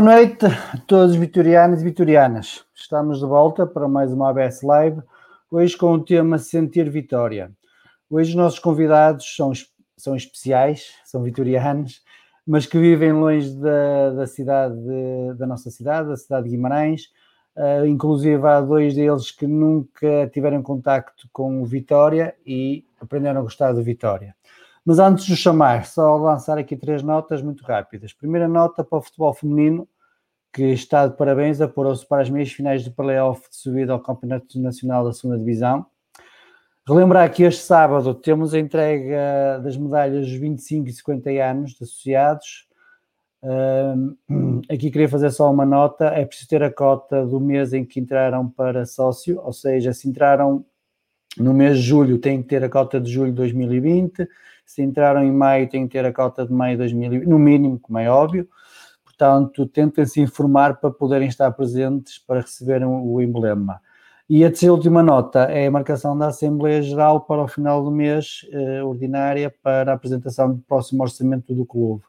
Boa 0.00 0.16
noite 0.16 0.46
a 0.46 0.78
todos 0.86 1.14
vitorianos 1.14 1.82
e 1.82 1.84
vitorianas. 1.84 2.64
Estamos 2.74 3.18
de 3.18 3.26
volta 3.26 3.66
para 3.66 3.86
mais 3.86 4.10
uma 4.10 4.30
ABS 4.30 4.62
Live, 4.62 5.02
hoje 5.50 5.76
com 5.76 5.92
o 5.92 6.02
tema 6.02 6.38
Sentir 6.38 6.88
Vitória. 6.88 7.52
Hoje 8.08 8.30
os 8.30 8.34
nossos 8.34 8.58
convidados 8.58 9.36
são, 9.36 9.52
são 9.98 10.16
especiais, 10.16 10.94
são 11.04 11.22
vitorianos, 11.22 12.02
mas 12.46 12.64
que 12.64 12.78
vivem 12.78 13.12
longe 13.12 13.54
da, 13.56 14.10
da 14.12 14.26
cidade, 14.26 14.74
de, 14.74 15.34
da 15.34 15.46
nossa 15.46 15.70
cidade, 15.70 16.08
da 16.08 16.16
cidade 16.16 16.44
de 16.44 16.56
Guimarães. 16.56 17.10
Uh, 17.54 17.84
inclusive 17.84 18.42
há 18.48 18.62
dois 18.62 18.94
deles 18.94 19.30
que 19.30 19.46
nunca 19.46 20.30
tiveram 20.32 20.62
contacto 20.62 21.28
com 21.30 21.62
Vitória 21.66 22.34
e 22.46 22.86
aprenderam 22.98 23.40
a 23.40 23.42
gostar 23.42 23.74
do 23.74 23.82
Vitória. 23.82 24.34
Mas 24.84 24.98
antes 24.98 25.26
de 25.26 25.36
chamar, 25.36 25.84
só 25.84 26.16
lançar 26.16 26.56
aqui 26.56 26.74
três 26.74 27.02
notas 27.02 27.42
muito 27.42 27.62
rápidas. 27.62 28.12
Primeira 28.14 28.48
nota 28.48 28.82
para 28.82 28.98
o 28.98 29.02
futebol 29.02 29.34
feminino, 29.34 29.86
que 30.52 30.64
está 30.72 31.06
de 31.06 31.16
parabéns, 31.16 31.60
apurou-se 31.60 32.06
para 32.06 32.22
as 32.22 32.30
meias 32.30 32.50
finais 32.52 32.84
do 32.84 32.90
playoff 32.90 33.48
de 33.48 33.56
subida 33.56 33.92
ao 33.92 34.00
Campeonato 34.00 34.60
Nacional 34.60 35.04
da 35.04 35.12
Segunda 35.12 35.38
Divisão. 35.38 35.86
Relembrar 36.86 37.32
que 37.32 37.42
este 37.42 37.62
sábado 37.62 38.14
temos 38.14 38.52
a 38.52 38.58
entrega 38.58 39.60
das 39.62 39.76
medalhas 39.76 40.26
dos 40.26 40.34
25 40.34 40.88
e 40.88 40.92
50 40.92 41.30
anos 41.30 41.70
de 41.72 41.84
associados. 41.84 42.68
aqui 44.68 44.90
queria 44.90 45.08
fazer 45.08 45.30
só 45.30 45.50
uma 45.50 45.64
nota: 45.64 46.06
é 46.06 46.24
preciso 46.24 46.48
ter 46.48 46.62
a 46.62 46.70
cota 46.70 47.24
do 47.24 47.38
mês 47.38 47.72
em 47.72 47.84
que 47.84 48.00
entraram 48.00 48.48
para 48.48 48.84
sócio, 48.86 49.40
ou 49.42 49.52
seja, 49.52 49.92
se 49.92 50.08
entraram 50.08 50.64
no 51.38 51.54
mês 51.54 51.78
de 51.78 51.84
julho, 51.84 52.18
têm 52.18 52.42
que 52.42 52.48
ter 52.48 52.64
a 52.64 52.68
cota 52.68 53.00
de 53.00 53.10
julho 53.10 53.30
de 53.30 53.36
2020 53.36 54.28
se 54.70 54.82
entraram 54.82 55.24
em 55.24 55.32
maio, 55.32 55.68
têm 55.68 55.88
que 55.88 55.92
ter 55.94 56.04
a 56.04 56.12
cota 56.12 56.46
de 56.46 56.52
maio 56.52 56.74
de 56.74 56.78
2020, 56.78 57.26
no 57.26 57.40
mínimo, 57.40 57.76
como 57.80 57.98
é 57.98 58.08
óbvio. 58.08 58.48
Portanto, 59.20 59.66
tentem 59.66 60.06
se 60.06 60.18
informar 60.18 60.80
para 60.80 60.90
poderem 60.90 61.28
estar 61.28 61.50
presentes 61.52 62.18
para 62.18 62.40
receberem 62.40 62.88
o 62.88 63.20
emblema. 63.20 63.78
E 64.26 64.42
a 64.42 64.48
terceira 64.48 64.72
última 64.72 65.02
nota 65.02 65.40
é 65.40 65.66
a 65.66 65.70
marcação 65.70 66.16
da 66.16 66.28
Assembleia 66.28 66.80
Geral 66.80 67.20
para 67.20 67.42
o 67.42 67.48
final 67.48 67.84
do 67.84 67.90
mês, 67.90 68.46
eh, 68.50 68.82
ordinária, 68.82 69.54
para 69.62 69.92
a 69.92 69.94
apresentação 69.94 70.54
do 70.54 70.62
próximo 70.62 71.02
orçamento 71.02 71.54
do 71.54 71.66
clube. 71.66 72.02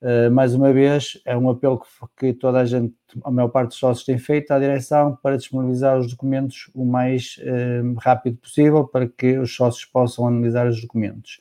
Uh, 0.00 0.30
mais 0.30 0.54
uma 0.54 0.72
vez, 0.72 1.18
é 1.24 1.36
um 1.36 1.48
apelo 1.48 1.80
que, 1.80 1.86
que, 2.18 2.32
toda 2.34 2.60
a 2.60 2.64
gente, 2.66 2.94
a 3.24 3.30
maior 3.30 3.48
parte 3.48 3.70
dos 3.70 3.78
sócios 3.78 4.04
tem 4.04 4.18
feito 4.18 4.52
à 4.52 4.58
direção 4.58 5.18
para 5.20 5.38
disponibilizar 5.38 5.98
os 5.98 6.08
documentos 6.08 6.70
o 6.74 6.84
mais 6.84 7.38
uh, 7.40 7.98
rápido 7.98 8.36
possível 8.36 8.86
para 8.86 9.08
que 9.08 9.38
os 9.38 9.56
sócios 9.56 9.86
possam 9.86 10.28
analisar 10.28 10.68
os 10.68 10.80
documentos. 10.80 11.40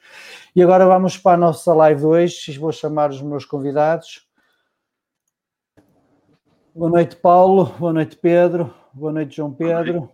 E 0.55 0.63
agora 0.63 0.85
vamos 0.87 1.17
para 1.17 1.33
a 1.33 1.37
nossa 1.37 1.73
live 1.73 1.99
de 1.99 2.07
hoje. 2.07 2.57
Vou 2.57 2.71
chamar 2.71 3.11
os 3.11 3.21
meus 3.21 3.45
convidados. 3.45 4.24
Boa 6.75 6.89
noite, 6.89 7.15
Paulo. 7.15 7.73
Boa 7.79 7.93
noite, 7.93 8.17
Pedro. 8.17 8.69
Boa 8.93 9.09
noite, 9.09 9.37
João 9.37 9.49
Pedro. 9.49 10.09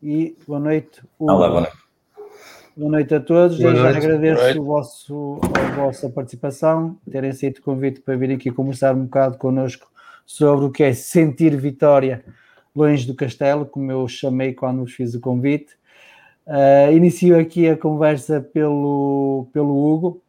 E 0.00 0.36
boa 0.46 0.60
noite, 0.60 1.02
Hugo. 1.18 1.32
Olá, 1.32 1.48
boa 1.48 1.60
noite. 1.62 1.76
Boa 2.76 2.90
noite 2.92 3.14
a 3.16 3.20
todos. 3.20 3.58
Boa 3.58 3.74
já 3.74 3.88
agradeço 3.88 4.60
o 4.60 4.64
vosso, 4.64 5.40
a 5.58 5.74
vossa 5.74 6.08
participação, 6.08 6.96
terem 7.10 7.30
aceito 7.30 7.58
o 7.58 7.62
convite 7.62 8.00
para 8.00 8.14
vir 8.14 8.30
aqui 8.30 8.52
conversar 8.52 8.94
um 8.94 9.06
bocado 9.06 9.38
connosco 9.38 9.90
sobre 10.24 10.66
o 10.66 10.70
que 10.70 10.84
é 10.84 10.92
sentir 10.92 11.56
vitória 11.56 12.24
longe 12.76 13.04
do 13.08 13.16
castelo, 13.16 13.66
como 13.66 13.90
eu 13.90 14.06
chamei 14.06 14.54
quando 14.54 14.82
vos 14.82 14.92
fiz 14.92 15.14
o 15.14 15.20
convite. 15.20 15.72
Uh, 16.46 16.92
inicio 16.92 17.36
aqui 17.36 17.68
a 17.68 17.76
conversa 17.76 18.40
pelo, 18.40 19.48
pelo 19.52 19.76
Hugo. 19.84 20.22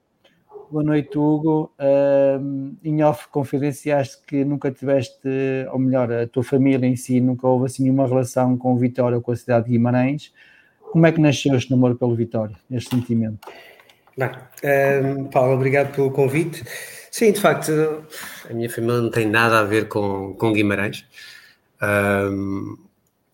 Boa 0.69 0.83
noite, 0.83 1.17
Hugo. 1.17 1.71
Uh, 1.79 2.75
em 2.83 3.03
off, 3.03 3.27
confidenciaste 3.29 4.17
que 4.25 4.43
nunca 4.43 4.71
tiveste, 4.71 5.29
ou 5.71 5.79
melhor, 5.79 6.11
a 6.11 6.27
tua 6.27 6.43
família 6.43 6.87
em 6.87 6.95
si 6.95 7.21
nunca 7.21 7.47
houve 7.47 7.65
assim 7.65 7.83
nenhuma 7.83 8.07
relação 8.07 8.57
com 8.57 8.75
Vitória 8.77 9.15
ou 9.15 9.21
com 9.21 9.31
a 9.31 9.35
cidade 9.35 9.65
de 9.65 9.71
Guimarães. 9.71 10.33
Como 10.79 11.05
é 11.05 11.11
que 11.11 11.21
nasceu 11.21 11.55
este 11.55 11.69
namoro 11.69 11.95
pelo 11.95 12.15
Vitória, 12.15 12.55
este 12.71 12.89
sentimento? 12.95 13.47
Bem, 14.17 14.31
um, 15.03 15.25
Paulo, 15.25 15.53
obrigado 15.53 15.93
pelo 15.93 16.09
convite. 16.09 16.63
Sim, 17.11 17.31
de 17.31 17.39
facto, 17.39 17.71
a 18.49 18.53
minha 18.53 18.69
família 18.69 19.01
não 19.01 19.09
tem 19.11 19.27
nada 19.27 19.59
a 19.59 19.63
ver 19.63 19.87
com, 19.87 20.33
com 20.33 20.51
Guimarães. 20.51 21.05
Um, 21.81 22.77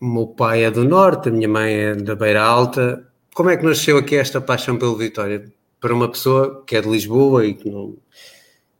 o 0.00 0.06
meu 0.06 0.26
pai 0.26 0.64
é 0.64 0.70
do 0.70 0.84
Norte, 0.84 1.28
a 1.28 1.32
minha 1.32 1.48
mãe 1.48 1.72
é 1.72 1.94
da 1.94 2.14
Beira 2.14 2.42
Alta. 2.42 3.06
Como 3.34 3.48
é 3.48 3.56
que 3.56 3.64
nasceu 3.64 3.96
aqui 3.96 4.16
esta 4.16 4.40
paixão 4.40 4.76
pelo 4.76 4.96
Vitória? 4.96 5.44
Para 5.82 5.92
uma 5.92 6.10
pessoa 6.10 6.64
que 6.66 6.76
é 6.76 6.80
de 6.80 6.88
Lisboa 6.88 7.44
e 7.44 7.52
que 7.52 7.68
não, 7.68 7.92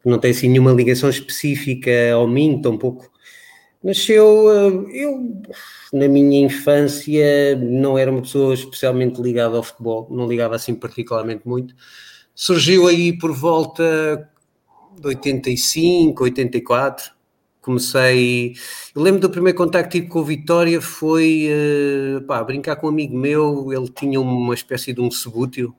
que 0.02 0.08
não 0.08 0.18
tem 0.18 0.30
assim 0.30 0.48
nenhuma 0.48 0.72
ligação 0.72 1.10
específica 1.10 1.90
ao 2.14 2.26
Minho, 2.26 2.62
tampouco 2.62 3.12
Nasceu, 3.82 4.48
eh, 4.48 5.02
eu 5.02 5.42
na 5.92 6.06
minha 6.06 6.46
infância 6.46 7.56
não 7.56 7.98
era 7.98 8.10
uma 8.12 8.22
pessoa 8.22 8.54
especialmente 8.54 9.20
ligada 9.20 9.56
ao 9.56 9.62
futebol, 9.62 10.06
não 10.10 10.28
ligava 10.28 10.54
assim 10.54 10.74
particularmente 10.74 11.42
muito. 11.46 11.74
Surgiu 12.34 12.86
aí 12.86 13.16
por 13.18 13.32
volta 13.32 14.30
de 15.00 15.06
85, 15.08 16.22
84. 16.24 17.12
Comecei. 17.60 18.54
Eu 18.94 19.02
lembro 19.02 19.20
do 19.20 19.30
primeiro 19.30 19.58
contacto 19.58 19.90
que 19.90 19.98
tive 20.00 20.10
com 20.10 20.20
o 20.20 20.24
Vitória 20.24 20.80
foi 20.80 21.48
uh, 22.18 22.22
pá, 22.22 22.42
brincar 22.44 22.76
com 22.76 22.86
um 22.86 22.90
amigo 22.90 23.16
meu. 23.16 23.72
Ele 23.72 23.88
tinha 23.88 24.20
uma 24.20 24.54
espécie 24.54 24.92
de 24.92 25.00
um 25.00 25.10
subútil 25.10 25.74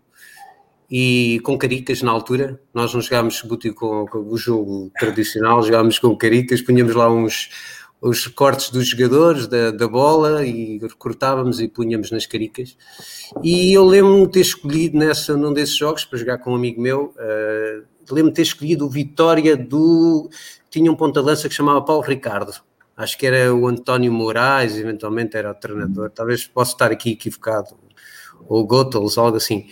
e 0.96 1.40
com 1.40 1.58
caricas 1.58 2.04
na 2.04 2.12
altura. 2.12 2.62
Nós 2.72 2.94
não 2.94 3.02
jogámos 3.02 3.38
subútil 3.38 3.74
com, 3.74 4.06
com 4.06 4.20
o 4.20 4.38
jogo 4.38 4.92
tradicional, 5.00 5.64
jogámos 5.64 5.98
com 5.98 6.16
caricas, 6.16 6.62
punhamos 6.62 6.94
lá 6.94 7.12
uns 7.12 7.50
os 8.00 8.28
cortes 8.28 8.70
dos 8.70 8.90
jogadores 8.90 9.48
da, 9.48 9.72
da 9.72 9.88
bola 9.88 10.46
e 10.46 10.78
cortávamos 11.00 11.60
e 11.62 11.68
punhamos 11.70 12.12
nas 12.12 12.28
caricas. 12.28 12.78
E 13.42 13.74
eu 13.74 13.84
lembro-me 13.86 14.28
ter 14.28 14.42
escolhido 14.42 14.98
nessa, 14.98 15.36
num 15.36 15.54
desses 15.54 15.76
jogos 15.76 16.06
para 16.06 16.20
jogar 16.20 16.38
com 16.38 16.52
um 16.52 16.56
amigo 16.56 16.80
meu. 16.80 17.16
Uh, 17.16 17.88
lembro-me 18.12 18.34
ter 18.34 18.42
escolhido 18.44 18.86
o 18.86 18.90
Vitória 18.90 19.58
do. 19.58 20.30
Tinha 20.70 20.92
um 20.92 20.96
ponta-lança 20.96 21.50
que 21.50 21.56
chamava 21.56 21.82
Paulo 21.82 22.04
Ricardo. 22.04 22.54
Acho 22.96 23.18
que 23.18 23.26
era 23.26 23.56
o 23.56 23.68
António 23.68 24.12
Moraes, 24.12 24.78
eventualmente 24.78 25.38
era 25.38 25.50
o 25.50 25.56
treinador. 25.56 26.12
Talvez 26.12 26.46
possa 26.46 26.74
estar 26.74 26.92
aqui 26.92 27.14
equivocado 27.14 27.76
ou 28.48 28.66
Gottels, 28.66 29.18
algo 29.18 29.38
assim. 29.38 29.68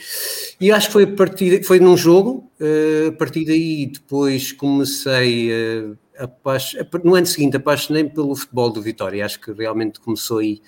E 0.59 0.71
acho 0.71 0.88
que 0.88 0.94
foi 0.94 1.03
a 1.03 1.15
partir, 1.15 1.63
foi 1.63 1.79
num 1.79 1.97
jogo, 1.97 2.51
uh, 2.59 3.09
a 3.09 3.12
partir 3.13 3.45
daí 3.45 3.88
depois 3.88 4.51
comecei 4.51 5.51
uh, 5.51 5.97
no 7.03 7.15
ano 7.15 7.25
seguinte 7.25 7.57
apaixonei-me 7.57 8.09
pelo 8.09 8.35
futebol 8.35 8.69
do 8.69 8.81
Vitória, 8.81 9.25
acho 9.25 9.39
que 9.39 9.51
realmente 9.51 10.00
começou 10.00 10.39
aí 10.39 10.62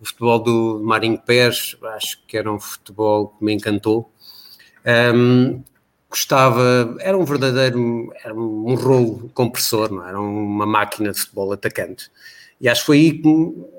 o 0.00 0.04
futebol 0.04 0.38
do 0.38 0.80
Marinho 0.84 1.18
Pérez, 1.18 1.76
acho 1.94 2.22
que 2.26 2.36
era 2.36 2.52
um 2.52 2.60
futebol 2.60 3.28
que 3.28 3.44
me 3.44 3.54
encantou. 3.54 4.10
Um, 5.14 5.62
gostava, 6.08 6.96
era 7.00 7.16
um 7.16 7.24
verdadeiro, 7.24 8.12
era 8.22 8.34
um 8.34 8.74
rolo 8.74 9.30
compressor, 9.34 9.90
não 9.90 10.04
é? 10.04 10.08
era 10.10 10.20
uma 10.20 10.66
máquina 10.66 11.12
de 11.12 11.20
futebol 11.20 11.52
atacante. 11.52 12.10
E 12.60 12.68
acho 12.68 12.80
que 12.82 12.86
foi 12.86 12.96
aí 12.98 13.12
que 13.12 13.28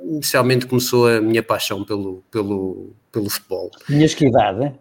inicialmente 0.04 0.68
começou 0.68 1.08
a 1.08 1.20
minha 1.20 1.42
paixão 1.42 1.84
pelo, 1.84 2.24
pelo, 2.32 2.94
pelo 3.12 3.30
futebol. 3.30 3.72
Tinhas 3.86 4.14
que 4.14 4.28
idade? 4.28 4.74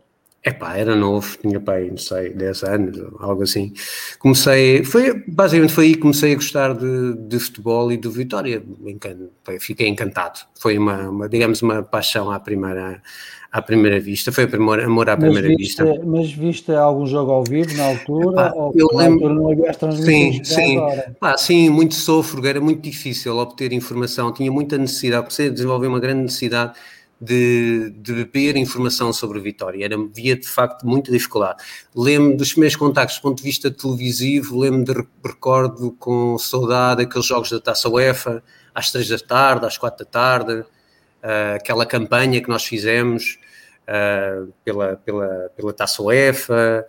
Epá, 0.47 0.77
era 0.77 0.95
novo, 0.95 1.37
tinha 1.43 1.59
pai, 1.59 1.89
não 1.91 1.97
sei, 1.97 2.33
10 2.33 2.63
anos, 2.63 3.03
algo 3.19 3.43
assim. 3.43 3.73
Comecei, 4.21 4.85
foi, 4.85 5.25
basicamente 5.27 5.73
foi 5.73 5.87
aí 5.87 5.95
que 5.95 6.01
comecei 6.01 6.31
a 6.31 6.35
gostar 6.37 6.73
de, 6.73 7.15
de 7.17 7.41
futebol 7.41 7.91
e 7.91 7.97
do 7.97 8.13
Vitória. 8.13 8.63
Fiquei 9.59 9.89
encantado. 9.89 10.39
Foi 10.55 10.79
uma, 10.79 11.09
uma, 11.09 11.29
digamos, 11.29 11.63
uma 11.63 11.83
paixão 11.83 12.31
à 12.31 12.39
primeira, 12.39 13.03
à 13.51 13.61
primeira 13.61 13.99
vista. 13.99 14.31
Foi 14.31 14.45
amor, 14.45 14.79
amor 14.79 15.11
à 15.11 15.17
primeira 15.17 15.49
mas 15.49 15.57
vista. 15.57 15.85
Mas 16.05 16.31
viste 16.31 16.71
algum 16.71 17.09
jogo 17.09 17.33
ao 17.33 17.43
vivo 17.43 17.77
na 17.77 17.87
altura? 17.87 18.47
Epá, 18.47 18.53
ou 18.55 18.73
eu 18.77 18.87
lembro, 18.95 19.35
não 19.35 19.51
havia 19.51 19.71
as 19.71 19.77
transmissões? 19.77 20.47
Sim, 20.47 20.55
sim. 20.55 20.79
Epá, 20.79 21.37
sim, 21.37 21.69
muito 21.71 21.97
sofro, 21.97 22.47
era 22.47 22.61
muito 22.61 22.83
difícil 22.83 23.37
obter 23.37 23.73
informação. 23.73 24.33
Tinha 24.33 24.53
muita 24.53 24.79
necessidade, 24.79 25.23
comecei 25.25 25.49
a 25.49 25.51
desenvolver 25.51 25.89
uma 25.89 25.99
grande 25.99 26.23
necessidade 26.23 26.75
de, 27.21 27.91
de 27.91 28.13
beber 28.13 28.57
informação 28.57 29.13
sobre 29.13 29.41
Vitória. 29.41 29.85
Era, 29.85 29.97
via 30.13 30.37
de 30.37 30.47
facto 30.47 30.87
muita 30.87 31.11
dificuldade. 31.11 31.63
Lembro 31.95 32.37
dos 32.37 32.53
primeiros 32.53 32.77
contactos 32.77 33.17
do 33.19 33.23
ponto 33.23 33.39
de 33.39 33.45
vista 33.45 33.71
televisivo, 33.71 34.59
lembro 34.59 34.85
de 34.85 35.09
recordo 35.25 35.93
com 35.93 36.39
saudade 36.39 37.03
aqueles 37.03 37.27
jogos 37.27 37.51
da 37.51 37.61
Taça 37.61 37.89
UEFA, 37.89 38.43
às 38.75 38.91
três 38.91 39.09
da 39.09 39.19
tarde, 39.19 39.67
às 39.67 39.79
quatro 39.79 40.05
da 40.05 40.11
tarde, 40.11 40.61
uh, 40.61 41.57
aquela 41.57 41.87
campanha 41.87 42.43
que 42.43 42.49
nós 42.49 42.65
fizemos 42.65 43.39
uh, 43.89 44.53
pela, 44.65 44.97
pela, 44.97 45.51
pela 45.57 45.73
Taça 45.73 46.03
UEFA. 46.03 46.87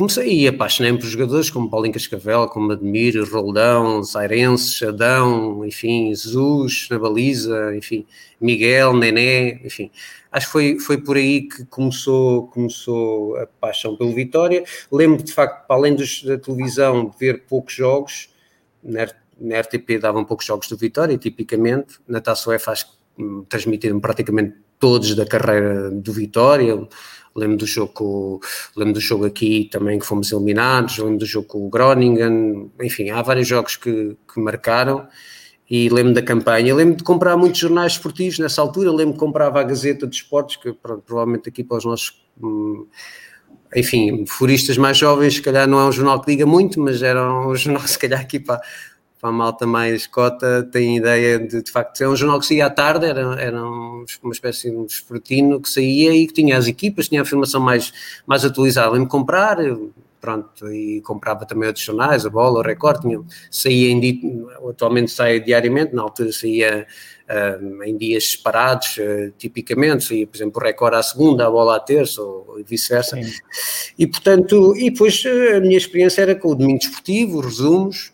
Comecei 0.00 0.32
e 0.32 0.48
apaixonei-me 0.48 0.98
por 0.98 1.06
jogadores 1.06 1.50
como 1.50 1.68
Paulinho 1.68 1.92
Cascavel, 1.92 2.48
como 2.48 2.72
Admir, 2.72 3.22
Roldão, 3.30 4.02
Zairense, 4.02 4.72
Chadão, 4.72 5.62
enfim, 5.62 6.08
Jesus 6.08 6.88
na 6.90 6.98
baliza, 6.98 7.76
enfim, 7.76 8.06
Miguel, 8.40 8.94
Nené, 8.94 9.60
enfim. 9.62 9.90
Acho 10.32 10.46
que 10.46 10.52
foi, 10.52 10.78
foi 10.78 10.96
por 10.96 11.18
aí 11.18 11.42
que 11.42 11.66
começou, 11.66 12.46
começou 12.46 13.36
a 13.36 13.46
paixão 13.46 13.94
pelo 13.94 14.14
Vitória. 14.14 14.64
Lembro 14.90 15.22
de 15.22 15.34
facto, 15.34 15.66
para 15.66 15.76
além 15.76 15.94
dos, 15.94 16.22
da 16.22 16.38
televisão, 16.38 17.10
de 17.10 17.18
ver 17.18 17.44
poucos 17.46 17.74
jogos, 17.74 18.30
né, 18.82 19.06
na 19.38 19.60
RTP 19.60 19.98
davam 20.00 20.24
poucos 20.24 20.46
jogos 20.46 20.66
do 20.66 20.78
Vitória, 20.78 21.18
tipicamente, 21.18 21.98
na 22.08 22.22
Taça 22.22 22.48
UEFA 22.48 22.72
acho 22.72 22.86
que 22.86 23.22
hum, 23.22 23.44
transmitiram 23.46 24.00
praticamente 24.00 24.54
todos 24.78 25.14
da 25.14 25.26
carreira 25.26 25.90
do 25.90 26.10
Vitória, 26.10 26.88
lembro 27.34 27.56
do 27.56 27.66
jogo 27.66 28.40
lembro 28.76 28.94
do 28.94 29.00
jogo 29.00 29.24
aqui 29.24 29.68
também 29.70 29.98
que 29.98 30.06
fomos 30.06 30.32
eliminados, 30.32 30.98
lembro 30.98 31.18
do 31.18 31.26
jogo 31.26 31.46
com 31.46 31.66
o 31.66 31.70
Groningen, 31.70 32.70
enfim, 32.80 33.10
há 33.10 33.22
vários 33.22 33.46
jogos 33.46 33.76
que, 33.76 34.16
que 34.32 34.40
marcaram 34.40 35.06
e 35.68 35.88
lembro 35.88 36.12
da 36.12 36.22
campanha, 36.22 36.74
lembro 36.74 36.96
de 36.96 37.04
comprar 37.04 37.36
muitos 37.36 37.60
jornais 37.60 37.92
esportivos 37.92 38.38
nessa 38.40 38.60
altura, 38.60 38.90
lembro 38.90 39.14
que 39.14 39.20
comprava 39.20 39.60
a 39.60 39.62
Gazeta 39.62 40.06
de 40.06 40.16
Esportes, 40.16 40.56
que 40.56 40.72
provavelmente 40.72 41.48
aqui 41.48 41.62
para 41.62 41.78
os 41.78 41.84
nossos 41.84 42.20
hum, 42.42 42.86
enfim, 43.74 44.24
furistas 44.26 44.76
mais 44.76 44.96
jovens, 44.96 45.34
se 45.34 45.42
calhar 45.42 45.68
não 45.68 45.78
é 45.78 45.84
um 45.84 45.92
jornal 45.92 46.20
que 46.20 46.32
diga 46.32 46.44
muito, 46.44 46.80
mas 46.80 47.02
era 47.02 47.32
um 47.32 47.54
jornal, 47.56 47.86
se 47.86 47.98
calhar 47.98 48.20
aqui 48.20 48.40
para, 48.40 48.60
para 49.20 49.28
a 49.28 49.32
malta 49.32 49.66
mais 49.66 50.06
cota, 50.06 50.66
tem 50.72 50.96
ideia 50.96 51.38
de, 51.38 51.62
de 51.62 51.70
facto, 51.70 52.00
é 52.00 52.08
um 52.08 52.16
jornal 52.16 52.40
que 52.40 52.46
saía 52.46 52.66
à 52.66 52.70
tarde, 52.70 53.04
era, 53.04 53.40
era 53.40 53.62
uma 53.62 54.32
espécie 54.32 54.70
de 54.70 54.76
um 54.76 54.86
despertino 54.86 55.60
que 55.60 55.68
saía 55.68 56.14
e 56.14 56.26
que 56.26 56.32
tinha 56.32 56.56
as 56.56 56.66
equipas, 56.66 57.08
tinha 57.08 57.20
a 57.20 57.24
informação 57.24 57.60
mais, 57.60 57.92
mais 58.26 58.44
atualizada. 58.46 58.92
Lembro 58.92 59.08
comprar, 59.08 59.58
pronto, 60.18 60.72
e 60.72 61.02
comprava 61.02 61.44
também 61.44 61.66
outros 61.66 61.84
jornais, 61.84 62.24
a 62.24 62.30
Bola, 62.30 62.60
o 62.60 62.62
Record, 62.62 63.02
tinha, 63.02 63.20
saía 63.50 63.90
em, 63.90 64.46
atualmente 64.66 65.10
sai 65.10 65.38
diariamente, 65.38 65.94
na 65.94 66.00
altura 66.00 66.32
saía 66.32 66.86
uh, 67.28 67.82
em 67.82 67.98
dias 67.98 68.30
separados, 68.30 68.96
uh, 68.96 69.30
tipicamente, 69.36 70.04
saía, 70.04 70.26
por 70.26 70.36
exemplo, 70.38 70.62
o 70.62 70.64
Record 70.64 70.94
à 70.94 71.02
segunda, 71.02 71.46
a 71.46 71.50
Bola 71.50 71.76
à 71.76 71.80
terça, 71.80 72.22
ou, 72.22 72.46
ou 72.48 72.64
vice-versa, 72.64 73.20
e 73.98 74.06
portanto, 74.06 74.74
e 74.78 74.90
depois 74.90 75.22
a 75.56 75.60
minha 75.60 75.76
experiência 75.76 76.22
era 76.22 76.34
com 76.34 76.52
o 76.52 76.54
Domingo 76.54 76.78
Desportivo, 76.78 77.40
resumos, 77.40 78.12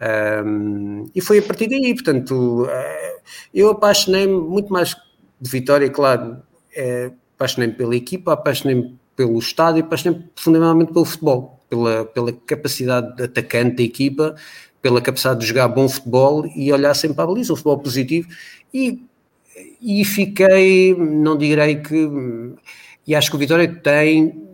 um, 0.00 1.06
e 1.14 1.20
foi 1.20 1.38
a 1.38 1.42
partir 1.42 1.68
daí, 1.68 1.94
portanto, 1.94 2.64
uh, 2.64 3.20
eu 3.54 3.70
apaixonei-me 3.70 4.34
muito 4.34 4.72
mais 4.72 4.94
de 5.40 5.50
Vitória, 5.50 5.88
claro, 5.90 6.42
é, 6.74 7.10
apaixonei-me 7.34 7.74
pela 7.74 7.96
equipa, 7.96 8.32
apaixonei-me 8.32 8.98
pelo 9.14 9.38
estádio, 9.38 9.84
apaixonei-me 9.84 10.26
fundamentalmente 10.36 10.92
pelo 10.92 11.04
futebol, 11.04 11.60
pela, 11.68 12.04
pela 12.04 12.32
capacidade 12.32 13.16
de 13.16 13.24
atacante 13.24 13.76
da 13.76 13.82
equipa, 13.82 14.34
pela 14.80 15.00
capacidade 15.00 15.40
de 15.40 15.46
jogar 15.46 15.68
bom 15.68 15.88
futebol 15.88 16.46
e 16.54 16.72
olhar 16.72 16.94
sempre 16.94 17.16
para 17.16 17.24
a 17.24 17.26
baliza, 17.28 17.52
o 17.52 17.56
futebol 17.56 17.78
positivo, 17.78 18.28
e, 18.72 19.02
e 19.80 20.04
fiquei, 20.04 20.94
não 20.94 21.36
direi 21.36 21.76
que, 21.76 22.08
e 23.06 23.14
acho 23.14 23.30
que 23.30 23.36
o 23.36 23.38
Vitória 23.38 23.68
tem, 23.82 24.46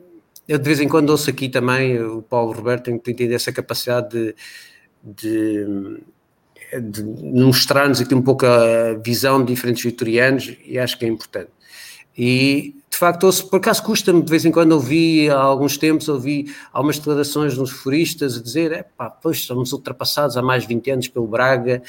eu 0.48 0.58
de 0.58 0.64
vez 0.64 0.80
em 0.80 0.88
quando 0.88 1.10
ouço 1.10 1.30
aqui 1.30 1.48
também, 1.48 2.00
o 2.00 2.22
Paulo 2.22 2.52
Roberto 2.52 2.84
tem, 2.84 2.98
tem 2.98 3.14
tido 3.14 3.32
essa 3.32 3.52
capacidade 3.52 4.10
de 4.10 4.34
de, 5.02 6.00
de 6.80 7.02
mostrar-nos 7.02 8.00
aqui 8.00 8.14
um 8.14 8.22
pouco 8.22 8.46
a 8.46 8.94
visão 8.94 9.44
de 9.44 9.52
diferentes 9.52 9.82
vitorianos 9.82 10.56
e 10.64 10.78
acho 10.78 10.98
que 10.98 11.04
é 11.04 11.08
importante. 11.08 11.50
E 12.16 12.76
de 12.90 12.98
facto, 12.98 13.24
ouço, 13.24 13.48
por 13.48 13.56
acaso 13.56 13.82
custa-me 13.82 14.22
de 14.22 14.30
vez 14.30 14.44
em 14.44 14.52
quando 14.52 14.72
ouvi, 14.72 15.28
há 15.30 15.38
alguns 15.38 15.78
tempos, 15.78 16.08
ouvi 16.08 16.54
algumas 16.72 16.98
declarações 16.98 17.56
dos 17.56 17.70
furistas 17.70 18.36
a 18.36 18.42
dizer: 18.42 18.70
é 18.72 18.82
pá, 18.82 19.08
pois 19.08 19.38
estamos 19.38 19.72
ultrapassados 19.72 20.36
há 20.36 20.42
mais 20.42 20.62
de 20.62 20.68
20 20.68 20.90
anos 20.90 21.08
pelo 21.08 21.26
Braga. 21.26 21.82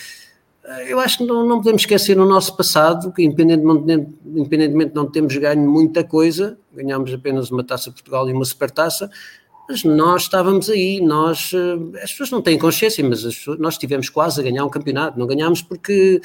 Eu 0.87 0.97
acho 1.01 1.17
que 1.17 1.25
não, 1.25 1.45
não 1.45 1.57
podemos 1.57 1.81
esquecer 1.81 2.15
no 2.15 2.25
nosso 2.25 2.55
passado, 2.55 3.11
que 3.11 3.21
independentemente, 3.21 4.07
independentemente 4.25 4.89
de 4.91 4.95
não 4.95 5.11
termos 5.11 5.35
ganho 5.35 5.69
muita 5.69 6.05
coisa, 6.05 6.57
ganhámos 6.71 7.13
apenas 7.13 7.51
uma 7.51 7.65
taça 7.65 7.91
Portugal 7.91 8.29
e 8.29 8.31
uma 8.31 8.45
supertaça, 8.45 9.11
mas 9.67 9.83
nós 9.83 10.23
estávamos 10.23 10.69
aí, 10.69 10.99
nós, 11.01 11.51
eh, 11.53 12.01
as 12.03 12.11
pessoas 12.11 12.31
não 12.31 12.41
têm 12.41 12.59
consciência, 12.59 13.03
mas 13.07 13.23
pessoas, 13.23 13.57
nós 13.59 13.75
estivemos 13.75 14.09
quase 14.09 14.39
a 14.39 14.43
ganhar 14.43 14.65
um 14.65 14.69
campeonato, 14.69 15.17
não 15.17 15.25
ganhámos 15.25 15.61
porque, 15.61 16.21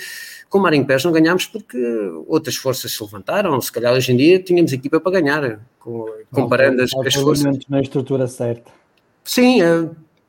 com 0.49 0.59
o 0.59 0.63
Marinho 0.63 0.85
Pés 0.85 1.05
não 1.05 1.13
ganhámos 1.13 1.47
porque 1.47 1.79
outras 2.27 2.57
forças 2.57 2.93
se 2.93 3.03
levantaram, 3.03 3.61
se 3.61 3.71
calhar 3.71 3.95
hoje 3.95 4.13
em 4.13 4.17
dia 4.17 4.43
tínhamos 4.43 4.73
equipa 4.73 5.01
para 5.01 5.13
ganhar, 5.13 5.61
comparando 6.33 6.83
as, 6.83 6.91
as 6.95 7.15
forças. 7.15 7.59
Na 7.69 7.81
estrutura 7.81 8.27
certa. 8.27 8.71
Sim, 9.23 9.63
eh, 9.63 9.89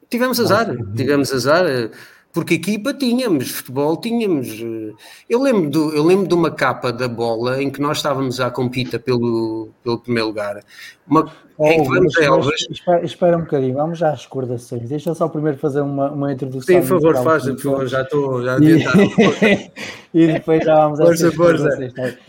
tivemos 0.09 0.39
azar, 0.39 0.75
tivemos 0.95 1.33
azar, 1.33 1.65
eh, 1.65 1.89
porque 2.31 2.55
equipa 2.55 2.93
tínhamos, 2.93 3.49
futebol 3.49 3.97
tínhamos. 3.97 4.47
Eu 5.29 5.41
lembro, 5.41 5.69
do, 5.69 5.95
eu 5.95 6.03
lembro 6.03 6.27
de 6.27 6.33
uma 6.33 6.51
capa 6.51 6.91
da 6.91 7.07
bola 7.07 7.61
em 7.61 7.69
que 7.69 7.81
nós 7.81 7.97
estávamos 7.97 8.39
à 8.39 8.51
compita 8.51 8.99
pelo, 8.99 9.69
pelo 9.83 9.99
primeiro 9.99 10.27
lugar, 10.27 10.59
uma, 11.07 11.31
Oh, 11.61 11.83
vamos 11.83 12.15
espera, 12.69 13.03
espera, 13.03 13.37
um 13.37 13.41
bocadinho, 13.41 13.73
vamos 13.73 13.99
já 13.99 14.11
às 14.11 14.23
recordações. 14.23 14.87
Deixa 14.87 15.13
só 15.13 15.27
primeiro 15.27 15.57
fazer 15.57 15.81
uma, 15.81 16.09
uma 16.09 16.31
introdução. 16.31 16.73
Sim, 16.73 16.79
por 16.87 17.01
favor, 17.01 17.21
faz, 17.21 17.43
por 17.43 17.59
favor, 17.59 17.85
já 17.85 18.01
estou 18.01 18.41
já 18.41 18.57
e, 18.59 19.71
e 20.13 20.27
depois 20.27 20.63
já 20.63 20.75
vamos 20.75 20.99
força, 20.99 21.31
força. 21.33 21.69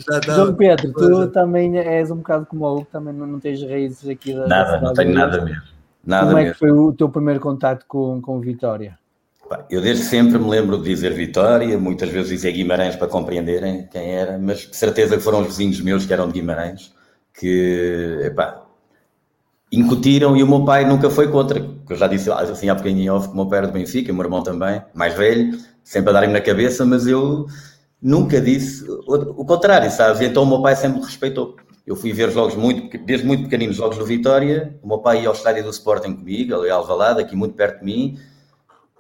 Tá. 0.04 0.34
João 0.34 0.52
Pedro, 0.54 0.92
força. 0.92 1.08
tu 1.08 1.26
também 1.28 1.78
és 1.78 2.10
um 2.10 2.16
bocado 2.16 2.44
como 2.44 2.64
o 2.64 2.74
Hugo, 2.74 2.88
também 2.90 3.14
não, 3.14 3.24
não 3.24 3.38
tens 3.38 3.62
raízes 3.62 4.08
aqui 4.08 4.34
da. 4.34 4.48
Nada, 4.48 4.80
não 4.80 4.92
tenho 4.94 5.14
nada 5.14 5.44
mesmo. 5.44 5.62
Nada 6.04 6.26
como 6.26 6.36
mesmo. 6.36 6.50
é 6.50 6.52
que 6.52 6.58
foi 6.58 6.72
o 6.72 6.92
teu 6.92 7.08
primeiro 7.08 7.38
contato 7.38 7.84
com, 7.86 8.20
com 8.20 8.40
Vitória? 8.40 8.98
Eu 9.68 9.80
desde 9.80 10.04
sempre 10.04 10.38
me 10.38 10.48
lembro 10.48 10.78
de 10.78 10.84
dizer 10.84 11.12
Vitória, 11.12 11.76
muitas 11.76 12.08
vezes 12.08 12.30
dizer 12.30 12.52
Guimarães 12.52 12.94
para 12.94 13.08
compreenderem 13.08 13.88
quem 13.90 14.14
era, 14.14 14.38
mas 14.38 14.60
de 14.60 14.76
certeza 14.76 15.16
que 15.16 15.22
foram 15.22 15.40
os 15.40 15.48
vizinhos 15.48 15.80
meus 15.80 16.06
que 16.06 16.12
eram 16.12 16.28
de 16.28 16.34
Guimarães, 16.34 16.92
que, 17.34 18.20
epá, 18.22 18.62
incutiram 19.72 20.36
e 20.36 20.42
o 20.42 20.46
meu 20.46 20.64
pai 20.64 20.84
nunca 20.84 21.10
foi 21.10 21.28
contra. 21.28 21.68
Eu 21.88 21.96
já 21.96 22.06
disse 22.06 22.30
assim 22.30 22.68
há 22.68 22.74
bocadinho 22.76 23.12
off 23.14 23.26
que 23.26 23.34
o 23.34 23.36
meu 23.36 23.46
pai 23.46 23.58
era 23.58 23.66
do 23.66 23.72
Benfica, 23.72 24.12
o 24.12 24.14
meu 24.14 24.24
irmão 24.24 24.42
também, 24.42 24.82
mais 24.94 25.14
velho, 25.14 25.58
sempre 25.82 26.10
a 26.10 26.12
darem-me 26.12 26.34
na 26.34 26.40
cabeça, 26.40 26.84
mas 26.84 27.08
eu 27.08 27.46
nunca 28.00 28.40
disse 28.40 28.84
o 28.88 29.44
contrário, 29.44 29.90
sabes? 29.90 30.20
Então 30.20 30.44
o 30.44 30.46
meu 30.46 30.62
pai 30.62 30.76
sempre 30.76 31.00
me 31.00 31.04
respeitou. 31.04 31.56
Eu 31.84 31.96
fui 31.96 32.12
ver 32.12 32.30
jogos 32.30 32.54
muito, 32.54 32.96
desde 33.04 33.26
muito 33.26 33.44
pequeninos, 33.44 33.76
jogos 33.76 33.98
do 33.98 34.04
Vitória, 34.04 34.78
o 34.80 34.86
meu 34.86 34.98
pai 34.98 35.22
ia 35.22 35.28
ao 35.28 35.34
estádio 35.34 35.64
do 35.64 35.70
Sporting 35.70 36.14
comigo, 36.14 36.54
ali 36.54 36.70
a 36.70 36.76
Alvalade, 36.76 37.20
aqui 37.20 37.34
muito 37.34 37.56
perto 37.56 37.80
de 37.80 37.84
mim, 37.84 38.16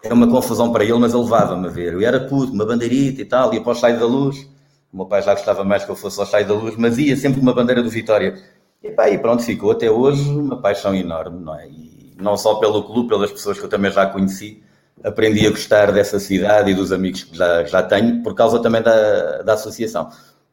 era 0.02 0.14
uma 0.14 0.28
confusão 0.28 0.72
para 0.72 0.84
ele, 0.84 0.98
mas 0.98 1.12
ele 1.12 1.22
levava-me 1.22 1.66
a 1.66 1.70
ver. 1.70 1.92
Eu 1.92 2.00
era 2.00 2.20
puto, 2.20 2.52
uma 2.52 2.64
bandeirita 2.64 3.20
e 3.20 3.24
tal, 3.24 3.52
ia 3.52 3.60
para 3.60 3.72
o 3.72 3.98
da 3.98 4.06
luz, 4.06 4.48
o 4.92 4.96
meu 4.96 5.06
pai 5.06 5.22
já 5.22 5.34
gostava 5.34 5.64
mais 5.64 5.84
que 5.84 5.90
eu 5.90 5.96
fosse 5.96 6.18
ao 6.18 6.24
estádio 6.24 6.48
da 6.48 6.54
luz, 6.54 6.74
mas 6.76 6.98
ia 6.98 7.16
sempre 7.16 7.40
com 7.40 7.46
uma 7.46 7.54
bandeira 7.54 7.82
do 7.82 7.90
Vitória. 7.90 8.34
E 8.82 8.90
pá, 8.90 9.08
e 9.10 9.18
pronto, 9.18 9.42
ficou 9.42 9.72
até 9.72 9.90
hoje 9.90 10.28
uma 10.30 10.60
paixão 10.60 10.94
enorme, 10.94 11.44
não 11.44 11.54
é? 11.54 11.68
E 11.68 12.16
não 12.18 12.36
só 12.36 12.56
pelo 12.56 12.82
clube, 12.84 13.08
pelas 13.08 13.30
pessoas 13.30 13.58
que 13.58 13.64
eu 13.64 13.68
também 13.68 13.90
já 13.90 14.06
conheci, 14.06 14.62
aprendi 15.04 15.46
a 15.46 15.50
gostar 15.50 15.92
dessa 15.92 16.18
cidade 16.18 16.70
e 16.70 16.74
dos 16.74 16.92
amigos 16.92 17.24
que 17.24 17.36
já, 17.36 17.64
já 17.64 17.82
tenho, 17.82 18.22
por 18.22 18.34
causa 18.34 18.60
também 18.60 18.82
da, 18.82 19.42
da 19.42 19.54
associação. 19.54 20.10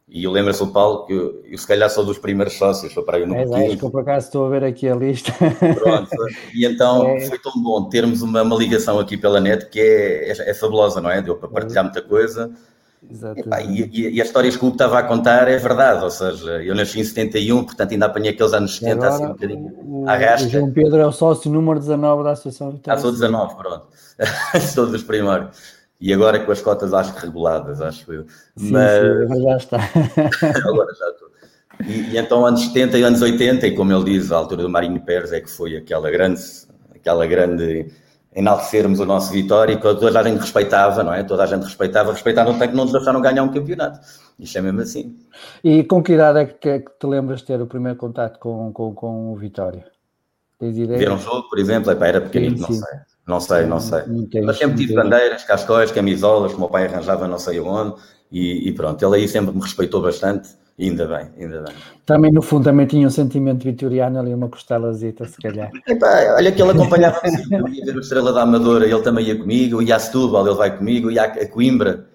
E 0.10 0.24
eu 0.24 0.32
lembro-se 0.32 0.64
o 0.64 0.68
Paulo 0.68 1.06
que 1.06 1.14
eu, 1.14 1.44
eu, 1.46 1.58
se 1.58 1.68
calhar 1.68 1.90
sou 1.90 2.06
dos 2.06 2.18
primeiros 2.18 2.54
sócios, 2.58 2.94
sou 2.94 3.04
para 3.04 3.18
aí 3.18 3.26
no 3.26 3.36
é, 3.36 3.44
acho 3.44 3.78
que 3.78 3.84
eu 3.84 3.92
por 3.92 4.02
acaso 4.02 4.28
estou 4.28 4.46
a 4.46 4.50
ver 4.50 4.64
aqui 4.64 4.88
a 4.88 4.96
lista. 4.96 5.34
Pronto, 5.76 6.10
e 6.54 6.66
então 6.66 7.08
é. 7.18 7.22
foi 7.22 7.38
tão 7.38 7.52
bom 7.62 7.90
termos 7.90 8.22
uma, 8.22 8.42
uma 8.42 8.56
ligação 8.56 9.00
aqui 9.00 9.18
pela 9.18 9.42
net 9.42 9.66
que 9.68 9.82
é, 9.82 10.32
é, 10.32 10.52
é 10.52 10.54
fabulosa, 10.54 11.02
não 11.02 11.10
é? 11.10 11.22
Deu 11.22 11.36
para 11.36 11.50
partilhar 11.50 11.84
muita 11.84 12.02
coisa 12.02 12.52
e, 13.70 13.84
e, 13.84 14.16
e, 14.16 14.22
as 14.22 14.28
histórias 14.28 14.58
que 14.58 14.64
o 14.64 14.68
Hugo 14.68 14.76
estava 14.76 15.00
a 15.00 15.04
contar 15.04 15.48
é 15.48 15.58
verdade, 15.58 16.04
ou 16.04 16.10
seja, 16.10 16.64
eu 16.64 16.76
nasci 16.76 17.00
em 17.00 17.04
71, 17.04 17.64
portanto 17.64 17.92
ainda 17.92 18.08
apanhei 18.08 18.32
aqueles 18.32 18.54
anos 18.54 18.76
70 18.76 18.94
agora, 18.94 19.10
assim 19.10 19.26
um 19.26 19.28
bocadinho 19.30 19.74
o, 19.84 20.04
O 20.04 20.50
João 20.50 20.72
Pedro 20.72 20.98
é 20.98 21.06
o 21.06 21.12
sócio 21.12 21.52
número 21.52 21.80
19 21.80 22.24
da 22.24 22.32
Associação 22.32 22.80
Ah, 22.88 22.98
sou 22.98 23.12
19, 23.12 23.56
pronto. 23.56 23.88
sou 24.74 24.88
dos 24.88 25.04
primeiros. 25.04 25.77
E 26.00 26.14
agora 26.14 26.40
com 26.40 26.52
as 26.52 26.62
cotas 26.62 26.94
acho 26.94 27.14
que 27.14 27.22
reguladas, 27.22 27.82
acho 27.82 28.12
eu. 28.12 28.26
Sim, 28.56 28.72
Mas... 28.72 28.92
sim, 28.92 29.34
agora 29.34 29.42
já 29.42 29.58
está. 29.58 29.78
agora 30.68 30.94
já 30.94 31.10
estou. 31.10 31.28
E, 31.86 32.14
e, 32.14 32.18
então 32.18 32.46
anos 32.46 32.62
70 32.62 32.98
e 32.98 33.04
anos 33.04 33.22
80, 33.22 33.68
e 33.68 33.76
como 33.76 33.92
ele 33.92 34.06
diz, 34.06 34.32
a 34.32 34.38
altura 34.38 34.64
do 34.64 34.70
Marinho 34.70 35.02
Pérez 35.02 35.32
é 35.34 35.42
que 35.42 35.50
foi 35.50 35.76
aquela 35.76 36.10
grande, 36.10 36.42
aquela 36.96 37.26
grande 37.26 37.92
enaltecermos 38.36 39.00
o 39.00 39.06
nosso 39.06 39.32
Vitória 39.32 39.74
e 39.74 39.78
que 39.78 39.82
toda 39.82 40.20
a 40.20 40.24
gente 40.24 40.40
respeitava, 40.40 41.04
não 41.04 41.12
é? 41.12 41.24
Toda 41.24 41.44
a 41.44 41.48
gente 41.48 41.64
respeitava, 41.64 42.12
respeitaram 42.12 42.52
até 42.52 42.68
que 42.68 42.76
não 42.76 42.84
nos 42.84 42.94
deixaram 42.94 43.20
ganhar 43.20 43.42
um 43.42 43.52
campeonato. 43.52 44.00
Isto 44.40 44.60
é 44.60 44.62
mesmo 44.62 44.82
assim. 44.82 45.18
E 45.64 45.84
com 45.84 46.04
que 46.04 46.14
idade 46.14 46.40
é 46.40 46.46
que, 46.46 46.80
que 46.80 46.92
te 47.00 47.08
lembras 47.08 47.40
de 47.40 47.48
ter 47.48 47.60
o 47.60 47.66
primeiro 47.66 47.98
contato 47.98 48.38
com, 48.38 48.72
com, 48.72 48.94
com 48.94 49.34
o 49.34 49.36
Vitória? 49.36 49.86
Tens 50.60 50.78
ideia? 50.78 51.00
Ver 51.00 51.12
um 51.12 51.18
jogo, 51.18 51.50
por 51.50 51.58
exemplo, 51.58 51.92
era 51.92 52.22
pequenito, 52.22 52.60
sim, 52.60 52.74
sim. 52.74 52.80
não 52.80 52.88
sei. 52.88 53.00
Não 53.28 53.40
sei, 53.40 53.66
não 53.66 53.80
sei. 53.80 54.04
Mas 54.44 54.58
sempre 54.58 54.78
tive 54.78 54.94
bandeiras, 54.94 55.44
cascóis, 55.44 55.92
camisolas, 55.92 56.52
que 56.52 56.58
o 56.58 56.62
meu 56.62 56.70
pai 56.70 56.86
arranjava 56.86 57.28
não 57.28 57.38
sei 57.38 57.60
onde, 57.60 57.96
e, 58.32 58.70
e 58.70 58.72
pronto, 58.72 59.04
ele 59.06 59.18
aí 59.18 59.28
sempre 59.28 59.54
me 59.54 59.62
respeitou 59.62 60.02
bastante 60.02 60.50
Ainda 60.80 61.08
bem, 61.08 61.28
ainda 61.40 61.62
bem. 61.64 61.74
Também, 62.06 62.32
no 62.32 62.40
fundo, 62.40 62.66
também 62.66 62.86
tinha 62.86 63.08
um 63.08 63.10
sentimento 63.10 63.64
vitoriano 63.64 64.20
ali, 64.20 64.32
uma 64.32 64.48
costelazita, 64.48 65.26
se 65.26 65.38
calhar. 65.42 65.72
Epá, 65.88 66.36
olha 66.36 66.52
que 66.52 66.62
ele 66.62 66.72
acompanhava-me 66.72 67.32
eu 67.52 67.68
ia 67.68 67.86
ver 67.86 67.96
o 67.96 68.00
Estrela 68.00 68.32
da 68.32 68.44
Amadora, 68.44 68.86
ele 68.86 69.02
também 69.02 69.26
ia 69.26 69.36
comigo, 69.36 69.82
ia 69.82 69.96
a 69.96 70.00
Setúbal, 70.00 70.46
ele 70.46 70.56
vai 70.56 70.78
comigo, 70.78 71.10
ia 71.10 71.24
a 71.24 71.48
Coimbra, 71.48 72.06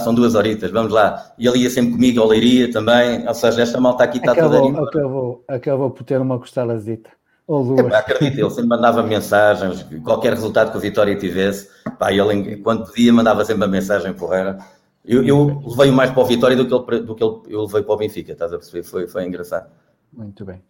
são 0.00 0.14
duas 0.14 0.34
horitas, 0.34 0.70
vamos 0.70 0.92
lá. 0.92 1.32
E 1.38 1.46
ele 1.46 1.60
ia 1.60 1.70
sempre 1.70 1.92
comigo 1.92 2.20
ao 2.20 2.28
Leiria 2.28 2.70
também, 2.70 3.26
ou 3.26 3.34
seja, 3.34 3.62
esta 3.62 3.80
malta 3.80 4.04
aqui 4.04 4.18
está 4.18 4.32
acabou, 4.32 4.72
toda. 4.72 4.88
Acabou, 4.88 5.44
acabou 5.48 5.90
por 5.90 6.04
ter 6.04 6.20
uma 6.20 6.38
costelazita. 6.38 7.08
Ou 7.46 7.64
duas. 7.64 7.92
É, 7.92 7.96
acredito, 7.96 8.38
ele 8.38 8.50
sempre 8.50 8.68
mandava 8.68 9.02
mensagens, 9.02 9.84
qualquer 10.04 10.32
resultado 10.32 10.70
que 10.70 10.76
o 10.76 10.80
Vitória 10.80 11.16
tivesse, 11.16 11.68
pá, 11.98 12.12
ele, 12.12 12.56
quando 12.58 12.86
podia, 12.86 13.12
mandava 13.12 13.44
sempre 13.44 13.64
uma 13.64 13.70
mensagem 13.70 14.12
porreira. 14.12 14.58
Eu, 15.04 15.24
eu 15.24 15.62
levei 15.66 15.90
mais 15.90 16.10
para 16.10 16.22
o 16.22 16.26
Vitória 16.26 16.56
do 16.56 16.66
que, 16.66 16.94
ele, 16.94 17.02
do 17.02 17.14
que 17.14 17.24
ele, 17.24 17.40
eu 17.48 17.62
levei 17.62 17.82
para 17.82 17.94
o 17.94 17.96
Benfica, 17.96 18.32
estás 18.32 18.52
a 18.52 18.56
perceber? 18.56 18.84
Foi, 18.84 19.08
foi 19.08 19.26
engraçado. 19.26 19.68
Muito 20.12 20.44
bem. 20.44 20.62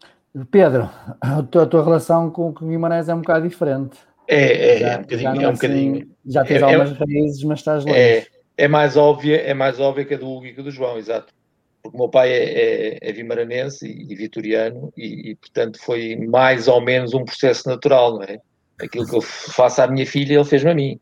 Pedro, 0.51 0.89
a 1.21 1.43
tua, 1.43 1.65
a 1.65 1.67
tua 1.67 1.85
relação 1.85 2.31
com 2.31 2.49
o 2.49 2.53
Guimarães 2.53 3.09
é 3.09 3.15
um 3.15 3.21
bocado 3.21 3.47
diferente. 3.47 3.99
É, 4.27 4.77
é, 4.77 4.79
já, 4.79 4.89
é 4.93 4.97
um 4.97 5.03
bocadinho. 5.03 5.43
É 5.43 5.49
um 5.49 5.51
assim, 5.51 6.11
já 6.25 6.45
tens 6.45 6.63
é, 6.63 6.65
algumas 6.65 6.93
é, 6.93 7.05
raízes, 7.05 7.45
mas 7.45 7.59
estás 7.59 7.85
longe. 7.85 7.99
É, 7.99 8.27
é, 8.57 8.69
mais 8.69 8.97
óbvia, 8.97 9.37
é 9.37 9.53
mais 9.53 9.79
óbvia 9.79 10.07
que 10.07 10.15
a 10.15 10.17
do 10.17 10.27
Hugo 10.27 10.47
e 10.47 10.55
que 10.55 10.61
a 10.61 10.65
do 10.65 10.71
João, 10.71 10.97
exato. 10.97 11.35
Porque 11.83 11.97
o 11.97 12.01
meu 12.01 12.09
pai 12.09 12.31
é, 12.31 12.95
é, 12.95 12.99
é 13.01 13.13
vimaranense 13.13 13.87
e, 13.87 14.13
e 14.13 14.15
vitoriano, 14.15 14.93
e, 14.97 15.31
e, 15.31 15.35
portanto 15.35 15.83
foi 15.83 16.17
mais 16.17 16.69
ou 16.69 16.81
menos 16.81 17.13
um 17.13 17.25
processo 17.25 17.69
natural, 17.69 18.15
não 18.15 18.23
é? 18.23 18.39
Aquilo 18.81 19.07
que 19.07 19.17
eu 19.17 19.21
faço 19.21 19.83
à 19.83 19.87
minha 19.87 20.07
filha, 20.07 20.35
ele 20.35 20.45
fez-me 20.45 20.71
a 20.71 20.75
mim. 20.75 21.01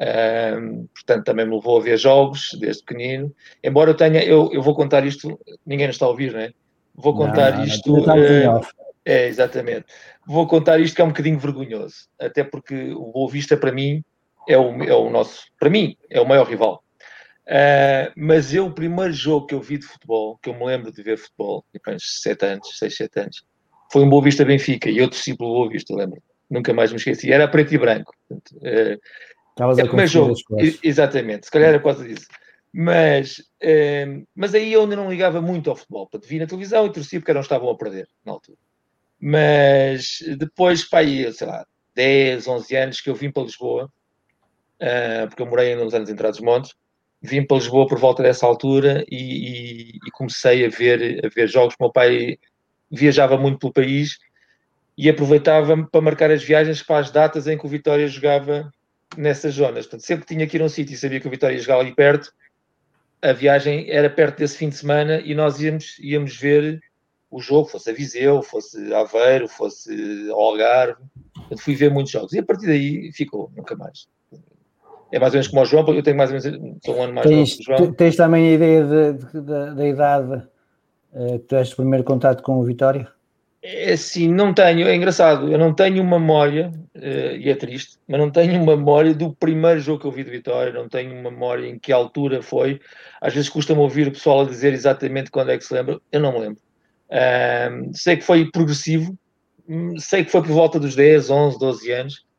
Um, 0.00 0.86
portanto, 0.94 1.24
também 1.24 1.46
me 1.46 1.54
levou 1.54 1.78
a 1.78 1.82
ver 1.82 1.98
jogos 1.98 2.56
desde 2.58 2.82
pequenino. 2.82 3.34
Embora 3.62 3.90
eu 3.90 3.94
tenha, 3.94 4.22
eu, 4.24 4.50
eu 4.52 4.62
vou 4.62 4.74
contar 4.74 5.04
isto, 5.04 5.38
ninguém 5.66 5.86
nos 5.86 5.96
está 5.96 6.06
a 6.06 6.10
ouvir, 6.10 6.32
não 6.32 6.40
é? 6.40 6.52
Vou 6.94 7.14
contar 7.14 7.58
não, 7.58 7.64
isto. 7.64 7.92
Não, 7.92 8.58
uh, 8.58 8.66
é, 9.04 9.26
exatamente. 9.28 9.86
Vou 10.26 10.46
contar 10.46 10.80
isto 10.80 10.94
que 10.94 11.02
é 11.02 11.04
um 11.04 11.08
bocadinho 11.08 11.38
vergonhoso, 11.38 12.08
até 12.18 12.44
porque 12.44 12.92
o 12.92 13.12
Boa 13.12 13.30
Vista, 13.30 13.56
para 13.56 13.72
mim, 13.72 14.02
é 14.48 14.56
o, 14.56 14.82
é 14.82 14.94
o 14.94 15.10
nosso, 15.10 15.44
para 15.58 15.70
mim, 15.70 15.96
é 16.08 16.20
o 16.20 16.26
maior 16.26 16.46
rival. 16.46 16.82
Uh, 17.50 18.12
mas 18.16 18.54
eu, 18.54 18.66
o 18.66 18.72
primeiro 18.72 19.12
jogo 19.12 19.46
que 19.46 19.54
eu 19.56 19.60
vi 19.60 19.76
de 19.76 19.84
futebol, 19.84 20.38
que 20.40 20.48
eu 20.48 20.54
me 20.54 20.64
lembro 20.64 20.92
de 20.92 21.02
ver 21.02 21.18
futebol, 21.18 21.64
depois 21.72 22.00
de 22.00 22.20
7 22.20 22.46
anos, 22.46 22.78
6, 22.78 22.96
7 22.96 23.20
anos, 23.20 23.44
foi 23.90 24.02
um 24.02 24.08
Boa 24.08 24.22
Vista 24.22 24.44
Benfica, 24.44 24.88
e 24.88 24.98
eu 24.98 25.10
torci 25.10 25.36
pelo 25.36 25.54
Boa 25.54 25.68
Vista, 25.68 25.92
lembro. 25.92 26.22
Nunca 26.48 26.72
mais 26.72 26.92
me 26.92 26.98
esqueci. 26.98 27.32
Era 27.32 27.48
preto 27.48 27.74
e 27.74 27.78
branco. 27.78 28.14
Portanto, 28.28 28.56
uh, 28.58 29.00
Estavas 29.50 29.78
é 29.78 29.82
a 29.82 29.86
primeiro 29.86 30.10
jogo. 30.10 30.34
Exatamente, 30.82 31.46
se 31.46 31.50
calhar 31.50 31.70
era 31.70 31.80
quase 31.80 32.12
isso. 32.12 32.26
Mas, 32.72 33.38
uh, 33.38 34.26
mas 34.32 34.54
aí 34.54 34.72
eu 34.72 34.82
ainda 34.82 34.94
não 34.94 35.10
ligava 35.10 35.42
muito 35.42 35.70
ao 35.70 35.76
futebol. 35.76 36.06
Portanto, 36.06 36.28
vi 36.28 36.38
na 36.38 36.46
televisão 36.46 36.86
e 36.86 36.92
torcia 36.92 37.18
porque 37.18 37.34
não 37.34 37.40
estavam 37.40 37.68
a 37.68 37.76
perder 37.76 38.08
na 38.24 38.32
altura. 38.32 38.58
Mas 39.20 40.18
depois, 40.38 40.88
pá, 40.88 41.00
aí, 41.00 41.32
sei 41.32 41.48
lá, 41.48 41.66
10, 41.96 42.46
11 42.46 42.76
anos 42.76 43.00
que 43.00 43.10
eu 43.10 43.14
vim 43.14 43.32
para 43.32 43.42
Lisboa, 43.42 43.90
uh, 44.80 45.28
porque 45.28 45.42
eu 45.42 45.46
morei 45.46 45.72
ainda 45.72 45.84
nos 45.84 45.94
anos 45.94 46.08
entrados 46.08 46.40
montes, 46.40 46.74
vim 47.22 47.44
para 47.44 47.58
Lisboa 47.58 47.86
por 47.86 47.98
volta 47.98 48.22
dessa 48.22 48.46
altura 48.46 49.04
e, 49.10 49.16
e, 49.16 49.90
e, 50.06 50.10
comecei 50.12 50.64
a 50.64 50.68
ver, 50.68 51.24
a 51.24 51.28
ver 51.28 51.48
jogos. 51.48 51.74
Meu 51.78 51.90
pai 51.90 52.38
viajava 52.90 53.36
muito 53.36 53.58
pelo 53.58 53.72
país 53.72 54.18
e 54.96 55.08
aproveitava 55.08 55.76
para 55.84 56.00
marcar 56.00 56.30
as 56.30 56.42
viagens 56.42 56.82
para 56.82 56.98
as 56.98 57.10
datas 57.10 57.46
em 57.46 57.58
que 57.58 57.66
o 57.66 57.68
Vitória 57.68 58.06
jogava 58.06 58.72
nessas 59.16 59.54
zonas. 59.54 59.86
Portanto, 59.86 60.06
sempre 60.06 60.26
tinha 60.26 60.46
que 60.46 60.56
ir 60.56 60.62
a 60.62 60.64
um 60.64 60.68
sítio 60.68 60.94
e 60.94 60.96
sabia 60.96 61.20
que 61.20 61.28
o 61.28 61.30
Vitória 61.30 61.58
jogava 61.58 61.82
ali 61.82 61.94
perto, 61.94 62.32
a 63.22 63.32
viagem 63.32 63.90
era 63.90 64.08
perto 64.08 64.38
desse 64.38 64.56
fim 64.56 64.70
de 64.70 64.76
semana 64.76 65.20
e 65.20 65.34
nós 65.34 65.60
íamos, 65.60 65.98
íamos 65.98 66.36
ver 66.36 66.80
o 67.30 67.40
jogo, 67.40 67.68
fosse 67.68 67.90
a 67.90 67.92
Viseu, 67.92 68.42
fosse 68.42 68.92
Aveiro, 68.92 69.46
fosse 69.46 70.28
Algarve. 70.30 71.02
Portanto, 71.34 71.62
fui 71.62 71.74
ver 71.74 71.90
muitos 71.90 72.12
jogos. 72.12 72.32
E 72.32 72.38
a 72.38 72.42
partir 72.42 72.66
daí 72.66 73.12
ficou, 73.12 73.52
nunca 73.54 73.76
mais. 73.76 74.08
É 75.12 75.18
mais 75.18 75.32
ou 75.32 75.36
menos 75.36 75.48
como 75.48 75.62
o 75.62 75.64
João, 75.64 75.84
porque 75.84 75.98
eu 75.98 76.02
tenho 76.02 76.16
mais 76.16 76.30
ou 76.32 76.38
menos 76.38 76.80
sou 76.84 76.96
um 76.96 77.02
ano 77.02 77.14
mais 77.14 77.26
tens, 77.26 77.56
que 77.56 77.62
o 77.62 77.76
João. 77.76 77.92
Tens 77.92 78.16
também 78.16 78.48
a 78.48 78.52
ideia 78.52 78.84
da 79.74 79.86
idade 79.86 80.42
uh, 81.12 81.38
que 81.38 81.46
tu 81.46 81.56
és 81.56 81.72
o 81.72 81.76
primeiro 81.76 82.04
contato 82.04 82.42
com 82.42 82.58
o 82.58 82.64
Vitória? 82.64 83.08
É 83.62 83.92
assim, 83.92 84.32
não 84.32 84.54
tenho, 84.54 84.88
é 84.88 84.94
engraçado, 84.94 85.52
eu 85.52 85.58
não 85.58 85.74
tenho 85.74 86.02
uma 86.02 86.18
memória, 86.18 86.72
uh, 86.96 87.36
e 87.36 87.50
é 87.50 87.54
triste, 87.54 87.98
mas 88.08 88.18
não 88.18 88.30
tenho 88.30 88.60
uma 88.62 88.76
memória 88.76 89.12
do 89.12 89.34
primeiro 89.34 89.80
jogo 89.80 90.00
que 90.00 90.06
eu 90.06 90.12
vi 90.12 90.24
de 90.24 90.30
Vitória, 90.30 90.72
não 90.72 90.88
tenho 90.88 91.12
uma 91.12 91.30
memória 91.30 91.66
em 91.66 91.78
que 91.78 91.92
altura 91.92 92.40
foi. 92.40 92.80
Às 93.20 93.34
vezes 93.34 93.50
custa-me 93.50 93.80
ouvir 93.80 94.08
o 94.08 94.12
pessoal 94.12 94.42
a 94.42 94.44
dizer 94.44 94.72
exatamente 94.72 95.30
quando 95.30 95.50
é 95.50 95.58
que 95.58 95.64
se 95.64 95.74
lembra, 95.74 96.00
eu 96.10 96.20
não 96.20 96.32
me 96.32 96.38
lembro. 96.38 96.62
Sei 97.92 98.16
que 98.16 98.22
foi 98.22 98.50
progressivo, 98.50 99.18
hum, 99.68 99.98
sei 99.98 100.24
que 100.24 100.30
foi 100.30 100.40
por 100.40 100.52
volta 100.52 100.80
dos 100.80 100.94
10, 100.94 101.28
11, 101.28 101.58
12 101.58 101.92
anos. 101.92 102.29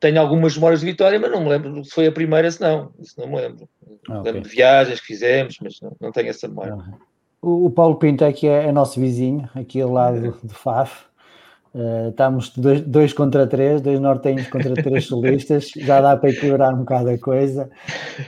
Tenho 0.00 0.20
algumas 0.20 0.54
memórias 0.54 0.80
de 0.80 0.86
Vitória, 0.86 1.18
mas 1.18 1.30
não 1.30 1.42
me 1.42 1.48
lembro 1.48 1.84
se 1.84 1.90
foi 1.90 2.06
a 2.06 2.12
primeira, 2.12 2.50
se 2.50 2.60
não. 2.60 2.92
Isso 2.98 3.14
não 3.18 3.28
me 3.28 3.36
lembro. 3.36 3.68
Ah, 4.08 4.20
okay. 4.20 4.32
Lembro 4.32 4.48
de 4.48 4.54
viagens 4.54 5.00
que 5.00 5.06
fizemos, 5.06 5.56
mas 5.62 5.80
não, 5.80 5.96
não 6.00 6.12
tenho 6.12 6.28
essa 6.28 6.46
memória. 6.46 6.74
Uhum. 6.74 7.66
O, 7.66 7.70
Paulo 7.70 7.96
Pinto 7.96 8.24
aqui 8.24 8.46
é, 8.48 8.66
é 8.66 8.72
nosso 8.72 9.00
vizinho, 9.00 9.48
aqui 9.54 9.80
ao 9.80 9.92
lado 9.92 10.20
do, 10.20 10.46
do 10.46 10.54
FAF. 10.54 11.08
Uh, 11.74 12.08
estamos 12.08 12.50
dois, 12.56 12.80
dois, 12.80 13.12
contra 13.12 13.46
três, 13.46 13.80
dois 13.80 14.00
nortenhos 14.00 14.48
contra 14.48 14.74
três 14.74 15.04
solistas, 15.06 15.70
já 15.76 16.00
dá 16.00 16.16
para 16.16 16.30
equilibrar 16.30 16.74
um 16.74 16.78
bocado 16.78 17.10
a 17.10 17.18
coisa. 17.18 17.70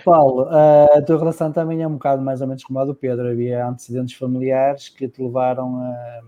Paulo, 0.04 0.44
uh, 0.44 0.98
a 0.98 1.02
tua 1.02 1.18
relação 1.18 1.50
também 1.50 1.82
é 1.82 1.88
um 1.88 1.94
bocado 1.94 2.22
mais 2.22 2.40
ou 2.40 2.46
menos 2.46 2.62
como 2.62 2.78
a 2.78 2.84
do 2.84 2.94
Pedro, 2.94 3.28
havia 3.28 3.66
antecedentes 3.66 4.14
familiares 4.14 4.88
que 4.88 5.08
te 5.08 5.22
levaram 5.22 5.76
a, 5.80 6.20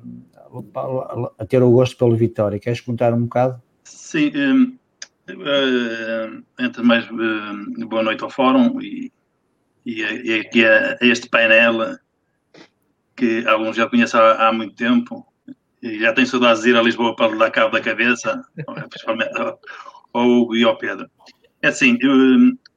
a, 0.75 1.31
a 1.39 1.47
ter 1.47 1.63
o 1.63 1.71
gosto 1.71 1.97
pelo 1.97 2.17
Vitória. 2.17 2.59
Queres 2.59 2.81
contar 2.81 3.13
um 3.13 3.23
bocado? 3.23 3.61
Sim, 3.85 4.33
um, 4.35 4.77
uh, 5.31 6.45
entre 6.59 6.83
mais 6.83 7.09
uh, 7.11 7.87
boa 7.87 8.03
noite 8.03 8.23
ao 8.23 8.31
fórum 8.31 8.81
e, 8.81 9.13
e, 9.85 10.41
aqui 10.41 10.65
a, 10.65 10.97
a 11.01 11.07
este 11.07 11.29
painel 11.29 11.97
que 13.17 13.47
alguns 13.47 13.77
já 13.77 13.89
conhecem 13.89 14.19
há, 14.19 14.49
há 14.49 14.53
muito 14.53 14.75
tempo 14.75 15.27
e 15.83 15.99
já 15.99 16.13
tenho 16.13 16.27
saudades 16.27 16.63
de 16.63 16.71
ir 16.71 16.77
a 16.77 16.83
Lisboa 16.83 17.17
para 17.17 17.37
dar 17.37 17.51
cabo 17.51 17.73
da 17.73 17.81
cabeça, 17.81 18.41
principalmente 18.89 19.33
ao, 19.39 19.59
Hugo 20.15 20.55
e 20.55 20.63
ao 20.63 20.79
Pedro. 20.79 21.11
É 21.61 21.69
assim, 21.69 21.99
eu, 22.01 22.11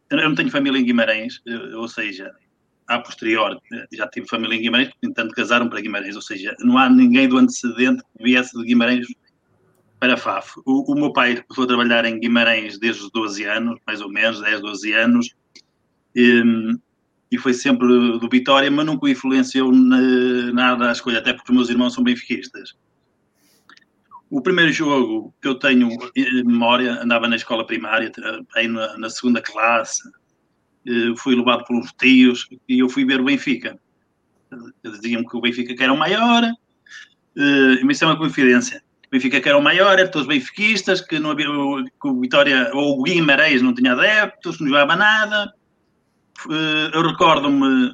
eu 0.10 0.30
não 0.30 0.36
tenho 0.36 0.50
família 0.50 0.80
em 0.80 0.86
Guimarães, 0.86 1.42
ou 1.76 1.88
seja, 1.88 2.34
a 2.88 3.00
posterior 3.00 3.60
já 3.94 4.08
tive 4.08 4.28
família 4.28 4.56
em 4.56 4.62
Guimarães, 4.62 4.90
entanto 5.04 5.36
casaram 5.36 5.70
para 5.70 5.82
Guimarães, 5.82 6.16
ou 6.16 6.22
seja, 6.22 6.56
não 6.60 6.78
há 6.78 6.90
ninguém 6.90 7.28
do 7.28 7.38
antecedente 7.38 8.04
que 8.18 8.24
viesse 8.24 8.58
de 8.58 8.66
Guimarães 8.66 9.06
para 10.06 10.18
FAF. 10.18 10.60
O, 10.66 10.92
o 10.92 10.96
meu 10.96 11.12
pai 11.12 11.42
começou 11.42 11.64
a 11.64 11.68
trabalhar 11.68 12.06
em 12.06 12.20
Guimarães 12.20 12.78
desde 12.78 13.04
os 13.04 13.12
12 13.12 13.44
anos, 13.44 13.80
mais 13.86 14.02
ou 14.02 14.10
menos, 14.10 14.40
10, 14.42 14.62
12 14.62 14.94
anos, 14.94 15.36
e, 16.16 16.44
e 17.32 17.38
foi 17.38 17.54
sempre 17.54 17.88
do 17.88 18.30
Vitória, 18.30 18.70
mas 18.70 18.86
nunca 18.86 19.10
influenciou 19.10 19.72
na, 19.72 20.54
nada 20.54 20.90
a 20.90 20.92
escolha, 20.92 21.20
até 21.20 21.34
porque 21.34 21.52
os 21.52 21.56
meus 21.56 21.70
irmãos 21.70 21.94
são 21.94 22.04
benfiquistas. 22.04 22.76
O 24.30 24.42
primeiro 24.42 24.72
jogo 24.72 25.34
que 25.42 25.48
eu 25.48 25.56
tenho 25.56 25.90
em 26.16 26.44
memória, 26.44 27.02
andava 27.02 27.28
na 27.28 27.36
escola 27.36 27.66
primária, 27.66 28.12
aí 28.56 28.68
na, 28.68 28.98
na 28.98 29.10
segunda 29.10 29.42
classe, 29.42 30.02
eh, 30.88 31.14
fui 31.18 31.36
levado 31.36 31.64
por 31.66 31.76
uns 31.76 31.92
tios 31.94 32.48
e 32.68 32.80
eu 32.80 32.90
fui 32.90 33.06
ver 33.06 33.22
o 33.22 33.26
Benfica. 33.26 33.80
Diziam-me 34.84 35.28
que 35.28 35.38
o 35.38 35.42
Benfica 35.42 35.76
que 35.76 35.84
era 35.84 35.94
o 35.94 35.98
maior, 35.98 36.44
eh, 36.44 37.84
mas 37.84 37.98
isso 37.98 38.06
é 38.06 38.08
uma 38.08 38.18
confidência. 38.18 38.85
O 39.08 39.12
Benfica 39.12 39.40
que 39.40 39.50
era 39.50 39.58
o 39.58 39.62
maior, 39.62 40.00
eram 40.00 40.12
todos 40.12 40.28
benfiquistas, 40.28 41.02
que, 41.02 41.20
não 41.20 41.32
havia, 41.32 41.48
que 41.48 42.08
o 42.08 42.20
Vitória, 42.20 42.72
ou 42.74 43.00
o 43.00 43.04
Guimarães 43.04 43.62
não 43.62 43.74
tinha 43.74 43.94
adeptos, 43.94 44.60
não 44.60 44.68
jogava 44.68 44.96
nada. 44.96 45.54
Eh, 46.50 46.92
eu 46.94 47.02
recordo-me 47.02 47.94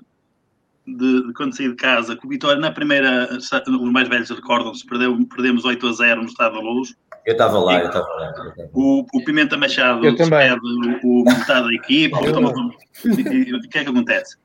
de, 0.87 1.27
de, 1.27 1.33
quando 1.33 1.55
saí 1.55 1.69
de 1.69 1.75
casa, 1.75 2.15
que 2.15 2.25
o 2.25 2.29
Vitória 2.29 2.59
na 2.59 2.71
primeira, 2.71 3.29
os 3.37 3.91
mais 3.91 4.07
velhos 4.07 4.29
recordam-se, 4.29 4.85
perdemos 4.85 5.65
8 5.65 5.87
a 5.87 5.93
0 5.93 6.21
no 6.21 6.27
Estado 6.27 6.55
da 6.55 6.61
Luz. 6.61 6.95
Eu 7.25 7.33
estava 7.33 7.59
lá, 7.59 7.79
eu 7.79 7.87
estava 7.87 8.07
lá. 8.07 8.33
O, 8.73 9.05
o 9.13 9.23
Pimenta 9.23 9.55
Machado 9.55 10.01
despede 10.01 10.59
o, 11.03 11.21
o 11.21 11.23
metade 11.23 11.67
da 11.67 11.73
equipa. 11.73 12.17
o 12.17 13.69
que 13.69 13.77
é 13.77 13.83
que 13.83 13.89
acontece? 13.89 14.37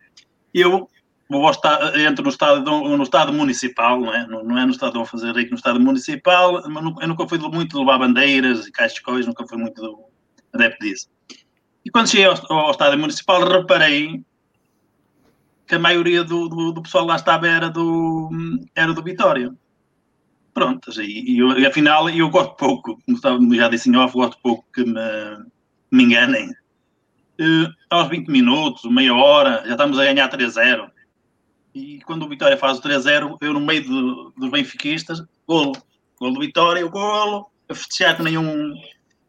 Eu 0.53 0.89
estar, 1.51 1.99
entro 1.99 2.25
no 2.25 2.31
estado, 2.31 2.63
no 2.63 3.03
estado 3.03 3.33
municipal, 3.33 4.01
não 4.01 4.15
é? 4.15 4.27
Não, 4.27 4.45
não 4.45 4.59
é 4.59 4.65
no 4.65 4.73
estado 4.73 5.03
de 5.03 5.09
fazer 5.09 5.35
rico, 5.35 5.51
no 5.51 5.57
estado 5.57 5.81
municipal. 5.81 6.63
Eu 7.01 7.09
nunca 7.09 7.29
fui 7.29 7.39
muito 7.39 7.73
de 7.73 7.79
levar 7.79 7.99
bandeiras 7.99 8.67
e 8.67 8.73
caixas 8.73 8.97
de 8.97 9.03
coisas, 9.03 9.27
nunca 9.27 9.47
fui 9.47 9.59
muito 9.59 10.05
adepto 10.53 10.85
disso. 10.85 11.09
E 11.85 11.91
quando 11.91 12.09
cheguei 12.09 12.27
ao, 12.27 12.53
ao 12.53 12.71
estádio 12.71 12.99
municipal, 12.99 13.47
reparei 13.47 14.25
que 15.67 15.75
a 15.75 15.79
maioria 15.79 16.23
do, 16.23 16.49
do, 16.49 16.73
do, 16.73 16.83
pessoal 16.83 17.05
lá 17.05 17.17
estava 17.17 17.49
era 17.49 17.69
do, 17.69 18.31
era 18.75 18.93
do 18.93 19.03
Vitória. 19.03 19.53
Pronto, 20.55 20.91
e, 21.03 21.35
e, 21.35 21.39
eu, 21.39 21.59
e 21.59 21.67
afinal 21.67 22.09
eu 22.09 22.31
gosto 22.31 22.55
pouco, 22.57 22.99
como 23.05 23.55
já 23.55 23.69
disse 23.69 23.91
em 23.91 23.97
off, 23.97 24.15
gosto 24.15 24.41
pouco 24.43 24.65
que 24.73 24.85
me, 24.85 25.01
me 25.91 26.05
enganem. 26.05 26.51
Uh, 27.39 27.71
aos 27.91 28.09
20 28.09 28.29
minutos, 28.29 28.91
meia 28.91 29.15
hora, 29.15 29.63
já 29.67 29.73
estamos 29.73 29.99
a 29.99 30.05
ganhar 30.05 30.31
3-0. 30.31 30.91
E 31.77 32.01
quando 32.07 32.25
o 32.25 32.29
Vitória 32.29 32.57
faz 32.57 32.79
o 32.79 32.83
3-0, 32.83 33.37
eu 33.41 33.53
no 33.53 33.61
meio 33.61 33.85
do, 33.85 34.33
dos 34.37 34.51
benfiquistas, 34.51 35.23
golo. 35.47 35.73
Golo 36.19 36.35
do 36.35 36.41
Vitória, 36.41 36.87
o 36.87 36.91
golo, 36.91 37.51
a 37.69 37.75
festejar 37.75 38.17
que 38.17 38.23
nem 38.23 38.39
um, 38.39 38.75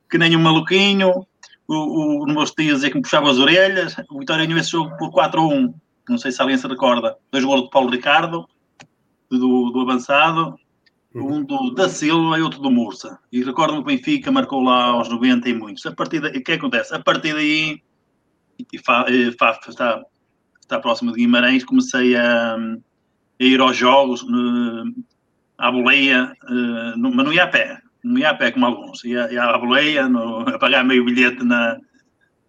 que 0.10 0.18
nem 0.18 0.36
um 0.36 0.40
maluquinho. 0.40 1.26
O, 1.68 2.24
o, 2.24 2.26
meus 2.26 2.52
tios 2.52 2.76
dizer 2.76 2.92
que 2.92 2.96
me 2.96 3.02
puxava 3.02 3.30
as 3.30 3.38
orelhas. 3.38 3.96
O 4.10 4.20
Vitória 4.20 4.46
ganhou 4.46 4.60
esse 4.60 4.72
jogo 4.72 4.96
por 4.98 5.12
4-1 5.12 5.74
não 6.08 6.18
sei 6.18 6.32
se 6.32 6.42
alguém 6.42 6.58
se 6.58 6.68
recorda, 6.68 7.18
dois 7.32 7.44
golos 7.44 7.66
de 7.66 7.70
Paulo 7.70 7.90
Ricardo, 7.90 8.48
do, 9.30 9.72
do 9.72 9.82
avançado, 9.82 10.58
um 11.14 11.44
do 11.44 11.72
da 11.72 11.90
Silva 11.90 12.38
e 12.38 12.42
outro 12.42 12.62
do 12.62 12.72
Mursa. 12.72 13.20
E 13.32 13.44
recordo-me 13.44 13.84
que 13.84 13.84
o 13.84 13.96
Benfica 13.96 14.32
marcou 14.32 14.62
lá 14.62 14.86
aos 14.86 15.10
90 15.10 15.50
e 15.50 15.54
muitos. 15.54 15.86
A 15.86 15.92
partir 15.92 16.20
daí, 16.22 16.38
o 16.38 16.44
que 16.44 16.54
acontece? 16.54 16.94
A 16.94 17.00
partir 17.00 17.34
daí, 17.34 17.82
e 18.72 18.80
Faf 18.80 19.70
está, 19.70 20.02
está 20.68 20.80
próximo 20.80 21.12
de 21.12 21.20
Guimarães, 21.20 21.64
comecei 21.64 22.16
a, 22.16 22.56
a 22.56 23.44
ir 23.44 23.60
aos 23.62 23.76
jogos, 23.76 24.26
à 25.58 25.72
boleia, 25.72 26.36
mas 26.98 27.26
não 27.26 27.32
ia 27.32 27.46
a 27.46 27.48
pé, 27.48 27.80
não 28.04 28.18
ia 28.18 28.32
a 28.32 28.36
pé 28.36 28.52
como 28.52 28.66
alguns, 28.66 29.04
ia, 29.06 29.32
ia 29.32 29.44
à 29.44 29.58
boleia, 29.58 30.10
no, 30.10 30.40
a 30.48 30.60
pagar 30.60 30.84
meio 30.84 31.06
bilhete 31.06 31.44
na, 31.44 31.78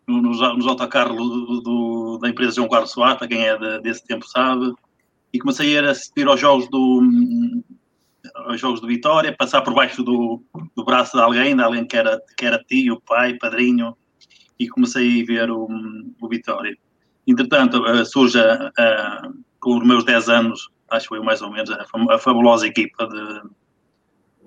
nos, 0.07 0.41
nos 0.41 0.67
autocarros 0.67 1.17
do, 1.17 1.61
do, 1.61 2.19
da 2.19 2.29
empresa 2.29 2.57
João 2.57 2.69
Carlos 2.69 2.91
Soares, 2.91 3.19
para 3.19 3.29
quem 3.29 3.47
é 3.47 3.57
de, 3.57 3.81
desse 3.83 4.05
tempo 4.05 4.27
sabe, 4.27 4.73
e 5.33 5.39
comecei 5.39 5.79
a 5.79 5.95
ir 6.17 6.29
aos 6.29 6.41
jogos 6.41 6.69
do 6.71 7.03
aos 8.35 8.61
jogos 8.61 8.81
de 8.81 8.87
Vitória, 8.87 9.35
passar 9.37 9.63
por 9.63 9.75
baixo 9.75 10.03
do, 10.03 10.43
do 10.77 10.85
braço 10.85 11.17
de 11.17 11.23
alguém, 11.23 11.55
de 11.55 11.63
alguém 11.63 11.87
que 11.87 11.97
era, 11.97 12.21
que 12.37 12.45
era 12.45 12.63
tio, 12.63 13.01
pai, 13.07 13.35
padrinho, 13.35 13.97
e 14.59 14.69
comecei 14.69 15.23
a 15.23 15.25
ver 15.25 15.51
o, 15.51 15.69
o 16.21 16.29
Vitória. 16.29 16.77
Entretanto, 17.29 17.83
uh, 17.83 18.07
surge 18.07 18.39
uh, 18.41 19.45
com 19.61 19.77
os 19.77 19.87
meus 19.87 20.03
10 20.03 20.31
anos, 20.31 20.71
acho 20.91 21.03
que 21.05 21.09
foi 21.11 21.21
mais 21.21 21.43
ou 21.43 21.51
menos, 21.51 21.71
a, 21.71 22.19
fabulosa 22.19 22.67
equipa 22.67 23.07
de, 23.07 23.43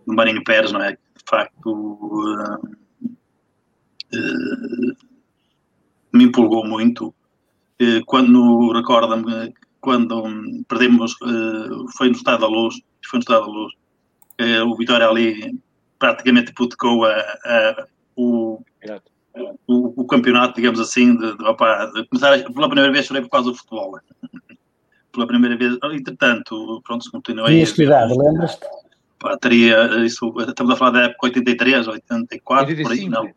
de 0.08 0.16
Marinho 0.16 0.44
Pérez, 0.44 0.72
não 0.72 0.82
é? 0.82 0.94
De 0.94 1.24
facto, 1.30 1.70
uh, 1.72 2.82
me 6.12 6.24
empolgou 6.25 6.68
muito. 6.68 7.14
quando, 8.08 8.74
recorda-me, 8.74 9.53
quando 9.79 10.24
perdemos, 10.68 11.16
foi 11.96 12.10
no 12.10 12.16
Estado 12.16 12.42
da 12.42 12.48
Luz, 12.48 12.75
foi 13.05 13.20
no 13.20 13.22
Estado 13.22 13.46
da 13.46 13.51
Luz, 13.51 13.74
o 14.68 14.75
Vitória 14.75 15.08
ali 15.08 15.58
praticamente 15.98 16.51
hipotecou 16.51 17.05
a, 17.05 17.14
a, 17.46 17.88
o, 18.18 18.62
o, 19.67 20.01
o, 20.01 20.05
campeonato, 20.05 20.55
digamos 20.55 20.79
assim, 20.79 21.15
de, 21.15 21.37
de, 21.37 21.44
opa, 21.46 21.85
de 21.94 22.05
começar, 22.07 22.44
pela 22.44 22.67
primeira 22.67 22.91
vez 22.91 23.05
chorei 23.05 23.22
por 23.22 23.29
causa 23.29 23.51
do 23.51 23.57
futebol. 23.57 24.00
pela 25.11 25.27
primeira 25.27 25.57
vez, 25.57 25.77
entretanto, 25.94 26.81
pronto, 26.85 27.03
se 27.03 27.11
continuei. 27.11 27.53
Tinhas 27.53 27.72
que 27.72 27.83
idade, 27.83 28.13
lembras-te? 28.17 28.65
Teria, 29.39 30.03
isso, 30.03 30.33
estamos 30.48 30.74
a 30.74 30.75
falar 30.75 30.91
da 30.91 31.01
época 31.03 31.27
83, 31.27 31.87
84, 31.87 32.70
85, 32.72 32.89
por 32.89 32.91
aí, 32.91 33.09
não. 33.09 33.31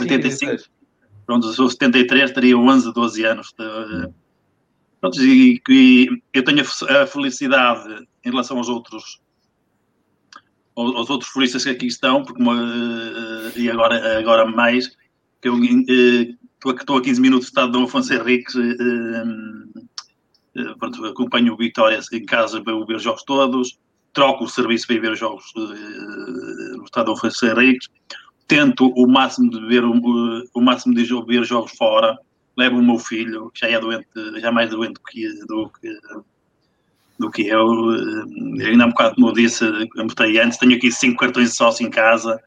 85. 0.00 0.64
Pronto, 1.26 1.52
sou 1.52 1.68
73, 1.68 2.32
teria 2.32 2.56
11, 2.56 2.92
12 2.92 3.24
anos. 3.24 3.54
De, 3.58 4.08
pronto, 5.00 5.22
e, 5.22 5.60
e 5.68 6.08
eu 6.32 6.42
tenho 6.42 6.62
a 6.62 7.06
felicidade 7.06 8.06
em 8.24 8.30
relação 8.30 8.56
aos 8.56 8.68
outros 8.68 9.20
aos 10.76 11.08
outros 11.08 11.30
furistas 11.30 11.64
que 11.64 11.70
aqui 11.70 11.86
estão, 11.86 12.22
porque 12.22 12.40
uma, 12.40 12.54
e 13.56 13.70
agora, 13.70 14.18
agora 14.18 14.44
mais, 14.44 14.94
que 15.40 15.48
eu 15.48 15.58
estou 16.72 16.98
a 16.98 17.02
15 17.02 17.20
minutos 17.20 17.46
do 17.46 17.48
estado 17.48 17.72
de 17.72 17.84
Afonso 17.84 18.12
Henriques, 18.12 18.54
uh, 18.54 18.60
uh, 20.58 20.78
pronto, 20.78 21.04
acompanho 21.04 21.54
o 21.54 21.56
Vitória 21.56 22.00
em 22.12 22.24
casa 22.24 22.62
para 22.62 22.84
ver 22.84 22.96
os 22.96 23.02
jogos 23.02 23.22
todos, 23.24 23.78
troco 24.12 24.44
o 24.44 24.48
serviço 24.48 24.86
para 24.86 24.96
ir 24.96 25.00
ver 25.00 25.12
os 25.12 25.18
jogos 25.18 25.44
no 25.54 26.84
estado 26.84 27.06
de 27.06 27.12
Afonso 27.12 27.46
Henriques, 27.46 27.88
tento 28.48 28.88
o 28.96 29.06
máximo 29.06 29.50
de 29.50 29.66
ver 29.66 29.84
o, 29.84 30.60
máximo 30.60 30.94
de 30.94 31.04
ver 31.26 31.44
jogos 31.44 31.72
fora, 31.72 32.18
levo 32.56 32.78
o 32.78 32.82
meu 32.82 32.98
filho, 32.98 33.50
que 33.52 33.60
já 33.60 33.68
é 33.68 33.78
doente, 33.78 34.08
já 34.40 34.50
mais 34.50 34.70
doente 34.70 34.94
do 34.94 35.02
que, 35.02 35.28
do 35.46 35.70
que 35.80 35.98
do 37.18 37.30
que 37.30 37.46
eu. 37.46 37.94
Eh, 37.94 38.66
ainda 38.66 38.84
há 38.84 38.86
um 38.86 38.90
bocado, 38.90 39.14
como 39.14 39.28
eu 39.28 39.32
disse, 39.32 39.64
eu 39.64 40.06
antes, 40.42 40.58
tenho 40.58 40.76
aqui 40.76 40.90
cinco 40.90 41.18
cartões 41.18 41.50
de 41.50 41.56
sócio 41.56 41.86
em 41.86 41.90
casa. 41.90 42.40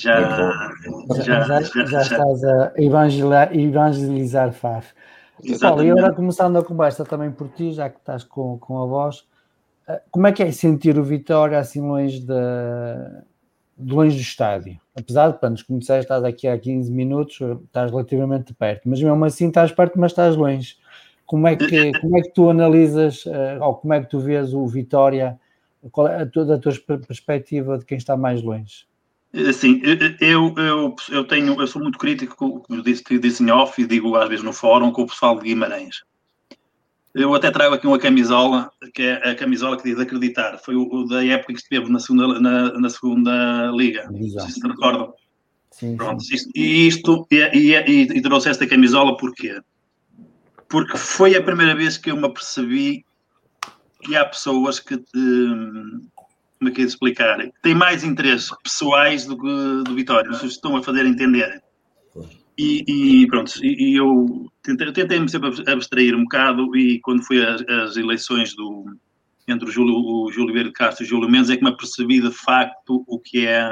Já, 0.00 0.22
já, 0.22 1.42
já, 1.42 1.60
já, 1.60 1.84
já, 1.84 2.00
estás 2.00 2.44
a 2.44 2.72
evangelizar, 2.78 3.54
evangelizar 3.54 4.52
FAF. 4.52 4.94
Paulo, 5.60 5.84
e 5.84 5.90
agora 5.90 6.14
começando 6.14 6.56
a 6.58 6.64
conversa 6.64 7.04
também 7.04 7.30
por 7.30 7.48
ti, 7.48 7.72
já 7.72 7.90
que 7.90 7.98
estás 7.98 8.24
com, 8.24 8.56
com 8.58 8.82
a 8.82 8.86
voz, 8.86 9.26
eh, 9.86 10.00
como 10.10 10.26
é 10.26 10.32
que 10.32 10.42
é 10.42 10.50
sentir 10.52 10.98
o 10.98 11.04
Vitória 11.04 11.58
assim 11.58 11.82
longe, 11.82 12.20
de, 12.20 12.32
de 13.76 13.92
longe 13.92 14.16
do 14.16 14.22
estádio? 14.22 14.80
Apesar 14.98 15.32
de, 15.32 15.38
quando 15.38 15.62
começaste, 15.66 16.04
estás 16.04 16.24
aqui 16.24 16.48
há 16.48 16.58
15 16.58 16.90
minutos, 16.90 17.38
estás 17.64 17.90
relativamente 17.90 18.54
perto, 18.54 18.88
mas 18.88 19.02
mesmo 19.02 19.22
assim 19.22 19.48
estás 19.48 19.70
perto, 19.70 20.00
mas 20.00 20.12
estás 20.12 20.34
longe. 20.34 20.76
Como 21.26 21.46
é 21.46 21.56
que, 21.56 21.92
como 22.00 22.16
é 22.16 22.22
que 22.22 22.32
tu 22.32 22.48
analisas, 22.48 23.24
eh, 23.26 23.58
ou 23.60 23.74
como 23.74 23.92
é 23.92 24.00
que 24.00 24.08
tu 24.08 24.18
vês 24.18 24.54
o 24.54 24.66
Vitória, 24.66 25.38
qual 25.92 26.08
é 26.08 26.22
a 26.22 26.26
tua, 26.26 26.54
a 26.54 26.58
tua 26.58 26.72
perspectiva 27.06 27.76
de 27.76 27.84
quem 27.84 27.98
está 27.98 28.16
mais 28.16 28.42
longe? 28.42 28.88
Assim, 29.48 29.80
eu, 30.20 30.54
eu, 30.56 30.96
eu, 31.08 31.24
tenho, 31.24 31.60
eu 31.60 31.66
sou 31.66 31.80
muito 31.80 31.98
crítico, 31.98 32.34
como 32.36 32.82
disse, 32.82 33.02
disse 33.18 33.42
em 33.42 33.50
off 33.50 33.80
e 33.80 33.86
digo 33.86 34.16
às 34.16 34.28
vezes 34.28 34.44
no 34.44 34.52
fórum, 34.52 34.90
com 34.90 35.02
o 35.02 35.06
pessoal 35.06 35.38
de 35.38 35.44
Guimarães. 35.44 36.02
Eu 37.14 37.34
até 37.34 37.50
trago 37.50 37.74
aqui 37.74 37.86
uma 37.86 37.98
camisola, 37.98 38.70
que 38.94 39.02
é 39.02 39.30
a 39.30 39.34
camisola 39.34 39.76
que 39.76 39.84
diz 39.84 39.98
acreditar. 39.98 40.58
Foi 40.58 40.76
o, 40.76 40.82
o 40.82 41.06
da 41.06 41.24
época 41.24 41.52
que 41.52 41.60
estivemos 41.60 41.90
na 41.90 41.98
segunda, 41.98 42.40
na, 42.40 42.72
na 42.78 42.90
segunda 42.90 43.70
liga. 43.72 44.08
Exato. 44.14 44.50
Se 44.50 44.60
recordam. 44.66 45.12
Sim, 45.70 45.96
Pronto, 45.96 46.22
sim. 46.22 46.34
Isto, 46.34 46.50
e 46.54 46.86
isto, 46.86 47.26
e, 47.30 47.36
e, 47.36 47.74
e, 47.74 48.02
e 48.18 48.22
trouxe 48.22 48.48
esta 48.48 48.66
camisola 48.66 49.16
porquê? 49.16 49.60
porque 50.70 50.96
foi 50.96 51.36
a 51.36 51.42
primeira 51.42 51.74
vez 51.74 51.98
que 51.98 52.10
eu 52.10 52.16
me 52.16 52.24
apercebi 52.24 53.04
que 54.02 54.16
há 54.16 54.24
pessoas 54.24 54.78
que, 54.78 55.02
hum, 55.14 56.06
como 56.60 56.70
é 56.70 56.74
que 56.74 56.82
é 56.82 56.84
de 56.84 56.90
explicar, 56.90 57.38
têm 57.62 57.74
mais 57.74 58.04
interesses 58.04 58.54
pessoais 58.62 59.24
do 59.24 59.34
que 59.34 59.82
do 59.82 59.94
Vitória, 59.94 60.30
se 60.34 60.46
estão 60.46 60.76
a 60.76 60.82
fazer 60.82 61.06
entender. 61.06 61.62
E, 62.58 62.84
e 63.22 63.26
pronto, 63.26 63.52
e, 63.64 63.98
eu 63.98 64.46
tentei-me 64.62 64.92
tentei 64.92 65.28
sempre 65.28 65.50
abstrair 65.66 66.14
um 66.14 66.24
bocado 66.24 66.76
e 66.76 67.00
quando 67.00 67.24
foi 67.24 67.42
as, 67.42 67.62
as 67.62 67.96
eleições 67.96 68.54
do, 68.54 68.84
entre 69.48 69.66
o 69.66 69.72
Júlio, 69.72 69.94
o 69.94 70.30
Júlio 70.30 70.52
Verde 70.52 70.72
Castro 70.72 71.02
e 71.02 71.06
o 71.06 71.08
Júlio 71.08 71.30
Mendes 71.30 71.48
é 71.48 71.56
que 71.56 71.64
me 71.64 71.70
apercebi 71.70 72.20
de 72.20 72.30
facto 72.30 73.02
o 73.06 73.18
que 73.18 73.46
é, 73.46 73.66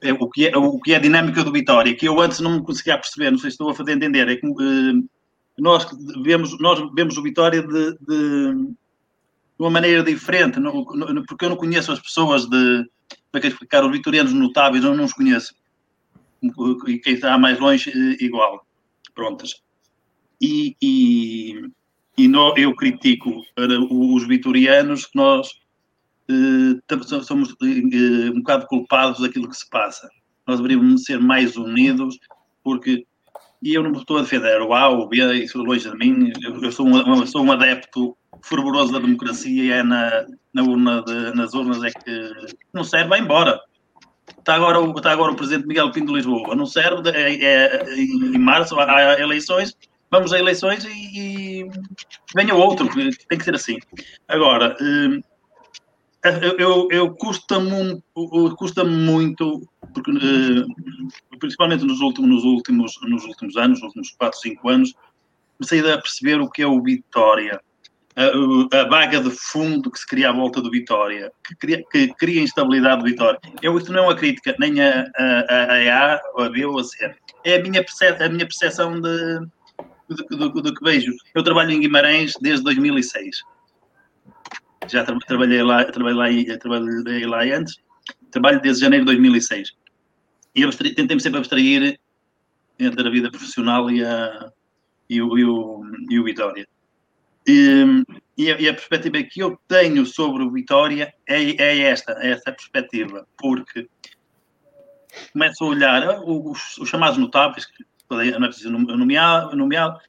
é, 0.00 0.12
o, 0.14 0.26
que 0.30 0.48
é 0.48 0.56
o 0.56 0.80
que 0.80 0.94
é 0.94 0.96
a 0.96 1.00
dinâmica 1.00 1.44
do 1.44 1.52
Vitória, 1.52 1.94
que 1.94 2.08
eu 2.08 2.18
antes 2.18 2.40
não 2.40 2.52
me 2.52 2.62
conseguia 2.64 2.96
perceber, 2.96 3.30
não 3.30 3.38
sei 3.38 3.50
se 3.50 3.54
estou 3.54 3.68
a 3.68 3.74
fazer 3.74 3.92
entender, 3.92 4.26
é 4.26 4.36
que 4.36 4.46
uh, 4.46 5.08
nós 5.58 5.86
vemos, 6.22 6.58
nós 6.58 6.80
vemos 6.94 7.18
o 7.18 7.22
Vitória 7.22 7.62
de, 7.62 7.98
de, 8.00 8.74
de 9.56 9.62
uma 9.62 9.70
maneira 9.70 10.02
diferente, 10.02 10.58
porque 11.28 11.44
eu 11.44 11.50
não 11.50 11.56
conheço 11.56 11.92
as 11.92 12.00
pessoas 12.00 12.46
de, 12.46 12.84
para 13.30 13.40
que 13.40 13.46
explicar, 13.48 13.84
os 13.84 13.92
vitorianos 13.92 14.32
notáveis, 14.32 14.84
eu 14.84 14.94
não 14.94 15.04
os 15.04 15.12
conheço. 15.12 15.54
E 16.86 16.98
quem 16.98 17.14
está 17.14 17.38
mais 17.38 17.58
longe, 17.58 17.90
eh, 17.90 18.24
igual. 18.24 18.66
Prontas. 19.14 19.62
E, 20.40 20.76
e, 20.82 21.68
e 22.18 22.28
no, 22.28 22.52
eu 22.56 22.74
critico 22.74 23.42
os 23.90 24.26
vitorianos 24.26 25.08
nós 25.14 25.48
eh, 26.28 27.22
somos 27.22 27.54
eh, 27.62 28.30
um 28.30 28.38
bocado 28.38 28.66
culpados 28.66 29.20
daquilo 29.20 29.48
que 29.48 29.56
se 29.56 29.68
passa. 29.70 30.08
Nós 30.46 30.58
deveríamos 30.58 31.04
ser 31.04 31.20
mais 31.20 31.56
unidos, 31.56 32.18
porque 32.62 33.06
e 33.64 33.74
eu 33.74 33.82
não 33.82 33.92
estou 33.92 34.18
a 34.18 34.20
defender 34.20 34.60
o 34.60 34.74
A 34.74 34.90
ou 34.90 35.04
o 35.04 35.08
B, 35.08 35.16
isso 35.42 35.56
longe 35.62 35.90
de 35.90 35.96
mim. 35.96 36.30
Eu, 36.42 36.70
sou, 36.70 36.86
um, 36.86 37.26
sou 37.26 37.42
um 37.42 37.50
adepto 37.50 38.14
fervoroso 38.42 38.92
da 38.92 38.98
democracia 38.98 39.64
e 39.64 39.70
é 39.70 39.82
na, 39.82 40.26
na 40.52 40.62
urna 40.62 41.02
de, 41.02 41.34
nas 41.34 41.54
urnas 41.54 41.82
é 41.82 41.90
que 41.90 42.30
não 42.74 42.84
serve, 42.84 43.08
vai 43.08 43.20
embora. 43.20 43.58
Está 44.38 44.54
agora, 44.54 44.78
o, 44.78 44.94
está 44.94 45.12
agora 45.12 45.32
o 45.32 45.36
presidente 45.36 45.66
Miguel 45.66 45.90
Pinto 45.92 46.08
de 46.08 46.12
Lisboa, 46.12 46.54
não 46.54 46.66
serve, 46.66 47.08
é, 47.08 47.42
é, 47.42 47.94
em 47.94 48.38
março 48.38 48.78
há 48.78 49.18
eleições, 49.18 49.74
vamos 50.10 50.34
a 50.34 50.38
eleições 50.38 50.84
e, 50.84 51.62
e 51.62 51.70
venha 52.36 52.54
outro, 52.54 52.86
tem 53.28 53.38
que 53.38 53.44
ser 53.44 53.54
assim. 53.54 53.78
Agora, 54.28 54.76
hum, 54.78 55.22
eu, 56.58 56.88
eu, 56.90 57.14
custa-me 57.14 58.02
custa 58.56 58.82
muito, 58.82 59.68
porque, 59.92 60.10
uh, 60.10 61.38
principalmente 61.38 61.84
nos 61.84 62.00
últimos, 62.00 62.30
nos, 62.30 62.44
últimos, 62.44 62.98
nos 63.02 63.24
últimos 63.24 63.56
anos, 63.56 63.80
nos 63.82 63.88
últimos 63.88 64.10
4, 64.12 64.38
5 64.40 64.68
anos, 64.68 64.94
comecei 65.58 65.80
a 65.80 65.98
perceber 65.98 66.40
o 66.40 66.48
que 66.48 66.62
é 66.62 66.66
o 66.66 66.82
Vitória. 66.82 67.60
A, 68.16 68.80
a 68.80 68.84
vaga 68.88 69.20
de 69.20 69.30
fundo 69.30 69.90
que 69.90 69.98
se 69.98 70.06
cria 70.06 70.30
à 70.30 70.32
volta 70.32 70.62
do 70.62 70.70
Vitória, 70.70 71.30
que 71.46 71.56
cria, 71.56 71.84
que 71.90 72.14
cria 72.14 72.42
instabilidade 72.42 73.00
do 73.00 73.04
Vitória. 73.04 73.38
Eu, 73.60 73.76
isto 73.76 73.92
não 73.92 74.04
é 74.04 74.06
uma 74.06 74.14
crítica 74.14 74.54
nem 74.58 74.80
a, 74.80 75.10
a, 75.16 75.40
a, 75.48 76.14
A, 76.14 76.44
a 76.44 76.48
B 76.48 76.64
ou 76.64 76.78
a 76.78 76.84
C. 76.84 77.14
É 77.44 77.56
a 77.56 77.62
minha, 77.62 77.84
perce, 77.84 78.06
a 78.06 78.28
minha 78.30 78.46
percepção 78.46 78.98
de, 79.00 79.40
do 80.08 80.74
que 80.74 80.84
vejo. 80.84 81.12
Eu 81.34 81.42
trabalho 81.42 81.72
em 81.72 81.80
Guimarães 81.80 82.34
desde 82.40 82.64
2006 82.64 83.42
já 84.88 85.04
tra 85.04 85.18
trabalhei 85.26 85.62
lá, 85.62 85.84
trabalhei 85.84 86.44
lá, 86.46 86.58
trabalhei 86.58 87.26
lá 87.26 87.42
antes, 87.42 87.76
trabalho 88.30 88.60
desde 88.60 88.82
janeiro 88.82 89.04
de 89.04 89.12
2006. 89.12 89.72
E 90.54 90.66
tentei-me 90.94 91.20
sempre 91.20 91.38
abstrair 91.38 91.98
entre 92.78 93.06
a 93.06 93.10
vida 93.10 93.30
profissional 93.30 93.90
e, 93.90 94.04
a, 94.04 94.50
e, 95.08 95.20
o, 95.20 95.38
e, 95.38 95.44
o, 95.44 95.82
e 96.10 96.18
o 96.18 96.24
Vitória. 96.24 96.66
E, 97.46 97.84
e 98.36 98.50
a, 98.50 98.60
e 98.60 98.68
a, 98.68 98.74
perspectiva 98.74 99.22
que 99.22 99.40
eu 99.40 99.58
tenho 99.68 100.06
sobre 100.06 100.42
o 100.42 100.50
Vitória 100.50 101.12
é, 101.28 101.42
é 101.62 101.78
esta, 101.80 102.12
é 102.20 102.30
esta 102.30 102.52
perspectiva, 102.52 103.26
porque 103.36 103.88
começo 105.32 105.62
a 105.62 105.68
olhar 105.68 106.20
os, 106.24 106.78
os 106.78 106.88
chamados 106.88 107.18
notáveis, 107.18 107.66
não 108.10 108.20
é 108.20 108.48
preciso 108.48 108.70
nomear, 108.70 110.00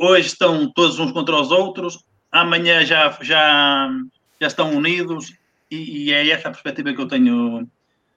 hoje 0.00 0.26
estão 0.26 0.70
todos 0.72 0.98
uns 0.98 1.12
contra 1.12 1.36
os 1.36 1.50
outros, 1.50 2.04
amanhã 2.30 2.84
já, 2.84 3.16
já, 3.20 3.90
já 4.40 4.46
estão 4.46 4.70
unidos, 4.72 5.34
e, 5.70 6.06
e 6.06 6.12
é 6.12 6.28
essa 6.30 6.48
a 6.48 6.50
perspectiva 6.50 6.92
que 6.92 7.00
eu 7.00 7.08
tenho 7.08 7.68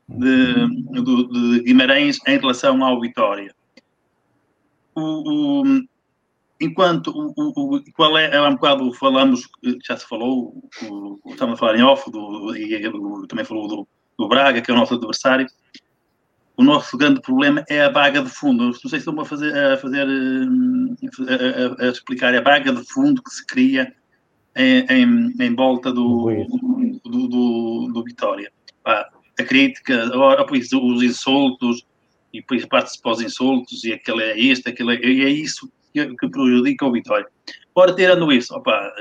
de, 0.07 0.53
de, 0.91 1.27
de 1.27 1.63
Guimarães 1.63 2.17
em 2.27 2.37
relação 2.37 2.83
ao 2.83 2.99
Vitória. 2.99 3.53
O, 4.95 5.61
o, 5.61 5.81
enquanto 6.59 7.07
o, 7.07 7.33
o, 7.37 7.83
qual 7.93 8.17
é, 8.17 8.35
há 8.35 8.47
um 8.47 8.53
bocado 8.53 8.93
falamos, 8.93 9.49
já 9.85 9.97
se 9.97 10.07
falou, 10.07 10.63
o, 10.83 11.19
estamos 11.27 11.55
a 11.55 11.57
falar 11.57 11.77
em 11.77 11.83
off, 11.83 12.09
do, 12.11 12.55
e 12.55 12.79
também 13.27 13.45
falou 13.45 13.67
do, 13.67 13.87
do 14.17 14.27
Braga, 14.27 14.61
que 14.61 14.71
é 14.71 14.73
o 14.73 14.77
nosso 14.77 14.95
adversário. 14.95 15.47
O 16.55 16.63
nosso 16.63 16.95
grande 16.95 17.19
problema 17.19 17.65
é 17.67 17.81
a 17.81 17.89
vaga 17.89 18.21
de 18.21 18.29
fundo. 18.29 18.65
Não 18.65 18.73
sei 18.73 18.89
se 18.91 18.97
estou 18.97 19.19
a 19.19 19.25
fazer, 19.25 19.57
a, 19.57 19.75
fazer 19.75 20.05
a, 20.05 21.83
a, 21.83 21.87
a 21.87 21.89
explicar 21.89 22.35
a 22.35 22.41
vaga 22.41 22.71
de 22.71 22.83
fundo 22.85 23.23
que 23.23 23.31
se 23.31 23.43
cria 23.43 23.91
em, 24.55 24.85
em, 24.89 25.33
em 25.39 25.55
volta 25.55 25.91
do, 25.91 26.29
do, 27.03 27.27
do, 27.27 27.91
do 27.93 28.03
Vitória. 28.03 28.51
a 28.85 29.43
crítica, 29.43 30.03
agora, 30.05 30.45
os 30.51 31.03
insultos, 31.03 31.85
e 32.31 32.41
depois 32.41 32.65
parte-se 32.65 33.01
para 33.01 33.11
os 33.11 33.21
insultos, 33.21 33.83
e 33.83 33.93
aquele 33.93 34.23
é 34.23 34.39
este, 34.39 34.69
aquele 34.69 34.95
é, 34.95 35.05
e 35.05 35.21
é 35.23 35.29
isso 35.29 35.71
que, 35.93 36.05
que 36.15 36.29
prejudica 36.29 36.85
o 36.85 36.91
Vitória. 36.91 37.27
Ora, 37.75 37.95
tirando 37.95 38.31
isso, 38.31 38.53
opa, 38.55 38.91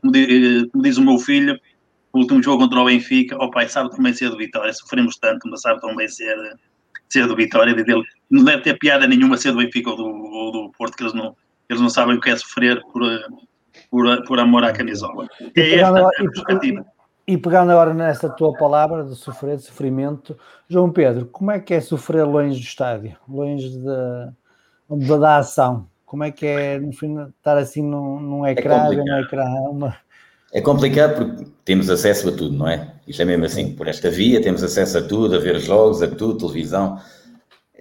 como 0.00 0.82
diz 0.82 0.96
o 0.96 1.04
meu 1.04 1.18
filho, 1.18 1.58
o 2.12 2.20
último 2.20 2.42
jogo 2.42 2.62
contra 2.62 2.80
o 2.80 2.86
Benfica, 2.86 3.36
opa, 3.36 3.64
e 3.64 3.68
sabe 3.68 3.94
também 3.94 4.12
ser 4.12 4.30
do 4.30 4.36
Vitória, 4.36 4.72
sofremos 4.72 5.16
tanto, 5.16 5.48
mas 5.48 5.60
sabe 5.60 5.80
também 5.80 6.08
ser, 6.08 6.36
ser 7.08 7.26
do 7.26 7.36
Vitória, 7.36 7.74
dele. 7.74 8.02
não 8.30 8.44
deve 8.44 8.62
ter 8.62 8.78
piada 8.78 9.06
nenhuma 9.06 9.36
ser 9.36 9.52
do 9.52 9.58
Benfica 9.58 9.90
ou 9.90 9.96
do, 9.96 10.06
ou 10.06 10.52
do 10.52 10.72
Porto, 10.78 10.96
que 10.96 11.02
eles 11.02 11.14
não, 11.14 11.36
eles 11.68 11.80
não 11.80 11.90
sabem 11.90 12.16
o 12.16 12.20
que 12.20 12.30
é 12.30 12.36
sofrer 12.36 12.82
por, 12.92 13.02
por, 13.90 14.24
por 14.24 14.38
amor 14.38 14.64
à 14.64 14.72
camisola. 14.72 15.28
É 15.56 15.74
esta 15.76 16.00
a 16.00 16.10
perspectiva. 16.10 16.84
E 17.26 17.36
pegando 17.36 17.72
agora 17.72 17.92
nessa 17.92 18.28
tua 18.28 18.52
palavra 18.52 19.04
de 19.04 19.16
sofrer, 19.16 19.56
de 19.56 19.64
sofrimento, 19.64 20.38
João 20.68 20.90
Pedro, 20.90 21.26
como 21.26 21.50
é 21.50 21.58
que 21.58 21.74
é 21.74 21.80
sofrer 21.80 22.24
longe 22.24 22.60
do 22.60 22.64
estádio, 22.64 23.16
longe 23.28 23.78
da, 23.78 24.32
da 25.18 25.38
ação? 25.38 25.88
Como 26.04 26.22
é 26.22 26.30
que 26.30 26.46
é, 26.46 26.78
no 26.78 26.92
fim, 26.92 27.18
estar 27.36 27.58
assim 27.58 27.82
num, 27.82 28.20
num 28.20 28.46
ecrã, 28.46 28.86
é 28.92 28.96
num 28.96 29.18
ecrã, 29.18 29.44
uma... 29.68 29.96
É 30.52 30.60
complicado 30.60 31.16
porque 31.16 31.50
temos 31.64 31.90
acesso 31.90 32.28
a 32.28 32.32
tudo, 32.32 32.56
não 32.56 32.68
é? 32.68 32.94
Isto 33.08 33.22
é 33.22 33.24
mesmo 33.24 33.44
assim, 33.44 33.74
por 33.74 33.88
esta 33.88 34.08
via 34.08 34.40
temos 34.40 34.62
acesso 34.62 34.98
a 34.98 35.02
tudo, 35.02 35.34
a 35.34 35.40
ver 35.40 35.58
jogos, 35.58 36.02
a 36.02 36.06
tudo, 36.06 36.38
televisão. 36.38 37.00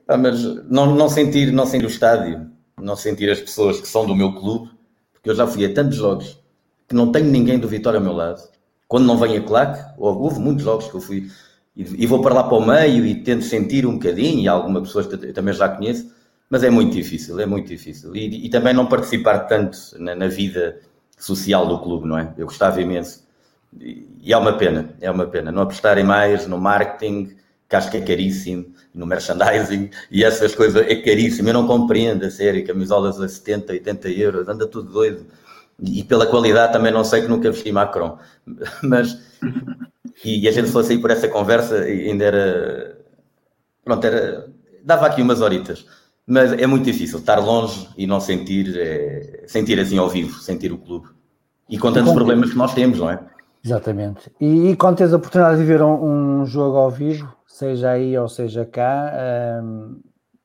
Mas 0.07 0.43
não, 0.65 0.95
não, 0.95 1.07
sentir, 1.07 1.51
não 1.51 1.67
sentir 1.67 1.85
o 1.85 1.89
estádio, 1.89 2.49
não 2.81 2.95
sentir 2.95 3.29
as 3.29 3.39
pessoas 3.39 3.79
que 3.79 3.87
são 3.87 4.05
do 4.05 4.15
meu 4.15 4.33
clube, 4.33 4.71
porque 5.13 5.29
eu 5.29 5.35
já 5.35 5.47
fui 5.47 5.65
a 5.65 5.73
tantos 5.73 5.97
jogos 5.97 6.39
que 6.87 6.95
não 6.95 7.11
tenho 7.11 7.25
ninguém 7.25 7.57
do 7.57 7.67
Vitória 7.67 7.99
ao 7.99 8.03
meu 8.03 8.13
lado 8.13 8.55
quando 8.87 9.05
não 9.05 9.17
vem 9.17 9.37
a 9.37 9.41
claque, 9.41 9.83
houve 9.97 10.39
muitos 10.39 10.63
jogos 10.63 10.87
que 10.87 10.95
eu 10.95 11.01
fui 11.01 11.29
e, 11.75 12.07
vou 12.07 12.21
para 12.21 12.33
lá 12.33 12.43
para 12.43 12.57
o 12.57 12.65
meio 12.65 13.05
e 13.05 13.15
tento 13.15 13.43
sentir 13.43 13.85
um 13.85 13.95
bocadinho, 13.95 14.39
e 14.39 14.47
algumas 14.47 14.83
pessoas 14.83 15.07
que 15.07 15.15
eu 15.15 15.33
também 15.33 15.53
já 15.53 15.67
conheço, 15.67 16.09
mas 16.49 16.63
é 16.63 16.69
muito 16.69 16.93
difícil, 16.93 17.37
é 17.39 17.45
muito 17.45 17.67
difícil. 17.67 18.15
E, 18.15 18.45
e 18.45 18.49
também 18.49 18.73
não 18.73 18.85
participar 18.85 19.39
tanto 19.39 19.77
na, 19.99 20.15
na, 20.15 20.27
vida 20.27 20.79
social 21.17 21.67
do 21.67 21.79
clube, 21.79 22.07
não 22.07 22.17
é? 22.17 22.33
Eu 22.37 22.45
gostava 22.45 22.79
imenso. 22.81 23.27
E, 23.77 24.07
e 24.21 24.31
é 24.31 24.37
uma 24.37 24.53
pena, 24.53 24.95
é 25.01 25.11
uma 25.11 25.27
pena. 25.27 25.51
Não 25.51 25.63
apostarem 25.63 26.05
mais 26.05 26.47
no 26.47 26.57
marketing, 26.57 27.35
que 27.67 27.75
acho 27.75 27.89
que 27.89 27.97
é 27.97 28.01
caríssimo, 28.01 28.65
no 28.93 29.05
merchandising, 29.05 29.89
e 30.11 30.23
essas 30.23 30.53
coisas 30.53 30.85
é 30.85 30.95
caríssimo. 30.95 31.49
Eu 31.49 31.53
não 31.53 31.67
compreendo 31.67 32.25
a 32.25 32.31
sério, 32.31 32.65
camisolas 32.65 33.19
a 33.19 33.27
70, 33.27 33.73
80 33.73 34.09
euros, 34.09 34.47
anda 34.47 34.67
tudo 34.67 34.91
doido 34.91 35.25
e 35.81 36.03
pela 36.03 36.25
qualidade 36.25 36.73
também 36.73 36.91
não 36.91 37.03
sei 37.03 37.21
que 37.21 37.27
nunca 37.27 37.51
vesti 37.51 37.71
Macron, 37.71 38.17
mas 38.83 39.19
e 40.23 40.47
a 40.47 40.51
gente 40.51 40.71
fosse 40.71 40.93
aí 40.93 40.99
por 40.99 41.11
essa 41.11 41.27
conversa 41.27 41.79
ainda 41.79 42.23
era 42.23 42.97
pronto, 43.83 44.05
era, 44.05 44.47
dava 44.83 45.05
aqui 45.05 45.21
umas 45.21 45.41
horitas, 45.41 45.85
mas 46.25 46.53
é 46.53 46.65
muito 46.65 46.85
difícil 46.85 47.19
estar 47.19 47.39
longe 47.39 47.89
e 47.97 48.07
não 48.07 48.19
sentir 48.19 48.75
é, 48.77 49.43
sentir 49.47 49.79
assim 49.79 49.97
ao 49.97 50.09
vivo, 50.09 50.39
sentir 50.39 50.71
o 50.71 50.77
clube 50.77 51.07
e 51.69 51.77
com 51.77 51.91
tantos 51.91 52.13
problemas 52.13 52.51
que 52.51 52.57
nós 52.57 52.73
temos, 52.73 52.99
não 52.99 53.09
é? 53.09 53.19
Exatamente. 53.63 54.31
E, 54.39 54.69
e 54.69 54.75
quando 54.75 54.97
tens 54.97 55.11
a 55.11 55.17
oportunidade 55.17 55.57
de 55.57 55.65
ver 55.65 55.81
um, 55.81 56.41
um 56.41 56.45
jogo 56.45 56.77
ao 56.77 56.91
vivo, 56.91 57.35
seja 57.55 57.91
aí 57.91 58.17
ou 58.17 58.27
seja 58.27 58.65
cá, 58.65 59.13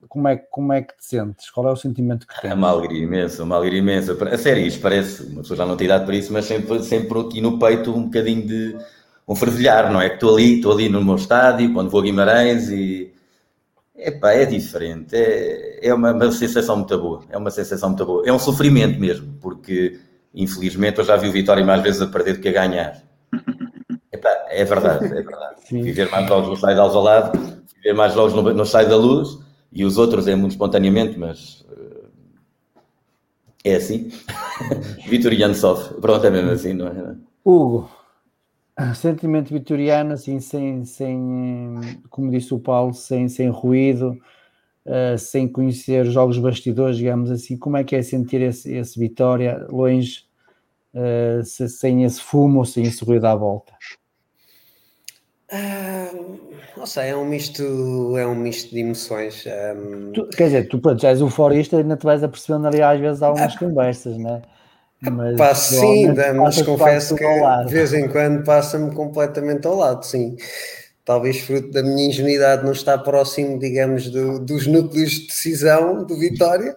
como 0.09 0.29
é, 0.29 0.37
como 0.37 0.73
é 0.73 0.83
que 0.83 0.97
te 0.97 1.05
sentes? 1.05 1.51
Qual 1.51 1.69
é 1.69 1.73
o 1.73 1.77
sentimento 1.77 2.27
que 2.27 2.41
tens? 2.41 2.51
É 2.51 2.55
uma 2.55 2.69
alegria 2.69 3.05
imensa, 3.05 3.43
uma 3.43 3.57
alegria 3.57 3.81
imensa. 3.81 4.17
A 4.29 4.39
sério, 4.39 4.65
isto 4.65 4.81
parece, 4.81 5.25
uma 5.25 5.43
pessoa 5.43 5.57
já 5.57 5.67
não 5.67 5.77
tem 5.77 5.87
idade 5.87 6.05
para 6.05 6.15
isso, 6.15 6.33
mas 6.33 6.45
sempre, 6.45 6.83
sempre 6.83 7.19
aqui 7.21 7.41
no 7.41 7.59
peito 7.59 7.95
um 7.95 8.05
bocadinho 8.05 8.47
de 8.47 8.77
um 9.27 9.35
fervilhar, 9.35 9.93
não 9.93 10.01
é? 10.01 10.09
Que 10.09 10.15
estou 10.17 10.37
ali, 10.37 10.57
estou 10.57 10.73
ali 10.73 10.89
no 10.89 11.05
meu 11.05 11.17
estádio, 11.17 11.73
quando 11.73 11.91
vou 11.91 12.01
a 12.01 12.05
Guimarães 12.05 12.69
e. 12.69 13.13
Epá, 13.97 14.33
é 14.33 14.47
diferente, 14.47 15.15
é, 15.15 15.87
é 15.87 15.93
uma, 15.93 16.13
uma 16.13 16.33
sensação 16.33 16.77
muito 16.77 16.97
boa, 16.99 17.23
é 17.29 17.37
uma 17.37 17.51
sensação 17.51 17.91
muito 17.91 18.07
boa. 18.07 18.23
É 18.27 18.33
um 18.33 18.39
sofrimento 18.39 18.99
mesmo, 18.99 19.35
porque 19.41 20.01
infelizmente 20.35 20.99
eu 20.99 21.05
já 21.05 21.17
vi 21.17 21.29
o 21.29 21.33
Vitória 21.33 21.65
mais 21.65 21.83
vezes 21.83 22.01
a 22.01 22.07
perder 22.07 22.37
do 22.37 22.41
que 22.41 22.49
a 22.49 22.53
ganhar. 22.53 23.10
É 24.51 24.65
verdade, 24.65 25.05
é 25.07 25.23
verdade. 25.23 25.61
Sim. 25.65 25.83
Viver 25.83 26.11
mais 26.11 26.29
jogos 26.29 26.49
no 26.49 26.55
estádio 26.55 26.77
de 26.77 26.81
Alvalade, 26.81 27.39
viver 27.77 27.95
mais 27.95 28.13
jogos 28.13 28.35
no, 28.35 28.43
no 28.43 28.63
estádio 28.63 28.91
da 28.91 28.97
Luz, 28.97 29.39
e 29.73 29.85
os 29.85 29.97
outros 29.97 30.27
é 30.27 30.35
muito 30.35 30.53
espontaneamente, 30.53 31.19
mas 31.19 31.61
uh, 31.71 32.09
é 33.65 33.77
assim. 33.77 34.11
Vitoriano 35.09 35.55
sofre. 35.55 36.01
Pronto, 36.01 36.27
é 36.27 36.31
mesmo 36.31 36.51
assim, 36.51 36.73
não 36.73 36.89
é? 36.89 37.17
Hugo, 37.45 37.89
sentimento 38.95 39.53
vitoriano, 39.53 40.13
assim, 40.13 40.41
sem, 40.41 40.85
sem 40.85 41.81
como 42.09 42.31
disse 42.31 42.53
o 42.53 42.59
Paulo, 42.59 42.93
sem, 42.93 43.29
sem 43.29 43.49
ruído, 43.49 44.19
uh, 44.87 45.19
sem 45.19 45.47
conhecer 45.47 46.07
jogos 46.07 46.39
bastidores, 46.39 46.97
digamos 46.97 47.31
assim, 47.31 47.57
como 47.57 47.77
é 47.77 47.85
que 47.85 47.95
é 47.95 48.03
sentir 48.03 48.41
esse, 48.41 48.73
esse 48.75 48.99
Vitória 48.99 49.67
longe, 49.71 50.25
uh, 50.95 51.45
sem 51.45 52.05
esse 52.05 52.21
fumo, 52.21 52.65
sem 52.65 52.85
esse 52.85 53.05
ruído 53.05 53.27
à 53.27 53.35
volta? 53.35 53.73
Uh, 55.53 56.39
não 56.77 56.87
sei, 56.87 57.09
é 57.11 57.17
um 57.17 57.25
misto, 57.25 58.17
é 58.17 58.27
um 58.27 58.35
misto 58.35 58.71
de 58.71 58.81
emoções. 58.81 59.45
Um... 59.77 60.13
Tu, 60.13 60.29
quer 60.29 60.45
dizer, 60.45 60.69
tu 60.69 60.79
pronto, 60.79 61.03
já 61.03 61.09
és 61.09 61.21
euforista 61.21 61.77
e 61.77 61.81
ainda 61.81 61.97
te 61.97 62.05
vais 62.05 62.23
apercebendo 62.23 62.69
ali 62.69 62.81
às 62.81 63.01
vezes 63.01 63.23
algumas 63.23 63.55
ah, 63.55 63.59
conversas, 63.59 64.17
né? 64.17 64.43
Mas, 65.01 65.37
pá, 65.37 65.55
sim, 65.55 66.09
mas 66.37 66.61
confesso 66.63 67.17
que 67.17 67.25
de 67.67 67.73
vez 67.73 67.93
em 67.95 68.07
quando 68.09 68.45
passa-me 68.45 68.95
completamente 68.95 69.67
ao 69.67 69.77
lado, 69.77 70.05
sim. 70.05 70.37
Talvez 71.05 71.41
fruto 71.41 71.71
da 71.73 71.83
minha 71.83 72.07
ingenuidade 72.07 72.65
não 72.65 72.73
estar 72.73 72.99
próximo, 72.99 73.59
digamos, 73.59 74.11
do, 74.11 74.39
dos 74.39 74.67
núcleos 74.67 75.13
de 75.13 75.27
decisão 75.27 76.05
do 76.05 76.19
Vitória, 76.19 76.77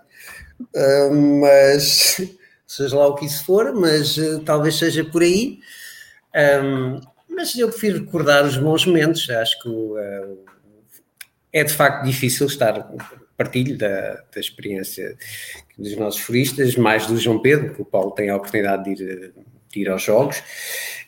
uh, 0.60 1.14
mas 1.42 2.22
seja 2.66 2.98
lá 2.98 3.08
o 3.08 3.16
que 3.16 3.26
isso 3.26 3.46
for, 3.46 3.74
mas 3.74 4.18
uh, 4.18 4.40
talvez 4.40 4.78
seja 4.80 5.04
por 5.04 5.22
aí. 5.22 5.60
Um, 6.64 7.00
mas 7.36 7.56
eu 7.56 7.70
prefiro 7.70 8.00
recordar 8.00 8.46
os 8.46 8.58
bons 8.58 8.86
momentos. 8.86 9.30
Acho 9.30 9.62
que 9.62 9.70
uh, 9.70 10.46
é 11.52 11.64
de 11.64 11.74
facto 11.74 12.06
difícil 12.06 12.48
estar 12.48 12.90
partilho 13.38 13.78
da, 13.78 14.24
da 14.34 14.40
experiência 14.40 15.16
dos 15.78 15.96
nossos 15.98 16.22
furistas, 16.22 16.76
mais 16.76 17.08
do 17.08 17.18
João 17.18 17.42
Pedro, 17.42 17.74
que 17.74 17.82
o 17.82 17.86
Paulo 17.86 18.12
tem 18.12 18.30
a 18.30 18.36
oportunidade 18.36 18.84
de 18.84 19.04
ir, 19.04 19.34
de 19.72 19.82
ir 19.82 19.90
aos 19.90 20.02
jogos. 20.02 20.38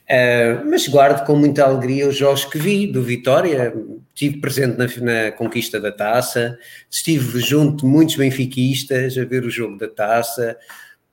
Uh, 0.05 0.69
mas 0.69 0.87
guardo 0.87 1.25
com 1.25 1.35
muita 1.35 1.65
alegria 1.65 2.07
os 2.07 2.15
jogos 2.15 2.45
que 2.45 2.59
vi 2.59 2.85
do 2.87 3.01
Vitória. 3.01 3.73
Estive 4.13 4.39
presente 4.39 4.77
na, 4.77 4.85
na, 4.85 5.31
conquista 5.31 5.79
da 5.79 5.91
taça, 5.91 6.57
estive 6.89 7.39
junto 7.39 7.85
de 7.85 7.91
muitos 7.91 8.15
benfiquistas 8.15 9.17
a 9.17 9.25
ver 9.25 9.43
o 9.43 9.49
jogo 9.49 9.77
da 9.77 9.87
taça, 9.87 10.57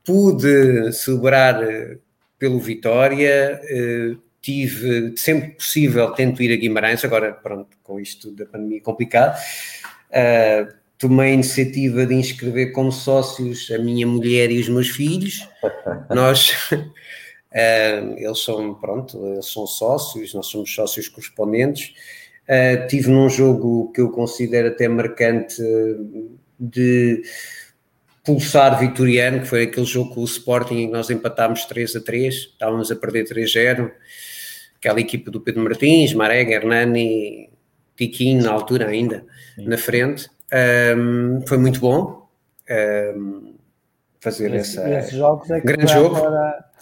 pude 0.04 0.92
celebrar 0.92 1.62
uh, 1.62 1.98
pelo 2.38 2.58
Vitória. 2.58 3.60
Uh, 3.64 4.31
tive 4.42 5.14
sempre 5.16 5.50
possível, 5.50 6.10
tento 6.10 6.42
ir 6.42 6.52
a 6.52 6.56
Guimarães, 6.56 7.04
agora 7.04 7.32
pronto, 7.32 7.76
com 7.82 8.00
isto 8.00 8.32
da 8.32 8.44
pandemia 8.44 8.82
complicado, 8.82 9.38
uh, 10.10 10.72
tomei 10.98 11.30
a 11.30 11.34
iniciativa 11.34 12.04
de 12.04 12.14
inscrever 12.14 12.72
como 12.72 12.90
sócios 12.90 13.70
a 13.70 13.78
minha 13.78 14.06
mulher 14.06 14.50
e 14.50 14.58
os 14.58 14.68
meus 14.68 14.88
filhos, 14.88 15.48
nós, 16.10 16.50
uh, 16.72 16.84
eles 18.18 18.40
são, 18.40 18.74
pronto, 18.74 19.24
eles 19.28 19.46
são 19.46 19.64
sócios, 19.64 20.34
nós 20.34 20.46
somos 20.46 20.74
sócios 20.74 21.08
correspondentes, 21.08 21.94
uh, 22.48 22.86
tive 22.88 23.10
num 23.10 23.28
jogo 23.28 23.92
que 23.92 24.00
eu 24.00 24.10
considero 24.10 24.68
até 24.68 24.88
marcante 24.88 25.62
de 26.58 27.22
pulsar 28.24 28.78
vitoriano, 28.78 29.40
que 29.40 29.46
foi 29.46 29.64
aquele 29.64 29.86
jogo 29.86 30.14
com 30.14 30.20
o 30.20 30.24
Sporting 30.24 30.74
em 30.74 30.86
que 30.86 30.92
nós 30.92 31.10
empatámos 31.10 31.64
3 31.64 31.96
a 31.96 32.00
3, 32.00 32.34
estávamos 32.34 32.90
a 32.90 32.96
perder 32.96 33.24
3-0, 33.24 33.90
aquela 34.82 35.00
equipa 35.00 35.30
do 35.30 35.40
Pedro 35.40 35.62
Martins, 35.62 36.12
Marega, 36.12 36.54
Hernani, 36.54 37.48
Tiquinho 37.96 38.42
na 38.42 38.50
altura 38.50 38.88
ainda, 38.88 39.24
Sim. 39.54 39.68
na 39.68 39.78
frente, 39.78 40.28
um, 40.98 41.40
foi 41.46 41.56
muito 41.56 41.78
bom 41.78 42.26
um, 43.16 43.54
fazer 44.18 44.52
esse, 44.54 44.76
essa 44.80 44.98
esses 44.98 45.12
jogos 45.12 45.48
é 45.52 45.60
grande 45.60 45.92
jogo. 45.92 46.16
Para, 46.16 46.72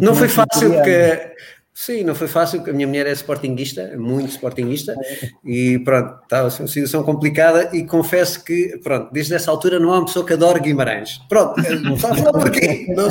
não 0.00 0.16
foi 0.16 0.28
fácil 0.28 0.72
porque 0.72 1.34
Sim, 1.72 2.04
não 2.04 2.14
foi 2.14 2.28
fácil, 2.28 2.60
porque 2.60 2.70
a 2.70 2.74
minha 2.74 2.86
mulher 2.86 3.06
é 3.06 3.12
sportinguista, 3.12 3.96
muito 3.96 4.30
sportinguista, 4.30 4.94
e 5.44 5.78
pronto, 5.80 6.22
estava 6.22 6.44
uma 6.44 6.68
situação 6.68 7.02
complicada 7.02 7.70
e 7.72 7.84
confesso 7.84 8.44
que, 8.44 8.78
pronto, 8.82 9.12
desde 9.12 9.34
essa 9.34 9.50
altura 9.50 9.80
não 9.80 9.92
há 9.92 9.98
uma 9.98 10.06
pessoa 10.06 10.24
que 10.24 10.32
adore 10.32 10.60
Guimarães. 10.60 11.20
Pronto, 11.28 11.60
não 11.82 11.98
sabe 11.98 12.22
falar 12.22 12.32
porquê, 12.32 12.86
não, 12.88 13.08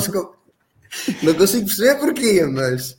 não 1.22 1.34
consigo 1.34 1.66
perceber 1.66 1.94
porquê, 1.96 2.46
mas, 2.46 2.96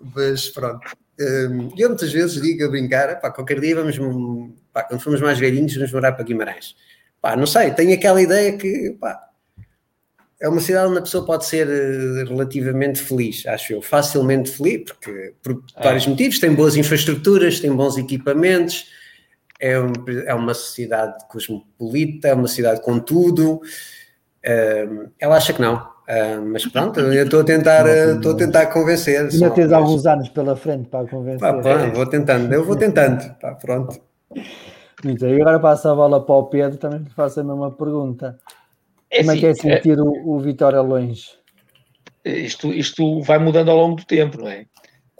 mas 0.00 0.48
pronto. 0.48 0.86
Hum, 1.20 1.70
eu 1.76 1.88
muitas 1.88 2.12
vezes 2.12 2.40
digo 2.40 2.64
a 2.64 2.68
brincar, 2.68 3.20
pá, 3.20 3.30
qualquer 3.30 3.60
dia 3.60 3.74
vamos, 3.74 3.98
pá, 4.72 4.84
quando 4.84 5.00
formos 5.00 5.20
mais 5.20 5.38
velhinhos, 5.38 5.74
vamos 5.74 5.92
morar 5.92 6.12
para 6.12 6.24
Guimarães. 6.24 6.76
Pá, 7.20 7.34
não 7.34 7.46
sei, 7.46 7.72
tenho 7.72 7.92
aquela 7.92 8.22
ideia 8.22 8.56
que, 8.56 8.96
pá, 9.00 9.28
é 10.40 10.48
uma 10.48 10.60
cidade 10.60 10.88
onde 10.88 10.98
a 10.98 11.02
pessoa 11.02 11.26
pode 11.26 11.44
ser 11.46 11.66
eh, 11.68 12.24
relativamente 12.24 13.02
feliz, 13.02 13.44
acho 13.46 13.72
eu, 13.72 13.82
facilmente 13.82 14.50
feliz, 14.50 14.84
porque 14.84 15.34
por 15.42 15.64
é. 15.76 15.82
vários 15.82 16.06
motivos, 16.06 16.38
tem 16.38 16.54
boas 16.54 16.76
infraestruturas, 16.76 17.58
tem 17.58 17.74
bons 17.74 17.98
equipamentos, 17.98 18.86
é, 19.60 19.78
um, 19.80 19.92
é 20.24 20.32
uma 20.34 20.54
cidade 20.54 21.26
cosmopolita, 21.28 22.28
é 22.28 22.34
uma 22.34 22.46
cidade 22.46 22.80
com 22.80 23.00
tudo. 23.00 23.60
Uh, 24.46 25.10
ela 25.18 25.36
acha 25.36 25.52
que 25.52 25.60
não, 25.60 25.84
uh, 26.08 26.44
mas 26.50 26.66
pronto, 26.66 27.00
eu 27.12 27.24
estou 27.24 27.40
a 27.40 27.44
tentar, 27.44 27.86
estou 27.86 28.32
a 28.32 28.36
tentar 28.36 28.66
convencer. 28.66 29.20
Ainda 29.20 29.50
tens 29.50 29.72
alguns 29.72 30.06
anos 30.06 30.28
pela 30.28 30.56
frente 30.56 30.88
para 30.88 31.06
convencer. 31.06 31.40
Pá, 31.40 31.54
pá, 31.54 31.86
vou 31.86 32.06
tentando, 32.06 32.52
eu 32.52 32.64
vou 32.64 32.76
tentando, 32.76 33.34
pá, 33.40 33.54
pronto. 33.54 34.00
Muito 35.04 35.24
bem, 35.24 35.40
agora 35.40 35.60
passo 35.60 35.88
a 35.88 35.94
bola 35.94 36.24
para 36.24 36.34
o 36.34 36.44
Pedro, 36.46 36.78
também 36.78 37.00
lhe 37.00 37.10
faço 37.10 37.40
a 37.40 37.44
mesma 37.44 37.70
pergunta. 37.70 38.38
É 39.10 39.18
Como 39.18 39.32
é 39.32 39.36
que 39.36 39.46
é 39.46 39.50
assim, 39.50 39.70
sentir 39.70 39.98
é... 39.98 40.02
o, 40.02 40.36
o 40.36 40.40
Vitória 40.40 40.80
longe? 40.80 41.38
Isto, 42.24 42.72
isto 42.72 43.22
vai 43.22 43.38
mudando 43.38 43.70
ao 43.70 43.76
longo 43.76 43.96
do 43.96 44.04
tempo, 44.04 44.38
não 44.38 44.48
é? 44.48 44.66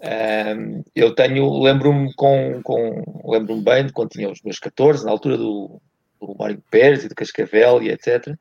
Um, 0.00 0.84
eu 0.94 1.14
tenho, 1.14 1.60
lembro-me 1.60 2.12
com, 2.14 2.60
com 2.62 3.02
lembro-me 3.24 3.62
bem 3.62 3.86
de 3.86 3.92
quando 3.92 4.10
tinha 4.10 4.30
os 4.30 4.40
meus 4.42 4.58
14, 4.58 5.04
na 5.04 5.10
altura 5.10 5.36
do, 5.36 5.80
do 6.20 6.36
Mário 6.38 6.62
Pérez 6.70 7.04
e 7.04 7.08
do 7.08 7.14
Cascavel 7.14 7.82
e 7.82 7.90
etc. 7.90 8.36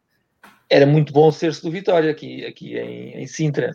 Era 0.70 0.86
muito 0.86 1.14
bom 1.14 1.32
ser-se 1.32 1.62
do 1.62 1.72
Vitória 1.72 2.12
aqui, 2.12 2.46
aqui 2.46 2.78
em, 2.78 3.22
em 3.22 3.28
Sintra, 3.28 3.74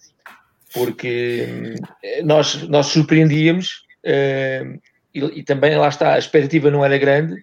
porque 0.75 1.47
hum, 1.49 2.25
nós, 2.25 2.63
nós 2.69 2.87
surpreendíamos 2.87 3.85
uh, 4.05 4.81
e, 5.15 5.21
e, 5.21 5.43
também 5.43 5.77
lá 5.77 5.89
está, 5.89 6.15
a 6.15 6.19
expectativa 6.19 6.71
não 6.71 6.85
era 6.85 6.99
grande. 6.99 7.43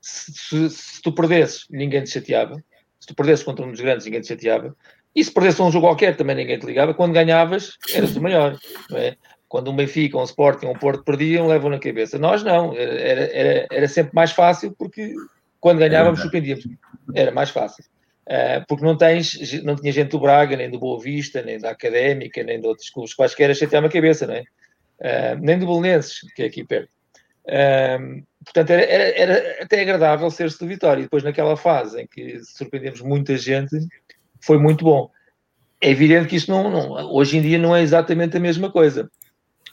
Se, 0.00 0.32
se, 0.32 0.70
se 0.70 1.02
tu 1.02 1.12
perdesses, 1.12 1.66
ninguém 1.70 2.04
te 2.04 2.10
chateava 2.10 2.62
se 3.04 3.08
tu 3.08 3.14
perdesses 3.14 3.44
contra 3.44 3.66
um 3.66 3.70
dos 3.70 3.80
grandes, 3.82 4.06
ninguém 4.06 4.22
te 4.22 4.28
chateava. 4.28 4.74
E 5.14 5.22
se 5.22 5.30
perdesse 5.30 5.60
um 5.60 5.70
jogo 5.70 5.86
qualquer, 5.86 6.16
também 6.16 6.36
ninguém 6.36 6.58
te 6.58 6.64
ligava. 6.64 6.94
Quando 6.94 7.12
ganhavas, 7.12 7.76
eras 7.92 8.16
o 8.16 8.22
maior. 8.22 8.58
É? 8.94 9.14
Quando 9.46 9.70
um 9.70 9.76
Benfica, 9.76 10.16
um 10.16 10.24
Sporting, 10.24 10.66
um 10.66 10.72
Porto 10.72 11.04
perdiam, 11.04 11.46
levam 11.46 11.68
na 11.68 11.78
cabeça. 11.78 12.18
Nós 12.18 12.42
não. 12.42 12.74
Era, 12.74 13.26
era, 13.26 13.66
era 13.70 13.88
sempre 13.88 14.14
mais 14.14 14.32
fácil 14.32 14.74
porque 14.78 15.14
quando 15.60 15.80
ganhávamos, 15.80 16.20
surpreendíamos. 16.20 16.66
Era 17.14 17.30
mais 17.30 17.50
fácil. 17.50 17.84
Uh, 18.26 18.64
porque 18.66 18.84
não 18.84 18.96
tens, 18.96 19.62
não 19.62 19.76
tinha 19.76 19.92
gente 19.92 20.10
do 20.10 20.18
Braga, 20.18 20.56
nem 20.56 20.70
do 20.70 20.78
Boa 20.78 21.00
Vista, 21.00 21.42
nem 21.42 21.58
da 21.58 21.70
Académica, 21.70 22.42
nem 22.42 22.58
de 22.58 22.66
outros 22.66 22.88
clubes 22.88 23.12
quaisquer 23.12 23.50
a 23.50 23.54
chatear-me 23.54 23.88
a 23.88 23.90
cabeça, 23.90 24.26
não 24.26 24.34
é? 24.34 24.44
Uh, 25.00 25.38
nem 25.40 25.58
do 25.58 25.66
Belenenses, 25.66 26.20
que 26.34 26.42
é 26.42 26.46
aqui 26.46 26.64
perto. 26.64 26.88
Uh, 27.46 28.24
portanto, 28.42 28.70
era, 28.70 28.82
era, 28.82 29.18
era, 29.18 29.62
até 29.62 29.82
agradável 29.82 30.30
ser-se 30.30 30.58
do 30.58 30.66
Vitória. 30.66 31.00
E 31.00 31.04
depois, 31.04 31.22
naquela 31.22 31.56
fase 31.56 32.00
em 32.00 32.06
que 32.06 32.42
surpreendemos 32.42 33.02
muita 33.02 33.36
gente, 33.36 33.76
foi 34.40 34.58
muito 34.58 34.84
bom. 34.84 35.10
É 35.80 35.90
evidente 35.90 36.28
que 36.28 36.36
isto 36.36 36.50
não, 36.50 36.70
não, 36.70 37.12
hoje 37.12 37.36
em 37.36 37.42
dia 37.42 37.58
não 37.58 37.76
é 37.76 37.82
exatamente 37.82 38.36
a 38.36 38.40
mesma 38.40 38.70
coisa. 38.70 39.10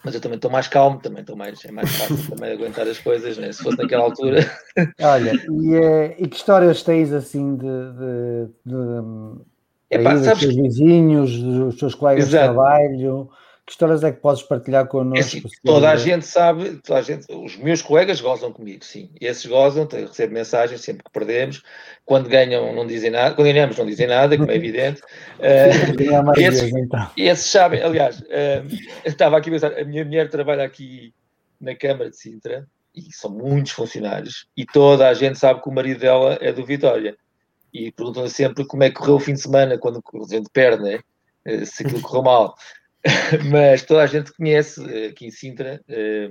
Mas 0.03 0.15
eu 0.15 0.21
também 0.21 0.37
estou 0.37 0.49
mais 0.49 0.67
calmo, 0.67 0.99
também 0.99 1.21
estou 1.21 1.35
mais, 1.35 1.63
é 1.63 1.71
mais 1.71 1.89
fácil 1.95 2.35
também 2.35 2.53
aguentar 2.53 2.87
as 2.87 2.97
coisas, 2.97 3.37
né? 3.37 3.51
se 3.51 3.61
fosse 3.61 3.77
naquela 3.77 4.03
altura. 4.03 4.39
Olha, 4.99 5.33
e, 5.33 5.75
eh, 5.75 6.15
e 6.17 6.27
que 6.27 6.35
histórias 6.35 6.81
tens 6.81 7.13
assim 7.13 7.55
de, 7.55 7.65
de, 7.65 8.47
de 8.65 9.41
Epá, 9.91 10.13
aí, 10.13 10.17
sabes 10.23 10.39
dos 10.39 10.39
teus 10.39 10.55
vizinhos, 10.55 11.43
dos 11.43 11.75
teus 11.75 11.93
colegas 11.93 12.27
Exato. 12.27 12.47
de 12.47 12.53
trabalho? 12.53 13.29
Que 13.65 13.73
histórias 13.73 14.03
é 14.03 14.11
que 14.11 14.19
podes 14.19 14.41
partilhar 14.41 14.87
connosco? 14.87 15.17
É 15.17 15.39
assim, 15.39 15.43
toda 15.63 15.89
a 15.89 15.95
gente 15.95 16.25
sabe, 16.25 16.81
toda 16.83 16.99
a 16.99 17.01
gente, 17.01 17.25
os 17.29 17.55
meus 17.57 17.81
colegas 17.81 18.19
gozam 18.19 18.51
comigo, 18.51 18.83
sim. 18.83 19.09
Esses 19.21 19.45
gozam, 19.45 19.87
recebo 19.87 20.33
mensagens 20.33 20.81
sempre 20.81 21.03
que 21.03 21.11
perdemos. 21.11 21.61
Quando 22.03 22.27
ganham, 22.27 22.73
não 22.73 22.87
dizem 22.87 23.11
nada. 23.11 23.35
Quando 23.35 23.47
ganhamos, 23.47 23.77
não 23.77 23.85
dizem 23.85 24.07
nada, 24.07 24.37
como 24.37 24.51
é 24.51 24.55
evidente. 24.55 25.01
uh, 25.39 26.39
esses, 26.39 26.73
então. 26.73 27.11
esses 27.15 27.45
sabem, 27.45 27.81
aliás, 27.81 28.19
uh, 28.19 28.67
estava 29.05 29.37
aqui 29.37 29.49
a 29.49 29.53
pensar, 29.53 29.79
a 29.79 29.85
minha 29.85 30.03
mulher 30.03 30.29
trabalha 30.29 30.63
aqui 30.63 31.13
na 31.59 31.75
Câmara 31.75 32.09
de 32.09 32.17
Sintra 32.17 32.67
e 32.95 33.13
são 33.13 33.31
muitos 33.31 33.71
funcionários 33.71 34.47
e 34.57 34.65
toda 34.65 35.07
a 35.07 35.13
gente 35.13 35.39
sabe 35.39 35.61
que 35.61 35.69
o 35.69 35.71
marido 35.71 35.99
dela 35.99 36.37
é 36.41 36.51
do 36.51 36.65
Vitória. 36.65 37.15
E 37.73 37.89
perguntam 37.91 38.27
sempre 38.27 38.65
como 38.65 38.83
é 38.83 38.89
que 38.89 38.97
correu 38.97 39.15
o 39.15 39.19
fim 39.19 39.33
de 39.33 39.41
semana 39.41 39.77
quando 39.77 40.03
a 40.13 40.33
gente 40.33 40.49
perde, 40.51 40.83
né? 40.83 40.99
Eh, 41.45 41.63
se 41.63 41.85
aquilo 41.85 42.01
correu 42.01 42.23
mal. 42.23 42.55
mas 43.51 43.83
toda 43.83 44.03
a 44.03 44.07
gente 44.07 44.33
conhece 44.33 44.81
eh, 44.89 45.07
aqui 45.07 45.25
em 45.25 45.31
Sintra. 45.31 45.81
Eh, 45.87 46.29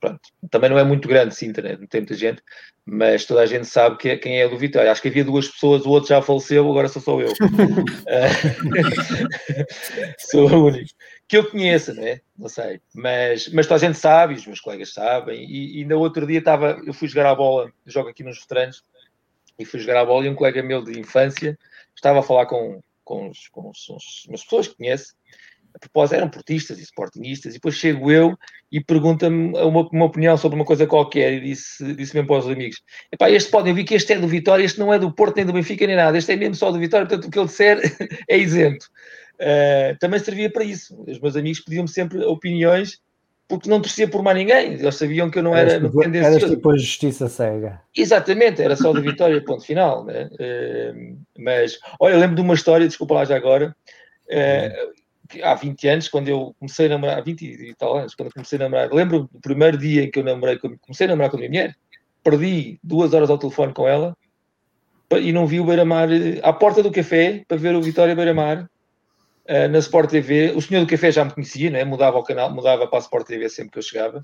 pronto, 0.00 0.20
também 0.50 0.70
não 0.70 0.78
é 0.78 0.84
muito 0.84 1.08
grande 1.08 1.34
Sintra, 1.34 1.76
não 1.76 1.86
tem 1.86 2.00
muita 2.00 2.14
gente, 2.14 2.42
mas 2.84 3.24
toda 3.24 3.40
a 3.40 3.46
gente 3.46 3.66
sabe 3.66 3.96
que, 3.98 4.08
é, 4.08 4.16
quem 4.16 4.40
é 4.40 4.48
do 4.48 4.56
Vitória. 4.56 4.90
Acho 4.90 5.02
que 5.02 5.08
havia 5.08 5.24
duas 5.24 5.48
pessoas, 5.48 5.84
o 5.84 5.90
outro 5.90 6.08
já 6.08 6.22
faleceu, 6.22 6.68
agora 6.68 6.88
sou 6.88 7.02
só 7.02 7.20
eu. 7.20 7.32
Eh, 8.06 8.28
sou 10.18 10.48
o 10.48 10.66
único. 10.66 10.90
Que 11.28 11.36
eu 11.36 11.50
conheça, 11.50 11.92
não 11.92 12.02
é? 12.02 12.20
Não 12.38 12.48
sei. 12.48 12.80
Mas, 12.94 13.48
mas 13.48 13.66
toda 13.66 13.76
a 13.76 13.86
gente 13.86 13.98
sabe, 13.98 14.34
os 14.34 14.46
meus 14.46 14.60
colegas 14.60 14.94
sabem. 14.94 15.44
E, 15.44 15.80
e 15.80 15.84
no 15.84 15.98
outro 15.98 16.26
dia 16.26 16.38
estava, 16.38 16.80
eu 16.86 16.94
fui 16.94 17.06
jogar 17.06 17.30
a 17.30 17.34
bola, 17.34 17.70
jogo 17.86 18.08
aqui 18.08 18.24
nos 18.24 18.40
veteranos, 18.40 18.82
e 19.58 19.64
fui 19.64 19.80
jogar 19.80 20.00
a 20.00 20.06
bola 20.06 20.24
e 20.24 20.30
um 20.30 20.34
colega 20.34 20.62
meu 20.62 20.82
de 20.82 20.98
infância 20.98 21.58
estava 21.94 22.20
a 22.20 22.22
falar 22.22 22.46
com, 22.46 22.80
com, 23.04 23.28
os, 23.28 23.48
com 23.48 23.70
os, 23.70 24.26
as 24.32 24.42
pessoas 24.42 24.68
que 24.68 24.76
conhece 24.76 25.14
a 25.78 25.80
propósito, 25.80 26.16
eram 26.16 26.28
portistas 26.28 26.78
e 26.78 26.82
sportingistas, 26.82 27.52
e 27.52 27.54
depois 27.54 27.76
chego 27.76 28.10
eu 28.10 28.36
e 28.70 28.82
pergunta-me 28.82 29.56
uma, 29.56 29.88
uma, 29.88 30.04
opinião 30.04 30.36
sobre 30.36 30.56
uma 30.56 30.64
coisa 30.64 30.86
qualquer, 30.86 31.32
e 31.34 31.40
disse, 31.40 31.94
disse 31.94 32.14
mesmo 32.14 32.26
para 32.26 32.38
os 32.38 32.46
amigos: 32.46 32.82
Epá, 33.12 33.30
este 33.30 33.50
podem 33.50 33.70
ouvir 33.70 33.84
que 33.84 33.94
este 33.94 34.12
é 34.12 34.18
do 34.18 34.28
Vitória, 34.28 34.64
este 34.64 34.78
não 34.78 34.92
é 34.92 34.98
do 34.98 35.12
Porto 35.12 35.36
nem 35.36 35.46
do 35.46 35.52
Benfica 35.52 35.86
nem 35.86 35.96
nada, 35.96 36.18
este 36.18 36.32
é 36.32 36.36
mesmo 36.36 36.56
só 36.56 36.70
do 36.70 36.78
Vitória, 36.78 37.06
portanto 37.06 37.28
o 37.28 37.30
que 37.30 37.38
ele 37.38 37.46
disser 37.46 37.80
é 38.28 38.36
isento. 38.36 38.86
Uh, 39.40 39.96
também 40.00 40.18
servia 40.18 40.50
para 40.50 40.64
isso. 40.64 41.00
Os 41.06 41.20
meus 41.20 41.36
amigos 41.36 41.60
pediam-me 41.60 41.88
sempre 41.88 42.24
opiniões 42.24 43.00
porque 43.48 43.70
não 43.70 43.80
torcia 43.80 44.06
por 44.08 44.22
mais 44.22 44.36
ninguém. 44.36 44.74
Eles 44.74 44.96
sabiam 44.96 45.30
que 45.30 45.38
eu 45.38 45.42
não 45.42 45.56
era 45.56 45.72
eras, 45.72 45.90
tipo, 45.90 46.02
Eras 46.02 46.44
tipo 46.44 46.70
a 46.70 46.76
justiça 46.76 47.28
cega. 47.28 47.80
Exatamente, 47.96 48.60
era 48.60 48.76
só 48.76 48.92
do 48.92 49.00
Vitória, 49.00 49.42
ponto 49.42 49.64
final. 49.64 50.04
Né? 50.04 50.28
Uh, 50.32 51.18
mas, 51.38 51.78
olha, 51.98 52.16
lembro 52.16 52.36
de 52.36 52.42
uma 52.42 52.54
história, 52.54 52.86
desculpa 52.86 53.14
lá 53.14 53.24
já 53.24 53.36
agora. 53.36 53.74
Uh, 54.26 54.97
há 55.42 55.54
20 55.54 55.88
anos, 55.88 56.08
quando 56.08 56.28
eu 56.28 56.54
comecei 56.58 56.86
a 56.86 56.88
namorar, 56.90 57.18
há 57.18 57.20
20 57.20 57.42
e 57.42 57.74
tal 57.74 57.96
anos, 57.96 58.14
quando 58.14 58.32
comecei 58.32 58.56
a 58.56 58.62
namorar, 58.62 58.92
lembro 58.92 59.28
do 59.32 59.40
primeiro 59.40 59.76
dia 59.76 60.04
em 60.04 60.10
que 60.10 60.18
eu 60.18 60.24
namorei, 60.24 60.58
comecei 60.58 61.06
a 61.06 61.10
namorar 61.10 61.30
com 61.30 61.36
a 61.36 61.40
minha 61.40 61.50
mulher, 61.50 61.76
perdi 62.22 62.78
duas 62.82 63.14
horas 63.14 63.30
ao 63.30 63.38
telefone 63.38 63.72
com 63.72 63.86
ela 63.86 64.16
e 65.16 65.32
não 65.32 65.46
vi 65.46 65.58
o 65.60 65.64
Beira-Mar 65.64 66.12
eh, 66.12 66.38
à 66.42 66.52
porta 66.52 66.82
do 66.82 66.92
café 66.92 67.44
para 67.48 67.56
ver 67.56 67.74
o 67.74 67.80
Vitória 67.80 68.14
Beira-Mar 68.14 68.68
uh, 69.48 69.68
na 69.70 69.78
Sport 69.78 70.10
TV. 70.10 70.52
O 70.54 70.60
senhor 70.60 70.84
do 70.84 70.90
café 70.90 71.10
já 71.10 71.24
me 71.24 71.32
conhecia, 71.32 71.70
né? 71.70 71.84
mudava 71.84 72.18
o 72.18 72.22
canal, 72.22 72.52
mudava 72.52 72.86
para 72.86 72.98
a 72.98 73.00
Sport 73.00 73.26
TV 73.26 73.48
sempre 73.48 73.72
que 73.72 73.78
eu 73.78 73.82
chegava. 73.82 74.22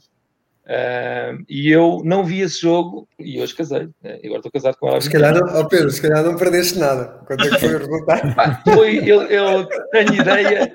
Uh, 0.65 1.45
e 1.47 1.71
eu 1.71 2.01
não 2.05 2.25
vi 2.25 2.41
esse 2.41 2.63
jogo 2.63 3.07
e 3.19 3.41
hoje 3.41 3.55
casei. 3.55 3.89
Né? 4.03 4.19
Agora 4.25 4.39
estou 4.39 4.51
casado 4.51 4.77
com 4.79 4.89
ela. 4.89 5.01
Se 5.01 5.11
calhar, 5.11 5.35
não, 5.35 5.61
oh 5.61 5.69
Pedro, 5.69 5.91
se 5.91 6.01
calhar 6.01 6.25
não 6.25 6.37
perdeste 6.37 6.79
nada. 6.79 7.21
Quando 7.27 7.47
é 7.47 7.51
que 7.51 7.59
foi 7.59 7.75
o 7.75 7.79
resultado? 7.79 8.35
foi, 8.75 8.99
eu, 8.99 9.23
eu, 9.25 9.69
tenho 9.93 10.15
ideia, 10.15 10.73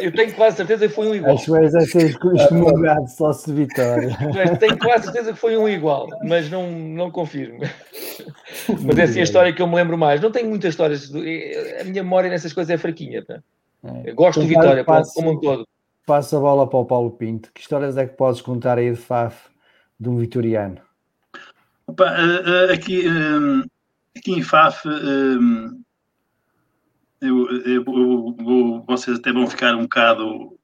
eu 0.00 0.12
tenho 0.12 0.34
quase 0.34 0.58
certeza 0.58 0.86
que 0.86 0.94
foi 0.94 1.08
um 1.08 1.14
igual. 1.14 1.34
Acho 1.34 1.46
que 1.46 1.50
vais 1.50 1.74
a 1.74 1.80
ser 1.80 2.10
excomungado 2.10 3.08
só 3.08 3.32
se 3.32 3.50
vitória. 3.52 4.14
tenho 4.60 4.78
quase 4.78 5.04
certeza 5.04 5.32
que 5.32 5.38
foi 5.38 5.56
um 5.56 5.66
igual, 5.66 6.08
mas 6.22 6.50
não, 6.50 6.70
não 6.70 7.10
confirmo. 7.10 7.60
Mas 8.82 8.98
é 8.98 9.02
assim 9.04 9.20
a 9.20 9.24
história 9.24 9.52
que 9.52 9.62
eu 9.62 9.66
me 9.66 9.76
lembro 9.76 9.96
mais. 9.96 10.20
Não 10.20 10.30
tenho 10.30 10.48
muitas 10.48 10.74
histórias. 10.74 11.10
A 11.80 11.84
minha 11.84 12.02
memória 12.02 12.28
nessas 12.28 12.52
coisas 12.52 12.70
é 12.70 12.76
fraquinha. 12.76 13.24
É. 14.04 14.12
Gosto 14.12 14.40
do 14.40 14.46
Vitória, 14.46 14.84
como 14.84 15.30
um 15.30 15.40
todo 15.40 15.66
passo 16.06 16.36
a 16.36 16.40
bola 16.40 16.66
para 16.68 16.78
o 16.78 16.86
Paulo 16.86 17.10
Pinto. 17.10 17.50
Que 17.52 17.60
histórias 17.60 17.96
é 17.96 18.06
que 18.06 18.16
podes 18.16 18.40
contar 18.40 18.78
aí 18.78 18.90
de 18.90 18.96
Faf 18.96 19.50
de 19.98 20.08
um 20.08 20.16
vitoriano? 20.16 20.80
Opa, 21.86 22.06
eh, 22.16 22.42
eh, 22.46 22.72
aqui, 22.72 23.06
eh, 23.06 23.66
aqui 24.16 24.32
em 24.32 24.42
Faf 24.42 24.86
eu, 27.20 27.50
eu, 27.64 27.84
eu, 27.84 28.84
vocês 28.86 29.18
até 29.18 29.32
vão 29.32 29.46
ficar 29.46 29.74
um 29.74 29.82
bocado, 29.82 30.58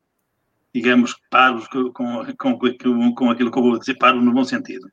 digamos, 0.75 1.19
paros 1.31 1.67
com, 1.69 1.93
com, 1.93 3.15
com, 3.15 3.31
aquilo 3.31 3.51
que 3.51 3.59
eu 3.59 3.63
vou 3.63 3.79
dizer, 3.79 3.95
paros 3.95 4.23
no 4.23 4.33
bom 4.33 4.45
sentido. 4.45 4.87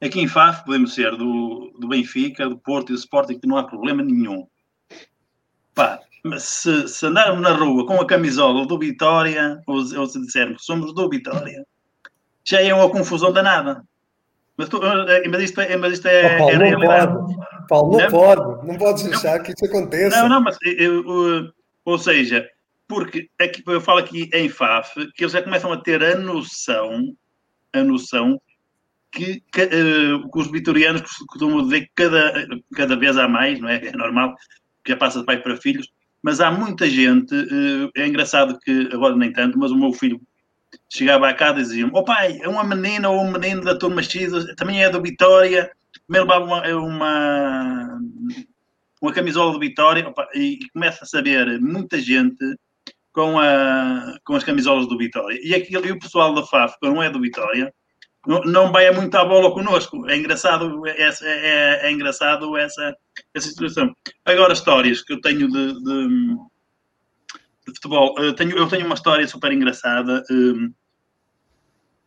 Aqui 0.00 0.20
em 0.20 0.28
Faf 0.28 0.64
podemos 0.64 0.94
ser 0.94 1.16
do, 1.16 1.74
do 1.80 1.88
Benfica, 1.88 2.48
do 2.48 2.58
Porto 2.58 2.90
e 2.90 2.92
do 2.92 2.98
Sporting, 2.98 3.38
que 3.38 3.46
não 3.46 3.56
há 3.56 3.64
problema 3.64 4.02
nenhum. 4.02 4.46
Pá, 5.74 6.00
se, 6.38 6.88
se 6.88 7.06
andarmos 7.06 7.42
na 7.42 7.52
rua 7.52 7.86
com 7.86 8.00
a 8.00 8.06
camisola 8.06 8.66
do 8.66 8.78
Vitória, 8.78 9.60
ou, 9.66 9.76
ou 9.76 10.06
se 10.06 10.20
dissermos 10.20 10.58
que 10.58 10.64
somos 10.64 10.94
do 10.94 11.08
Vitória, 11.08 11.64
já 12.44 12.60
é 12.60 12.72
uma 12.72 12.90
confusão 12.90 13.32
danada. 13.32 13.82
Mas, 14.56 14.68
tu, 14.68 14.80
eh, 14.82 15.28
mas, 15.28 15.42
isto 15.42 15.60
é, 15.60 15.76
mas 15.76 15.94
isto 15.94 16.06
é, 16.06 16.36
oh, 16.36 16.38
Paulo, 16.38 16.52
é 16.52 16.70
não 16.70 16.80
pode. 16.80 17.68
Paulo, 17.68 17.92
não, 17.92 17.98
não, 17.98 18.10
pode. 18.10 18.66
Não 18.66 18.78
podes 18.78 19.02
deixar 19.02 19.40
que 19.40 19.52
isso 19.52 19.64
aconteça. 19.66 20.22
Não, 20.22 20.28
não, 20.28 20.40
mas 20.40 20.56
eu, 20.62 21.04
eu, 21.04 21.52
ou 21.84 21.98
seja, 21.98 22.48
porque 22.86 23.28
aqui, 23.38 23.62
eu 23.66 23.80
falo 23.80 23.98
aqui 23.98 24.30
em 24.32 24.48
FAF 24.48 24.94
que 25.12 25.24
eles 25.24 25.32
já 25.32 25.42
começam 25.42 25.72
a 25.72 25.76
ter 25.76 26.02
a 26.02 26.16
noção, 26.16 27.14
a 27.72 27.82
noção 27.82 28.40
que, 29.10 29.42
que, 29.52 29.62
uh, 29.62 30.30
que 30.30 30.38
os 30.38 30.50
vitorianos 30.50 31.02
costumam 31.28 31.62
dizer 31.64 31.82
que 31.82 31.90
cada, 31.94 32.32
cada 32.74 32.96
vez 32.96 33.16
há 33.16 33.26
mais, 33.26 33.60
não 33.60 33.68
é? 33.68 33.84
É 33.84 33.92
normal, 33.92 34.34
que 34.84 34.92
já 34.92 34.96
passa 34.96 35.20
de 35.20 35.26
pai 35.26 35.40
para 35.40 35.56
filhos, 35.56 35.90
mas 36.24 36.40
há 36.40 36.50
muita 36.50 36.88
gente, 36.88 37.34
uh, 37.34 37.90
é 37.94 38.06
engraçado 38.06 38.58
que 38.58 38.88
agora 38.90 39.14
nem 39.14 39.30
tanto, 39.30 39.58
mas 39.58 39.70
o 39.70 39.76
meu 39.76 39.92
filho 39.92 40.18
chegava 40.88 41.28
a 41.28 41.34
casa 41.34 41.60
e 41.60 41.62
dizia: 41.62 41.86
Ó 41.92 42.00
oh, 42.00 42.02
pai, 42.02 42.38
é 42.40 42.48
uma 42.48 42.64
menina 42.64 43.10
ou 43.10 43.20
um 43.20 43.30
menino 43.30 43.60
da 43.60 43.76
turma 43.76 44.02
X, 44.02 44.32
também 44.56 44.82
é 44.82 44.88
do 44.88 45.02
Vitória, 45.02 45.70
também 46.06 46.22
levava 46.22 46.46
uma, 46.46 46.66
uma, 46.76 48.00
uma 49.02 49.12
camisola 49.12 49.52
do 49.52 49.60
Vitória, 49.60 50.08
opa, 50.08 50.26
e, 50.34 50.60
e 50.62 50.68
começa 50.70 51.04
a 51.04 51.06
saber 51.06 51.60
muita 51.60 52.00
gente 52.00 52.56
com, 53.12 53.38
a, 53.38 54.16
com 54.24 54.34
as 54.34 54.44
camisolas 54.44 54.88
do 54.88 54.96
Vitória. 54.96 55.38
E, 55.42 55.54
aquilo, 55.54 55.84
e 55.86 55.92
o 55.92 55.98
pessoal 55.98 56.34
da 56.34 56.42
FAF, 56.42 56.80
que 56.80 56.88
não 56.88 57.02
é 57.02 57.10
do 57.10 57.20
Vitória, 57.20 57.70
não, 58.26 58.72
vai 58.72 58.90
muito 58.90 59.14
à 59.14 59.24
bola 59.24 59.52
connosco. 59.52 60.08
É 60.08 60.16
engraçado, 60.16 60.86
essa, 60.86 61.26
é, 61.26 61.86
é, 61.86 61.92
engraçado 61.92 62.56
essa, 62.56 62.94
essa 63.34 63.48
situação. 63.48 63.94
Agora, 64.24 64.52
histórias 64.52 65.02
que 65.02 65.12
eu 65.12 65.20
tenho 65.20 65.50
de, 65.50 65.72
de 65.74 66.36
de 67.66 67.72
futebol. 67.74 68.14
Eu 68.18 68.34
tenho, 68.34 68.56
eu 68.56 68.68
tenho 68.68 68.86
uma 68.86 68.94
história 68.94 69.26
super 69.26 69.52
engraçada. 69.52 70.22
Hum, 70.30 70.72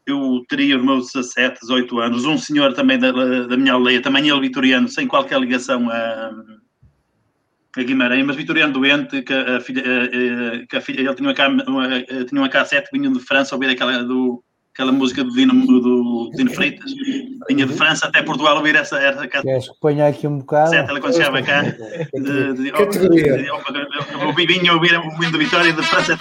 eu 0.05 0.45
teria 0.47 0.77
os 0.77 0.85
meus 0.85 1.11
17, 1.11 1.61
18 1.61 1.99
anos. 1.99 2.25
Um 2.25 2.37
senhor 2.37 2.73
também 2.73 2.97
da, 2.97 3.11
da 3.11 3.57
minha 3.57 3.73
aldeia, 3.73 4.01
também 4.01 4.29
ele 4.29 4.39
vitoriano, 4.39 4.87
sem 4.87 5.07
qualquer 5.07 5.39
ligação 5.39 5.89
a, 5.89 6.31
a 7.75 7.83
Guimarães, 7.83 8.25
mas 8.25 8.35
vitoriano 8.35 8.73
doente, 8.73 9.21
que 9.21 9.33
a 9.33 9.59
filha, 9.59 9.83
que 10.69 10.77
a 10.77 10.81
filha 10.81 11.01
ele 11.01 11.15
tinha 11.15 11.29
uma, 11.67 11.89
tinha 12.25 12.41
uma 12.41 12.49
cassete 12.49 12.89
vinha 12.93 13.11
de 13.11 13.19
França, 13.19 13.55
ouvir 13.55 13.69
aquela 13.69 14.03
do 14.03 14.43
aquela 14.77 14.91
música 14.91 15.23
do 15.23 15.31
Dino, 15.31 15.65
do 15.65 16.29
Dino 16.35 16.53
Freitas. 16.53 16.91
Vinha 17.49 17.65
de 17.65 17.73
França 17.73 18.05
até 18.05 18.21
Portugal 18.21 18.57
ouvir 18.57 18.75
essa, 18.75 18.99
essa. 18.99 19.27
Queres 19.27 19.69
que 19.69 19.79
ponha 19.79 20.07
aqui 20.07 20.27
um 20.27 20.37
bocado? 20.37 20.75
Ela 20.75 21.01
quando 21.01 21.13
chegava 21.13 21.41
cá, 21.41 21.63
eu 22.13 22.23
vinha 24.35 24.73
ouvir 24.73 24.95
o 24.95 25.17
Vindo 25.17 25.39
Vitória 25.39 25.73
de 25.73 25.81
França. 25.81 26.15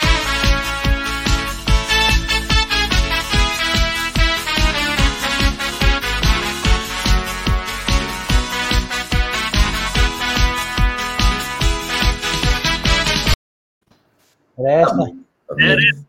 Era 14.58 14.72
esta? 14.72 15.12
Era 15.58 16.06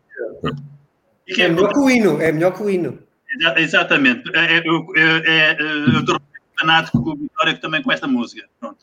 é, 1.28 1.42
é 1.42 1.48
melhor 1.48 1.72
que 1.72 1.78
o 1.78 1.90
hino, 1.90 2.20
é 2.20 2.32
melhor 2.32 2.52
que 2.52 2.62
o 2.62 2.70
hino. 2.70 2.98
Exatamente. 3.56 4.30
É, 4.34 4.56
é, 4.56 4.58
é, 4.58 4.60
é 4.60 5.56
eu 5.60 6.00
estou 6.00 6.18
fanático 6.58 7.02
com 7.02 7.10
o 7.10 7.16
Vitória 7.16 7.54
que 7.54 7.60
também 7.60 7.82
com 7.82 7.92
esta 7.92 8.06
música. 8.06 8.48
Pronto. 8.58 8.78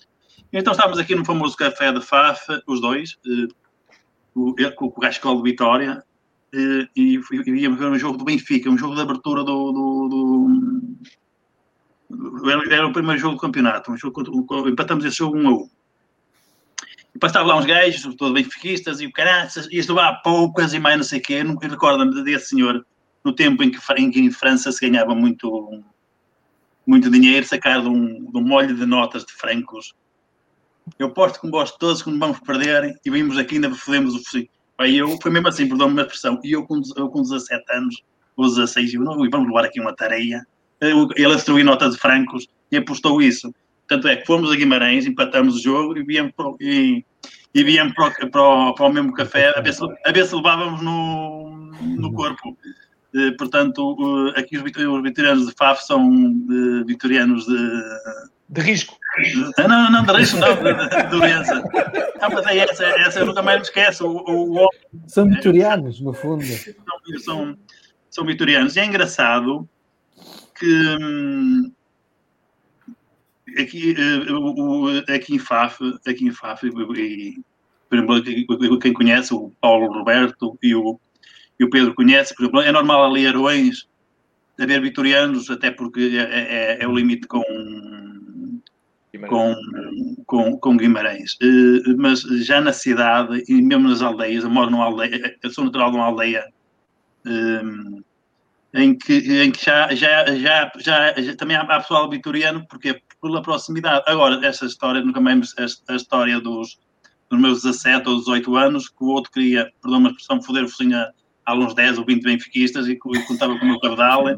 Então 0.53 0.71
estávamos 0.71 0.99
aqui 0.99 1.15
no 1.15 1.25
famoso 1.25 1.57
café 1.57 1.91
de 1.91 2.01
Faf, 2.01 2.61
os 2.67 2.79
dois, 2.79 3.17
eh, 3.27 3.47
o, 4.33 4.55
com 4.75 4.85
o 4.85 4.99
Gascol 4.99 5.37
de 5.37 5.43
Vitória, 5.43 6.03
eh, 6.53 6.87
e 6.95 7.19
íamos 7.47 7.79
ver 7.79 7.87
um 7.87 7.99
jogo 7.99 8.17
do 8.17 8.23
Benfica, 8.23 8.69
um 8.69 8.77
jogo 8.77 8.95
de 8.95 9.01
abertura 9.01 9.43
do, 9.43 9.71
do, 9.71 10.07
do 10.07 10.95
era 12.71 12.87
o 12.87 12.93
primeiro 12.93 13.19
jogo 13.19 13.35
do 13.35 13.41
campeonato, 13.41 13.91
um 13.91 13.97
jogo, 13.97 14.23
empatamos 14.69 15.03
esse 15.03 15.17
jogo 15.17 15.37
1 15.37 15.47
a 15.47 15.51
1. 15.51 15.55
E 15.55 15.69
depois 17.15 17.29
estavam 17.29 17.47
lá 17.47 17.57
uns 17.57 17.65
gajos, 17.65 18.13
todos 18.15 18.33
benfiquistas, 18.33 18.99
e 18.99 19.05
o 19.05 19.11
caraças, 19.11 19.69
isto 19.71 19.93
levar 19.93 20.21
poucas 20.21 20.73
e 20.73 20.79
mais 20.79 20.97
não 20.97 21.03
sei 21.05 21.19
o 21.19 21.21
quê. 21.21 21.33
Eu 21.35 21.69
recordo-me 21.69 22.21
desse 22.25 22.49
senhor, 22.49 22.85
no 23.23 23.31
tempo 23.31 23.63
em 23.63 23.71
que, 23.71 23.79
em 23.95 24.11
que 24.11 24.19
em 24.19 24.29
França 24.29 24.69
se 24.69 24.85
ganhava 24.85 25.15
muito, 25.15 25.81
muito 26.85 27.09
dinheiro, 27.09 27.45
sacar 27.45 27.81
de 27.81 27.87
um, 27.87 28.29
de 28.29 28.37
um 28.37 28.41
molho 28.41 28.75
de 28.75 28.85
notas 28.85 29.23
de 29.23 29.31
francos. 29.31 29.93
Eu 30.99 31.09
posto 31.11 31.39
com 31.39 31.49
vós 31.49 31.71
todos 31.71 32.03
que 32.03 32.11
não 32.11 32.19
vamos 32.19 32.41
perder 32.41 32.99
e 33.05 33.09
vimos 33.09 33.37
aqui 33.37 33.55
ainda 33.55 33.73
fodemos 33.73 34.13
o 34.13 34.21
focinho. 34.21 34.49
Aí 34.77 34.97
eu, 34.97 35.17
foi 35.21 35.31
mesmo 35.31 35.47
assim, 35.47 35.69
perdão-me 35.69 36.01
a 36.01 36.05
pressão, 36.05 36.37
e 36.43 36.51
eu 36.51 36.65
com, 36.65 36.81
eu 36.97 37.07
com 37.07 37.21
17 37.21 37.63
anos, 37.71 38.03
ou 38.35 38.45
16, 38.45 38.93
eu, 38.93 39.01
não, 39.01 39.17
vamos 39.29 39.47
levar 39.47 39.63
aqui 39.63 39.79
uma 39.79 39.95
tareia. 39.95 40.45
Ele 40.81 41.33
destruiu 41.33 41.63
notas 41.63 41.93
de 41.93 42.01
francos 42.01 42.45
e 42.69 42.75
apostou 42.75 43.21
isso. 43.21 43.55
Tanto 43.87 44.07
é 44.07 44.15
que 44.15 44.25
fomos 44.25 44.51
a 44.51 44.55
Guimarães, 44.55 45.05
empatamos 45.05 45.57
o 45.57 45.61
jogo 45.61 45.97
e 45.97 46.03
viemos 46.03 46.31
para, 46.35 46.51
e, 46.59 47.05
e 47.53 47.63
viemos 47.63 47.93
para, 47.93 48.11
para, 48.11 48.73
para, 48.73 48.85
o 48.85 48.93
mesmo 48.93 49.13
café 49.13 49.53
a 49.55 49.61
ver 49.61 49.73
se, 49.73 49.83
a 50.05 50.11
ver 50.11 50.25
se 50.25 50.35
levávamos 50.35 50.81
no, 50.81 51.71
no 51.81 52.11
corpo. 52.13 52.57
Uh, 53.13 53.35
portanto, 53.37 53.93
uh, 53.93 54.37
aqui 54.37 54.57
os, 54.57 54.63
os 54.63 55.03
vitorianos 55.03 55.47
de 55.47 55.53
FAF 55.53 55.85
são 55.85 56.05
uh, 56.05 56.85
vitorianos 56.85 57.45
de. 57.45 57.81
De 58.49 58.61
risco. 58.61 58.95
Não, 59.57 59.67
não, 59.67 59.91
não, 59.91 60.03
de 60.03 60.11
risco, 60.11 60.37
não, 60.37 60.53
de, 60.55 60.63
de, 60.63 61.03
doença. 61.09 61.63
Não, 62.21 62.29
mas 62.29 62.45
é 62.45 62.57
essa, 62.57 62.83
essa 62.83 63.19
eu 63.19 63.25
nunca 63.25 63.41
mais 63.41 63.57
me 63.57 63.63
esqueço. 63.63 64.05
O, 64.05 64.17
o, 64.29 64.65
o, 64.65 64.69
são 65.07 65.27
vitorianos, 65.27 65.99
no 66.01 66.13
fundo. 66.13 66.43
São, 66.43 67.19
são, 67.19 67.57
são 68.09 68.25
vitorianos. 68.25 68.75
E 68.75 68.79
é 68.81 68.85
engraçado 68.85 69.67
que. 70.59 70.97
Hum, 71.01 71.71
aqui, 73.57 73.93
uh, 73.93 75.13
aqui 75.13 75.35
em 75.35 75.39
Faf, 75.39 75.77
aqui 76.07 76.25
em 76.25 76.31
Faf, 76.31 76.65
e, 76.65 76.71
por 76.71 77.95
exemplo, 77.95 78.79
quem 78.79 78.93
conhece, 78.93 79.33
o 79.33 79.51
Paulo 79.61 79.91
Roberto 79.91 80.57
e 80.61 80.75
o, 80.75 80.99
e 81.59 81.63
o 81.63 81.69
Pedro 81.69 81.93
conhece, 81.93 82.33
por 82.35 82.43
exemplo, 82.43 82.61
é 82.61 82.71
normal 82.71 83.05
ali 83.05 83.27
Arões 83.27 83.87
haver 84.59 84.81
vitorianos, 84.81 85.49
até 85.49 85.71
porque 85.71 85.99
é, 85.99 86.21
é, 86.21 86.77
é, 86.77 86.83
é 86.83 86.87
o 86.87 86.95
limite 86.95 87.27
com, 87.27 87.41
com, 89.27 89.55
com, 90.25 90.57
com 90.57 90.77
Guimarães. 90.77 91.37
Mas 91.97 92.21
já 92.21 92.61
na 92.61 92.73
cidade 92.73 93.43
e 93.47 93.61
mesmo 93.61 93.89
nas 93.89 94.01
aldeias, 94.01 94.43
eu 94.43 94.49
moro 94.49 94.71
numa 94.71 94.85
aldeia, 94.85 95.35
eu 95.41 95.49
sou 95.49 95.65
natural 95.65 95.91
de 95.91 95.97
uma 95.97 96.05
aldeia 96.05 96.45
em 98.73 98.97
que, 98.97 99.13
em 99.41 99.51
que 99.51 99.65
já, 99.65 99.93
já, 99.95 100.25
já, 100.35 100.71
já, 100.77 101.35
também 101.37 101.55
há, 101.55 101.61
há 101.61 101.79
pessoal 101.79 102.09
vitoriano, 102.09 102.65
porque 102.67 103.01
pela 103.21 103.41
proximidade. 103.41 104.03
Agora, 104.07 104.45
essa 104.45 104.65
história, 104.65 105.01
nunca 105.01 105.19
mais 105.19 105.53
a, 105.87 105.95
história 105.95 106.39
dos, 106.39 106.79
dos 107.29 107.39
meus 107.39 107.63
17 107.63 108.07
ou 108.09 108.17
18 108.17 108.55
anos, 108.55 108.89
que 108.89 109.03
o 109.03 109.07
outro 109.07 109.31
queria, 109.31 109.71
perdão 109.81 109.99
uma 109.99 110.09
expressão, 110.09 110.41
foder 110.41 110.63
o 110.63 110.69
focinho 110.69 110.97
a, 110.97 111.11
alguns 111.45 111.73
10 111.73 111.99
ou 111.99 112.05
20 112.05 112.23
benfiquistas 112.23 112.87
e, 112.87 112.95
contava 112.95 113.57
com 113.57 113.65
o 113.65 113.69
meu 113.69 113.79
cabedal 113.79 114.29
e, 114.29 114.35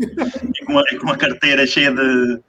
e 0.92 0.98
com 0.98 1.10
a 1.10 1.18
carteira 1.18 1.66
cheia 1.66 1.92
de, 1.92 2.42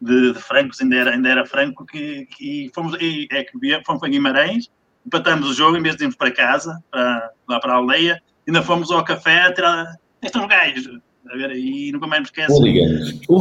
de, 0.00 0.32
de, 0.32 0.40
francos, 0.40 0.80
ainda 0.80 0.96
era, 0.96 1.10
ainda 1.12 1.28
era 1.28 1.46
franco, 1.46 1.84
que, 1.84 2.26
que 2.26 2.70
fomos, 2.74 2.96
e, 3.00 3.28
é 3.30 3.44
que 3.44 3.52
fomos 3.84 4.00
para 4.00 4.08
Guimarães, 4.08 4.70
empatamos 5.04 5.50
o 5.50 5.54
jogo, 5.54 5.76
em 5.76 5.82
vez 5.82 5.96
de 5.96 6.04
irmos 6.04 6.16
para 6.16 6.30
casa, 6.30 6.82
para, 6.90 7.30
lá 7.48 7.60
para 7.60 7.74
a 7.74 7.76
aldeia, 7.76 8.22
ainda 8.46 8.62
fomos 8.62 8.90
ao 8.90 9.04
café 9.04 9.52
tirar 9.52 9.94
estes 10.22 10.46
gajos, 10.46 11.00
a 11.30 11.36
ver, 11.36 11.52
e 11.56 11.92
nunca 11.92 12.06
mais 12.06 12.20
me 12.20 12.26
esqueço. 12.26 12.62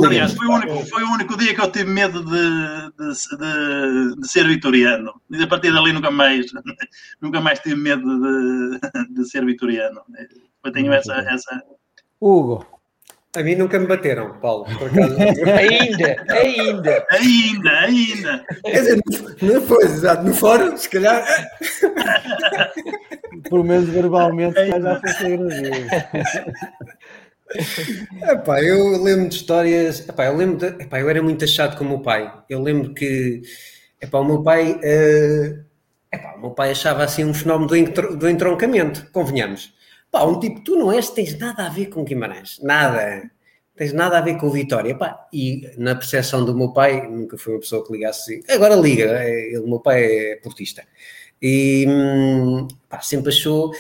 Aliás, 0.06 0.34
foi 0.34 0.48
o, 0.48 0.52
único, 0.52 0.86
foi 0.86 1.04
o 1.04 1.12
único 1.12 1.38
dia 1.38 1.54
que 1.54 1.62
eu 1.62 1.72
tive 1.72 1.90
medo 1.90 2.24
de, 2.24 2.32
de, 2.98 3.38
de, 3.38 4.22
de 4.22 4.28
ser 4.28 4.48
vitoriano. 4.48 5.14
E 5.30 5.44
a 5.44 5.48
partir 5.48 5.72
dali 5.74 5.94
nunca 5.94 6.12
mais, 6.12 6.46
nunca 7.22 7.42
mais 7.42 7.60
tive 7.60 7.76
medo 7.76 8.04
de, 8.04 8.80
de 9.14 9.30
ser 9.30 9.46
vitoriano. 9.46 10.02
Eu 10.64 10.72
tenho 10.72 10.92
essa, 10.94 11.14
essa. 11.14 11.64
Hugo. 12.20 12.66
A 13.36 13.44
mim 13.44 13.56
nunca 13.56 13.78
me 13.78 13.86
bateram, 13.86 14.40
Paulo, 14.40 14.66
ainda, 15.60 16.24
ainda. 16.30 17.06
Ainda, 17.12 17.80
ainda. 17.82 18.46
Quer 18.64 18.80
dizer, 18.80 19.02
não 19.42 19.62
foi, 19.62 19.84
exato. 19.84 20.24
No 20.24 20.34
fórum, 20.34 20.78
se 20.78 20.88
calhar. 20.88 21.22
Por 23.50 23.62
menos 23.62 23.90
verbalmente, 23.90 24.56
já 24.56 25.02
foi 25.02 25.34
agradecer. 25.34 25.40
Epá, 28.22 28.62
eu 28.62 29.02
lembro 29.02 29.30
de 29.30 29.36
histórias. 29.36 30.08
Epá, 30.08 30.26
eu 30.26 30.36
lembro 30.36 30.58
de, 30.58 30.84
epá, 30.84 31.00
eu 31.00 31.10
era 31.10 31.22
muito 31.22 31.46
achado 31.46 31.78
com 31.78 31.84
o 31.84 31.88
meu 31.88 32.00
pai. 32.00 32.32
Eu 32.50 32.62
lembro 32.62 32.94
que 32.94 33.42
epá, 34.02 34.20
o 34.20 34.26
meu 34.26 34.44
pai 34.44 34.74
uh, 34.74 35.66
Epá, 36.16 36.36
o 36.38 36.42
meu 36.42 36.52
pai 36.52 36.72
achava 36.72 37.04
assim 37.04 37.26
um 37.26 37.34
fenómeno 37.34 37.68
do, 37.68 37.76
entro, 37.76 38.16
do 38.16 38.30
entroncamento, 38.30 39.10
convenhamos. 39.12 39.74
Pá, 40.10 40.24
um 40.24 40.40
tipo, 40.40 40.62
tu 40.62 40.78
não 40.78 40.92
és, 40.92 41.10
tens 41.10 41.38
nada 41.38 41.66
a 41.66 41.70
ver 41.70 41.88
com 41.88 42.06
Guimarães, 42.06 42.60
nada. 42.62 43.30
Tens 43.76 43.92
nada 43.92 44.18
a 44.18 44.22
ver 44.22 44.38
com 44.38 44.48
o 44.48 44.52
Vitória. 44.52 44.92
Epá, 44.92 45.28
e 45.34 45.70
na 45.78 45.94
percepção 45.94 46.46
do 46.46 46.56
meu 46.56 46.72
pai, 46.72 47.06
nunca 47.10 47.38
foi 47.38 47.54
uma 47.54 47.60
pessoa 47.60 47.86
que 47.86 47.92
ligasse 47.92 48.36
assim. 48.36 48.44
Agora 48.54 48.76
liga, 48.76 49.22
ele, 49.26 49.58
o 49.60 49.68
meu 49.68 49.80
pai 49.82 50.04
é 50.06 50.36
portista. 50.38 50.84
E 51.42 51.86
hum, 51.88 52.68
pá, 52.88 53.02
sempre 53.02 53.30
achou, 53.30 53.74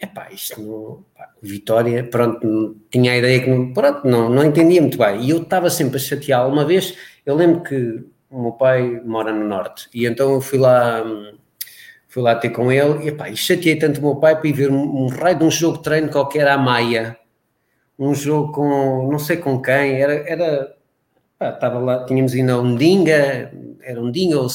epá, 0.00 0.28
isto 0.30 0.60
não, 0.60 1.04
pá, 1.16 1.30
Vitória, 1.42 2.04
pronto, 2.04 2.76
tinha 2.90 3.12
a 3.12 3.16
ideia 3.16 3.42
que 3.42 3.72
pronto, 3.72 4.06
não, 4.06 4.28
não 4.28 4.44
entendia 4.44 4.80
muito 4.80 4.98
bem. 4.98 5.22
E 5.22 5.30
eu 5.30 5.42
estava 5.42 5.70
sempre 5.70 5.96
a 5.96 6.00
chatear. 6.00 6.48
Uma 6.48 6.64
vez, 6.64 6.96
eu 7.24 7.34
lembro 7.34 7.62
que 7.62 8.04
o 8.30 8.42
meu 8.42 8.52
pai 8.52 9.00
mora 9.04 9.32
no 9.32 9.46
Norte, 9.46 9.88
e 9.94 10.06
então 10.06 10.32
eu 10.34 10.40
fui 10.40 10.58
lá, 10.58 11.04
fui 12.08 12.22
lá 12.22 12.34
ter 12.34 12.50
com 12.50 12.70
ele, 12.72 13.04
e, 13.04 13.08
epá, 13.08 13.28
e 13.30 13.36
chateei 13.36 13.76
tanto 13.76 13.98
o 13.98 14.02
meu 14.02 14.16
pai 14.16 14.36
para 14.36 14.48
ir 14.48 14.52
ver 14.52 14.70
um, 14.70 15.04
um 15.04 15.06
raio 15.08 15.38
de 15.38 15.44
um 15.44 15.50
jogo 15.50 15.78
de 15.78 15.84
treino 15.84 16.10
qualquer 16.10 16.46
à 16.48 16.58
Maia, 16.58 17.16
um 17.98 18.14
jogo 18.14 18.52
com, 18.52 19.08
não 19.10 19.18
sei 19.18 19.36
com 19.38 19.60
quem, 19.62 20.00
era, 20.00 20.14
era 20.28 20.74
pá, 21.38 21.50
estava 21.50 21.78
lá, 21.78 22.04
tínhamos 22.04 22.34
ido 22.34 22.52
a 22.52 22.60
Undinga, 22.60 23.52
era 23.82 24.00
Undinga, 24.00 24.38
ou, 24.38 24.48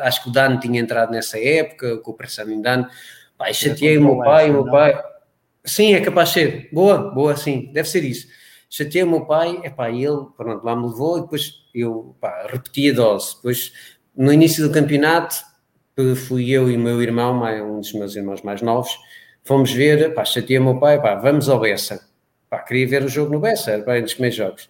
acho 0.00 0.22
que 0.22 0.30
o 0.30 0.32
Dano 0.32 0.58
tinha 0.58 0.80
entrado 0.80 1.12
nessa 1.12 1.38
época, 1.38 1.98
com 1.98 2.12
o 2.12 2.50
em 2.50 2.62
Dano, 2.62 2.88
pá, 3.38 3.50
e 3.50 3.54
chateei 3.54 3.96
o 3.96 4.02
meu 4.02 4.18
pai, 4.18 4.50
o 4.50 4.52
meu 4.52 4.70
pai, 4.70 5.00
sim, 5.64 5.94
é 5.94 6.00
capaz 6.00 6.30
de 6.30 6.34
ser, 6.34 6.68
boa, 6.72 6.98
boa, 6.98 7.36
sim, 7.36 7.70
deve 7.72 7.88
ser 7.88 8.04
isso, 8.04 8.26
chateei 8.68 9.04
o 9.04 9.08
meu 9.08 9.24
pai, 9.24 9.60
epá, 9.64 9.88
e 9.88 10.04
ele, 10.04 10.26
pronto, 10.36 10.64
lá 10.64 10.74
me 10.74 10.88
levou, 10.88 11.18
e 11.18 11.20
depois 11.22 11.52
eu, 11.72 12.16
pá, 12.20 12.48
repeti 12.50 12.90
a 12.90 12.94
dose, 12.94 13.36
depois, 13.36 13.72
no 14.16 14.32
início 14.32 14.66
do 14.66 14.74
campeonato, 14.74 15.36
fui 16.26 16.50
eu 16.50 16.70
e 16.70 16.76
o 16.76 16.80
meu 16.80 17.00
irmão, 17.00 17.42
um 17.64 17.80
dos 17.80 17.92
meus 17.92 18.14
irmãos 18.16 18.42
mais 18.42 18.60
novos, 18.60 18.98
fomos 19.44 19.72
ver, 19.72 20.12
pá, 20.12 20.24
chateei 20.24 20.58
o 20.58 20.64
meu 20.64 20.78
pai, 20.80 21.00
pá, 21.00 21.14
vamos 21.14 21.48
ao 21.48 21.60
Bessa, 21.60 22.08
pá, 22.50 22.58
queria 22.58 22.88
ver 22.88 23.04
o 23.04 23.08
jogo 23.08 23.32
no 23.32 23.40
Bessa, 23.40 23.70
era 23.70 24.00
um 24.00 24.02
dos 24.02 24.18
meus 24.18 24.34
jogos, 24.34 24.68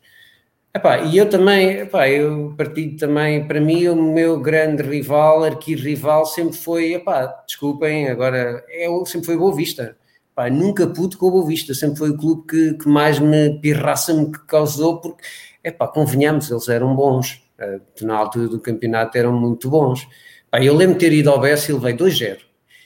Epá, 0.74 0.98
e 0.98 1.16
eu 1.16 1.28
também, 1.28 1.78
epá, 1.80 2.08
eu 2.10 2.54
partido 2.56 2.98
também, 2.98 3.46
para 3.48 3.60
mim, 3.60 3.88
o 3.88 3.96
meu 3.96 4.38
grande 4.38 4.82
rival, 4.82 5.42
arqui-rival, 5.44 6.26
sempre 6.26 6.56
foi, 6.56 6.92
epá, 6.92 7.26
desculpem, 7.46 8.08
agora, 8.08 8.62
é, 8.68 8.86
sempre 9.06 9.26
foi 9.26 9.36
Boa 9.36 9.54
Vista. 9.54 9.96
Epá, 10.30 10.50
nunca 10.50 10.86
pude 10.86 11.16
com 11.16 11.26
o 11.26 11.30
Boa 11.30 11.46
Vista, 11.46 11.74
sempre 11.74 11.98
foi 11.98 12.10
o 12.10 12.18
clube 12.18 12.46
que, 12.46 12.74
que 12.74 12.88
mais 12.88 13.18
me 13.18 13.58
pirraça-me 13.60 14.30
que 14.30 14.46
causou, 14.46 15.00
porque, 15.00 15.24
epá, 15.64 15.88
convenhamos, 15.88 16.50
eles 16.50 16.68
eram 16.68 16.94
bons, 16.94 17.42
eh, 17.58 17.80
na 18.02 18.16
altura 18.16 18.48
do 18.48 18.60
campeonato 18.60 19.16
eram 19.16 19.32
muito 19.32 19.70
bons. 19.70 20.06
Epá, 20.48 20.62
eu 20.62 20.74
lembro 20.74 20.94
de 20.94 21.00
ter 21.00 21.12
ido 21.12 21.30
ao 21.30 21.40
Bessa 21.40 21.72
e 21.72 21.74
levei 21.74 21.94
2-0, 21.94 22.38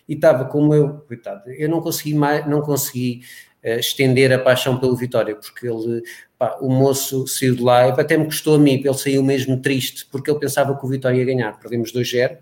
e 0.09 0.14
estava 0.14 0.45
como 0.45 0.72
eu, 0.72 1.01
coitado, 1.09 1.51
eu 1.51 1.68
não 1.68 1.80
consegui 1.80 2.14
mais, 2.14 2.47
não 2.49 2.62
consegui 2.62 3.22
uh, 3.64 3.78
estender 3.78 4.33
a 4.33 4.39
paixão 4.39 4.78
pelo 4.78 4.97
Vitória, 4.97 5.35
porque 5.37 5.66
ele 5.66 6.03
Pá, 6.43 6.59
o 6.61 6.68
moço 6.68 7.24
saiu 7.28 7.55
de 7.55 7.62
lá, 7.62 7.86
e 7.86 7.90
até 7.93 8.16
me 8.16 8.24
custou 8.24 8.57
a 8.57 8.59
mim, 8.59 8.82
ele 8.84 8.95
saiu 8.95 9.22
mesmo 9.22 9.62
triste, 9.62 10.05
porque 10.11 10.28
ele 10.28 10.40
pensava 10.40 10.76
que 10.76 10.84
o 10.84 10.88
Vitória 10.88 11.18
ia 11.18 11.24
ganhar. 11.24 11.57
Perdemos 11.61 11.93
2-0 11.93 12.36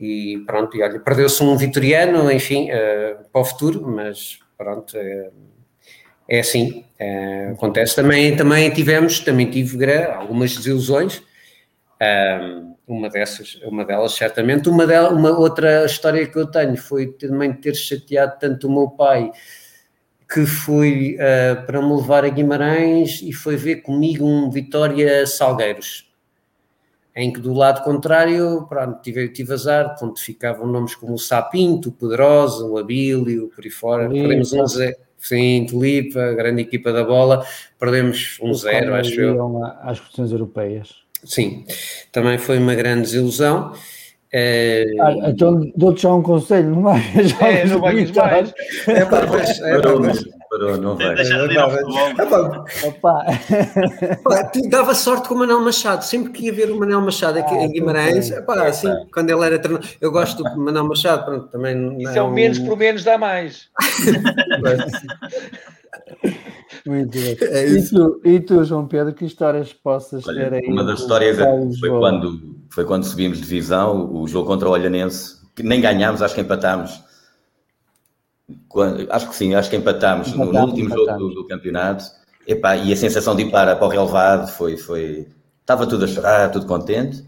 e 0.00 0.42
pronto, 0.44 0.76
e 0.76 0.82
olha, 0.82 0.98
perdeu-se 0.98 1.40
um 1.40 1.56
vitoriano, 1.56 2.28
enfim, 2.32 2.70
uh, 2.72 3.22
para 3.32 3.40
o 3.40 3.44
futuro, 3.44 3.86
mas 3.86 4.40
pronto, 4.58 4.96
uh, 4.96 5.32
é 6.28 6.40
assim, 6.40 6.84
uh, 7.00 7.52
acontece. 7.52 7.94
Também, 7.94 8.34
também 8.34 8.68
tivemos, 8.72 9.20
também 9.20 9.48
tive 9.48 9.94
algumas 10.06 10.56
desilusões, 10.56 11.22
uma 12.84 13.08
dessas, 13.08 13.60
uma 13.62 13.84
delas 13.84 14.10
certamente, 14.14 14.68
uma, 14.68 14.88
delas, 14.88 15.12
uma 15.12 15.38
outra 15.38 15.86
história 15.86 16.26
que 16.26 16.36
eu 16.36 16.50
tenho 16.50 16.76
foi 16.76 17.12
também 17.12 17.52
ter 17.52 17.76
chateado 17.76 18.40
tanto 18.40 18.66
o 18.66 18.72
meu 18.72 18.88
pai 18.88 19.30
que 20.32 20.46
foi 20.46 21.16
uh, 21.16 21.66
para 21.66 21.82
me 21.82 21.92
levar 21.92 22.24
a 22.24 22.28
Guimarães 22.28 23.20
e 23.20 23.32
foi 23.32 23.56
ver 23.56 23.76
comigo 23.76 24.24
um 24.24 24.48
Vitória 24.48 25.26
Salgueiros, 25.26 26.08
em 27.16 27.32
que 27.32 27.40
do 27.40 27.52
lado 27.52 27.82
contrário, 27.82 28.64
pronto, 28.68 29.02
tive, 29.02 29.28
tive 29.30 29.52
azar, 29.52 29.96
onde 30.00 30.22
ficavam 30.22 30.68
nomes 30.68 30.94
como 30.94 31.14
o 31.14 31.18
Sapinto, 31.18 31.88
o 31.88 31.92
Poderosa, 31.92 32.64
o 32.64 32.78
Abílio, 32.78 33.50
por 33.54 33.64
aí 33.64 33.70
fora, 33.70 34.08
perdemos 34.08 34.52
um 34.52 34.64
zero, 34.66 34.96
sim, 35.18 35.66
Tulipa, 35.68 36.32
grande 36.34 36.62
equipa 36.62 36.92
da 36.92 37.02
bola, 37.02 37.44
perdemos 37.76 38.38
um 38.40 38.54
zero, 38.54 38.94
acho 38.94 39.20
eu. 39.20 39.64
Às 39.82 39.98
questões 39.98 40.30
europeias. 40.30 40.94
Sim, 41.24 41.66
também 42.12 42.38
foi 42.38 42.58
uma 42.58 42.76
grande 42.76 43.02
desilusão. 43.02 43.72
É... 44.32 44.86
Ah, 45.00 45.30
então 45.30 45.60
dou-te 45.76 46.02
já 46.02 46.14
um 46.14 46.22
conselho, 46.22 46.70
não 46.70 46.82
vai 46.82 47.00
é, 47.40 47.66
não 47.66 47.80
vais 47.80 48.12
mais. 48.12 48.54
É, 48.86 49.04
pá, 49.04 49.26
mas, 49.28 49.60
é, 49.60 49.80
parou, 49.80 50.00
mas, 50.00 50.24
parou, 50.48 50.76
não 50.76 50.96
vai. 50.96 51.16
Ao 51.56 51.68
futebol. 51.70 52.64
Dava 54.70 54.94
sorte 54.94 55.28
com 55.28 55.34
o 55.34 55.38
Manel 55.38 55.60
Machado, 55.60 56.04
sempre 56.04 56.30
que 56.30 56.46
ia 56.46 56.52
ver 56.52 56.70
o 56.70 56.78
Manel 56.78 57.00
Machado 57.00 57.40
aqui 57.40 57.54
ah, 57.54 57.64
em 57.64 57.72
Guimarães, 57.72 58.30
epá, 58.30 58.68
assim, 58.68 58.88
quando 59.12 59.30
ele 59.30 59.44
era 59.44 59.58
treinador, 59.58 59.90
eu 60.00 60.12
gosto 60.12 60.44
do 60.44 60.60
Manel 60.60 60.84
Machado, 60.84 61.24
pronto, 61.24 61.48
também. 61.48 62.00
Isso 62.00 62.16
é 62.16 62.22
o 62.22 62.30
menos 62.30 62.60
por 62.60 62.76
menos 62.76 63.02
dá 63.02 63.18
mais. 63.18 63.68
Muito 66.86 67.10
bem. 67.10 67.36
É 67.42 67.68
e, 67.68 67.88
tu, 67.88 68.20
e 68.24 68.40
tu, 68.40 68.64
João 68.64 68.86
Pedro, 68.86 69.12
que 69.12 69.24
histórias 69.24 69.72
possas 69.72 70.26
Olha, 70.26 70.50
ter 70.50 70.54
aí? 70.54 70.66
Uma 70.66 70.84
das 70.84 71.00
histórias 71.00 71.38
é, 71.38 71.44
foi, 71.78 71.90
quando, 71.90 72.40
foi 72.70 72.84
quando 72.84 73.04
subimos 73.04 73.38
de 73.38 73.44
divisão, 73.44 74.10
o 74.12 74.26
jogo 74.26 74.46
contra 74.46 74.68
o 74.68 74.72
Olhanense, 74.72 75.36
que 75.54 75.62
nem 75.62 75.80
ganhámos, 75.80 76.22
acho 76.22 76.34
que 76.34 76.40
empatámos. 76.40 77.02
Quando, 78.68 79.06
acho 79.10 79.28
que 79.28 79.36
sim, 79.36 79.54
acho 79.54 79.68
que 79.68 79.76
empatámos, 79.76 80.28
empatámos 80.28 80.54
no, 80.54 80.60
último 80.60 80.86
empatámos. 80.86 81.20
jogo 81.20 81.34
do, 81.34 81.42
do 81.42 81.48
campeonato. 81.48 82.04
Epá, 82.46 82.76
e 82.76 82.92
a 82.92 82.96
sensação 82.96 83.36
de 83.36 83.42
ir 83.42 83.50
para, 83.50 83.76
para 83.76 83.86
o 83.86 83.90
relevado 83.90 84.48
foi, 84.48 84.76
foi. 84.76 85.28
Estava 85.60 85.86
tudo 85.86 86.04
a 86.04 86.08
chorar, 86.08 86.50
tudo 86.50 86.66
contente. 86.66 87.24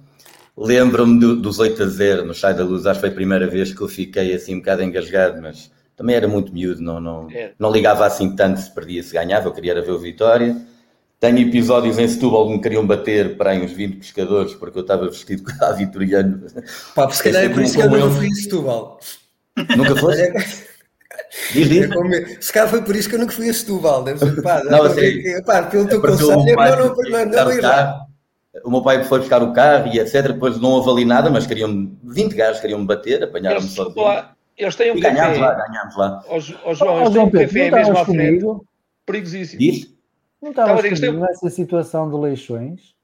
Lembro-me 0.56 1.18
do, 1.18 1.36
dos 1.36 1.58
8 1.58 1.82
a 1.82 1.86
0 1.86 2.24
no 2.24 2.34
Chai 2.34 2.54
da 2.54 2.64
Luz, 2.64 2.86
acho 2.86 2.98
que 2.98 3.06
foi 3.06 3.10
a 3.10 3.14
primeira 3.14 3.46
vez 3.46 3.72
que 3.72 3.80
eu 3.80 3.88
fiquei 3.88 4.34
assim 4.34 4.54
um 4.54 4.58
bocado 4.58 4.82
engasgado, 4.82 5.40
mas 5.40 5.70
também 5.96 6.14
era 6.14 6.28
muito 6.28 6.52
miúdo, 6.52 6.82
não, 6.82 7.00
não, 7.00 7.28
é. 7.30 7.52
não 7.58 7.70
ligava 7.70 8.04
assim 8.04 8.34
tanto 8.36 8.60
se 8.60 8.70
perdia, 8.70 9.02
se 9.02 9.14
ganhava, 9.14 9.48
eu 9.48 9.52
queria 9.52 9.80
ver 9.80 9.90
o 9.90 9.98
Vitória. 9.98 10.56
Tenho 11.22 11.38
episódios 11.38 12.00
em 12.00 12.08
Setúbal 12.08 12.48
que 12.48 12.52
me 12.54 12.60
queriam 12.60 12.84
bater 12.84 13.36
para 13.36 13.50
aí 13.50 13.62
uns 13.62 13.70
20 13.70 13.98
pescadores 13.98 14.54
porque 14.54 14.76
eu 14.76 14.82
estava 14.82 15.08
vestido 15.08 15.44
com 15.56 15.64
a 15.64 15.70
vitoriano. 15.70 16.44
Pá, 16.96 17.08
se 17.10 17.22
calhar 17.22 17.44
é 17.44 17.48
por 17.48 17.62
isso 17.62 17.78
que 17.78 17.82
eu 17.82 17.90
não 17.90 18.10
fui 18.10 18.26
em 18.26 18.34
Setúbal. 18.34 18.98
Nunca 19.76 19.94
foste? 19.94 20.32
Diz, 21.52 21.68
diz. 21.68 21.88
Se 22.44 22.52
calhar 22.52 22.68
foi 22.68 22.82
por 22.82 22.96
isso 22.96 23.08
que 23.08 23.14
eu 23.14 23.18
nunca 23.20 23.32
fui 23.32 23.48
a 23.48 23.54
Setúbal. 23.54 24.02
Deve 24.02 24.18
ser, 24.18 24.42
pá, 24.42 24.62
não, 24.64 24.92
sei. 24.92 25.40
Pá, 25.42 25.62
pelo 25.62 25.86
teu 25.86 26.00
conselho, 26.00 26.30
não, 26.30 26.44
não, 26.44 26.94
não, 26.94 27.26
não, 27.26 27.60
não, 27.60 28.06
o 28.64 28.70
meu 28.70 28.82
pai 28.82 29.04
foi 29.04 29.20
buscar 29.20 29.42
o 29.42 29.52
carro 29.52 29.88
e 29.94 30.00
etc. 30.00 30.28
Depois 30.28 30.58
não 30.58 30.70
houve 30.70 30.90
ali 30.90 31.04
nada, 31.04 31.30
mas 31.30 31.46
queriam 31.46 31.90
20 32.02 32.34
gajos 32.34 32.60
queriam 32.60 32.80
me 32.80 32.86
bater, 32.86 33.22
apanharam-me 33.22 33.68
só. 33.68 33.92
Eles 34.56 34.74
têm 34.74 34.92
um 34.92 34.96
e 34.96 35.00
café. 35.00 35.14
Ganhámos 35.14 35.38
lá, 35.38 35.54
ganhámos 35.54 35.96
lá. 35.96 36.24
Ó, 36.26 36.36
ó 36.64 36.74
João, 36.74 37.00
eles 37.02 37.12
têm 37.12 37.22
um 37.22 37.30
café 37.30 37.70
mesmo 37.70 37.98
à 37.98 38.04
frente. 38.04 38.46
Perigosíssimo. 39.06 39.60
Diz? 39.60 39.92
Não 40.42 40.50
estava 40.50 40.76
comigo 40.76 41.20
nessa 41.20 41.48
situação 41.48 42.10
de 42.10 42.16
Leixões? 42.16 42.94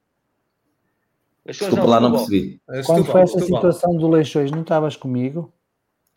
Leixões 1.46 1.70
Desculpa 1.70 1.82
não, 1.82 1.86
lá, 1.86 2.00
não 2.00 2.12
percebi. 2.12 2.60
Quando 2.84 3.04
foi 3.04 3.20
essa 3.22 3.40
situação 3.40 3.96
do 3.96 4.08
Leixões, 4.08 4.50
não 4.50 4.62
estavas 4.62 4.96
comigo? 4.96 5.52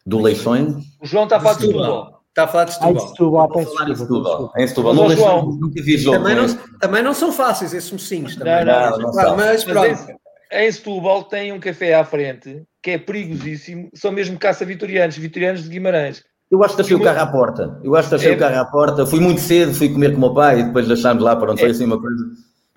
Do 0.05 0.19
Leixões? 0.19 0.83
O 0.99 1.05
João 1.05 1.25
está 1.25 1.37
a 1.37 1.39
falar 1.39 1.53
de 1.53 1.61
Setúbal. 1.61 2.23
Está 2.29 2.43
a 2.43 2.47
falar 2.47 2.63
de 2.63 2.73
Setúbal. 2.73 3.01
Ai, 3.01 3.07
Setúbal, 3.07 3.49
peço 3.49 3.85
desculpa. 3.85 3.95
Setúbal. 3.97 4.53
Em 4.57 4.67
Setúbal. 4.67 4.93
Não, 4.95 5.09
João, 5.11 5.45
nunca 5.51 5.81
vi 5.81 5.97
jogo. 5.97 6.17
Também 6.17 6.35
não, 6.35 6.55
também 6.79 7.03
não 7.03 7.13
são 7.13 7.31
fáceis 7.31 7.73
esses 7.73 7.91
mocinhos. 7.91 8.35
Também. 8.35 8.65
Não, 8.65 8.89
não, 8.91 8.97
não, 8.97 9.11
não 9.11 9.37
Mas 9.37 9.63
pronto. 9.63 10.21
Em 10.51 10.71
Setúbal 10.71 11.23
tem 11.25 11.53
um 11.53 11.59
café 11.59 11.93
à 11.93 12.03
frente 12.03 12.63
que 12.81 12.91
é 12.91 12.97
perigosíssimo. 12.97 13.89
São 13.93 14.11
mesmo 14.11 14.39
caça-vitorianos, 14.39 15.15
vitorianos 15.17 15.63
de 15.63 15.69
Guimarães. 15.69 16.23
Eu 16.51 16.61
acho 16.63 16.75
que 16.75 16.81
deixei 16.81 16.97
o 16.97 17.01
carro 17.01 17.19
à 17.21 17.27
porta. 17.27 17.79
Eu 17.81 17.95
acho 17.95 18.09
que 18.09 18.15
deixei 18.15 18.33
é. 18.33 18.35
o 18.35 18.39
carro 18.39 18.59
à 18.59 18.65
porta. 18.65 19.05
Fui 19.05 19.21
muito 19.21 19.39
cedo, 19.39 19.73
fui 19.73 19.87
comer 19.87 20.11
com 20.11 20.17
o 20.17 20.19
meu 20.19 20.33
pai 20.33 20.59
e 20.59 20.63
depois 20.63 20.85
deixámos 20.85 21.23
lá 21.23 21.33
para 21.33 21.53
onde 21.53 21.61
é. 21.61 21.63
foi 21.63 21.71
assim 21.71 21.85
uma 21.85 21.99
coisa. 21.99 22.25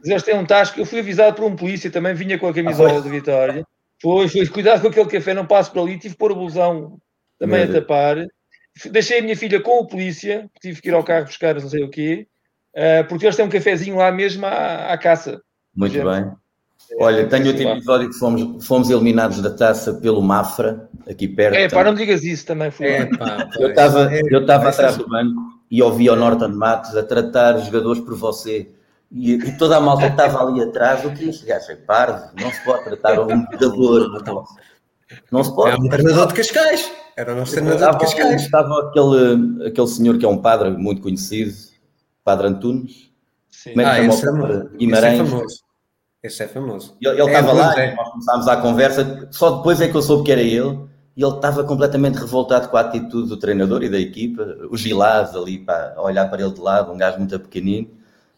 Eles 0.05 0.23
têm 0.23 0.39
um 0.39 0.47
tasco. 0.47 0.79
Eu 0.79 0.87
fui 0.87 1.01
avisado 1.01 1.35
por 1.35 1.45
um 1.45 1.57
polícia 1.57 1.91
também, 1.91 2.15
vinha 2.15 2.39
com 2.39 2.47
a 2.47 2.55
camisola 2.55 2.99
ah, 2.99 3.01
de 3.01 3.09
Vitória. 3.09 3.67
Foi, 4.01 4.29
foi, 4.29 4.47
cuidado 4.47 4.81
com 4.81 4.89
aquele 4.89 5.09
café, 5.09 5.35
não 5.35 5.45
passo 5.45 5.73
por 5.73 5.81
ali. 5.81 5.99
Tive 5.99 6.15
que 6.15 6.19
pôr 6.19 6.31
o 6.31 6.37
blusão 6.37 6.99
também 7.37 7.65
a 7.65 7.73
tapar. 7.73 8.25
Deixei 8.93 9.19
a 9.19 9.23
minha 9.23 9.37
filha 9.37 9.61
com 9.61 9.81
o 9.81 9.87
polícia, 9.87 10.49
tive 10.61 10.81
que 10.81 10.89
ir 10.89 10.95
ao 10.95 11.03
carro 11.03 11.27
buscar 11.27 11.55
não 11.55 11.69
sei 11.69 11.85
o 11.85 11.91
quê, 11.91 12.27
uh, 12.77 13.07
porque 13.09 13.25
eles 13.25 13.37
têm 13.37 13.45
um 13.45 13.49
cafezinho 13.49 13.97
lá 13.97 14.11
mesmo 14.11 14.45
à, 14.47 14.93
à 14.93 14.99
caça. 14.99 15.41
Muito 15.75 15.95
bem. 15.95 16.33
Olha, 17.01 17.27
tenho 17.27 17.49
outro 17.49 17.63
episódio 17.63 18.09
que 18.09 18.19
fomos, 18.19 18.67
fomos 18.67 18.91
eliminados 18.91 19.41
da 19.41 19.51
taça 19.51 19.95
pelo 19.95 20.23
Mafra, 20.23 20.89
aqui 21.09 21.27
perto. 21.27 21.57
É, 21.57 21.69
pá, 21.69 21.83
não 21.85 21.95
digas 21.95 22.23
isso 22.23 22.47
também. 22.47 22.71
Foi 22.71 22.87
é, 22.87 23.07
pá, 23.07 23.49
eu 23.59 23.71
estava 23.71 24.15
eu 24.15 24.41
estava 24.41 24.69
atrás 24.69 24.97
do 24.97 25.09
banco 25.09 25.41
e 25.71 25.83
ouvi 25.83 26.09
o 26.09 26.17
Norton 26.17 26.49
Matos 26.49 26.97
a 26.97 27.03
tratar 27.03 27.57
os 27.57 27.67
jogadores 27.67 28.03
por 28.03 28.15
você. 28.15 28.71
E, 29.11 29.35
e 29.35 29.59
toda 29.59 29.77
a 29.77 29.81
malta 29.81 30.07
que 30.07 30.13
estava 30.13 30.45
ali 30.45 30.61
atrás, 30.61 31.05
o 31.05 31.11
que 31.13 31.29
este 31.29 31.47
gajo 31.47 31.71
é 31.71 31.77
parvo, 31.77 32.31
não 32.41 32.51
se 32.51 32.65
pode 32.65 32.85
tratar 32.85 33.21
um 33.21 33.47
jogador. 33.53 34.21
Então, 34.21 34.45
Não 35.31 35.45
se 35.45 35.55
pode. 35.55 35.77
É 35.77 35.79
um 35.79 35.89
treinador 35.89 36.29
de 36.29 36.35
Cascais. 36.35 36.91
Era 37.17 37.33
o 37.33 37.37
nosso 37.37 37.53
treinador 37.53 37.93
de 37.93 37.99
Cascais. 37.99 38.43
Estava 38.43 38.89
aquele, 38.89 39.69
aquele 39.69 39.87
senhor 39.87 40.19
que 40.19 40.25
é 40.25 40.29
um 40.29 40.39
padre 40.39 40.71
muito 40.71 41.01
conhecido, 41.01 41.53
Padre 42.25 42.49
Antunes. 42.49 43.11
Sim. 43.51 43.71
Como 43.71 43.83
é 43.83 43.85
que 43.85 43.91
ah, 43.91 44.05
esse, 44.05 44.29
é, 44.29 44.77
Guimarães. 44.77 45.65
Esse 46.25 46.43
é 46.43 46.49
famoso. 46.49 46.97
É. 47.05 47.07
Ele, 47.07 47.21
ele 47.21 47.31
é, 47.31 47.39
estava 47.39 47.53
lá, 47.53 47.79
é. 47.79 47.95
nós 47.95 48.09
começámos 48.09 48.49
a 48.49 48.57
conversa, 48.57 49.29
só 49.31 49.59
depois 49.59 49.79
é 49.83 49.89
que 49.89 49.95
eu 49.95 50.01
soube 50.01 50.25
que 50.25 50.33
era 50.33 50.41
ele, 50.41 50.79
e 51.15 51.23
ele 51.23 51.35
estava 51.35 51.63
completamente 51.63 52.17
revoltado 52.17 52.69
com 52.69 52.79
a 52.79 52.81
atitude 52.81 53.29
do 53.29 53.37
treinador 53.37 53.83
e 53.83 53.91
da 53.91 54.01
equipa, 54.01 54.57
o 54.71 54.77
Gilás 54.77 55.37
ali, 55.37 55.59
para 55.59 55.95
olhar 55.99 56.31
para 56.31 56.41
ele 56.43 56.53
de 56.53 56.61
lado, 56.63 56.91
um 56.91 56.97
gajo 56.97 57.19
muito 57.19 57.39
pequenino, 57.39 57.89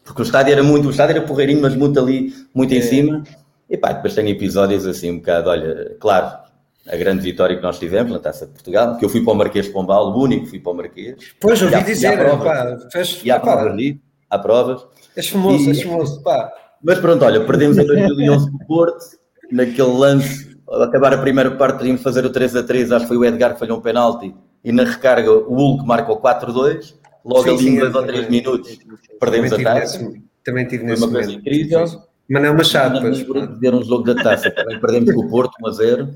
porque 0.03 0.21
o 0.21 0.25
estádio 0.25 0.51
era 0.51 0.61
muito, 0.61 0.89
o 0.89 0.91
estádio 0.91 1.15
era 1.15 1.25
porreirinho, 1.25 1.61
mas 1.61 1.75
muito 1.75 1.97
ali, 1.97 2.33
muito 2.53 2.73
é. 2.73 2.77
em 2.77 2.81
cima, 2.81 3.23
e 3.69 3.77
pá, 3.77 3.93
depois 3.93 4.13
tem 4.13 4.29
episódios 4.29 4.85
assim 4.85 5.11
um 5.11 5.17
bocado, 5.19 5.49
olha, 5.49 5.95
claro, 5.97 6.39
a 6.85 6.95
grande 6.97 7.21
vitória 7.21 7.55
que 7.55 7.63
nós 7.63 7.79
tivemos 7.79 8.11
na 8.11 8.19
Taça 8.19 8.45
de 8.45 8.51
Portugal, 8.51 8.97
que 8.97 9.05
eu 9.05 9.09
fui 9.09 9.23
para 9.23 9.31
o 9.31 9.35
Marquês 9.35 9.67
de 9.67 9.71
Pombal, 9.71 10.11
o 10.11 10.21
único 10.21 10.43
que 10.43 10.49
fui 10.49 10.59
para 10.59 10.73
o 10.73 10.75
Marquês. 10.75 11.15
Pois, 11.39 11.61
ouvi 11.61 11.81
dizer, 11.85 12.19
e 12.19 12.21
há 12.21 12.37
pá, 12.37 12.77
fez, 12.91 13.21
e 13.23 13.31
há 13.31 13.39
provas 13.39 13.67
ali, 13.67 14.01
há 14.29 14.37
provas. 14.37 14.85
És 15.15 15.29
famoso, 15.29 15.63
e, 15.63 15.69
és 15.69 15.81
famoso, 15.81 16.21
pá. 16.21 16.51
Mas 16.83 16.99
pronto, 16.99 17.23
olha, 17.25 17.43
perdemos 17.45 17.77
em 17.77 17.85
2011 17.85 18.49
o 18.49 18.65
Porto, 18.67 19.03
naquele 19.51 19.91
lance, 19.91 20.57
ao 20.67 20.83
acabar 20.83 21.13
a 21.13 21.17
primeira 21.17 21.51
parte, 21.51 21.77
podíamos 21.77 22.01
fazer 22.01 22.25
o 22.25 22.29
3 22.29 22.55
a 22.55 22.63
3, 22.63 22.91
acho 22.91 23.05
que 23.05 23.07
foi 23.07 23.17
o 23.17 23.25
Edgar 23.25 23.53
que 23.53 23.59
falhou 23.59 23.77
um 23.77 23.81
penalti, 23.81 24.33
e 24.63 24.71
na 24.71 24.83
recarga 24.83 25.31
o 25.31 25.55
Hulk 25.55 25.85
marcou 25.85 26.21
4-2, 26.21 26.93
logo 27.25 27.43
sim, 27.43 27.55
ali 27.55 27.67
em 27.69 27.79
2 27.79 27.95
ou 27.95 28.03
3 28.03 28.29
minutos 28.29 28.79
perdemos 29.19 29.53
a 29.53 29.63
taça. 29.63 30.13
Também 30.43 30.65
tive 30.65 30.83
nesse 30.83 31.01
Foi 31.01 31.09
uma 31.09 31.17
coisa 31.17 31.31
incrível. 31.31 31.85
Mas 32.29 32.41
não 32.41 32.49
é 32.49 32.51
uma 32.51 32.63
chave. 32.63 32.99
Mas 32.99 33.19
ver 33.59 33.73
um 33.73 33.83
jogo 33.83 34.03
da 34.03 34.21
taça, 34.21 34.51
também 34.51 34.79
perdemos 34.79 35.13
com 35.13 35.21
o 35.21 35.29
Porto 35.29 35.53
1 35.61 35.67
a 35.67 35.71
0, 35.71 36.09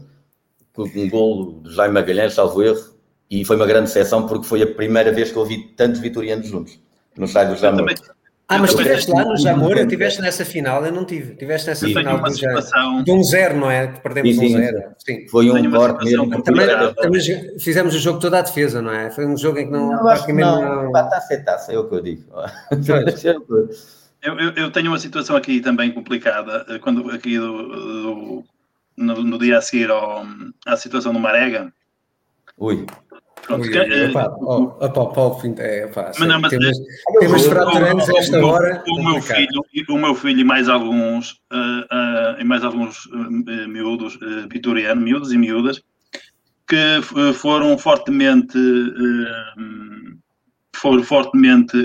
com 0.74 0.84
um 0.84 1.10
gol 1.10 1.62
de 1.64 1.74
Jaime 1.74 1.94
Magalhães, 1.94 2.34
salvo 2.34 2.64
erro, 2.64 2.82
e 3.30 3.46
foi 3.46 3.56
uma 3.56 3.66
grande 3.66 3.90
sessão 3.90 4.28
porque 4.28 4.46
foi 4.46 4.62
a 4.62 4.68
primeira 4.68 5.12
vez 5.12 5.32
que 5.32 5.38
eu 5.38 5.46
vi 5.46 5.70
tantos 5.76 6.00
vitorianos 6.00 6.48
juntos 6.48 6.80
no 7.18 7.26
estádio 7.26 7.56
do 7.56 7.60
Jamor. 7.60 7.94
Ah, 8.52 8.58
mas 8.60 8.72
estiveste 8.72 9.10
lá 9.12 9.24
no 9.24 9.38
Jamor, 9.38 9.78
eu 9.78 9.84
estiveste 9.84 10.22
nessa 10.22 10.44
final, 10.44 10.86
eu 10.86 10.92
não 10.92 11.06
tive. 11.06 11.36
Tiveste 11.36 11.68
nessa 11.70 11.88
sim, 11.88 11.94
final 11.94 12.22
do 12.22 12.32
situação... 12.32 13.04
de 13.04 13.12
um 13.12 13.24
zero, 13.24 13.58
não 13.58 13.72
é? 13.72 13.88
Que 13.88 14.02
perdemos 14.02 14.36
sim, 14.36 14.40
sim, 14.40 14.56
um 14.56 14.58
zero. 14.58 14.84
Sim. 14.98 15.28
Foi 15.30 15.50
um 15.50 15.72
corte 15.72 16.04
mesmo. 16.04 16.44
Também, 16.44 16.68
também, 16.96 17.60
fizemos 17.60 17.96
o 17.96 18.00
jogo 18.00 18.20
toda 18.20 18.40
a 18.40 18.42
defesa, 18.42 18.82
não 18.82 18.92
é? 18.92 19.10
Foi 19.10 19.26
um 19.26 19.38
jogo 19.38 19.60
em 19.60 19.66
que 19.66 19.72
não. 19.72 19.92
Não, 19.92 20.08
acho 20.10 20.26
que 20.26 20.34
não. 20.34 20.84
não... 20.84 20.92
Taça 20.92 21.34
é 21.34 21.38
taça, 21.38 21.74
é 21.74 21.78
o 21.78 21.88
que 21.88 21.96
eu 21.96 22.02
digo. 22.02 22.24
Eu, 24.24 24.40
eu, 24.40 24.52
eu, 24.52 24.72
tenho 24.72 24.90
uma 24.90 25.00
situação 25.00 25.36
aqui 25.36 25.62
também 25.62 25.92
complicada, 25.92 26.64
eh, 26.70 26.78
quando 26.78 27.10
aqui 27.10 27.40
do, 27.40 27.68
do 27.68 28.44
no, 28.96 29.24
no, 29.24 29.40
dia 29.40 29.58
a 29.58 29.62
seguir 29.62 29.90
ao, 29.90 30.24
à 30.64 30.78
situação 30.78 31.12
do 31.12 31.20
Marega. 31.20 31.74
Ui. 32.56 32.86
Pronto, 33.46 33.64
Ui, 33.64 33.70
que, 33.70 34.06
opa, 34.06 34.38
oh, 34.40 34.64
opa, 34.80 35.06
Paulo, 35.14 35.42
é, 35.58 35.86
opa, 35.86 36.12
mas 36.18 36.28
não, 36.28 36.40
mas, 36.40 36.52
temos, 36.52 36.68
é, 36.68 37.20
temos 37.20 37.46
fraturanos 37.46 38.10
a 38.10 38.18
esta 38.18 38.46
hora. 38.46 38.84
O, 38.88 39.04
meu 39.04 39.22
filho, 39.22 39.66
o 39.90 39.98
meu 39.98 40.16
filho 40.16 40.40
e 40.40 40.44
mais 40.44 40.70
alguns, 40.70 41.32
uh, 41.52 42.36
uh, 42.36 42.40
e 42.40 42.44
mais 42.44 42.64
alguns 42.64 43.08
miúdos, 43.68 44.16
uh, 44.16 44.48
vitorianos, 44.50 45.04
miúdos 45.04 45.32
e 45.32 45.38
miúdas, 45.38 45.82
que 46.68 47.02
foram 47.34 47.78
fortemente, 47.78 48.58
foram 50.74 51.04
fortemente 51.04 51.76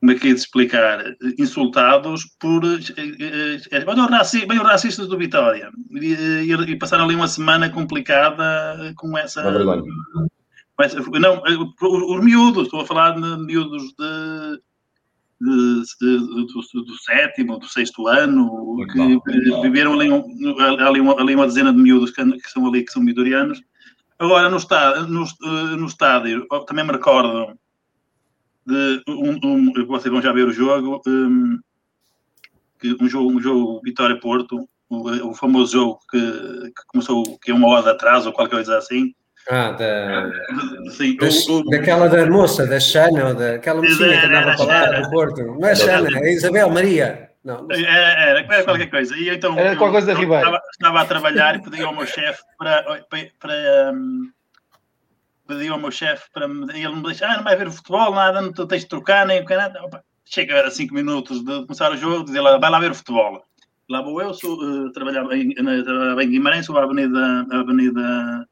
como 0.00 0.12
é 0.12 0.14
que 0.14 0.28
é 0.28 0.32
de 0.32 0.38
explicar, 0.38 1.04
insultados 1.38 2.24
por 2.38 2.64
eh, 2.64 3.60
eh, 3.70 4.46
bem, 4.46 4.58
os 4.58 4.66
racistas 4.66 5.08
do 5.08 5.18
Vitória. 5.18 5.70
E, 5.90 6.52
e, 6.52 6.78
passaram 6.78 7.04
ali 7.04 7.16
uma 7.16 7.26
semana 7.26 7.68
complicada 7.68 8.92
com 8.96 9.18
essa, 9.18 9.42
com 9.42 10.82
essa 10.82 11.00
não, 11.18 11.42
eh, 11.46 11.56
os 11.82 12.24
miúdos, 12.24 12.64
estou 12.64 12.82
a 12.82 12.86
falar 12.86 13.12
de 13.12 13.44
miúdos 13.44 13.92
de, 13.98 14.60
de, 15.40 15.82
de 16.00 16.18
do, 16.46 16.82
do, 16.84 16.98
sétimo, 16.98 17.58
do 17.58 17.66
sexto 17.66 18.06
ano, 18.06 18.76
que, 18.92 19.20
que 19.20 19.60
viveram 19.62 19.94
ali, 19.94 20.12
um, 20.12 20.24
ali, 20.60 21.00
uma, 21.00 21.20
ali 21.20 21.34
uma 21.34 21.46
dezena 21.46 21.72
de 21.72 21.78
miúdos 21.78 22.12
que, 22.12 22.24
que 22.24 22.50
são 22.50 22.64
ali, 22.68 22.84
que 22.84 22.92
são 22.92 23.04
vitorianos. 23.04 23.60
Agora, 24.20 24.48
no, 24.48 24.58
estádio, 24.58 25.08
no, 25.08 25.24
no 25.76 25.86
estádio, 25.86 26.46
também 26.66 26.84
me 26.84 26.92
recordo 26.92 27.58
de 28.68 29.02
um, 29.08 29.40
um, 29.42 29.86
vocês 29.86 30.12
vão 30.12 30.20
já 30.20 30.30
ver 30.30 30.46
o 30.46 30.52
jogo, 30.52 31.00
um, 31.06 31.58
um 33.00 33.08
jogo, 33.08 33.30
um 33.30 33.40
jogo 33.40 33.80
Vitória-Porto, 33.82 34.68
o, 34.90 35.30
o, 35.30 35.34
famoso 35.34 35.72
jogo 35.72 35.98
que, 36.10 36.20
que, 36.20 36.86
começou, 36.88 37.38
que 37.38 37.50
é 37.50 37.54
uma 37.54 37.68
hora 37.68 37.84
de 37.84 37.88
atraso 37.90 38.28
ou 38.28 38.34
qualquer 38.34 38.56
coisa 38.56 38.76
assim. 38.76 39.14
Ah, 39.50 39.70
da, 39.70 40.30
Sim, 40.90 41.16
das, 41.16 41.48
o, 41.48 41.64
daquela 41.64 42.08
da 42.08 42.26
moça, 42.26 42.66
da 42.66 42.78
Xana, 42.78 43.32
daquela 43.32 43.80
mocinha 43.80 44.20
que 44.20 44.26
andava 44.26 44.56
para 44.56 44.90
lá 44.90 45.00
do 45.00 45.10
Porto. 45.10 45.42
Não 45.42 45.66
é 45.66 45.74
Xana, 45.74 46.08
é 46.18 46.32
Isabel 46.32 46.68
Maria. 46.68 47.30
Não, 47.42 47.62
não 47.62 47.74
era, 47.74 47.86
era, 47.86 48.40
era, 48.40 48.64
qualquer 48.64 48.90
coisa. 48.90 49.16
E 49.16 49.30
então, 49.30 49.58
era 49.58 49.74
qualquer 49.76 49.92
coisa 49.92 50.06
da 50.08 50.20
Ribeira. 50.20 50.42
Estava, 50.42 50.62
estava, 50.70 51.00
a 51.00 51.04
trabalhar 51.06 51.56
e 51.56 51.62
pedi 51.62 51.82
ao 51.82 51.94
meu 51.94 52.06
chefe 52.06 52.42
para, 52.58 52.82
para, 52.82 53.28
para 53.40 53.92
um, 53.94 54.30
pedi 55.48 55.66
ao 55.68 55.78
meu 55.78 55.90
chefe 55.90 56.28
para 56.32 56.46
me. 56.46 56.70
Ele 56.72 56.94
me 56.94 57.02
disse: 57.02 57.24
Ah, 57.24 57.38
não 57.38 57.44
vai 57.44 57.56
ver 57.56 57.70
futebol, 57.70 58.14
nada, 58.14 58.40
não 58.40 58.52
tens 58.52 58.82
de 58.82 58.88
trocar, 58.88 59.26
nem 59.26 59.40
o 59.40 59.46
que 59.46 59.56
nada. 59.56 59.82
Opa, 59.82 60.04
chega 60.24 60.66
a 60.66 60.70
5 60.70 60.94
minutos 60.94 61.42
de 61.42 61.62
começar 61.62 61.90
o 61.90 61.96
jogo, 61.96 62.24
diz 62.24 62.34
ele: 62.34 62.58
Vai 62.58 62.70
lá 62.70 62.78
ver 62.78 62.94
futebol. 62.94 63.42
Lá 63.90 64.02
vou 64.02 64.20
eu, 64.20 64.34
sou, 64.34 64.54
uh, 64.62 64.92
trabalhava, 64.92 65.34
em, 65.34 65.54
em 65.56 66.30
Guimarães, 66.30 66.66
sou 66.66 66.76
a 66.76 66.84
Avenida, 66.84 67.46
Avenida, 67.50 68.46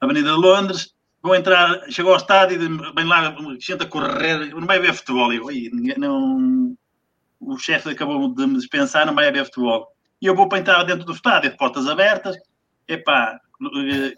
Avenida 0.00 0.36
Londres. 0.36 0.94
Vou 1.22 1.34
entrar, 1.34 1.90
chegou 1.90 2.12
ao 2.12 2.18
estádio, 2.18 2.58
bem 2.92 3.06
lá, 3.06 3.34
gente 3.58 3.82
a 3.82 3.86
correr, 3.86 4.50
não 4.54 4.66
vai 4.66 4.78
ver 4.78 4.92
futebol. 4.92 5.32
Eu, 5.32 5.46
não, 5.96 6.76
o 7.40 7.56
chefe 7.56 7.88
acabou 7.88 8.28
de 8.34 8.46
me 8.46 8.58
dispensar, 8.58 9.06
não 9.06 9.14
vai 9.14 9.28
haver 9.28 9.46
futebol. 9.46 9.88
E 10.20 10.26
eu 10.26 10.34
vou 10.34 10.46
para 10.46 10.58
entrar 10.58 10.82
dentro 10.84 11.06
do 11.06 11.14
estádio, 11.14 11.56
portas 11.56 11.88
abertas. 11.88 12.36
Epá, 12.86 13.40
eh, 13.88 14.14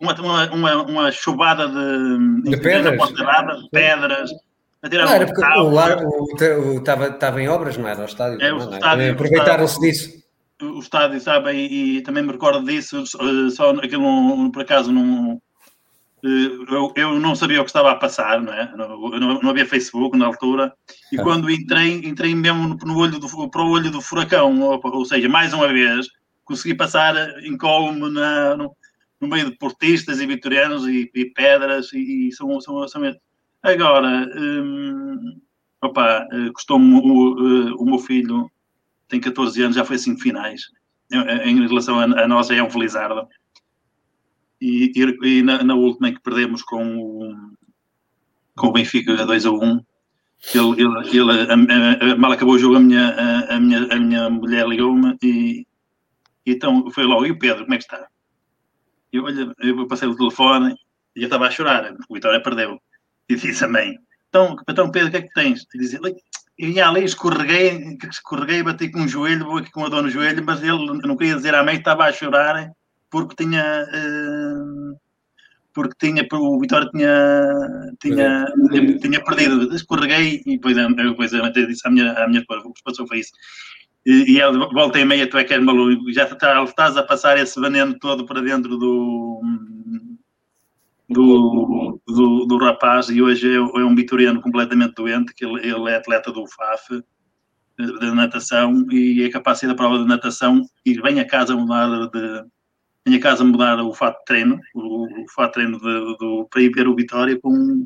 uma, 0.00 0.52
uma, 0.52 0.82
uma, 0.82 1.12
chuvada 1.12 1.68
de, 1.68 2.50
de 2.50 2.56
pedras, 2.58 3.08
de 3.08 3.70
pedras 3.70 4.30
a 4.82 4.88
tirar 4.88 5.06
não, 5.06 5.12
era 5.12 5.26
porque 5.26 5.42
o 5.42 5.70
lar 5.70 5.98
estava, 7.10 7.42
em 7.42 7.48
obras, 7.48 7.76
não 7.76 7.88
era? 7.88 8.02
O 8.02 8.04
estádio. 8.04 8.40
É, 8.40 8.52
o 8.52 8.58
é? 8.58 8.74
estádio 8.74 9.12
Aproveitaram-se 9.12 9.80
disso. 9.80 10.18
O 10.62 10.78
estádio, 10.78 11.20
sabe, 11.20 11.52
e, 11.52 11.98
e, 11.98 12.02
também 12.02 12.22
me 12.22 12.32
recordo 12.32 12.64
disso, 12.64 13.04
só 13.50 13.70
aquilo 13.70 14.50
por 14.52 14.62
acaso 14.62 14.92
não. 14.92 15.40
Eu, 16.20 16.92
eu 16.96 17.20
não 17.20 17.36
sabia 17.36 17.60
o 17.60 17.64
que 17.64 17.70
estava 17.70 17.92
a 17.92 17.94
passar, 17.94 18.40
não 18.40 18.52
é? 18.52 18.68
Não, 18.76 19.40
não 19.40 19.50
havia 19.50 19.64
Facebook 19.64 20.18
na 20.18 20.26
altura, 20.26 20.72
e 21.12 21.20
ah. 21.20 21.22
quando 21.22 21.48
entrei, 21.48 21.92
entrei 22.04 22.34
mesmo 22.34 22.76
no 22.84 22.98
olho 22.98 23.20
do, 23.20 23.48
para 23.48 23.62
o 23.62 23.70
olho 23.70 23.88
do 23.88 24.00
furacão, 24.00 24.60
ou, 24.60 24.80
ou 24.82 25.04
seja, 25.04 25.28
mais 25.28 25.52
uma 25.52 25.68
vez, 25.68 26.08
consegui 26.44 26.74
passar 26.74 27.14
incólume 27.44 28.10
na, 28.10 28.56
no, 28.56 28.74
no 29.20 29.28
meio 29.28 29.50
de 29.50 29.56
portistas 29.56 30.20
e 30.20 30.26
vitorianos 30.26 30.86
e, 30.86 31.10
e 31.14 31.24
pedras 31.26 31.92
e, 31.92 32.28
e, 32.28 32.32
são, 32.32 32.60
são, 32.60 32.86
são 32.86 33.02
agora 33.62 34.30
hum, 34.36 35.40
opa, 35.82 36.26
eh, 36.32 36.50
custou-me 36.52 36.94
o, 36.94 37.38
eh, 37.38 37.72
o 37.78 37.84
meu 37.84 37.98
filho 37.98 38.50
tem 39.08 39.20
14 39.20 39.62
anos, 39.62 39.76
já 39.76 39.84
foi 39.84 39.98
cinco 39.98 40.20
finais. 40.20 40.62
Em 41.10 41.66
relação 41.66 41.98
a, 41.98 42.04
a 42.04 42.28
nós 42.28 42.50
é 42.50 42.62
um 42.62 42.68
felizardo. 42.70 43.26
E, 44.60 44.92
e, 44.94 45.38
e 45.38 45.42
na, 45.42 45.62
na, 45.62 45.74
última 45.74 46.10
em 46.10 46.14
que 46.14 46.20
perdemos 46.20 46.62
com 46.62 46.98
o, 46.98 47.34
com 48.56 48.66
o 48.66 48.72
Benfica 48.72 49.24
2 49.24 49.46
a 49.46 49.50
1 49.50 49.80
ele, 50.54 50.82
ele, 50.82 51.16
ele 51.16 51.32
a, 51.32 52.12
a, 52.12 52.16
mal 52.16 52.32
acabou 52.32 52.54
o 52.54 52.58
jogo 52.58 52.76
a 52.76 52.80
minha, 52.80 53.14
a 53.48 53.58
minha, 53.58 53.86
a 53.90 53.96
minha 53.96 54.30
mulher 54.30 54.68
ligou-me 54.68 55.16
e 55.22 55.66
então 56.44 56.90
foi 56.90 57.04
logo, 57.04 57.26
e 57.26 57.30
o 57.30 57.38
Pedro, 57.38 57.64
como 57.64 57.74
é 57.74 57.78
que 57.78 57.84
está? 57.84 58.08
Eu, 59.12 59.24
olha, 59.24 59.52
eu 59.60 59.86
passei 59.86 60.08
o 60.08 60.16
telefone 60.16 60.74
e 61.16 61.22
eu 61.22 61.24
estava 61.24 61.46
a 61.46 61.50
chorar. 61.50 61.94
O 62.08 62.14
Vitória 62.14 62.42
perdeu. 62.42 62.80
E 63.28 63.36
disse 63.36 63.64
a 63.64 63.68
mãe: 63.68 63.96
Então, 64.28 64.56
então 64.68 64.90
Pedro, 64.90 65.08
o 65.08 65.10
que 65.10 65.16
é 65.18 65.22
que 65.22 65.32
tens? 65.32 65.66
E 65.74 65.78
dizia: 65.78 66.00
Eu 66.58 66.68
ia 66.68 66.88
ali, 66.88 67.04
escorreguei, 67.04 67.98
escorreguei, 68.10 68.62
bati 68.62 68.90
com 68.90 69.00
um 69.00 69.08
joelho, 69.08 69.44
vou 69.44 69.58
aqui 69.58 69.70
com 69.70 69.84
a 69.84 69.88
dor 69.88 70.02
no 70.02 70.10
joelho, 70.10 70.44
mas 70.44 70.62
ele 70.62 71.00
não 71.02 71.16
queria 71.16 71.36
dizer 71.36 71.54
à 71.54 71.62
mãe 71.62 71.74
que 71.74 71.80
estava 71.80 72.04
a 72.04 72.12
chorar 72.12 72.72
porque 73.10 73.44
tinha. 73.44 73.86
Uh, 73.88 74.96
porque 75.74 75.94
tinha, 76.00 76.26
o 76.32 76.58
Vitória 76.58 76.88
tinha, 76.90 77.94
tinha, 78.00 78.46
tinha, 78.70 78.98
tinha 78.98 79.24
perdido. 79.24 79.72
Escorreguei 79.72 80.42
e 80.44 80.58
depois, 80.58 80.76
depois 80.76 81.32
eu 81.32 81.52
disse 81.52 81.86
à 81.86 81.90
minha, 81.90 82.12
à 82.14 82.26
minha 82.26 82.40
esposa: 82.40 82.66
O 82.66 82.72
que 82.72 82.82
passou 82.82 83.06
foi 83.06 83.20
isso. 83.20 83.30
E, 84.10 84.40
ele 84.40 84.58
volta 84.72 84.98
e 84.98 85.04
meia, 85.04 85.28
tu 85.28 85.36
é 85.36 85.44
que 85.44 85.52
és 85.52 85.62
maluco, 85.62 86.10
já 86.10 86.24
tá, 86.24 86.64
estás 86.64 86.96
a 86.96 87.02
passar 87.02 87.36
esse 87.36 87.60
veneno 87.60 87.94
todo 87.98 88.24
para 88.24 88.40
dentro 88.40 88.78
do, 88.78 89.42
do, 91.06 92.00
do, 92.06 92.46
do 92.46 92.56
rapaz, 92.56 93.10
e 93.10 93.20
hoje 93.20 93.52
é, 93.52 93.56
é 93.56 93.84
um 93.84 93.94
vitoriano 93.94 94.40
completamente 94.40 94.94
doente, 94.94 95.34
que 95.34 95.44
ele, 95.44 95.60
ele 95.60 95.90
é 95.90 95.96
atleta 95.96 96.32
do 96.32 96.46
FAF, 96.46 97.02
da 98.00 98.14
natação 98.14 98.86
e 98.90 99.22
é 99.22 99.28
capaz 99.28 99.58
de 99.58 99.60
ser 99.60 99.66
da 99.66 99.74
prova 99.74 99.98
de 99.98 100.06
natação 100.06 100.62
e 100.86 101.00
vem 101.00 101.20
a 101.20 101.26
casa 101.26 101.54
mudar 101.54 102.08
de 102.08 102.44
vem 103.06 103.16
a 103.16 103.20
casa 103.20 103.44
mudar 103.44 103.78
o 103.80 103.92
fato 103.92 104.18
de 104.20 104.24
treino, 104.24 104.58
o, 104.74 105.04
o 105.04 105.28
fato 105.34 105.48
de 105.48 105.52
treino 105.52 105.78
de, 105.78 106.16
do, 106.18 106.48
para 106.50 106.62
ir 106.62 106.70
ver 106.70 106.88
o 106.88 106.96
Vitória 106.96 107.38
com, 107.40 107.84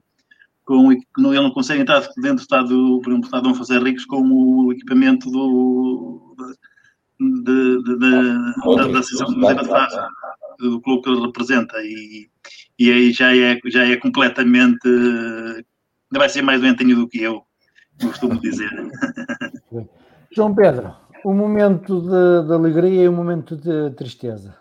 com 0.64 0.92
ele 0.92 1.04
não 1.16 1.50
consegue 1.50 1.82
entrar 1.82 2.00
dentro 2.16 2.36
do 2.36 2.40
estado, 2.40 3.00
por 3.02 3.10
exemplo, 3.10 3.26
estado 3.26 3.42
Dom 3.42 3.54
José 3.54 3.78
Ricos 3.78 4.04
com 4.04 4.22
o 4.22 4.72
equipamento 4.72 5.30
do 5.30 6.36
de, 7.18 7.42
de, 7.42 7.82
de, 7.82 7.98
da, 7.98 8.86
da 8.88 8.98
Associação 8.98 9.34
de 9.34 10.68
do 10.68 10.80
clube 10.80 11.02
que 11.02 11.10
ele 11.10 11.22
representa 11.22 11.76
e, 11.82 12.28
e 12.78 12.92
aí 12.92 13.12
já 13.12 13.34
é, 13.34 13.58
já 13.66 13.84
é 13.84 13.96
completamente 13.96 14.86
ainda 16.12 16.18
vai 16.18 16.28
ser 16.28 16.42
mais 16.42 16.60
doentinho 16.60 16.96
do 16.96 17.08
que 17.08 17.22
eu 17.22 17.42
costumo 18.00 18.38
dizer. 18.40 18.70
João 20.30 20.54
Pedro, 20.54 20.94
o 21.24 21.32
momento 21.32 22.00
de, 22.00 22.46
de 22.46 22.52
alegria 22.52 23.04
e 23.04 23.08
o 23.08 23.12
momento 23.12 23.56
de 23.56 23.90
tristeza. 23.96 24.56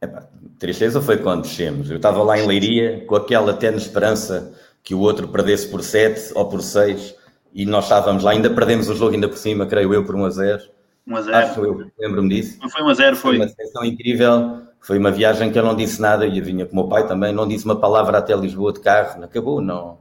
Epá, 0.00 0.28
tristeza 0.58 1.00
foi 1.00 1.18
quando 1.18 1.42
descemos. 1.42 1.90
Eu 1.90 1.96
estava 1.96 2.22
lá 2.22 2.38
em 2.38 2.46
Leiria 2.46 3.04
com 3.06 3.16
aquela 3.16 3.54
tênis 3.54 3.82
esperança 3.82 4.54
que 4.86 4.94
o 4.94 5.00
outro 5.00 5.26
perdesse 5.26 5.66
por 5.66 5.82
7 5.82 6.30
ou 6.36 6.48
por 6.48 6.62
6 6.62 7.16
e 7.52 7.66
nós 7.66 7.86
estávamos 7.86 8.22
lá, 8.22 8.30
ainda 8.30 8.48
perdemos 8.48 8.88
o 8.88 8.94
jogo 8.94 9.14
ainda 9.14 9.28
por 9.28 9.36
cima, 9.36 9.66
creio 9.66 9.92
eu, 9.92 10.04
por 10.04 10.14
1 10.14 10.24
a 10.24 10.30
0. 10.30 10.62
1 11.08 11.16
a 11.16 11.22
0. 11.22 11.36
Acho 11.36 11.64
eu, 11.64 11.90
lembro-me 11.98 12.28
disso. 12.28 12.58
Não 12.62 12.70
foi 12.70 12.82
1 12.84 12.88
a 12.88 12.94
0, 12.94 13.16
foi. 13.16 13.36
Foi 13.36 13.44
uma 13.46 13.48
sensação 13.48 13.84
incrível. 13.84 14.62
Foi 14.80 14.96
uma 14.96 15.10
viagem 15.10 15.50
que 15.50 15.58
eu 15.58 15.64
não 15.64 15.74
disse 15.74 16.00
nada 16.00 16.24
e 16.24 16.38
eu 16.38 16.44
vinha 16.44 16.64
com 16.64 16.72
o 16.72 16.76
meu 16.76 16.88
pai 16.88 17.04
também, 17.08 17.32
não 17.32 17.48
disse 17.48 17.64
uma 17.64 17.74
palavra 17.74 18.18
até 18.18 18.36
Lisboa 18.36 18.72
de 18.72 18.78
carro, 18.78 19.24
acabou, 19.24 19.60
não. 19.60 19.98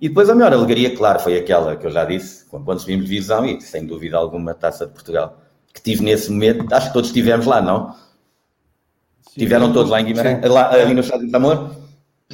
E 0.00 0.08
depois 0.08 0.28
a 0.28 0.34
maior 0.34 0.52
alegria, 0.52 0.96
claro, 0.96 1.20
foi 1.20 1.38
aquela 1.38 1.76
que 1.76 1.86
eu 1.86 1.90
já 1.92 2.04
disse, 2.04 2.44
quando 2.46 2.80
subimos 2.80 3.08
visão 3.08 3.46
e 3.46 3.60
sem 3.60 3.86
dúvida 3.86 4.16
alguma 4.16 4.52
Taça 4.52 4.84
de 4.84 4.92
Portugal, 4.92 5.38
que 5.72 5.80
tive 5.80 6.02
nesse 6.02 6.32
momento, 6.32 6.66
acho 6.74 6.88
que 6.88 6.92
todos 6.92 7.10
estivemos 7.10 7.46
lá, 7.46 7.62
não? 7.62 7.92
Sim, 9.22 9.38
Tiveram 9.38 9.72
todos 9.72 9.92
lá 9.92 10.00
em 10.00 10.06
Guimarães, 10.06 10.42
Sim. 10.42 10.48
lá, 10.48 10.72
ali 10.72 10.92
no 10.92 11.00
Estádio 11.00 11.28
de 11.28 11.36
Amor? 11.36 11.76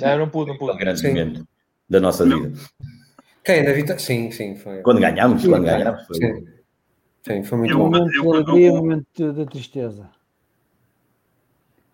Não, 0.01 0.19
não 0.19 0.29
pude, 0.31 0.53
não 0.53 0.57
Foi 0.59 0.69
um 0.69 0.71
pude. 0.71 0.79
grande 0.79 1.01
Sim. 1.01 1.09
momento 1.09 1.51
da 1.91 2.01
nossa 2.01 2.25
vida. 2.25 2.53
Quem? 3.45 3.65
Na 3.65 3.73
Vitória? 3.73 3.99
Sim, 3.99 4.31
sim, 4.31 4.55
foi. 4.57 4.79
Quando 4.83 5.01
ganhámos, 5.01 5.45
quando 5.45 5.65
Sim, 5.65 5.71
ganhámos, 5.71 6.07
foi. 6.07 6.17
Sim. 6.17 6.47
Sim, 7.23 7.43
foi 7.43 7.59
muito 7.59 7.73
Eu- 7.73 7.79
bom. 7.79 7.85
O 7.89 7.91
momento 7.91 8.15
eu- 8.15 8.33
alegria 8.33 8.69
eu- 8.69 8.73
o 8.75 8.77
momento 8.77 9.33
de 9.33 9.47
tristeza. 9.47 10.09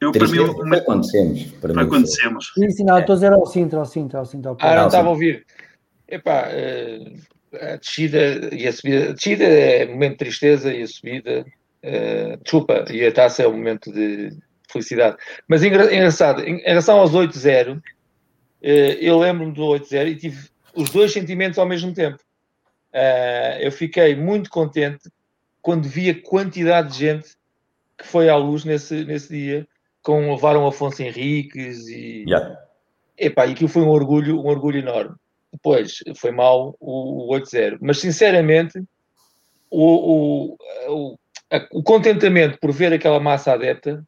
Eu, 0.00 0.12
para 0.12 0.28
mim, 0.28 0.38
o 0.38 0.46
foi 0.52 0.64
momento 0.64 0.84
quando 0.84 1.00
descemos. 1.00 1.42
Para 1.44 1.72
para 1.72 1.82
mim, 1.82 1.88
acontecemos. 1.88 2.52
Sim, 2.54 2.70
sim, 2.70 2.84
não, 2.84 2.98
estou 2.98 3.14
a 3.14 3.16
dizer 3.16 3.32
ao 3.32 3.46
Sintra, 3.46 3.78
ao 3.78 3.86
Sintra, 3.86 4.18
ao 4.18 4.26
Sintra. 4.26 4.50
ao 4.50 4.56
Ah, 4.60 4.76
não 4.76 4.86
estava 4.86 5.08
a 5.08 5.10
ouvir. 5.10 5.44
Epá, 6.06 6.48
eh, 6.50 7.14
a 7.54 7.76
descida 7.76 8.54
e 8.54 8.66
a 8.66 8.72
subida. 8.72 9.10
A 9.10 9.12
descida 9.14 9.44
é 9.44 9.86
momento 9.86 10.12
de 10.12 10.18
tristeza 10.18 10.72
e 10.72 10.82
a 10.82 10.86
subida. 10.86 11.44
eh, 11.88 12.36
desculpa, 12.42 12.84
e 12.90 13.06
a 13.06 13.12
taça 13.12 13.44
é 13.44 13.48
um 13.48 13.52
momento 13.52 13.92
de 13.92 14.30
felicidade. 14.68 15.16
Mas 15.46 15.62
engra- 15.62 15.94
engraçado, 15.94 16.42
em 16.42 16.58
relação 16.58 16.98
aos 16.98 17.14
8-0, 17.14 17.70
eh, 17.76 17.95
eu 18.62 19.18
lembro-me 19.18 19.52
do 19.52 19.62
8-0 19.62 20.08
e 20.08 20.16
tive 20.16 20.48
os 20.74 20.90
dois 20.90 21.12
sentimentos 21.12 21.58
ao 21.58 21.66
mesmo 21.66 21.92
tempo. 21.92 22.18
Eh, 22.92 23.58
eu 23.66 23.70
fiquei 23.72 24.14
muito 24.16 24.48
contente 24.50 25.10
quando 25.62 25.88
vi 25.88 26.08
a 26.10 26.22
quantidade 26.22 26.92
de 26.92 26.98
gente 26.98 27.28
que 27.98 28.06
foi 28.06 28.28
à 28.28 28.36
luz 28.36 28.64
nesse, 28.64 29.04
nesse 29.04 29.28
dia, 29.28 29.66
com 30.02 30.30
levaram 30.30 30.66
Afonso 30.66 31.02
Henriques 31.02 31.86
e. 31.88 32.24
Já. 32.28 32.58
Epá, 33.18 33.46
e 33.46 33.52
aquilo 33.52 33.68
foi 33.68 33.82
um 33.82 33.88
orgulho, 33.88 34.38
um 34.40 34.46
orgulho 34.46 34.78
enorme. 34.78 35.14
Depois 35.52 35.98
foi 36.16 36.30
mal 36.30 36.76
o, 36.78 37.32
o 37.34 37.38
8-0. 37.38 37.78
Mas 37.80 37.98
sinceramente, 37.98 38.78
o, 39.70 40.52
o, 40.52 40.56
o, 40.88 41.18
a- 41.50 41.66
o 41.72 41.82
contentamento 41.82 42.58
por 42.60 42.72
ver 42.72 42.92
aquela 42.92 43.18
massa 43.18 43.52
adepta 43.52 44.06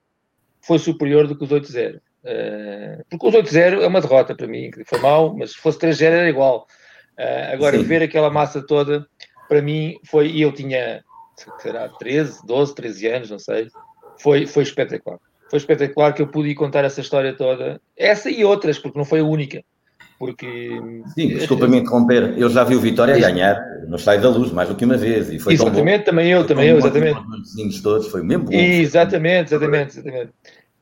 foi 0.61 0.79
superior 0.79 1.27
do 1.27 1.37
que 1.37 1.45
os 1.45 1.51
8-0. 1.51 2.01
Eh, 2.31 2.99
porque 3.09 3.27
os 3.27 3.35
8-0 3.35 3.81
é 3.81 3.87
uma 3.87 4.03
derrota 4.03 4.35
para 4.35 4.47
mim, 4.47 4.71
que 4.71 4.85
foi 4.85 4.99
mal, 5.01 5.35
mas 5.35 5.53
se 5.53 5.57
fosse 5.59 5.79
3-0 5.79 6.03
era 6.13 6.29
igual. 6.29 6.67
Eh, 7.17 7.51
agora, 7.55 7.79
Sim. 7.79 7.85
ver 7.85 8.03
aquela 8.03 8.29
massa 8.31 8.61
toda, 8.65 9.07
para 9.49 9.63
mim, 9.63 9.97
foi. 10.05 10.29
E 10.29 10.43
eu 10.43 10.53
tinha, 10.53 11.03
será, 11.59 11.89
13, 11.89 12.47
12, 12.47 12.75
13 12.75 13.07
anos, 13.07 13.31
não 13.31 13.39
sei. 13.39 13.69
Foi, 14.21 14.47
foi 14.47 14.63
espetacular. 14.63 15.19
Foi 15.51 15.57
espetacular 15.59 16.13
que 16.13 16.21
eu 16.21 16.27
pude 16.29 16.55
contar 16.55 16.85
essa 16.85 17.01
história 17.01 17.33
toda. 17.35 17.81
Essa 17.97 18.29
e 18.31 18.45
outras, 18.45 18.79
porque 18.79 18.99
não 18.99 19.07
foi 19.07 19.21
a 19.21 19.25
única. 19.25 19.63
Porque. 20.19 20.69
Sim, 21.15 21.29
desculpa-me 21.29 21.79
interromper. 21.79 22.35
Eu 22.37 22.51
já 22.51 22.65
vi 22.65 22.75
o 22.75 22.81
Vitória 22.81 23.13
Isto- 23.13 23.23
ganhar 23.23 23.57
no 23.87 23.97
Estádio 23.97 24.23
da 24.23 24.29
Luz, 24.37 24.51
mais 24.53 24.69
do 24.69 24.75
que 24.75 24.85
uma 24.85 24.97
vez. 24.97 25.31
E 25.31 25.39
foi. 25.39 25.55
Exatamente, 25.55 26.05
também 26.05 26.29
eu, 26.31 26.45
também 26.45 26.69
eu, 26.69 26.79
exatamente. 26.79 27.83
Todos, 27.83 28.09
foi 28.09 28.23
mesmo 28.23 28.45
bom. 28.45 28.53
Exatamente, 28.53 29.55
exatamente, 29.55 29.91
exatamente. 29.99 30.33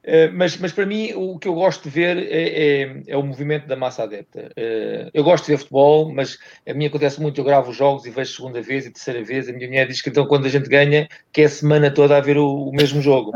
Eh, 0.09 0.29
mas, 0.33 0.57
mas 0.59 0.71
para 0.73 0.87
mim 0.87 1.13
o 1.17 1.37
que 1.37 1.49
eu 1.49 1.55
gosto 1.55 1.83
de 1.83 1.91
ver 1.91 2.17
é, 2.17 2.83
é- 2.85 3.03
é 3.09 3.17
o 3.17 3.25
movimento 3.25 3.67
da 3.67 3.75
massa 3.75 4.05
adepta. 4.05 4.53
Eh, 4.57 5.11
eu 5.13 5.25
gosto 5.25 5.47
de 5.47 5.51
ver 5.53 5.59
futebol, 5.59 6.15
mas 6.15 6.39
a 6.65 6.73
mim 6.73 6.87
acontece 6.87 7.21
muito, 7.21 7.41
eu 7.41 7.45
gravo 7.45 7.71
os 7.71 7.77
jogos 7.77 8.07
e 8.07 8.11
vejo 8.11 8.33
segunda 8.37 8.63
vez 8.63 8.87
e 8.87 8.93
terceira 8.93 9.25
vez. 9.25 9.49
A 9.49 9.53
minha 9.53 9.67
mulher 9.67 9.89
diz 9.89 10.01
que 10.01 10.09
então 10.09 10.25
quando 10.27 10.47
a 10.47 10.49
gente 10.49 10.69
ganha, 10.69 11.09
que 11.33 11.43
é 11.43 11.47
a 11.47 11.49
semana 11.49 11.91
toda 11.91 12.17
a 12.17 12.21
ver 12.21 12.39
o, 12.39 12.47
o 12.69 12.73
mesmo 12.73 13.03
jogo. 13.03 13.33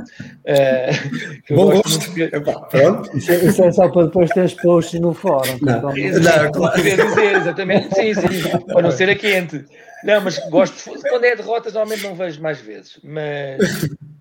Eh, 0.47 0.91
Bom 1.51 1.73
gosto 1.73 1.83
gosto. 1.99 2.13
ver- 2.13 2.33
Epá, 2.33 2.61
pronto. 2.61 3.17
Isso, 3.17 3.33
é, 3.33 3.45
isso 3.47 3.65
é 3.65 3.73
só 3.73 3.89
para 3.89 4.07
depois 4.07 4.31
ter 4.31 4.45
os 4.45 4.55
posts 4.55 5.01
no 5.01 5.13
fórum. 5.13 5.59
Não. 5.63 5.79
Então, 5.79 5.97
Exato, 5.97 6.45
Não, 6.45 6.53
claro. 6.53 6.83
dizer, 6.83 7.37
exatamente, 7.37 7.95
sim, 7.97 8.15
sim, 8.15 8.43
para 8.69 8.83
não 8.83 8.91
ser 8.93 9.11
a 9.11 9.17
quente. 9.17 9.65
Não, 10.05 10.21
mas 10.21 10.39
gosto, 10.49 10.95
de- 10.95 11.03
quando 11.09 11.25
é 11.25 11.35
derrotas, 11.35 11.75
normalmente 11.75 12.05
não 12.05 12.15
vejo 12.15 12.41
mais 12.41 12.61
vezes, 12.61 12.99
mas, 13.03 13.59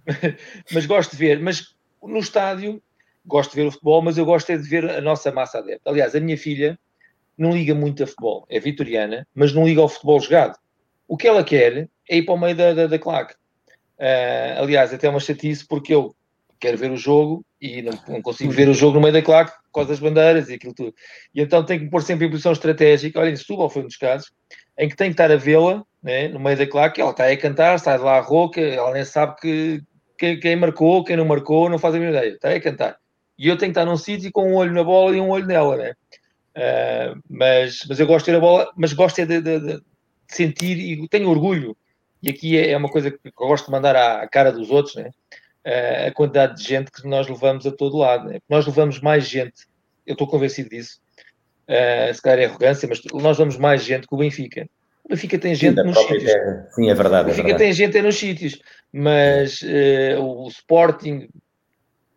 mas 0.74 0.86
gosto 0.88 1.12
de 1.12 1.18
ver. 1.18 1.40
Mas 1.40 1.78
no 2.02 2.20
estádio, 2.20 2.82
gosto 3.26 3.52
de 3.52 3.58
ver 3.58 3.68
o 3.68 3.72
futebol, 3.72 4.02
mas 4.02 4.18
eu 4.18 4.26
gosto 4.26 4.50
é 4.52 4.58
de 4.58 4.68
ver 4.68 4.90
a 4.90 5.02
nossa 5.02 5.32
massa 5.32 5.60
adepta. 5.60 5.90
Aliás, 5.90 6.16
a 6.16 6.20
minha 6.20 6.38
filha 6.38 6.80
não 7.38 7.52
liga 7.52 7.74
muito 7.74 8.04
a 8.04 8.08
futebol, 8.08 8.46
é 8.50 8.60
vitoriana, 8.60 9.28
mas 9.34 9.54
não 9.54 9.66
liga 9.66 9.82
ao 9.82 9.90
futebol 9.90 10.20
jogado. 10.20 10.58
O 11.08 11.18
que 11.18 11.28
ela 11.28 11.44
quer 11.44 11.90
é 12.10 12.18
ir 12.18 12.24
para 12.24 12.36
o 12.36 12.40
meio 12.40 12.56
da, 12.56 12.74
da, 12.74 12.88
da 12.88 13.00
claque. 13.00 13.34
Ah, 14.00 14.56
aliás, 14.60 14.94
até 14.94 15.08
é 15.08 15.10
uma 15.10 15.20
chatice 15.20 15.66
porque 15.68 15.94
eu 15.94 16.16
quero 16.60 16.78
ver 16.78 16.92
o 16.92 16.98
jogo 16.98 17.46
e 17.62 17.82
não, 17.82 17.94
não 18.08 18.22
consigo 18.22 18.52
ver 18.52 18.70
o 18.70 18.74
jogo 18.74 18.96
no 18.96 19.02
meio 19.02 19.14
da 19.14 19.22
claque 19.22 19.52
por 19.52 19.74
causa 19.74 19.90
das 19.90 20.00
bandeiras 20.00 20.50
e 20.50 20.54
aquilo 20.54 20.74
tudo. 20.74 20.94
E 21.34 21.42
então 21.42 21.64
tenho 21.64 21.80
que 21.80 21.86
me 21.86 21.92
pôr 21.92 22.02
sempre 22.02 22.26
em 22.26 22.30
posição 22.30 22.52
estratégica. 22.52 23.20
Olha, 23.20 23.30
em 23.30 23.36
Setúbal 23.36 23.70
foi 23.70 23.84
um 23.84 23.88
dos 23.88 23.98
casos 23.98 24.32
em 24.78 24.88
que 24.88 24.96
tenho 24.96 25.10
que 25.10 25.14
estar 25.14 25.32
a 25.32 25.36
vê-la 25.36 25.84
né, 26.02 26.28
no 26.30 26.40
meio 26.40 26.58
da 26.58 26.66
claque. 26.66 27.02
Ela 27.02 27.12
está 27.12 27.26
aí 27.26 27.34
a 27.34 27.38
cantar, 27.38 27.76
está 27.76 27.96
lá 27.98 28.18
a 28.18 28.22
rouca, 28.22 28.62
ela 28.62 28.92
nem 28.92 29.04
sabe 29.04 29.36
que, 29.40 29.82
quem, 30.20 30.40
quem 30.40 30.56
marcou, 30.56 31.04
quem 31.04 31.16
não 31.18 31.26
marcou, 31.26 31.70
não 31.70 31.80
faz 31.80 31.96
a 31.96 31.98
minha 31.98 32.10
ideia. 32.12 32.34
Está 32.34 32.50
aí 32.50 32.58
a 32.58 32.62
cantar. 32.62 32.98
E 33.38 33.48
eu 33.48 33.58
tenho 33.58 33.72
que 33.74 33.80
estar 33.80 33.90
num 33.90 33.98
sítio 33.98 34.30
com 34.32 34.52
um 34.52 34.56
olho 34.56 34.74
na 34.74 34.84
bola 34.84 35.16
e 35.16 35.22
um 35.22 35.30
olho 35.30 35.46
nela, 35.48 35.78
né? 35.78 35.94
Ah, 36.56 37.14
mas, 37.30 37.86
mas 37.88 38.00
eu 38.00 38.06
gosto 38.08 38.26
de 38.26 38.32
ter 38.32 38.38
a 38.38 38.42
bola, 38.42 38.72
mas 38.76 38.94
gosto 38.94 39.20
é 39.20 39.26
de, 39.26 39.42
de- 39.42 39.60
de 39.60 39.82
sentir 40.28 40.78
e 40.78 41.08
tenho 41.08 41.30
orgulho. 41.30 41.76
E 42.22 42.30
aqui 42.30 42.58
é, 42.58 42.72
é 42.72 42.78
uma 42.78 42.90
coisa 42.90 43.10
que 43.10 43.18
eu 43.26 43.32
gosto 43.48 43.66
de 43.66 43.72
mandar 43.72 43.96
à, 43.96 44.22
à 44.22 44.28
cara 44.28 44.52
dos 44.52 44.70
outros, 44.70 44.96
né? 44.96 45.10
Ah, 45.66 46.08
a 46.08 46.12
quantidade 46.12 46.58
de 46.58 46.68
gente 46.68 46.92
que 46.92 47.08
nós 47.08 47.28
levamos 47.28 47.66
a 47.66 47.72
todo 47.72 47.98
lado. 47.98 48.28
Né? 48.30 48.40
Nós 48.50 48.66
levamos 48.66 49.00
mais 49.00 49.26
gente, 49.28 49.66
eu 50.06 50.14
estou 50.14 50.28
convencido 50.28 50.70
disso. 50.70 51.00
Ah, 51.68 52.12
se 52.14 52.22
calhar 52.22 52.40
é 52.40 52.46
arrogância, 52.46 52.88
mas 52.90 53.02
nós 53.14 53.38
levamos 53.38 53.58
mais 53.58 53.84
gente 53.84 54.08
que 54.08 54.14
o 54.14 54.18
Benfica. 54.18 54.68
O 55.06 55.10
Benfica 55.10 55.40
tem 55.40 55.56
Sim, 55.56 55.62
gente 55.62 55.76
da 55.76 55.84
nos 55.84 55.98
sítios. 55.98 56.24
terra. 56.24 56.68
Sim, 56.72 56.90
é 56.90 56.94
verdade. 56.94 57.24
O 57.24 57.28
É 57.28 57.30
Benfica 57.30 57.44
verdade. 57.48 57.64
tem 57.64 57.74
gente 57.74 57.98
é 57.98 58.02
nos 58.02 58.16
sítios, 58.18 58.60
mas 58.92 59.62
eh, 59.64 60.18
o 60.20 60.48
Sporting 60.48 61.30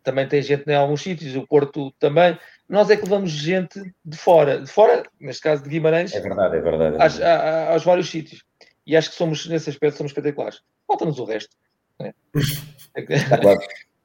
também 0.03 0.27
tem 0.27 0.41
gente 0.41 0.67
em 0.69 0.75
alguns 0.75 1.01
sítios, 1.01 1.35
o 1.35 1.47
Porto 1.47 1.91
também. 1.99 2.37
Nós 2.67 2.89
é 2.89 2.95
que 2.97 3.03
levamos 3.03 3.29
gente 3.31 3.79
de 4.03 4.17
fora, 4.17 4.59
de 4.59 4.69
fora, 4.69 5.03
neste 5.19 5.41
caso 5.43 5.63
de 5.63 5.69
Guimarães, 5.69 6.13
É 6.13 6.19
verdade, 6.19 6.57
é 6.57 6.61
verdade. 6.61 6.95
é 6.97 7.03
às, 7.03 7.17
verdade. 7.17 7.23
a- 7.47 7.49
a- 7.69 7.73
aos 7.73 7.83
vários 7.83 8.09
sítios. 8.09 8.43
E 8.85 8.97
acho 8.97 9.09
que 9.11 9.15
somos, 9.15 9.45
nesse 9.47 9.69
aspecto, 9.69 9.97
somos 9.97 10.11
espetaculares. 10.11 10.61
Falta-nos 10.87 11.19
o 11.19 11.25
resto. 11.25 11.55
né? 11.99 12.13
Está 12.95 13.37
claro. 13.37 13.59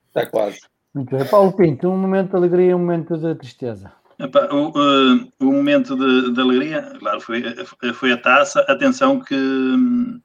Está 0.08 0.26
quase. 0.26 0.60
Muito 0.94 1.16
bem. 1.16 1.26
Paulo 1.26 1.52
Pinto, 1.56 1.88
um 1.88 1.96
momento 1.98 2.30
de 2.30 2.36
alegria 2.36 2.70
e 2.70 2.74
um 2.74 2.78
momento 2.78 3.16
de 3.18 3.34
tristeza. 3.34 3.92
Epá, 4.20 4.48
o, 4.52 4.68
eh, 4.70 5.28
o 5.40 5.44
momento 5.52 5.96
de, 5.96 6.32
de 6.32 6.40
alegria, 6.40 6.82
claro, 6.98 7.20
foi, 7.20 7.42
foi 7.94 8.12
a 8.12 8.16
taça. 8.20 8.60
Atenção 8.68 9.20
que 9.20 9.34
hum, 9.34 10.20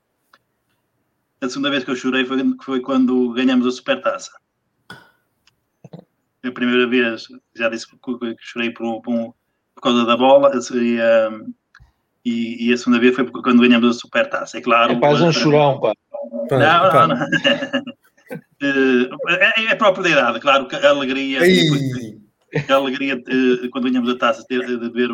a 1.43 1.49
segunda 1.49 1.69
vez 1.69 1.83
que 1.83 1.91
eu 1.91 1.95
chorei 1.95 2.25
foi, 2.25 2.39
foi 2.63 2.79
quando 2.81 3.31
ganhamos 3.33 3.67
a 3.67 3.71
supertaça. 3.71 4.31
A 6.45 6.51
primeira 6.51 6.87
vez, 6.87 7.27
já 7.55 7.69
disse 7.69 7.87
que 7.87 7.97
chorei 8.39 8.71
por, 8.71 9.01
por, 9.01 9.35
por 9.75 9.81
causa 9.81 10.05
da 10.05 10.17
bola, 10.17 10.51
e, 10.73 10.97
hum, 10.99 11.53
e, 12.25 12.67
e 12.69 12.73
a 12.73 12.77
segunda 12.77 12.99
vez 12.99 13.15
foi 13.15 13.25
quando 13.29 13.61
ganhamos 13.61 13.95
a 13.95 13.99
supertaça. 13.99 14.57
É 14.57 14.61
claro. 14.61 14.99
É 15.01 15.09
és 15.09 15.21
um 15.21 15.31
chorão, 15.31 15.79
pá. 15.79 15.93
Não, 16.51 17.07
não, 17.07 17.07
não. 17.07 17.27
Eh, 18.63 19.09
É, 19.57 19.65
é 19.65 19.75
próprio 19.75 20.03
da 20.03 20.09
idade, 20.09 20.39
claro 20.39 20.67
que 20.67 20.75
a 20.75 20.89
alegria. 20.89 21.45
Ei, 21.45 22.17
a 22.69 22.73
alegria 22.73 23.15
de, 23.17 23.67
quando 23.69 23.89
ganhamos 23.89 24.09
a 24.09 24.17
taça 24.17 24.43
ter- 24.47 24.65
de 24.79 24.89
ver 24.89 25.09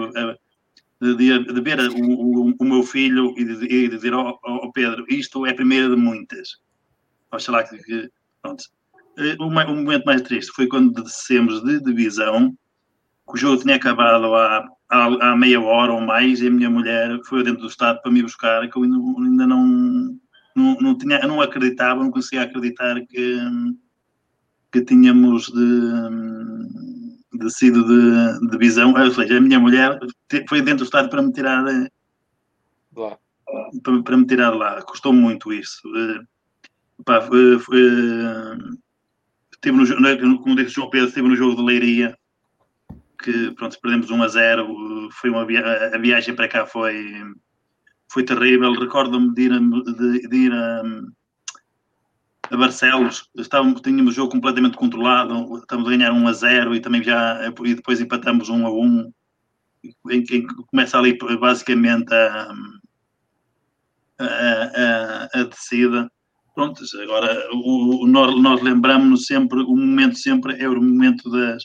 de, 1.02 1.16
de 1.16 1.62
ver 1.62 1.80
o, 1.80 1.96
o, 1.96 2.56
o, 2.60 2.66
meu 2.66 2.84
filho 2.84 3.34
e 3.38 3.46
de, 3.46 3.68
de 3.68 3.88
dizer 3.88 4.14
ao, 4.14 4.40
ao, 4.44 4.72
Pedro, 4.72 5.06
isto 5.08 5.46
é 5.46 5.52
a 5.52 5.56
primeira 5.56 5.90
de 5.90 5.96
muitas. 5.96 6.58
Oxalá 7.32 7.64
que, 7.64 7.78
que 7.78 8.10
pronto. 8.42 8.64
Eh, 9.18 9.36
o, 9.40 9.46
o, 9.46 9.50
momento 9.50 10.06
mais 10.06 10.22
triste 10.22 10.52
foi 10.52 10.68
quando 10.68 11.04
descemos 11.04 11.64
de 11.64 11.80
divisão, 11.80 12.52
que 12.52 13.34
o 13.34 13.38
jogo 13.38 13.62
tinha 13.62 13.76
acabado 13.76 14.36
há, 14.36 14.68
há, 14.90 15.32
há, 15.32 15.38
meia 15.38 15.62
hora 15.62 15.94
ou 15.94 16.02
mais, 16.02 16.42
e 16.42 16.48
a 16.48 16.52
minha 16.52 16.70
mulher 16.70 17.18
foi 17.26 17.44
dentro 17.44 17.62
do 17.62 17.68
estado 17.68 18.02
para 18.02 18.12
me 18.12 18.22
buscar, 18.22 18.70
que 18.70 18.78
eu 18.78 18.84
ainda, 18.84 18.98
ainda 18.98 19.48
não, 19.48 20.20
não, 20.56 20.76
não, 20.82 20.98
tinha, 20.98 21.20
não 21.20 21.42
acreditava, 21.42 22.04
não 22.04 22.12
conseguia 22.12 22.44
acreditar 22.44 23.00
que, 23.06 23.38
que 24.72 24.82
tínhamos 24.82 25.48
de 25.48 26.99
descido 27.34 27.84
de, 27.86 28.50
de 28.50 28.58
visão, 28.58 28.94
ou 28.94 29.12
seja, 29.12 29.38
a 29.38 29.42
minha 29.42 29.60
mulher 29.60 29.98
foi 30.48 30.62
dentro 30.62 30.80
do 30.80 30.84
estado 30.86 31.10
para 31.10 31.22
me 31.22 31.32
tirar 31.32 31.64
lá. 31.64 31.90
Para, 33.84 34.04
para 34.04 34.18
me 34.18 34.26
tirar 34.26 34.52
lá, 34.52 34.82
custou 34.82 35.14
muito 35.14 35.54
isso. 35.54 35.82
Uh, 35.88 37.04
pá, 37.04 37.20
uh, 37.20 37.58
uh, 37.58 38.80
estive 39.54 39.78
no, 39.78 40.42
como 40.42 40.56
disse 40.56 40.72
o 40.72 40.74
João 40.74 40.90
Pedro, 40.90 41.08
estive 41.08 41.28
no 41.28 41.36
jogo 41.36 41.56
de 41.56 41.64
Leiria, 41.64 42.18
que 43.22 43.52
pronto, 43.52 43.78
perdemos 43.82 44.10
1 44.10 44.24
a 44.24 44.28
0, 44.28 45.10
foi 45.12 45.30
uma 45.30 45.46
via 45.46 45.62
a 45.94 45.98
viagem 45.98 46.36
para 46.36 46.48
cá 46.48 46.66
foi, 46.66 47.12
foi 48.12 48.24
terrível, 48.24 48.72
recordo-me 48.74 49.34
de 49.34 49.42
ir, 49.44 49.52
a, 49.52 49.60
de, 49.60 50.28
de 50.28 50.38
ir 50.38 50.54
a, 50.54 50.82
a 52.52 52.58
Barcelos, 52.58 53.30
estávamos, 53.38 53.82
tínhamos 53.82 54.14
o 54.14 54.16
jogo 54.16 54.32
completamente 54.32 54.76
controlado, 54.76 55.58
estamos 55.58 55.88
a 55.88 55.90
ganhar 55.92 56.12
1 56.12 56.28
a 56.28 56.34
0 56.34 56.76
e 56.76 56.80
também 56.80 57.04
já 57.04 57.40
e 57.64 57.76
depois 57.76 58.02
empatamos 58.02 58.50
1 58.50 58.66
a 58.66 58.72
1, 58.72 59.14
em 60.10 60.24
que 60.24 60.46
começa 60.72 60.98
ali 60.98 61.18
basicamente 61.40 62.12
a, 62.14 62.52
a, 64.20 64.26
a, 64.26 65.40
a 65.40 65.44
descida. 65.44 66.10
Pronto, 66.56 66.84
agora 67.02 67.48
o, 67.54 68.04
o, 68.04 68.08
nós, 68.08 68.36
nós 68.42 68.62
lembramos 68.62 69.26
sempre, 69.26 69.62
o 69.62 69.76
momento 69.76 70.18
sempre 70.18 70.60
é 70.62 70.68
o 70.68 70.76
momento 70.76 71.30
das, 71.30 71.64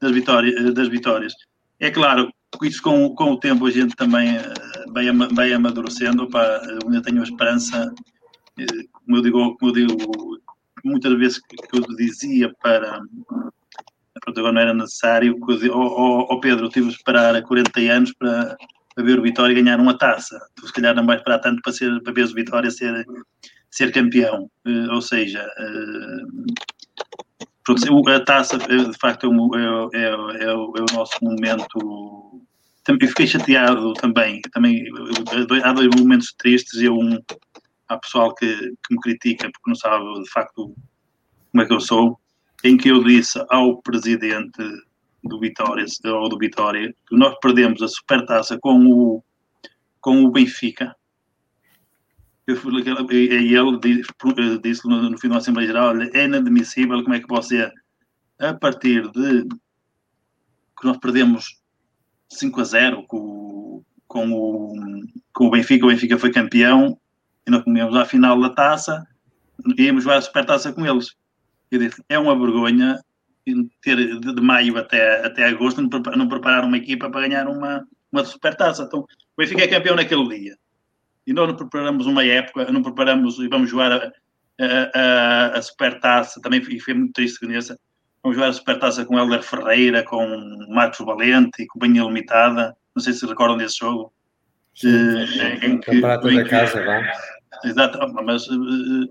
das, 0.00 0.10
vitórias, 0.10 0.74
das 0.74 0.88
vitórias. 0.88 1.34
É 1.78 1.90
claro, 1.90 2.30
isso 2.62 2.82
com, 2.82 3.14
com 3.14 3.32
o 3.32 3.38
tempo 3.38 3.66
a 3.66 3.70
gente 3.70 3.94
também 3.94 4.36
eh, 4.36 4.54
vai, 4.88 5.12
vai 5.12 5.52
amadurecendo, 5.52 6.28
pá, 6.28 6.42
eu 6.64 6.88
ainda 6.88 7.02
tenho 7.02 7.20
a 7.20 7.24
esperança 7.24 7.94
como 8.92 9.16
eu 9.16 9.22
digo, 9.22 9.56
como 9.56 9.70
eu 9.70 9.72
digo 9.72 9.96
muitas 10.84 11.12
vezes 11.18 11.38
que 11.38 11.56
eu 11.76 11.96
dizia 11.96 12.52
para 12.62 13.00
pronto, 14.20 14.38
agora 14.38 14.52
não 14.52 14.60
era 14.60 14.74
necessário 14.74 15.36
ó 15.40 15.76
oh, 15.76 16.26
oh, 16.30 16.40
Pedro, 16.40 16.68
tive 16.68 16.88
de 16.88 16.94
esperar 16.94 17.40
40 17.42 17.80
anos 17.80 18.12
para, 18.14 18.56
para 18.94 19.04
ver 19.04 19.18
o 19.18 19.22
Vitória 19.22 19.54
ganhar 19.54 19.80
uma 19.80 19.98
taça. 19.98 20.38
Tu 20.54 20.66
se 20.66 20.72
calhar 20.72 20.94
não 20.94 21.06
vais 21.06 21.20
esperar 21.20 21.40
tanto 21.40 21.60
para, 21.62 21.72
ser, 21.72 22.02
para 22.02 22.12
ver 22.12 22.24
o 22.24 22.34
Vitória 22.34 22.70
ser, 22.70 23.06
ser 23.70 23.92
campeão. 23.92 24.50
Uh, 24.66 24.92
ou 24.92 25.02
seja 25.02 25.46
pronto, 27.64 28.08
a 28.08 28.20
taça 28.20 28.56
eh, 28.56 28.90
de 28.90 28.98
facto 28.98 29.30
é, 29.56 29.98
é, 29.98 30.04
é, 30.04 30.44
é, 30.44 30.54
o, 30.54 30.72
é 30.76 30.80
o 30.80 30.94
nosso 30.94 31.16
momento. 31.22 32.42
Também 32.84 33.08
fiquei 33.08 33.26
chateado 33.26 33.94
também 33.94 34.42
também 34.52 34.84
há 35.62 35.72
dois 35.72 35.88
momentos 35.98 36.34
tristes 36.38 36.80
e 36.80 36.88
um 36.88 37.18
há 37.88 37.98
pessoal 37.98 38.34
que, 38.34 38.46
que 38.46 38.94
me 38.94 39.00
critica 39.00 39.50
porque 39.50 39.70
não 39.70 39.74
sabe 39.74 40.04
de 40.22 40.30
facto 40.30 40.74
como 41.50 41.62
é 41.62 41.66
que 41.66 41.72
eu 41.72 41.80
sou, 41.80 42.18
em 42.64 42.76
que 42.76 42.88
eu 42.88 43.04
disse 43.04 43.44
ao 43.48 43.80
presidente 43.82 44.62
do 45.22 45.38
Vitória, 45.38 45.84
ou 46.06 46.28
do 46.28 46.38
Vitória, 46.38 46.94
que 47.08 47.16
nós 47.16 47.34
perdemos 47.40 47.80
a 47.82 47.88
supertaça 47.88 48.58
com 48.58 48.86
o, 48.86 49.24
com 50.00 50.24
o 50.24 50.30
Benfica. 50.30 50.94
Eu, 52.46 52.56
e 53.10 53.54
ele 53.54 53.78
disse, 53.78 54.10
disse 54.62 54.88
no, 54.88 55.10
no 55.10 55.18
fim 55.18 55.28
da 55.28 55.38
Assembleia 55.38 55.68
Geral: 55.68 55.88
olha, 55.88 56.10
é 56.12 56.24
inadmissível 56.24 57.02
como 57.02 57.14
é 57.14 57.20
que 57.20 57.28
você, 57.28 57.70
a 58.38 58.52
partir 58.52 59.10
de 59.12 59.44
que 60.78 60.84
nós 60.84 60.98
perdemos 60.98 61.62
5 62.28 62.60
a 62.60 62.64
0 62.64 63.06
com, 63.06 63.82
com, 64.06 64.32
o, 64.32 64.74
com 65.32 65.46
o 65.46 65.50
Benfica, 65.50 65.86
o 65.86 65.88
Benfica 65.88 66.18
foi 66.18 66.30
campeão, 66.30 66.98
e 67.46 67.50
nós 67.50 67.62
comíamos 67.62 67.94
à 67.96 68.04
final 68.04 68.40
da 68.40 68.50
taça, 68.50 69.06
íamos 69.78 70.04
jogar 70.04 70.18
a 70.18 70.22
supertaça 70.22 70.72
com 70.72 70.86
eles. 70.86 71.14
Eu 71.70 71.78
disse, 71.78 72.02
é 72.08 72.18
uma 72.18 72.38
vergonha 72.38 73.00
ter 73.82 74.18
de, 74.18 74.40
maio 74.40 74.78
até, 74.78 75.24
até 75.24 75.44
agosto 75.44 75.82
não, 75.82 75.88
não 76.16 76.28
preparar 76.28 76.64
uma 76.64 76.76
equipa 76.76 77.10
para 77.10 77.28
ganhar 77.28 77.46
uma, 77.46 77.86
uma 78.10 78.24
supertaça. 78.24 78.84
Então, 78.84 79.00
o 79.00 79.06
Benfica 79.36 79.64
é 79.64 79.68
campeão 79.68 79.96
naquele 79.96 80.28
dia. 80.28 80.56
E 81.26 81.32
nós 81.32 81.48
não 81.48 81.56
preparamos 81.56 82.06
uma 82.06 82.24
época, 82.24 82.70
não 82.70 82.82
preparamos 82.82 83.38
e 83.38 83.48
vamos 83.48 83.70
jogar 83.70 83.92
a, 83.92 84.12
a, 84.60 84.90
a, 84.94 85.58
a 85.58 85.62
supertaça, 85.62 86.40
também 86.40 86.60
e 86.60 86.80
foi 86.80 86.94
muito 86.94 87.12
triste 87.12 87.40
que 87.40 87.46
nessa. 87.46 87.78
Vamos 88.22 88.36
jogar 88.36 88.48
a 88.48 88.52
supertaça 88.54 89.04
com 89.04 89.18
Helder 89.18 89.42
Ferreira, 89.42 90.02
com 90.02 90.26
Marcos 90.70 91.04
Valente 91.04 91.62
e 91.62 91.66
Companhia 91.66 92.04
Limitada. 92.04 92.74
Não 92.94 93.02
sei 93.02 93.12
se 93.12 93.26
recordam 93.26 93.58
desse 93.58 93.78
jogo. 93.78 94.12
Sim, 94.74 94.88
uh, 94.88 95.64
em 95.64 95.78
que, 95.78 95.86
Campeonato 95.86 96.34
da 96.34 96.48
casa, 96.48 96.84
vá. 96.84 97.02
Exato, 97.62 97.98
mas. 98.24 98.46
Uh, 98.48 99.08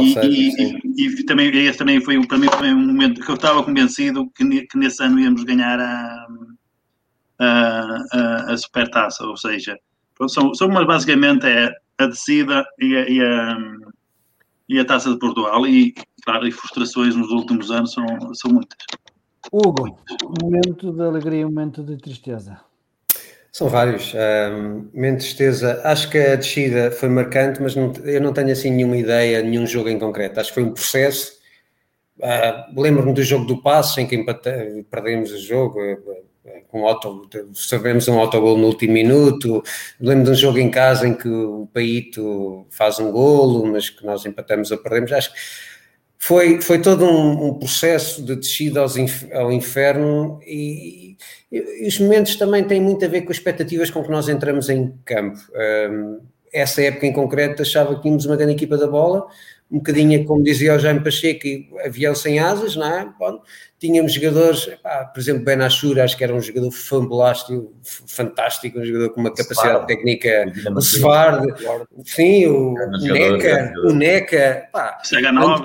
e, 0.00 0.14
e, 0.14 0.78
e, 0.96 1.06
e, 1.20 1.24
também 1.26 1.54
esse 1.54 1.76
também 1.78 2.00
foi 2.00 2.26
para 2.26 2.38
mim 2.38 2.48
foi 2.56 2.72
um 2.72 2.86
momento 2.86 3.20
que 3.20 3.30
eu 3.30 3.34
estava 3.34 3.62
convencido 3.62 4.30
que, 4.30 4.66
que 4.66 4.78
nesse 4.78 5.02
ano 5.02 5.20
íamos 5.20 5.44
ganhar 5.44 5.78
a, 5.78 6.26
a, 7.38 7.98
a, 8.12 8.52
a 8.52 8.56
supertaça, 8.56 9.26
ou 9.26 9.36
seja, 9.36 9.78
são, 10.26 10.54
são 10.54 10.68
mas 10.68 10.86
basicamente 10.86 11.46
é 11.46 11.70
a 11.98 12.06
descida 12.06 12.64
e 12.80 12.96
a, 12.96 13.08
e 13.10 13.20
a, 13.20 13.58
e 14.70 14.78
a 14.78 14.84
taça 14.86 15.10
de 15.10 15.18
Portugal 15.18 15.66
e 15.66 15.94
claro, 16.24 16.48
e 16.48 16.52
frustrações 16.52 17.14
nos 17.14 17.30
últimos 17.30 17.70
anos 17.70 17.92
são, 17.92 18.06
são 18.34 18.50
muitas. 18.52 18.78
Hugo, 19.52 19.98
momento 20.42 20.90
de 20.92 21.02
alegria, 21.02 21.44
momento 21.44 21.82
de 21.82 21.98
tristeza. 21.98 22.58
São 23.54 23.68
vários. 23.68 24.12
Um, 24.12 24.88
de 24.92 25.16
tristeza, 25.16 25.80
acho 25.84 26.10
que 26.10 26.18
a 26.18 26.34
descida 26.34 26.90
foi 26.90 27.08
marcante, 27.08 27.62
mas 27.62 27.76
não, 27.76 27.92
eu 28.04 28.20
não 28.20 28.32
tenho 28.32 28.50
assim 28.50 28.68
nenhuma 28.68 28.96
ideia, 28.96 29.40
nenhum 29.42 29.64
jogo 29.64 29.88
em 29.88 29.96
concreto. 29.96 30.40
Acho 30.40 30.48
que 30.48 30.54
foi 30.54 30.64
um 30.64 30.72
processo. 30.72 31.34
Uh, 32.18 32.80
Lembro-me 32.80 33.14
do 33.14 33.22
jogo 33.22 33.44
do 33.44 33.62
Passo, 33.62 34.00
em 34.00 34.08
que 34.08 34.16
empate, 34.16 34.50
perdemos 34.90 35.30
o 35.30 35.38
jogo, 35.38 35.78
uh, 35.80 36.24
com 36.66 36.84
auto, 36.84 37.28
sabemos 37.54 38.08
um 38.08 38.18
autogol 38.18 38.58
no 38.58 38.66
último 38.66 38.92
minuto. 38.92 39.62
Lembro 40.00 40.24
de 40.24 40.30
um 40.32 40.34
jogo 40.34 40.58
em 40.58 40.68
casa 40.68 41.06
em 41.06 41.14
que 41.14 41.28
o 41.28 41.68
Paito 41.72 42.66
faz 42.70 42.98
um 42.98 43.12
golo, 43.12 43.64
mas 43.66 43.88
que 43.88 44.04
nós 44.04 44.26
empatamos 44.26 44.72
ou 44.72 44.78
perdemos. 44.78 45.12
Acho 45.12 45.32
que 45.32 45.38
foi, 46.18 46.60
foi 46.60 46.80
todo 46.80 47.04
um, 47.04 47.48
um 47.48 47.54
processo 47.58 48.20
de 48.24 48.34
descida 48.34 48.80
aos, 48.80 48.96
ao 49.32 49.52
inferno 49.52 50.40
e, 50.44 51.16
e, 51.54 51.86
os 51.86 51.98
momentos 51.98 52.36
também 52.36 52.64
têm 52.64 52.80
muito 52.80 53.04
a 53.04 53.08
ver 53.08 53.22
com 53.22 53.30
as 53.30 53.36
expectativas 53.36 53.90
com 53.90 54.02
que 54.02 54.10
nós 54.10 54.28
entramos 54.28 54.68
em 54.68 54.92
campo. 55.04 55.38
Um, 55.90 56.20
essa 56.52 56.82
época 56.82 57.06
em 57.06 57.12
concreto 57.12 57.62
achava 57.62 57.96
que 57.96 58.02
tínhamos 58.02 58.26
uma 58.26 58.36
grande 58.36 58.52
equipa 58.52 58.76
da 58.76 58.86
bola, 58.86 59.26
um 59.70 59.78
bocadinho 59.78 60.24
como 60.24 60.42
dizia 60.42 60.74
o 60.74 60.78
Jaime 60.78 61.02
Pacheco, 61.02 61.48
avião 61.84 62.14
sem 62.14 62.38
asas, 62.38 62.76
não 62.76 62.86
é? 62.86 63.08
Bom, 63.18 63.40
tínhamos 63.78 64.12
jogadores, 64.12 64.66
por 65.12 65.20
exemplo, 65.20 65.44
Ben 65.44 65.60
Ashura, 65.62 66.04
acho 66.04 66.16
que 66.16 66.22
era 66.22 66.34
um 66.34 66.40
jogador 66.40 66.70
fantástico, 66.70 67.72
fantástico, 68.06 68.78
um 68.78 68.84
jogador 68.84 69.10
com 69.10 69.20
uma 69.20 69.34
capacidade 69.34 69.70
Svard, 69.70 69.86
técnica, 69.88 70.52
o 70.70 70.80
Svard, 70.80 71.46
sim, 72.04 72.46
o, 72.46 72.74
o 72.74 72.98
Neca, 73.00 73.72
o 73.84 73.92
Neca, 73.92 74.68
pá, 74.72 74.98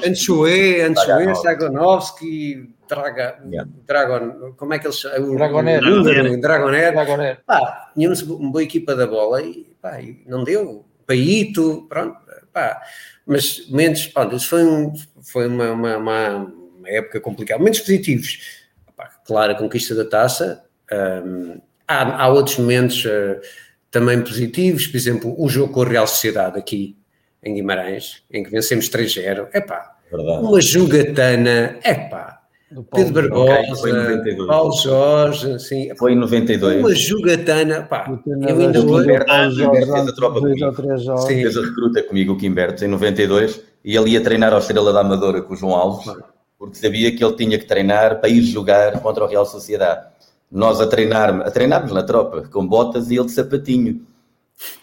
Anchoe, 0.08 0.82
Anchoe, 0.82 1.36
Sagonovski, 1.36 2.70
Draga, 2.90 3.38
yeah. 3.46 3.70
Dragon, 3.86 4.54
como 4.58 4.74
é 4.74 4.80
que 4.80 4.88
eles 4.88 4.98
chamam? 4.98 5.36
Dragonet. 5.36 5.80
Dragonet. 6.42 6.92
Dragonet. 6.92 7.42
Pá, 7.46 7.92
tínhamos 7.94 8.24
uma 8.24 8.52
boa 8.52 8.64
equipa 8.64 8.96
da 8.96 9.06
bola 9.06 9.44
e, 9.44 9.72
pá, 9.80 10.02
e 10.02 10.24
não 10.26 10.44
deu. 10.44 10.84
Paíto, 11.06 11.86
pronto, 11.88 12.18
pá. 12.52 12.82
Mas 13.28 13.70
momentos, 13.70 14.08
pronto, 14.08 14.36
isso 14.36 14.48
foi, 14.48 14.64
um, 14.64 14.94
foi 15.22 15.48
uma, 15.48 15.72
uma, 15.72 15.98
uma, 15.98 16.54
época 16.86 17.22
complicada. 17.22 17.60
Momentos 17.60 17.82
positivos. 17.82 18.60
Pá, 18.98 19.06
claro, 19.24 19.52
a 19.52 19.56
conquista 19.56 19.94
da 19.94 20.06
taça. 20.06 20.66
Há, 21.88 22.24
há 22.24 22.28
outros 22.30 22.58
momentos 22.58 23.06
uh, 23.06 23.40
também 23.92 24.20
positivos, 24.24 24.88
por 24.88 24.98
exemplo, 24.98 25.36
o 25.38 25.48
jogo 25.48 25.74
com 25.74 25.84
a 25.84 25.88
Real 25.88 26.08
Sociedade 26.08 26.58
aqui 26.58 26.98
em 27.44 27.54
Guimarães, 27.54 28.24
em 28.32 28.44
que 28.44 28.50
vencemos 28.50 28.90
3-0. 28.90 29.48
É 29.54 29.62
pá, 29.62 29.96
uma 30.12 30.60
jogatana, 30.60 31.78
é 31.84 31.94
pá 31.94 32.39
Pedro 32.94 33.14
Barbosa, 33.14 34.20
okay, 34.20 34.36
Paulo 34.46 34.72
Jorge, 34.74 35.54
assim, 35.54 35.90
foi 35.96 36.14
em 36.14 36.16
92. 36.16 36.80
Uma 36.80 36.94
jogatana, 36.94 37.82
pá. 37.82 38.20
Eu 38.28 38.60
ainda 38.60 38.80
hoje. 38.80 39.08
Quimberto 39.64 39.92
fez 39.92 40.08
a 40.08 40.14
tropa 40.14 40.40
comigo. 40.40 40.74
Fez 41.26 41.58
a 41.58 41.62
recruta 41.62 42.04
comigo, 42.04 42.34
o 42.34 42.38
Quimberto, 42.38 42.86
em 42.86 42.88
92, 42.88 43.62
e 43.84 43.96
ele 43.96 44.12
ia 44.12 44.22
treinar 44.22 44.54
ao 44.54 44.60
Estrela 44.60 44.94
da 44.94 45.02
Amadora 45.02 45.42
com 45.42 45.54
o 45.54 45.58
João 45.58 45.74
Alves, 45.74 46.14
porque 46.60 46.76
sabia 46.76 47.12
que 47.16 47.24
ele 47.24 47.34
tinha 47.36 47.58
que 47.58 47.66
treinar 47.66 48.20
para 48.20 48.30
ir 48.30 48.42
jogar 48.44 49.00
contra 49.00 49.24
o 49.24 49.28
Real 49.28 49.46
Sociedade. 49.46 50.06
nós 50.52 50.82
a 50.82 50.88
treinar, 50.88 51.42
a 51.42 51.52
treinarmos 51.52 51.92
na 51.92 52.04
tropa, 52.04 52.44
com 52.52 52.66
botas 52.68 53.10
e 53.10 53.16
ele 53.16 53.26
de 53.26 53.32
sapatinho. 53.32 54.02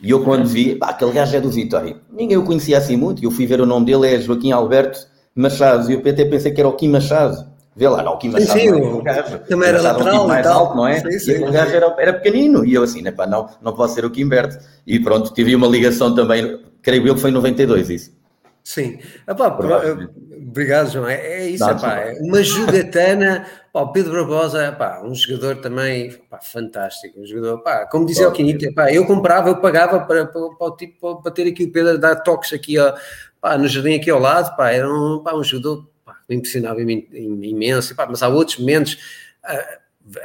E 0.00 0.10
eu 0.10 0.24
quando 0.24 0.46
vi, 0.46 0.74
pá, 0.74 0.88
aquele 0.88 1.12
gajo 1.12 1.36
é 1.36 1.40
do 1.40 1.50
Vitória. 1.50 1.96
Ninguém 2.10 2.36
o 2.36 2.44
conhecia 2.44 2.78
assim 2.78 2.96
muito, 2.96 3.22
e 3.22 3.26
eu 3.26 3.30
fui 3.30 3.46
ver 3.46 3.60
o 3.60 3.66
nome 3.66 3.86
dele, 3.86 4.14
é 4.14 4.20
Joaquim 4.20 4.52
Alberto 4.52 5.06
Machado, 5.34 5.90
e 5.90 5.94
eu 5.94 6.00
até 6.00 6.24
pensei 6.24 6.50
que 6.52 6.60
era 6.60 6.68
o 6.68 6.72
Kim 6.72 6.88
Machado. 6.88 7.55
Vê 7.76 7.86
lá, 7.90 8.02
não, 8.02 8.14
o 8.14 8.16
Kim 8.16 8.32
sim, 8.32 8.46
sim, 8.46 8.68
é 8.68 8.72
o 8.72 9.02
gajo. 9.02 9.38
Também 9.40 9.68
era 9.68 9.82
lateral 9.82 10.14
um 10.14 10.16
tipo 10.16 10.28
mais 10.28 10.46
alto, 10.46 10.74
não 10.74 10.88
é? 10.88 10.98
Sim, 10.98 11.18
sim, 11.18 11.30
e 11.30 11.34
aquele 11.34 11.52
gajo 11.52 11.76
era, 11.76 11.94
era 11.98 12.12
pequenino, 12.14 12.64
e 12.64 12.72
eu 12.72 12.82
assim, 12.82 13.02
né, 13.02 13.12
pá, 13.12 13.26
não, 13.26 13.50
não 13.60 13.74
pode 13.74 13.92
ser 13.92 14.02
o 14.06 14.10
Kim 14.10 14.26
Berto. 14.26 14.58
E 14.86 14.98
pronto, 14.98 15.34
tive 15.34 15.54
uma 15.54 15.66
ligação 15.66 16.14
também, 16.14 16.58
creio 16.80 17.06
eu 17.06 17.14
que 17.14 17.20
foi 17.20 17.28
em 17.28 17.34
92 17.34 17.90
isso. 17.90 18.16
Sim. 18.64 18.98
Epá, 19.28 19.46
obrigado, 19.46 20.90
João. 20.90 21.06
É, 21.06 21.14
é 21.14 21.48
isso, 21.50 21.64
Não, 21.64 21.76
epá, 21.76 22.00
é 22.00 22.18
uma 22.20 22.42
jogatana. 22.42 23.46
O 23.72 23.92
Pedro 23.92 24.12
Barbosa, 24.12 24.68
epá, 24.68 25.02
um 25.04 25.14
jogador 25.14 25.56
também 25.56 26.06
epá, 26.06 26.40
fantástico. 26.40 27.20
Um 27.20 27.26
jogador, 27.26 27.58
epá, 27.58 27.84
como 27.84 28.06
dizia 28.06 28.26
o 28.26 28.32
Quinito, 28.32 28.64
epá, 28.64 28.90
eu 28.90 29.06
comprava, 29.06 29.50
eu 29.50 29.60
pagava 29.60 30.00
para, 30.00 30.24
para, 30.24 30.48
para, 30.58 30.76
tipo, 30.76 31.20
para 31.20 31.30
ter 31.30 31.46
aqui 31.46 31.64
o 31.64 31.70
Pedro 31.70 31.98
dar 31.98 32.16
toques 32.16 32.54
aqui 32.54 32.78
ó, 32.78 32.94
pá, 33.38 33.58
no 33.58 33.68
jardim 33.68 33.96
aqui 33.96 34.10
ao 34.10 34.18
lado. 34.18 34.50
Epá, 34.50 34.72
era 34.72 34.90
um, 34.90 35.18
epá, 35.20 35.34
um 35.36 35.44
jogador 35.44 35.86
pá, 36.26 36.34
impressionava 36.34 36.80
imenso. 36.80 37.92
Epá, 37.92 38.06
mas 38.06 38.22
há 38.22 38.28
outros 38.28 38.58
momentos. 38.58 38.98
A, 39.42 39.78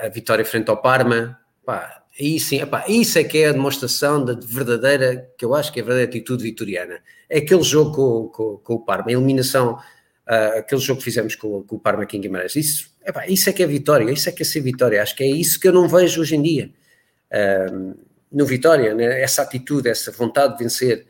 a 0.06 0.10
vitória 0.10 0.46
frente 0.46 0.70
ao 0.70 0.78
Parma, 0.78 1.40
pá, 1.66 2.02
Aí 2.20 2.40
sim, 2.40 2.60
isso 2.90 3.18
é 3.18 3.24
que 3.24 3.38
é 3.40 3.48
a 3.48 3.52
demonstração 3.54 4.24
da 4.24 4.34
verdadeira, 4.34 5.30
que 5.38 5.46
eu 5.46 5.56
acho 5.56 5.72
que 5.72 5.80
é 5.80 5.82
a 5.82 5.86
verdadeira 5.86 6.10
atitude 6.10 6.44
vitoriana. 6.44 7.00
É 7.30 7.38
aquele 7.38 7.64
jogo 7.64 7.96
com, 7.96 8.28
com, 8.28 8.58
com 8.58 8.74
o 8.76 8.80
Parma, 8.80 9.06
a 9.10 9.14
eliminação, 9.14 9.74
uh, 10.28 10.60
aquele 10.60 10.82
jogo 10.82 11.00
que 11.00 11.06
fizemos 11.06 11.36
com, 11.36 11.64
com 11.64 11.78
o 11.78 11.80
Parma 11.80 12.04
aqui 12.04 12.18
em 12.18 12.22
Guimarães. 12.22 12.56
Isso, 12.56 12.92
epá, 13.06 13.26
isso 13.28 13.50
é 13.50 13.54
que 13.54 13.64
é 13.64 13.66
vitória, 13.66 14.12
isso 14.12 14.28
é 14.28 14.32
que 14.32 14.44
é 14.44 14.46
ser 14.46 14.60
vitória. 14.60 15.02
Acho 15.02 15.16
que 15.16 15.24
é 15.24 15.28
isso 15.28 15.60
que 15.60 15.68
eu 15.68 15.74
não 15.74 15.88
vejo 15.88 16.22
hoje 16.22 16.36
em 16.36 16.42
dia. 16.42 16.70
No 18.30 18.46
Vitória, 18.46 18.94
né? 18.94 19.22
essa 19.22 19.42
atitude, 19.42 19.90
essa 19.90 20.12
vontade 20.12 20.58
de 20.58 20.64
vencer. 20.64 21.06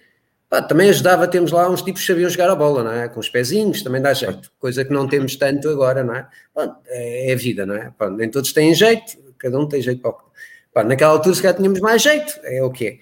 Também 0.60 0.90
ajudava, 0.90 1.28
temos 1.28 1.52
lá 1.52 1.70
uns 1.70 1.82
tipos 1.82 2.02
que 2.02 2.08
sabiam 2.08 2.30
jogar 2.30 2.50
a 2.50 2.56
bola, 2.56 2.84
não 2.84 2.92
é? 2.92 3.08
Com 3.08 3.20
os 3.20 3.30
pezinhos, 3.30 3.84
também 3.84 4.02
dá 4.02 4.14
jeito. 4.14 4.52
Coisa 4.60 4.84
que 4.84 4.92
não 4.92 5.08
temos 5.08 5.36
tanto 5.36 5.70
agora, 5.70 6.04
não 6.04 6.16
é? 6.16 6.28
Bom, 6.54 6.76
é 6.88 7.32
a 7.32 7.36
vida, 7.36 7.66
não 7.66 7.76
é? 7.76 7.94
Bom, 7.98 8.10
nem 8.10 8.30
todos 8.30 8.52
têm 8.52 8.74
jeito, 8.74 9.18
cada 9.38 9.58
um 9.58 9.68
tem 9.68 9.82
jeito 9.82 10.02
para 10.02 10.12
o 10.12 10.32
Pá, 10.74 10.86
naquela 10.86 11.12
altura 11.12 11.36
se 11.36 11.42
calhar 11.42 11.58
tínhamos 11.58 11.82
mais 11.82 12.02
jeito, 12.02 12.34
é 12.44 12.64
o 12.64 12.72
quê? 12.72 12.98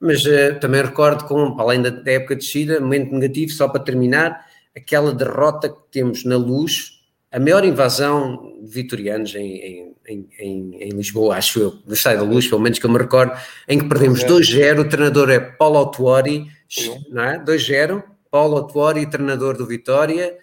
Mas 0.00 0.24
uh, 0.24 0.58
também 0.60 0.82
recordo 0.82 1.24
com, 1.24 1.60
além 1.60 1.82
da, 1.82 1.90
da 1.90 2.12
época 2.12 2.36
de 2.36 2.42
descida, 2.42 2.80
momento 2.80 3.12
negativo, 3.12 3.50
só 3.50 3.66
para 3.66 3.82
terminar, 3.82 4.46
aquela 4.76 5.12
derrota 5.12 5.68
que 5.68 5.78
temos 5.90 6.24
na 6.24 6.36
luz, 6.36 7.00
a 7.32 7.40
maior 7.40 7.64
invasão 7.64 8.54
de 8.62 8.70
vitorianos 8.70 9.34
em, 9.34 9.94
em, 10.06 10.28
em, 10.38 10.76
em 10.80 10.88
Lisboa, 10.90 11.36
acho 11.36 11.58
eu, 11.58 11.78
no 11.84 11.94
Estádio 11.94 12.24
da 12.24 12.32
Luz, 12.32 12.46
pelo 12.46 12.60
menos 12.60 12.78
que 12.78 12.86
eu 12.86 12.90
me 12.90 12.98
recordo, 12.98 13.36
em 13.66 13.78
que 13.80 13.88
perdemos 13.88 14.22
2-0, 14.22 14.80
o 14.80 14.88
treinador 14.88 15.28
é 15.28 15.40
Paulo 15.40 15.78
Autuori, 15.78 16.46
não 17.10 17.22
é? 17.22 17.38
2-0, 17.38 18.02
Paulo 18.30 18.56
Autuori, 18.56 19.08
treinador 19.08 19.56
do 19.56 19.66
Vitória, 19.66 20.36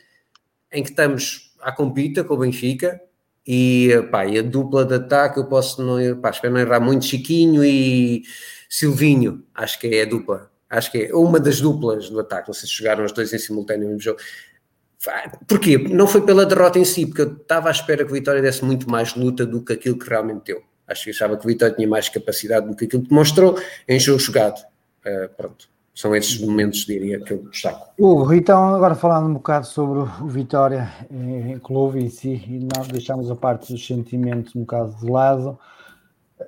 em 0.72 0.84
que 0.84 0.90
estamos 0.90 1.54
à 1.62 1.72
compita 1.72 2.24
com 2.24 2.34
o 2.34 2.38
Benfica, 2.38 3.00
e, 3.48 3.92
pá, 4.12 4.26
e 4.26 4.40
a 4.40 4.42
dupla 4.42 4.84
de 4.84 4.96
ataque 4.96 5.40
eu 5.40 5.46
posso 5.46 5.84
não, 5.84 6.20
pá, 6.20 6.32
espero 6.32 6.54
não 6.54 6.60
errar 6.60 6.80
muito, 6.80 7.06
Chiquinho 7.06 7.64
e 7.64 8.24
Silvinho, 8.68 9.44
acho 9.54 9.80
que 9.80 9.88
é 9.88 10.02
a 10.02 10.06
dupla, 10.06 10.52
acho 10.70 10.92
que 10.92 11.04
é 11.04 11.16
uma 11.16 11.40
das 11.40 11.62
duplas 11.62 12.10
do 12.10 12.20
ataque, 12.20 12.50
não 12.50 12.54
sei 12.54 12.68
se 12.68 12.76
jogaram 12.76 13.06
os 13.06 13.12
dois 13.12 13.32
em 13.34 13.38
simultâneo 13.38 13.90
no 13.90 14.00
jogo. 14.00 14.20
Porquê? 15.48 15.78
Não 15.78 16.08
foi 16.08 16.26
pela 16.26 16.48
derrota 16.48 16.80
em 16.80 16.86
si, 16.86 17.06
porque 17.06 17.22
eu 17.22 17.34
estava 17.34 17.68
à 17.68 17.72
espera 17.72 18.04
que 18.04 18.10
o 18.10 18.16
Vitória 18.16 18.42
desse 18.42 18.66
muito 18.66 18.90
mais 18.90 19.14
luta 19.14 19.46
do 19.46 19.64
que 19.64 19.74
aquilo 19.74 20.00
que 20.00 20.10
realmente 20.10 20.46
deu. 20.46 20.64
Acho 20.88 21.04
que 21.04 21.10
achava 21.12 21.38
que 21.38 21.46
o 21.46 21.48
Vitória 21.48 21.76
tinha 21.76 21.88
mais 21.88 22.10
capacidade 22.10 22.68
do 22.68 22.76
que 22.76 22.86
aquilo 22.86 23.04
que 23.04 23.10
demonstrou 23.10 23.60
em 23.88 24.00
jogo 24.00 24.18
jogado. 24.18 24.60
Uh, 25.06 25.30
pronto 25.38 25.75
são 25.96 26.14
esses 26.14 26.38
momentos, 26.41 26.86
diria, 26.86 27.22
que 27.22 27.32
eu 27.32 27.38
destaco. 27.50 27.89
Hugo, 27.98 28.34
então 28.34 28.76
agora 28.76 28.96
falando 28.96 29.30
um 29.30 29.34
bocado 29.36 29.66
sobre 29.66 30.00
o 30.00 30.28
Vitória 30.28 30.91
em 31.10 31.58
clube 31.58 32.04
em 32.04 32.10
si, 32.10 32.43
e 32.48 32.68
nós 32.76 32.89
deixamos 32.89 33.32
a 33.32 33.36
parte 33.36 33.72
dos 33.72 33.88
sentimentos 33.88 34.54
um 34.54 34.60
bocado 34.60 34.93
de 35.00 35.10
lado, 35.10 35.58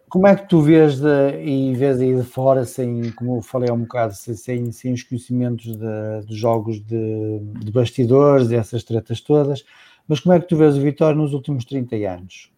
como 0.10 0.28
é 0.28 0.36
que 0.36 0.50
tu 0.50 0.62
vês 0.62 1.00
de, 1.00 1.42
e 1.42 1.74
vês 1.74 2.02
aí 2.02 2.14
de 2.14 2.24
fora, 2.24 2.66
sem, 2.66 3.10
como 3.12 3.38
eu 3.38 3.42
falei 3.42 3.70
há 3.70 3.74
um 3.74 3.80
bocado, 3.80 4.14
sem, 4.14 4.70
sem 4.70 4.94
os 4.94 5.04
conhecimentos 5.04 5.78
de 5.78 6.36
jogos 6.36 6.82
de, 6.86 7.40
de 7.40 7.72
bastidores, 7.72 8.52
essas 8.52 8.84
tretas 8.84 9.22
todas, 9.22 9.64
mas 10.06 10.20
como 10.20 10.36
é 10.36 10.42
que 10.42 10.48
tu 10.48 10.58
vês 10.58 10.76
o 10.76 10.82
Vitória 10.82 11.16
nos 11.16 11.34
últimos 11.34 11.64
30 11.64 11.96
anos? 11.96 12.52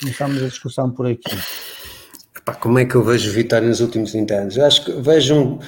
Começamos 0.00 0.42
a 0.42 0.48
discussão 0.48 0.90
por 0.90 1.06
aqui. 1.06 1.34
Epá, 2.36 2.54
como 2.54 2.78
é 2.78 2.84
que 2.84 2.94
eu 2.94 3.02
vejo 3.02 3.30
o 3.30 3.32
Vitória 3.32 3.66
nos 3.66 3.80
últimos 3.80 4.12
30 4.12 4.34
anos? 4.34 4.56
Eu 4.58 4.66
acho 4.66 4.84
que 4.84 4.92
vejo 4.92 5.34
um 5.34 5.58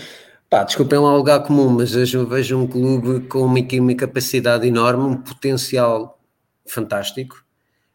Pá, 0.53 0.65
desculpem 0.65 0.99
lá 0.99 1.15
o 1.15 1.17
lugar 1.17 1.43
comum, 1.45 1.71
mas 1.71 1.95
eu 2.13 2.27
vejo 2.27 2.59
um 2.59 2.67
clube 2.67 3.27
com 3.27 3.39
uma, 3.39 3.59
uma 3.59 3.95
capacidade 3.95 4.69
enorme, 4.69 5.05
um 5.05 5.17
potencial 5.17 6.21
fantástico, 6.67 7.43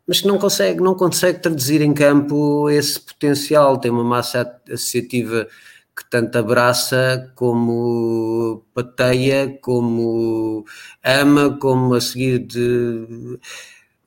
mas 0.07 0.21
que 0.21 0.27
não 0.27 0.39
consegue, 0.39 0.81
não 0.81 0.95
consegue 0.95 1.37
traduzir 1.37 1.81
em 1.81 1.93
campo 1.93 2.67
esse 2.67 2.99
potencial. 2.99 3.77
Tem 3.77 3.91
uma 3.91 4.03
massa 4.03 4.59
associativa 4.67 5.47
que 5.95 6.09
tanto 6.09 6.35
abraça 6.35 7.31
como 7.35 8.65
pateia, 8.73 9.55
como 9.61 10.65
ama, 11.03 11.55
como 11.59 11.93
a 11.93 12.01
seguir 12.01 12.39
de, 12.39 13.37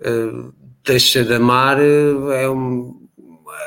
uh, 0.01 0.53
deixa 0.84 1.24
de 1.24 1.34
amar. 1.34 1.78
É 1.80 2.51
um, 2.51 3.01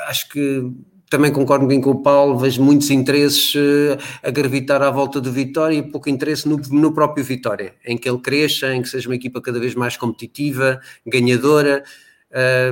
acho 0.09 0.27
que 0.27 0.73
também 1.13 1.31
concordo 1.31 1.67
bem 1.67 1.79
com 1.79 1.91
o 1.91 2.01
Paulo, 2.01 2.39
vejo 2.39 2.59
muitos 2.59 2.89
interesses 2.89 3.53
uh, 3.53 3.99
a 4.23 4.31
gravitar 4.31 4.81
à 4.81 4.89
volta 4.89 5.21
do 5.21 5.31
Vitória 5.31 5.75
e 5.75 5.83
pouco 5.83 6.09
interesse 6.09 6.49
no, 6.49 6.57
no, 6.57 6.91
próprio 6.91 7.23
Vitória, 7.23 7.75
em 7.85 7.95
que 7.95 8.09
ele 8.09 8.17
cresça, 8.17 8.73
em 8.73 8.81
que 8.81 8.89
seja 8.89 9.07
uma 9.07 9.13
equipa 9.13 9.39
cada 9.39 9.59
vez 9.59 9.75
mais 9.75 9.95
competitiva, 9.95 10.81
ganhadora. 11.05 11.83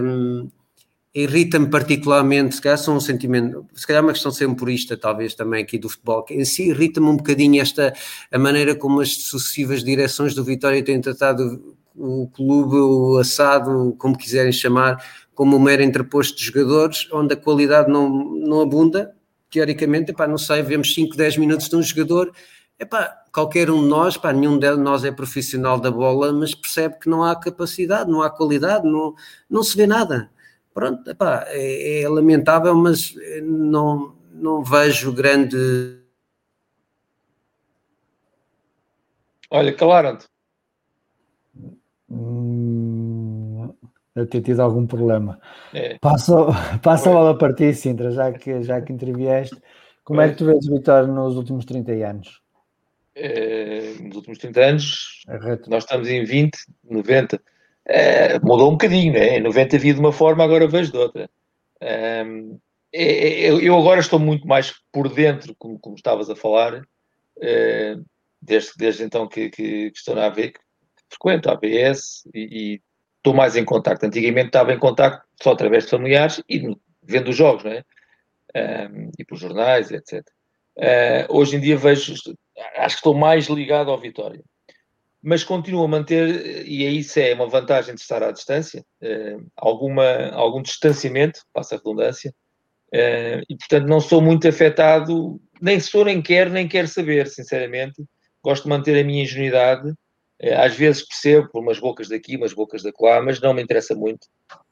Um, 0.02 0.50
Irrita-me 1.14 1.70
particularmente, 1.70 2.56
se 2.56 2.62
calhar 2.62 2.78
são 2.78 2.96
um 2.96 3.00
sentimento, 3.00 3.66
se 3.76 3.86
calhar 3.86 4.02
é 4.02 4.06
uma 4.06 4.14
questão 4.14 4.56
purista, 4.56 4.98
talvez 4.98 5.36
também 5.36 5.62
aqui 5.62 5.78
do 5.78 5.90
futebol, 5.90 6.24
que 6.24 6.34
em 6.34 6.46
si 6.46 6.70
irrita-me 6.70 7.08
um 7.08 7.18
bocadinho 7.18 7.62
esta, 7.62 7.94
a 8.32 8.40
maneira 8.40 8.74
como 8.74 9.02
as 9.02 9.18
sucessivas 9.18 9.84
direções 9.84 10.34
do 10.34 10.44
Vitória 10.44 10.82
têm 10.82 11.00
tratado 11.00 11.76
o 11.96 12.28
clube, 12.30 12.76
o 12.78 13.18
assado, 13.18 13.94
como 13.98 14.18
quiserem 14.18 14.52
chamar, 14.52 15.04
como 15.34 15.58
um 15.58 15.60
mero 15.60 15.82
interposto 15.82 16.38
de 16.38 16.46
jogadores, 16.46 17.08
onde 17.12 17.34
a 17.34 17.38
qualidade 17.38 17.92
não, 17.92 18.10
não 18.10 18.62
abunda, 18.62 19.16
teoricamente, 19.50 20.12
epá, 20.12 20.28
não 20.28 20.38
sei, 20.38 20.62
vemos 20.62 20.94
5, 20.94 21.16
10 21.16 21.38
minutos 21.38 21.68
de 21.68 21.76
um 21.76 21.82
jogador, 21.82 22.32
epá, 22.80 23.24
qualquer 23.34 23.70
um 23.70 23.82
de 23.82 23.88
nós, 23.88 24.16
epá, 24.16 24.32
nenhum 24.34 24.58
de 24.58 24.76
nós 24.78 25.04
é 25.04 25.12
profissional 25.12 25.80
da 25.80 25.92
bola, 25.92 26.32
mas 26.34 26.56
percebe 26.56 27.00
que 27.00 27.10
não 27.10 27.24
há 27.24 27.36
capacidade, 27.36 28.10
não 28.10 28.22
há 28.22 28.30
qualidade, 28.30 28.86
não, 28.86 29.14
não 29.50 29.62
se 29.64 29.76
vê 29.76 29.86
nada. 29.86 30.32
Pronto, 30.74 31.10
epá, 31.10 31.46
é, 31.48 32.02
é 32.02 32.10
lamentável, 32.10 32.74
mas 32.76 33.14
não, 33.44 34.16
não 34.34 34.64
vejo 34.64 35.12
grande... 35.14 35.98
Olha, 39.50 39.74
calaram-te. 39.74 40.26
Hum, 42.10 43.21
eu 44.16 44.28
ter 44.28 44.42
tido 44.42 44.62
algum 44.62 44.86
problema. 44.86 45.40
É. 45.74 45.98
Passa, 46.00 46.34
passa 46.84 47.10
a 47.10 47.14
bola 47.14 47.38
para 47.38 47.54
ti, 47.54 47.74
Sintra, 47.74 48.12
já 48.12 48.32
que, 48.32 48.62
já 48.64 48.82
que 48.82 48.94
intervieste. 48.94 49.58
Como 50.04 50.22
é 50.22 50.30
que 50.30 50.36
tu 50.36 50.46
vês 50.46 50.66
o 50.68 50.76
Vitória 50.76 51.08
nos 51.08 51.36
últimos 51.36 51.66
30 51.66 51.92
anos? 52.06 52.42
É, 53.16 53.94
nos 54.02 54.16
últimos 54.16 54.40
30 54.40 54.62
anos, 54.62 55.24
é 55.28 55.70
nós 55.70 55.84
estamos 55.84 56.10
em 56.10 56.24
20, 56.24 56.58
90. 56.90 57.42
É, 57.86 58.40
mudou 58.40 58.70
um 58.70 58.74
bocadinho, 58.74 59.14
né? 59.14 59.38
Em 59.38 59.42
90 59.42 59.76
havia 59.76 59.94
de 59.94 60.00
uma 60.00 60.12
forma, 60.12 60.44
agora 60.44 60.68
vejo 60.68 60.92
de 60.92 60.98
outra. 60.98 61.30
É, 61.80 62.26
é, 62.94 63.50
eu 63.50 63.78
agora 63.78 64.00
estou 64.00 64.20
muito 64.20 64.48
mais 64.48 64.74
por 64.92 65.08
dentro, 65.10 65.56
como, 65.58 65.80
como 65.80 65.96
estavas 65.96 66.30
a 66.30 66.36
falar, 66.36 66.82
desde, 68.42 68.72
desde 68.78 69.04
então 69.04 69.28
que, 69.28 69.50
que, 69.50 69.92
que 69.92 69.98
estou 69.98 70.16
na 70.16 70.26
AV, 70.26 70.54
frequento 71.10 71.50
a 71.50 71.54
ABS 71.54 72.24
e, 72.34 72.74
e 72.74 72.82
estou 73.22 73.34
mais 73.34 73.56
em 73.56 73.64
contacto. 73.64 74.06
Antigamente 74.06 74.48
estava 74.48 74.74
em 74.74 74.80
contacto 74.80 75.26
só 75.42 75.52
através 75.52 75.86
de 75.86 75.92
familiares 75.92 76.44
e 76.50 76.76
vendo 77.04 77.30
os 77.30 77.36
jogos, 77.36 77.64
não 77.64 77.72
é? 77.72 77.84
Um, 78.54 79.12
e 79.18 79.24
por 79.24 79.38
jornais, 79.38 79.92
etc. 79.92 80.28
Uh, 80.78 81.26
hoje 81.30 81.56
em 81.56 81.60
dia 81.60 81.78
vejo, 81.78 82.14
acho 82.78 82.96
que 82.96 83.00
estou 83.00 83.14
mais 83.14 83.48
ligado 83.48 83.92
ao 83.92 84.00
Vitória. 84.00 84.44
Mas 85.24 85.44
continuo 85.44 85.84
a 85.84 85.88
manter, 85.88 86.66
e 86.66 86.84
isso 86.98 87.20
é 87.20 87.34
uma 87.34 87.48
vantagem 87.48 87.94
de 87.94 88.02
estar 88.02 88.24
à 88.24 88.32
distância, 88.32 88.84
uh, 89.02 89.46
alguma, 89.56 90.30
algum 90.32 90.62
distanciamento, 90.62 91.42
passa 91.54 91.76
a 91.76 91.78
redundância, 91.78 92.34
uh, 92.94 93.42
e 93.48 93.56
portanto 93.56 93.88
não 93.88 94.02
sou 94.02 94.20
muito 94.22 94.48
afetado, 94.48 95.40
nem 95.62 95.80
sou, 95.80 96.04
nem 96.04 96.22
quero, 96.22 96.50
nem 96.50 96.68
quero 96.68 96.88
saber, 96.88 97.28
sinceramente. 97.28 98.04
Gosto 98.44 98.64
de 98.64 98.70
manter 98.70 99.00
a 99.00 99.04
minha 99.06 99.24
ingenuidade 99.24 99.94
às 100.50 100.76
vezes 100.76 101.08
percebo 101.08 101.50
por 101.50 101.62
umas 101.62 101.80
bocas 101.80 102.10
daqui, 102.10 102.36
umas 102.36 102.54
bocas 102.54 102.82
da 102.82 102.92
lá, 103.00 103.22
mas 103.22 103.40
não 103.40 103.54
me 103.54 103.62
interessa 103.62 103.94
muito. 103.94 104.28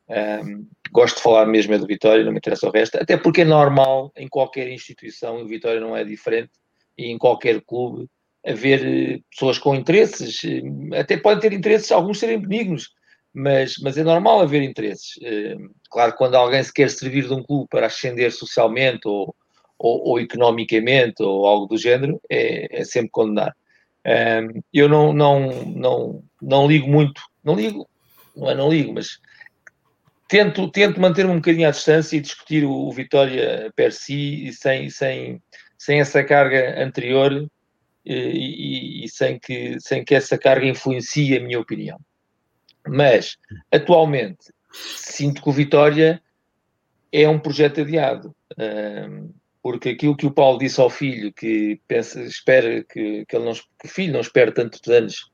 Um, 0.10 0.68
gosto 0.92 1.18
de 1.18 1.22
falar 1.22 1.46
mesmo 1.46 1.74
é 1.74 1.78
do 1.78 1.86
Vitória, 1.86 2.24
não 2.24 2.32
me 2.32 2.40
interessa 2.40 2.68
o 2.68 2.72
resto, 2.72 2.98
até 2.98 3.16
porque 3.16 3.42
é 3.42 3.46
normal 3.46 4.12
em 4.18 4.28
qualquer 4.28 4.68
instituição, 4.70 5.44
o 5.44 5.48
Vitória 5.48 5.80
não 5.80 5.96
é 5.96 6.04
diferente, 6.04 6.50
e 6.98 7.12
em 7.12 7.18
qualquer 7.18 7.62
clube, 7.62 8.08
haver 8.44 8.84
eh, 8.84 9.20
pessoas 9.30 9.60
com 9.60 9.76
interesses, 9.76 10.42
eh, 10.44 11.00
até 11.00 11.16
podem 11.18 11.40
ter 11.40 11.54
interesses, 11.54 11.92
alguns 11.92 12.18
serem 12.20 12.40
benignos, 12.40 12.90
mas, 13.32 13.76
mas 13.84 13.98
é 13.98 14.04
normal 14.04 14.42
haver 14.42 14.64
interesses. 14.64 15.14
Claro, 15.92 16.16
quando 16.18 16.34
alguém 16.36 16.64
se 16.64 16.74
quer 16.74 16.90
servir 16.90 17.28
de 17.28 17.34
um 17.34 17.44
clube 17.44 17.68
para 17.70 17.86
ascender 17.86 18.32
socialmente 18.32 19.08
ou, 19.08 19.36
ou, 19.78 20.10
ou 20.10 20.20
economicamente 20.20 21.22
ou 21.22 21.46
algo 21.46 21.68
do 21.68 21.78
género, 21.78 22.20
é, 22.30 22.82
é 22.82 22.84
sempre 22.84 23.12
eu 24.74 24.90
não, 24.90 25.14
não, 25.14 25.66
não, 25.66 26.24
não 26.42 26.68
ligo 26.68 26.88
muito, 26.88 27.22
não 27.44 27.56
ligo, 27.56 27.88
não 28.36 28.50
é 28.50 28.56
não 28.56 28.70
ligo, 28.70 28.94
mas 28.94 29.20
tento, 30.28 30.70
tento 30.72 31.00
manter-me 31.00 31.32
um 31.32 31.36
bocadinho 31.36 31.68
à 31.68 31.72
distância 31.72 32.16
e 32.16 32.22
discutir 32.22 32.64
o, 32.64 32.72
o 32.72 32.92
Vitória 32.92 33.72
per 33.76 33.92
si, 33.92 34.52
sem, 34.54 34.90
sem, 34.90 35.42
sem 35.78 36.00
essa 36.00 36.24
carga 36.24 36.82
anterior 36.82 37.48
e, 38.06 38.14
e, 38.14 39.06
e, 39.06 39.10
sem, 39.10 39.38
que, 39.40 39.80
sem 39.80 40.04
que 40.04 40.16
essa 40.16 40.38
carga 40.38 40.66
influencie 40.66 41.38
a 41.38 41.42
minha 41.42 41.60
opinião. 41.60 42.00
Mas, 42.88 43.38
atualmente, 43.72 44.52
sinto 44.72 45.42
que 45.42 45.50
o 45.50 45.54
Vitória 45.54 46.22
é 47.12 47.28
um 47.28 47.40
projeto 47.40 47.82
adiado. 47.82 48.36
Porque 49.62 49.90
aquilo 49.90 50.16
que 50.16 50.26
o 50.26 50.32
Paulo 50.32 50.58
disse 50.58 50.80
ao 50.80 50.90
filho, 50.90 51.34
que 51.34 51.80
pensa, 51.88 52.22
espera 52.22 52.84
que, 52.84 53.26
que, 53.26 53.36
ele 53.36 53.46
não, 53.46 53.54
que 53.54 53.86
o 53.86 53.88
filho 53.88 54.14
não 54.14 54.22
espere 54.22 54.52
tantos 54.52 54.82
anos 54.88 55.30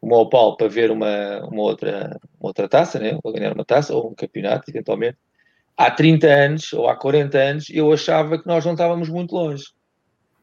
como 0.00 0.14
ao 0.14 0.28
Paulo 0.28 0.56
para 0.56 0.68
ver 0.68 0.90
uma, 0.90 1.40
uma, 1.46 1.62
outra, 1.62 2.18
uma 2.40 2.48
outra 2.48 2.68
taça, 2.68 2.98
né? 2.98 3.18
ou 3.22 3.32
ganhar 3.32 3.52
uma 3.52 3.64
taça, 3.64 3.94
ou 3.94 4.10
um 4.10 4.14
campeonato, 4.14 4.70
eventualmente. 4.70 5.18
Há 5.76 5.90
30 5.90 6.26
anos, 6.26 6.72
ou 6.72 6.88
há 6.88 6.96
40 6.96 7.38
anos, 7.38 7.70
eu 7.70 7.92
achava 7.92 8.38
que 8.38 8.46
nós 8.46 8.64
não 8.64 8.72
estávamos 8.72 9.08
muito 9.08 9.34
longe. 9.34 9.64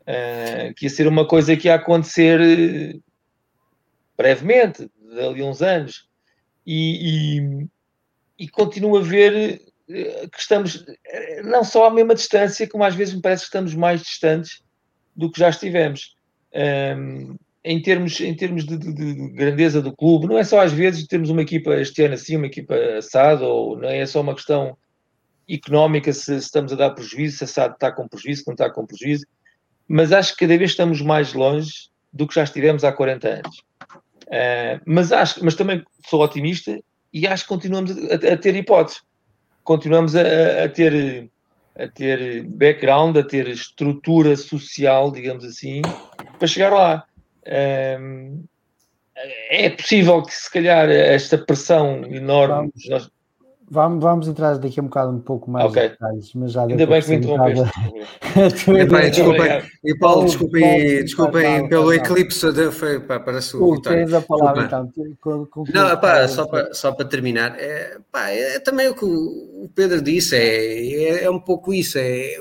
Uh, 0.01 0.73
que 0.75 0.85
ia 0.85 0.89
ser 0.89 1.07
uma 1.07 1.27
coisa 1.27 1.57
que 1.57 1.67
ia 1.67 1.75
acontecer 1.75 2.39
eh, 2.39 2.99
brevemente, 4.15 4.89
dali 5.15 5.41
uns 5.41 5.61
anos. 5.61 6.07
E, 6.65 7.39
e, 7.39 8.45
e 8.45 8.47
continuo 8.47 8.97
a 8.97 9.01
ver 9.01 9.61
que 9.87 10.39
estamos 10.39 10.85
não 11.43 11.63
só 11.63 11.87
à 11.87 11.91
mesma 11.91 12.15
distância, 12.15 12.67
como 12.67 12.83
às 12.83 12.95
vezes 12.95 13.13
me 13.13 13.21
parece 13.21 13.43
que 13.43 13.47
estamos 13.47 13.75
mais 13.75 14.01
distantes 14.01 14.63
do 15.15 15.31
que 15.31 15.39
já 15.39 15.49
estivemos. 15.49 16.15
Um, 16.53 17.35
em 17.63 17.81
termos, 17.81 18.19
em 18.21 18.35
termos 18.35 18.63
de, 18.63 18.77
de, 18.77 18.93
de, 18.93 19.29
grandeza 19.29 19.81
do 19.81 19.95
clube, 19.95 20.27
não 20.27 20.37
é 20.37 20.43
só 20.43 20.61
às 20.61 20.71
vezes 20.71 21.07
termos 21.07 21.31
uma 21.31 21.41
equipa 21.41 21.75
este 21.75 22.03
ano 22.03 22.13
assim, 22.13 22.37
uma 22.37 22.45
equipa 22.45 22.75
assada, 22.97 23.43
ou 23.45 23.77
não 23.77 23.89
é 23.89 24.05
só 24.05 24.21
uma 24.21 24.35
questão 24.35 24.77
económica 25.49 26.13
se, 26.13 26.25
se 26.25 26.37
estamos 26.37 26.71
a 26.73 26.75
dar 26.75 26.91
prejuízo, 26.91 27.37
se 27.37 27.43
a 27.43 27.47
SAD 27.47 27.73
está 27.73 27.91
com 27.91 28.07
prejuízo, 28.07 28.41
se 28.41 28.47
não 28.47 28.53
está 28.53 28.69
com 28.69 28.85
prejuízo, 28.85 29.25
mas 29.87 30.11
acho 30.11 30.33
que 30.33 30.45
cada 30.45 30.57
vez 30.57 30.71
estamos 30.71 31.01
mais 31.01 31.33
longe 31.33 31.89
do 32.13 32.27
que 32.27 32.35
já 32.35 32.43
estivemos 32.43 32.83
há 32.83 32.91
40 32.91 33.27
anos. 33.27 33.57
Uh, 34.27 34.81
mas, 34.85 35.11
acho, 35.11 35.43
mas 35.43 35.55
também 35.55 35.83
sou 36.07 36.21
otimista 36.21 36.79
e 37.11 37.27
acho 37.27 37.43
que 37.43 37.49
continuamos 37.49 37.91
a, 37.91 38.33
a 38.33 38.37
ter 38.37 38.55
hipóteses. 38.55 39.01
Continuamos 39.65 40.15
a, 40.15 40.63
a, 40.63 40.69
ter, 40.69 41.29
a 41.77 41.87
ter 41.89 42.43
background, 42.43 43.17
a 43.17 43.23
ter 43.23 43.49
estrutura 43.49 44.37
social, 44.37 45.11
digamos 45.11 45.43
assim, 45.43 45.81
para 46.39 46.47
chegar 46.47 46.71
lá 46.71 47.05
é 49.49 49.69
possível 49.69 50.21
que, 50.23 50.33
se 50.33 50.51
calhar, 50.51 50.89
esta 50.89 51.37
pressão 51.37 52.03
enorme. 52.05 52.71
Nós... 52.87 53.09
vamos, 53.75 54.03
vamos 54.03 54.27
entrar 54.27 54.57
daqui 54.57 54.79
a 54.79 54.83
um 54.83 54.87
bocado 54.87 55.11
um 55.11 55.19
pouco 55.19 55.51
mais 55.51 55.69
okay. 55.69 55.89
detalhes, 55.89 56.33
mas 56.33 56.51
já 56.53 56.63
Ainda 56.63 56.87
bem 56.87 57.01
que 57.01 57.09
me 57.09 57.15
interrompeste. 57.17 57.71
Epá, 58.81 59.01
desculpem, 59.01 59.61
e 59.83 59.97
Paulo, 59.97 60.25
desculpem, 60.25 61.03
desculpem 61.03 61.69
pelo 61.69 61.93
eclipse, 61.93 62.51
de, 62.51 62.71
foi, 62.71 62.99
pá, 63.01 63.19
para 63.19 63.37
a 63.37 63.41
sua 63.41 63.75
vitória. 63.75 64.05
Tens 64.05 64.13
a 64.13 64.21
palavra, 64.21 64.63
então. 64.63 64.91
Com, 65.19 65.45
com 65.45 65.63
Não, 65.71 65.99
pá, 65.99 66.27
só, 66.27 66.47
para, 66.47 66.73
só 66.73 66.91
para 66.91 67.05
terminar, 67.05 67.55
é, 67.59 67.97
pá, 68.11 68.29
é 68.29 68.59
também 68.59 68.87
o 68.87 68.95
que 68.95 69.05
o 69.05 69.69
Pedro 69.75 70.01
disse, 70.01 70.35
é, 70.35 71.03
é, 71.03 71.23
é 71.25 71.29
um 71.29 71.39
pouco 71.39 71.73
isso, 71.73 71.97
é, 71.97 72.35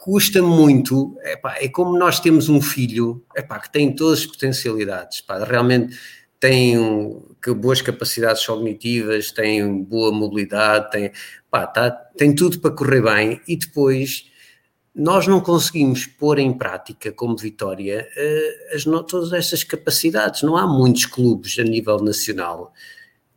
custa 0.00 0.42
muito, 0.42 1.16
é, 1.22 1.36
pá, 1.36 1.56
é 1.60 1.68
como 1.68 1.96
nós 1.96 2.18
temos 2.18 2.48
um 2.48 2.60
filho 2.60 3.22
é, 3.36 3.42
pá, 3.42 3.58
que 3.60 3.70
tem 3.70 3.94
todas 3.94 4.20
as 4.20 4.26
potencialidades, 4.26 5.20
pá, 5.20 5.38
realmente 5.44 5.96
tem 6.40 6.78
um, 6.78 7.22
que 7.42 7.52
boas 7.52 7.80
capacidades 7.80 8.44
cognitivas, 8.44 9.30
tem 9.30 9.82
boa 9.82 10.12
mobilidade, 10.12 10.90
tem, 10.90 11.12
pá, 11.50 11.66
tá, 11.66 11.90
tem 11.90 12.34
tudo 12.34 12.58
para 12.60 12.70
correr 12.70 13.02
bem 13.02 13.40
e 13.48 13.56
depois 13.56 14.30
nós 14.94 15.26
não 15.26 15.40
conseguimos 15.40 16.06
pôr 16.06 16.38
em 16.38 16.52
prática 16.52 17.12
como 17.12 17.36
Vitória 17.36 18.08
uh, 18.16 18.76
as, 18.76 18.84
todas 19.08 19.32
estas 19.32 19.64
capacidades. 19.64 20.42
Não 20.42 20.56
há 20.56 20.66
muitos 20.66 21.06
clubes 21.06 21.58
a 21.58 21.62
nível 21.62 21.98
nacional 21.98 22.72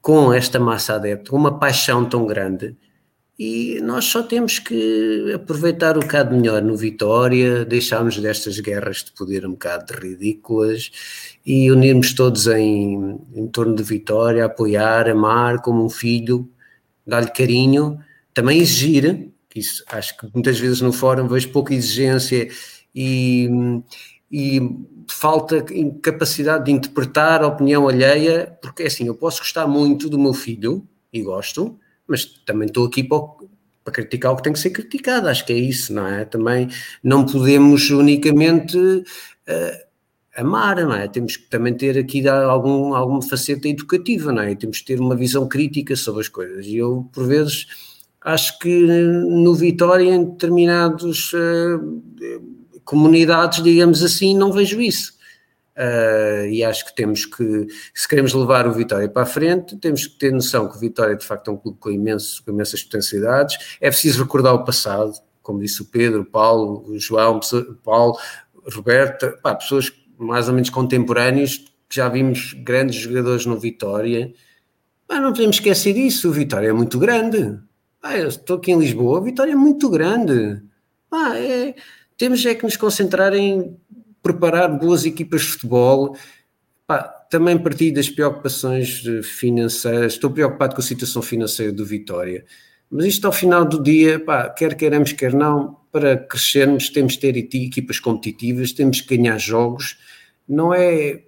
com 0.02 0.34
esta 0.34 0.60
massa 0.60 0.96
adepta, 0.96 1.30
com 1.30 1.38
uma 1.38 1.60
paixão 1.60 2.04
tão 2.08 2.26
grande 2.26 2.76
e 3.38 3.80
nós 3.82 4.06
só 4.06 4.22
temos 4.22 4.60
que 4.60 5.32
aproveitar 5.34 5.98
um 5.98 6.02
bocado 6.02 6.36
melhor 6.36 6.62
no 6.62 6.78
Vitória, 6.78 7.66
deixarmos 7.66 8.18
destas 8.18 8.60
guerras 8.60 9.04
de 9.04 9.12
poder 9.12 9.46
um 9.46 9.52
bocado 9.52 9.92
ridículas 9.94 10.92
e 11.46 11.72
unirmos 11.72 12.14
todos 12.14 12.48
em, 12.48 13.20
em 13.34 13.48
torno 13.48 13.76
de 13.76 13.84
Vitória, 13.84 14.46
apoiar, 14.46 15.10
amar 15.10 15.62
como 15.62 15.86
um 15.86 15.90
filho, 15.90 16.50
dar-lhe 17.06 17.32
carinho, 17.32 18.00
também 18.34 18.60
exigir, 18.60 19.30
que 19.50 19.60
isso 19.60 19.84
acho 19.88 20.18
que 20.18 20.28
muitas 20.34 20.58
vezes 20.60 20.82
no 20.82 20.94
fórum 20.94 21.28
vejo 21.28 21.50
pouca 21.50 21.74
exigência 21.74 22.48
e, 22.96 23.50
e 24.32 24.62
falta 25.10 25.64
capacidade 26.02 26.66
de 26.66 26.72
interpretar 26.72 27.44
a 27.44 27.48
opinião 27.48 27.88
alheia, 27.88 28.58
porque 28.62 28.84
é 28.84 28.88
assim, 28.88 29.06
eu 29.06 29.16
posso 29.16 29.40
gostar 29.40 29.68
muito 29.68 30.10
do 30.10 30.18
meu 30.18 30.34
filho, 30.34 30.88
e 31.12 31.22
gosto, 31.22 31.78
mas 32.08 32.26
também 32.26 32.68
estou 32.68 32.88
aqui 32.88 33.04
para, 33.04 33.22
para, 33.84 33.94
criticar 33.94 34.32
o 34.32 34.36
que 34.36 34.44
tem 34.44 34.54
que 34.54 34.60
ser 34.60 34.72
criticado, 34.72 35.28
acho 35.28 35.46
que 35.46 35.54
é 35.54 35.58
isso, 35.58 35.94
não 35.94 36.08
é? 36.08 36.26
Também 36.26 36.68
não 37.04 37.26
podemos 37.26 37.90
unicamente 37.92 38.78
uh, 38.78 39.93
amar, 40.36 40.78
não 40.78 40.94
é? 40.94 41.08
Temos 41.08 41.38
que 41.38 41.50
também 41.50 41.74
ter 41.74 41.98
aqui 41.98 42.28
algum, 42.28 42.94
alguma 42.96 43.22
faceta 43.22 43.68
educativa, 43.68 44.32
não 44.32 44.42
é? 44.42 44.52
E 44.52 44.56
temos 44.56 44.80
que 44.80 44.86
ter 44.86 45.00
uma 45.00 45.16
visão 45.16 45.48
crítica 45.48 45.96
sobre 45.96 46.22
as 46.22 46.28
coisas. 46.28 46.66
E 46.66 46.78
eu, 46.78 47.08
por 47.14 47.28
vezes, 47.28 47.68
acho 48.22 48.58
que 48.60 48.88
no 48.88 49.54
Vitória, 49.54 50.10
em 50.10 50.26
determinadas 50.26 51.32
uh, 51.34 52.82
comunidades, 52.84 53.64
digamos 53.64 54.04
assim, 54.04 54.36
não 54.36 54.52
vejo 54.52 54.82
isso. 54.82 55.14
Uh, 55.76 56.46
e 56.50 56.64
acho 56.64 56.86
que 56.86 56.96
temos 56.96 57.26
que, 57.26 57.68
se 57.94 58.08
queremos 58.08 58.34
levar 58.34 58.68
o 58.68 58.74
Vitória 58.74 59.10
para 59.10 59.24
a 59.24 59.28
frente, 59.28 59.76
temos 59.78 60.06
que 60.06 60.18
ter 60.18 60.32
noção 60.32 60.70
que 60.70 60.78
o 60.78 60.80
Vitória 60.80 61.16
de 61.16 61.26
facto 61.26 61.50
é 61.50 61.54
um 61.54 61.58
clube 61.58 61.80
com, 61.80 61.92
imenso, 61.92 62.44
com 62.44 62.52
imensas 62.52 62.84
potencialidades. 62.84 63.78
É 63.82 63.90
preciso 63.90 64.24
recordar 64.24 64.54
o 64.54 64.64
passado, 64.64 65.14
como 65.42 65.60
disse 65.60 65.82
o 65.82 65.86
Pedro, 65.86 66.22
o 66.22 66.26
Paulo, 66.26 66.86
o 66.88 67.00
João, 67.00 67.40
Paulo, 67.84 68.18
Roberto, 68.72 69.38
pá, 69.42 69.56
pessoas 69.56 69.92
mais 70.18 70.48
ou 70.48 70.54
menos 70.54 70.70
contemporâneos 70.70 71.58
que 71.90 71.96
já 71.96 72.10
vimos 72.10 72.54
grandes 72.54 72.96
jogadores 72.96 73.46
no 73.46 73.58
Vitória. 73.58 74.34
Mas 75.08 75.22
não 75.22 75.32
podemos 75.32 75.58
esquecer 75.58 75.94
disso, 75.94 76.30
o 76.30 76.34
Vitória 76.34 76.70
é 76.70 76.74
muito 76.74 76.98
grande. 76.98 77.60
Ah, 78.02 78.18
estou 78.18 78.58
aqui 78.58 78.72
em 78.72 78.80
Lisboa, 78.80 79.20
o 79.20 79.24
Vitória 79.24 79.52
é 79.52 79.56
muito 79.56 79.90
grande. 79.90 80.62
Ah, 81.12 81.38
é, 81.38 81.76
temos 82.18 82.46
é 82.46 82.56
que 82.56 82.64
nos 82.64 82.76
concentrar 82.78 83.34
em 83.34 83.78
preparar 84.22 84.70
boas 84.80 85.06
equipas 85.06 85.42
de 85.42 85.48
futebol. 85.48 86.18
Também 87.30 87.58
partilho 87.58 87.96
das 87.96 88.10
preocupações 88.10 89.04
financeiras, 89.24 90.14
estou 90.14 90.30
preocupado 90.30 90.76
com 90.76 90.82
a 90.82 90.84
situação 90.84 91.22
financeira 91.22 91.72
do 91.72 91.84
Vitória, 91.84 92.46
mas 92.92 93.06
isto 93.06 93.26
ao 93.26 93.34
final 93.34 93.66
do 93.66 93.82
dia, 93.82 94.20
pá, 94.20 94.48
quer 94.50 94.76
queiramos, 94.76 95.14
quer 95.14 95.34
não, 95.34 95.76
para 95.94 96.18
crescermos 96.18 96.90
temos 96.90 97.14
de 97.14 97.20
ter 97.20 97.38
equipas 97.38 98.00
competitivas, 98.00 98.74
temos 98.74 99.00
que 99.00 99.16
ganhar 99.16 99.38
jogos, 99.38 99.98
não 100.50 100.74
é 100.74 101.22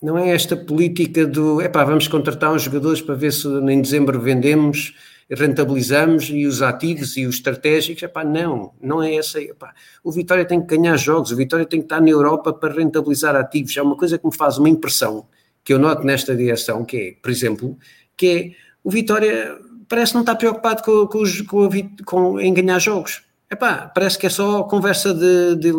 não 0.00 0.16
é 0.16 0.30
esta 0.30 0.56
política 0.56 1.26
do, 1.26 1.60
epá, 1.60 1.84
vamos 1.84 2.06
contratar 2.06 2.52
uns 2.52 2.62
jogadores 2.62 3.02
para 3.02 3.16
ver 3.16 3.32
se 3.32 3.48
em 3.48 3.82
dezembro 3.82 4.20
vendemos 4.20 4.94
rentabilizamos 5.30 6.30
e 6.30 6.46
os 6.46 6.62
ativos 6.62 7.16
e 7.16 7.26
os 7.26 7.36
estratégicos, 7.36 8.02
epá, 8.02 8.24
não, 8.24 8.72
não 8.80 9.02
é 9.02 9.14
essa. 9.14 9.40
Epá, 9.40 9.74
o 10.02 10.10
Vitória 10.10 10.44
tem 10.44 10.60
que 10.60 10.76
ganhar 10.76 10.96
jogos, 10.96 11.30
o 11.30 11.36
Vitória 11.36 11.66
tem 11.66 11.80
que 11.80 11.84
estar 11.84 12.00
na 12.00 12.08
Europa 12.08 12.52
para 12.52 12.74
rentabilizar 12.74 13.36
ativos. 13.36 13.76
É 13.76 13.82
uma 13.82 13.96
coisa 13.96 14.18
que 14.18 14.26
me 14.26 14.34
faz 14.34 14.58
uma 14.58 14.68
impressão 14.68 15.26
que 15.62 15.72
eu 15.72 15.78
noto 15.78 16.04
nesta 16.04 16.34
direção, 16.34 16.84
que 16.84 16.96
é, 16.96 17.16
por 17.20 17.30
exemplo, 17.30 17.78
que 18.16 18.26
é 18.26 18.52
o 18.82 18.90
Vitória 18.90 19.58
parece 19.86 20.14
não 20.14 20.22
estar 20.22 20.36
preocupado 20.36 20.82
com, 20.82 21.06
com, 21.06 21.22
com, 21.46 22.04
com 22.04 22.40
em 22.40 22.54
ganhar 22.54 22.78
jogos. 22.78 23.22
Epá, 23.50 23.90
parece 23.94 24.18
que 24.18 24.26
é 24.26 24.30
só 24.30 24.62
conversa 24.64 25.14
de, 25.14 25.56
de 25.56 25.72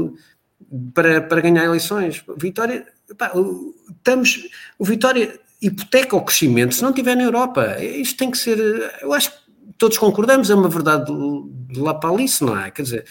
para, 0.93 1.21
para 1.21 1.41
ganhar 1.41 1.65
eleições. 1.65 2.23
Vitória, 2.37 2.85
epá, 3.09 3.31
estamos, 3.89 4.47
o 4.77 4.85
Vitória 4.85 5.39
hipoteca 5.61 6.15
o 6.15 6.21
crescimento 6.21 6.75
se 6.75 6.81
não 6.81 6.89
estiver 6.89 7.15
na 7.15 7.23
Europa. 7.23 7.77
Isto 7.83 8.17
tem 8.17 8.31
que 8.31 8.37
ser. 8.37 8.57
Eu 9.01 9.13
acho 9.13 9.31
que 9.31 9.37
todos 9.77 9.97
concordamos, 9.97 10.49
é 10.49 10.55
uma 10.55 10.69
verdade 10.69 11.11
de 11.67 11.79
lá 11.79 11.93
para 11.93 12.09
ali, 12.09 12.25
não 12.41 12.57
é? 12.57 12.71
Quer 12.71 12.81
dizer, 12.81 13.05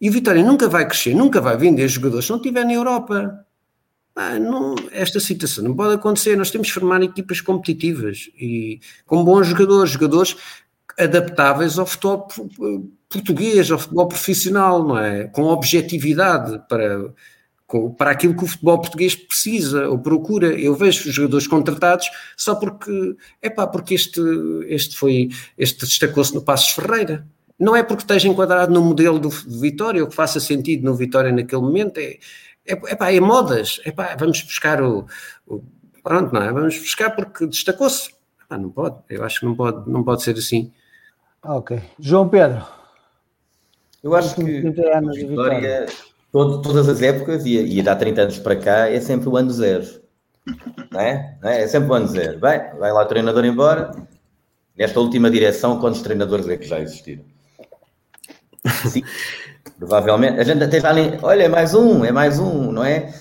e 0.00 0.08
o 0.08 0.12
Vitória 0.12 0.42
nunca 0.42 0.68
vai 0.68 0.86
crescer, 0.86 1.14
nunca 1.14 1.40
vai 1.40 1.56
vender 1.56 1.88
jogadores 1.88 2.26
se 2.26 2.30
não 2.30 2.38
estiver 2.38 2.64
na 2.64 2.72
Europa. 2.72 3.44
Ah, 4.14 4.38
não, 4.38 4.74
esta 4.90 5.20
situação 5.20 5.64
não 5.64 5.74
pode 5.74 5.94
acontecer. 5.94 6.36
Nós 6.36 6.50
temos 6.50 6.68
que 6.68 6.74
formar 6.74 7.02
equipas 7.02 7.40
competitivas 7.40 8.28
e 8.34 8.80
com 9.06 9.24
bons 9.24 9.46
jogadores, 9.46 9.92
jogadores 9.92 10.36
adaptáveis 10.98 11.78
ao 11.78 11.86
futebol 11.86 12.28
português, 13.08 13.70
ao 13.70 13.78
futebol 13.78 14.06
profissional, 14.06 14.86
não 14.86 14.98
é? 14.98 15.24
Com 15.24 15.44
objetividade 15.44 16.60
para, 16.68 17.12
para 17.96 18.10
aquilo 18.10 18.36
que 18.36 18.44
o 18.44 18.46
futebol 18.46 18.80
português 18.80 19.14
precisa 19.14 19.88
ou 19.88 19.98
procura. 19.98 20.48
Eu 20.48 20.74
vejo 20.74 21.08
os 21.08 21.14
jogadores 21.14 21.46
contratados 21.46 22.08
só 22.36 22.54
porque, 22.54 23.16
é 23.40 23.50
pá, 23.50 23.66
porque 23.66 23.94
este, 23.94 24.20
este 24.66 24.96
foi, 24.96 25.30
este 25.56 25.84
destacou-se 25.84 26.34
no 26.34 26.42
Passos 26.42 26.70
Ferreira. 26.70 27.26
Não 27.58 27.74
é 27.74 27.82
porque 27.82 28.02
esteja 28.02 28.28
enquadrado 28.28 28.72
no 28.72 28.82
modelo 28.82 29.18
do 29.18 29.30
Vitória 29.30 30.02
ou 30.02 30.08
que 30.08 30.14
faça 30.14 30.38
sentido 30.38 30.84
no 30.84 30.94
Vitória 30.94 31.32
naquele 31.32 31.62
momento, 31.62 31.98
é, 31.98 32.18
é, 32.64 32.72
é, 32.72 32.94
pá, 32.94 33.12
é 33.12 33.18
modas, 33.18 33.80
é 33.84 33.90
pá, 33.90 34.14
vamos 34.16 34.42
buscar 34.42 34.80
o, 34.80 35.06
o, 35.46 35.64
pronto, 36.02 36.32
não 36.32 36.42
é? 36.42 36.52
Vamos 36.52 36.78
buscar 36.78 37.10
porque 37.10 37.46
destacou-se. 37.46 38.10
Ah, 38.48 38.56
não 38.56 38.70
pode, 38.70 38.96
eu 39.10 39.24
acho 39.24 39.40
que 39.40 39.46
não 39.46 39.54
pode, 39.54 39.90
não 39.90 40.04
pode 40.04 40.22
ser 40.22 40.36
assim. 40.36 40.72
Ok. 41.42 41.80
João 41.98 42.28
Pedro. 42.28 42.77
Eu 44.02 44.14
acho 44.14 44.34
que 44.34 44.60
Vitória, 44.60 45.00
Vitória 45.00 45.86
todo, 46.32 46.62
todas 46.62 46.88
as 46.88 47.02
épocas, 47.02 47.44
e, 47.44 47.56
e 47.56 47.82
dá 47.82 47.96
30 47.96 48.22
anos 48.22 48.38
para 48.38 48.56
cá, 48.56 48.88
é 48.88 49.00
sempre 49.00 49.28
o 49.28 49.36
ano 49.36 49.50
zero. 49.50 49.86
Não 50.90 51.00
é? 51.00 51.36
Não 51.42 51.50
é? 51.50 51.62
é 51.62 51.66
sempre 51.68 51.90
o 51.90 51.94
ano 51.94 52.06
zero. 52.06 52.38
Vai, 52.38 52.74
vai 52.76 52.92
lá 52.92 53.02
o 53.02 53.06
treinador 53.06 53.44
embora. 53.44 53.90
Nesta 54.76 55.00
última 55.00 55.30
direção, 55.30 55.80
quantos 55.80 56.02
treinadores 56.02 56.48
é 56.48 56.56
que 56.56 56.66
já 56.66 56.78
existiram? 56.78 57.24
Sim, 58.86 59.02
provavelmente. 59.78 60.38
A 60.38 60.44
gente 60.44 60.62
até 60.62 60.80
já 60.80 60.92
nem. 60.92 61.18
Olha, 61.20 61.42
é 61.42 61.48
mais 61.48 61.74
um, 61.74 62.04
é 62.04 62.12
mais 62.12 62.38
um, 62.38 62.70
não 62.70 62.84
é? 62.84 63.12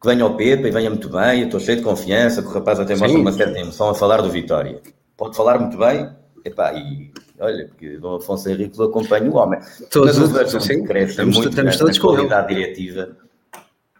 Que 0.00 0.08
venha 0.08 0.26
o 0.26 0.36
Pepe 0.36 0.68
e 0.68 0.70
venha 0.70 0.90
muito 0.90 1.08
bem, 1.08 1.40
eu 1.40 1.46
estou 1.46 1.60
cheio 1.60 1.78
de 1.78 1.84
confiança, 1.84 2.42
que 2.42 2.48
o 2.48 2.52
rapaz 2.52 2.78
até 2.78 2.96
mostra 2.96 3.18
uma 3.18 3.32
certa 3.32 3.58
emoção 3.58 3.90
a 3.90 3.94
falar 3.94 4.20
do 4.20 4.30
Vitória. 4.30 4.80
Pode 5.16 5.36
falar 5.36 5.58
muito 5.58 5.76
bem, 5.76 6.08
epá, 6.44 6.72
e 6.74 7.12
olha, 7.40 7.66
porque 7.66 7.96
Dom 7.98 8.16
Afonso 8.16 8.48
Henrique 8.48 8.82
acompanha 8.82 9.30
o 9.30 9.36
homem. 9.36 9.60
Todos, 9.90 10.18
Mas 10.18 10.54
o 10.54 10.60
sim, 10.60 10.84
cresce 10.84 11.10
estamos, 11.12 11.36
muito 11.36 11.50
estamos 11.50 11.76
todos 11.76 11.98
com 11.98 12.08
qualidade 12.08 12.54
diretiva. 12.54 13.16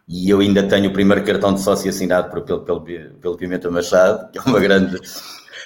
E 0.08 0.30
eu 0.30 0.40
ainda 0.40 0.62
tenho 0.62 0.88
o 0.88 0.92
primeiro 0.92 1.22
cartão 1.22 1.52
de 1.52 1.60
sócio 1.60 1.90
assinado 1.90 2.30
por, 2.30 2.40
pelo, 2.40 2.60
pelo, 2.60 2.80
pelo 3.20 3.36
Pimenta 3.36 3.70
Machado, 3.70 4.30
que 4.32 4.38
é 4.38 4.42
uma 4.42 4.58
grande. 4.58 4.98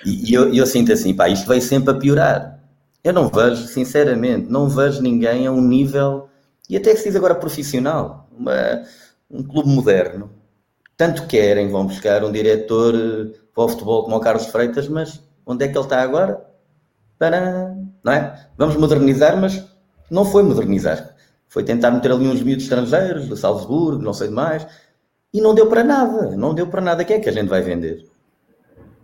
E, 0.04 0.30
e 0.30 0.34
eu, 0.34 0.52
eu, 0.52 0.66
sinto 0.66 0.92
assim, 0.92 1.14
pá, 1.14 1.28
isto 1.28 1.46
vai 1.46 1.60
sempre 1.60 1.94
a 1.94 1.96
piorar. 1.96 2.58
Eu 3.04 3.12
não 3.12 3.28
vejo, 3.28 3.66
sinceramente, 3.66 4.50
não 4.50 4.68
vejo 4.68 5.00
ninguém 5.00 5.46
a 5.46 5.52
um 5.52 5.60
nível, 5.60 6.28
e 6.68 6.76
até 6.76 6.90
que 6.90 6.96
se 6.98 7.04
diz 7.04 7.16
agora 7.16 7.34
profissional, 7.36 8.28
uma, 8.36 8.82
um 9.30 9.42
clube 9.42 9.68
moderno. 9.68 10.30
Tanto 10.96 11.26
querem, 11.26 11.68
vão 11.68 11.86
buscar 11.86 12.24
um 12.24 12.32
diretor 12.32 12.94
eh, 12.94 13.38
para 13.54 13.64
o 13.64 13.68
futebol 13.68 14.04
como 14.04 14.16
o 14.16 14.20
Carlos 14.20 14.46
Freitas, 14.46 14.88
mas 14.88 15.22
onde 15.46 15.64
é 15.64 15.68
que 15.68 15.76
ele 15.76 15.84
está 15.84 16.02
agora? 16.02 16.44
Para, 17.22 17.72
não 18.02 18.12
é? 18.12 18.48
Vamos 18.58 18.74
modernizar, 18.74 19.40
mas 19.40 19.64
não 20.10 20.24
foi 20.24 20.42
modernizar. 20.42 21.14
Foi 21.46 21.62
tentar 21.62 21.92
meter 21.92 22.10
ali 22.10 22.26
uns 22.26 22.42
miúdos 22.42 22.64
estrangeiros, 22.64 23.28
do 23.28 23.36
Salzburgo, 23.36 24.02
não 24.02 24.12
sei 24.12 24.28
mais, 24.28 24.66
e 25.32 25.40
não 25.40 25.54
deu 25.54 25.68
para 25.68 25.84
nada. 25.84 26.34
Não 26.36 26.52
deu 26.52 26.66
para 26.66 26.80
nada. 26.80 27.04
Quem 27.04 27.18
é 27.18 27.20
que 27.20 27.28
a 27.28 27.32
gente 27.32 27.48
vai 27.48 27.62
vender? 27.62 28.04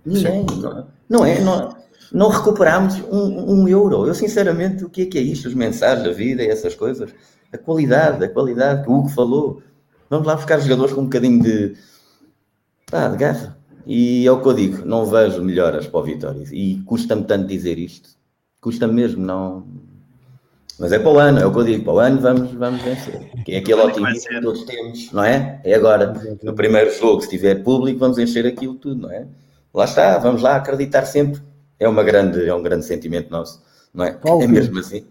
Ninguém. 0.05 0.45
Não, 0.45 0.89
não 1.09 1.25
é? 1.25 1.39
Não, 1.39 1.77
não 2.13 2.29
recuperámos 2.29 2.97
um, 3.09 3.53
um, 3.53 3.69
euro. 3.69 4.05
Eu, 4.05 4.15
sinceramente, 4.17 4.85
o 4.85 4.91
que 4.91 5.03
é 5.03 5.07
que 5.07 5.17
é 5.17 5.23
isto? 5.23 5.47
Os 5.47 5.55
mensagens 5.55 6.05
da 6.05 6.13
vida 6.13 6.43
e 6.43 6.49
essas 6.49 6.75
coisas? 6.75 7.15
A 7.53 7.57
qualidade, 7.57 8.25
a 8.25 8.29
qualidade 8.29 8.83
que 8.83 8.91
o 8.91 8.95
Hugo 8.95 9.11
falou. 9.11 9.63
Vamos 10.11 10.27
lá 10.27 10.35
buscar 10.35 10.59
jogadores 10.59 10.93
com 10.93 11.03
um 11.03 11.05
bocadinho 11.05 11.41
de, 11.41 11.77
ah, 12.91 13.07
de 13.11 13.17
garra. 13.17 13.58
E 13.89 14.27
é 14.27 14.31
o 14.31 14.43
que 14.43 14.47
eu 14.47 14.53
digo, 14.53 14.85
não 14.85 15.07
vejo 15.07 15.43
melhoras 15.43 15.87
para 15.87 16.01
o 16.01 16.03
Vitória. 16.03 16.45
E 16.53 16.79
custa-me 16.85 17.25
tanto 17.25 17.47
dizer 17.47 17.79
isto. 17.79 18.11
Custa 18.61 18.87
mesmo, 18.87 19.25
não. 19.25 19.67
Mas 20.79 20.93
é 20.93 20.99
para 20.99 21.11
o 21.11 21.19
ano, 21.19 21.39
é 21.39 21.47
o 21.47 21.51
que 21.51 21.59
eu 21.59 21.65
digo, 21.65 21.85
para 21.85 21.93
o 21.95 21.99
ano 21.99 22.21
vamos, 22.21 22.53
vamos 22.53 22.83
vencer. 22.83 23.31
Que 23.47 23.53
é 23.53 23.59
aquele 23.59 23.81
otimismo 23.81 24.29
que 24.29 24.41
todos 24.43 24.65
temos, 24.65 25.11
não 25.11 25.25
é? 25.25 25.59
É 25.65 25.75
agora, 25.75 26.13
no 26.43 26.55
primeiro 26.55 26.95
jogo, 26.99 27.23
se 27.23 27.31
tiver 27.31 27.65
público, 27.65 27.99
vamos 27.99 28.19
encher 28.19 28.47
aquilo 28.47 28.75
tudo, 28.75 29.03
não 29.03 29.11
é? 29.11 29.27
Lá 29.73 29.87
está, 29.87 30.19
vamos 30.19 30.43
lá 30.43 30.57
acreditar 30.57 31.07
sempre 31.07 31.41
é, 31.81 31.89
uma 31.89 32.03
grande, 32.03 32.47
é 32.47 32.55
um 32.55 32.63
grande 32.63 32.85
sentimento 32.85 33.31
nosso, 33.31 33.65
não 33.95 34.05
é? 34.05 34.13
Paulo, 34.13 34.43
é 34.43 34.47
mesmo 34.47 34.79
assim. 34.81 35.07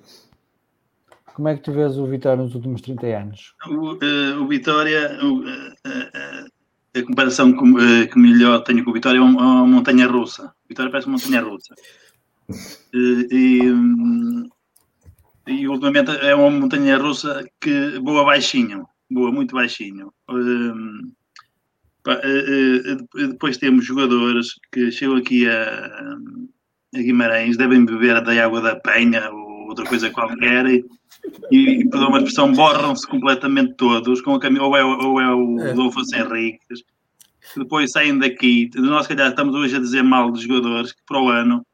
Como 1.34 1.47
é 1.47 1.56
que 1.56 1.64
tu 1.64 1.72
vês 1.72 1.97
o 1.97 2.06
Vitória 2.06 2.43
nos 2.43 2.53
últimos 2.53 2.81
30 2.81 3.07
anos? 3.07 3.56
O, 3.68 3.93
uh, 3.93 4.43
o 4.43 4.47
Vitória, 4.47 5.18
o, 5.23 5.39
uh, 5.39 6.56
a 6.99 7.06
comparação 7.06 7.53
que, 7.53 8.07
que, 8.07 8.19
melhor 8.19 8.64
tenho 8.64 8.84
com 8.84 8.91
o 8.91 8.94
Vitória 8.94 9.19
é 9.19 9.22
uma, 9.22 9.41
uma 9.41 9.68
montanha 9.68 10.07
russa. 10.07 10.53
Vitória 10.68 10.91
parece 10.91 11.07
uma 11.07 11.18
montanha 11.18 11.41
russa. 11.41 11.76
e, 12.94 13.61
um, 13.64 14.49
e 15.48 15.68
ultimamente 15.68 16.11
é 16.11 16.36
uma 16.36 16.49
montanha 16.49 16.98
russa 16.98 17.45
que 17.61 17.99
boa 17.99 18.24
baixinho, 18.26 18.88
boa 19.10 19.32
muito 19.32 19.56
baixinho. 19.56 20.11
Um, 20.30 21.11
depois 23.15 23.57
temos 23.57 23.86
jogadores 23.86 24.53
que 24.72 24.91
chegam 24.91 25.18
aqui 25.18 25.48
a, 25.49 26.15
a 26.95 26.99
Guimarães 26.99 27.57
devem 27.57 27.86
beber 27.86 28.24
da 28.24 28.45
água 28.45 28.61
da 28.61 28.76
penha 28.78 29.30
outra 29.68 29.85
coisa 29.85 30.10
qualquer 30.10 30.65
e, 30.68 30.85
e, 31.52 31.81
e 31.81 31.89
por 31.89 31.99
uma 31.99 32.18
expressão, 32.18 32.52
borram-se 32.52 33.07
completamente 33.07 33.76
todos, 33.76 34.22
com 34.22 34.35
a 34.35 34.39
cam... 34.39 34.61
ou, 34.61 34.76
é, 34.76 34.84
ou 34.84 35.19
é 35.19 35.34
o 35.34 35.60
é. 35.60 35.72
Adolfo 35.72 36.02
Henriques, 36.14 36.84
depois 37.56 37.91
saem 37.91 38.18
daqui, 38.18 38.69
nós 38.76 39.03
se 39.03 39.10
calhar 39.10 39.30
estamos 39.30 39.56
hoje 39.56 39.76
a 39.76 39.80
dizer 39.80 40.03
mal 40.03 40.31
dos 40.31 40.41
jogadores 40.41 40.91
que 40.91 41.02
para 41.07 41.22
o 41.22 41.30
ano 41.30 41.65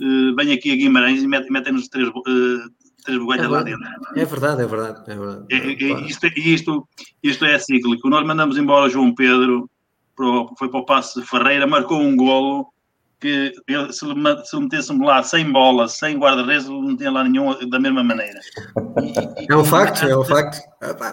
uh, 0.00 0.36
vêm 0.36 0.52
aqui 0.52 0.72
a 0.72 0.76
Guimarães 0.76 1.22
e 1.22 1.26
metem-nos 1.26 1.88
três, 1.88 2.08
uh, 2.08 2.12
três 3.04 3.18
bugalhas 3.18 3.46
é 3.46 3.48
lá 3.48 3.62
dentro. 3.62 3.88
É 4.16 4.24
verdade, 4.24 4.62
é 4.62 4.66
verdade. 4.66 5.10
É 5.10 5.16
verdade. 5.16 5.46
É, 5.50 5.56
é, 5.56 6.06
isto, 6.06 6.26
isto, 6.26 6.88
isto 7.22 7.44
é 7.44 7.58
cíclico. 7.58 8.08
Nós 8.08 8.26
mandamos 8.26 8.56
embora 8.56 8.86
o 8.86 8.90
João 8.90 9.14
Pedro, 9.14 9.68
foi 10.58 10.68
para 10.68 10.80
o 10.80 10.84
Passo 10.84 11.20
de 11.20 11.26
Ferreira, 11.26 11.66
marcou 11.66 12.00
um 12.00 12.16
golo 12.16 12.72
que 13.22 13.54
eu, 13.68 13.92
se, 13.92 14.04
ele, 14.04 14.44
se 14.44 14.56
metesse-me 14.58 15.06
lá 15.06 15.22
sem 15.22 15.50
bola, 15.50 15.86
sem 15.86 16.18
guarda-redes, 16.18 16.68
não 16.68 16.96
tinha 16.96 17.10
lá 17.10 17.22
nenhum 17.22 17.56
da 17.68 17.78
mesma 17.78 18.02
maneira. 18.02 18.40
É 19.48 19.56
um 19.56 19.64
facto, 19.64 20.06
é 20.06 20.16
um 20.16 20.24
facto. 20.24 20.58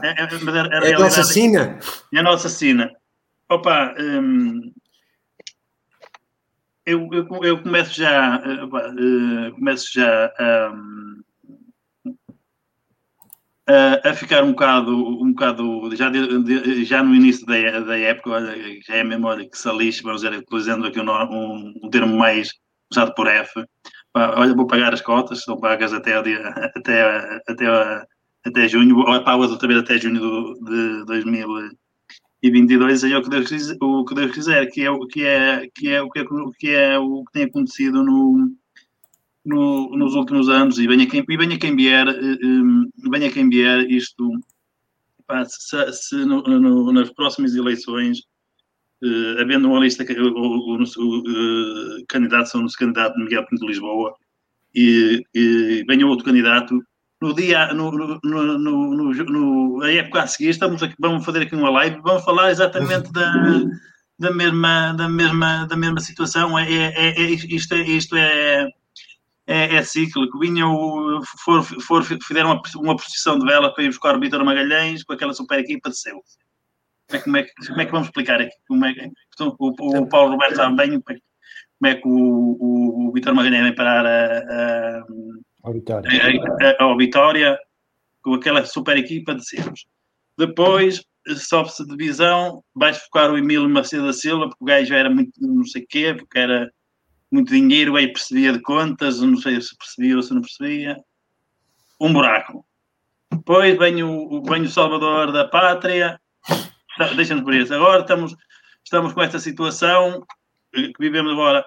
É, 0.03 0.23
é, 0.23 0.91
é, 0.91 0.95
a 0.95 0.99
nossa 0.99 1.23
sina. 1.23 1.79
É 2.13 2.19
a 2.19 2.23
nossa 2.23 2.47
sina. 2.47 2.91
Opa, 3.49 3.93
hum, 3.99 4.71
eu, 6.85 7.09
eu, 7.11 7.27
eu, 7.43 7.61
começo 7.61 7.93
já, 7.95 8.37
uh, 8.37 9.51
começo 9.55 9.91
já 9.93 10.31
um, 10.71 11.08
a, 13.69 14.09
a, 14.09 14.13
ficar 14.15 14.43
um 14.43 14.51
bocado, 14.51 14.91
um 14.91 15.31
bocado 15.31 15.95
já, 15.95 16.09
de, 16.09 16.43
de, 16.43 16.83
já 16.83 17.03
no 17.03 17.13
início 17.13 17.45
da, 17.45 17.79
da 17.81 17.97
época, 17.97 18.31
olha, 18.31 18.55
já 18.85 18.95
é 18.95 19.03
mesmo, 19.03 19.27
olha, 19.27 19.47
que 19.47 19.57
se 19.57 19.71
lixe, 19.71 20.01
vamos 20.01 20.21
dizer, 20.21 20.35
utilizando 20.37 20.87
aqui 20.87 20.99
um, 20.99 21.09
um, 21.09 21.73
um, 21.83 21.89
termo 21.89 22.17
mais 22.17 22.49
usado 22.91 23.13
por 23.13 23.27
F, 23.27 23.63
olha, 24.15 24.55
vou 24.55 24.65
pagar 24.65 24.91
as 24.91 25.01
cotas, 25.01 25.43
são 25.43 25.59
pagas 25.59 25.93
até, 25.93 26.19
o 26.19 26.23
dia, 26.23 26.47
até, 26.75 27.41
até, 27.47 28.03
até 28.43 28.67
junho, 28.67 28.97
ou 28.97 29.23
pagas 29.23 29.51
outra 29.51 29.67
vez 29.67 29.79
até 29.79 29.99
junho 29.99 30.19
do, 30.19 30.53
de 30.63 31.05
2022, 31.05 33.03
aí 33.03 33.13
é 33.13 33.17
o 33.17 33.21
que 33.21 33.29
Deus, 33.29 33.51
o 33.79 34.03
que 34.03 34.15
Deus 34.15 34.31
quiser, 34.31 34.65
que 34.71 34.87
é, 34.87 34.89
que 35.11 35.23
é, 35.23 35.67
que 35.75 35.89
é, 35.89 36.01
o 36.01 36.09
que 36.09 36.19
é, 36.19 36.25
que 36.57 36.69
é 36.71 36.97
o 36.97 37.23
que 37.23 37.31
tem 37.33 37.43
acontecido 37.43 38.03
no 38.03 38.49
no, 39.49 39.89
nos 39.97 40.13
últimos 40.13 40.47
anos 40.47 40.77
e 40.77 40.87
venha 40.87 41.07
quem, 41.07 41.25
e 41.27 41.37
venha 41.37 41.57
quem 41.57 41.75
vier, 41.75 42.07
um, 42.43 42.89
venha 43.09 43.31
quem 43.31 43.49
vier 43.49 43.89
isto, 43.89 44.29
pá, 45.25 45.43
se, 45.45 45.91
se 45.91 46.15
no, 46.15 46.41
no, 46.43 46.93
nas 46.93 47.09
próximas 47.11 47.55
eleições, 47.55 48.19
uh, 49.03 49.41
havendo 49.41 49.67
uma 49.67 49.79
lista, 49.79 50.03
o, 50.03 50.27
o, 50.27 50.77
o, 50.77 51.99
o 51.99 52.05
candidato, 52.07 52.49
são 52.49 52.61
no 52.61 52.69
candidato 52.71 53.19
Miguel 53.19 53.45
Pinto 53.47 53.65
de 53.65 53.71
Lisboa, 53.71 54.13
e, 54.75 55.23
e 55.33 55.83
venha 55.87 56.05
outro 56.05 56.25
candidato, 56.25 56.79
no 57.21 57.33
dia, 57.33 57.73
no, 57.73 57.91
no, 57.91 58.19
no, 58.23 59.13
no, 59.13 59.81
a 59.81 59.91
época 59.91 60.21
a 60.21 60.27
seguir, 60.27 60.49
estamos 60.49 60.81
aqui, 60.81 60.95
vamos 60.99 61.25
fazer 61.25 61.41
aqui 61.41 61.55
uma 61.55 61.69
live, 61.69 61.99
vamos 62.01 62.23
falar 62.23 62.49
exatamente 62.49 63.11
da, 63.11 63.33
da, 64.17 64.31
mesma, 64.31 64.93
da, 64.93 65.09
mesma, 65.09 65.65
da 65.65 65.75
mesma 65.75 65.99
situação. 65.99 66.57
É, 66.57 66.71
é, 66.71 67.21
é, 67.21 67.29
isto, 67.31 67.73
é, 67.73 67.81
isto 67.81 68.15
é, 68.15 68.69
é, 69.49 69.75
é 69.75 69.83
cíclico. 69.83 70.37
Vinham, 70.39 71.19
for, 71.43 71.63
for, 71.63 72.03
fizeram 72.03 72.51
uma, 72.51 72.61
uma 72.75 72.95
procissão 72.95 73.39
de 73.39 73.45
vela 73.45 73.73
para 73.73 73.83
ir 73.83 73.87
buscar 73.87 74.15
o 74.15 74.19
Vitor 74.19 74.45
Magalhães 74.45 75.03
com 75.03 75.13
aquela 75.13 75.33
super 75.33 75.57
equipa 75.57 75.89
de 75.89 75.99
seu. 75.99 76.21
Como 77.09 77.17
é, 77.17 77.19
como, 77.23 77.37
é, 77.37 77.47
como 77.67 77.81
é 77.81 77.85
que 77.85 77.91
vamos 77.91 78.07
explicar 78.07 78.39
aqui? 78.39 78.55
Como 78.67 78.85
é 78.85 78.93
que, 78.93 79.11
então, 79.33 79.55
o, 79.57 80.01
o 80.01 80.07
Paulo 80.07 80.33
Roberto 80.33 80.55
também. 80.55 81.01
como 81.01 81.19
é 81.83 81.95
que 81.95 82.07
o, 82.07 82.57
o, 82.59 83.07
o 83.07 83.11
Vitor 83.11 83.33
Magalhães 83.33 83.63
vem 83.63 83.75
parar 83.75 84.05
a, 84.05 85.03
a, 85.63 85.71
Vitória. 85.71 86.09
A, 86.11 86.83
a, 86.83 86.91
a, 86.91 86.95
Vitória 86.95 87.57
com 88.21 88.35
aquela 88.35 88.63
super 88.65 88.97
equipa 88.97 89.33
de 89.33 89.43
sempre. 89.43 89.81
Depois 90.37 91.03
sobe-se 91.35 91.85
divisão, 91.85 92.63
vais 92.73 92.97
focar 92.97 93.31
o 93.31 93.37
Emílio 93.37 93.69
Macedo 93.69 94.05
da 94.05 94.13
Silva, 94.13 94.47
porque 94.47 94.63
o 94.63 94.67
gajo 94.67 94.93
era 94.93 95.09
muito 95.09 95.31
não 95.41 95.65
sei 95.65 95.83
o 95.83 95.87
quê, 95.87 96.15
porque 96.17 96.37
era 96.37 96.71
muito 97.31 97.53
dinheiro, 97.53 97.95
aí 97.95 98.07
percebia 98.07 98.53
de 98.53 98.61
contas, 98.61 99.21
não 99.21 99.37
sei 99.37 99.59
se 99.61 99.75
percebia 99.77 100.15
ou 100.15 100.23
se 100.23 100.33
não 100.33 100.41
percebia. 100.41 100.97
Um 101.99 102.13
buraco. 102.13 102.65
Depois 103.31 103.77
vem 103.77 104.03
o, 104.03 104.41
vem 104.43 104.63
o 104.63 104.69
Salvador 104.69 105.31
da 105.31 105.47
Pátria, 105.47 106.19
deixa-nos 107.15 107.43
por 107.43 107.53
isso. 107.53 107.73
Agora 107.73 108.01
estamos, 108.01 108.35
estamos 108.83 109.13
com 109.13 109.21
esta 109.21 109.39
situação 109.39 110.25
eh, 110.75 110.87
que 110.87 110.99
vivemos 110.99 111.31
agora 111.31 111.63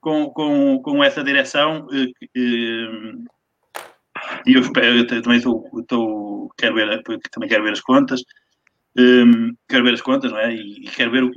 com, 0.00 0.30
com, 0.30 0.80
com 0.82 1.02
essa 1.02 1.24
direção 1.24 1.88
eh, 1.92 2.12
eh, 2.36 3.12
e 4.46 4.54
eu 4.54 4.60
espero, 4.60 4.96
eu 4.96 5.06
também 5.06 5.38
estou, 5.38 5.68
estou, 5.78 6.50
quero 6.56 6.74
ver, 6.74 7.02
também 7.30 7.48
quero 7.48 7.64
ver 7.64 7.72
as 7.72 7.80
contas, 7.80 8.22
quero 9.68 9.84
ver 9.84 9.94
as 9.94 10.00
contas, 10.00 10.30
não 10.30 10.38
é? 10.38 10.54
E, 10.54 10.84
quero 10.94 11.10
ver 11.10 11.24
o 11.24 11.30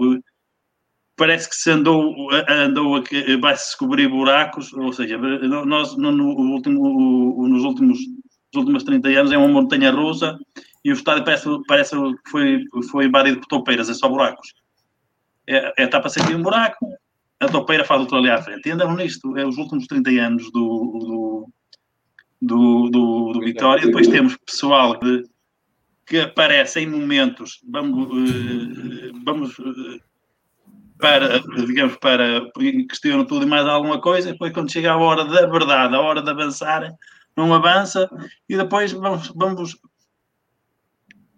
parece 1.20 1.50
que 1.50 1.56
se 1.56 1.70
andou, 1.70 2.32
andou 2.48 3.04
vai-se 3.42 3.66
descobrir 3.66 4.08
buracos, 4.08 4.72
ou 4.74 4.94
seja, 4.94 5.18
nós 5.18 5.96
no, 5.98 6.12
último, 6.12 7.46
nos 7.48 7.64
últimos, 7.64 8.00
nos 8.00 8.56
últimos 8.56 8.84
30 8.84 9.10
anos 9.10 9.32
é 9.34 9.38
uma 9.38 9.50
montanha 9.50 9.92
russa 9.92 10.40
e 10.84 10.92
o 10.92 10.94
estádio 10.94 11.26
parece, 11.26 11.46
parece 11.68 11.96
que 11.96 12.32
foi, 12.32 12.64
foi 12.90 13.06
invadido 13.06 13.42
por 13.42 13.48
topeiras, 13.48 13.90
é 13.90 13.94
só 13.94 14.08
buracos. 14.08 14.54
É, 15.46 15.74
é 15.78 15.84
está 15.84 16.00
para 16.00 16.10
sentir 16.10 16.36
um 16.36 16.42
buraco, 16.42 16.88
a 17.38 17.48
topeira 17.48 17.84
faz 17.84 18.00
outro 18.00 18.18
ali 18.18 18.30
à 18.30 18.42
frente. 18.42 18.70
E 18.70 18.76
nisto, 18.96 19.38
é 19.38 19.46
os 19.46 19.58
últimos 19.58 19.88
30 19.88 20.10
anos 20.12 20.52
do, 20.52 20.62
do, 20.62 21.50
do, 22.42 22.90
do, 22.90 23.32
do 23.34 23.40
Vitória. 23.42 23.86
Depois 23.86 24.08
temos 24.08 24.38
pessoal 24.46 24.98
que, 24.98 25.24
que 26.06 26.20
aparece 26.22 26.80
em 26.80 26.88
momentos, 26.88 27.60
vamos, 27.70 28.08
eh, 28.08 29.12
vamos 29.24 29.60
eh, 29.60 30.09
para, 31.00 31.40
digamos, 31.66 31.96
para 31.98 32.52
questionam 32.90 33.26
tudo 33.26 33.46
e 33.46 33.50
mais 33.50 33.66
alguma 33.66 34.02
coisa, 34.02 34.30
e 34.30 34.32
depois 34.34 34.52
quando 34.52 34.72
chega 34.72 34.92
a 34.92 34.98
hora 34.98 35.24
da 35.24 35.48
verdade, 35.48 35.96
a 35.96 36.02
hora 36.02 36.22
de 36.22 36.30
avançar, 36.30 36.94
não 37.36 37.54
avança, 37.54 38.10
e 38.50 38.58
depois 38.58 38.92
vamos, 38.92 39.32
vamos, 39.34 39.78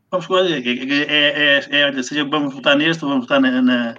vamos 0.10 0.28
é, 0.52 0.58
é, 0.58 1.60
é, 1.70 1.90
é, 1.90 2.04
seja 2.04 2.26
vamos 2.26 2.56
votar 2.56 2.76
neste, 2.76 3.02
vamos 3.02 3.22
votar 3.22 3.40
na, 3.40 3.62
na, 3.62 3.96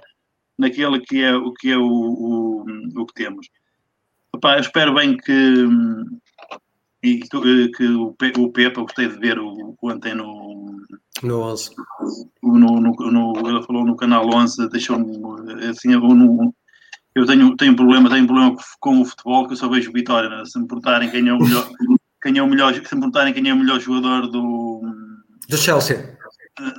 naquele 0.57 0.99
que 0.99 1.23
é 1.23 1.33
o 1.33 1.53
que 1.53 1.71
é 1.71 1.77
o, 1.77 1.87
o, 1.87 2.65
o 2.97 3.05
que 3.05 3.13
temos. 3.13 3.47
Opa, 4.33 4.55
eu 4.55 4.61
espero 4.61 4.93
bem 4.93 5.15
que 5.15 5.65
e 7.03 7.19
que 7.19 7.85
o, 7.85 8.15
o 8.37 8.51
Pepa, 8.51 8.81
gostei 8.81 9.09
de 9.09 9.19
ver 9.19 9.37
o, 9.37 9.75
ontem 9.83 10.15
no 10.15 10.81
no 11.21 11.41
11 11.41 11.71
no, 12.41 12.57
no, 12.57 12.91
no, 12.91 13.49
ele 13.49 13.63
falou 13.63 13.85
no 13.85 13.95
canal 13.95 14.25
11 14.33 14.69
deixou-me 14.69 15.17
assim 15.69 15.91
eu, 15.91 15.99
no, 15.99 16.55
eu 17.13 17.25
tenho, 17.25 17.55
tenho 17.57 17.75
problema 17.75 18.09
tenho 18.09 18.25
problema 18.25 18.55
com 18.79 19.01
o 19.01 19.05
futebol 19.05 19.45
que 19.45 19.53
eu 19.53 19.57
só 19.57 19.67
vejo 19.67 19.91
Vitória 19.91 20.29
né? 20.29 20.43
se 20.45 20.57
me 20.57 20.67
portarem 20.67 21.11
quem 21.11 21.27
é 21.27 21.33
o 21.33 21.39
melhor 21.39 21.69
quem 22.21 22.37
é 22.37 22.41
o 22.41 22.47
melhor 22.47 22.73
se 22.73 22.95
me 22.95 23.01
portarem 23.01 23.33
quem 23.33 23.49
é 23.49 23.53
o 23.53 23.57
melhor 23.57 23.79
jogador 23.79 24.27
do 24.27 24.81
do 25.49 25.57
Chelsea 25.57 26.17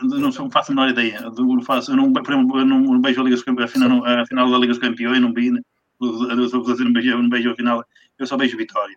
não 0.02 0.51
faço 0.51 0.72
a 0.72 0.74
menor 0.74 0.90
ideia 0.90 1.20
não 1.20 1.62
faço, 1.62 1.92
eu 1.92 1.96
não, 1.96 2.12
eu 2.14 2.66
não 2.66 3.02
vejo 3.02 3.20
a, 3.20 3.24
Liga 3.24 3.36
dos 3.36 3.44
Campeões, 3.44 3.70
a, 3.70 3.72
final, 3.72 4.05
a 4.06 4.26
final 4.26 4.51
da 4.51 4.59
Liga 4.59 4.72
dos 4.72 4.82
Campeões 4.82 5.20
não 5.20 5.32
vi 5.32 5.51
né? 5.51 5.60
eu 6.01 6.36
não 6.36 6.92
vejo, 6.92 7.22
não 7.22 7.30
vejo 7.30 7.51
a 7.51 7.56
final 7.56 7.84
eu 8.18 8.26
só 8.26 8.36
vejo 8.36 8.56
Vitória 8.56 8.96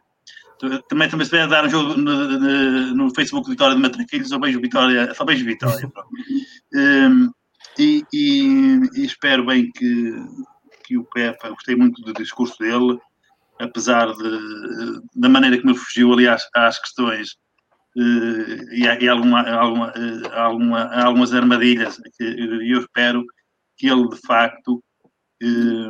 também, 0.87 1.09
também 1.09 1.25
se 1.25 1.31
vier 1.31 1.47
dar 1.47 1.65
um 1.65 1.69
jogo 1.69 1.95
no, 1.95 2.95
no, 2.95 3.15
Facebook 3.15 3.49
Vitória 3.49 3.75
de 3.75 3.81
Matraquilhos, 3.81 4.29
só 4.29 4.39
vejo 4.39 4.59
Vitória, 4.59 5.13
só 5.13 5.23
vejo 5.23 5.45
Vitória. 5.45 5.91
um, 6.73 7.31
e, 7.77 8.03
e, 8.11 8.81
e, 8.95 9.05
espero 9.05 9.45
bem 9.45 9.71
que, 9.71 10.15
que 10.85 10.97
o 10.97 11.03
Pepa, 11.05 11.49
gostei 11.49 11.75
muito 11.75 12.01
do 12.01 12.13
discurso 12.13 12.57
dele, 12.59 12.99
apesar 13.59 14.11
de, 14.13 15.01
da 15.15 15.29
maneira 15.29 15.57
como 15.57 15.71
ele 15.71 15.79
fugiu 15.79 16.13
ali 16.13 16.27
às, 16.27 16.47
às 16.55 16.79
questões 16.79 17.33
uh, 17.95 18.73
e, 18.73 18.83
e 18.83 19.09
alguma, 19.09 19.47
alguma, 19.47 19.87
uh, 19.89 20.33
alguma, 20.33 21.03
algumas 21.03 21.33
armadilhas, 21.33 21.99
e 22.19 22.73
eu 22.73 22.81
espero 22.81 23.23
que 23.77 23.87
ele 23.87 24.07
de 24.09 24.17
facto. 24.25 24.83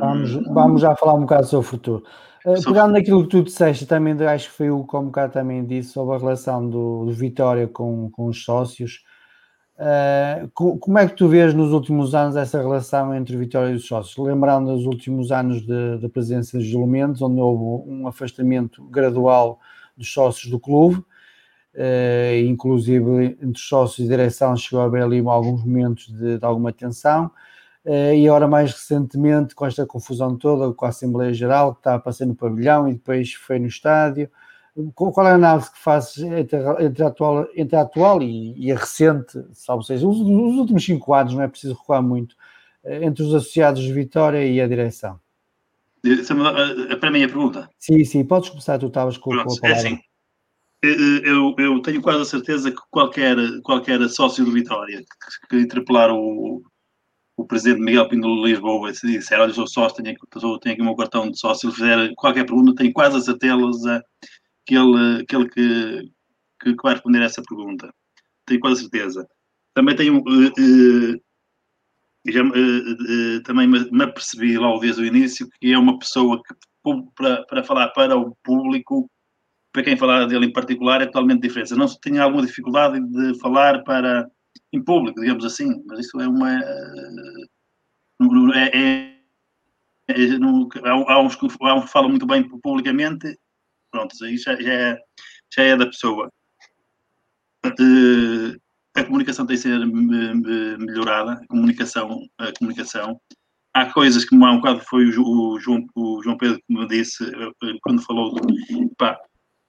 Vamos, 0.00 0.32
vamos 0.52 0.80
já 0.82 0.94
falar 0.94 1.14
um 1.14 1.20
bocado 1.20 1.46
sobre 1.46 1.66
o 1.66 1.70
futuro. 1.70 2.04
Uh, 2.44 2.62
pegando 2.62 2.92
naquilo 2.92 3.22
que 3.24 3.30
tu 3.30 3.42
disseste, 3.42 3.86
também 3.86 4.14
acho 4.26 4.50
que 4.50 4.56
foi 4.56 4.70
o 4.70 4.84
como 4.84 5.10
cá 5.10 5.28
também 5.28 5.64
disse 5.64 5.90
sobre 5.90 6.14
a 6.14 6.18
relação 6.18 6.68
do, 6.68 7.06
do 7.06 7.12
Vitória 7.12 7.66
com, 7.66 8.10
com 8.10 8.26
os 8.26 8.44
sócios. 8.44 9.02
Uh, 9.78 10.48
como 10.52 10.98
é 10.98 11.06
que 11.06 11.14
tu 11.14 11.28
vês 11.28 11.54
nos 11.54 11.72
últimos 11.72 12.14
anos 12.14 12.36
essa 12.36 12.58
relação 12.58 13.14
entre 13.14 13.36
Vitória 13.36 13.72
e 13.72 13.76
os 13.76 13.86
sócios? 13.86 14.16
Lembrando 14.16 14.72
os 14.72 14.84
últimos 14.86 15.32
anos 15.32 15.64
da 15.66 16.08
presença 16.08 16.58
dos 16.58 16.72
elementos, 16.72 17.22
onde 17.22 17.40
houve 17.40 17.90
um 17.90 18.06
afastamento 18.06 18.84
gradual 18.84 19.58
dos 19.96 20.12
sócios 20.12 20.50
do 20.50 20.60
clube, 20.60 20.96
uh, 20.96 22.46
inclusive 22.46 23.36
entre 23.40 23.52
os 23.52 23.68
sócios 23.68 24.06
e 24.06 24.10
direção 24.10 24.56
chegou 24.56 24.82
a 24.82 24.84
haver 24.84 25.02
ali 25.02 25.20
alguns 25.26 25.64
momentos 25.64 26.06
de, 26.06 26.38
de 26.38 26.44
alguma 26.44 26.72
tensão. 26.72 27.30
Eh, 27.84 28.18
e 28.18 28.28
agora 28.28 28.48
mais 28.48 28.72
recentemente 28.72 29.54
com 29.54 29.64
esta 29.64 29.86
confusão 29.86 30.36
toda 30.36 30.72
com 30.74 30.84
a 30.84 30.88
Assembleia 30.88 31.32
Geral 31.32 31.74
que 31.74 31.80
está 31.80 31.94
a 31.94 31.98
passar 31.98 32.26
no 32.26 32.34
pavilhão 32.34 32.88
e 32.88 32.94
depois 32.94 33.32
foi 33.32 33.58
no 33.58 33.66
estádio. 33.66 34.30
Qual 34.94 35.26
é 35.26 35.30
a 35.30 35.34
análise 35.34 35.72
que 35.72 35.78
fazes 35.78 36.18
entre, 36.18 36.58
entre, 36.84 37.02
a 37.02 37.08
atual, 37.08 37.48
entre 37.56 37.76
a 37.76 37.80
atual 37.80 38.22
e, 38.22 38.54
e 38.56 38.70
a 38.70 38.76
recente, 38.76 39.42
salvo 39.52 39.82
seja, 39.82 40.06
os, 40.06 40.20
os, 40.20 40.56
últimos 40.56 40.84
cinco 40.84 41.14
anos, 41.14 41.34
não 41.34 41.42
é 41.42 41.48
preciso 41.48 41.74
recuar 41.74 42.00
muito, 42.00 42.36
eh, 42.84 43.04
entre 43.04 43.24
os 43.24 43.34
associados 43.34 43.82
de 43.82 43.92
Vitória 43.92 44.44
e 44.46 44.60
a 44.60 44.68
direção? 44.68 45.18
Para 47.00 47.10
mim 47.10 47.24
a 47.24 47.28
pergunta? 47.28 47.68
Sim, 47.76 48.04
sim, 48.04 48.24
podes 48.24 48.50
começar, 48.50 48.78
tu 48.78 48.86
estavas 48.86 49.18
com, 49.18 49.30
Pronto, 49.30 49.46
com 49.46 49.66
a 49.66 49.70
é 49.70 49.72
palavra. 49.72 49.88
É 49.88 49.94
assim, 49.94 50.00
eu, 51.24 51.56
eu, 51.58 51.82
tenho 51.82 52.00
quase 52.00 52.22
a 52.22 52.24
certeza 52.24 52.70
que 52.70 52.80
qualquer, 52.88 53.36
qualquer 53.62 54.06
sócio 54.08 54.44
do 54.44 54.52
Vitória 54.52 55.00
que, 55.00 55.48
que 55.48 55.56
interpelar 55.56 56.12
o, 56.12 56.62
o 57.38 57.46
presidente 57.46 57.80
Miguel 57.80 58.08
Pinto 58.08 58.26
de 58.26 58.50
Lisboa 58.50 58.92
se 58.92 59.06
disser, 59.06 59.40
olha, 59.40 59.54
sou 59.54 59.66
sócio, 59.68 60.02
tenho, 60.02 60.16
tenho 60.60 60.74
aqui 60.74 60.82
o 60.82 60.84
meu 60.84 60.96
cartão 60.96 61.30
de 61.30 61.38
sócio, 61.38 61.70
se 61.70 61.76
fizer 61.76 62.12
qualquer 62.16 62.44
pergunta, 62.44 62.74
tenho 62.74 62.92
quase 62.92 63.16
a 63.16 63.20
certeza 63.20 64.04
que 64.66 64.74
ele, 64.74 65.24
que, 65.24 65.36
ele 65.36 65.48
que, 65.48 66.10
que, 66.60 66.82
vai 66.82 66.94
responder 66.94 67.22
a 67.22 67.26
essa 67.26 67.40
pergunta. 67.48 67.94
Tenho 68.44 68.60
quase 68.60 68.80
certeza. 68.80 69.24
Também 69.72 69.94
tenho... 69.94 70.18
Uh, 70.18 70.48
uh, 70.48 71.20
já, 72.26 72.42
uh, 72.42 73.42
também 73.44 73.68
me, 73.68 74.02
apercebi 74.02 74.58
logo 74.58 74.80
desde 74.80 75.00
o 75.00 75.06
início 75.06 75.48
que 75.60 75.72
é 75.72 75.78
uma 75.78 75.96
pessoa 75.96 76.42
que, 76.42 76.54
para, 77.14 77.46
para 77.46 77.62
falar 77.62 77.88
para 77.90 78.18
o 78.18 78.36
público, 78.42 79.08
para 79.72 79.84
quem 79.84 79.96
falar 79.96 80.26
dele 80.26 80.46
em 80.46 80.52
particular, 80.52 81.02
é 81.02 81.06
totalmente 81.06 81.42
diferente. 81.42 81.72
Não 81.74 81.86
se 81.86 82.00
tenha 82.00 82.24
alguma 82.24 82.44
dificuldade 82.44 83.00
de 83.00 83.38
falar 83.38 83.84
para 83.84 84.28
em 84.72 84.82
público, 84.82 85.20
digamos 85.20 85.44
assim, 85.44 85.82
mas 85.86 86.00
isso 86.00 86.20
é 86.20 86.28
uma. 86.28 86.50
É, 88.54 88.78
é, 88.78 89.18
é, 90.08 90.38
não, 90.38 90.64
há, 90.64 90.68
que, 90.68 90.80
há 90.86 91.20
uns 91.20 91.36
que 91.36 91.46
falam 91.88 92.08
muito 92.08 92.26
bem 92.26 92.48
publicamente, 92.60 93.38
pronto, 93.90 94.14
aí 94.24 94.36
já, 94.36 94.60
já, 94.60 94.72
é, 94.72 94.98
já 95.54 95.62
é 95.62 95.76
da 95.76 95.86
pessoa. 95.86 96.30
Uh, 97.64 98.58
a 98.94 99.04
comunicação 99.04 99.46
tem 99.46 99.56
de 99.56 99.62
ser 99.62 99.86
melhorada, 100.78 101.32
a 101.32 101.46
comunicação, 101.46 102.26
a 102.38 102.52
comunicação. 102.58 103.20
Há 103.74 103.86
coisas 103.92 104.24
que 104.24 104.34
há 104.34 104.50
um 104.50 104.56
bocado 104.56 104.80
foi 104.80 105.06
o, 105.16 105.22
o, 105.22 105.60
João, 105.60 105.86
o 105.94 106.22
João 106.22 106.36
Pedro 106.36 106.58
que 106.66 106.74
me 106.74 106.88
disse 106.88 107.24
eh, 107.24 107.78
quando 107.82 108.02
falou 108.02 108.34
pá, 108.96 109.16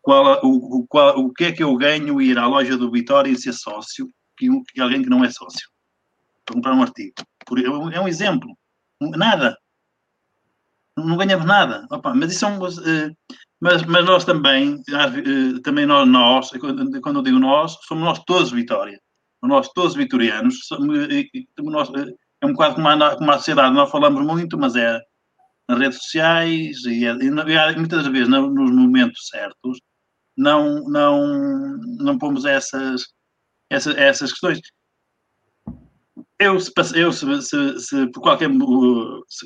qual, 0.01 0.39
o, 0.43 0.87
qual, 0.87 1.19
o 1.19 1.31
que 1.31 1.43
é 1.43 1.51
que 1.51 1.61
eu 1.61 1.75
ganho 1.75 2.19
ir 2.19 2.39
à 2.39 2.47
loja 2.47 2.75
do 2.75 2.89
Vitória 2.89 3.29
e 3.29 3.37
ser 3.37 3.53
sócio 3.53 4.09
que, 4.39 4.47
que 4.73 4.81
alguém 4.81 5.03
que 5.03 5.09
não 5.09 5.23
é 5.23 5.29
sócio 5.29 5.69
para 6.45 6.55
comprar 6.55 6.73
um 6.73 6.81
artigo. 6.81 7.13
Por, 7.45 7.59
é 7.59 7.99
um 7.99 8.07
exemplo. 8.07 8.57
Nada. 9.01 9.57
Não 10.97 11.17
ganhamos 11.17 11.45
nada. 11.45 11.85
Opa, 11.91 12.13
mas 12.13 12.31
isso 12.31 12.45
é 12.45 12.47
um. 12.47 12.57
Uh, 12.57 13.15
mas, 13.61 13.83
mas 13.83 14.05
nós 14.05 14.25
também, 14.25 14.75
uh, 14.75 15.61
também 15.61 15.85
nós, 15.85 16.07
nós, 16.07 16.51
quando 17.03 17.19
eu 17.19 17.23
digo 17.23 17.39
nós, 17.39 17.77
somos 17.83 18.03
nós 18.03 18.23
todos 18.25 18.51
Vitória. 18.51 18.99
Nós 19.41 19.69
todos 19.69 19.95
vitorianos. 19.95 20.67
Somos, 20.67 21.07
nós, 21.59 21.89
é 22.41 22.45
um 22.45 22.51
bocado 22.53 22.75
como 22.75 22.89
a, 22.89 23.15
como 23.15 23.31
a 23.31 23.37
sociedade, 23.37 23.73
nós 23.73 23.89
falamos 23.89 24.25
muito, 24.25 24.57
mas 24.57 24.75
é 24.75 24.99
nas 25.67 25.79
redes 25.79 25.99
sociais 25.99 26.83
e, 26.85 27.05
é, 27.05 27.11
e 27.11 27.75
muitas 27.77 28.07
vezes 28.07 28.27
nos 28.27 28.71
momentos 28.71 29.27
certos 29.27 29.79
não, 30.35 30.83
não, 30.89 31.77
não 31.99 32.17
pomos 32.17 32.43
essas, 32.45 33.05
essa, 33.69 33.91
essas 33.91 34.31
questões. 34.31 34.59
eu, 36.39 36.59
se, 36.59 36.71
eu 36.95 37.11
se, 37.11 37.41
se, 37.41 37.79
se 37.79 38.11
por 38.11 38.21
qualquer. 38.21 38.49
Se, 39.27 39.45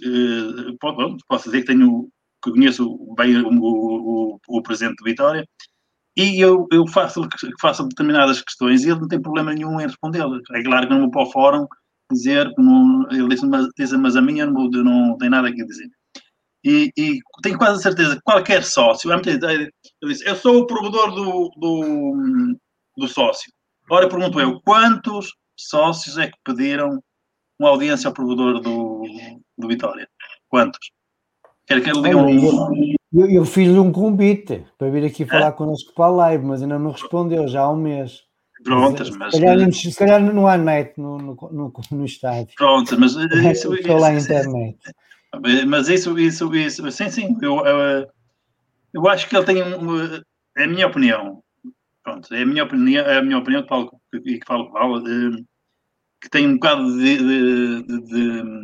posso 1.27 1.45
dizer 1.45 1.61
que 1.61 1.67
tenho. 1.67 2.09
que 2.43 2.51
conheço 2.51 2.97
bem 3.17 3.37
o, 3.37 3.49
o, 3.61 4.39
o 4.47 4.63
presidente 4.63 4.97
de 4.97 5.09
Vitória 5.09 5.45
e 6.15 6.39
eu, 6.39 6.67
eu 6.71 6.87
faço, 6.87 7.27
faço 7.59 7.87
determinadas 7.87 8.41
questões 8.41 8.83
e 8.83 8.89
ele 8.89 8.99
não 8.99 9.07
tem 9.07 9.21
problema 9.21 9.53
nenhum 9.53 9.79
em 9.79 9.87
responder. 9.87 10.23
É 10.51 10.63
claro 10.63 10.87
que 10.87 10.93
não 10.93 11.01
vou 11.01 11.11
para 11.11 11.23
o 11.23 11.31
fórum 11.31 11.65
dizer, 12.11 12.51
não, 12.57 13.07
ele 13.09 13.29
disse, 13.29 13.45
mas, 13.45 13.67
disse, 13.77 13.97
mas 13.97 14.15
a 14.15 14.21
minha 14.21 14.45
não, 14.45 14.69
não 14.69 15.17
tem 15.17 15.29
nada 15.29 15.47
a 15.47 15.51
dizer. 15.51 15.89
E, 16.63 16.91
e, 16.97 17.19
tenho 17.41 17.57
quase 17.57 17.81
certeza 17.81 18.15
que 18.15 18.21
qualquer 18.21 18.63
sócio, 18.63 19.11
ele 19.11 19.71
disse, 20.03 20.25
eu 20.25 20.35
sou 20.35 20.59
o 20.59 20.67
provedor 20.67 21.13
do, 21.13 21.49
do, 21.57 22.57
do 22.95 23.07
sócio. 23.07 23.51
Ora, 23.89 24.07
pergunto 24.07 24.39
eu, 24.39 24.61
quantos 24.61 25.35
sócios 25.57 26.18
é 26.18 26.27
que 26.27 26.38
pediram 26.43 27.01
uma 27.60 27.69
audiência 27.69 28.07
ao 28.07 28.14
provedor 28.14 28.60
do, 28.60 29.03
do 29.57 29.68
Vitória? 29.68 30.07
Quantos? 30.47 30.91
Quero 31.65 31.81
que 31.81 31.89
ele 31.89 32.01
diga 32.01 32.18
um... 32.18 32.93
Eu, 33.14 33.30
eu 33.30 33.45
fiz-lhe 33.45 33.77
um 33.77 33.91
convite 33.91 34.65
para 34.77 34.89
vir 34.89 35.05
aqui 35.05 35.23
falar 35.23 35.49
é? 35.49 35.51
connosco 35.51 35.93
para 35.93 36.05
a 36.05 36.10
live, 36.10 36.45
mas 36.45 36.64
ainda 36.64 36.80
não 36.80 36.91
respondeu, 36.91 37.47
já 37.47 37.61
há 37.61 37.72
um 37.72 37.77
mês. 37.77 38.23
Prontas, 38.64 39.10
mas. 39.11 39.35
Se 39.35 39.41
calhar, 39.41 39.72
se 39.72 39.95
calhar 39.95 40.34
não 40.34 40.47
há 40.47 40.57
net 40.57 40.93
no, 40.97 41.18
no, 41.18 41.35
no, 41.51 41.73
no 41.91 42.05
estádio. 42.05 42.55
Pronto, 42.55 42.99
mas. 42.99 43.14
Isso, 43.51 43.73
Estou 43.76 43.97
lá 43.97 44.14
internet. 44.14 44.77
Mas 45.68 45.89
isso, 45.89 46.18
isso, 46.19 46.53
isso, 46.55 46.91
sim, 46.91 47.10
sim. 47.10 47.35
Eu, 47.41 47.65
eu, 47.65 48.07
eu 48.93 49.07
acho 49.07 49.27
que 49.27 49.35
ele 49.35 49.45
tem. 49.45 49.64
Um, 49.64 50.22
é 50.55 50.64
a 50.64 50.68
minha 50.68 50.88
opinião. 50.88 51.43
Pronto, 52.03 52.34
é 52.34 52.41
a 52.41 52.45
minha 52.45 52.63
opinião, 52.63 53.05
é 53.05 53.17
a 53.17 53.21
minha 53.21 53.38
opinião 53.38 53.63
que 53.63 53.69
falo, 53.69 53.91
que, 54.11 54.19
que 54.19 54.45
falo, 54.45 54.71
falo 54.71 55.03
que 56.21 56.30
tem 56.30 56.47
um 56.47 56.53
bocado 56.55 56.97
de, 56.97 57.17
de, 57.17 57.84
de, 57.84 58.01
de 58.01 58.63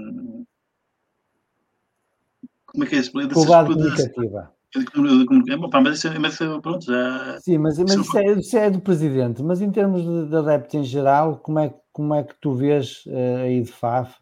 como 2.65 2.83
é 2.83 2.87
que 2.87 2.95
é 2.95 2.99
isso? 2.99 3.11
Qualidade 3.11 3.73
comunicativa. 3.73 4.51
Mas 5.81 6.03
isso, 6.03 6.19
mas 6.19 6.37
pronto, 6.61 6.85
já... 6.85 7.39
Sim, 7.39 7.57
mas, 7.57 7.79
mas 7.79 7.95
isso, 7.95 8.17
é, 8.17 8.31
isso 8.33 8.57
é 8.57 8.69
do 8.69 8.79
presidente. 8.79 9.41
Mas 9.41 9.61
em 9.61 9.71
termos 9.71 10.03
de, 10.03 10.29
de 10.29 10.35
adeptos 10.35 10.75
em 10.75 10.83
geral, 10.83 11.37
como 11.37 11.59
é, 11.59 11.73
como 11.91 12.13
é 12.13 12.23
que 12.23 12.35
tu 12.39 12.53
vês 12.53 13.03
uh, 13.07 13.37
aí 13.43 13.61
de 13.61 13.71
FAF? 13.71 14.15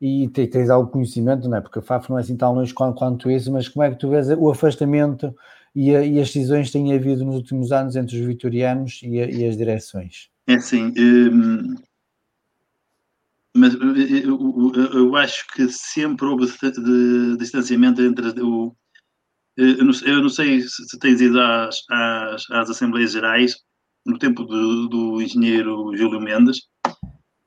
E 0.00 0.28
tens 0.28 0.70
algum 0.70 0.90
conhecimento, 0.90 1.46
não 1.48 1.58
é? 1.58 1.60
Porque 1.60 1.80
a 1.80 1.82
FAF 1.82 2.08
não 2.08 2.16
é 2.16 2.22
assim 2.22 2.36
tão 2.36 2.54
longe 2.54 2.72
quanto, 2.72 2.96
quanto 2.96 3.30
isso, 3.30 3.52
mas 3.52 3.68
como 3.68 3.82
é 3.82 3.90
que 3.90 3.98
tu 3.98 4.08
vês 4.08 4.30
o 4.30 4.50
afastamento 4.50 5.34
e, 5.74 5.94
a, 5.94 6.04
e 6.04 6.20
as 6.20 6.28
decisões 6.28 6.70
têm 6.70 6.92
havido 6.94 7.24
nos 7.24 7.36
últimos 7.36 7.72
anos 7.72 7.96
entre 7.96 8.18
os 8.18 8.26
vitorianos 8.26 9.00
e, 9.02 9.20
a, 9.20 9.30
e 9.30 9.46
as 9.46 9.56
direções? 9.56 10.28
É 10.46 10.54
assim, 10.54 10.92
hum, 10.98 11.76
mas 13.54 13.74
eh, 13.74 14.24
eu, 14.24 14.72
eu, 14.74 14.92
eu, 14.92 15.16
acho 15.16 15.46
que 15.48 15.68
sempre 15.68 16.26
houve 16.26 16.46
distanciamento 17.38 18.00
entre 18.02 18.40
o. 18.40 18.74
Eu 19.56 19.84
não, 19.84 19.92
eu 20.06 20.22
não 20.22 20.28
sei 20.28 20.62
se 20.62 20.98
tens 20.98 21.20
ido 21.20 21.38
às, 21.40 21.82
às, 21.90 22.50
às 22.50 22.70
Assembleias 22.70 23.12
Gerais, 23.12 23.56
no 24.06 24.18
tempo 24.18 24.44
do, 24.44 24.88
do, 24.88 25.20
engenheiro 25.20 25.94
Júlio 25.96 26.20
Mendes. 26.20 26.68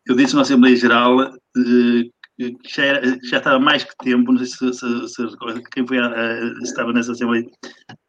Eu 0.05 0.15
disse 0.15 0.35
na 0.35 0.41
Assembleia 0.41 0.75
Geral 0.75 1.21
eh, 1.23 2.03
que 2.37 2.69
já, 2.69 2.83
era, 2.83 3.17
já 3.23 3.37
estava 3.37 3.59
mais 3.59 3.83
que 3.83 3.95
tempo, 4.03 4.31
não 4.31 4.45
sei 4.45 4.47
se, 4.47 4.73
se, 4.73 5.07
se 5.07 5.63
quem 5.71 5.87
foi 5.87 5.97
a, 5.97 6.11
estava 6.61 6.91
nessa 6.91 7.13
Assembleia, 7.13 7.45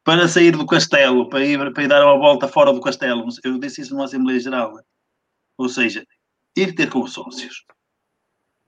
para 0.04 0.28
sair 0.28 0.52
do 0.52 0.66
castelo, 0.66 1.28
para 1.28 1.44
ir, 1.44 1.72
para 1.72 1.82
ir 1.82 1.88
dar 1.88 2.04
uma 2.04 2.18
volta 2.18 2.46
fora 2.46 2.72
do 2.72 2.80
castelo. 2.80 3.26
Eu 3.42 3.58
disse 3.58 3.80
isso 3.80 3.94
numa 3.94 4.04
Assembleia 4.04 4.38
Geral. 4.38 4.78
Ou 5.58 5.68
seja, 5.68 6.04
ir 6.56 6.74
ter 6.74 6.90
com 6.90 7.06
sócios 7.06 7.64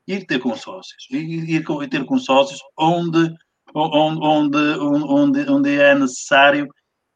ir 0.07 0.25
ter 0.27 0.39
consórcios, 0.39 1.07
ir, 1.11 1.49
ir 1.51 1.89
ter 1.91 2.05
consórcios 2.05 2.61
onde, 2.79 3.35
onde, 3.75 4.59
onde, 4.59 5.51
onde 5.51 5.81
é 5.81 5.95
necessário 5.95 6.69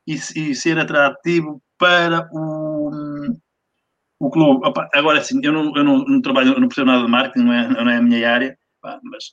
e, 0.07 0.15
e 0.15 0.55
ser 0.55 0.79
atrativo 0.79 1.63
para 1.79 2.29
o, 2.33 2.91
o 4.19 4.31
clube. 4.31 4.67
Opa, 4.67 4.89
agora, 4.93 5.23
sim, 5.23 5.41
eu 5.43 5.53
não, 5.53 5.77
eu 5.77 5.85
não, 5.85 5.99
não 6.05 6.21
trabalho, 6.21 6.59
não 6.59 6.69
percebo 6.69 6.89
nada 6.89 7.05
de 7.05 7.11
marketing, 7.11 7.47
não 7.47 7.53
é, 7.53 7.69
não 7.69 7.91
é 7.91 7.97
a 7.97 8.03
minha 8.03 8.31
área, 8.31 8.59
mas 8.83 9.33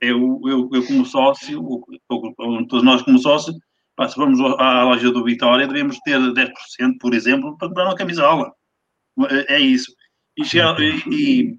eu, 0.00 0.40
eu, 0.44 0.68
eu 0.72 0.86
como 0.86 1.06
sócio, 1.06 1.62
todos 2.68 2.82
nós 2.84 3.02
como 3.02 3.18
sócio, 3.18 3.54
se 4.08 4.16
vamos 4.16 4.40
à 4.58 4.84
loja 4.84 5.10
do 5.10 5.24
Vitória, 5.24 5.66
devemos 5.66 5.98
ter 6.00 6.18
10%, 6.18 6.52
por 6.98 7.14
exemplo, 7.14 7.56
para 7.58 7.68
comprar 7.68 7.84
uma 7.84 7.94
camisola. 7.94 8.52
É, 9.28 9.56
é 9.56 9.60
isso. 9.60 9.92
E, 11.08 11.56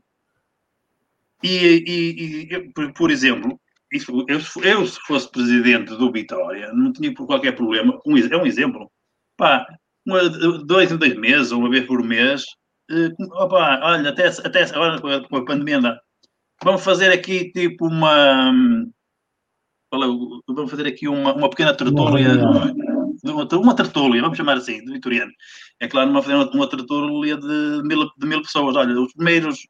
e, 1.44 1.60
e, 1.88 2.56
e, 2.56 2.94
por 2.94 3.12
exemplo, 3.12 3.60
isso, 3.92 4.26
eu, 4.28 4.40
eu, 4.64 4.88
se 4.88 5.00
fosse 5.02 5.30
presidente 5.30 5.96
do 5.98 6.12
Vitória, 6.12 6.72
não 6.74 6.94
tinha 6.94 7.14
por 7.14 7.28
qualquer 7.28 7.54
problema. 7.56 8.00
Um, 8.06 8.18
é 8.18 8.38
um 8.38 8.46
exemplo. 8.46 8.90
Pá, 9.36 9.66
uma, 10.06 10.30
dois 10.64 10.92
em 10.92 10.98
dois 10.98 11.16
meses, 11.16 11.52
uma 11.52 11.70
vez 11.70 11.86
por 11.86 12.02
mês. 12.04 12.44
Uh, 12.90 13.14
opa, 13.34 13.80
olha, 13.84 14.10
até, 14.10 14.28
até 14.28 14.64
agora 14.64 15.00
com 15.28 15.36
a 15.36 15.46
pandemia, 15.46 15.80
vamos 16.64 16.84
fazer 16.84 17.12
aqui 17.12 17.52
tipo 17.52 17.88
uma. 17.88 18.54
Vamos 19.92 20.72
fazer 20.72 20.88
aqui 20.88 21.08
uma, 21.08 21.34
uma 21.34 21.50
pequena 21.50 21.74
tertúlia. 21.74 22.30
Uma, 23.24 23.48
uma 23.52 23.76
tertúlia, 23.76 24.22
vamos 24.22 24.38
chamar 24.38 24.58
assim, 24.58 24.84
de 24.84 24.94
vitoriano. 24.94 25.32
É 25.80 25.88
claro, 25.88 26.08
vamos 26.08 26.26
fazer 26.26 26.36
uma, 26.36 26.50
uma 26.52 26.70
tertúlia 26.70 27.38
de 27.38 27.82
mil, 27.84 28.10
de 28.18 28.28
mil 28.28 28.42
pessoas. 28.42 28.76
Olha, 28.76 29.00
os 29.00 29.14
primeiros 29.14 29.68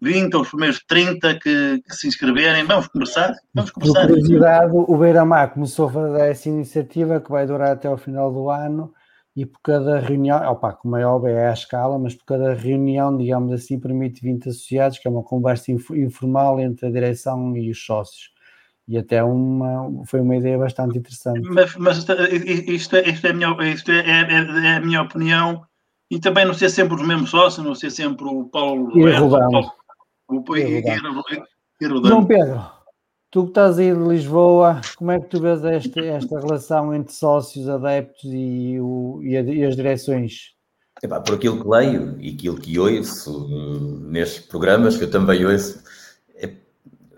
20 0.00 0.34
ou 0.34 0.42
os 0.42 0.50
primeiros 0.50 0.84
30 0.86 1.38
que, 1.38 1.80
que, 1.82 1.94
se 1.94 2.06
inscreverem. 2.06 2.64
Vamos 2.64 2.88
conversar. 2.88 3.32
Vamos 3.54 3.70
conversar. 3.70 4.02
Por 4.02 4.08
curiosidade, 4.08 4.72
o 4.72 4.98
Beira-Mar 4.98 5.54
começou 5.54 5.88
a 5.88 5.92
fazer 5.92 6.20
essa 6.30 6.48
iniciativa 6.48 7.20
que 7.20 7.30
vai 7.30 7.46
durar 7.46 7.72
até 7.72 7.88
ao 7.88 7.96
final 7.96 8.32
do 8.32 8.50
ano 8.50 8.92
e 9.36 9.44
por 9.44 9.60
cada 9.62 9.98
reunião, 9.98 10.38
opa, 10.48 10.72
como 10.74 10.96
é 10.96 11.04
óbvio, 11.04 11.30
é 11.30 11.48
à 11.48 11.52
escala, 11.52 11.98
mas 11.98 12.14
por 12.14 12.24
cada 12.24 12.54
reunião, 12.54 13.16
digamos 13.16 13.52
assim, 13.52 13.80
permite 13.80 14.22
20 14.22 14.48
associados, 14.48 14.98
que 14.98 15.08
é 15.08 15.10
uma 15.10 15.24
conversa 15.24 15.72
informal 15.72 16.60
entre 16.60 16.86
a 16.86 16.90
direção 16.90 17.56
e 17.56 17.70
os 17.70 17.84
sócios. 17.84 18.33
E 18.86 18.98
até 18.98 19.22
uma, 19.24 20.04
foi 20.06 20.20
uma 20.20 20.36
ideia 20.36 20.58
bastante 20.58 20.98
interessante. 20.98 21.40
Mas, 21.48 21.74
mas 21.76 21.98
isto, 21.98 22.12
é, 22.12 23.08
isto, 23.08 23.26
é, 23.26 23.30
a 23.30 23.32
minha, 23.32 23.72
isto 23.72 23.90
é, 23.90 24.00
é, 24.00 24.66
é, 24.66 24.76
a 24.76 24.80
minha 24.80 25.02
opinião. 25.02 25.64
E 26.10 26.20
também 26.20 26.44
não 26.44 26.52
ser 26.52 26.68
sempre 26.68 26.94
os 26.94 27.06
mesmos 27.06 27.30
sócios, 27.30 27.64
não 27.64 27.74
ser 27.74 27.90
sempre 27.90 28.26
o 28.26 28.44
Paulo 28.44 28.90
Roberto, 28.90 29.24
o 29.24 29.30
Paulo, 29.30 29.72
João 31.80 32.26
Pedro, 32.26 32.62
tu 33.30 33.42
que 33.42 33.48
estás 33.48 33.80
aí 33.80 33.92
de 33.92 34.00
Lisboa, 34.00 34.80
como 34.96 35.10
é 35.10 35.18
que 35.18 35.26
tu 35.28 35.40
vês 35.40 35.64
esta, 35.64 36.00
esta 36.00 36.38
relação 36.38 36.94
entre 36.94 37.12
sócios, 37.12 37.68
adeptos 37.68 38.30
e, 38.32 38.78
o, 38.80 39.20
e, 39.24 39.36
a, 39.36 39.40
e 39.42 39.64
as 39.64 39.74
direções? 39.74 40.54
Epá, 41.02 41.20
por 41.20 41.34
aquilo 41.34 41.60
que 41.60 41.68
leio 41.68 42.16
e 42.20 42.34
aquilo 42.34 42.56
que 42.56 42.78
ouço 42.78 43.46
uh, 43.46 43.98
nestes 44.08 44.46
programas, 44.46 44.96
que 44.96 45.02
eu 45.02 45.10
também 45.10 45.44
ouço, 45.44 45.82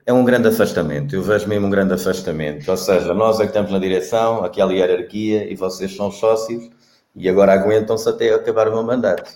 é, 0.06 0.10
é, 0.10 0.12
um 0.12 0.24
grande 0.24 0.48
afastamento. 0.48 1.14
Eu 1.14 1.22
vejo 1.22 1.48
mesmo 1.48 1.66
um 1.66 1.70
grande 1.70 1.94
afastamento. 1.94 2.70
Ou 2.70 2.76
seja, 2.76 3.12
nós 3.12 3.38
é 3.40 3.42
que 3.42 3.48
estamos 3.48 3.70
na 3.70 3.78
direção, 3.78 4.44
aquela 4.44 4.72
hierarquia, 4.72 5.50
e 5.50 5.56
vocês 5.56 5.94
são 5.94 6.10
sócios, 6.10 6.70
e 7.14 7.28
agora 7.28 7.52
aguentam-se 7.52 8.08
até 8.08 8.32
acabar 8.32 8.68
o 8.68 8.72
meu 8.72 8.82
mandato. 8.82 9.30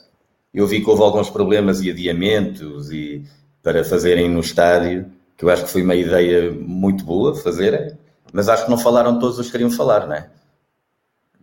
Eu 0.52 0.66
vi 0.66 0.82
que 0.82 0.90
houve 0.90 1.02
alguns 1.02 1.30
problemas 1.30 1.80
e 1.80 1.90
adiamentos 1.90 2.90
e 2.90 3.24
para 3.62 3.84
fazerem 3.84 4.28
no 4.28 4.40
estádio, 4.40 5.06
que 5.36 5.44
eu 5.44 5.50
acho 5.50 5.64
que 5.64 5.70
foi 5.70 5.82
uma 5.82 5.94
ideia 5.94 6.50
muito 6.50 7.04
boa 7.04 7.34
fazerem, 7.34 7.96
mas 8.32 8.48
acho 8.48 8.64
que 8.64 8.70
não 8.70 8.78
falaram 8.78 9.18
todos 9.18 9.38
os 9.38 9.46
que 9.46 9.52
queriam 9.52 9.70
falar, 9.70 10.06
não 10.06 10.14
é? 10.14 10.30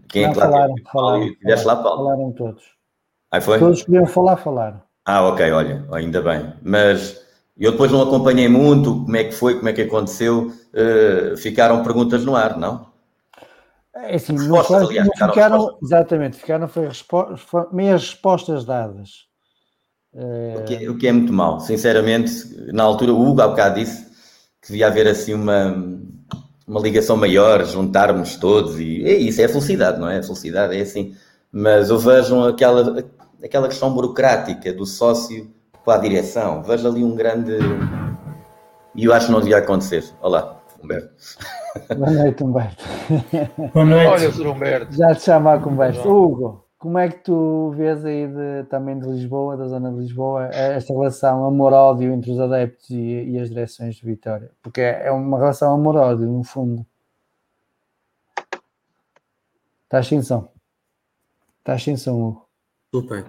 Quem 0.08 0.24
não, 0.24 0.32
é 0.32 0.34
que 0.34 0.40
lá 0.40 0.46
falaram, 0.46 0.76
falaram, 0.92 1.36
falaram, 1.42 1.66
lá, 1.66 1.76
Paulo? 1.76 2.04
Falaram 2.04 2.32
todos. 2.32 2.64
Aí 3.32 3.42
foi? 3.42 3.60
Todos 3.60 3.80
que 3.80 3.86
queriam 3.86 4.06
falar, 4.06 4.38
falaram. 4.38 4.82
Ah, 5.06 5.24
ok, 5.28 5.52
olha, 5.52 5.86
ainda 5.92 6.22
bem. 6.22 6.54
Mas 6.62 7.27
eu 7.60 7.72
depois 7.72 7.92
não 7.92 8.02
acompanhei 8.02 8.48
muito 8.48 9.04
como 9.04 9.16
é 9.16 9.24
que 9.24 9.34
foi, 9.34 9.56
como 9.56 9.70
é 9.70 9.74
que 9.74 9.82
aconteceu. 9.82 10.52
Uh, 10.74 11.36
ficaram 11.38 11.84
perguntas 11.84 12.24
no 12.24 12.36
ar, 12.36 12.58
não? 12.58 12.88
É 13.96 14.16
assim, 14.16 14.34
respostas, 14.34 14.82
não, 14.82 14.88
aliás, 14.88 15.08
ficaram, 15.08 15.34
ficaram 15.34 15.78
exatamente, 15.82 16.38
ficaram 16.38 16.68
foi 16.68 16.86
respo 16.86 17.40
meias 17.74 18.02
respostas 18.02 18.64
dadas. 18.64 19.26
O 20.14 20.64
que, 20.64 20.76
é, 20.76 20.90
o 20.90 20.98
que 20.98 21.08
é 21.08 21.12
muito 21.12 21.34
mau, 21.34 21.60
sinceramente. 21.60 22.32
Na 22.74 22.84
altura, 22.84 23.14
o 23.14 23.28
Hugo 23.28 23.42
há 23.42 23.48
bocado 23.48 23.76
disse 23.76 24.06
que 24.62 24.70
devia 24.70 24.88
haver 24.88 25.08
assim 25.08 25.34
uma, 25.34 25.76
uma 26.68 26.80
ligação 26.80 27.16
maior, 27.18 27.64
juntarmos 27.66 28.36
todos 28.36 28.80
e 28.80 29.04
é 29.04 29.16
isso, 29.16 29.42
é 29.42 29.48
felicidade, 29.48 30.00
não 30.00 30.10
é? 30.10 30.20
A 30.20 30.24
felicidade 30.24 30.76
é 30.76 30.82
assim. 30.82 31.16
Mas 31.52 31.90
eu 31.90 32.00
vejo 32.00 32.44
aquela, 32.46 33.04
aquela 33.44 33.68
questão 33.68 33.94
burocrática 33.94 34.74
do 34.74 34.86
sócio 34.86 35.52
com 35.88 35.92
a 35.92 35.98
direção. 35.98 36.62
Vejo 36.64 36.86
ali 36.86 37.02
um 37.02 37.16
grande. 37.16 37.54
E 38.94 39.06
eu 39.06 39.14
acho 39.14 39.28
que 39.28 39.32
não 39.32 39.40
devia 39.40 39.60
acontecer. 39.60 40.04
Olá, 40.22 40.62
Humberto. 40.84 41.16
Boa 41.96 42.12
noite, 42.12 42.44
Humberto. 42.44 42.84
Boa 43.74 43.86
noite. 43.86 44.08
Olha, 44.08 44.32
Sr. 44.34 44.48
Humberto. 44.48 44.94
Já 44.94 45.16
te 45.16 45.22
chamo 45.22 45.48
à 45.48 45.58
conversa. 45.58 46.06
Hugo. 46.06 46.68
como 46.78 46.98
é 46.98 47.08
que 47.08 47.20
tu 47.20 47.72
vês 47.78 48.04
aí 48.04 48.28
de, 48.28 48.66
também 48.70 49.00
de 49.00 49.08
Lisboa, 49.08 49.56
da 49.56 49.66
zona 49.70 49.90
de 49.90 50.00
Lisboa, 50.00 50.50
esta 50.52 50.92
relação 50.92 51.46
amor-ódio 51.46 52.12
entre 52.12 52.32
os 52.32 52.40
adeptos 52.42 52.90
e, 52.90 53.24
e, 53.30 53.40
as 53.40 53.48
direções 53.48 53.96
de 53.96 54.06
Vitória? 54.06 54.52
Porque 54.62 54.82
é, 54.82 55.08
é 55.08 55.12
uma 55.12 55.38
relação 55.38 55.74
amor-ódio, 55.74 56.28
no 56.28 56.44
fundo. 56.44 56.86
Estás 59.86 60.06
sem 60.06 60.22
som. 60.22 60.52
Estás 61.60 61.82
sem 61.82 61.96
som, 61.96 62.28
Hugo. 62.28 62.50
Desculpem. 62.92 63.24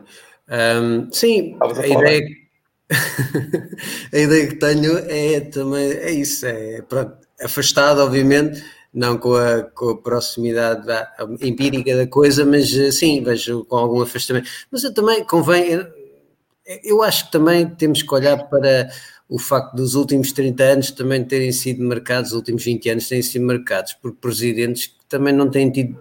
Um, 0.51 1.13
sim, 1.13 1.57
a, 1.61 1.67
a 1.67 1.87
ideia, 1.87 2.48
a 4.13 4.19
ideia 4.19 4.49
que 4.49 4.57
tenho 4.57 4.99
é 5.09 5.41
também 5.41 5.91
é 5.93 6.11
isso, 6.11 6.47
é 6.47 6.83
pronto, 6.83 7.17
afastado, 7.41 8.01
obviamente, 8.01 8.63
não 8.93 9.19
com 9.19 9.35
a, 9.35 9.63
com 9.63 9.91
a 9.91 9.97
proximidade 9.97 10.87
da, 10.87 11.11
empírica 11.41 11.97
da 11.97 12.07
coisa, 12.07 12.45
mas 12.45 12.73
eh, 12.75 12.91
sim, 12.91 13.23
vejo 13.23 13.65
com 13.67 13.77
algum 13.77 14.01
afastamento. 14.01 14.49
Mas 14.71 14.83
eu 14.85 14.93
também 14.93 15.25
convém, 15.25 15.71
eu, 15.71 15.87
eu 16.85 17.03
acho 17.03 17.27
que 17.27 17.33
também 17.33 17.69
temos 17.69 18.03
que 18.03 18.15
olhar 18.15 18.49
para 18.49 18.91
o 19.29 19.39
facto 19.39 19.75
dos 19.75 19.95
últimos 19.95 20.33
30 20.33 20.63
anos 20.65 20.91
também 20.91 21.23
terem 21.23 21.53
sido 21.53 21.83
marcados, 21.83 22.31
os 22.31 22.37
últimos 22.37 22.65
20 22.65 22.91
anos 22.91 23.09
terem 23.09 23.23
sido 23.23 23.45
marcados 23.45 23.93
por 23.93 24.15
presidentes 24.15 24.87
que 24.87 25.05
também 25.09 25.35
não 25.35 25.51
têm 25.51 25.71
tido 25.71 26.01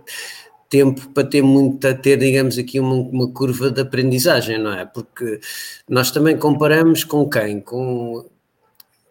tempo 0.70 1.10
para 1.10 1.28
ter 1.28 1.42
muito, 1.42 1.94
ter, 2.02 2.18
digamos 2.18 2.58
aqui, 2.58 2.80
uma, 2.80 2.96
uma, 2.96 3.32
curva 3.32 3.72
de 3.72 3.82
aprendizagem, 3.82 4.58
não 4.58 4.74
é? 4.74 4.86
Porque 4.86 5.40
nós 5.88 6.12
também 6.12 6.38
comparamos 6.38 7.04
com 7.04 7.30
quem? 7.30 7.62
Com, 7.62 8.26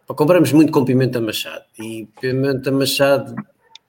comparamos 0.09 0.53
muito 0.53 0.73
com 0.73 0.85
Pimenta 0.85 1.21
Machado 1.21 1.65
e 1.79 2.09
Pimenta 2.21 2.71
Machado 2.71 3.35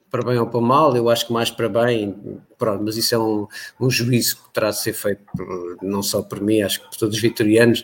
para 0.10 0.24
bem 0.24 0.40
ou 0.40 0.48
para 0.48 0.62
mal, 0.62 0.96
eu 0.96 1.10
acho 1.10 1.28
que 1.28 1.34
mais 1.34 1.52
para 1.52 1.68
bem, 1.68 2.16
pronto, 2.58 2.84
mas 2.84 2.96
isso 2.96 3.14
é 3.14 3.18
um, 3.18 3.46
um 3.80 3.90
juízo 3.90 4.38
que 4.38 4.54
terá 4.54 4.70
de 4.70 4.80
ser 4.80 4.94
feito 4.94 5.22
por, 5.36 5.78
não 5.82 6.02
só 6.02 6.22
por 6.22 6.42
mim, 6.42 6.62
acho 6.62 6.82
que 6.82 6.90
por 6.90 6.98
todos 6.98 7.16
os 7.16 7.22
vitorianos, 7.22 7.84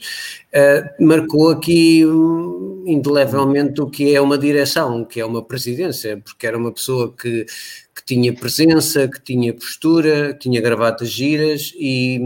uh, 0.54 1.06
marcou 1.06 1.50
aqui 1.50 2.06
um, 2.06 2.84
indelevelmente 2.88 3.82
o 3.82 3.90
que 3.90 4.16
é 4.16 4.22
uma 4.22 4.38
direção, 4.38 5.04
que 5.04 5.20
é 5.20 5.26
uma 5.26 5.44
presidência, 5.44 6.22
porque 6.24 6.48
era 6.48 6.58
uma 6.58 6.72
pessoa 6.72 7.14
que, 7.14 7.46
que 7.95 8.03
tinha 8.06 8.34
presença, 8.34 9.07
que 9.07 9.22
tinha 9.22 9.53
postura, 9.53 10.34
que 10.34 10.40
tinha 10.40 10.61
gravatas 10.61 11.10
giras 11.10 11.74
e, 11.76 12.20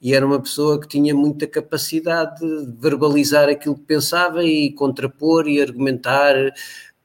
e 0.00 0.14
era 0.14 0.26
uma 0.26 0.40
pessoa 0.40 0.80
que 0.80 0.88
tinha 0.88 1.14
muita 1.14 1.46
capacidade 1.46 2.40
de 2.40 2.72
verbalizar 2.78 3.48
aquilo 3.48 3.74
que 3.74 3.84
pensava 3.84 4.44
e 4.44 4.72
contrapor 4.72 5.46
e 5.48 5.60
argumentar 5.60 6.34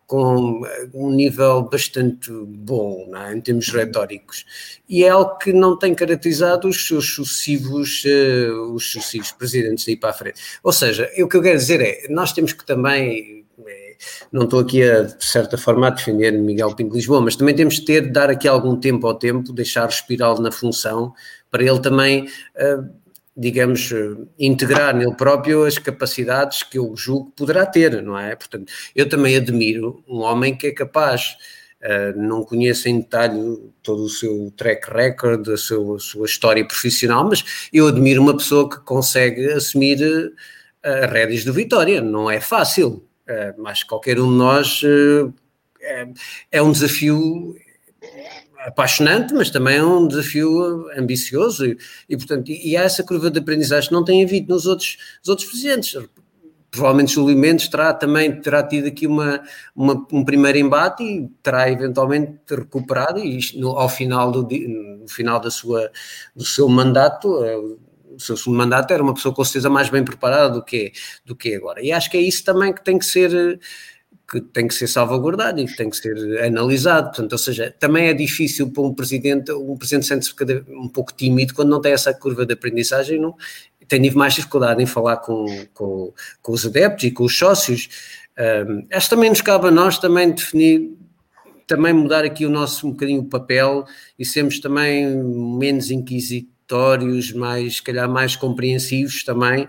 com 0.08 0.62
um 0.94 1.12
nível 1.12 1.64
bastante 1.64 2.32
bom 2.32 3.10
é? 3.16 3.34
em 3.34 3.42
termos 3.42 3.70
retóricos 3.70 4.46
e 4.88 5.04
é 5.04 5.10
algo 5.10 5.38
que 5.38 5.52
não 5.52 5.78
tem 5.78 5.96
caracterizado 5.96 6.68
os 6.68 6.88
seus 6.88 7.14
sucessivos, 7.14 8.04
uh, 8.06 8.74
os 8.74 8.92
sucessivos 8.92 9.32
presidentes 9.32 9.86
daí 9.86 9.98
para 9.98 10.12
a 10.12 10.14
frente. 10.14 10.40
Ou 10.64 10.72
seja, 10.72 11.10
o 11.18 11.28
que 11.28 11.38
eu 11.38 11.42
quero 11.42 11.58
dizer 11.58 11.82
é, 11.82 12.08
nós 12.10 12.34
temos 12.34 12.54
que 12.54 12.66
também, 12.66 13.45
não 14.32 14.44
estou 14.44 14.60
aqui 14.60 14.84
a, 14.84 15.02
de 15.04 15.26
certa 15.26 15.58
forma 15.58 15.88
a 15.88 15.92
defender 15.92 16.32
Miguel 16.32 16.76
Pinto 16.76 16.92
de 16.92 16.98
Lisboa, 16.98 17.22
mas 17.22 17.36
também 17.36 17.56
temos 17.56 17.76
de 17.76 17.86
ter, 17.86 18.02
de 18.02 18.12
dar 18.12 18.30
aqui 18.30 18.48
algum 18.48 18.80
tempo 18.80 19.08
ao 19.08 19.16
tempo, 19.16 19.54
deixar 19.54 19.86
respirar 19.86 20.40
na 20.40 20.52
função, 20.52 21.14
para 21.50 21.64
ele 21.64 21.80
também... 21.80 22.28
Uh, 22.56 23.06
digamos, 23.38 23.94
integrar 24.40 24.96
nele 24.96 25.14
próprio 25.14 25.66
as 25.66 25.78
capacidades 25.78 26.64
que 26.64 26.78
eu 26.78 26.96
julgo 26.96 27.34
poderá 27.36 27.66
ter, 27.66 28.02
não 28.02 28.18
é? 28.18 28.34
Portanto, 28.36 28.72
eu 28.96 29.10
também 29.10 29.36
admiro 29.36 30.02
um 30.08 30.20
homem 30.20 30.56
que 30.56 30.68
é 30.68 30.72
capaz, 30.72 31.36
uh, 31.82 32.18
não 32.18 32.46
conheço 32.46 32.88
em 32.88 33.02
detalhe 33.02 33.38
todo 33.84 34.04
o 34.04 34.10
seu 34.10 34.54
track 34.56 34.90
record, 34.90 35.50
a 35.50 35.58
sua, 35.58 35.98
a 35.98 36.00
sua 36.00 36.26
história 36.26 36.66
profissional, 36.66 37.28
mas 37.28 37.68
eu 37.74 37.88
admiro 37.90 38.22
uma 38.22 38.38
pessoa 38.38 38.70
que 38.70 38.80
consegue 38.86 39.52
assumir 39.52 40.02
uh, 40.02 41.12
rédeas 41.12 41.44
do 41.44 41.52
Vitória, 41.52 42.00
não 42.00 42.32
é 42.32 42.40
fácil, 42.40 43.06
uh, 43.30 43.62
mas 43.62 43.84
qualquer 43.84 44.20
um 44.20 44.30
de 44.30 44.38
nós 44.38 44.82
uh, 44.84 45.34
é, 45.82 46.08
é 46.52 46.62
um 46.62 46.72
desafio 46.72 47.56
apaixonante, 48.66 49.34
mas 49.34 49.50
também 49.50 49.78
é 49.78 49.84
um 49.84 50.08
desafio 50.08 50.90
ambicioso 50.98 51.66
e, 52.10 52.18
portanto, 52.18 52.50
e, 52.50 52.76
há 52.76 52.82
essa 52.82 53.04
curva 53.04 53.30
de 53.30 53.40
aprendizagem 53.40 53.90
que 53.90 53.94
não 53.94 54.04
tem 54.04 54.24
havido 54.24 54.54
nos 54.54 54.66
outros, 54.66 54.98
nos 55.20 55.30
outros 55.30 55.48
presidentes. 55.48 55.96
Provavelmente 56.72 57.14
Júlio 57.14 57.38
Mendes 57.38 57.70
terá 57.70 57.94
também 57.94 58.42
terá 58.42 58.62
tido 58.62 58.88
aqui 58.88 59.08
uma, 59.08 59.42
uma, 59.74 60.06
um 60.12 60.26
primeiro 60.26 60.58
embate 60.58 61.04
e 61.04 61.30
terá 61.42 61.72
eventualmente 61.72 62.38
recuperado 62.50 63.20
e 63.20 63.40
no, 63.56 63.78
ao 63.78 63.88
final 63.88 64.30
do 64.30 64.42
no 64.42 65.08
final 65.08 65.40
da 65.40 65.50
sua, 65.50 65.90
do 66.36 66.44
seu 66.44 66.68
mandato 66.68 67.46
eh, 67.46 67.56
o 68.16 68.20
seu 68.20 68.38
segundo 68.38 68.58
mandato 68.58 68.94
era 68.94 69.04
uma 69.04 69.14
pessoa 69.14 69.34
com 69.34 69.44
certeza 69.44 69.70
mais 69.70 69.90
bem 69.90 70.04
preparada 70.04 70.54
do 70.54 70.64
que, 70.64 70.92
do 71.26 71.36
que 71.36 71.56
agora. 71.56 71.82
E 71.82 71.92
acho 71.92 72.10
que 72.10 72.18
é 72.18 72.22
isso 72.22 72.44
também 72.44 72.74
que 72.74 72.84
tem 72.84 72.98
que 72.98 73.06
ser 73.06 73.60
que 74.28 74.42
tem 74.42 74.68
que 74.68 74.74
ser 74.74 74.88
salvaguardado 74.88 75.62
e 75.62 75.68
que 75.68 75.76
tem 75.76 75.90
que 75.90 75.98
ser 75.98 76.44
analisado. 76.44 77.10
Portanto, 77.10 77.34
ou 77.34 77.38
seja, 77.38 77.74
também 77.80 78.08
é 78.08 78.14
difícil 78.14 78.72
para 78.72 78.84
um 78.84 78.94
presidente, 78.94 79.52
um 79.52 79.78
presidente 79.78 80.08
sente-se 80.08 80.34
um 80.70 80.90
pouco 80.90 81.14
tímido 81.14 81.54
quando 81.54 81.70
não 81.70 81.80
tem 81.80 81.92
essa 81.92 82.14
curva 82.14 82.46
de 82.46 82.54
aprendizagem, 82.54 83.20
não, 83.20 83.36
tem 83.88 84.12
mais 84.12 84.34
dificuldade 84.34 84.82
em 84.82 84.86
falar 84.86 85.18
com, 85.18 85.46
com, 85.74 86.14
com 86.42 86.52
os 86.52 86.66
adeptos 86.66 87.06
e 87.06 87.12
com 87.12 87.24
os 87.24 87.38
sócios. 87.38 87.88
Um, 88.38 88.86
acho 88.92 89.10
também 89.10 89.30
nos 89.30 89.42
cabe 89.42 89.68
a 89.68 89.72
nós 89.72 90.00
também 90.00 90.32
definir, 90.32 90.98
também 91.68 91.94
mudar 91.94 92.26
aqui 92.26 92.46
o 92.46 92.50
nosso 92.50 92.88
um 92.88 92.92
bocadinho 92.92 93.22
o 93.22 93.30
papel 93.30 93.86
e 94.18 94.26
sermos 94.26 94.60
também 94.60 95.16
menos 95.58 95.92
inquisitórios, 96.66 97.32
mais, 97.34 97.76
se 97.78 97.84
calhar 97.84 98.10
mais 98.10 98.36
compreensivos 98.36 99.24
também, 99.24 99.68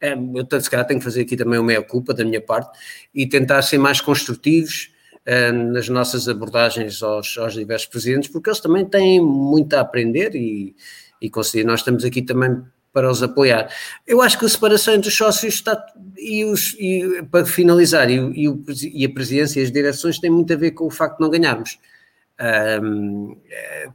é, 0.00 0.12
eu 0.12 0.60
se 0.60 0.70
calhar 0.70 0.86
tenho 0.86 1.00
que 1.00 1.04
fazer 1.04 1.22
aqui 1.22 1.36
também 1.36 1.58
uma 1.58 1.66
meia-culpa 1.66 2.12
da 2.12 2.24
minha 2.24 2.40
parte 2.40 2.78
e 3.14 3.26
tentar 3.26 3.62
ser 3.62 3.78
mais 3.78 4.00
construtivos 4.00 4.90
uh, 5.26 5.52
nas 5.52 5.88
nossas 5.88 6.28
abordagens 6.28 7.02
aos, 7.02 7.36
aos, 7.38 7.54
diversos 7.54 7.88
presidentes, 7.88 8.30
porque 8.30 8.50
eles 8.50 8.60
também 8.60 8.84
têm 8.84 9.20
muito 9.20 9.74
a 9.74 9.80
aprender 9.80 10.34
e, 10.34 10.76
e 11.20 11.30
nós 11.64 11.80
estamos 11.80 12.04
aqui 12.04 12.22
também 12.22 12.62
para 12.92 13.10
os 13.10 13.22
apoiar. 13.22 13.70
Eu 14.06 14.22
acho 14.22 14.38
que 14.38 14.44
a 14.44 14.48
separação 14.48 14.94
entre 14.94 15.08
os 15.08 15.16
sócios 15.16 15.54
está, 15.54 15.82
e, 16.18 16.44
os, 16.44 16.74
e 16.78 17.22
para 17.30 17.44
finalizar, 17.44 18.10
e, 18.10 18.16
e, 18.16 19.02
e 19.02 19.04
a 19.04 19.08
presidência 19.10 19.60
e 19.60 19.62
as 19.64 19.72
direções 19.72 20.18
têm 20.18 20.30
muito 20.30 20.52
a 20.52 20.56
ver 20.56 20.72
com 20.72 20.86
o 20.86 20.90
facto 20.90 21.16
de 21.16 21.22
não 21.22 21.30
ganharmos. 21.30 21.78
Um, 22.38 23.34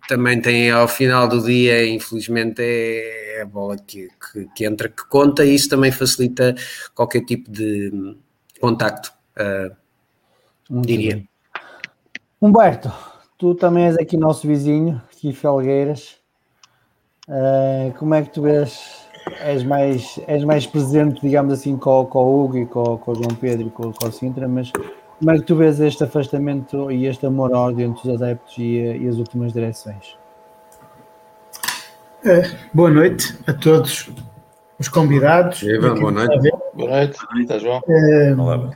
também 0.08 0.42
tem 0.42 0.72
ao 0.72 0.88
final 0.88 1.28
do 1.28 1.44
dia, 1.44 1.88
infelizmente, 1.88 2.60
é 2.60 3.42
a 3.42 3.46
bola 3.46 3.78
que, 3.78 4.08
que, 4.08 4.48
que, 4.56 4.66
entra 4.66 4.90
que 4.90 5.08
conta 5.08 5.46
e 5.46 5.54
isso 5.54 5.70
também 5.70 5.92
facilita 5.92 6.56
qualquer 6.96 7.24
tipo 7.24 7.52
de 7.52 8.18
contacto, 8.60 9.14
uh, 9.38 9.76
diria. 10.82 11.24
Humberto, 12.42 12.92
tu 13.38 13.54
também 13.54 13.86
és 13.86 13.98
aqui 13.98 14.18
nosso 14.18 14.48
vizinho, 14.48 15.00
aqui 15.12 15.30
em 15.30 15.34
Felgueiras. 15.34 16.18
Uh, 17.28 17.94
como 18.00 18.16
é 18.16 18.24
que 18.24 18.32
tu 18.32 18.42
vês? 18.42 19.08
És 19.42 19.64
mais, 19.64 20.20
és 20.26 20.44
mais 20.44 20.66
presente, 20.66 21.22
digamos 21.22 21.54
assim, 21.54 21.78
com, 21.78 22.04
com 22.08 22.26
o 22.26 22.44
Hugo 22.44 22.58
e 22.58 22.66
com, 22.66 22.98
com 22.98 23.12
o 23.12 23.16
João 23.16 23.36
Pedro 23.40 23.68
e 23.68 23.70
com, 23.70 23.94
com 23.94 24.08
o 24.08 24.12
Sintra, 24.12 24.48
mas 24.48 24.72
como 25.22 25.30
é 25.30 25.36
que 25.36 25.44
tu 25.44 25.56
vês 25.56 25.80
este 25.80 26.04
afastamento 26.04 26.92
e 26.92 27.06
este 27.06 27.28
amor-ódio 27.28 27.86
entre 27.86 28.10
os 28.10 28.16
adeptos 28.16 28.58
e, 28.58 28.80
e, 28.80 29.08
as 29.08 29.18
últimas 29.18 29.54
direções? 29.54 30.18
É, 32.26 32.42
boa 32.74 32.90
noite 32.90 33.38
a 33.46 33.54
todos 33.54 34.10
os 34.80 34.90
convidados. 34.90 35.62
Eva, 35.62 35.94
boa 35.94 36.12
noite. 36.12 36.52
Boa 36.74 36.90
noite, 36.90 37.20
está 37.40 37.60
João. 37.60 37.84
É, 37.88 38.34
Olá. 38.36 38.72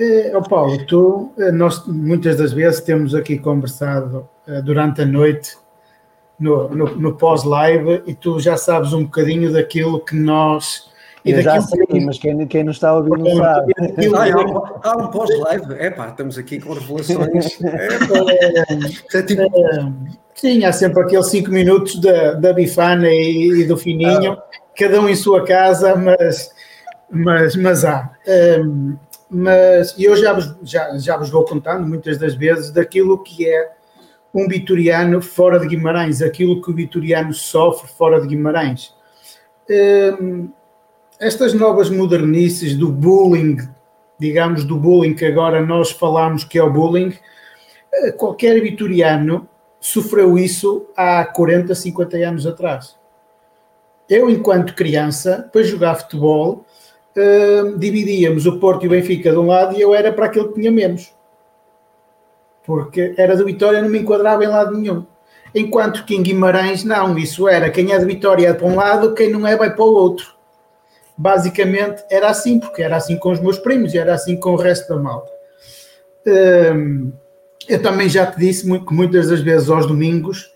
É, 0.00 0.32
oh 0.34 0.40
Paulo, 0.40 0.86
tu, 0.86 1.32
é, 1.38 1.52
nós 1.52 1.86
muitas 1.86 2.36
das 2.38 2.54
vezes 2.54 2.80
temos 2.80 3.14
aqui 3.14 3.38
conversado 3.38 4.26
é, 4.46 4.62
durante 4.62 5.02
a 5.02 5.04
noite 5.04 5.58
no, 6.40 6.70
no, 6.70 6.96
no 6.96 7.14
pós-live 7.14 8.04
e 8.06 8.14
tu 8.14 8.40
já 8.40 8.56
sabes 8.56 8.94
um 8.94 9.02
bocadinho 9.02 9.52
daquilo 9.52 10.00
que 10.00 10.16
nós 10.16 10.87
e 11.24 11.32
Eu 11.32 11.42
já 11.42 11.60
sei, 11.60 11.86
mas 12.04 12.18
quem, 12.18 12.46
quem 12.46 12.64
não 12.64 12.72
está 12.72 12.90
a 12.90 12.96
ouvir 12.96 13.18
não 13.18 13.36
sabe. 13.36 13.72
Ah, 13.78 14.80
há 14.88 14.96
um, 14.96 15.04
um 15.04 15.08
pós-live. 15.08 15.74
É 15.78 15.90
pá, 15.90 16.08
estamos 16.08 16.38
aqui 16.38 16.60
com 16.60 16.72
revelações. 16.72 17.58
É, 19.12 19.18
é, 19.18 19.22
tipo... 19.22 19.42
é, 19.42 19.92
sim, 20.34 20.64
há 20.64 20.72
sempre 20.72 21.02
aqueles 21.02 21.26
5 21.26 21.50
minutos 21.50 22.00
da, 22.00 22.32
da 22.32 22.52
bifana 22.52 23.08
e, 23.08 23.62
e 23.62 23.64
do 23.64 23.76
fininho, 23.76 24.32
ah. 24.32 24.44
cada 24.76 25.00
um 25.00 25.08
em 25.08 25.16
sua 25.16 25.44
casa, 25.44 25.96
mas, 25.96 26.50
mas, 27.10 27.56
mas 27.56 27.84
há. 27.84 28.10
Um, 28.60 28.96
mas 29.30 29.94
eu 29.98 30.16
já 30.16 30.32
vos, 30.32 30.54
já, 30.62 30.96
já 30.98 31.16
vos 31.16 31.30
vou 31.30 31.44
contando 31.44 31.86
muitas 31.86 32.16
das 32.16 32.34
vezes 32.34 32.70
daquilo 32.70 33.22
que 33.22 33.48
é 33.48 33.72
um 34.34 34.48
vitoriano 34.48 35.20
fora 35.20 35.58
de 35.58 35.66
Guimarães, 35.66 36.22
aquilo 36.22 36.62
que 36.62 36.70
o 36.70 36.74
vitoriano 36.74 37.34
sofre 37.34 37.88
fora 37.88 38.20
de 38.20 38.28
Guimarães. 38.28 38.94
Um, 39.70 40.50
estas 41.20 41.52
novas 41.52 41.90
modernices 41.90 42.74
do 42.74 42.90
bullying, 42.90 43.56
digamos, 44.18 44.64
do 44.64 44.76
bullying 44.76 45.14
que 45.14 45.24
agora 45.24 45.64
nós 45.64 45.90
falamos 45.90 46.44
que 46.44 46.58
é 46.58 46.62
o 46.62 46.72
bullying, 46.72 47.12
eh, 47.92 48.12
qualquer 48.12 48.60
vitoriano 48.60 49.48
sofreu 49.80 50.38
isso 50.38 50.86
há 50.96 51.24
40, 51.24 51.74
50 51.74 52.16
anos 52.18 52.46
atrás. 52.46 52.96
Eu, 54.08 54.30
enquanto 54.30 54.74
criança, 54.74 55.48
para 55.52 55.62
jogar 55.62 55.96
futebol, 55.96 56.64
uh, 57.16 57.78
dividíamos 57.78 58.46
o 58.46 58.58
Porto 58.58 58.84
e 58.84 58.86
o 58.86 58.90
Benfica 58.90 59.30
de 59.30 59.36
um 59.36 59.46
lado 59.46 59.76
e 59.76 59.80
eu 59.80 59.94
era 59.94 60.10
para 60.12 60.26
aquele 60.26 60.48
que 60.48 60.54
tinha 60.54 60.70
menos. 60.70 61.12
Porque 62.64 63.14
era 63.18 63.36
do 63.36 63.44
Vitória, 63.44 63.82
não 63.82 63.88
me 63.88 63.98
enquadrava 63.98 64.44
em 64.44 64.48
lado 64.48 64.76
nenhum. 64.76 65.04
Enquanto 65.54 66.04
que 66.04 66.14
em 66.14 66.22
Guimarães, 66.22 66.84
não, 66.84 67.18
isso 67.18 67.48
era 67.48 67.70
quem 67.70 67.92
é 67.92 67.98
de 67.98 68.04
Vitória 68.06 68.48
é 68.48 68.54
para 68.54 68.66
um 68.66 68.76
lado, 68.76 69.14
quem 69.14 69.30
não 69.30 69.46
é 69.46 69.56
vai 69.56 69.74
para 69.74 69.84
o 69.84 69.94
outro. 69.94 70.37
Basicamente 71.18 72.04
era 72.08 72.30
assim, 72.30 72.60
porque 72.60 72.80
era 72.80 72.96
assim 72.96 73.16
com 73.16 73.32
os 73.32 73.40
meus 73.40 73.58
primos 73.58 73.92
e 73.92 73.98
era 73.98 74.14
assim 74.14 74.36
com 74.36 74.52
o 74.52 74.56
resto 74.56 74.88
da 74.88 75.02
malta. 75.02 75.32
Um, 76.24 77.12
eu 77.68 77.82
também 77.82 78.08
já 78.08 78.24
te 78.24 78.38
disse 78.38 78.62
que 78.62 78.94
muitas 78.94 79.28
das 79.28 79.40
vezes 79.40 79.68
aos 79.68 79.84
domingos 79.84 80.52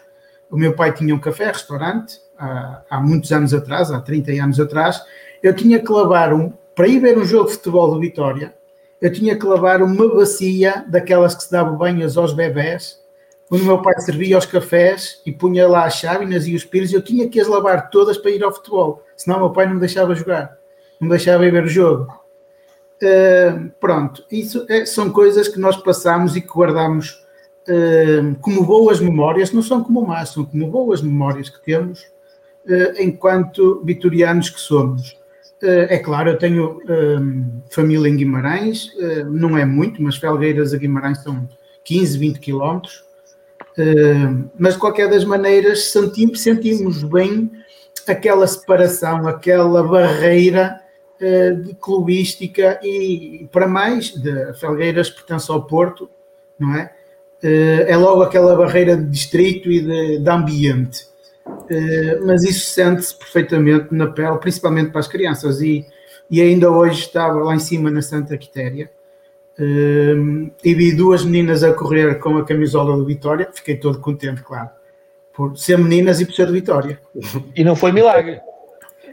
o 0.49 0.57
meu 0.57 0.75
pai 0.75 0.93
tinha 0.93 1.15
um 1.15 1.19
café, 1.19 1.47
restaurante, 1.47 2.21
há, 2.39 2.83
há 2.89 3.01
muitos 3.01 3.33
anos 3.33 3.53
atrás, 3.53 3.91
há 3.91 4.01
30 4.01 4.33
anos 4.33 4.61
atrás, 4.61 5.03
eu 5.43 5.55
tinha 5.57 5.81
que 5.81 5.91
lavar 5.91 6.33
um, 6.33 6.53
para 6.77 6.87
ir 6.87 7.01
ver 7.01 7.19
um 7.19 7.25
jogo 7.25 7.49
de 7.49 7.57
futebol 7.57 7.91
do 7.91 7.99
Vitória, 7.99 8.55
eu 9.01 9.13
tinha 9.13 9.37
que 9.37 9.45
lavar 9.45 9.83
uma 9.83 10.15
bacia 10.15 10.85
daquelas 10.87 11.35
que 11.35 11.43
se 11.43 11.51
dava 11.51 11.73
banhos 11.73 12.17
aos 12.17 12.33
bebés, 12.33 13.02
onde 13.51 13.63
o 13.63 13.67
meu 13.67 13.83
pai 13.83 13.99
servia 14.01 14.39
os 14.39 14.47
cafés 14.47 15.21
e 15.27 15.33
punha 15.33 15.69
lá 15.69 15.85
as 15.85 15.97
chávenas 15.97 16.47
e 16.47 16.55
os 16.55 16.65
pires, 16.65 16.93
eu 16.93 17.03
tinha 17.03 17.29
que 17.29 17.41
as 17.41 17.47
lavar 17.47 17.91
todas 17.91 18.17
para 18.17 18.31
ir 18.31 18.43
ao 18.43 18.53
futebol, 18.53 19.03
senão 19.17 19.37
o 19.37 19.41
meu 19.41 19.51
pai 19.51 19.67
não 19.67 19.75
me 19.75 19.81
deixava 19.81 20.15
jogar, 20.15 20.57
não 21.01 21.09
me 21.09 21.11
deixava 21.11 21.47
ir 21.47 21.51
ver 21.53 21.65
o 21.65 21.69
jogo. 21.69 22.23
Uh, 23.03 23.69
pronto, 23.81 24.25
isso 24.31 24.65
é, 24.69 24.87
são 24.87 25.11
coisas 25.11 25.49
que 25.49 25.59
nós 25.59 25.77
passamos 25.77 26.37
e 26.37 26.41
que 26.41 26.47
guardamos 26.47 27.21
uh, 27.69 28.37
como 28.41 28.65
boas 28.65 29.01
memórias, 29.01 29.51
não 29.51 29.61
são 29.61 29.83
como 29.83 30.07
más, 30.07 30.29
são 30.29 30.45
como 30.45 30.71
boas 30.71 31.03
memórias 31.03 31.51
que 31.51 31.61
temos 31.65 32.03
uh, 32.65 33.03
enquanto 33.03 33.83
vitorianos 33.85 34.51
que 34.51 34.61
somos. 34.61 35.21
é 35.61 35.99
claro, 35.99 36.31
eu 36.31 36.39
tenho 36.39 36.81
família 37.71 38.09
em 38.09 38.17
Guimarães, 38.17 38.89
não 39.31 39.57
é 39.57 39.65
muito, 39.65 40.03
mas 40.03 40.17
Felgueiras 40.17 40.75
a 40.75 40.77
Guimarães 40.77 41.23
são 41.23 41.49
15, 41.85 42.19
20 42.19 42.41
quilómetros, 42.41 43.05
mas 44.59 44.75
de 44.75 44.81
qualquer 44.81 45.09
das 45.09 45.25
maneiras 45.25 45.91
sentimos, 45.91 46.43
sentimos 46.43 47.03
bem 47.03 47.51
aquela 48.07 48.47
separação, 48.47 49.27
aquela 49.27 49.83
barreira 49.83 50.81
eh, 51.21 51.53
de 51.53 51.75
clubística 51.75 52.81
e, 52.83 53.49
para 53.53 53.67
mais, 53.67 54.11
de 54.11 54.53
Felgueiras 54.55 55.09
pertence 55.09 55.51
ao 55.51 55.65
Porto, 55.65 56.11
não 56.59 56.75
é? 56.75 56.93
Eh, 57.43 57.87
é 57.89 57.97
logo 57.97 58.23
aquela 58.23 58.57
barreira 58.57 58.97
de 58.97 59.05
distrito 59.05 59.71
e 59.71 59.81
de, 59.81 60.19
de 60.19 60.31
ambiente. 60.31 61.07
Eh, 61.71 62.19
mas 62.25 62.45
isso 62.45 62.71
sente-se 62.71 63.17
perfeitamente 63.17 63.89
na 63.93 64.09
pele, 64.09 64.37
principalmente 64.39 64.91
para 64.91 65.01
as 65.01 65.09
crianças. 65.09 65.61
E, 65.61 65.87
e 66.31 66.41
ainda 66.41 66.71
hoje 66.71 67.01
estava 67.01 67.39
lá 67.43 67.55
em 67.55 67.61
cima 67.61 67.91
na 67.91 68.03
Santa 68.03 68.37
Quitéria 68.37 68.91
e 69.59 70.75
vi 70.75 70.95
duas 70.95 71.25
meninas 71.25 71.63
a 71.63 71.73
correr 71.73 72.19
com 72.19 72.39
a 72.39 72.45
camisola 72.45 72.97
do 72.97 73.05
Vitória. 73.05 73.49
Fiquei 73.53 73.77
todo 73.77 74.01
contente, 74.01 74.43
claro, 74.43 74.71
por 75.33 75.57
ser 75.57 75.79
meninas 75.79 76.21
e 76.21 76.27
por 76.27 76.35
ser 76.35 76.47
do 76.47 76.53
Vitória. 76.53 76.99
E 77.55 77.63
não 77.63 77.77
foi 77.77 77.93
milagre. 77.93 78.41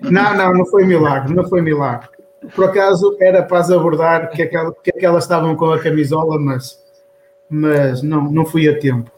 Não, 0.02 0.36
não, 0.36 0.54
não 0.54 0.66
foi 0.66 0.86
milagre, 0.86 1.34
não 1.34 1.48
foi 1.48 1.62
milagre. 1.62 2.10
Por 2.56 2.66
acaso 2.66 3.18
era 3.20 3.44
para 3.44 3.60
as 3.60 3.70
abordar 3.70 4.30
que, 4.30 4.42
aquela, 4.42 4.74
que 4.74 4.92
aquelas 4.92 5.26
estavam 5.26 5.56
com 5.56 5.72
a 5.72 5.80
camisola, 5.80 6.40
mas, 6.40 6.80
mas 7.50 8.02
não, 8.02 8.32
não 8.32 8.46
fui 8.46 8.70
a 8.70 8.80
tempo. 8.80 9.12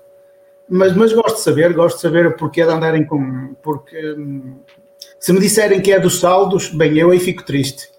Mas, 0.68 0.96
mas 0.96 1.14
gosto 1.14 1.36
de 1.36 1.42
saber, 1.42 1.74
gosto 1.74 1.98
de 1.98 2.02
saber 2.02 2.26
o 2.26 2.36
porquê 2.36 2.64
de 2.64 2.72
andarem 2.72 3.06
com. 3.06 3.54
Porque 3.62 4.14
hum, 4.14 4.56
se 5.20 5.32
me 5.32 5.40
disserem 5.40 5.82
que 5.82 5.92
é 5.92 6.00
dos 6.00 6.20
saldos, 6.20 6.70
bem, 6.70 6.98
eu 6.98 7.12
aí 7.12 7.20
fico 7.20 7.44
triste. 7.44 7.91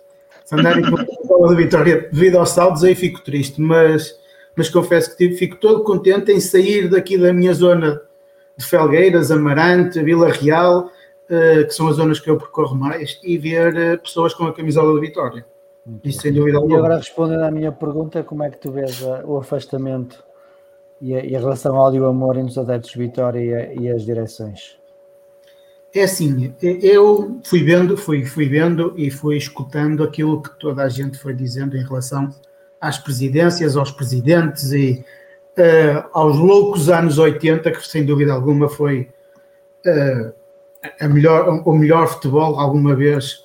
Andarem 0.53 0.89
com 0.89 0.97
a 0.97 1.07
camisola 1.07 1.49
da 1.49 1.55
vitória 1.57 2.09
devido 2.13 2.37
aos 2.37 2.51
saldos, 2.51 2.85
aí 2.85 2.95
fico 2.95 3.23
triste. 3.23 3.61
Mas, 3.61 4.19
mas 4.55 4.69
confesso 4.69 5.17
que 5.17 5.31
fico 5.33 5.57
todo 5.57 5.83
contente 5.83 6.31
em 6.31 6.41
sair 6.41 6.89
daqui 6.89 7.17
da 7.17 7.33
minha 7.33 7.55
zona 7.55 8.01
de 8.57 8.65
Felgueiras, 8.65 9.31
Amarante, 9.31 10.03
Vila 10.03 10.31
Real 10.31 10.91
uh, 11.33 11.67
que 11.67 11.75
são 11.75 11.89
as 11.89 11.97
zonas 11.97 12.21
que 12.21 12.31
eu 12.31 12.37
percorro 12.37 12.75
mais, 12.75 13.19
e 13.23 13.39
ver 13.39 13.75
uh, 13.75 13.99
pessoas 13.99 14.35
com 14.35 14.45
a 14.45 14.53
camisola 14.53 14.95
da 14.95 15.01
Vitória. 15.01 15.45
Isso 16.05 16.21
sem 16.21 16.33
dúvida 16.33 16.59
alguma. 16.59 16.75
E 16.75 16.79
agora 16.79 16.97
respondendo 16.97 17.43
à 17.43 17.51
minha 17.51 17.73
pergunta, 17.73 18.23
como 18.23 18.43
é 18.43 18.51
que 18.51 18.59
tu 18.59 18.71
vês 18.71 19.01
uh, 19.01 19.23
o 19.25 19.39
afastamento 19.39 20.23
e 21.01 21.15
a, 21.15 21.25
e 21.25 21.35
a 21.35 21.41
relação 21.41 21.75
ódio 21.75 22.07
amor 22.07 22.37
entre 22.37 22.51
os 22.51 22.59
adeptos 22.59 22.93
de 22.93 22.99
Vitória 22.99 23.73
e, 23.75 23.81
e 23.81 23.91
as 23.91 24.05
direções? 24.05 24.79
É 25.95 26.05
assim, 26.05 26.55
eu 26.63 27.39
fui 27.45 27.63
vendo, 27.63 27.99
fui, 27.99 28.25
fui 28.25 28.49
vendo 28.49 28.95
e 28.97 29.11
fui 29.11 29.37
escutando 29.37 30.03
aquilo 30.03 30.43
que 30.43 30.59
toda 30.59 30.83
a 30.83 30.89
gente 30.89 31.19
foi 31.19 31.35
dizendo 31.35 31.77
em 31.77 31.85
relação 31.85 32.35
às 32.81 32.97
presidências, 32.97 33.77
aos 33.77 33.91
presidentes 33.91 34.73
e 34.73 35.05
uh, 35.59 36.09
aos 36.15 36.39
loucos 36.39 36.89
anos 36.89 37.19
80, 37.19 37.71
que 37.71 37.87
sem 37.87 38.07
dúvida 38.07 38.33
alguma 38.33 38.71
foi 38.71 39.11
uh, 39.87 40.33
a 40.99 41.09
melhor, 41.09 41.63
o 41.67 41.73
melhor 41.75 42.09
futebol 42.09 42.59
alguma 42.59 42.97
vez 42.97 43.45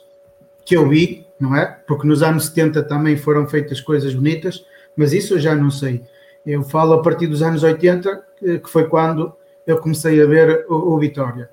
que 0.64 0.78
eu 0.78 0.88
vi, 0.88 1.28
não 1.38 1.54
é? 1.54 1.66
Porque 1.86 2.08
nos 2.08 2.24
anos 2.24 2.46
70 2.46 2.84
também 2.84 3.18
foram 3.18 3.46
feitas 3.46 3.82
coisas 3.82 4.16
bonitas, 4.16 4.66
mas 4.96 5.12
isso 5.12 5.34
eu 5.34 5.40
já 5.40 5.54
não 5.54 5.70
sei. 5.70 6.02
Eu 6.46 6.64
falo 6.64 6.94
a 6.94 7.02
partir 7.02 7.28
dos 7.28 7.42
anos 7.42 7.62
80, 7.62 8.24
que 8.40 8.70
foi 8.70 8.88
quando 8.88 9.34
eu 9.66 9.78
comecei 9.80 10.22
a 10.22 10.26
ver 10.26 10.66
o, 10.70 10.94
o 10.94 10.98
Vitória. 10.98 11.50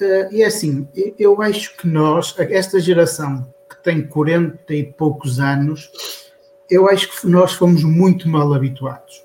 Eh, 0.00 0.28
e 0.32 0.42
é 0.42 0.46
assim, 0.46 0.88
eu 1.18 1.40
acho 1.40 1.76
que 1.76 1.86
nós, 1.86 2.34
esta 2.38 2.80
geração 2.80 3.46
que 3.68 3.82
tem 3.82 4.06
40 4.06 4.74
e 4.74 4.84
poucos 4.84 5.38
anos, 5.38 5.90
eu 6.70 6.88
acho 6.88 7.08
que 7.20 7.26
nós 7.28 7.52
fomos 7.52 7.84
muito 7.84 8.28
mal 8.28 8.52
habituados. 8.52 9.22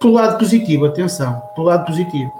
Pelo 0.00 0.14
lado 0.14 0.38
positivo, 0.38 0.84
atenção, 0.84 1.40
pelo 1.54 1.68
lado 1.68 1.86
positivo. 1.86 2.32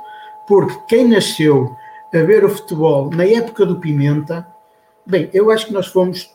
Porque 0.49 0.77
quem 0.89 1.09
nasceu 1.09 1.71
a 2.13 2.19
ver 2.19 2.45
o 2.45 2.49
futebol 2.49 3.11
na 3.11 3.25
época 3.25 3.65
do 3.65 3.79
Pimenta, 3.79 4.47
bem, 5.07 5.31
eu 5.33 5.51
acho 5.51 5.67
que 5.67 5.73
nós 5.73 5.87
fomos. 5.87 6.31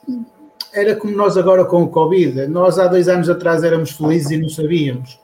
Era 0.74 0.96
como 0.96 1.16
nós 1.16 1.38
agora 1.38 1.66
com 1.66 1.84
o 1.84 1.90
Covid. 1.90 2.48
Nós 2.48 2.80
há 2.80 2.88
dois 2.88 3.08
anos 3.08 3.30
atrás 3.30 3.64
éramos 3.64 3.92
felizes 3.92 4.32
e 4.32 4.38
não 4.38 4.50
sabíamos. 4.50 5.20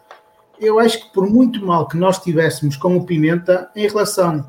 Eu 0.59 0.79
acho 0.79 0.99
que 0.99 1.13
por 1.13 1.29
muito 1.29 1.65
mal 1.65 1.87
que 1.87 1.97
nós 1.97 2.19
tivéssemos 2.19 2.75
com 2.75 2.97
o 2.97 3.05
Pimenta, 3.05 3.69
em 3.75 3.87
relação 3.87 4.45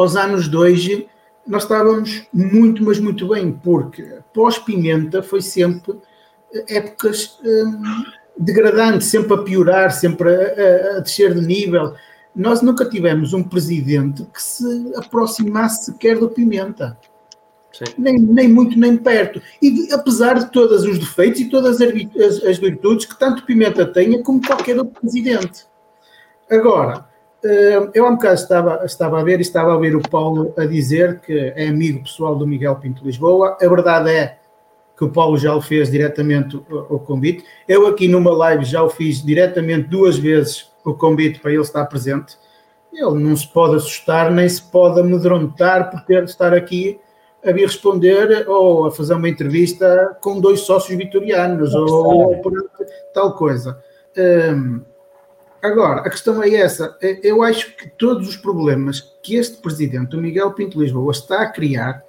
aos 0.00 0.16
anos 0.16 0.48
de 0.48 0.56
hoje, 0.56 1.08
nós 1.46 1.62
estávamos 1.62 2.26
muito, 2.32 2.82
mas 2.84 2.98
muito 2.98 3.28
bem, 3.28 3.52
porque 3.52 4.18
pós-Pimenta 4.32 5.22
foi 5.22 5.42
sempre 5.42 5.98
épocas 6.68 7.38
hum, 7.44 8.04
degradantes, 8.38 9.08
sempre 9.08 9.34
a 9.34 9.38
piorar, 9.38 9.90
sempre 9.90 10.28
a, 10.28 10.94
a, 10.94 10.96
a 10.98 11.00
descer 11.00 11.34
de 11.34 11.46
nível 11.46 11.94
nós 12.38 12.62
nunca 12.62 12.84
tivemos 12.84 13.32
um 13.32 13.42
presidente 13.42 14.24
que 14.32 14.40
se 14.40 14.92
aproximasse 14.94 15.86
sequer 15.86 16.18
do 16.20 16.28
Pimenta. 16.28 16.96
Nem, 17.98 18.16
nem 18.16 18.48
muito 18.48 18.78
nem 18.78 18.96
perto. 18.96 19.42
E 19.60 19.92
apesar 19.92 20.34
de 20.34 20.52
todos 20.52 20.84
os 20.84 20.98
defeitos 21.00 21.40
e 21.40 21.50
todas 21.50 21.80
as, 21.80 22.44
as 22.44 22.58
virtudes 22.58 23.06
que 23.06 23.18
tanto 23.18 23.44
Pimenta 23.44 23.84
tenha 23.86 24.22
como 24.22 24.40
qualquer 24.40 24.78
outro 24.78 25.00
presidente. 25.00 25.66
Agora, 26.48 27.04
eh, 27.04 27.07
eu 27.94 28.06
há 28.06 28.10
um 28.10 28.16
bocado 28.16 28.34
estava, 28.34 28.84
estava 28.84 29.20
a 29.20 29.24
ver 29.24 29.38
e 29.38 29.42
estava 29.42 29.74
a 29.74 29.78
ver 29.78 29.96
o 29.96 30.00
Paulo 30.00 30.52
a 30.56 30.64
dizer 30.64 31.20
que 31.20 31.52
é 31.54 31.68
amigo 31.68 32.02
pessoal 32.02 32.36
do 32.36 32.46
Miguel 32.46 32.76
Pinto 32.76 33.04
Lisboa. 33.04 33.56
A 33.60 33.68
verdade 33.68 34.10
é 34.10 34.38
que 34.96 35.04
o 35.04 35.10
Paulo 35.10 35.38
já 35.38 35.54
o 35.54 35.60
fez 35.60 35.90
diretamente 35.90 36.56
o, 36.56 36.96
o 36.96 36.98
convite. 36.98 37.44
Eu 37.68 37.86
aqui 37.86 38.08
numa 38.08 38.32
live 38.32 38.64
já 38.64 38.82
o 38.82 38.90
fiz 38.90 39.22
diretamente 39.22 39.88
duas 39.88 40.18
vezes 40.18 40.68
o 40.84 40.94
convite 40.94 41.38
para 41.38 41.52
ele 41.52 41.60
estar 41.60 41.84
presente, 41.86 42.36
ele 42.92 43.22
não 43.22 43.36
se 43.36 43.46
pode 43.46 43.76
assustar 43.76 44.30
nem 44.30 44.48
se 44.48 44.62
pode 44.62 44.98
amedrontar 45.00 45.90
por 45.90 46.00
ter 46.02 46.24
de 46.24 46.30
estar 46.30 46.54
aqui 46.54 46.98
a 47.44 47.52
vir 47.52 47.66
responder 47.66 48.48
ou 48.48 48.86
a 48.86 48.90
fazer 48.90 49.14
uma 49.14 49.28
entrevista 49.28 50.16
com 50.20 50.40
dois 50.40 50.60
sócios 50.60 50.96
vitorianos 50.96 51.74
ou, 51.74 51.88
ou 51.88 52.42
tal 53.14 53.34
coisa. 53.34 53.78
Um, 54.16 54.80
agora, 55.62 56.00
a 56.00 56.10
questão 56.10 56.42
é 56.42 56.54
essa. 56.54 56.96
Eu 57.22 57.42
acho 57.42 57.76
que 57.76 57.88
todos 57.90 58.28
os 58.28 58.36
problemas 58.36 59.16
que 59.22 59.36
este 59.36 59.56
presidente, 59.58 60.16
o 60.16 60.20
Miguel 60.20 60.52
Pinto 60.52 60.80
Lisboa, 60.80 61.12
está 61.12 61.42
a 61.42 61.50
criar 61.50 62.02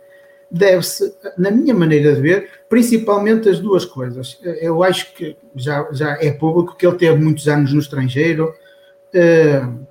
deve-se, 0.52 1.14
na 1.38 1.52
minha 1.52 1.74
maneira 1.74 2.16
de 2.16 2.22
ver, 2.22 2.50
principalmente 2.68 3.48
as 3.50 3.60
duas 3.60 3.86
coisas. 3.86 4.40
Eu 4.44 4.84
acho 4.84 5.14
que 5.14 5.38
já, 5.56 5.88
já 5.92 6.18
é 6.20 6.32
público 6.32 6.76
que 6.76 6.86
ele 6.86 6.98
teve 6.98 7.22
muitos 7.22 7.48
anos 7.48 7.74
no 7.74 7.80
estrangeiro, 7.80 8.54
uh, 9.14 9.86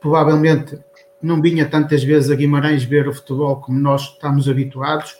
provavelmente 0.00 0.78
não 1.20 1.40
vinha 1.40 1.68
tantas 1.68 2.02
vezes 2.02 2.30
a 2.30 2.34
Guimarães 2.34 2.84
ver 2.84 3.08
o 3.08 3.14
futebol 3.14 3.56
como 3.56 3.78
nós 3.78 4.02
estamos 4.02 4.48
habituados, 4.48 5.16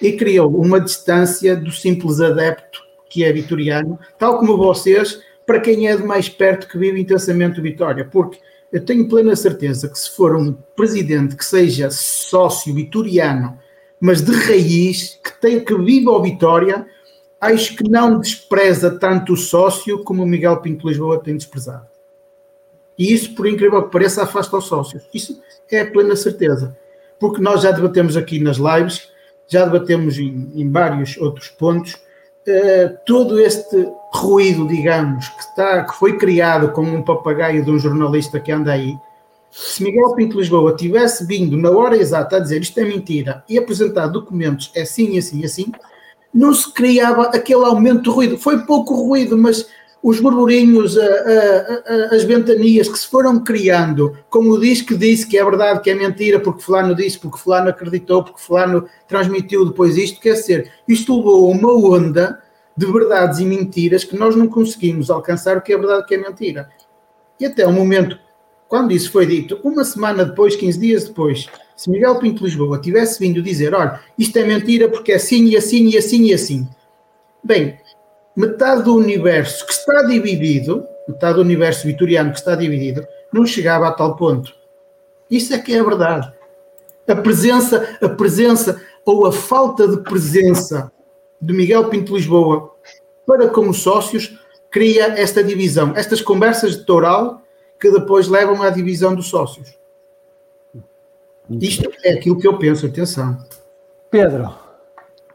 e 0.00 0.12
criou 0.12 0.54
uma 0.54 0.80
distância 0.80 1.56
do 1.56 1.70
simples 1.70 2.20
adepto 2.20 2.82
que 3.08 3.22
é 3.22 3.32
vitoriano, 3.32 3.98
tal 4.18 4.38
como 4.40 4.56
vocês, 4.56 5.22
para 5.46 5.60
quem 5.60 5.88
é 5.88 5.96
de 5.96 6.02
mais 6.02 6.28
perto 6.28 6.68
que 6.68 6.78
vive 6.78 7.00
intensamente 7.00 7.60
o 7.60 7.62
Vitória, 7.62 8.04
porque 8.04 8.38
eu 8.72 8.84
tenho 8.84 9.08
plena 9.08 9.36
certeza 9.36 9.88
que 9.88 9.98
se 9.98 10.10
for 10.10 10.34
um 10.34 10.52
presidente 10.52 11.36
que 11.36 11.44
seja 11.44 11.90
sócio 11.90 12.74
vitoriano, 12.74 13.58
mas 14.00 14.20
de 14.20 14.32
raiz, 14.32 15.18
que 15.22 15.40
tem 15.40 15.64
que 15.64 15.76
viva 15.76 16.16
a 16.16 16.20
Vitória, 16.20 16.86
acho 17.40 17.76
que 17.76 17.88
não 17.88 18.18
despreza 18.18 18.98
tanto 18.98 19.34
o 19.34 19.36
sócio 19.36 20.02
como 20.02 20.22
o 20.22 20.26
Miguel 20.26 20.60
Pinto 20.60 20.88
Lisboa 20.88 21.22
tem 21.22 21.36
desprezado. 21.36 21.86
E 22.98 23.12
isso, 23.12 23.34
por 23.34 23.46
incrível 23.46 23.82
que 23.82 23.92
pareça, 23.92 24.22
afasta 24.22 24.56
os 24.56 24.66
sócios. 24.66 25.08
Isso 25.12 25.40
é 25.70 25.84
plena 25.84 26.16
certeza. 26.16 26.76
Porque 27.18 27.40
nós 27.40 27.62
já 27.62 27.70
debatemos 27.70 28.16
aqui 28.16 28.38
nas 28.38 28.56
lives, 28.56 29.10
já 29.46 29.64
debatemos 29.64 30.18
em, 30.18 30.50
em 30.54 30.70
vários 30.70 31.16
outros 31.16 31.48
pontos, 31.48 31.96
uh, 32.48 32.96
todo 33.06 33.40
este 33.40 33.88
ruído, 34.12 34.66
digamos, 34.66 35.28
que, 35.28 35.40
está, 35.40 35.84
que 35.84 35.94
foi 35.96 36.16
criado 36.16 36.70
como 36.72 36.94
um 36.94 37.02
papagaio 37.02 37.64
de 37.64 37.70
um 37.70 37.78
jornalista 37.78 38.38
que 38.38 38.52
anda 38.52 38.72
aí, 38.72 38.96
se 39.50 39.82
Miguel 39.82 40.14
Pinto 40.14 40.38
Lisboa 40.38 40.74
tivesse 40.74 41.24
vindo 41.24 41.56
na 41.56 41.70
hora 41.70 41.96
exata 41.96 42.36
a 42.36 42.40
dizer 42.40 42.60
isto 42.60 42.78
é 42.80 42.84
mentira 42.84 43.44
e 43.48 43.56
apresentar 43.56 44.08
documentos 44.08 44.72
é 44.74 44.82
assim, 44.82 45.16
assim, 45.16 45.44
assim, 45.44 45.72
não 46.32 46.52
se 46.52 46.72
criava 46.72 47.26
aquele 47.26 47.64
aumento 47.64 48.02
de 48.02 48.10
ruído. 48.10 48.36
Foi 48.36 48.66
pouco 48.66 48.94
ruído, 48.94 49.38
mas 49.38 49.68
os 50.04 50.20
burburinhos, 50.20 50.98
as 52.10 52.24
ventanias 52.24 52.86
que 52.90 52.98
se 52.98 53.08
foram 53.08 53.42
criando, 53.42 54.14
como 54.28 54.60
diz 54.60 54.82
que 54.82 54.94
disse 54.94 55.26
que 55.26 55.38
é 55.38 55.42
verdade, 55.42 55.80
que 55.80 55.88
é 55.88 55.94
mentira, 55.94 56.38
porque 56.38 56.62
fulano 56.62 56.94
disse, 56.94 57.18
porque 57.18 57.38
fulano 57.38 57.70
acreditou, 57.70 58.22
porque 58.22 58.38
fulano 58.38 58.86
transmitiu 59.08 59.64
depois 59.64 59.96
isto, 59.96 60.20
quer 60.20 60.34
dizer, 60.34 60.70
isto 60.86 61.16
levou 61.16 61.50
uma 61.50 61.72
onda 61.72 62.38
de 62.76 62.84
verdades 62.84 63.38
e 63.38 63.46
mentiras 63.46 64.04
que 64.04 64.14
nós 64.14 64.36
não 64.36 64.46
conseguimos 64.46 65.08
alcançar 65.08 65.56
o 65.56 65.62
que 65.62 65.72
é 65.72 65.78
verdade 65.78 66.02
e 66.02 66.04
o 66.04 66.06
que 66.06 66.14
é 66.16 66.18
mentira. 66.18 66.68
E 67.40 67.46
até 67.46 67.66
o 67.66 67.72
momento, 67.72 68.18
quando 68.68 68.92
isso 68.92 69.10
foi 69.10 69.24
dito, 69.24 69.58
uma 69.64 69.86
semana 69.86 70.22
depois, 70.26 70.54
15 70.54 70.78
dias 70.78 71.04
depois, 71.04 71.46
se 71.74 71.88
Miguel 71.88 72.18
Pinto 72.18 72.44
Lisboa 72.44 72.78
tivesse 72.78 73.18
vindo 73.18 73.40
dizer, 73.40 73.74
olha, 73.74 73.98
isto 74.18 74.36
é 74.36 74.44
mentira 74.44 74.86
porque 74.86 75.12
é 75.12 75.14
assim 75.14 75.46
e 75.46 75.56
assim 75.56 75.88
e 75.88 75.96
assim 75.96 76.24
e 76.24 76.34
assim. 76.34 76.68
Bem, 77.42 77.78
metade 78.36 78.82
do 78.82 78.96
universo 78.96 79.66
que 79.66 79.72
está 79.72 80.02
dividido, 80.02 80.86
metade 81.08 81.34
do 81.34 81.40
universo 81.40 81.86
vitoriano 81.86 82.32
que 82.32 82.38
está 82.38 82.54
dividido, 82.54 83.06
não 83.32 83.46
chegava 83.46 83.88
a 83.88 83.92
tal 83.92 84.16
ponto. 84.16 84.54
Isso 85.30 85.54
é 85.54 85.58
que 85.58 85.74
é 85.74 85.80
a 85.80 85.84
verdade. 85.84 86.32
A 87.06 87.16
presença, 87.16 87.96
a 88.00 88.08
presença 88.08 88.80
ou 89.04 89.26
a 89.26 89.32
falta 89.32 89.86
de 89.86 89.98
presença 89.98 90.90
de 91.40 91.52
Miguel 91.52 91.88
Pinto 91.88 92.14
Lisboa 92.14 92.74
para 93.26 93.48
com 93.48 93.68
os 93.68 93.82
sócios 93.82 94.38
cria 94.70 95.20
esta 95.20 95.42
divisão, 95.42 95.92
estas 95.94 96.20
conversas 96.20 96.76
de 96.76 96.84
toral 96.84 97.42
que 97.80 97.90
depois 97.90 98.28
levam 98.28 98.62
à 98.62 98.70
divisão 98.70 99.14
dos 99.14 99.28
sócios. 99.28 99.78
Isto 101.60 101.90
é 102.02 102.14
aquilo 102.14 102.38
que 102.38 102.48
eu 102.48 102.58
penso, 102.58 102.86
atenção. 102.86 103.38
Pedro, 104.10 104.54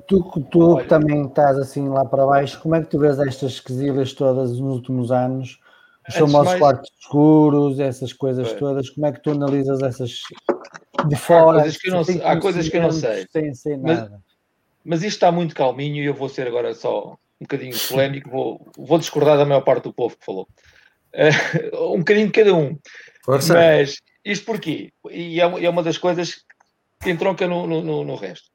Tu, 0.10 0.24
tu 0.50 0.74
Olha, 0.74 0.88
também 0.88 1.28
estás 1.28 1.56
assim 1.60 1.88
lá 1.88 2.04
para 2.04 2.26
baixo, 2.26 2.60
como 2.62 2.74
é 2.74 2.82
que 2.82 2.90
tu 2.90 2.98
vês 2.98 3.20
estas 3.20 3.60
quesilhas 3.60 4.12
todas 4.12 4.60
nos 4.60 4.78
últimos 4.78 5.12
anos? 5.12 5.60
Os 6.08 6.16
famosos 6.16 6.48
mais... 6.48 6.60
quartos 6.60 6.92
escuros, 7.00 7.80
essas 7.80 8.12
coisas 8.12 8.52
é. 8.52 8.56
todas, 8.56 8.90
como 8.90 9.06
é 9.06 9.12
que 9.12 9.22
tu 9.22 9.30
analisas 9.30 9.84
essas 9.84 10.22
de 11.08 11.16
fora? 11.16 11.60
Há 11.60 11.62
coisas 11.62 11.78
que 11.78 11.88
eu 11.88 11.94
não, 11.94 12.04
sei, 12.04 12.22
há 12.24 12.40
coisas 12.40 12.70
que 12.70 12.78
eu 12.78 12.82
não 12.82 12.92
sei. 12.92 13.28
Sem, 13.32 13.54
sem 13.54 13.78
mas, 13.78 14.10
mas 14.84 15.04
isto 15.04 15.14
está 15.14 15.32
muito 15.32 15.54
calminho 15.54 15.98
e 15.98 16.06
eu 16.08 16.16
vou 16.16 16.28
ser 16.28 16.48
agora 16.48 16.74
só 16.74 17.16
um 17.40 17.44
bocadinho 17.44 17.78
polémico, 17.88 18.32
vou, 18.32 18.68
vou 18.76 18.98
discordar 18.98 19.38
da 19.38 19.46
maior 19.46 19.62
parte 19.62 19.84
do 19.84 19.94
povo 19.94 20.18
que 20.18 20.26
falou. 20.26 20.48
Uh, 21.14 21.94
um 21.94 22.00
bocadinho 22.00 22.26
de 22.26 22.34
cada 22.34 22.56
um. 22.56 22.80
Força. 23.24 23.54
Mas 23.54 23.98
isto 24.26 24.44
porquê? 24.44 24.92
E 25.12 25.40
é, 25.40 25.44
é 25.44 25.70
uma 25.70 25.84
das 25.84 26.00
coisas 26.00 26.44
que 27.00 27.12
entronca 27.12 27.48
no, 27.48 27.68
no, 27.68 28.04
no 28.04 28.16
resto. 28.16 28.50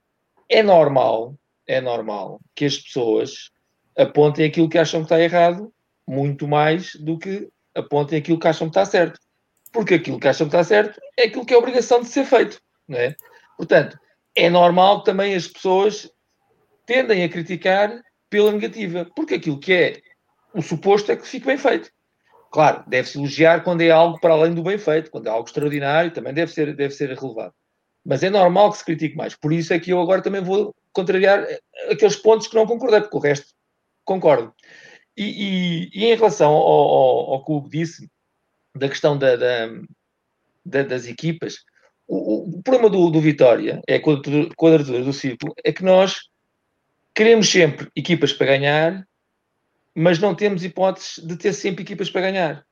É 0.48 0.60
normal 0.60 1.36
é 1.66 1.81
normal 1.81 2.41
que 2.55 2.65
as 2.65 2.78
pessoas 2.78 3.51
apontem 3.97 4.47
aquilo 4.47 4.69
que 4.69 4.78
acham 4.78 5.01
que 5.01 5.07
está 5.07 5.20
errado 5.20 5.73
muito 6.07 6.47
mais 6.47 6.95
do 6.97 7.19
que 7.19 7.49
apontem 7.74 8.19
aquilo 8.19 8.39
que 8.39 8.49
acham 8.49 8.69
que 8.69 8.78
está 8.78 8.85
certo. 8.85 9.19
Porque 9.73 9.95
aquilo 9.95 10.20
que 10.20 10.28
acham 10.28 10.49
que 10.49 10.57
está 10.57 10.65
certo 10.65 11.01
é 11.19 11.24
aquilo 11.24 11.45
que 11.45 11.55
é 11.55 11.57
obrigação 11.57 12.01
de 12.01 12.09
ser 12.09 12.24
feito. 12.24 12.61
Não 12.86 12.99
é? 12.99 13.15
Portanto, 13.57 13.99
é 14.36 14.51
normal 14.51 15.01
que 15.01 15.07
também 15.07 15.35
as 15.35 15.47
pessoas 15.47 16.11
tendem 16.86 17.24
a 17.24 17.28
criticar 17.28 18.01
pela 18.28 18.53
negativa, 18.53 19.09
porque 19.16 19.35
aquilo 19.35 19.59
que 19.59 19.73
é 19.73 20.01
o 20.55 20.62
suposto 20.62 21.11
é 21.11 21.16
que 21.16 21.27
fique 21.27 21.47
bem 21.47 21.59
feito. 21.59 21.91
Claro, 22.51 22.85
deve-se 22.86 23.19
elogiar 23.19 23.65
quando 23.65 23.81
é 23.81 23.91
algo 23.91 24.20
para 24.20 24.35
além 24.35 24.55
do 24.55 24.62
bem 24.62 24.78
feito, 24.78 25.11
quando 25.11 25.27
é 25.27 25.31
algo 25.31 25.47
extraordinário, 25.47 26.12
também 26.12 26.32
deve 26.32 26.53
ser, 26.53 26.74
deve 26.77 26.95
ser 26.95 27.09
relevado. 27.11 27.53
Mas 28.05 28.23
é 28.23 28.31
normal 28.31 28.70
que 28.70 28.78
se 28.78 28.85
critique 28.85 29.16
mais. 29.16 29.35
Por 29.35 29.53
isso 29.53 29.73
é 29.73 29.78
que 29.78 29.93
eu 29.93 30.01
agora 30.01 30.23
também 30.23 30.43
vou 30.43 30.74
contrariar 30.94 31.46
aqueles 31.90 32.16
pontos 32.16 32.46
que 32.46 32.54
não 32.54 32.66
concordei, 32.66 33.00
porque 33.00 33.16
o 33.16 33.20
resto 33.20 33.48
concordo. 34.04 34.54
E, 35.16 35.24
e, 35.24 35.90
e 35.92 36.04
em 36.06 36.14
relação 36.14 36.52
ao, 36.52 36.62
ao, 36.62 37.32
ao, 37.32 37.44
que 37.44 37.52
o 37.52 37.56
Hugo 37.56 37.68
disse, 37.68 38.10
da 38.74 38.88
questão 38.88 39.18
da, 39.18 39.36
da, 39.36 39.68
da, 40.64 40.82
das 40.82 41.06
equipas, 41.06 41.64
o, 42.06 42.58
o 42.58 42.62
problema 42.62 42.90
do, 42.90 43.10
do, 43.10 43.20
Vitória, 43.20 43.80
é 43.86 43.96
a 43.96 44.02
quadratura 44.02 45.02
do 45.02 45.12
círculo, 45.12 45.54
é 45.64 45.72
que 45.72 45.84
nós 45.84 46.28
queremos 47.14 47.48
sempre 47.48 47.88
equipas 47.94 48.32
para 48.32 48.46
ganhar, 48.46 49.06
mas 49.94 50.18
não 50.18 50.34
temos 50.34 50.64
hipóteses 50.64 51.24
de 51.24 51.36
ter 51.36 51.52
sempre 51.52 51.82
equipas 51.82 52.10
para 52.10 52.22
ganhar. 52.22 52.66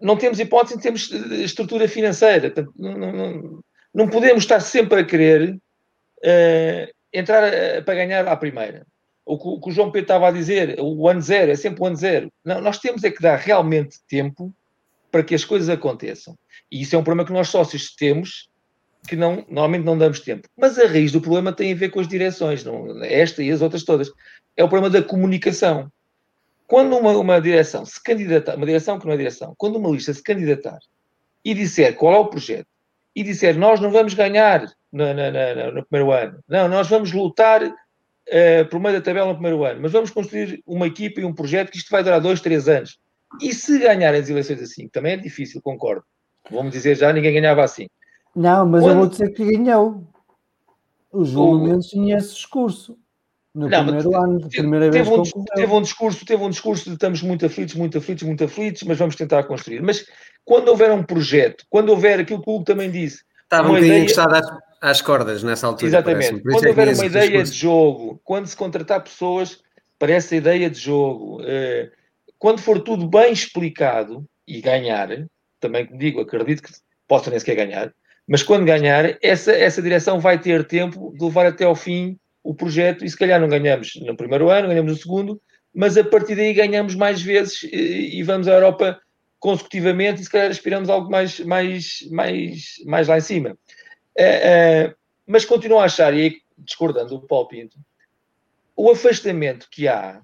Não 0.00 0.16
temos 0.16 0.38
hipótese 0.38 0.76
em 0.76 0.80
termos 0.80 1.08
de 1.08 1.42
estrutura 1.42 1.88
financeira. 1.88 2.52
Não, 2.76 2.96
não, 2.96 3.64
não 3.92 4.08
podemos 4.08 4.44
estar 4.44 4.60
sempre 4.60 5.00
a 5.00 5.04
querer 5.04 5.54
uh, 5.54 6.99
entrar 7.12 7.82
para 7.84 7.94
ganhar 7.94 8.26
à 8.26 8.36
primeira. 8.36 8.86
O 9.24 9.38
que, 9.38 9.48
o 9.48 9.60
que, 9.60 9.68
o 9.68 9.72
João 9.72 9.90
Pedro 9.90 10.04
estava 10.04 10.28
a 10.28 10.32
dizer, 10.32 10.76
o 10.80 11.08
ano 11.08 11.20
zero, 11.20 11.52
é 11.52 11.56
sempre 11.56 11.82
o 11.82 11.86
ano 11.86 11.96
zero. 11.96 12.32
Não, 12.44 12.60
nós 12.60 12.78
temos 12.78 13.04
é 13.04 13.10
que 13.10 13.22
dar 13.22 13.36
realmente 13.36 13.98
tempo 14.08 14.52
para 15.10 15.22
que 15.22 15.34
as 15.34 15.44
coisas 15.44 15.68
aconteçam. 15.68 16.36
E 16.70 16.82
isso 16.82 16.94
é 16.94 16.98
um 16.98 17.04
problema 17.04 17.26
que 17.26 17.32
nós 17.32 17.48
sócios 17.48 17.94
temos, 17.94 18.48
que 19.08 19.16
não, 19.16 19.44
normalmente 19.48 19.84
não 19.84 19.98
damos 19.98 20.20
tempo. 20.20 20.48
Mas 20.56 20.78
a 20.78 20.86
raiz 20.86 21.12
do 21.12 21.20
problema 21.20 21.52
tem 21.52 21.72
a 21.72 21.76
ver 21.76 21.90
com 21.90 22.00
as 22.00 22.08
direções, 22.08 22.64
não, 22.64 23.02
esta 23.04 23.42
e 23.42 23.50
as 23.50 23.60
outras 23.60 23.82
todas. 23.82 24.10
É 24.56 24.64
o 24.64 24.68
problema 24.68 24.90
da 24.90 25.02
comunicação. 25.02 25.90
Quando 26.66 26.96
uma, 26.96 27.16
uma 27.16 27.40
direção 27.40 27.84
se 27.84 28.02
candidatar, 28.02 28.56
uma 28.56 28.66
direção 28.66 28.98
que 28.98 29.06
não 29.06 29.12
é 29.12 29.16
direção, 29.16 29.54
quando 29.58 29.76
uma 29.76 29.90
lista 29.90 30.14
se 30.14 30.22
candidatar 30.22 30.78
e 31.44 31.54
disser 31.54 31.96
qual 31.96 32.14
é 32.14 32.18
o 32.18 32.26
projeto, 32.26 32.66
e 33.14 33.22
disser 33.22 33.58
nós 33.58 33.80
não 33.80 33.90
vamos 33.90 34.14
ganhar 34.14 34.66
no, 34.92 35.06
no, 35.14 35.30
no, 35.30 35.72
no 35.72 35.86
primeiro 35.86 36.12
ano, 36.12 36.38
não, 36.48 36.68
nós 36.68 36.88
vamos 36.88 37.12
lutar 37.12 37.62
uh, 37.62 38.68
por 38.70 38.80
meio 38.80 38.96
da 38.96 39.00
tabela 39.00 39.28
no 39.28 39.34
primeiro 39.34 39.64
ano, 39.64 39.80
mas 39.82 39.92
vamos 39.92 40.10
construir 40.10 40.62
uma 40.66 40.86
equipa 40.86 41.20
e 41.20 41.24
um 41.24 41.34
projeto 41.34 41.70
que 41.70 41.78
isto 41.78 41.90
vai 41.90 42.02
durar 42.02 42.20
dois, 42.20 42.40
três 42.40 42.68
anos. 42.68 42.98
E 43.40 43.54
se 43.54 43.78
ganharem 43.78 44.20
as 44.20 44.28
eleições 44.28 44.60
assim, 44.60 44.88
também 44.88 45.12
é 45.12 45.16
difícil, 45.16 45.62
concordo. 45.62 46.02
Vamos 46.50 46.72
dizer 46.72 46.96
já, 46.96 47.12
ninguém 47.12 47.34
ganhava 47.34 47.62
assim. 47.62 47.86
Não, 48.34 48.66
mas 48.66 48.82
Quando... 48.82 48.90
eu 48.90 48.98
vou 48.98 49.06
dizer 49.06 49.30
que 49.32 49.44
ganhou. 49.44 50.04
O 51.12 51.24
João 51.24 51.52
o... 51.52 51.64
Mendes 51.64 51.88
tinha 51.88 52.16
esse 52.16 52.34
discurso. 52.34 52.98
No 53.54 53.68
não, 53.68 53.84
primeiro 53.84 54.16
ano, 54.16 54.38
teve, 54.40 54.58
primeira 54.58 54.90
teve 54.90 55.10
vez 55.10 55.34
um, 55.34 55.44
teve 55.44 55.72
um 55.72 55.82
discurso, 55.82 56.24
teve 56.24 56.42
um 56.42 56.50
discurso 56.50 56.84
de 56.84 56.92
estamos 56.92 57.20
muito 57.22 57.44
aflitos, 57.44 57.74
muito 57.74 57.98
aflitos, 57.98 58.22
muito 58.22 58.44
aflitos, 58.44 58.82
mas 58.84 58.96
vamos 58.96 59.16
tentar 59.16 59.42
construir. 59.44 59.82
Mas 59.82 60.06
quando 60.44 60.68
houver 60.68 60.92
um 60.92 61.02
projeto, 61.02 61.64
quando 61.68 61.88
houver 61.88 62.20
aquilo 62.20 62.42
que 62.42 62.48
o 62.48 62.54
Hugo 62.54 62.64
também 62.64 62.90
disse. 62.90 63.22
Estava 63.42 63.68
um 63.68 63.72
bocadinho 63.72 63.98
encostado 63.98 64.34
às, 64.34 64.46
às, 64.80 65.02
cordas 65.02 65.42
nessa 65.42 65.66
altura. 65.66 65.88
Exatamente. 65.88 66.42
Quando 66.42 66.64
é 66.64 66.68
houver 66.68 66.94
uma 66.94 67.06
ideia 67.06 67.28
discurso. 67.28 67.52
de 67.52 67.58
jogo, 67.58 68.20
quando 68.22 68.46
se 68.46 68.56
contratar 68.56 69.02
pessoas 69.02 69.60
para 69.98 70.12
essa 70.12 70.36
ideia 70.36 70.70
de 70.70 70.78
jogo, 70.78 71.42
eh, 71.44 71.90
quando 72.38 72.60
for 72.60 72.80
tudo 72.80 73.08
bem 73.08 73.32
explicado 73.32 74.24
e 74.46 74.60
ganhar, 74.60 75.08
também 75.58 75.88
digo, 75.92 76.20
acredito 76.20 76.62
que 76.62 76.72
possa 77.08 77.30
nem 77.30 77.38
sequer 77.38 77.56
ganhar, 77.56 77.92
mas 78.26 78.44
quando 78.44 78.64
ganhar, 78.64 79.18
essa, 79.20 79.52
essa 79.52 79.82
direção 79.82 80.20
vai 80.20 80.38
ter 80.38 80.64
tempo 80.64 81.12
de 81.18 81.24
levar 81.24 81.46
até 81.46 81.64
ao 81.64 81.74
fim 81.74 82.16
o 82.42 82.54
projeto 82.54 83.04
e 83.04 83.10
se 83.10 83.16
calhar 83.16 83.40
não 83.40 83.48
ganhamos 83.48 83.92
no 83.96 84.16
primeiro 84.16 84.48
ano, 84.50 84.68
ganhamos 84.68 84.92
no 84.92 84.98
segundo, 84.98 85.40
mas 85.74 85.96
a 85.96 86.04
partir 86.04 86.34
daí 86.34 86.52
ganhamos 86.52 86.94
mais 86.94 87.20
vezes 87.20 87.62
e, 87.64 88.18
e 88.18 88.22
vamos 88.22 88.48
à 88.48 88.52
Europa 88.52 89.00
consecutivamente 89.38 90.20
e 90.20 90.24
se 90.24 90.30
calhar 90.30 90.50
aspiramos 90.50 90.88
algo 90.88 91.10
mais, 91.10 91.40
mais, 91.40 92.06
mais, 92.10 92.74
mais 92.84 93.08
lá 93.08 93.18
em 93.18 93.22
cima. 93.22 93.50
Uh, 94.18 94.90
uh, 94.90 94.94
mas 95.26 95.44
continuo 95.44 95.78
a 95.78 95.84
achar, 95.84 96.12
e 96.14 96.20
aí 96.20 96.36
discordando 96.58 97.18
do 97.18 97.26
Paulo 97.26 97.48
Pinto, 97.48 97.78
o 98.76 98.90
afastamento 98.90 99.68
que 99.70 99.86
há, 99.88 100.20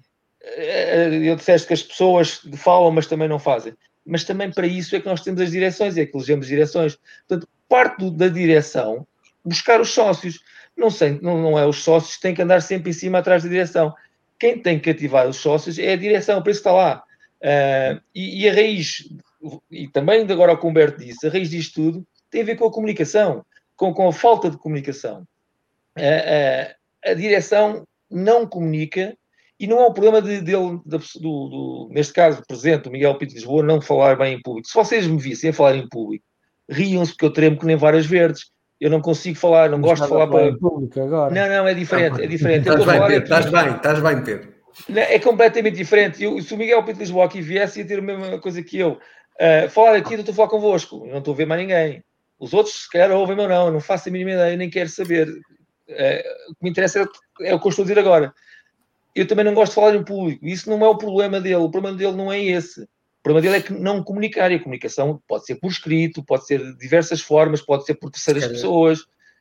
eu 1.23 1.35
disseste 1.35 1.67
que 1.67 1.73
as 1.73 1.83
pessoas 1.83 2.41
falam, 2.57 2.91
mas 2.91 3.07
também 3.07 3.27
não 3.27 3.39
fazem, 3.39 3.73
mas 4.05 4.23
também 4.23 4.51
para 4.51 4.65
isso 4.65 4.95
é 4.95 4.99
que 4.99 5.05
nós 5.05 5.21
temos 5.21 5.41
as 5.41 5.51
direções, 5.51 5.97
é 5.97 6.05
que 6.05 6.15
elegemos 6.15 6.47
direções. 6.47 6.97
Portanto, 7.27 7.47
parte 7.67 7.99
do, 7.99 8.11
da 8.11 8.27
direção, 8.29 9.05
buscar 9.43 9.81
os 9.81 9.89
sócios. 9.89 10.39
Não, 10.77 10.91
sei, 10.91 11.19
não, 11.21 11.41
não 11.41 11.59
é 11.59 11.65
os 11.65 11.83
sócios 11.83 12.15
que 12.15 12.21
têm 12.21 12.35
que 12.35 12.41
andar 12.41 12.61
sempre 12.61 12.91
em 12.91 12.93
cima 12.93 13.17
atrás 13.17 13.43
da 13.43 13.49
direção. 13.49 13.93
Quem 14.39 14.59
tem 14.59 14.79
que 14.79 14.91
ativar 14.91 15.27
os 15.27 15.37
sócios 15.37 15.79
é 15.79 15.93
a 15.93 15.97
direção, 15.97 16.41
por 16.41 16.51
isso 16.51 16.59
está 16.59 16.71
lá. 16.71 17.03
Uh, 17.41 18.01
e, 18.13 18.43
e, 18.43 18.49
a 18.49 18.53
raiz 18.53 19.07
e 19.69 19.87
também 19.87 20.21
agora 20.31 20.53
o 20.53 20.67
Humberto 20.67 20.99
disse, 20.99 21.27
a 21.27 21.29
raiz 21.29 21.49
disto 21.49 21.75
tudo 21.75 22.07
tem 22.29 22.41
a 22.41 22.45
ver 22.45 22.55
com 22.55 22.65
a 22.65 22.71
comunicação, 22.71 23.45
com, 23.75 23.93
com 23.93 24.07
a 24.07 24.13
falta 24.13 24.49
de 24.49 24.57
comunicação. 24.57 25.25
A, 25.95 27.07
a, 27.07 27.11
a 27.11 27.13
direção 27.13 27.87
não 28.09 28.45
comunica 28.45 29.17
e 29.59 29.65
não 29.65 29.79
é 29.79 29.87
um 29.87 29.93
problema 29.93 30.21
de, 30.21 30.41
dele, 30.41 30.79
de, 30.85 30.97
do, 31.19 31.49
do, 31.49 31.89
neste 31.91 32.13
caso, 32.13 32.41
o 32.41 32.45
presidente, 32.45 32.87
o 32.87 32.91
Miguel 32.91 33.17
Pinto 33.17 33.29
de 33.29 33.35
Lisboa, 33.35 33.63
não 33.63 33.81
falar 33.81 34.15
bem 34.15 34.35
em 34.35 34.41
público. 34.41 34.67
Se 34.67 34.73
vocês 34.73 35.07
me 35.07 35.17
vissem 35.17 35.49
a 35.49 35.53
falar 35.53 35.75
em 35.75 35.87
público, 35.87 36.23
riam-se 36.69 37.11
porque 37.11 37.25
eu 37.25 37.33
tremo 37.33 37.57
que 37.57 37.65
nem 37.65 37.75
várias 37.75 38.05
verdes. 38.05 38.51
Eu 38.79 38.89
não 38.91 39.01
consigo 39.01 39.37
falar, 39.37 39.69
não 39.69 39.81
gosto 39.81 40.03
de 40.03 40.09
falar 40.09 40.27
para. 40.27 40.55
Público 40.55 41.01
agora. 41.01 41.33
Não, 41.33 41.47
não, 41.47 41.67
é 41.67 41.73
diferente, 41.73 42.21
é 42.21 42.27
diferente. 42.27 42.69
Estás 42.69 42.85
bem, 42.85 43.07
Pedro, 43.07 43.23
estás 43.23 43.45
bem, 43.49 43.75
estás 43.75 43.99
bem, 43.99 44.23
Pedro. 44.23 44.53
É 44.95 45.19
completamente 45.19 45.75
diferente. 45.75 46.23
Eu, 46.23 46.39
se 46.41 46.53
o 46.53 46.57
Miguel 46.57 46.83
Pinto 46.83 46.93
de 46.93 46.99
Lisboa 46.99 47.25
aqui 47.25 47.41
viesse, 47.41 47.79
ia 47.79 47.87
ter 47.87 47.99
a 47.99 48.01
mesma 48.01 48.39
coisa 48.39 48.61
que 48.61 48.77
eu. 48.77 48.99
Uh, 49.39 49.69
falar 49.69 49.95
aqui, 49.95 50.13
eu 50.13 50.19
estou 50.19 50.33
a 50.33 50.35
falar 50.35 50.49
convosco, 50.49 51.07
não 51.07 51.17
estou 51.19 51.33
a 51.33 51.37
ver 51.37 51.45
mais 51.45 51.61
ninguém. 51.61 52.03
Os 52.39 52.53
outros, 52.53 52.83
se 52.83 52.89
calhar, 52.89 53.11
ouvem-me 53.11 53.41
ou 53.41 53.49
não, 53.49 53.71
não 53.71 53.79
faço 53.79 54.09
a 54.09 54.11
mínima 54.11 54.31
ideia, 54.31 54.55
nem 54.55 54.69
quero 54.69 54.89
saber. 54.89 55.27
Uh, 55.27 56.51
o 56.51 56.55
que 56.55 56.63
me 56.63 56.69
interessa 56.69 56.99
é, 56.99 57.49
é 57.49 57.55
o 57.55 57.59
que 57.59 57.67
eu 57.67 57.69
estou 57.69 57.83
a 57.83 57.87
dizer 57.87 57.99
agora. 57.99 58.31
Eu 59.15 59.27
também 59.27 59.43
não 59.43 59.55
gosto 59.55 59.71
de 59.71 59.75
falar 59.75 59.95
em 59.95 60.03
público. 60.03 60.45
Isso 60.45 60.69
não 60.69 60.85
é 60.85 60.89
o 60.89 60.97
problema 60.97 61.41
dele. 61.41 61.55
O 61.55 61.71
problema 61.71 61.97
dele 61.97 62.15
não 62.15 62.31
é 62.31 62.39
esse. 62.39 62.87
O 63.31 63.33
problema 63.33 63.41
dele 63.41 63.57
é 63.57 63.61
que 63.61 63.73
não 63.73 64.03
comunicar. 64.03 64.51
E 64.51 64.55
a 64.55 64.59
comunicação 64.59 65.21
pode 65.27 65.45
ser 65.45 65.55
por 65.55 65.69
escrito, 65.69 66.23
pode 66.23 66.45
ser 66.45 66.59
de 66.59 66.77
diversas 66.77 67.21
formas, 67.21 67.61
pode 67.61 67.85
ser 67.85 67.95
por 67.95 68.09
terceiras 68.09 68.47
pessoas. 68.47 68.99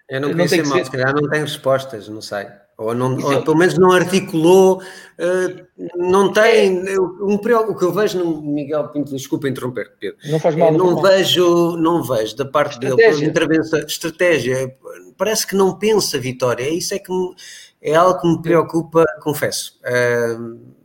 Eu 0.08 0.20
não, 0.20 0.28
não 0.28 0.36
mal, 0.36 0.48
ser... 0.48 0.64
se 0.64 0.90
calhar 0.90 1.14
não 1.14 1.28
tem 1.28 1.40
respostas, 1.40 2.08
não 2.08 2.20
sei. 2.20 2.46
Ou, 2.78 2.94
não, 2.94 3.16
ou 3.16 3.42
pelo 3.42 3.56
menos 3.56 3.78
não 3.78 3.90
articulou, 3.90 4.82
uh, 4.82 5.66
não 5.96 6.30
tem. 6.30 6.86
É. 6.86 7.00
Um, 7.00 7.34
o 7.34 7.74
que 7.74 7.84
eu 7.84 7.92
vejo 7.92 8.18
no 8.18 8.42
Miguel 8.42 8.88
Pinto, 8.88 9.16
desculpa 9.16 9.48
interromper, 9.48 9.94
Pedro. 9.98 10.18
Não 10.26 10.38
faz 10.38 10.54
mal. 10.54 10.70
Não, 10.70 10.90
não 10.90 11.02
vejo, 11.02 11.76
não 11.78 12.02
vejo 12.02 12.36
da 12.36 12.44
parte 12.44 12.74
estratégia. 12.74 13.14
dele, 13.14 13.26
intervenção, 13.26 13.78
estratégia. 13.80 14.76
Parece 15.16 15.46
que 15.46 15.56
não 15.56 15.78
pensa 15.78 16.18
vitória. 16.18 16.64
É 16.64 16.68
isso 16.68 16.94
é 16.94 16.98
que 16.98 17.10
me, 17.10 17.34
é 17.80 17.94
algo 17.94 18.20
que 18.20 18.28
me 18.28 18.42
preocupa, 18.42 19.06
confesso. 19.22 19.80
Uh, 19.82 20.75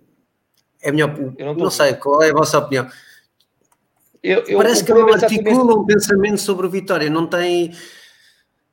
é 0.81 0.89
opinião. 0.89 1.35
Não, 1.39 1.53
não, 1.53 1.69
sei, 1.69 1.93
qual 1.93 2.21
é 2.21 2.29
a 2.29 2.33
vossa 2.33 2.57
opinião? 2.57 2.87
Eu, 4.23 4.43
eu, 4.45 4.57
Parece 4.57 4.83
que 4.83 4.93
não 4.93 5.11
articula 5.11 5.79
um 5.79 5.85
pensamento 5.85 6.37
sobre 6.37 6.67
o 6.67 6.69
Vitória, 6.69 7.09
não 7.09 7.27
tem 7.27 7.71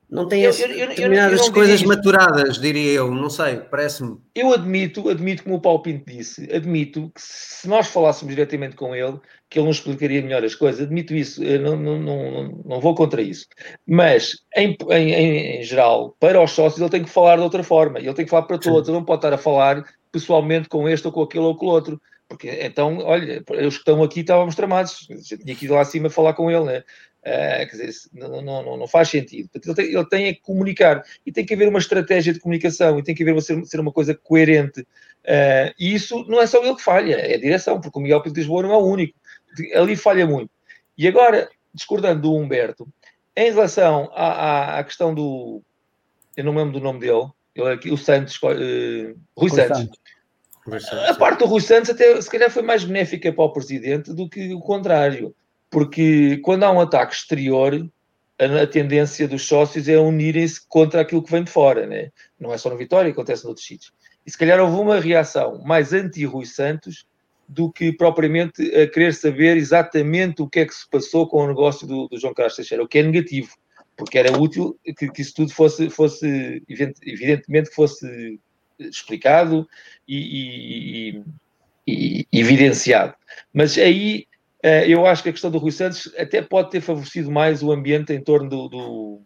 não 0.09 0.27
tem 0.27 0.41
eu, 0.41 0.51
eu, 0.51 0.87
determinadas 0.87 1.49
coisas 1.49 1.83
maturadas, 1.83 2.59
diria 2.59 2.93
eu, 2.93 3.11
não 3.11 3.29
sei, 3.29 3.57
parece-me. 3.57 4.17
Eu 4.33 4.51
admito, 4.51 5.07
admito, 5.07 5.43
como 5.43 5.57
o 5.57 5.61
Paulo 5.61 5.83
Pinto 5.83 6.03
disse, 6.11 6.49
admito 6.51 7.11
que 7.13 7.21
se 7.21 7.67
nós 7.67 7.87
falássemos 7.87 8.33
diretamente 8.33 8.75
com 8.75 8.95
ele, 8.95 9.19
que 9.47 9.59
ele 9.59 9.67
nos 9.67 9.77
explicaria 9.77 10.23
melhor 10.23 10.43
as 10.43 10.55
coisas, 10.55 10.81
admito 10.81 11.13
isso, 11.13 11.43
não, 11.43 11.77
não, 11.77 11.99
não, 11.99 12.63
não 12.65 12.79
vou 12.79 12.95
contra 12.95 13.21
isso. 13.21 13.45
Mas, 13.85 14.37
em, 14.55 14.75
em, 14.89 15.59
em, 15.59 15.63
geral, 15.63 16.15
para 16.19 16.41
os 16.41 16.51
sócios, 16.51 16.81
ele 16.81 16.89
tem 16.89 17.03
que 17.03 17.09
falar 17.09 17.35
de 17.35 17.43
outra 17.43 17.61
forma, 17.61 17.99
ele 17.99 18.13
tem 18.15 18.25
que 18.25 18.31
falar 18.31 18.43
para 18.43 18.57
todos, 18.57 18.89
ele 18.89 18.97
não 18.97 19.05
pode 19.05 19.19
estar 19.19 19.33
a 19.33 19.37
falar 19.37 19.85
pessoalmente 20.11 20.69
com 20.69 20.87
este 20.87 21.05
ou 21.07 21.13
com 21.13 21.21
aquele 21.21 21.45
ou 21.45 21.55
com 21.55 21.65
o 21.65 21.69
outro. 21.69 22.01
Porque 22.27 22.47
então, 22.61 22.99
olha, 22.99 23.43
os 23.67 23.75
que 23.75 23.79
estão 23.79 24.03
aqui 24.03 24.19
estávamos 24.19 24.55
tramados. 24.55 25.07
Já 25.23 25.37
tinha 25.37 25.55
que 25.55 25.65
ir 25.65 25.69
lá 25.69 25.81
acima 25.81 26.09
falar 26.09 26.33
com 26.33 26.49
ele, 26.51 26.65
né? 26.65 26.83
Uh, 27.19 27.67
quer 27.67 27.71
dizer, 27.71 27.91
não, 28.13 28.41
não, 28.41 28.77
não, 28.77 28.87
faz 28.87 29.09
sentido. 29.09 29.49
Ele 29.53 29.75
tem, 29.75 29.85
ele 29.85 30.05
tem 30.05 30.33
que 30.33 30.41
comunicar 30.41 31.03
e 31.25 31.31
tem 31.31 31.45
que 31.45 31.53
haver 31.53 31.67
uma 31.67 31.79
estratégia 31.79 32.31
de 32.31 32.39
comunicação 32.39 32.97
e 32.97 33.03
tem 33.03 33.13
que 33.13 33.23
haver 33.23 33.41
ser, 33.41 33.65
ser 33.65 33.79
uma 33.79 33.91
coisa 33.91 34.15
coerente. 34.15 34.81
Uh, 34.81 35.73
e 35.77 35.93
isso 35.93 36.23
não 36.27 36.39
é 36.41 36.47
só 36.47 36.63
ele 36.63 36.75
que 36.75 36.83
falha, 36.83 37.15
é 37.15 37.35
a 37.35 37.39
direção, 37.39 37.81
porque 37.81 37.97
o 37.97 38.01
Miguel 38.01 38.21
Pinto 38.21 38.35
de 38.35 38.39
Lisboa 38.39 38.63
não 38.63 38.73
é 38.73 38.77
o 38.77 38.85
único. 38.85 39.17
Ali 39.75 39.95
falha 39.95 40.25
muito. 40.25 40.49
E 40.97 41.07
agora, 41.07 41.49
discordando 41.73 42.21
do 42.21 42.35
Humberto, 42.35 42.87
em 43.35 43.51
relação 43.51 44.09
à, 44.13 44.27
à, 44.27 44.79
à 44.79 44.83
questão 44.83 45.13
do. 45.13 45.61
Eu 46.37 46.43
não 46.43 46.53
me 46.53 46.59
lembro 46.59 46.79
do 46.79 46.83
nome 46.83 46.99
dele, 46.99 47.29
ele 47.67 47.79
é 47.89 47.93
o 47.93 47.97
Santos, 47.97 48.35
uh, 48.37 49.17
Rui 49.37 49.49
Santos. 49.49 49.77
Santos. 49.77 49.99
A 51.09 51.13
parte 51.15 51.39
do 51.39 51.45
Rui 51.45 51.61
Santos 51.61 51.89
até 51.89 52.21
se 52.21 52.29
calhar 52.29 52.51
foi 52.51 52.61
mais 52.61 52.83
benéfica 52.83 53.33
para 53.33 53.43
o 53.43 53.51
presidente 53.51 54.13
do 54.13 54.29
que 54.29 54.53
o 54.53 54.59
contrário 54.59 55.33
porque 55.69 56.37
quando 56.37 56.63
há 56.63 56.71
um 56.71 56.79
ataque 56.79 57.13
exterior, 57.13 57.87
a, 58.39 58.61
a 58.61 58.67
tendência 58.67 59.27
dos 59.27 59.45
sócios 59.45 59.87
é 59.87 59.97
unirem-se 59.97 60.61
contra 60.67 61.01
aquilo 61.01 61.23
que 61.23 61.31
vem 61.31 61.43
de 61.43 61.51
fora, 61.51 61.85
né? 61.85 62.11
não 62.39 62.53
é 62.53 62.57
só 62.57 62.69
no 62.69 62.77
Vitória, 62.77 63.11
acontece 63.11 63.45
noutros 63.45 63.65
sítios. 63.65 63.93
E 64.25 64.31
se 64.31 64.37
calhar 64.37 64.59
houve 64.59 64.75
uma 64.75 64.99
reação 64.99 65.61
mais 65.63 65.93
anti-Rui 65.93 66.45
Santos 66.45 67.05
do 67.47 67.71
que 67.71 67.91
propriamente 67.91 68.61
a 68.75 68.87
querer 68.87 69.13
saber 69.13 69.57
exatamente 69.57 70.41
o 70.41 70.47
que 70.47 70.59
é 70.59 70.65
que 70.65 70.73
se 70.73 70.87
passou 70.87 71.27
com 71.27 71.43
o 71.43 71.47
negócio 71.47 71.87
do, 71.87 72.07
do 72.07 72.19
João 72.19 72.33
Carlos 72.33 72.55
Teixeira, 72.55 72.83
o 72.83 72.87
que 72.87 72.99
é 72.99 73.03
negativo, 73.03 73.55
porque 73.99 74.17
era 74.17 74.35
útil 74.35 74.79
que, 74.97 75.11
que 75.11 75.21
isso 75.21 75.33
tudo 75.35 75.53
fosse, 75.53 75.89
fosse 75.89 76.63
evidentemente, 76.69 77.69
que 77.69 77.75
fosse 77.75 78.39
explicado 78.79 79.67
e, 80.07 81.11
e, 81.15 81.23
e, 81.85 82.27
e 82.31 82.39
evidenciado. 82.39 83.13
Mas 83.53 83.77
aí 83.77 84.25
eh, 84.63 84.87
eu 84.87 85.05
acho 85.05 85.21
que 85.21 85.29
a 85.29 85.33
questão 85.33 85.51
do 85.51 85.57
Rui 85.57 85.71
Santos 85.71 86.11
até 86.17 86.41
pode 86.41 86.71
ter 86.71 86.79
favorecido 86.79 87.29
mais 87.29 87.61
o 87.61 87.73
ambiente 87.73 88.13
em 88.13 88.23
torno 88.23 88.49
do, 88.49 88.69
do, 88.69 89.21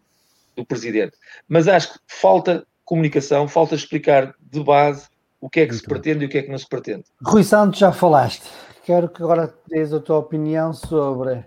do 0.56 0.66
presidente. 0.66 1.16
Mas 1.48 1.68
acho 1.68 1.92
que 1.92 2.00
falta 2.08 2.66
comunicação, 2.84 3.46
falta 3.46 3.76
explicar 3.76 4.34
de 4.40 4.62
base 4.62 5.06
o 5.40 5.48
que 5.48 5.60
é 5.60 5.66
que 5.66 5.72
Muito 5.72 5.82
se 5.82 5.88
bem. 5.88 6.00
pretende 6.00 6.24
e 6.24 6.26
o 6.26 6.30
que 6.30 6.38
é 6.38 6.42
que 6.42 6.50
não 6.50 6.58
se 6.58 6.68
pretende. 6.68 7.04
Rui 7.24 7.44
Santos, 7.44 7.78
já 7.78 7.92
falaste. 7.92 8.42
Quero 8.84 9.08
que 9.08 9.22
agora 9.22 9.54
dês 9.68 9.92
a 9.94 10.00
tua 10.00 10.18
opinião 10.18 10.72
sobre 10.72 11.44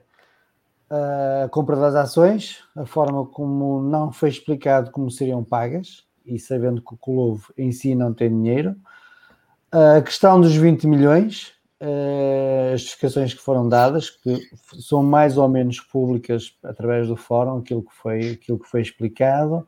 a 0.90 1.50
compra 1.50 1.76
das 1.76 1.96
ações, 1.96 2.64
a 2.76 2.86
forma 2.86 3.26
como 3.26 3.82
não 3.82 4.12
foi 4.12 4.30
explicado 4.30 4.92
como 4.92 5.12
seriam 5.12 5.44
pagas, 5.44 6.06
e 6.26 6.38
sabendo 6.40 6.82
que 6.82 6.94
o 6.94 6.98
clube 6.98 7.42
em 7.58 7.72
si 7.72 7.96
não 7.96 8.14
tem 8.14 8.30
dinheiro. 8.30 8.76
A 9.72 10.02
questão 10.02 10.40
dos 10.40 10.56
20 10.56 10.88
milhões, 10.88 11.54
uh, 11.82 12.74
as 12.74 12.82
justificações 12.82 13.34
que 13.34 13.42
foram 13.42 13.68
dadas, 13.68 14.10
que 14.10 14.38
são 14.80 15.02
mais 15.02 15.38
ou 15.38 15.48
menos 15.48 15.80
públicas 15.80 16.54
através 16.64 17.08
do 17.08 17.16
fórum, 17.16 17.60
aquilo 17.60 17.84
que 17.84 17.94
foi, 17.94 18.32
aquilo 18.32 18.60
que 18.60 18.68
foi 18.68 18.82
explicado, 18.82 19.68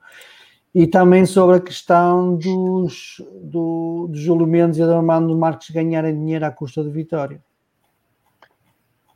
e 0.74 0.86
também 0.86 1.26
sobre 1.26 1.58
a 1.58 1.62
questão 1.62 2.36
dos, 2.36 3.22
do, 3.42 4.08
dos 4.10 4.20
Júlio 4.20 4.46
Mendes 4.46 4.80
e 4.80 4.84
do 4.84 4.94
Armando 4.94 5.36
Marques 5.38 5.70
ganharem 5.70 6.14
dinheiro 6.14 6.46
à 6.46 6.52
custa 6.52 6.84
de 6.84 6.90
Vitória. 6.90 7.42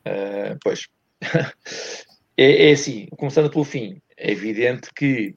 Uh, 0.06 0.58
pois, 0.62 0.86
é, 2.36 2.68
é, 2.68 2.72
assim, 2.72 3.06
começando 3.16 3.50
pelo 3.50 3.64
fim, 3.64 4.00
é 4.16 4.30
evidente 4.30 4.90
que 4.94 5.34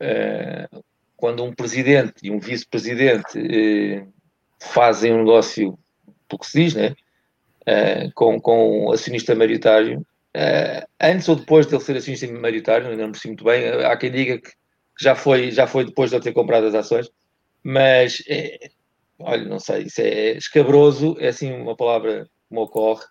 uh, 0.00 0.84
quando 1.16 1.44
um 1.44 1.52
presidente 1.52 2.14
e 2.22 2.30
um 2.30 2.38
vice-presidente 2.38 3.38
uh, 3.38 4.12
fazem 4.60 5.12
um 5.12 5.18
negócio 5.18 5.78
pelo 6.28 6.40
que 6.40 6.46
se 6.46 6.64
diz, 6.64 6.74
né? 6.74 6.94
Uh, 7.62 8.12
com, 8.14 8.40
com 8.40 8.92
acionista 8.92 9.34
maioritário, 9.34 10.06
antes 11.00 11.28
ou 11.30 11.36
depois 11.36 11.66
de 11.66 11.74
ele 11.74 11.82
ser 11.82 11.96
acionista 11.96 12.26
maioritário, 12.30 12.94
não 12.94 13.08
me 13.08 13.14
muito 13.24 13.42
bem, 13.42 13.68
há 13.68 13.96
quem 13.96 14.10
diga 14.10 14.38
que 14.38 14.50
já 15.00 15.14
foi, 15.14 15.50
já 15.50 15.66
foi 15.66 15.84
depois 15.86 16.10
de 16.10 16.16
ele 16.16 16.24
ter 16.24 16.32
comprado 16.32 16.66
as 16.66 16.74
ações, 16.74 17.10
mas 17.62 18.22
é, 18.28 18.70
olha, 19.18 19.44
não 19.44 19.58
sei, 19.58 19.84
isso 19.84 20.00
é 20.00 20.32
escabroso, 20.32 21.16
é 21.18 21.28
assim 21.28 21.52
uma 21.52 21.76
palavra 21.76 22.24
que 22.48 22.54
me 22.54 22.60
ocorre. 22.60 23.04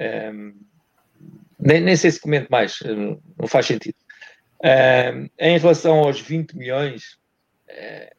Um, 0.00 0.54
nem, 1.62 1.80
nem 1.80 1.96
sei 1.96 2.10
se 2.10 2.20
comento 2.20 2.48
mais, 2.50 2.78
não 3.38 3.46
faz 3.46 3.66
sentido. 3.66 3.96
Ehm, 4.62 5.26
em 5.38 5.58
relação 5.58 6.00
aos 6.00 6.20
20 6.20 6.56
milhões, 6.56 7.18
uh, 7.68 8.14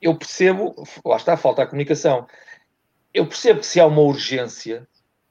eu 0.00 0.16
percebo, 0.16 0.74
lá 1.04 1.16
está, 1.16 1.36
falta 1.36 1.62
a 1.62 1.66
comunicação 1.66 2.26
eu 3.14 3.26
percebo 3.26 3.60
que 3.60 3.66
se 3.66 3.78
há 3.78 3.86
uma 3.86 4.02
urgência, 4.02 4.86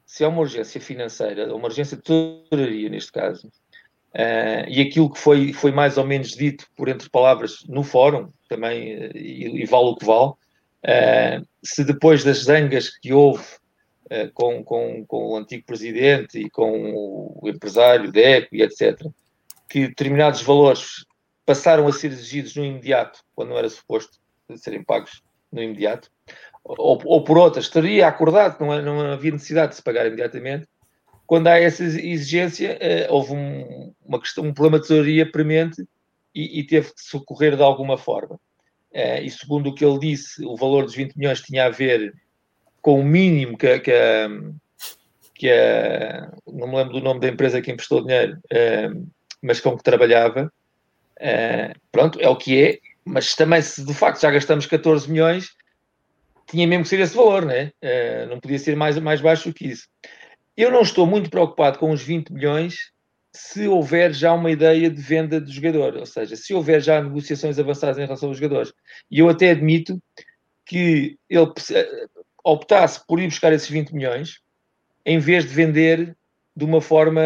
se 0.05 0.23
há 0.23 0.29
uma 0.29 0.39
urgência 0.39 0.79
financeira, 0.79 1.53
uma 1.53 1.65
urgência 1.65 1.97
de 1.97 2.03
tesouraria 2.03 2.89
neste 2.89 3.11
caso, 3.11 3.47
uh, 3.47 4.69
e 4.69 4.81
aquilo 4.81 5.11
que 5.11 5.19
foi, 5.19 5.51
foi 5.51 5.71
mais 5.71 5.97
ou 5.97 6.05
menos 6.05 6.29
dito 6.29 6.65
por 6.77 6.87
entre 6.87 7.09
palavras 7.09 7.57
no 7.67 7.83
fórum, 7.83 8.31
também, 8.47 8.95
uh, 8.95 9.17
e, 9.17 9.63
e, 9.63 9.65
vale 9.65 9.87
o 9.87 9.95
que 9.97 10.05
vale, 10.05 10.29
uh, 10.31 11.47
se 11.61 11.83
depois 11.83 12.23
das 12.23 12.43
zangas 12.43 12.89
que 12.97 13.11
houve 13.11 13.43
com, 14.33 14.63
com, 14.63 15.05
com 15.05 15.31
o 15.31 15.37
antigo 15.37 15.65
presidente 15.65 16.39
e 16.39 16.49
com 16.49 17.37
o 17.41 17.49
empresário 17.49 18.11
Deco 18.11 18.55
e 18.55 18.61
etc., 18.61 18.99
que 19.69 19.87
determinados 19.87 20.41
valores 20.41 21.05
passaram 21.45 21.87
a 21.87 21.91
ser 21.91 22.07
exigidos 22.11 22.55
no 22.55 22.63
imediato, 22.63 23.19
quando 23.35 23.49
não 23.49 23.57
era 23.57 23.69
suposto 23.69 24.19
serem 24.55 24.83
pagos 24.83 25.21
no 25.51 25.61
imediato, 25.61 26.09
ou, 26.63 27.01
ou 27.05 27.23
por 27.23 27.37
outras, 27.37 27.69
teria 27.69 28.07
acordado 28.07 28.59
não, 28.59 28.81
não 28.81 29.11
havia 29.11 29.31
necessidade 29.31 29.71
de 29.71 29.75
se 29.75 29.83
pagar 29.83 30.07
imediatamente. 30.07 30.67
Quando 31.25 31.47
há 31.47 31.59
essa 31.59 31.83
exigência, 31.83 32.77
uh, 32.77 33.13
houve 33.13 33.33
um, 33.33 33.93
uma 34.05 34.19
questão, 34.19 34.43
um 34.43 34.53
problema 34.53 34.79
de 34.79 34.87
tesouraria 34.87 35.29
premente 35.29 35.85
e, 36.33 36.59
e, 36.59 36.63
teve 36.65 36.93
que 36.93 37.01
socorrer 37.01 37.55
de 37.55 37.63
alguma 37.63 37.97
forma. 37.97 38.35
Uh, 38.91 39.21
e 39.23 39.29
segundo 39.29 39.69
o 39.69 39.75
que 39.75 39.83
ele 39.83 39.99
disse, 39.99 40.45
o 40.45 40.55
valor 40.55 40.83
dos 40.83 40.95
20 40.95 41.15
milhões 41.15 41.41
tinha 41.41 41.65
a 41.65 41.69
ver 41.69 42.13
com 42.83 42.99
o 42.99 43.03
mínimo 43.03 43.57
que, 43.57 43.79
que, 43.79 43.93
que 45.33 45.49
é, 45.49 46.27
não 46.45 46.67
me 46.67 46.75
lembro 46.75 46.93
do 46.93 47.01
nome 47.01 47.21
da 47.21 47.29
empresa 47.29 47.61
que 47.61 47.71
emprestou 47.71 48.05
dinheiro, 48.05 48.37
é, 48.51 48.91
mas 49.41 49.59
com 49.61 49.75
que 49.75 49.83
trabalhava. 49.83 50.51
É, 51.17 51.73
pronto, 51.91 52.19
é 52.19 52.27
o 52.27 52.35
que 52.35 52.61
é, 52.61 52.79
mas 53.05 53.35
também 53.35 53.61
se 53.61 53.83
de 53.85 53.93
facto 53.93 54.21
já 54.21 54.29
gastamos 54.29 54.65
14 54.65 55.09
milhões, 55.09 55.47
tinha 56.45 56.67
mesmo 56.67 56.83
que 56.83 56.89
ser 56.89 56.99
esse 56.99 57.15
valor, 57.15 57.45
né? 57.45 57.71
É, 57.81 58.25
não 58.25 58.39
podia 58.39 58.59
ser 58.59 58.75
mais, 58.75 58.99
mais 58.99 59.21
baixo 59.21 59.49
do 59.49 59.55
que 59.55 59.65
isso. 59.65 59.87
Eu 60.57 60.69
não 60.69 60.81
estou 60.81 61.07
muito 61.07 61.29
preocupado 61.29 61.79
com 61.79 61.89
os 61.89 62.01
20 62.03 62.31
milhões 62.33 62.91
se 63.33 63.65
houver 63.65 64.13
já 64.13 64.33
uma 64.33 64.51
ideia 64.51 64.89
de 64.89 65.01
venda 65.01 65.39
do 65.39 65.51
jogador, 65.51 65.95
ou 65.95 66.05
seja, 66.05 66.35
se 66.35 66.53
houver 66.53 66.81
já 66.81 67.01
negociações 67.01 67.57
avançadas 67.57 67.97
em 67.97 68.05
relação 68.05 68.29
aos 68.29 68.37
jogadores. 68.37 68.73
E 69.09 69.19
eu 69.19 69.29
até 69.29 69.51
admito 69.51 69.97
que 70.65 71.17
ele 71.29 71.51
optasse 72.43 73.05
por 73.07 73.19
ir 73.19 73.27
buscar 73.27 73.53
esses 73.53 73.69
20 73.69 73.93
milhões 73.93 74.41
em 75.05 75.19
vez 75.19 75.45
de 75.45 75.53
vender 75.53 76.15
de 76.55 76.65
uma 76.65 76.81
forma 76.81 77.21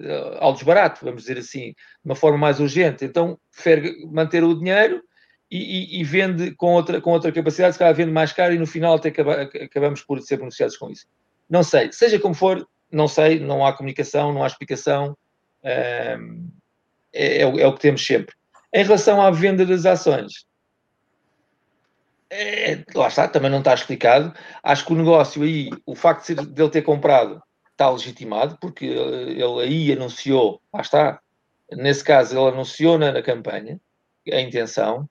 uh, 0.00 0.36
ao 0.38 0.52
desbarato, 0.52 1.04
vamos 1.04 1.22
dizer 1.22 1.38
assim, 1.38 1.70
de 1.70 1.76
uma 2.04 2.14
forma 2.14 2.38
mais 2.38 2.60
urgente. 2.60 3.04
Então, 3.04 3.38
prefere 3.52 4.04
manter 4.06 4.44
o 4.44 4.54
dinheiro 4.54 5.02
e, 5.50 5.58
e, 5.58 6.00
e, 6.00 6.04
vende 6.04 6.52
com 6.52 6.74
outra, 6.74 7.00
com 7.00 7.10
outra 7.10 7.32
capacidade, 7.32 7.74
se 7.74 7.78
calhar 7.78 7.94
vende 7.94 8.12
mais 8.12 8.32
caro 8.32 8.52
e 8.52 8.58
no 8.58 8.66
final 8.66 8.94
até 8.94 9.08
acaba, 9.08 9.42
acabamos 9.42 10.02
por 10.02 10.20
ser 10.20 10.36
beneficiados 10.36 10.76
com 10.76 10.90
isso. 10.90 11.06
Não 11.48 11.62
sei, 11.62 11.92
seja 11.92 12.18
como 12.18 12.34
for, 12.34 12.66
não 12.90 13.06
sei, 13.06 13.38
não 13.38 13.64
há 13.64 13.72
comunicação, 13.72 14.32
não 14.32 14.42
há 14.42 14.46
explicação, 14.46 15.16
é, 15.62 16.18
é, 17.12 17.42
é, 17.42 17.66
o 17.66 17.72
que 17.72 17.80
temos 17.80 18.04
sempre. 18.04 18.34
Em 18.74 18.84
relação 18.84 19.22
à 19.22 19.30
venda 19.30 19.64
das 19.64 19.86
ações, 19.86 20.44
é, 22.36 22.84
lá 22.94 23.08
está, 23.08 23.28
também 23.28 23.50
não 23.50 23.58
está 23.58 23.74
explicado. 23.74 24.32
Acho 24.62 24.86
que 24.86 24.92
o 24.92 24.96
negócio 24.96 25.42
aí, 25.42 25.70
o 25.84 25.94
facto 25.94 26.34
de, 26.34 26.46
de 26.46 26.62
ele 26.62 26.70
ter 26.70 26.82
comprado, 26.82 27.42
está 27.72 27.90
legitimado, 27.90 28.56
porque 28.60 28.86
ele 28.86 29.60
aí 29.60 29.92
anunciou, 29.92 30.60
lá 30.72 30.80
está, 30.80 31.20
nesse 31.72 32.02
caso 32.02 32.34
ele 32.34 32.48
anunciou 32.48 32.98
na, 32.98 33.12
na 33.12 33.22
campanha 33.22 33.78
a 34.32 34.40
intenção, 34.40 35.08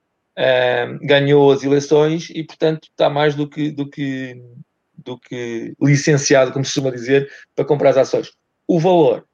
ganhou 1.02 1.52
as 1.52 1.64
eleições 1.64 2.30
e, 2.30 2.44
portanto, 2.44 2.90
está 2.90 3.10
mais 3.10 3.36
do 3.36 3.48
que, 3.48 3.72
do, 3.72 3.90
que, 3.90 4.42
do 4.98 5.18
que 5.18 5.74
licenciado, 5.82 6.52
como 6.52 6.66
se 6.66 6.74
costuma 6.74 6.92
dizer, 6.92 7.32
para 7.56 7.66
comprar 7.66 7.92
as 7.92 7.98
ações. 7.98 8.32
O 8.68 8.80
valor, 8.80 9.26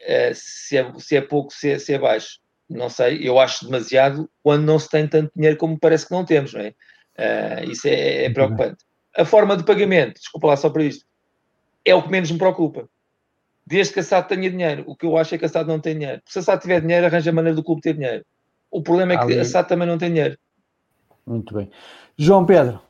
uh, 0.00 0.34
se, 0.34 0.78
é, 0.78 0.92
se 0.98 1.16
é 1.16 1.20
pouco, 1.20 1.52
se 1.52 1.70
é, 1.70 1.78
se 1.78 1.92
é 1.92 1.98
baixo, 1.98 2.38
não 2.68 2.88
sei, 2.88 3.28
eu 3.28 3.38
acho 3.38 3.66
demasiado 3.66 4.30
quando 4.42 4.64
não 4.64 4.78
se 4.78 4.88
tem 4.88 5.06
tanto 5.06 5.32
dinheiro 5.34 5.56
como 5.56 5.78
parece 5.78 6.06
que 6.06 6.12
não 6.12 6.24
temos, 6.24 6.54
não 6.54 6.60
é? 6.60 6.72
Uh, 7.20 7.70
isso 7.70 7.86
é, 7.86 8.24
é 8.24 8.30
preocupante. 8.30 8.84
A 9.14 9.24
forma 9.24 9.56
de 9.56 9.64
pagamento, 9.64 10.14
desculpa 10.14 10.46
lá 10.46 10.56
só 10.56 10.70
para 10.70 10.84
isto, 10.84 11.04
é 11.84 11.94
o 11.94 12.02
que 12.02 12.10
menos 12.10 12.30
me 12.30 12.38
preocupa. 12.38 12.88
Desde 13.66 13.92
que 13.92 14.00
a 14.00 14.02
SAD 14.02 14.28
tenha 14.28 14.50
dinheiro. 14.50 14.84
O 14.86 14.96
que 14.96 15.04
eu 15.04 15.16
acho 15.16 15.34
é 15.34 15.38
que 15.38 15.44
a 15.44 15.48
SAD 15.48 15.68
não 15.68 15.78
tem 15.78 15.98
dinheiro. 15.98 16.22
Se 16.24 16.38
a 16.38 16.42
SAD 16.42 16.62
tiver 16.62 16.80
dinheiro, 16.80 17.06
arranja 17.06 17.30
a 17.30 17.32
maneira 17.32 17.54
do 17.54 17.62
clube 17.62 17.82
ter 17.82 17.94
dinheiro. 17.94 18.24
O 18.70 18.82
problema 18.82 19.12
é 19.12 19.16
que 19.18 19.24
Ali... 19.24 19.38
a 19.38 19.44
SAD 19.44 19.68
também 19.68 19.86
não 19.86 19.98
tem 19.98 20.08
dinheiro. 20.08 20.38
Muito 21.26 21.54
bem. 21.54 21.70
João 22.16 22.46
Pedro, 22.46 22.80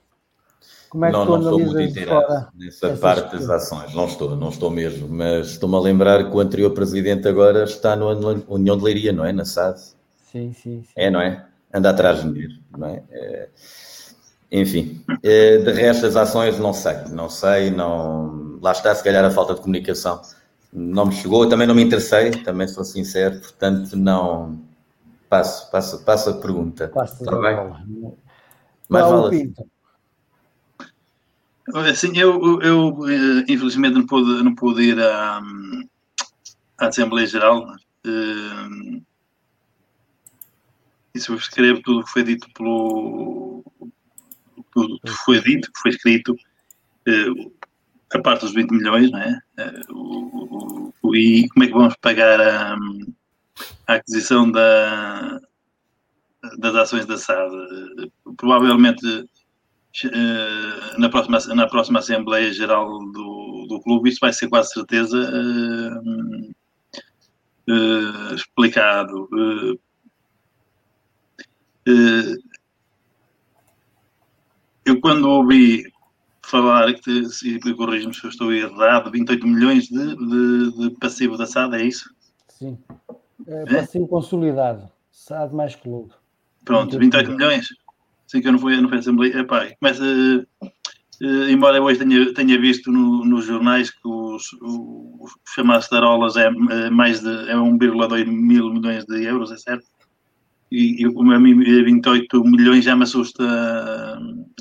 como 0.88 1.04
é 1.04 1.10
que 1.10 1.16
não, 1.16 1.26
tu 1.26 1.30
não 1.30 1.38
estou 1.40 1.58
muito 1.60 1.80
inteirado 1.80 2.48
nessa 2.54 2.96
parte 2.96 3.36
das 3.36 3.48
ações, 3.48 3.94
não 3.94 4.06
estou, 4.06 4.36
não 4.36 4.48
estou 4.48 4.70
mesmo, 4.70 5.08
mas 5.08 5.50
estou-me 5.50 5.76
a 5.76 5.80
lembrar 5.80 6.28
que 6.28 6.36
o 6.36 6.40
anterior 6.40 6.70
presidente 6.72 7.28
agora 7.28 7.64
está 7.64 7.94
na 7.94 8.06
União 8.48 8.76
de 8.76 8.84
Leiria, 8.84 9.12
não 9.12 9.24
é? 9.24 9.32
Na 9.32 9.44
SAD. 9.44 9.78
Sim, 10.16 10.52
sim, 10.52 10.82
sim. 10.82 10.92
É, 10.96 11.10
não 11.10 11.20
é? 11.20 11.46
Anda 11.72 11.90
atrás 11.90 12.22
de 12.22 12.32
dinheiro, 12.32 12.54
não 12.76 12.88
é? 12.88 13.02
é... 13.10 13.48
Enfim, 14.52 15.04
é, 15.22 15.58
de 15.58 15.72
resto 15.72 16.02
das 16.02 16.16
ações 16.16 16.58
não 16.58 16.72
sei, 16.72 16.96
não 17.10 17.28
sei, 17.28 17.70
não... 17.70 18.58
Lá 18.60 18.72
está, 18.72 18.94
se 18.94 19.02
calhar 19.02 19.24
a 19.24 19.30
falta 19.30 19.54
de 19.54 19.60
comunicação 19.60 20.20
não 20.72 21.06
me 21.06 21.12
chegou, 21.12 21.48
também 21.48 21.66
não 21.66 21.74
me 21.74 21.82
interessei, 21.82 22.30
também 22.30 22.68
sou 22.68 22.84
sincero, 22.84 23.40
portanto 23.40 23.96
não 23.96 24.60
Passo, 25.30 25.70
passo, 25.70 26.04
passo 26.04 26.30
a 26.30 26.32
pergunta. 26.40 26.88
Passo 26.88 27.22
Está 27.22 27.40
bem? 27.40 28.16
Mais 28.88 29.06
vale. 29.06 29.54
Assim, 31.88 32.18
eu, 32.18 32.60
eu 32.60 33.08
eh, 33.08 33.44
infelizmente 33.48 33.94
não 33.94 34.04
pude, 34.04 34.42
não 34.42 34.56
pude 34.56 34.82
ir 34.82 35.00
à, 35.00 35.40
à 36.78 36.86
Assembleia 36.88 37.28
Geral. 37.28 37.64
Uh, 38.04 39.00
e 41.14 41.20
subscrevo 41.20 41.80
tudo 41.82 42.00
o 42.00 42.04
que 42.04 42.10
foi 42.10 42.24
dito 42.24 42.48
pelo. 42.52 43.49
Tudo 44.72 45.00
que 45.00 45.10
foi 45.24 45.40
dito, 45.40 45.70
que 45.72 45.80
foi 45.80 45.90
escrito, 45.90 46.32
uh, 46.32 47.52
a 48.14 48.18
parte 48.20 48.42
dos 48.42 48.54
20 48.54 48.70
milhões, 48.70 49.10
não 49.10 49.18
é? 49.18 49.38
Uh, 49.58 49.94
o, 49.94 50.94
o, 51.02 51.16
e 51.16 51.48
como 51.48 51.64
é 51.64 51.66
que 51.66 51.72
vamos 51.72 51.96
pagar 52.00 52.40
a. 52.40 52.76
A 53.86 53.94
aquisição 53.94 54.50
da, 54.50 55.38
das 56.58 56.74
ações 56.74 57.04
da 57.04 57.18
SAD. 57.18 57.52
Provavelmente 58.36 59.26
eh, 60.04 60.98
na 60.98 61.08
próxima, 61.08 61.38
na 61.54 61.66
próxima 61.66 61.98
Assembleia 61.98 62.52
Geral 62.52 62.86
do, 63.10 63.66
do 63.68 63.80
clube, 63.82 64.08
isso 64.08 64.20
vai 64.20 64.32
ser 64.32 64.48
quase 64.48 64.72
certeza 64.72 65.18
uh, 65.18 66.50
uh, 67.68 68.34
explicado. 68.34 69.28
Uh, 69.32 69.78
eu, 74.90 75.00
quando 75.00 75.28
ouvi 75.28 75.84
falar, 76.42 76.92
que, 76.94 77.24
se 77.26 77.58
corrijo-me 77.74 78.14
se 78.14 78.24
eu 78.24 78.30
estou 78.30 78.52
errado, 78.52 79.10
28 79.10 79.46
milhões 79.46 79.84
de, 79.84 80.16
de, 80.16 80.78
de 80.78 80.90
passivo 80.98 81.36
da 81.36 81.46
SAD, 81.46 81.76
é 81.76 81.84
isso? 81.84 82.12
Sim. 82.48 82.78
É, 83.46 83.64
passivo 83.64 84.08
consolidado. 84.08 84.90
SAD 85.10 85.54
mais 85.54 85.74
clube. 85.74 86.12
Pronto, 86.64 86.98
28 86.98 87.30
milhões. 87.30 87.68
Sim, 88.26 88.40
que 88.40 88.48
eu 88.48 88.52
não 88.52 88.58
fui, 88.58 88.80
não 88.80 88.88
fui 88.88 88.98
à 88.98 89.00
Assembleia. 89.00 89.38
Epá, 89.38 89.66
começa, 89.80 90.04
uh, 90.04 91.50
embora 91.50 91.82
hoje 91.82 91.98
tenha, 91.98 92.34
tenha 92.34 92.60
visto 92.60 92.90
no, 92.90 93.24
nos 93.24 93.44
jornais 93.44 93.90
que 93.90 94.06
os, 94.06 94.52
os 94.60 95.32
chamados 95.54 95.88
tarolas 95.88 96.36
é, 96.36 96.46
é 96.46 96.90
mais 96.90 97.20
de 97.20 97.50
é 97.50 97.54
1,2 97.54 98.26
mil 98.26 98.72
milhões 98.72 99.04
de 99.04 99.24
euros, 99.24 99.50
é 99.50 99.56
certo? 99.56 99.84
E, 100.70 101.02
e 101.02 101.04
a 101.04 101.38
mim 101.38 101.58
28 101.58 102.44
milhões 102.44 102.84
já 102.84 102.94
me 102.94 103.02
assusta, 103.02 103.44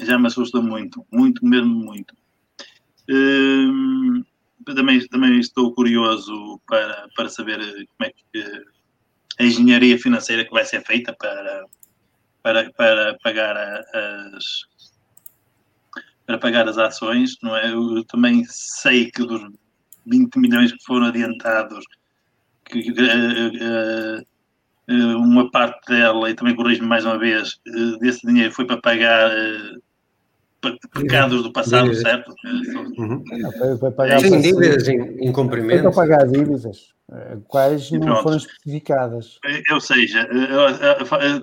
já 0.02 0.18
me 0.18 0.28
assusta 0.28 0.60
muito, 0.62 1.06
muito 1.12 1.46
mesmo 1.46 1.74
muito. 1.74 2.16
Uh, 3.10 4.26
também, 4.74 5.08
também 5.08 5.40
estou 5.40 5.74
curioso 5.74 6.60
para, 6.68 7.08
para 7.16 7.30
saber 7.30 7.60
como 7.60 8.10
é 8.10 8.12
que 8.12 8.64
a 9.40 9.44
engenharia 9.44 9.98
financeira 9.98 10.46
que 10.46 10.52
vai 10.52 10.66
ser 10.66 10.84
feita 10.86 11.14
para, 11.14 11.66
para, 12.44 12.72
para 12.74 13.18
pagar 13.24 13.58
as 13.58 14.68
para 16.26 16.38
pagar 16.38 16.70
as 16.70 16.78
ações, 16.78 17.38
não 17.42 17.58
é? 17.58 17.72
Eu 17.72 18.04
também 18.04 18.44
sei 18.46 19.10
que 19.10 19.26
dos 19.26 19.42
20 20.06 20.36
milhões 20.36 20.72
que 20.72 20.84
foram 20.86 21.08
adiantados, 21.08 21.84
que, 22.66 22.92
uh, 22.92 24.20
uh, 24.22 24.26
uma 24.90 25.50
parte 25.52 25.92
dela, 25.92 26.30
e 26.30 26.34
também 26.34 26.56
corrijo-me 26.56 26.88
mais 26.88 27.06
uma 27.06 27.18
vez, 27.18 27.60
uh, 27.68 28.00
desse 28.00 28.26
dinheiro 28.26 28.52
foi 28.52 28.66
para 28.66 28.78
pagar 28.78 29.32
pecados 30.94 31.44
do 31.44 31.52
passado, 31.52 31.94
certo? 31.96 32.34
Uhum. 32.98 33.24
Foi, 33.58 33.78
foi 33.78 33.92
pagar 33.92 34.20
Sim, 34.20 34.42
dívidas 34.42 34.88
em, 34.88 35.28
em 35.28 35.32
cumprimento. 35.32 35.84
Foi 35.84 35.92
para 35.92 35.92
pagar 35.92 36.28
dívidas, 36.28 36.94
eh, 37.12 37.38
quais 37.48 37.90
não 37.92 38.22
foram 38.22 38.38
especificadas. 38.38 39.40
Ou 39.72 39.80
seja, 39.80 40.28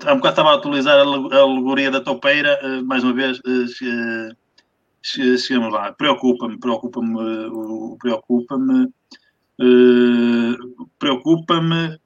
há 0.07 0.13
um 0.13 0.17
bocado 0.17 0.29
estava 0.29 0.51
a 0.51 0.57
utilizar 0.57 0.99
a 0.99 1.03
alegoria 1.39 1.91
da 1.91 2.01
topeira, 2.01 2.59
eh, 2.63 2.83
mais 2.83 3.03
uma 3.05 3.15
vez, 3.15 3.41
eh, 3.47 4.29
chegamos 5.03 5.73
lá. 5.73 5.93
Preocupa-me, 5.93 6.59
preocupa-me, 6.59 7.97
preocupa-me, 7.99 8.89
preocupa-me, 10.99 11.99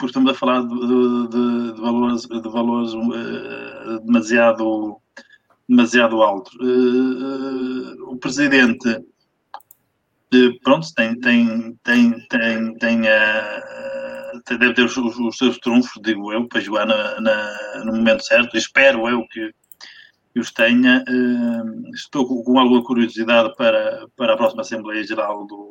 porque 0.00 0.06
estamos 0.06 0.32
a 0.32 0.34
falar 0.34 0.62
de, 0.62 1.28
de, 1.28 1.74
de 1.74 1.80
valores, 1.80 2.22
de 2.22 2.48
valores 2.48 2.92
demasiado 4.04 5.00
demasiado 5.70 6.20
alto. 6.20 6.50
Uh, 6.60 8.12
o 8.12 8.16
presidente, 8.16 8.88
uh, 8.88 10.60
pronto, 10.64 10.92
tem, 10.96 11.18
tem, 11.20 11.78
tem, 11.84 12.26
tem, 12.28 12.74
tem, 12.74 13.00
uh, 13.02 14.58
deve 14.58 14.74
ter 14.74 14.84
os, 14.84 14.96
os, 14.96 15.38
seus 15.38 15.58
trunfos, 15.58 16.02
digo 16.02 16.32
eu, 16.32 16.48
para 16.48 16.60
jogar 16.60 16.86
na, 16.86 17.20
na, 17.20 17.84
no 17.84 17.92
momento 17.94 18.24
certo. 18.24 18.56
Espero 18.56 19.08
eu 19.08 19.24
que, 19.28 19.54
que 20.34 20.40
os 20.40 20.50
tenha. 20.50 21.04
estou 21.94 22.26
com, 22.26 22.58
alguma 22.58 22.82
curiosidade 22.82 23.54
para, 23.56 24.08
para 24.16 24.34
a 24.34 24.36
próxima 24.36 24.62
Assembleia 24.62 25.04
Geral 25.04 25.46
do, 25.46 25.69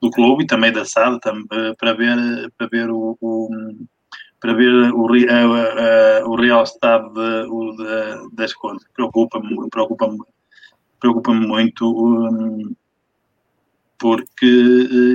do 0.00 0.10
clube 0.10 0.44
e 0.44 0.46
também 0.46 0.72
da 0.72 0.84
SAD, 0.84 1.20
tam, 1.20 1.46
para 1.78 1.92
ver, 1.94 2.16
para 2.56 2.66
ver 2.68 2.90
o, 2.90 3.16
o 3.20 3.48
para 4.40 4.54
ver 4.54 4.72
o, 4.92 5.06
a, 5.06 6.20
a, 6.22 6.26
o 6.26 6.34
real 6.34 6.62
estado 6.62 7.12
de, 7.12 7.48
o, 7.50 7.76
de, 7.76 8.34
das 8.34 8.54
contas. 8.54 8.86
Preocupa-me 8.94 9.68
preocupa 9.70 10.08
preocupa 10.98 11.34
muito 11.34 11.84
um, 11.86 12.74
porque 13.98 14.46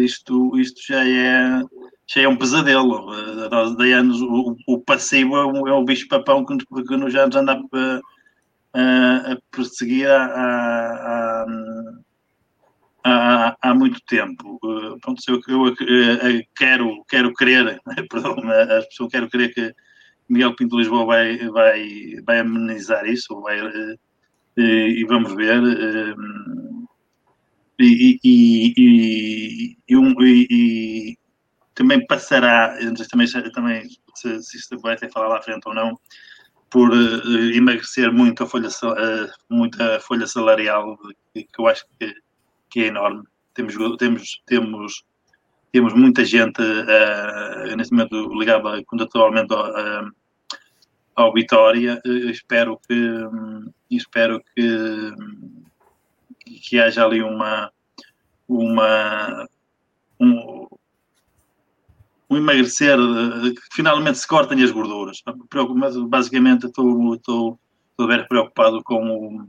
isto, 0.03 0.57
isto 0.59 0.79
já 0.87 1.07
é 1.07 1.63
já 2.07 2.21
é 2.21 2.27
um 2.27 2.37
pesadelo. 2.37 3.07
Nós, 3.49 3.75
de 3.75 3.91
anos, 3.93 4.21
o, 4.21 4.55
o 4.67 4.79
passivo 4.79 5.37
é 5.37 5.45
o, 5.45 5.67
é 5.67 5.73
o 5.73 5.83
bicho-papão 5.83 6.45
que, 6.45 6.55
que 6.57 6.97
nos 6.97 7.11
já 7.11 7.25
nos 7.25 7.35
anda 7.35 7.53
a, 7.53 8.01
a, 8.73 9.31
a 9.31 9.37
perseguir 9.51 10.07
há, 10.07 10.21
há, 13.05 13.55
há, 13.61 13.73
muito 13.73 13.99
tempo. 14.07 14.59
Pronto, 15.01 15.21
eu, 15.27 15.39
eu, 15.47 15.67
eu, 15.67 16.43
quero, 16.55 17.05
quero 17.07 17.33
crer, 17.33 17.79
perdão, 18.09 18.35
as 18.77 18.85
pessoas 18.87 19.11
quero 19.11 19.29
crer 19.29 19.53
que 19.53 19.73
Miguel 20.27 20.55
Pinto 20.55 20.77
Lisboa 20.77 21.05
vai, 21.05 21.37
vai, 21.49 22.15
vai 22.25 22.39
amenizar 22.39 23.05
isso, 23.05 23.39
vai, 23.41 23.59
e, 24.57 25.01
e 25.01 25.05
vamos 25.05 25.35
ver. 25.35 25.61
E, 27.79 28.19
e, 28.23 28.73
e, 28.77 29.77
e, 29.89 31.17
também 31.75 32.05
passará, 32.07 32.77
também, 33.11 33.27
também 33.53 33.83
se, 34.15 34.41
se 34.41 34.57
isto 34.57 34.79
vai 34.79 34.95
ter 34.95 35.11
falar 35.11 35.27
lá 35.27 35.37
à 35.39 35.41
frente 35.41 35.67
ou 35.67 35.73
não, 35.73 35.99
por 36.69 36.89
uh, 36.91 37.51
emagrecer 37.53 38.11
muito 38.11 38.43
a 38.43 38.47
folha, 38.47 38.69
uh, 38.69 39.31
muita 39.49 39.99
folha 39.99 40.25
salarial, 40.25 40.97
que 41.33 41.47
eu 41.57 41.67
acho 41.67 41.85
que, 41.99 42.13
que, 42.69 42.81
é 42.81 42.87
enorme. 42.87 43.23
Temos, 43.53 43.75
temos, 43.97 44.41
temos, 44.45 45.05
temos 45.71 45.93
muita 45.93 46.25
gente 46.25 46.61
uh, 46.61 47.75
neste 47.75 47.93
momento 47.93 48.33
ligada 48.33 48.83
contratualmente 48.85 49.53
ao, 49.53 49.71
ao 51.15 51.33
Vitória. 51.33 52.01
espero 52.05 52.79
que 52.87 52.93
um, 52.93 53.71
espero 53.89 54.41
que, 54.55 55.11
que 56.61 56.79
haja 56.79 57.05
ali 57.05 57.21
uma 57.21 57.71
uma 58.47 59.47
um, 60.19 60.67
um 62.29 62.37
emagrecer, 62.37 62.97
que 62.97 63.75
finalmente 63.75 64.19
se 64.19 64.27
cortem 64.27 64.63
as 64.63 64.71
gorduras. 64.71 65.21
Mas 65.75 65.97
basicamente 65.97 66.67
estou, 66.67 67.15
estou, 67.15 67.59
estou 67.91 68.07
bem 68.07 68.27
preocupado 68.27 68.83
com 68.83 69.09
o, 69.09 69.47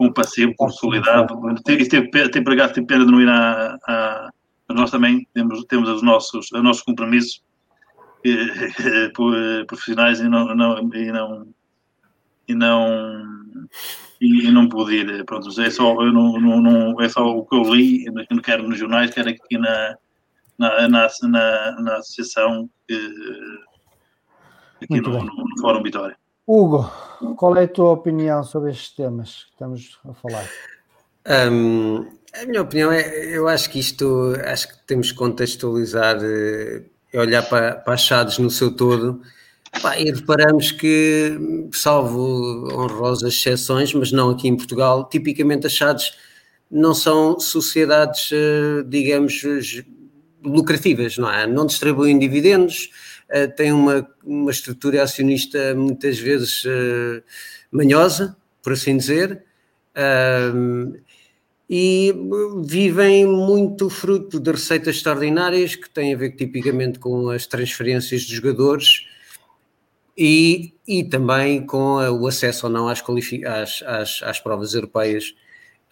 com 0.00 0.06
o 0.06 0.14
passivo 0.14 0.54
consolidado. 0.56 1.38
Tem, 1.62 1.76
tem, 1.86 2.10
tem, 2.10 2.30
tem 2.30 2.42
pena 2.42 3.04
de 3.04 3.12
não 3.12 3.20
ir 3.20 3.28
a, 3.28 3.76
a, 3.86 4.30
nós 4.70 4.90
também 4.90 5.28
temos, 5.34 5.62
temos 5.66 5.90
os 5.90 6.00
nossos, 6.00 6.50
os 6.50 6.62
nossos 6.62 6.82
compromissos 6.82 7.42
eh, 8.24 9.10
profissionais 9.66 10.20
e 10.20 10.26
não, 10.26 10.54
não, 10.54 10.78
e 10.94 11.12
não, 11.12 11.46
e 12.48 12.54
não, 12.54 13.24
e 14.22 14.50
não 14.50 14.68
pude 14.70 14.94
ir. 14.94 15.24
Pronto, 15.26 15.48
é 15.60 15.68
só, 15.68 15.92
eu 16.02 16.10
não, 16.10 16.40
não, 16.40 16.62
não, 16.62 17.00
é 17.02 17.06
só 17.06 17.26
o 17.26 17.44
que 17.44 17.54
eu 17.54 17.74
li, 17.74 18.06
quero 18.42 18.66
nos 18.66 18.78
jornais, 18.78 19.10
quero 19.10 19.28
aqui 19.28 19.58
na, 19.58 19.96
na, 20.58 20.88
na, 20.88 21.08
na, 21.24 21.80
na 21.82 21.96
associação 21.98 22.70
que, 22.88 22.94
aqui 24.82 24.98
no, 24.98 25.10
no, 25.10 25.24
no, 25.24 25.60
Fórum 25.60 25.82
Vitória. 25.82 26.16
Hugo, 26.52 26.90
qual 27.36 27.56
é 27.56 27.62
a 27.62 27.68
tua 27.68 27.92
opinião 27.92 28.42
sobre 28.42 28.72
estes 28.72 28.90
temas 28.90 29.44
que 29.44 29.52
estamos 29.52 30.00
a 30.04 30.12
falar? 30.12 30.50
Um, 31.48 32.08
a 32.34 32.44
minha 32.44 32.62
opinião 32.62 32.90
é, 32.90 33.36
eu 33.36 33.46
acho 33.46 33.70
que 33.70 33.78
isto, 33.78 34.34
acho 34.44 34.66
que 34.66 34.84
temos 34.84 35.12
que 35.12 35.18
contextualizar 35.18 36.18
e 36.20 36.84
eh, 37.12 37.20
olhar 37.20 37.48
para, 37.48 37.76
para 37.76 37.94
as 37.94 38.00
chaves 38.00 38.38
no 38.38 38.50
seu 38.50 38.74
todo 38.74 39.22
e 39.96 40.10
reparamos 40.10 40.72
que, 40.72 41.38
salvo 41.72 42.66
honrosas 42.72 43.34
exceções, 43.34 43.94
mas 43.94 44.10
não 44.10 44.30
aqui 44.30 44.48
em 44.48 44.56
Portugal, 44.56 45.08
tipicamente 45.08 45.68
as 45.68 45.72
chaves 45.72 46.14
não 46.68 46.94
são 46.94 47.38
sociedades, 47.38 48.28
eh, 48.32 48.82
digamos, 48.88 49.40
lucrativas, 50.42 51.16
não 51.16 51.30
é? 51.30 51.46
Não 51.46 51.64
distribuem 51.64 52.18
dividendos, 52.18 52.90
uh, 53.30 53.54
têm 53.56 53.72
uma, 53.72 54.08
uma 54.24 54.50
estrutura 54.50 55.02
acionista 55.02 55.74
muitas 55.74 56.18
vezes 56.18 56.64
uh, 56.64 57.22
manhosa, 57.70 58.36
por 58.62 58.72
assim 58.72 58.96
dizer, 58.96 59.42
uh, 59.96 61.00
e 61.68 62.12
vivem 62.64 63.26
muito 63.26 63.88
fruto 63.88 64.40
de 64.40 64.50
receitas 64.50 64.96
extraordinárias 64.96 65.76
que 65.76 65.88
têm 65.88 66.12
a 66.12 66.16
ver 66.16 66.32
tipicamente 66.32 66.98
com 66.98 67.30
as 67.30 67.46
transferências 67.46 68.22
de 68.22 68.34
jogadores 68.34 69.06
e, 70.18 70.74
e 70.86 71.04
também 71.04 71.64
com 71.64 71.94
o 71.96 72.26
acesso 72.26 72.66
ou 72.66 72.72
não 72.72 72.88
às, 72.88 73.00
às, 73.00 73.82
às, 73.86 74.22
às 74.22 74.40
provas 74.40 74.74
europeias 74.74 75.32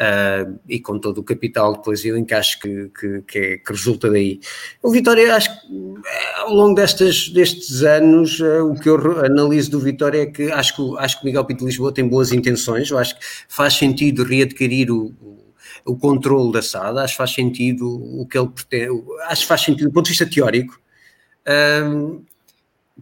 Uh, 0.00 0.60
e 0.68 0.78
com 0.78 0.96
todo 0.96 1.18
o 1.18 1.24
capital 1.24 1.72
depois 1.72 2.04
e 2.04 2.12
o 2.12 2.16
encaixe 2.16 2.56
que, 2.60 2.88
que, 2.90 3.22
que, 3.22 3.38
é, 3.38 3.58
que, 3.58 3.72
resulta 3.72 4.08
daí. 4.08 4.38
O 4.80 4.92
Vitória, 4.92 5.34
acho 5.34 5.50
que 5.50 5.66
eh, 6.06 6.34
ao 6.36 6.54
longo 6.54 6.76
destes, 6.76 7.28
destes 7.30 7.82
anos, 7.82 8.38
uh, 8.38 8.64
o 8.64 8.78
que 8.78 8.88
eu 8.88 9.24
analiso 9.24 9.72
do 9.72 9.80
Vitória 9.80 10.22
é 10.22 10.26
que 10.26 10.52
acho 10.52 10.76
que, 10.76 10.98
acho 11.00 11.18
que 11.18 11.26
Miguel 11.26 11.44
Pinto 11.44 11.66
Lisboa 11.66 11.92
tem 11.92 12.06
boas 12.06 12.30
intenções, 12.30 12.92
eu 12.92 12.96
acho 12.96 13.18
que 13.18 13.24
faz 13.48 13.74
sentido 13.74 14.22
readquirir 14.22 14.88
o, 14.88 15.06
o, 15.20 15.54
o 15.84 15.96
controle 15.96 16.52
da 16.52 16.62
SAD, 16.62 17.00
acho 17.00 17.14
que 17.14 17.18
faz 17.18 17.34
sentido 17.34 17.88
o 18.20 18.24
que 18.24 18.38
ele 18.38 18.50
pretende, 18.50 19.02
acho 19.24 19.42
que 19.42 19.48
faz 19.48 19.62
sentido 19.62 19.88
do 19.88 19.92
ponto 19.92 20.04
de 20.04 20.10
vista 20.10 20.30
teórico, 20.30 20.80
uh, 21.42 22.24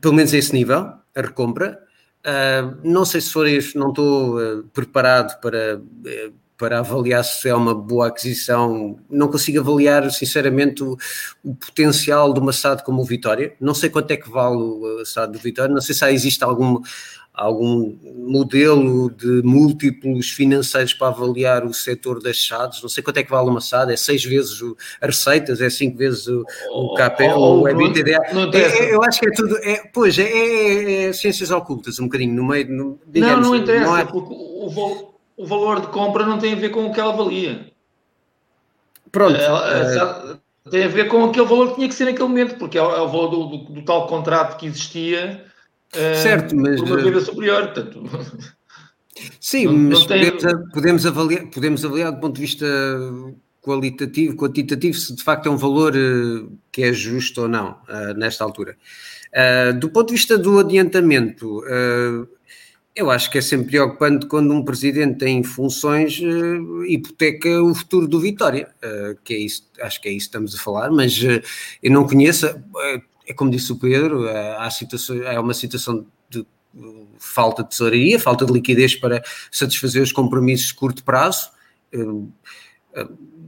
pelo 0.01 0.15
menos 0.15 0.33
a 0.33 0.39
esse 0.39 0.55
nível, 0.55 0.79
a 1.15 1.21
recompra. 1.21 1.79
não 2.83 3.05
sei 3.05 3.21
se 3.21 3.31
for 3.31 3.47
isso, 3.47 3.79
não 3.79 3.91
estou 3.91 4.65
preparado 4.73 5.39
para 5.43 5.79
para 6.59 6.79
avaliar 6.79 7.23
se 7.25 7.49
é 7.49 7.55
uma 7.55 7.75
boa 7.75 8.09
aquisição. 8.09 8.99
Não 9.11 9.29
consigo 9.29 9.61
avaliar, 9.61 10.11
sinceramente, 10.11 10.83
o, 10.83 10.97
o, 11.45 11.55
potencial 11.55 12.33
de 12.33 12.41
uma 12.41 12.53
SAD 12.53 12.83
como 12.83 13.03
o 13.03 13.05
Vitória. 13.05 13.55
Não 13.61 13.75
sei 13.75 13.91
quanto 13.91 14.11
é 14.11 14.17
que 14.17 14.31
vale 14.31 14.57
o 14.57 15.05
SAD 15.05 15.33
do 15.33 15.39
Vitória, 15.39 15.75
não 15.75 15.83
sei 15.83 15.95
se 15.95 16.11
existe 16.11 16.43
algum, 16.43 16.81
algum 17.35 17.95
modelo 18.27 19.11
de 19.11 19.43
múltiplos 19.45 20.31
financeiros 20.31 20.95
para 20.95 21.09
avaliar 21.09 21.65
o 21.67 21.75
setor 21.75 22.23
das 22.23 22.47
SADs. 22.47 22.81
Não 22.81 22.89
sei 22.89 23.03
quanto 23.03 23.19
é 23.19 23.23
que 23.23 23.31
vale 23.31 23.51
uma 23.51 23.61
SAD, 23.61 23.93
é 23.93 23.97
seis 23.97 24.25
vezes 24.25 24.63
o, 24.63 24.75
as 25.01 25.17
receitas, 25.17 25.61
é 25.61 25.69
cinco 25.69 25.99
vezes 25.99 26.27
o, 26.27 26.43
o 26.73 26.95
KP, 26.95 27.29
oh, 27.35 27.61
o 27.61 27.69
EBITDA. 27.69 28.19
É, 28.55 28.61
é, 28.61 28.95
eu 28.95 29.03
acho 29.03 29.21
que 29.21 29.29
é 29.29 29.31
tudo, 29.33 29.59
é, 29.59 29.83
pois, 29.93 30.19
é, 30.19 30.23
é, 30.23 31.05
é, 31.05 31.13
ciências 31.13 31.51
ocultas, 31.51 31.99
um 31.99 32.05
bocadinho, 32.05 32.35
no 32.35 32.47
meio... 32.47 32.67
No, 32.73 32.99
digamos, 33.07 33.43
não, 33.43 33.55
não 33.55 33.57
interessa, 33.57 33.85
não 33.85 33.97
é, 33.99 34.05
porque 34.07 34.33
o, 34.33 34.67
o 34.69 35.16
o 35.37 35.47
valor 35.47 35.81
de 35.81 35.89
compra 35.89 36.25
não 36.25 36.39
tem 36.39 36.55
a 36.55 36.57
ver 36.57 36.71
com 36.71 36.87
o 36.87 36.93
que 36.93 37.01
ela 37.01 37.13
valia. 37.13 37.71
Pronto. 39.13 39.37
É, 39.37 40.71
tem 40.71 40.85
a 40.85 40.89
ver 40.89 41.09
com 41.09 41.25
aquele 41.25 41.47
valor 41.47 41.71
que 41.71 41.75
tinha 41.77 41.89
que 41.89 41.95
ser 41.95 42.07
naquele 42.07 42.29
momento, 42.29 42.57
porque 42.57 42.77
é 42.77 42.83
o, 42.83 42.91
é 42.91 42.99
valor 42.99 43.29
do, 43.29 43.47
do, 43.47 43.59
do, 43.75 43.83
tal 43.83 44.07
contrato 44.09 44.57
que 44.59 44.67
existia 44.67 45.45
eh, 45.93 46.15
certo, 46.15 46.57
mas, 46.57 46.81
por 46.81 46.91
uma 46.91 47.03
vida 47.03 47.21
superior. 47.21 47.73
Portanto, 47.73 48.03
sim, 49.41 49.67
não, 49.67 49.73
mas 49.75 50.01
não 50.01 50.07
tem... 50.07 50.31
podemos, 50.31 50.71
podemos, 50.73 51.07
avaliar, 51.07 51.47
podemos 51.47 51.85
avaliar 51.85 52.13
do 52.13 52.21
ponto 52.21 52.35
de 52.35 52.41
vista 52.41 52.67
qualitativo, 53.63 54.37
quantitativo, 54.37 54.97
se 54.97 55.15
de 55.15 55.23
facto 55.23 55.47
é 55.47 55.51
um 55.51 55.57
valor 55.57 55.93
que 56.71 56.83
é 56.83 56.93
justo 56.93 57.43
ou 57.43 57.49
não 57.49 57.79
nesta 58.17 58.45
altura. 58.45 58.77
Do 59.81 59.91
ponto 59.91 60.09
de 60.09 60.15
vista 60.15 60.39
do 60.39 60.61
adiantamento, 60.61 61.65
eu 62.97 63.11
acho 63.11 63.31
que 63.31 63.37
é 63.37 63.43
sempre 63.43 63.67
preocupante 63.69 64.25
quando 64.27 64.55
um 64.55 64.65
presidente 64.65 65.27
em 65.27 65.45
funções 65.45 66.19
uh, 66.19 66.85
hipoteca 66.87 67.63
o 67.63 67.75
futuro 67.75 68.09
do 68.09 68.19
Vitória, 68.19 68.71
uh, 68.83 69.15
que 69.23 69.35
é 69.35 69.39
isso, 69.39 69.69
acho 69.83 70.01
que 70.01 70.09
é 70.09 70.13
isso 70.13 70.27
que 70.27 70.29
estamos 70.31 70.55
a 70.55 70.59
falar, 70.59 70.91
mas 70.91 71.15
uh, 71.19 71.43
eu 71.83 71.93
não 71.93 72.07
conheço, 72.07 72.47
é 73.27 73.35
como 73.35 73.51
disse 73.51 73.71
o 73.71 73.77
Pedro, 73.77 74.27
há 74.27 74.71
é 75.27 75.39
uma 75.39 75.53
situação 75.53 76.07
de 76.31 76.47
falta 77.19 77.63
de 77.63 77.69
tesouraria, 77.69 78.19
falta 78.19 78.47
de 78.47 78.53
liquidez 78.53 78.95
para 78.95 79.23
satisfazer 79.51 80.03
os 80.03 80.11
compromissos 80.11 80.69
de 80.69 80.75
curto 80.75 81.05
prazo 81.05 81.51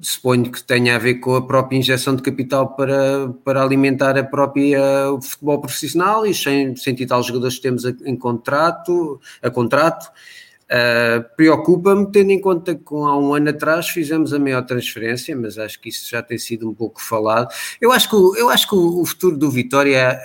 suponho 0.00 0.50
que 0.50 0.62
tenha 0.62 0.96
a 0.96 0.98
ver 0.98 1.14
com 1.14 1.34
a 1.34 1.46
própria 1.46 1.76
injeção 1.76 2.14
de 2.14 2.22
capital 2.22 2.74
para, 2.74 3.28
para 3.44 3.62
alimentar 3.62 4.16
a 4.18 4.24
própria 4.24 5.12
o 5.12 5.20
futebol 5.20 5.60
profissional 5.60 6.26
e 6.26 6.34
sem, 6.34 6.74
sem 6.76 6.94
tal 7.06 7.22
jogadores 7.22 7.56
que 7.56 7.62
temos 7.62 7.84
a, 7.84 7.90
em 8.04 8.16
contrato, 8.16 9.20
a 9.42 9.50
contrato. 9.50 10.10
Uh, 10.70 11.24
Preocupa-me, 11.34 12.12
tendo 12.12 12.30
em 12.30 12.40
conta 12.40 12.74
que 12.74 12.94
há 12.94 13.16
um 13.16 13.32
ano 13.32 13.48
atrás 13.48 13.88
fizemos 13.88 14.34
a 14.34 14.38
maior 14.38 14.62
transferência, 14.62 15.34
mas 15.34 15.58
acho 15.58 15.80
que 15.80 15.88
isso 15.88 16.10
já 16.10 16.22
tem 16.22 16.36
sido 16.36 16.68
um 16.68 16.74
pouco 16.74 17.02
falado. 17.02 17.48
Eu 17.80 17.90
acho 17.90 18.08
que, 18.10 18.16
eu 18.38 18.50
acho 18.50 18.68
que 18.68 18.74
o, 18.74 19.00
o 19.00 19.06
futuro 19.06 19.36
do 19.36 19.50
Vitória, 19.50 20.18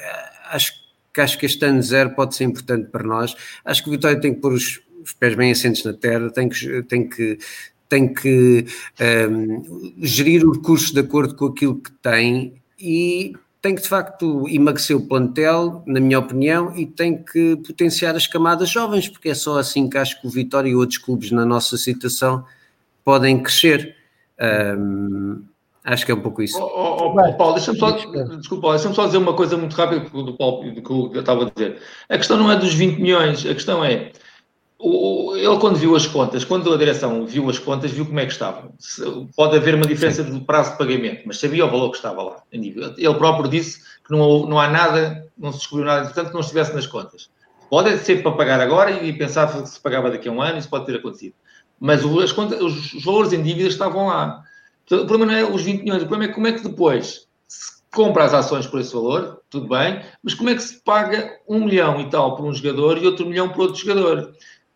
acho 0.49 0.73
que 1.13 1.21
acho 1.21 1.37
que 1.37 1.45
este 1.45 1.63
ano 1.63 1.81
zero 1.81 2.09
pode 2.09 2.35
ser 2.35 2.43
importante 2.43 2.89
para 2.89 3.03
nós. 3.03 3.35
Acho 3.63 3.83
que 3.83 3.89
o 3.89 3.91
Vitória 3.91 4.19
tem 4.19 4.33
que 4.33 4.41
pôr 4.41 4.51
os, 4.51 4.81
os 5.01 5.13
pés 5.13 5.35
bem 5.35 5.51
assentes 5.51 5.83
na 5.83 5.93
terra, 5.93 6.29
tem 6.29 6.49
que, 6.49 6.83
tem 6.83 7.07
que 7.07 7.37
tem 7.93 8.11
que 8.11 8.65
um, 9.29 9.93
gerir 10.01 10.43
os 10.43 10.57
recursos 10.57 10.89
de 10.89 10.99
acordo 10.99 11.35
com 11.35 11.45
aquilo 11.45 11.75
que 11.75 11.91
tem 11.91 12.55
e 12.79 13.33
tem 13.61 13.75
que 13.75 13.83
de 13.83 13.87
facto 13.87 14.49
emagrecer 14.49 14.97
o 14.97 15.07
plantel, 15.07 15.83
na 15.85 15.99
minha 15.99 16.17
opinião, 16.17 16.75
e 16.75 16.87
tem 16.87 17.23
que 17.23 17.55
potenciar 17.57 18.15
as 18.15 18.25
camadas 18.25 18.67
jovens, 18.67 19.07
porque 19.07 19.29
é 19.29 19.35
só 19.35 19.59
assim 19.59 19.87
que 19.87 19.95
acho 19.95 20.19
que 20.19 20.25
o 20.25 20.29
Vitória 20.29 20.67
e 20.69 20.75
outros 20.75 20.97
clubes 20.97 21.29
na 21.29 21.45
nossa 21.45 21.77
situação 21.77 22.43
podem 23.03 23.41
crescer. 23.43 23.95
Um, 24.41 25.43
Acho 25.85 26.05
que 26.05 26.13
é 26.13 26.15
um 26.15 26.21
pouco 26.21 26.41
isso. 26.41 26.57
Oh, 26.57 26.63
oh, 26.63 27.13
oh, 27.13 27.33
Paulo, 27.33 27.55
deixa-me 27.55 27.77
só, 27.77 27.91
desculpa, 27.91 28.69
deixa 28.69 28.93
só 28.93 29.05
dizer 29.05 29.17
uma 29.17 29.33
coisa 29.33 29.57
muito 29.57 29.75
rápida 29.75 29.99
do 29.99 30.37
Paulo, 30.37 30.71
do 30.71 30.81
que 30.81 30.89
eu 30.89 31.19
estava 31.19 31.45
a 31.45 31.49
dizer. 31.49 31.81
A 32.07 32.17
questão 32.17 32.37
não 32.37 32.49
é 32.49 32.55
dos 32.55 32.73
20 32.73 33.01
milhões, 33.01 33.45
a 33.45 33.53
questão 33.53 33.83
é 33.83 34.13
o, 34.83 35.35
ele 35.37 35.57
quando 35.59 35.77
viu 35.77 35.95
as 35.95 36.05
contas, 36.05 36.43
quando 36.43 36.73
a 36.73 36.77
direção 36.77 37.25
viu 37.25 37.49
as 37.49 37.57
contas, 37.57 37.91
viu 37.91 38.05
como 38.05 38.19
é 38.19 38.25
que 38.25 38.33
estavam. 38.33 38.73
Pode 39.35 39.55
haver 39.55 39.75
uma 39.75 39.85
diferença 39.85 40.23
de 40.23 40.39
prazo 40.41 40.71
de 40.71 40.77
pagamento, 40.77 41.23
mas 41.25 41.39
sabia 41.39 41.65
o 41.65 41.69
valor 41.71 41.89
que 41.89 41.97
estava 41.97 42.21
lá. 42.21 42.43
Ele 42.51 43.13
próprio 43.15 43.49
disse 43.49 43.79
que 44.05 44.11
não, 44.11 44.45
não 44.45 44.59
há 44.59 44.67
nada, 44.67 45.25
não 45.37 45.51
se 45.51 45.59
descobriu 45.59 45.85
nada 45.85 46.01
importante 46.01 46.27
que 46.27 46.33
não 46.33 46.41
estivesse 46.41 46.73
nas 46.73 46.85
contas. 46.85 47.29
Pode 47.69 47.97
ser 47.99 48.21
para 48.21 48.33
pagar 48.33 48.59
agora 48.59 48.91
e 48.91 49.13
pensar 49.13 49.51
que 49.51 49.67
se 49.67 49.79
pagava 49.79 50.11
daqui 50.11 50.27
a 50.27 50.31
um 50.31 50.41
ano, 50.41 50.59
isso 50.59 50.69
pode 50.69 50.85
ter 50.85 50.97
acontecido. 50.97 51.33
Mas 51.79 52.03
as 52.05 52.31
contas, 52.31 52.61
os 52.61 53.03
valores 53.03 53.33
em 53.33 53.41
dívidas 53.41 53.73
estavam 53.73 54.07
lá. 54.07 54.43
O 54.91 55.05
problema 55.05 55.25
não 55.25 55.33
é 55.33 55.43
os 55.43 55.63
20 55.63 55.81
milhões, 55.81 56.03
o 56.03 56.07
problema 56.07 56.31
é 56.31 56.35
como 56.35 56.47
é 56.47 56.51
que 56.51 56.61
depois 56.61 57.25
se 57.47 57.71
compra 57.93 58.25
as 58.25 58.33
ações 58.33 58.67
por 58.67 58.79
esse 58.79 58.93
valor, 58.93 59.41
tudo 59.49 59.69
bem, 59.69 60.01
mas 60.21 60.33
como 60.33 60.49
é 60.49 60.55
que 60.55 60.61
se 60.61 60.83
paga 60.83 61.39
um 61.47 61.65
milhão 61.65 62.01
e 62.01 62.09
tal 62.09 62.35
por 62.35 62.45
um 62.45 62.53
jogador 62.53 62.97
e 62.97 63.05
outro 63.05 63.25
milhão 63.25 63.49
por 63.49 63.61
outro 63.61 63.79
jogador? 63.79 64.33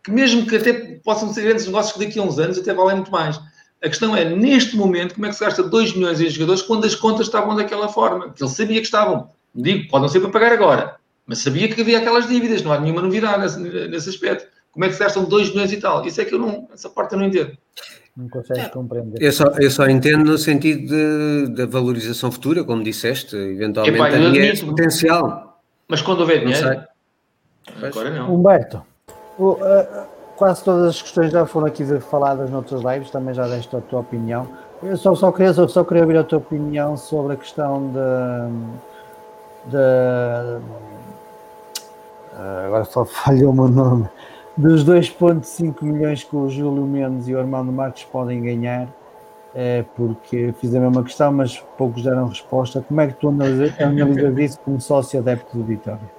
Que 0.08 0.14
mesmo 0.14 0.46
que 0.46 0.56
até 0.56 0.72
possam 1.04 1.30
ser 1.34 1.42
grandes 1.42 1.66
negócios 1.66 1.92
que 1.92 2.02
daqui 2.02 2.18
a 2.18 2.22
uns 2.22 2.38
anos 2.38 2.58
até 2.58 2.72
valem 2.72 2.96
muito 2.96 3.12
mais. 3.12 3.38
A 3.82 3.88
questão 3.88 4.16
é, 4.16 4.24
neste 4.24 4.74
momento, 4.74 5.14
como 5.14 5.26
é 5.26 5.28
que 5.28 5.34
se 5.36 5.44
gasta 5.44 5.62
2 5.62 5.94
milhões 5.94 6.18
em 6.18 6.30
jogadores 6.30 6.62
quando 6.62 6.86
as 6.86 6.94
contas 6.94 7.26
estavam 7.26 7.54
daquela 7.54 7.90
forma? 7.90 8.32
Que 8.32 8.42
ele 8.42 8.50
sabia 8.50 8.80
que 8.80 8.86
estavam. 8.86 9.28
Digo, 9.54 9.86
pode 9.90 10.02
não 10.02 10.08
ser 10.08 10.20
para 10.20 10.30
pagar 10.30 10.52
agora, 10.52 10.96
mas 11.26 11.40
sabia 11.40 11.68
que 11.68 11.78
havia 11.78 11.98
aquelas 11.98 12.26
dívidas, 12.26 12.62
não 12.62 12.72
há 12.72 12.80
nenhuma 12.80 13.02
novidade 13.02 13.42
nesse, 13.42 13.88
nesse 13.88 14.08
aspecto. 14.08 14.46
Como 14.72 14.84
é 14.86 14.88
que 14.88 14.94
se 14.94 15.00
gastam 15.00 15.24
2 15.26 15.50
milhões 15.50 15.72
e 15.72 15.76
tal? 15.76 16.06
Isso 16.06 16.20
é 16.22 16.24
que 16.24 16.34
eu 16.34 16.38
não, 16.38 16.68
essa 16.72 16.88
parte 16.88 17.12
eu 17.12 17.18
não 17.18 17.26
entendo. 17.26 17.52
Não 18.16 18.28
consegues 18.30 18.68
compreender. 18.68 19.22
Eu 19.22 19.30
só, 19.30 19.44
eu 19.60 19.70
só 19.70 19.86
entendo 19.86 20.24
no 20.24 20.38
sentido 20.38 21.48
da 21.50 21.66
valorização 21.66 22.32
futura, 22.32 22.64
como 22.64 22.82
disseste, 22.82 23.36
eventualmente 23.36 23.96
Epá, 23.96 24.08
havia 24.08 24.52
esse 24.52 24.64
potencial. 24.64 25.60
Mas 25.86 26.00
quando 26.00 26.20
houver 26.20 26.40
dinheiro. 26.40 26.82
Agora 27.82 28.10
não. 28.10 28.34
Humberto, 28.34 28.82
uh, 29.38 30.06
quase 30.36 30.62
todas 30.64 30.86
as 30.88 31.02
questões 31.02 31.32
já 31.32 31.46
foram 31.46 31.66
aqui 31.66 31.84
faladas 32.00 32.50
noutras 32.50 32.82
lives, 32.82 33.10
também 33.10 33.34
já 33.34 33.46
deste 33.46 33.74
a 33.76 33.80
tua 33.80 34.00
opinião. 34.00 34.48
Eu 34.82 34.96
só, 34.96 35.14
só, 35.14 35.32
queria, 35.32 35.52
só, 35.52 35.84
queria 35.84 36.02
ouvir 36.02 36.18
a 36.18 36.24
tua 36.24 36.38
opinião 36.38 36.96
sobre 36.96 37.34
a 37.34 37.36
questão 37.36 37.90
de. 37.92 39.70
de 39.70 39.76
uh, 42.36 42.66
agora 42.66 42.84
só 42.84 43.04
falhou 43.06 43.50
o 43.50 43.54
meu 43.54 43.68
nome 43.68 44.08
dos 44.58 44.84
2,5 44.84 45.84
milhões 45.84 46.24
que 46.24 46.34
o 46.34 46.50
Júlio 46.50 46.82
Mendes 46.82 47.28
e 47.28 47.34
o 47.34 47.38
Armando 47.38 47.70
Marques 47.70 48.02
podem 48.02 48.42
ganhar, 48.42 48.88
é 49.54 49.84
porque 49.94 50.52
fiz 50.58 50.74
a 50.74 50.80
mesma 50.80 51.04
questão, 51.04 51.32
mas 51.32 51.58
poucos 51.78 52.02
deram 52.02 52.26
resposta. 52.26 52.82
Como 52.82 53.00
é 53.00 53.06
que 53.06 53.14
tu 53.14 53.28
analisas 53.28 53.72
isso 54.38 54.58
como 54.64 54.80
sócio 54.80 55.20
adepto 55.20 55.56
do 55.56 55.62
Vitória? 55.62 56.17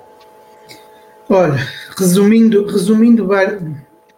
Olha, 1.32 1.60
resumindo, 1.96 2.66
resumindo 2.66 3.30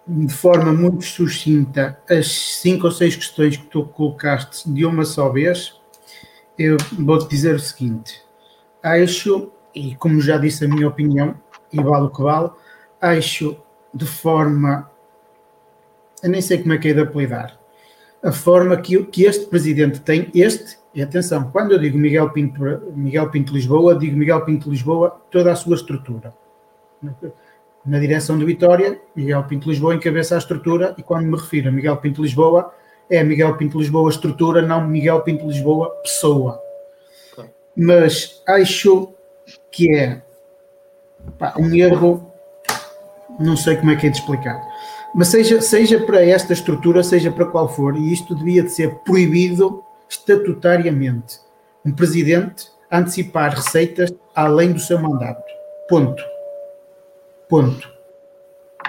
de 0.07 0.33
forma 0.33 0.71
muito 0.71 1.03
sucinta 1.03 1.99
as 2.09 2.31
cinco 2.61 2.85
ou 2.85 2.91
seis 2.91 3.17
questões 3.17 3.57
que 3.57 3.65
tu 3.65 3.83
colocaste 3.83 4.71
de 4.71 4.85
uma 4.85 5.03
só 5.03 5.27
vez, 5.27 5.77
eu 6.57 6.77
vou-te 6.97 7.29
dizer 7.29 7.55
o 7.55 7.59
seguinte: 7.59 8.21
acho, 8.81 9.51
e 9.75 9.93
como 9.95 10.21
já 10.21 10.37
disse 10.37 10.63
a 10.63 10.69
minha 10.69 10.87
opinião, 10.87 11.35
e 11.73 11.83
vale 11.83 12.05
o 12.05 12.09
que 12.09 12.21
vale, 12.21 12.49
acho 13.01 13.57
de 13.93 14.05
forma. 14.05 14.89
Eu 16.23 16.29
nem 16.29 16.41
sei 16.41 16.59
como 16.59 16.71
é 16.71 16.77
que 16.77 16.87
é 16.87 16.93
de 16.93 17.01
apelidar. 17.01 17.59
A 18.23 18.31
forma 18.31 18.77
que, 18.77 19.03
que 19.03 19.25
este 19.25 19.47
presidente 19.47 19.99
tem, 19.99 20.31
este, 20.33 20.77
e 20.95 21.01
atenção, 21.01 21.51
quando 21.51 21.73
eu 21.73 21.79
digo 21.79 21.97
Miguel 21.97 22.29
Pinto, 22.29 22.61
Miguel 22.95 23.29
Pinto 23.29 23.53
Lisboa, 23.53 23.95
digo 23.95 24.15
Miguel 24.15 24.45
Pinto 24.45 24.69
Lisboa, 24.69 25.21
toda 25.29 25.51
a 25.51 25.55
sua 25.57 25.75
estrutura. 25.75 26.33
Na 27.85 27.99
direção 27.99 28.37
de 28.37 28.45
Vitória, 28.45 28.99
Miguel 29.15 29.43
Pinto 29.45 29.69
Lisboa 29.69 29.95
encabeça 29.95 30.35
a 30.35 30.37
estrutura, 30.37 30.93
e 30.97 31.03
quando 31.03 31.25
me 31.25 31.35
refiro 31.35 31.69
a 31.69 31.71
Miguel 31.71 31.97
Pinto 31.97 32.21
Lisboa, 32.21 32.73
é 33.09 33.23
Miguel 33.23 33.57
Pinto 33.57 33.79
Lisboa 33.79 34.09
estrutura, 34.09 34.61
não 34.61 34.87
Miguel 34.87 35.21
Pinto 35.21 35.47
Lisboa 35.47 35.89
pessoa. 36.03 36.61
Mas 37.75 38.41
acho 38.47 39.13
que 39.71 39.95
é 39.95 40.21
pá, 41.37 41.55
um 41.57 41.73
erro 41.73 42.31
não 43.39 43.57
sei 43.57 43.75
como 43.75 43.91
é 43.91 43.95
que 43.95 44.07
é 44.07 44.09
de 44.09 44.17
explicar. 44.17 44.61
Mas 45.13 45.27
seja, 45.27 45.61
seja 45.61 45.99
para 45.99 46.23
esta 46.23 46.53
estrutura, 46.53 47.03
seja 47.03 47.31
para 47.31 47.45
qual 47.45 47.67
for, 47.67 47.97
e 47.97 48.13
isto 48.13 48.35
devia 48.35 48.63
de 48.63 48.69
ser 48.69 48.95
proibido 48.99 49.83
estatutariamente. 50.09 51.39
Um 51.85 51.91
presidente 51.91 52.69
antecipar 52.91 53.55
receitas 53.55 54.13
além 54.35 54.71
do 54.71 54.79
seu 54.79 54.99
mandato. 54.99 55.43
Ponto. 55.89 56.30
Ponto. 57.51 57.91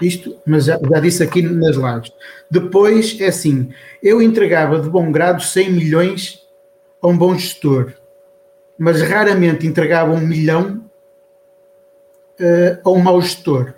Isto, 0.01 0.39
mas 0.47 0.67
já, 0.67 0.79
já 0.79 1.01
disse 1.01 1.21
aqui 1.21 1.43
nas 1.43 1.75
lives. 1.75 2.13
Depois 2.49 3.21
é 3.21 3.27
assim: 3.27 3.73
eu 4.01 4.23
entregava 4.23 4.79
de 4.79 4.89
bom 4.89 5.11
grado 5.11 5.43
100 5.43 5.73
milhões 5.73 6.47
a 7.03 7.09
um 7.09 7.19
bom 7.19 7.37
gestor, 7.37 7.93
mas 8.79 9.03
raramente 9.03 9.67
entregava 9.67 10.13
um 10.13 10.21
milhão 10.21 10.89
uh, 12.39 12.79
a 12.85 12.91
um 12.91 13.01
mau 13.01 13.21
gestor. 13.21 13.75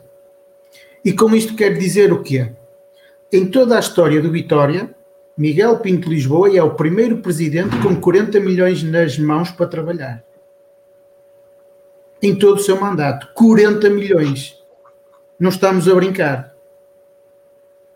E 1.03 1.15
com 1.15 1.35
isto 1.35 1.57
quero 1.57 1.79
dizer 1.79 2.13
o 2.13 2.23
quê? 2.23 2.53
Em 3.33 3.47
toda 3.47 3.77
a 3.77 3.81
história 3.81 4.21
do 4.21 4.31
Vitória, 4.31 4.95
Miguel 5.35 5.79
Pinto 5.79 6.11
Lisboa 6.11 6.55
é 6.55 6.63
o 6.63 6.75
primeiro 6.75 7.23
presidente 7.23 7.79
com 7.79 7.99
40 7.99 8.39
milhões 8.39 8.83
nas 8.83 9.19
mãos 9.19 9.51
para 9.51 9.67
trabalhar. 9.67 10.23
Em 12.21 12.35
todo 12.37 12.59
o 12.59 12.63
seu 12.63 12.79
mandato. 12.79 13.29
40 13.35 13.89
milhões. 13.89 14.63
Não 15.39 15.51
estamos 15.51 15.89
a 15.89 15.95
brincar. 15.95 16.55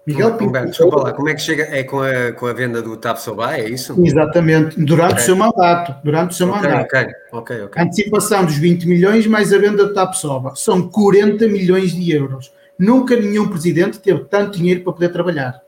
Miguel 0.08 0.32
Pinto 0.32 0.44
Humberto, 0.48 0.68
desculpa 0.70 0.96
lá, 1.02 1.12
como 1.12 1.28
é 1.28 1.34
que 1.34 1.42
chega? 1.42 1.64
É 1.64 1.84
com 1.84 2.00
a, 2.00 2.32
com 2.32 2.46
a 2.46 2.52
venda 2.54 2.80
do 2.80 2.96
TAP 2.96 3.18
Sobai, 3.18 3.60
é 3.60 3.68
isso? 3.68 3.94
Exatamente, 4.02 4.80
durante 4.82 5.12
okay. 5.12 5.22
o 5.22 5.26
seu 5.26 5.36
mandato. 5.36 5.94
Durante 6.02 6.30
o 6.30 6.34
seu 6.34 6.48
okay, 6.48 6.62
mandato. 6.62 6.86
Okay, 6.86 7.06
ok, 7.30 7.62
ok. 7.64 7.82
A 7.82 7.84
antecipação 7.84 8.44
dos 8.46 8.56
20 8.56 8.88
milhões 8.88 9.26
mais 9.26 9.52
a 9.52 9.58
venda 9.58 9.84
do 9.86 9.92
TAP 9.92 10.14
Soba. 10.14 10.54
São 10.56 10.88
40 10.88 11.46
milhões 11.48 11.92
de 11.92 12.10
euros. 12.10 12.50
Nunca 12.78 13.16
nenhum 13.16 13.48
presidente 13.48 13.98
teve 13.98 14.24
tanto 14.24 14.56
dinheiro 14.56 14.82
para 14.82 14.94
poder 14.94 15.10
trabalhar. 15.10 15.60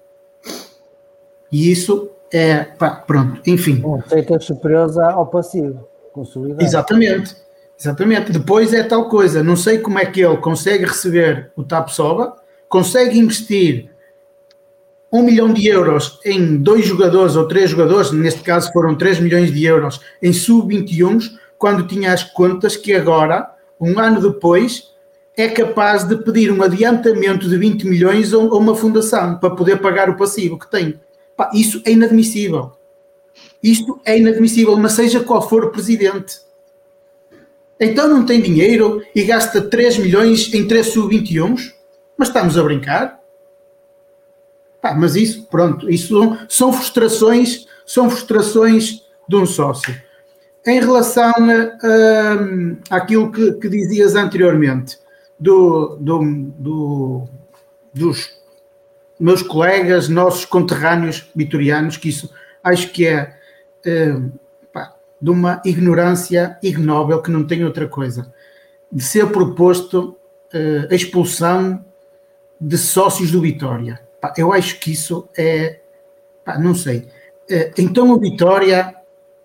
E 1.53 1.71
isso 1.71 2.11
é, 2.33 2.65
pá, 2.65 2.93
pronto, 2.93 3.43
enfim. 3.47 3.83
Receitas 4.05 4.45
superiores 4.47 4.97
ao 4.97 5.27
passivo, 5.27 5.87
consolidado. 6.13 6.63
Exatamente, 6.63 7.37
exatamente. 7.81 8.31
Depois 8.31 8.73
é 8.75 8.83
tal 8.83 9.09
coisa, 9.09 9.43
não 9.43 9.57
sei 9.57 9.79
como 9.79 9.99
é 9.99 10.05
que 10.05 10.21
ele 10.21 10.37
consegue 10.37 10.85
receber 10.85 11.51
o 11.57 11.65
TAP 11.65 11.89
Soba, 11.89 12.37
consegue 12.69 13.19
investir 13.19 13.91
um 15.13 15.23
milhão 15.23 15.53
de 15.53 15.67
euros 15.67 16.21
em 16.25 16.57
dois 16.57 16.87
jogadores 16.87 17.35
ou 17.35 17.49
três 17.49 17.71
jogadores, 17.71 18.13
neste 18.13 18.43
caso 18.43 18.73
foram 18.73 18.95
3 18.95 19.19
milhões 19.19 19.53
de 19.53 19.65
euros, 19.65 20.01
em 20.23 20.33
sub-21, 20.33 21.21
quando 21.59 21.87
tinha 21.87 22.13
as 22.13 22.23
contas 22.23 22.77
que 22.77 22.95
agora, 22.95 23.51
um 23.81 23.99
ano 23.99 24.21
depois, 24.21 24.91
é 25.37 25.49
capaz 25.49 26.05
de 26.05 26.17
pedir 26.17 26.53
um 26.53 26.63
adiantamento 26.63 27.49
de 27.49 27.57
20 27.57 27.87
milhões 27.87 28.33
a 28.33 28.39
uma 28.39 28.75
fundação 28.75 29.39
para 29.39 29.51
poder 29.51 29.81
pagar 29.81 30.09
o 30.09 30.17
passivo 30.17 30.59
que 30.59 30.71
tem. 30.71 31.01
Isso 31.53 31.83
é 31.85 31.93
inadmissível. 31.93 32.73
Isto 33.63 34.01
é 34.05 34.19
inadmissível, 34.19 34.77
mas 34.77 34.93
seja 34.93 35.21
qual 35.21 35.47
for 35.47 35.65
o 35.65 35.71
presidente. 35.71 36.39
Então 37.81 38.07
não 38.07 38.27
tem 38.27 38.43
dinheiro 38.43 39.03
e 39.15 39.25
gasta 39.25 39.63
3 39.63 39.99
milhões 39.99 40.53
em 40.53 40.69
3 40.69 40.87
sub-21? 40.87 41.57
Mas 42.17 42.29
estamos 42.29 42.59
a 42.59 42.63
brincar? 42.63 43.19
Pá, 44.83 44.95
mas 44.95 45.17
isso, 45.17 45.47
pronto, 45.47 45.91
isso 45.91 46.09
são, 46.09 46.39
são 46.49 46.73
frustrações, 46.73 47.67
são 47.87 48.11
frustrações 48.11 49.03
de 49.27 49.37
um 49.37 49.47
sócio. 49.47 49.95
Em 50.67 50.79
relação 50.79 51.33
a, 51.33 52.93
a, 52.93 52.97
àquilo 52.97 53.33
que, 53.33 53.53
que 53.53 53.69
dizias 53.69 54.15
anteriormente, 54.15 54.99
do, 55.39 55.97
do, 55.99 56.23
do, 56.59 57.29
dos 57.95 58.31
meus 59.19 59.43
colegas, 59.43 60.09
nossos 60.09 60.45
conterrâneos 60.45 61.31
vitorianos, 61.35 61.97
que 61.97 62.11
isso 62.11 62.31
acho 62.63 62.91
que 62.91 63.07
é, 63.07 63.35
é 63.87 64.15
de 65.21 65.31
uma 65.31 65.61
ignorância 65.65 66.59
ignóbil 66.63 67.21
que 67.23 67.31
não 67.31 67.47
tem 67.47 67.65
outra 67.65 67.87
coisa. 67.87 68.33
De 68.91 69.03
ser 69.03 69.27
proposto 69.31 70.17
é, 70.53 70.89
a 70.91 70.95
expulsão 70.95 71.85
de 72.61 72.77
sócios 72.79 73.31
do 73.31 73.41
Vitória. 73.41 74.01
Pá, 74.21 74.33
eu 74.37 74.53
acho 74.53 74.79
que 74.81 74.93
isso 74.93 75.29
é, 75.37 75.81
pá, 76.45 76.59
não 76.59 76.75
sei. 76.75 77.09
É, 77.49 77.73
então 77.79 78.11
o 78.11 78.19
Vitória, 78.19 78.95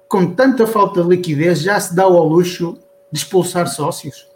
com 0.08 0.34
tanta 0.34 0.66
falta 0.66 1.04
de 1.04 1.10
liquidez, 1.10 1.62
já 1.62 1.80
se 1.80 1.96
dá 1.96 2.04
ao 2.04 2.28
luxo 2.28 2.78
de 3.12 3.20
expulsar 3.20 3.68
sócios 3.68 4.28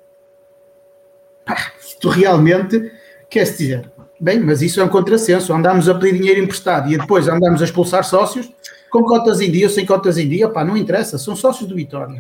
tu 1.99 2.09
realmente 2.09 2.91
queres 3.29 3.57
dizer, 3.57 3.91
bem, 4.19 4.39
mas 4.39 4.61
isso 4.61 4.81
é 4.81 4.83
um 4.83 4.89
contrassenso, 4.89 5.53
andamos 5.53 5.87
a 5.87 5.95
pedir 5.95 6.17
dinheiro 6.17 6.41
emprestado 6.41 6.91
e 6.91 6.97
depois 6.97 7.27
andamos 7.27 7.61
a 7.61 7.65
expulsar 7.65 8.03
sócios, 8.03 8.49
com 8.89 9.03
cotas 9.03 9.41
em 9.41 9.51
dia 9.51 9.67
ou 9.67 9.71
sem 9.71 9.85
cotas 9.85 10.17
em 10.17 10.27
dia, 10.27 10.49
pá, 10.49 10.63
não 10.63 10.77
interessa, 10.77 11.17
são 11.17 11.35
sócios 11.35 11.67
do 11.67 11.75
Vitória. 11.75 12.19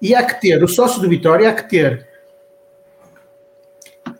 E 0.00 0.14
há 0.14 0.22
que 0.24 0.40
ter, 0.40 0.62
os 0.62 0.74
sócios 0.74 1.00
do 1.00 1.08
Vitória 1.08 1.48
há 1.48 1.52
que 1.52 1.68
ter 1.68 2.06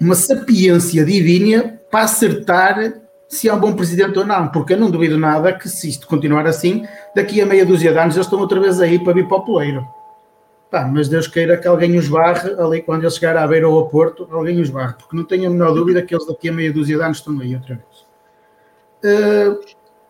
uma 0.00 0.14
sapiência 0.14 1.04
divina 1.04 1.80
para 1.90 2.04
acertar 2.04 3.00
se 3.28 3.48
é 3.48 3.54
um 3.54 3.58
bom 3.58 3.74
presidente 3.74 4.18
ou 4.18 4.24
não, 4.24 4.48
porque 4.48 4.74
eu 4.74 4.78
não 4.78 4.90
duvido 4.90 5.18
nada 5.18 5.52
que 5.52 5.68
se 5.68 5.88
isto 5.88 6.06
continuar 6.06 6.46
assim, 6.46 6.86
daqui 7.14 7.40
a 7.40 7.46
meia 7.46 7.66
dúzia 7.66 7.92
de 7.92 7.98
anos 7.98 8.14
eles 8.14 8.26
estão 8.26 8.38
outra 8.38 8.60
vez 8.60 8.80
aí 8.80 9.02
para 9.02 9.14
vir 9.14 9.26
para 9.26 9.38
o 9.38 9.44
poleiro. 9.44 9.86
Pá, 10.70 10.84
mas 10.84 11.08
Deus 11.08 11.26
queira 11.26 11.56
que 11.56 11.66
alguém 11.66 11.96
os 11.96 12.08
barre 12.08 12.52
ali 12.58 12.82
quando 12.82 13.02
eles 13.02 13.14
chegar 13.14 13.36
à 13.36 13.46
beira 13.46 13.68
ou 13.68 13.78
ao 13.78 13.88
Porto, 13.88 14.28
alguém 14.30 14.60
os 14.60 14.70
barre, 14.70 14.94
porque 14.94 15.16
não 15.16 15.24
tenho 15.24 15.48
a 15.48 15.50
menor 15.50 15.72
dúvida 15.72 16.02
que 16.02 16.14
eles 16.14 16.26
daqui 16.26 16.48
a 16.48 16.52
meia 16.52 16.72
dúzia 16.72 16.96
de 16.96 17.02
anos 17.02 17.18
estão 17.18 17.38
aí 17.40 17.54
outra 17.54 17.74
vez. 17.74 18.06
Uh, 19.04 19.60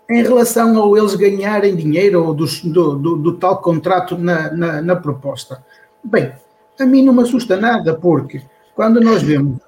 em 0.09 0.23
relação 0.23 0.79
ao 0.79 0.97
eles 0.97 1.15
ganharem 1.15 1.75
dinheiro 1.75 2.25
ou 2.25 2.35
do, 2.35 2.47
do, 2.65 3.17
do 3.17 3.33
tal 3.35 3.61
contrato 3.61 4.17
na, 4.17 4.53
na, 4.53 4.83
na 4.83 4.97
proposta, 4.97 5.65
bem, 6.03 6.33
a 6.79 6.87
mim 6.87 7.03
não 7.03 7.13
me 7.13 7.23
assusta 7.23 7.57
nada, 7.57 7.95
porque 7.95 8.43
quando 8.75 9.01
nós 9.01 9.23
vemos 9.23 9.59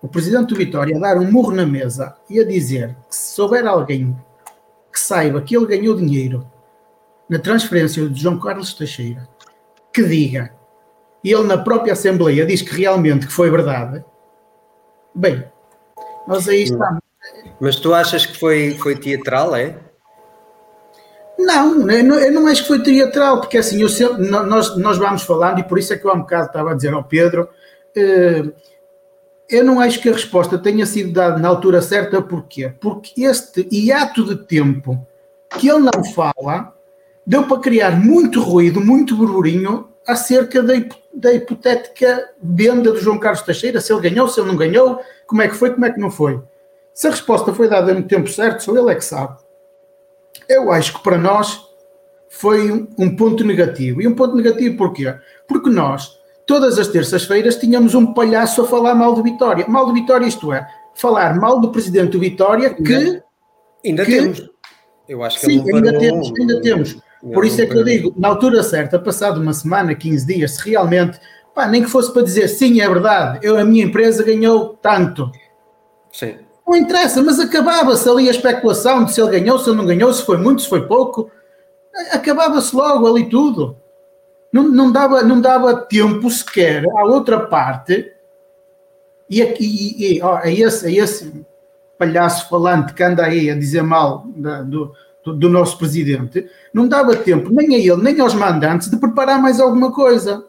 o 0.00 0.06
presidente 0.06 0.48
do 0.48 0.56
Vitória 0.56 0.96
a 0.96 1.00
dar 1.00 1.18
um 1.18 1.30
murro 1.30 1.52
na 1.52 1.66
mesa 1.66 2.14
e 2.30 2.38
a 2.38 2.44
dizer 2.44 2.96
que 3.08 3.16
se 3.16 3.34
souber 3.34 3.66
alguém 3.66 4.16
que 4.92 5.00
saiba 5.00 5.42
que 5.42 5.56
ele 5.56 5.66
ganhou 5.66 5.96
dinheiro 5.96 6.46
na 7.28 7.38
transferência 7.38 8.08
de 8.08 8.20
João 8.20 8.38
Carlos 8.38 8.74
Teixeira, 8.74 9.28
que 9.92 10.02
diga, 10.04 10.52
e 11.22 11.32
ele 11.32 11.44
na 11.44 11.58
própria 11.58 11.92
Assembleia 11.92 12.46
diz 12.46 12.62
que 12.62 12.74
realmente 12.74 13.26
que 13.26 13.32
foi 13.32 13.50
verdade, 13.50 14.04
bem, 15.14 15.44
nós 16.26 16.48
aí 16.48 16.62
estamos. 16.62 17.00
Mas 17.60 17.76
tu 17.76 17.92
achas 17.92 18.24
que 18.24 18.38
foi, 18.38 18.74
foi 18.78 18.96
teatral, 18.96 19.54
é? 19.54 19.76
Não, 21.38 21.88
eu 21.88 22.32
não, 22.32 22.48
acho 22.48 22.62
que 22.62 22.68
foi 22.68 22.82
teatral, 22.82 23.40
porque 23.40 23.58
assim, 23.58 23.80
eu 23.80 23.88
sempre, 23.88 24.28
nós, 24.28 24.76
nós 24.76 24.98
vamos 24.98 25.22
falando, 25.22 25.60
e 25.60 25.62
por 25.62 25.78
isso 25.78 25.92
é 25.92 25.96
que 25.96 26.04
eu 26.04 26.10
há 26.10 26.14
um 26.14 26.20
bocado 26.20 26.46
estava 26.46 26.72
a 26.72 26.74
dizer 26.74 26.92
ao 26.92 27.04
Pedro, 27.04 27.48
eh, 27.96 28.42
eu 29.48 29.64
não 29.64 29.80
acho 29.80 30.02
que 30.02 30.08
a 30.08 30.12
resposta 30.12 30.58
tenha 30.58 30.84
sido 30.84 31.12
dada 31.12 31.38
na 31.38 31.48
altura 31.48 31.80
certa, 31.80 32.20
porquê? 32.20 32.72
Porque 32.80 33.22
este 33.22 33.66
hiato 33.72 34.24
de 34.24 34.36
tempo 34.36 35.06
que 35.56 35.68
ele 35.68 35.78
não 35.94 36.04
fala 36.12 36.74
deu 37.24 37.44
para 37.44 37.60
criar 37.60 37.92
muito 37.92 38.42
ruído, 38.42 38.80
muito 38.80 39.16
burburinho 39.16 39.88
acerca 40.06 40.62
da, 40.62 40.74
da 41.14 41.32
hipotética 41.32 42.30
venda 42.42 42.90
do 42.90 43.00
João 43.00 43.18
Carlos 43.18 43.42
Teixeira, 43.42 43.80
se 43.80 43.92
ele 43.92 44.10
ganhou, 44.10 44.26
se 44.26 44.40
ele 44.40 44.48
não 44.48 44.56
ganhou, 44.56 45.00
como 45.26 45.42
é 45.42 45.48
que 45.48 45.54
foi, 45.54 45.70
como 45.70 45.84
é 45.86 45.92
que 45.92 46.00
não 46.00 46.10
foi. 46.10 46.42
Se 46.92 47.06
a 47.06 47.10
resposta 47.10 47.54
foi 47.54 47.68
dada 47.68 47.94
no 47.94 48.02
tempo 48.02 48.28
certo, 48.28 48.64
só 48.64 48.76
ele 48.76 48.90
é 48.90 48.94
que 48.94 49.04
sabe. 49.04 49.38
Eu 50.48 50.72
acho 50.72 50.94
que 50.94 51.02
para 51.02 51.18
nós 51.18 51.60
foi 52.30 52.70
um, 52.70 52.88
um 52.98 53.16
ponto 53.16 53.44
negativo. 53.44 54.00
E 54.00 54.08
um 54.08 54.14
ponto 54.14 54.36
negativo 54.36 54.76
porquê? 54.76 55.14
Porque 55.46 55.70
nós 55.70 56.18
todas 56.48 56.78
as 56.78 56.88
terças-feiras 56.88 57.56
tínhamos 57.56 57.94
um 57.94 58.14
palhaço 58.14 58.62
a 58.62 58.66
falar 58.66 58.94
mal 58.94 59.14
do 59.14 59.22
Vitória. 59.22 59.66
Mal 59.68 59.86
do 59.86 59.92
Vitória, 59.92 60.26
isto 60.26 60.52
é, 60.52 60.66
falar 60.94 61.36
mal 61.36 61.60
do 61.60 61.70
presidente 61.70 62.12
do 62.12 62.18
Vitória 62.20 62.72
que. 62.74 62.94
Ainda, 62.94 63.24
ainda 63.84 64.04
que, 64.04 64.12
temos. 64.12 64.50
Eu 65.06 65.22
acho 65.22 65.38
que 65.38 65.46
sim, 65.46 65.64
ainda 65.72 65.98
temos, 65.98 66.32
ainda 66.38 66.60
temos. 66.60 66.96
Por 67.34 67.44
isso 67.44 67.60
é 67.60 67.66
que 67.66 67.76
eu 67.76 67.84
digo, 67.84 68.14
na 68.16 68.28
altura 68.28 68.62
certa, 68.62 68.98
passado 68.98 69.40
uma 69.40 69.52
semana, 69.52 69.94
15 69.94 70.26
dias, 70.26 70.52
se 70.52 70.70
realmente, 70.70 71.18
pá, 71.54 71.66
nem 71.66 71.82
que 71.82 71.90
fosse 71.90 72.12
para 72.12 72.22
dizer 72.22 72.48
sim, 72.48 72.80
é 72.80 72.88
verdade, 72.88 73.40
eu, 73.42 73.58
a 73.58 73.64
minha 73.64 73.84
empresa 73.84 74.22
ganhou 74.22 74.78
tanto. 74.80 75.30
Sim. 76.12 76.36
Não 76.68 76.76
interessa, 76.76 77.22
mas 77.22 77.40
acabava-se 77.40 78.08
ali 78.08 78.28
a 78.28 78.30
especulação 78.30 79.04
de 79.04 79.14
se 79.14 79.20
ele 79.20 79.40
ganhou, 79.40 79.58
se 79.58 79.70
ele 79.70 79.78
não 79.78 79.86
ganhou, 79.86 80.12
se 80.12 80.24
foi 80.24 80.36
muito, 80.36 80.62
se 80.62 80.68
foi 80.68 80.86
pouco. 80.86 81.30
Acabava-se 82.12 82.76
logo 82.76 83.06
ali 83.06 83.28
tudo 83.28 83.76
não, 84.52 84.68
não, 84.68 84.90
dava, 84.90 85.22
não 85.22 85.40
dava 85.40 85.76
tempo 85.76 86.30
sequer 86.30 86.84
à 86.96 87.04
outra 87.04 87.40
parte, 87.40 88.12
e, 89.30 89.42
e, 89.42 90.16
e 90.16 90.22
ó, 90.22 90.36
a, 90.36 90.50
esse, 90.50 90.96
esse 90.96 91.46
palhaço 91.98 92.48
falante 92.48 92.94
que 92.94 93.02
anda 93.02 93.24
aí 93.24 93.50
a 93.50 93.54
dizer 93.54 93.82
mal 93.82 94.24
da, 94.34 94.62
do, 94.62 94.92
do, 95.22 95.34
do, 95.34 95.48
nosso 95.50 95.76
presidente, 95.76 96.48
não 96.72 96.88
dava 96.88 97.14
tempo 97.14 97.50
nem 97.52 97.74
a 97.74 97.78
ele, 97.78 98.02
nem 98.02 98.18
aos 98.20 98.34
mandantes 98.34 98.88
de 98.88 98.96
preparar 98.96 99.40
mais 99.40 99.60
alguma 99.60 99.92
coisa. 99.92 100.44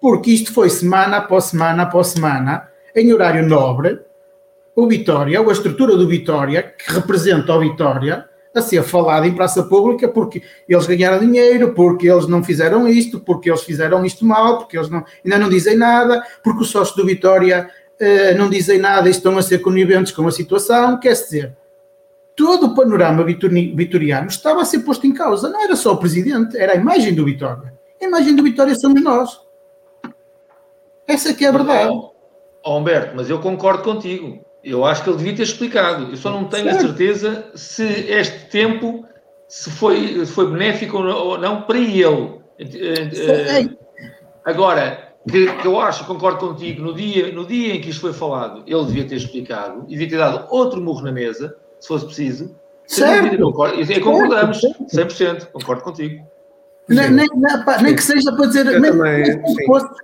Porque 0.00 0.30
isto 0.30 0.52
foi 0.52 0.70
semana 0.70 1.18
após 1.18 1.44
semana 1.44 1.82
após 1.82 2.08
semana, 2.08 2.68
em 2.94 3.12
horário 3.12 3.46
nobre, 3.46 4.00
o 4.78 4.86
Vitória, 4.86 5.40
ou 5.40 5.50
a 5.50 5.52
estrutura 5.52 5.96
do 5.96 6.06
Vitória, 6.06 6.62
que 6.62 6.92
representa 6.92 7.52
o 7.52 7.58
Vitória, 7.58 8.28
a 8.54 8.62
ser 8.62 8.84
falado 8.84 9.26
em 9.26 9.34
praça 9.34 9.64
pública 9.64 10.06
porque 10.06 10.40
eles 10.68 10.86
ganharam 10.86 11.18
dinheiro, 11.18 11.74
porque 11.74 12.08
eles 12.08 12.28
não 12.28 12.44
fizeram 12.44 12.86
isto, 12.86 13.18
porque 13.18 13.50
eles 13.50 13.64
fizeram 13.64 14.04
isto 14.04 14.24
mal, 14.24 14.58
porque 14.58 14.78
eles 14.78 14.88
não, 14.88 15.04
ainda 15.24 15.36
não 15.36 15.48
dizem 15.48 15.76
nada, 15.76 16.22
porque 16.44 16.62
os 16.62 16.70
sócios 16.70 16.96
do 16.96 17.04
Vitória 17.04 17.68
uh, 18.00 18.38
não 18.38 18.48
dizem 18.48 18.78
nada 18.78 19.08
e 19.08 19.10
estão 19.10 19.36
a 19.36 19.42
ser 19.42 19.58
coniventes 19.58 20.12
com 20.12 20.28
a 20.28 20.30
situação. 20.30 21.00
Quer 21.00 21.14
dizer, 21.14 21.56
todo 22.36 22.66
o 22.66 22.74
panorama 22.76 23.24
vitoriano 23.24 24.28
estava 24.28 24.62
a 24.62 24.64
ser 24.64 24.78
posto 24.80 25.08
em 25.08 25.12
causa. 25.12 25.50
Não 25.50 25.60
era 25.60 25.74
só 25.74 25.94
o 25.94 25.98
presidente, 25.98 26.56
era 26.56 26.74
a 26.74 26.76
imagem 26.76 27.14
do 27.14 27.24
Vitória. 27.24 27.74
A 28.00 28.04
imagem 28.04 28.36
do 28.36 28.44
Vitória 28.44 28.76
somos 28.76 29.02
nós. 29.02 29.40
Essa 31.04 31.34
que 31.34 31.44
é 31.44 31.48
a 31.48 31.52
verdade. 31.52 31.90
Oh, 32.64 32.78
Humberto, 32.78 33.16
mas 33.16 33.28
eu 33.28 33.40
concordo 33.40 33.82
contigo. 33.82 34.46
Eu 34.62 34.84
acho 34.84 35.02
que 35.02 35.10
ele 35.10 35.18
devia 35.18 35.36
ter 35.36 35.42
explicado. 35.42 36.10
Eu 36.10 36.16
só 36.16 36.30
não 36.30 36.44
tenho 36.44 36.64
certo. 36.64 36.78
a 36.78 36.80
certeza 36.80 37.46
se 37.54 37.84
este 37.84 38.46
tempo 38.50 39.06
se 39.48 39.70
foi, 39.70 40.26
foi 40.26 40.50
benéfico 40.50 40.98
ou 40.98 41.38
não 41.38 41.62
para 41.62 41.78
ele. 41.78 42.38
Eh, 42.58 43.68
agora, 44.44 45.14
que, 45.28 45.52
que, 45.54 45.66
eu 45.66 45.80
acho, 45.80 46.04
concordo 46.04 46.38
contigo, 46.38 46.82
no 46.82 46.94
dia, 46.94 47.32
no 47.32 47.46
dia 47.46 47.74
em 47.74 47.80
que 47.80 47.90
isto 47.90 48.00
foi 48.00 48.12
falado, 48.12 48.62
ele 48.66 48.84
devia 48.84 49.06
ter 49.06 49.16
explicado 49.16 49.84
e 49.86 49.92
devia 49.92 50.08
ter 50.08 50.18
dado 50.18 50.46
outro 50.50 50.80
murro 50.80 51.02
na 51.02 51.12
mesa, 51.12 51.56
se 51.80 51.88
fosse 51.88 52.04
preciso. 52.04 52.54
Certo. 52.86 53.38
Concordo, 53.38 53.80
e 53.80 54.00
concordamos, 54.00 54.60
100%, 54.92 55.46
concordo 55.46 55.82
contigo. 55.82 56.24
Nem, 56.88 57.10
nem, 57.10 57.28
nem, 57.82 57.94
que 57.94 58.02
seja 58.02 58.32
para 58.32 58.46
dizer, 58.46 58.64
nem, 58.64 58.90
também, 58.90 59.42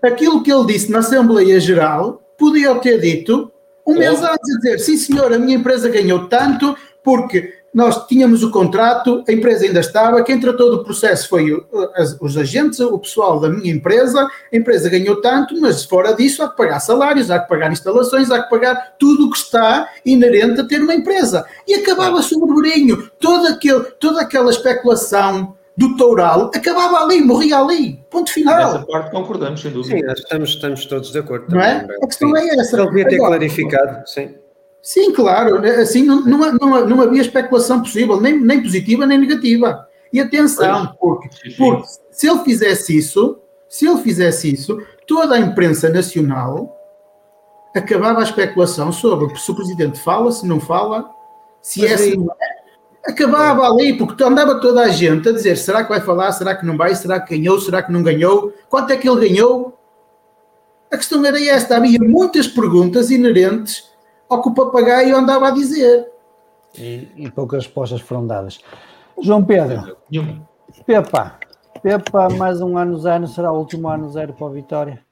aquilo 0.02 0.43
que 0.43 0.52
ele 0.52 0.66
disse 0.66 0.93
na 0.93 0.98
Assembleia 0.98 1.59
Geral, 1.59 2.22
podia 2.36 2.74
ter 2.76 3.01
dito 3.01 3.51
um 3.86 3.94
mês 3.94 4.23
antes 4.23 4.55
a 4.55 4.56
dizer, 4.56 4.78
sim 4.78 4.97
senhor, 4.97 5.32
a 5.32 5.39
minha 5.39 5.56
empresa 5.56 5.89
ganhou 5.89 6.27
tanto 6.28 6.77
porque 7.02 7.52
nós 7.74 8.06
tínhamos 8.06 8.44
o 8.44 8.52
contrato, 8.52 9.24
a 9.28 9.32
empresa 9.32 9.65
ainda 9.65 9.81
estava, 9.81 10.23
quem 10.23 10.39
tratou 10.39 10.70
do 10.70 10.85
processo 10.85 11.28
foi 11.28 11.52
o, 11.52 11.66
as, 11.97 12.16
os 12.20 12.36
agentes, 12.36 12.78
o 12.78 12.97
pessoal 13.01 13.40
da 13.40 13.48
minha 13.48 13.73
empresa, 13.73 14.28
a 14.52 14.56
empresa 14.56 14.89
ganhou 14.89 15.20
tanto, 15.20 15.61
mas 15.61 15.85
fora 15.85 16.12
disso 16.12 16.43
há 16.44 16.48
que 16.48 16.56
pagar 16.56 16.78
salários, 16.78 17.32
há 17.32 17.40
que 17.40 17.48
pagar 17.48 17.73
instalações, 17.73 18.31
há 18.31 18.44
que 18.44 18.48
pagar 18.48 18.94
tudo 18.97 19.27
o 19.27 19.31
que 19.31 19.39
está 19.39 19.89
inerente 20.06 20.61
a 20.61 20.65
ter 20.65 20.81
uma 20.81 20.94
empresa. 20.94 21.44
E 21.66 21.74
acabava-se 21.74 22.36
o 22.36 22.39
burburinho, 22.39 23.11
toda, 23.19 23.51
aquele, 23.51 23.82
toda 23.98 24.20
aquela 24.20 24.51
especulação 24.51 25.56
do 25.77 25.97
Toural 25.97 26.51
acabava 26.55 27.03
ali, 27.03 27.21
morria 27.21 27.59
ali. 27.59 28.05
Ponto 28.11 28.33
final. 28.33 28.75
Nessa 28.75 28.87
parte 28.87 29.11
concordamos, 29.11 29.61
sem 29.61 29.73
dúvida. 29.73 29.97
Sim, 29.97 30.23
estamos, 30.23 30.51
estamos 30.51 30.87
todos 30.87 31.11
de 31.11 31.19
acordo. 31.19 31.47
Não 31.53 31.61
é? 31.61 31.87
A 32.03 32.07
questão 32.07 32.35
sim. 32.35 32.37
é 32.37 32.61
essa. 32.61 32.77
Ele 32.77 32.87
devia 32.87 33.09
ter 33.09 33.17
Agora, 33.17 33.31
clarificado, 33.31 34.09
sim. 34.09 34.35
Sim, 34.81 35.13
claro. 35.13 35.65
Assim, 35.81 36.05
não, 36.05 36.21
não, 36.21 36.53
não, 36.53 36.87
não 36.87 37.01
havia 37.01 37.23
especulação 37.23 37.81
possível, 37.81 38.21
nem, 38.21 38.39
nem 38.39 38.63
positiva 38.63 39.07
nem 39.07 39.19
negativa. 39.19 39.89
E 40.13 40.21
atenção, 40.21 40.95
porque, 41.01 41.29
porque 41.57 41.89
se 42.13 42.29
ele 42.29 42.39
fizesse 42.45 42.97
isso, 42.97 43.41
se 43.69 43.89
ele 43.89 44.01
fizesse 44.01 44.53
isso, 44.53 44.81
toda 45.09 45.35
a 45.35 45.41
imprensa 45.41 45.89
nacional 45.89 46.73
acabava 47.75 48.21
a 48.21 48.23
especulação 48.23 48.93
sobre 48.93 49.37
se 49.37 49.51
o 49.51 49.55
presidente 49.57 49.99
fala, 49.99 50.31
se 50.31 50.47
não 50.47 50.61
fala, 50.61 51.11
se 51.61 51.81
Mas 51.81 51.93
é, 51.93 51.97
se 51.97 52.17
não 52.17 52.33
é 52.41 52.53
acabava 53.06 53.66
ali, 53.66 53.97
porque 53.97 54.22
andava 54.22 54.60
toda 54.60 54.82
a 54.82 54.89
gente 54.89 55.28
a 55.28 55.32
dizer: 55.32 55.56
será 55.56 55.82
que 55.82 55.90
vai 55.90 56.01
falar? 56.01 56.32
Será 56.32 56.55
que 56.55 56.64
não 56.64 56.76
vai? 56.76 56.94
Será 56.94 57.20
que 57.20 57.36
ganhou? 57.36 57.60
Será 57.60 57.82
que 57.82 57.93
não 57.93 58.02
ganhou? 58.02 58.52
Quanto 58.68 58.93
é 58.93 58.97
que 58.97 59.09
ele 59.09 59.28
ganhou? 59.28 59.78
A 60.90 60.97
questão 60.97 61.24
era 61.24 61.43
esta: 61.44 61.76
havia 61.76 61.98
muitas 62.01 62.48
perguntas 62.48 63.10
inerentes 63.10 63.90
ao 64.28 64.43
que 64.43 64.48
o 64.48 64.55
papagaio 64.55 65.16
andava 65.16 65.48
a 65.48 65.51
dizer. 65.51 66.09
E, 66.76 67.09
e 67.16 67.31
poucas 67.31 67.66
respostas 67.66 68.01
foram 68.01 68.26
dadas. 68.26 68.59
João 69.20 69.44
Pedro, 69.44 69.97
Pepa, 70.85 71.39
Pepa, 71.82 72.28
mais 72.31 72.60
um 72.60 72.76
ano 72.76 72.98
zero, 72.98 73.28
será 73.28 73.52
o 73.52 73.59
último 73.59 73.89
ano 73.89 74.10
zero 74.10 74.32
para 74.32 74.47
a 74.48 74.51
Vitória? 74.51 75.03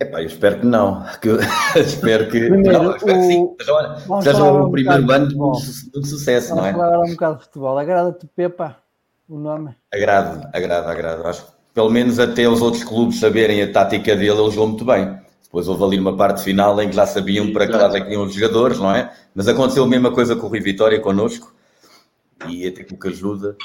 Epá, 0.00 0.22
eu 0.22 0.26
espero 0.26 0.60
que 0.60 0.66
não. 0.66 1.04
Que 1.20 1.28
eu, 1.28 1.38
espero 1.76 2.30
que. 2.30 2.48
Primeiro, 2.48 2.82
não, 2.82 2.96
espero 2.96 3.18
o... 3.18 3.22
sim. 3.22 3.48
seja 4.22 4.44
o 4.44 4.66
um 4.66 4.70
primeiro 4.70 5.10
ano 5.12 5.28
de, 5.28 5.90
de, 5.92 6.00
de 6.00 6.08
sucesso, 6.08 6.48
vamos 6.50 6.62
não 6.62 6.68
é? 6.68 6.72
Vamos 6.72 6.86
falar 6.86 7.04
um 7.04 7.10
bocado 7.10 7.38
de 7.38 7.44
futebol. 7.44 7.78
Agrada-te, 7.78 8.26
Pepa, 8.34 8.76
o 9.28 9.38
nome? 9.38 9.76
Agrado, 9.92 10.48
agrado, 10.52 10.88
agrado. 10.88 11.26
Acho 11.26 11.44
que 11.44 11.52
pelo 11.74 11.90
menos 11.90 12.18
até 12.18 12.48
os 12.48 12.62
outros 12.62 12.84
clubes 12.84 13.18
saberem 13.18 13.62
a 13.62 13.70
tática 13.70 14.14
dele, 14.14 14.30
ele 14.30 14.50
jogou 14.50 14.68
muito 14.68 14.84
bem. 14.84 15.18
Depois 15.42 15.68
houve 15.68 15.84
ali 15.84 15.98
uma 16.00 16.16
parte 16.16 16.42
final 16.42 16.80
em 16.82 16.88
que 16.88 16.96
já 16.96 17.06
sabiam 17.06 17.52
para 17.52 17.66
que 17.66 17.72
lado 17.72 17.96
é 17.96 18.00
que 18.00 18.12
iam 18.12 18.24
os 18.24 18.34
jogadores, 18.34 18.78
não 18.78 18.92
é? 18.92 19.12
Mas 19.34 19.46
aconteceu 19.46 19.84
a 19.84 19.86
mesma 19.86 20.10
coisa 20.10 20.34
com 20.34 20.46
o 20.46 20.48
Rui 20.50 20.60
Vitória 20.60 20.98
connosco. 20.98 21.53
E 22.48 22.66
até 22.66 22.84
com 22.84 22.96
que 22.96 23.08
ajuda. 23.08 23.56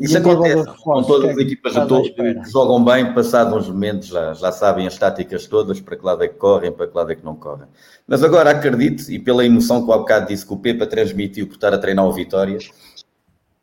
Isso 0.00 0.14
e 0.14 0.16
acontece 0.16 0.66
com 0.82 1.02
todas 1.02 1.30
as 1.30 1.38
é 1.38 1.40
equipas 1.40 1.72
que 1.72 2.50
jogam 2.50 2.84
bem, 2.84 3.14
passados 3.14 3.54
uns 3.54 3.68
momentos 3.68 4.08
já, 4.08 4.34
já 4.34 4.52
sabem 4.52 4.86
as 4.86 4.96
táticas 4.98 5.46
todas, 5.46 5.80
para 5.80 5.96
que 5.96 6.04
lado 6.04 6.22
é 6.22 6.28
que 6.28 6.34
correm, 6.34 6.72
para 6.72 6.86
que 6.86 6.96
lado 6.96 7.12
é 7.12 7.14
que 7.14 7.24
não 7.24 7.36
correm. 7.36 7.68
Mas 8.06 8.22
agora 8.22 8.50
acredito, 8.50 9.10
e 9.10 9.18
pela 9.18 9.44
emoção 9.44 9.84
que 9.84 9.90
o 9.90 9.98
bocado 9.98 10.28
disse 10.28 10.46
que 10.46 10.52
o 10.52 10.56
Pepa 10.56 10.86
transmitiu 10.86 11.46
por 11.46 11.54
estar 11.54 11.72
a 11.72 11.78
treinar 11.78 12.04
o 12.04 12.12
Vitória, 12.12 12.58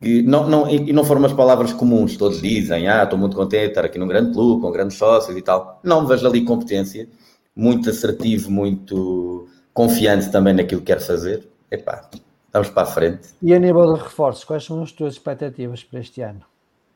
e 0.02 0.22
não, 0.22 0.48
não, 0.48 0.69
e 0.69 0.91
não 0.91 1.03
foram 1.03 1.19
umas 1.19 1.34
palavras 1.34 1.73
comuns, 1.73 2.18
todos 2.18 2.41
dizem, 2.41 2.88
ah, 2.88 3.03
estou 3.03 3.18
muito 3.18 3.36
contente 3.36 3.64
de 3.64 3.69
estar 3.69 3.86
aqui 3.86 3.98
num 3.98 4.07
grande 4.07 4.34
clube, 4.34 4.61
com 4.61 4.72
grandes 4.72 4.98
sócios 4.98 5.36
e 5.38 5.41
tal. 5.41 5.80
Não, 5.84 6.06
vejo 6.06 6.27
ali 6.27 6.44
competência, 6.44 7.07
muito 7.56 7.90
assertivo, 7.90 8.52
muito 8.52 9.48
confiante 9.73 10.30
também 10.32 10.53
naquilo 10.53 10.82
que 10.82 10.88
quer 10.88 10.99
fazer. 10.99 11.48
Epá, 11.72 12.10
Vamos 12.56 12.69
para 12.69 12.84
a 12.84 12.86
frente. 12.86 13.27
E 13.41 13.53
a 13.53 13.60
nível 13.60 13.94
de 13.94 13.99
reforços, 14.02 14.45
quais 14.45 14.64
são 14.64 14.82
as 14.82 14.90
tuas 14.94 15.15
expectativas 15.15 15.84
para 15.84 15.99
este 15.99 16.22
ano? 16.22 16.40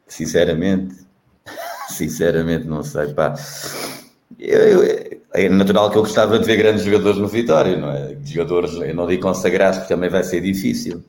Sinceramente, 0.08 0.96
sinceramente, 1.90 2.66
não 2.66 2.82
sei, 2.82 3.14
pá. 3.14 3.34
Eu, 4.40 4.82
eu, 4.84 5.22
é 5.34 5.50
natural 5.50 5.92
que 5.92 5.98
eu 5.98 6.04
gostava 6.04 6.40
de 6.40 6.46
ver 6.46 6.56
grandes 6.56 6.86
jogadores 6.86 7.18
no 7.18 7.28
Vitória, 7.28 7.76
não 7.76 7.92
é? 7.92 8.16
Jogadores, 8.24 8.72
eu 8.72 8.96
não 8.96 9.06
digo 9.06 9.22
consagrados, 9.22 9.80
porque 9.80 9.94
também 9.94 10.10
vai 10.10 10.24
ser 10.24 10.40
difícil, 10.40 11.04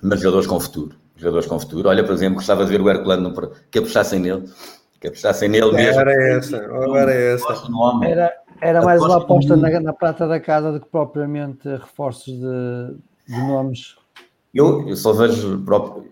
mas 0.00 0.20
jogadores 0.20 0.46
com 0.46 0.60
futuro. 0.60 0.94
Jogadores 1.16 1.48
com 1.48 1.58
futuro. 1.58 1.88
Olha, 1.88 2.04
por 2.04 2.12
exemplo, 2.12 2.36
gostava 2.36 2.64
de 2.64 2.70
ver 2.70 2.80
o 2.80 2.88
Herculano 2.88 3.34
que 3.68 3.80
apostassem 3.80 4.20
nele, 4.20 4.44
que 5.00 5.08
apostassem 5.08 5.48
nele 5.48 5.72
mesmo. 5.72 6.00
Era 6.02 6.36
essa, 6.36 6.56
era 6.56 7.12
essa. 7.12 7.58
Era, 8.04 8.32
era 8.60 8.80
mais 8.80 9.02
uma 9.02 9.16
aposta 9.16 9.56
na, 9.56 9.80
na 9.80 9.92
prata 9.92 10.28
da 10.28 10.38
casa 10.38 10.70
do 10.70 10.78
que 10.78 10.86
propriamente 10.88 11.68
reforços 11.68 12.32
de 12.32 12.96
de 13.26 13.38
nomes? 13.38 13.96
Eu, 14.54 14.88
eu 14.88 14.96
só 14.96 15.12
vejo, 15.12 15.64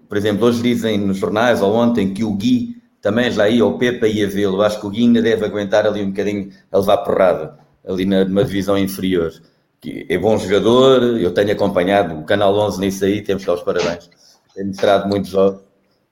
por 0.08 0.16
exemplo, 0.16 0.46
hoje 0.46 0.62
dizem 0.62 0.98
nos 0.98 1.18
jornais, 1.18 1.60
ou 1.60 1.74
ontem, 1.74 2.14
que 2.14 2.24
o 2.24 2.32
Gui 2.32 2.80
também 3.00 3.30
já 3.30 3.48
ia, 3.48 3.64
o 3.64 3.78
Pepa 3.78 4.06
ia 4.06 4.28
vê-lo. 4.28 4.62
Acho 4.62 4.80
que 4.80 4.86
o 4.86 4.90
Gui 4.90 5.02
ainda 5.02 5.20
deve 5.22 5.44
aguentar 5.44 5.86
ali 5.86 6.02
um 6.02 6.10
bocadinho 6.10 6.50
a 6.72 6.78
levar 6.78 6.98
porrada, 6.98 7.58
ali 7.86 8.04
numa 8.06 8.44
divisão 8.44 8.78
inferior. 8.78 9.32
Que 9.80 10.06
é 10.08 10.18
bom 10.18 10.36
jogador, 10.38 11.02
eu 11.18 11.32
tenho 11.32 11.52
acompanhado 11.52 12.18
o 12.18 12.24
Canal 12.24 12.54
11 12.54 12.80
nisso 12.80 13.04
aí, 13.04 13.22
temos 13.22 13.42
que 13.42 13.46
dar 13.46 13.54
os 13.54 13.62
parabéns. 13.62 14.10
Tem 14.54 14.66
mostrado 14.66 15.08
muitos 15.08 15.30
jogos. 15.30 15.62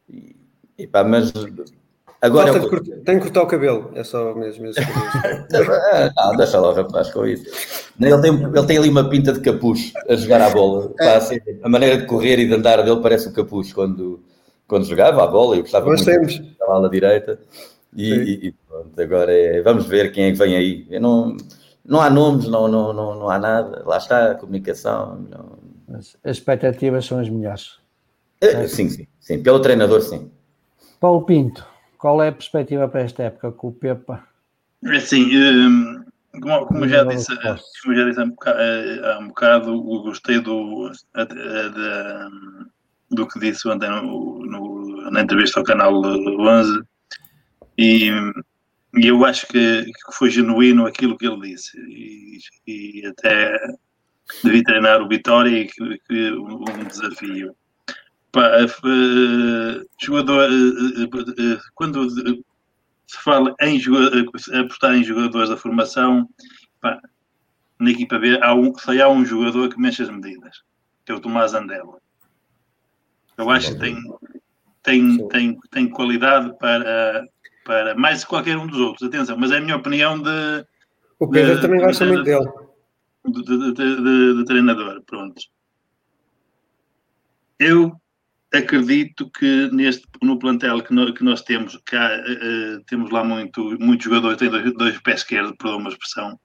E, 0.09 0.37
e 0.79 0.87
pá, 0.87 1.05
mas 1.05 1.33
Agora 2.21 2.51
eu... 2.51 3.05
Tem 3.05 3.17
que 3.17 3.27
cortar 3.27 3.43
o 3.43 3.47
cabelo, 3.47 3.93
é 3.95 4.03
só 4.03 4.35
mesmo 4.35 4.67
isso. 4.67 4.81
não, 6.17 6.35
deixa 6.37 6.59
lá 6.59 6.71
o 6.71 6.75
rapaz 6.75 7.13
com 7.13 7.25
isso. 7.25 7.45
Ele 8.01 8.21
tem, 8.21 8.35
ele 8.35 8.67
tem 8.67 8.79
ali 8.79 8.89
uma 8.89 9.09
pinta 9.09 9.33
de 9.33 9.41
capuz 9.41 9.93
a 10.09 10.17
jogar 10.17 10.41
a 10.43 10.51
bola. 10.51 10.93
É. 11.01 11.15
Assim, 11.15 11.39
a 11.63 11.69
maneira 11.69 11.99
de 11.99 12.07
correr 12.07 12.41
e 12.41 12.49
de 12.49 12.55
andar 12.55 12.83
dele 12.83 13.01
parece 13.01 13.29
o 13.29 13.33
capuz 13.33 13.73
quando, 13.73 14.21
quando 14.67 14.85
jogava 14.85 15.23
a 15.23 15.27
bola. 15.29 15.57
Eu 15.57 15.63
gostava 15.63 15.87
Nós 15.87 16.05
muito 16.05 16.59
da 16.59 16.67
ala 16.67 16.91
direita. 16.91 17.39
E, 17.95 18.13
e, 18.13 18.47
e, 18.49 18.53
pronto, 18.53 19.01
agora 19.01 19.33
é, 19.33 19.63
vamos 19.63 19.87
ver 19.87 20.11
quem 20.11 20.25
é 20.25 20.33
que 20.33 20.39
vem 20.39 20.57
aí. 20.57 20.87
Eu 20.91 21.01
não, 21.01 21.37
não 21.85 22.01
há 22.01 22.11
nomes, 22.11 22.49
não, 22.49 22.67
não, 22.67 22.93
não, 22.93 23.15
não 23.15 23.31
há 23.31 23.39
nada. 23.39 23.85
Lá 23.87 23.97
está 23.97 24.33
a 24.33 24.35
comunicação. 24.35 25.25
Não... 25.31 25.97
As 25.97 26.17
expectativas 26.25 27.07
são 27.07 27.21
as 27.21 27.29
melhores. 27.29 27.79
É, 28.41 28.67
sim, 28.67 28.89
sim, 28.89 29.07
sim. 29.21 29.41
Pelo 29.41 29.61
treinador, 29.61 30.01
sim. 30.03 30.31
Paulo 31.01 31.23
Pinto. 31.23 31.65
Qual 31.99 32.23
é 32.23 32.29
a 32.29 32.33
perspectiva 32.33 32.89
para 32.89 33.03
esta 33.03 33.25
época 33.25 33.53
com 33.53 33.69
o 33.69 33.73
Pepa? 33.73 34.25
É 34.85 34.97
assim, 34.97 35.25
hum, 35.37 36.05
como, 36.41 36.67
como, 36.67 36.89
já 36.89 37.03
disse, 37.03 37.35
como 37.83 37.95
já 37.97 38.05
disse 38.05 38.21
há 38.21 38.25
um 38.25 38.31
bocado, 38.31 38.61
há 39.05 39.19
um 39.19 39.29
bocado 39.29 39.83
gostei 39.83 40.39
do, 40.39 40.93
do 43.11 43.27
que 43.27 43.41
disse 43.41 43.69
ontem 43.69 43.91
no, 43.91 44.47
no, 44.47 45.11
na 45.11 45.23
entrevista 45.23 45.59
ao 45.59 45.67
canal 45.67 45.93
11 46.01 46.83
e, 47.77 48.11
e 48.95 49.07
eu 49.07 49.25
acho 49.25 49.49
que, 49.49 49.85
que, 49.85 50.13
foi 50.13 50.31
genuíno 50.31 50.87
aquilo 50.87 51.19
que 51.19 51.27
ele 51.27 51.51
disse 51.51 51.77
e, 51.81 52.39
e 52.67 53.07
até 53.07 53.59
devia 54.45 54.63
treinar 54.63 55.03
o 55.03 55.09
Vitória 55.09 55.51
e 55.51 55.67
que, 55.67 55.99
que 56.07 56.31
um 56.33 56.85
desafio. 56.85 57.57
Pá, 58.31 58.65
uh, 58.65 59.89
jogador, 60.01 60.51
uh, 60.51 61.59
quando 61.75 62.11
se 63.07 63.19
fala 63.25 63.55
em 63.61 63.81
apostar 64.61 64.95
em 64.95 65.03
jogadores 65.03 65.49
da 65.49 65.57
formação, 65.57 66.29
pá, 66.81 67.01
na 67.79 67.91
equipa 67.91 68.19
B 68.19 68.39
há 68.43 68.55
um, 68.55 68.77
só 68.77 68.93
há 68.93 69.09
um 69.09 69.25
jogador 69.25 69.69
que 69.69 69.81
mexe 69.81 70.03
as 70.03 70.11
medidas, 70.11 70.63
que 71.05 71.13
é 71.13 71.15
o 71.15 71.21
Tomás 71.21 71.55
Andela. 71.55 71.99
Eu 73.39 73.49
acho 73.51 73.73
que 73.73 73.79
tem, 73.79 73.97
tem, 74.83 75.29
tem, 75.29 75.59
tem 75.71 75.89
qualidade 75.89 76.59
para, 76.59 77.27
para 77.65 77.95
mais 77.95 78.25
qualquer 78.25 78.59
um 78.59 78.67
dos 78.67 78.79
outros. 78.79 79.09
Atenção, 79.09 79.39
mas 79.39 79.53
é 79.53 79.59
a 79.59 79.61
minha 79.61 79.77
opinião 79.77 80.21
de. 80.21 80.67
O 81.21 81.29
Pedro 81.29 81.55
de, 81.57 81.63
também 81.63 81.81
gosta 81.81 82.05
muito 82.05 82.25
dele. 82.25 82.47
De, 83.25 83.43
de, 83.43 83.73
de, 83.73 84.35
de, 84.39 84.45
treinador, 84.45 85.03
pronto. 85.05 85.41
Eu 87.59 87.98
acredito 88.53 89.31
que 89.31 89.71
neste, 89.73 90.07
no 90.23 90.39
plantel 90.39 90.83
que, 90.83 90.93
no, 90.93 91.13
que 91.13 91.23
nós 91.23 91.43
temos, 91.43 91.79
cá, 91.85 92.11
uh, 92.19 92.83
temos 92.85 93.11
lá 93.11 93.23
muito, 93.23 93.77
muitos 93.79 94.05
jogadores, 94.05 94.39
tem 94.39 94.49
dois, 94.49 94.73
dois 94.75 94.99
pés 95.01 95.21
esquerdos, 95.21 95.55
por 95.59 95.75
uma 95.75 95.91
expressão, 95.91 96.39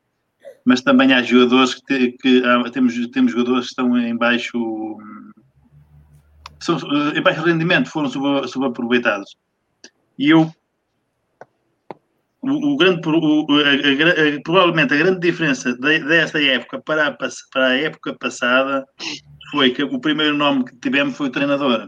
mas 0.65 0.81
também 0.81 1.13
há 1.13 1.21
jogadores 1.21 1.75
que, 1.75 1.85
te, 1.85 2.11
que 2.17 2.43
há, 2.45 2.69
temos, 2.69 3.07
temos 3.07 3.31
jogadores 3.31 3.65
que 3.65 3.71
estão 3.71 3.97
em 3.97 4.15
baixo 4.17 4.97
são, 6.59 6.77
uh, 6.77 7.17
em 7.17 7.21
baixo 7.21 7.43
rendimento, 7.43 7.89
foram 7.89 8.09
sub, 8.09 8.47
subaproveitados. 8.47 9.35
E 10.17 10.29
eu 10.29 10.53
o, 12.41 12.73
o 12.73 12.77
grande, 12.77 13.01
o, 13.07 13.45
a, 13.51 13.69
a, 13.69 14.35
a, 14.37 14.41
provavelmente 14.43 14.93
a 14.93 14.97
grande 14.97 15.19
diferença 15.19 15.73
desta 15.77 16.41
época 16.43 16.81
para 16.81 17.07
a, 17.07 17.11
para 17.11 17.67
a 17.67 17.77
época 17.77 18.13
passada 18.19 18.85
foi 19.53 19.69
que 19.69 19.83
o 19.83 19.99
primeiro 19.99 20.35
nome 20.35 20.65
que 20.65 20.75
tivemos 20.77 21.15
foi 21.15 21.27
o 21.27 21.31
treinador. 21.31 21.87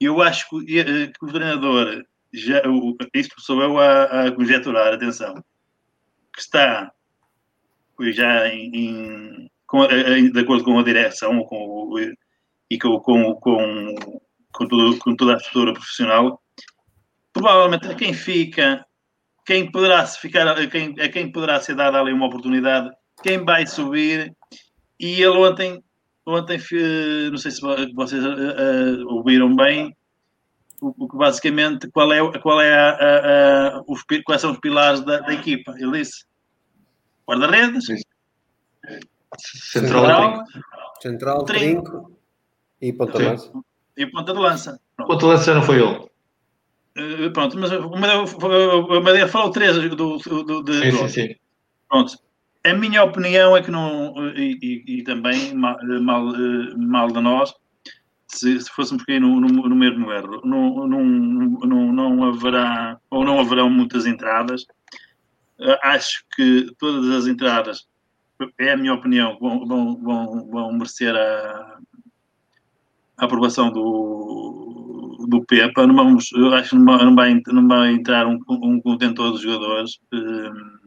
Eu 0.00 0.22
acho 0.22 0.48
que, 0.48 0.78
eh, 0.78 1.08
que 1.08 1.24
o 1.24 1.32
treinador, 1.32 2.04
já, 2.32 2.62
isto 3.12 3.40
sou 3.40 3.60
eu 3.60 3.80
a, 3.80 4.26
a 4.26 4.32
conjecturar, 4.32 4.94
atenção, 4.94 5.34
que 6.32 6.40
está 6.40 6.92
já 8.12 8.46
em, 8.46 8.70
em, 8.76 9.50
com, 9.66 9.84
em, 9.86 10.30
de 10.30 10.38
acordo 10.38 10.62
com 10.62 10.78
a 10.78 10.84
direção 10.84 11.42
com, 11.42 11.92
e 12.70 12.78
com, 12.78 13.00
com, 13.00 13.34
com, 13.34 13.94
com, 14.52 14.68
tudo, 14.68 14.98
com 14.98 15.16
toda 15.16 15.34
a 15.34 15.36
estrutura 15.36 15.72
profissional, 15.72 16.40
provavelmente 17.32 17.88
a 17.88 17.94
quem 17.96 18.14
fica, 18.14 18.86
quem 19.44 19.68
poderá 19.68 20.06
ficar, 20.06 20.46
a 20.46 20.64
quem, 20.68 20.94
a 21.00 21.08
quem 21.08 21.32
poderá 21.32 21.60
ser 21.60 21.74
dada 21.74 21.98
ali 21.98 22.12
uma 22.12 22.26
oportunidade, 22.26 22.88
quem 23.20 23.44
vai 23.44 23.66
subir, 23.66 24.32
e 25.00 25.20
ele 25.20 25.36
ontem 25.36 25.82
ontem, 26.28 26.58
não 27.30 27.38
sei 27.38 27.50
se 27.50 27.60
vocês 27.94 28.24
uh, 28.24 29.06
ouviram 29.08 29.54
bem, 29.54 29.96
o, 30.80 31.08
que 31.08 31.16
basicamente 31.16 31.90
qual 31.90 32.12
é, 32.12 32.38
qual 32.38 32.60
é 32.60 32.74
a, 32.74 32.90
a, 32.90 33.78
a, 33.78 33.82
os, 33.86 34.02
quais 34.24 34.40
são 34.40 34.52
os 34.52 34.58
pilares 34.58 35.00
da, 35.00 35.20
da 35.20 35.32
equipa. 35.32 35.74
Ele 35.78 35.98
disse 35.98 36.24
guarda-redes, 37.26 37.86
central, 39.38 40.44
central, 41.00 41.44
trinco, 41.44 41.84
trinco 41.84 42.18
e 42.80 42.92
ponta 42.92 43.18
de 43.18 43.24
lança. 43.24 43.52
E 43.96 44.06
ponta 44.06 44.32
de 44.32 44.38
lança. 44.38 44.80
Pronto. 44.96 45.08
Ponta 45.08 45.20
de 45.20 45.26
lança 45.26 45.54
não 45.54 45.62
foi 45.62 45.76
ele. 45.76 46.08
Uh, 46.98 47.30
pronto, 47.32 47.56
mas 47.58 47.70
o 47.72 47.90
Madeira 49.00 49.28
falou 49.28 49.50
três 49.50 49.76
do, 49.76 49.96
do, 49.96 50.42
do, 50.42 50.62
de, 50.62 50.90
sim, 50.90 50.92
sim, 50.92 51.08
sim. 51.08 51.34
Pronto. 51.88 52.27
A 52.68 52.74
minha 52.74 53.02
opinião 53.02 53.56
é 53.56 53.62
que 53.62 53.70
não, 53.70 54.14
e, 54.36 54.58
e, 54.62 54.98
e 54.98 55.02
também 55.02 55.54
mal, 55.54 55.78
mal, 56.02 56.24
mal 56.76 57.08
de 57.08 57.20
nós, 57.20 57.54
se, 58.26 58.60
se 58.60 58.70
fôssemos 58.70 59.02
cair 59.04 59.20
no, 59.20 59.40
no, 59.40 59.48
no, 59.48 59.74
mesmo 59.76 60.12
erro, 60.12 60.42
não, 60.44 60.86
não, 60.86 61.04
não, 61.04 61.92
não 61.92 62.24
haverá, 62.24 62.98
ou 63.10 63.24
não 63.24 63.40
haverão 63.40 63.70
muitas 63.70 64.06
entradas. 64.06 64.66
Acho 65.82 66.24
que 66.36 66.70
todas 66.78 67.08
as 67.10 67.26
entradas, 67.26 67.88
é 68.58 68.72
a 68.72 68.76
minha 68.76 68.94
opinião, 68.94 69.38
vão, 69.40 69.66
vão, 69.66 69.96
vão, 70.02 70.50
vão 70.50 70.72
merecer 70.72 71.14
a, 71.16 71.78
a 73.16 73.24
aprovação 73.24 73.72
do, 73.72 75.26
do 75.28 75.44
PEPA. 75.44 75.86
Não 75.86 75.96
vamos, 75.96 76.30
acho 76.54 76.70
que 76.70 76.76
não 76.76 77.14
vai, 77.14 77.42
não 77.46 77.66
vai 77.66 77.92
entrar 77.92 78.26
um, 78.26 78.38
um 78.48 78.80
contentor 78.80 79.32
dos 79.32 79.40
jogadores. 79.40 79.98
Um, 80.12 80.77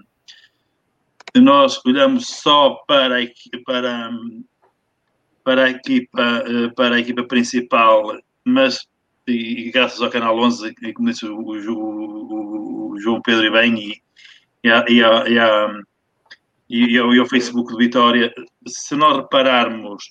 nós 1.35 1.79
olhamos 1.85 2.27
só 2.27 2.75
para 2.87 3.21
a, 3.21 3.27
para, 3.65 4.11
para 5.43 5.63
a 5.65 5.69
equipa 5.69 6.43
para 6.75 6.95
a 6.95 6.99
equipa 6.99 7.23
principal, 7.23 8.17
mas 8.43 8.87
e, 9.27 9.71
graças 9.71 10.01
ao 10.01 10.09
canal 10.09 10.37
11 10.37 10.73
e 10.81 10.93
como 10.93 11.09
disse 11.09 11.25
o, 11.25 11.37
o, 11.37 12.91
o 12.91 12.99
João 12.99 13.21
Pedro 13.21 13.45
e 13.45 13.51
bem 13.51 13.75
e, 13.77 14.01
e, 14.63 14.69
a, 14.69 14.85
e, 14.89 15.03
a, 15.03 15.25
e, 16.69 16.97
ao, 16.97 17.13
e 17.13 17.19
ao 17.19 17.25
Facebook 17.25 17.71
de 17.71 17.77
Vitória, 17.77 18.33
se 18.67 18.95
nós 18.95 19.17
repararmos 19.17 20.03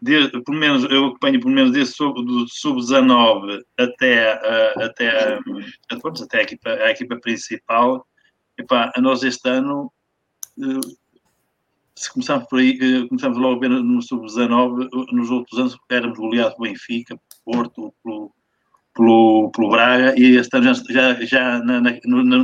de, 0.00 0.28
pelo 0.42 0.58
menos, 0.58 0.84
eu 0.84 1.06
acompanho 1.06 1.40
pelo 1.40 1.52
menos 1.52 1.72
desde 1.72 1.94
sub, 1.94 2.24
do 2.24 2.46
sub-19 2.48 3.62
até, 3.78 4.34
uh, 4.34 4.82
até, 4.82 5.38
uh, 5.38 6.22
até 6.22 6.38
a, 6.38 6.42
equipa, 6.42 6.70
a 6.70 6.90
equipa 6.90 7.16
principal. 7.16 8.06
Epá, 8.58 8.92
nós 8.98 9.22
este 9.22 9.48
ano, 9.48 9.92
uh, 10.58 10.96
se 11.94 12.12
começarmos 12.12 12.48
por 12.48 12.58
aí, 12.58 12.78
uh, 12.78 13.08
começamos 13.08 13.38
logo 13.38 13.56
a 13.56 13.60
ver 13.60 13.70
no 13.70 14.02
sub-19, 14.02 14.88
nos 15.12 15.30
outros 15.30 15.58
anos 15.58 15.78
éramos 15.90 16.18
goleados 16.18 16.54
pelo 16.54 16.68
Benfica, 16.68 17.18
Porto, 17.44 17.92
pelo, 18.02 18.32
pelo, 18.94 19.50
pelo 19.50 19.70
Braga, 19.70 20.18
e 20.18 20.36
este 20.36 20.56
ano 20.56 20.74
já, 20.88 21.14
já, 21.24 21.58
na, 21.60 21.80
na, 21.80 21.92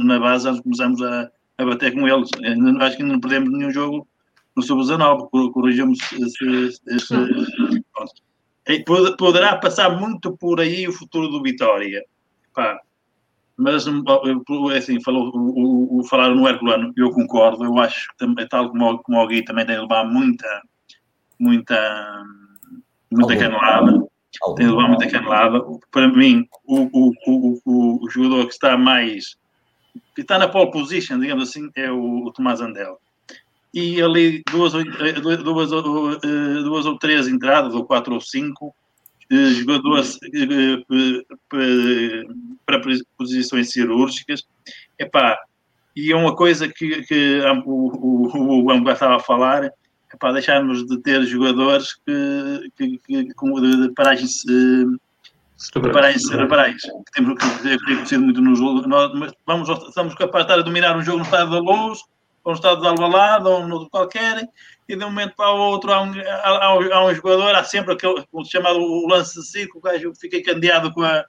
na 0.04 0.18
base 0.18 0.48
nós 0.48 0.60
começamos 0.60 1.02
a, 1.02 1.30
a 1.58 1.64
bater 1.64 1.92
com 1.94 2.06
eles. 2.06 2.28
Acho 2.80 2.96
que 2.96 3.02
não 3.02 3.20
perdemos 3.20 3.50
nenhum 3.50 3.70
jogo 3.70 4.06
no 4.54 4.62
sub-19, 4.62 5.30
corrigimos 5.52 5.98
esse, 6.12 6.80
esse, 6.88 7.14
Poderá 9.18 9.56
passar 9.56 9.98
muito 9.98 10.36
por 10.36 10.60
aí 10.60 10.86
o 10.86 10.92
futuro 10.92 11.28
do 11.28 11.42
Vitória. 11.42 12.04
Pá. 12.54 12.80
Mas, 13.62 13.86
é 13.86 14.76
assim, 14.76 15.00
falou, 15.00 15.30
o, 15.34 16.00
o, 16.00 16.04
falaram 16.04 16.34
no 16.34 16.48
Herculano, 16.48 16.92
eu 16.96 17.10
concordo, 17.10 17.64
eu 17.64 17.78
acho 17.78 18.08
que, 18.18 18.46
tal 18.48 18.70
como, 18.70 18.98
como 18.98 19.22
o 19.22 19.26
Gui, 19.26 19.44
também 19.44 19.64
tem 19.64 19.76
de 19.76 19.82
levar 19.82 20.04
muita, 20.04 20.62
muita, 21.38 22.24
muita 23.10 23.36
canelada. 23.36 24.04
Tem 24.56 24.66
de 24.66 24.72
levar 24.72 24.88
muita 24.88 25.08
canelada. 25.08 25.62
Para 25.90 26.08
mim, 26.08 26.46
o, 26.64 26.88
o, 26.92 27.12
o, 27.26 28.04
o, 28.04 28.10
jogador 28.10 28.46
que 28.46 28.52
está 28.52 28.76
mais, 28.76 29.36
que 30.14 30.22
está 30.22 30.38
na 30.38 30.48
pole 30.48 30.72
position, 30.72 31.20
digamos 31.20 31.48
assim, 31.48 31.70
é 31.76 31.90
o, 31.90 32.24
o 32.24 32.32
Tomás 32.32 32.60
Andel 32.60 32.98
e 33.74 34.02
ali 34.02 34.42
duas, 34.50 34.74
eh, 34.74 35.12
duas, 35.20 35.72
eh, 35.72 36.62
duas 36.62 36.84
ou 36.84 36.98
três 36.98 37.26
entradas, 37.26 37.74
ou 37.74 37.86
quatro 37.86 38.14
ou 38.14 38.20
cinco, 38.20 38.74
eh, 39.32 39.50
jogadores 39.54 40.18
para 42.66 42.80
posições 43.16 43.70
cirúrgicas. 43.70 44.44
Epá, 44.98 45.38
e 45.96 46.12
é 46.12 46.16
uma 46.16 46.36
coisa 46.36 46.68
que, 46.68 47.02
que 47.02 47.40
o, 47.64 48.28
o, 48.30 48.64
o 48.66 48.90
estava 48.90 49.16
a 49.16 49.20
falar, 49.20 49.70
epá, 50.12 50.32
deixarmos 50.32 50.86
de 50.86 50.98
ter 50.98 51.22
jogadores 51.24 51.94
que, 51.94 52.70
que, 52.76 52.98
que 52.98 53.24
de, 53.60 53.88
de 53.88 53.94
paragens 53.94 54.44
paragens 55.92 56.26
cerebrais, 56.26 56.82
que 56.82 57.12
temos 57.14 57.38
que 57.38 57.62
ter 57.62 57.74
acontecido 57.74 58.22
muito 58.22 58.40
no 58.40 58.54
jogo. 58.54 58.86
Nós 58.86 59.32
vamos, 59.46 59.68
estamos 59.88 60.14
capazes 60.14 60.46
de 60.46 60.52
estar 60.52 60.60
a 60.60 60.64
dominar 60.64 60.96
um 60.96 61.02
jogo 61.02 61.18
no 61.18 61.24
estado 61.24 61.52
da 61.52 61.58
luz, 61.58 62.00
ou 62.44 62.52
no 62.52 62.56
estado 62.56 62.80
de 62.80 62.86
Alvalade, 62.88 63.46
ou 63.46 63.66
no 63.66 63.88
qualquer, 63.88 64.46
e 64.92 64.96
de 64.96 65.04
um 65.04 65.08
momento 65.08 65.34
para 65.34 65.50
o 65.50 65.58
outro 65.58 65.90
há 65.90 66.02
um, 66.02 66.12
há, 66.20 66.94
há 66.94 67.06
um 67.06 67.14
jogador, 67.14 67.54
há 67.54 67.64
sempre 67.64 67.94
aquele 67.94 68.22
chamado 68.44 68.78
o 68.78 69.08
lance 69.08 69.40
de 69.40 69.46
circo, 69.46 69.78
o 69.78 69.80
gajo 69.80 70.12
fica 70.14 70.42
candeado 70.42 70.92
com, 70.92 71.02
a, 71.02 71.24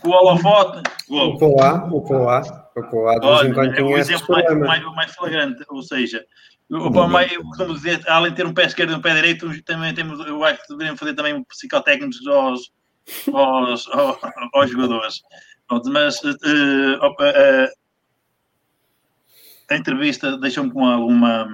com, 0.00 0.08
o 0.08 0.12
holofote. 0.12 0.82
O 1.08 1.38
Coá, 1.38 1.88
o 1.90 2.02
Coá, 2.02 2.42
o 2.74 3.54
quando 3.54 3.78
é 3.78 3.82
o 3.82 3.96
exemplo 3.96 4.26
mais, 4.28 4.58
mais, 4.58 4.84
mais 4.94 5.14
flagrante, 5.14 5.64
ou 5.68 5.82
seja, 5.82 6.24
o 6.68 6.90
Palmeiras, 6.90 7.36
costumo 7.36 7.74
dizer, 7.74 8.02
além 8.08 8.30
de 8.30 8.36
ter 8.36 8.46
um 8.46 8.54
pé 8.54 8.64
esquerdo 8.64 8.92
e 8.92 8.96
um 8.96 9.00
pé 9.00 9.14
direito, 9.14 9.48
também 9.62 9.94
temos, 9.94 10.18
eu 10.26 10.42
acho 10.42 10.62
que 10.62 10.68
deveriam 10.68 10.96
fazer 10.96 11.14
também 11.14 11.44
psicotécnicos 11.44 12.26
aos, 12.26 12.72
aos, 13.32 13.88
aos, 13.88 14.18
aos 14.52 14.70
jogadores. 14.70 15.22
Mas 15.86 16.20
uh, 16.22 16.30
uh, 16.30 17.06
uh, 17.06 17.68
a 19.70 19.76
entrevista 19.76 20.36
deixou-me 20.38 20.72
com 20.72 20.84
alguma, 20.84 21.48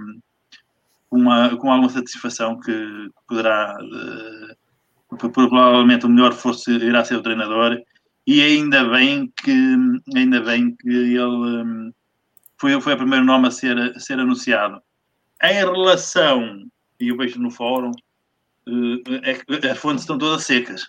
uma, 1.10 1.56
com 1.56 1.70
alguma 1.70 1.90
satisfação 1.90 2.58
que 2.60 3.10
poderá, 3.26 3.76
uh, 3.80 5.30
provavelmente 5.30 6.06
o 6.06 6.08
melhor 6.08 6.32
fosse, 6.32 6.70
irá 6.70 7.04
ser 7.04 7.16
o 7.16 7.22
treinador, 7.22 7.80
e 8.26 8.40
ainda 8.40 8.84
bem 8.84 9.32
que, 9.42 9.76
ainda 10.14 10.40
bem 10.40 10.76
que 10.76 10.88
ele 10.88 11.20
um, 11.20 11.92
foi, 12.58 12.80
foi 12.80 12.94
o 12.94 12.98
primeiro 12.98 13.24
nome 13.24 13.48
a 13.48 13.50
ser, 13.50 13.76
a 13.78 13.98
ser 13.98 14.20
anunciado. 14.20 14.80
Em 15.42 15.54
relação, 15.54 16.66
e 17.00 17.08
eu 17.08 17.16
vejo 17.16 17.40
no 17.40 17.50
fórum, 17.50 17.90
uh, 18.68 19.02
é 19.22 19.70
as 19.70 19.78
fontes 19.78 20.02
estão 20.02 20.18
todas 20.18 20.44
secas. 20.44 20.86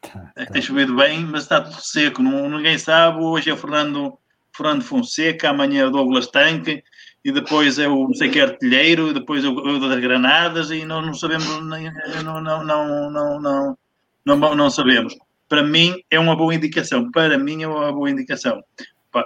Tá, 0.00 0.32
é 0.34 0.46
que 0.46 0.52
tem 0.52 0.62
chovido 0.62 0.96
bem, 0.96 1.24
mas 1.24 1.42
está 1.42 1.60
tudo 1.60 1.80
seco, 1.80 2.22
não, 2.22 2.48
ninguém 2.48 2.78
sabe. 2.78 3.22
Hoje 3.22 3.50
é 3.50 3.52
o 3.52 3.56
Fernando 3.56 4.18
Fernando 4.54 4.82
Fonseca, 4.82 5.50
amanhã 5.50 5.82
é 5.82 5.86
o 5.86 5.90
Douglas 5.90 6.26
Tanque, 6.26 6.84
e 7.24 7.30
depois 7.30 7.78
é 7.78 7.88
o 7.88 8.08
não 8.08 8.14
sei 8.14 8.28
que 8.30 8.40
artilheiro, 8.40 9.08
e 9.08 9.14
depois 9.14 9.44
é 9.44 9.48
o, 9.48 9.78
das 9.78 10.00
granadas, 10.00 10.70
e 10.70 10.84
não, 10.84 11.00
não 11.00 11.14
sabemos, 11.14 11.46
não, 11.46 12.40
não, 12.40 12.64
não, 12.64 13.10
não, 13.10 13.40
não, 13.40 13.76
não, 14.24 14.54
não 14.56 14.70
sabemos. 14.70 15.16
Para 15.48 15.62
mim 15.62 15.94
é 16.10 16.18
uma 16.18 16.34
boa 16.34 16.54
indicação, 16.54 17.10
para 17.10 17.38
mim 17.38 17.62
é 17.62 17.68
uma 17.68 17.92
boa 17.92 18.10
indicação. 18.10 18.62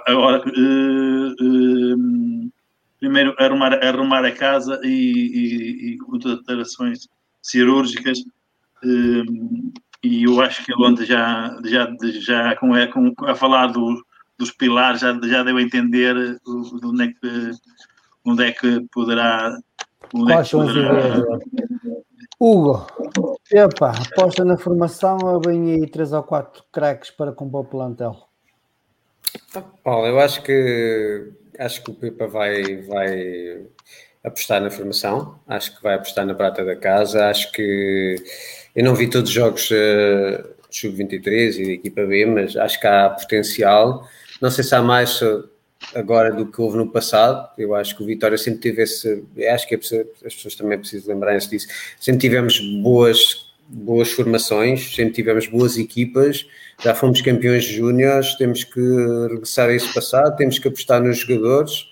Agora, 0.05 0.43
uh, 0.45 1.31
uh, 1.31 2.51
primeiro 2.99 3.33
arrumar, 3.39 3.73
arrumar 3.83 4.25
a 4.25 4.31
casa 4.31 4.79
e, 4.83 5.95
e, 5.95 5.95
e 5.95 5.97
cirúrgicas, 7.41 8.19
uh, 8.19 9.71
e 10.03 10.23
eu 10.23 10.41
acho 10.41 10.63
que 10.63 10.73
ontem 10.75 11.05
já, 11.05 11.57
já, 11.63 11.89
já 12.19 12.55
com, 12.57 12.75
é, 12.75 12.87
com, 12.87 13.13
a 13.25 13.33
falar 13.33 13.67
do, 13.67 14.05
dos 14.37 14.51
pilares 14.51 15.01
já, 15.01 15.17
já 15.23 15.43
deu 15.43 15.57
a 15.57 15.61
entender 15.61 16.15
onde 16.83 17.03
é 17.03 17.07
que, 17.07 17.51
onde 18.25 18.43
é 18.43 18.51
que 18.51 18.85
poderá. 18.91 19.57
Onde 20.13 20.31
Quais 20.31 20.39
é 20.39 20.43
que 20.43 20.49
são 20.49 20.65
poderá... 20.65 21.39
Hugo, 22.39 22.85
epa, 23.51 23.91
aposta 23.91 24.45
na 24.45 24.57
formação 24.57 25.17
ou 25.23 25.41
vem 25.41 25.73
aí 25.73 25.87
três 25.89 26.13
ou 26.13 26.21
quatro 26.21 26.63
craques 26.71 27.09
para 27.09 27.31
compor 27.31 27.61
o 27.61 27.65
plantel? 27.65 28.27
Paulo, 29.83 30.05
eu 30.05 30.19
acho 30.19 30.43
que 30.43 31.31
acho 31.57 31.83
que 31.83 31.89
o 31.89 31.93
Pepa 31.95 32.27
vai, 32.27 32.81
vai 32.83 33.65
apostar 34.23 34.61
na 34.61 34.69
formação, 34.69 35.39
acho 35.47 35.75
que 35.75 35.83
vai 35.83 35.95
apostar 35.95 36.25
na 36.25 36.35
prata 36.35 36.63
da 36.63 36.75
casa, 36.75 37.27
acho 37.27 37.51
que 37.51 38.15
eu 38.75 38.83
não 38.83 38.93
vi 38.93 39.09
todos 39.09 39.29
os 39.29 39.35
jogos 39.35 39.71
uh, 39.71 40.55
sub-23 40.69 41.59
e 41.59 41.65
da 41.65 41.71
equipa 41.71 42.05
B, 42.05 42.25
mas 42.25 42.55
acho 42.55 42.79
que 42.79 42.87
há 42.87 43.09
potencial. 43.09 44.07
Não 44.41 44.51
sei 44.51 44.63
se 44.63 44.75
há 44.75 44.81
mais 44.81 45.21
agora 45.93 46.31
do 46.31 46.45
que 46.45 46.61
houve 46.61 46.77
no 46.77 46.91
passado. 46.91 47.49
Eu 47.57 47.75
acho 47.75 47.95
que 47.95 48.03
o 48.03 48.05
Vitória 48.05 48.37
sempre 48.37 48.59
teve 48.59 48.83
esse. 48.83 49.23
Acho 49.51 49.67
que 49.67 49.75
é 49.75 49.77
as 50.25 50.33
pessoas 50.35 50.55
também 50.55 50.77
precisam 50.77 51.13
lembrar-se 51.13 51.49
disso. 51.49 51.67
Sempre 51.99 52.21
tivemos 52.21 52.59
boas, 52.81 53.53
boas 53.67 54.11
formações, 54.11 54.95
sempre 54.95 55.13
tivemos 55.13 55.47
boas 55.47 55.77
equipas. 55.77 56.45
Já 56.83 56.93
fomos 56.93 57.21
campeões 57.21 57.63
júniores. 57.63 58.35
Temos 58.35 58.63
que 58.63 58.81
regressar 59.29 59.69
a 59.69 59.73
esse 59.73 59.93
passado, 59.93 60.35
temos 60.35 60.59
que 60.59 60.67
apostar 60.67 61.01
nos 61.01 61.19
jogadores. 61.19 61.87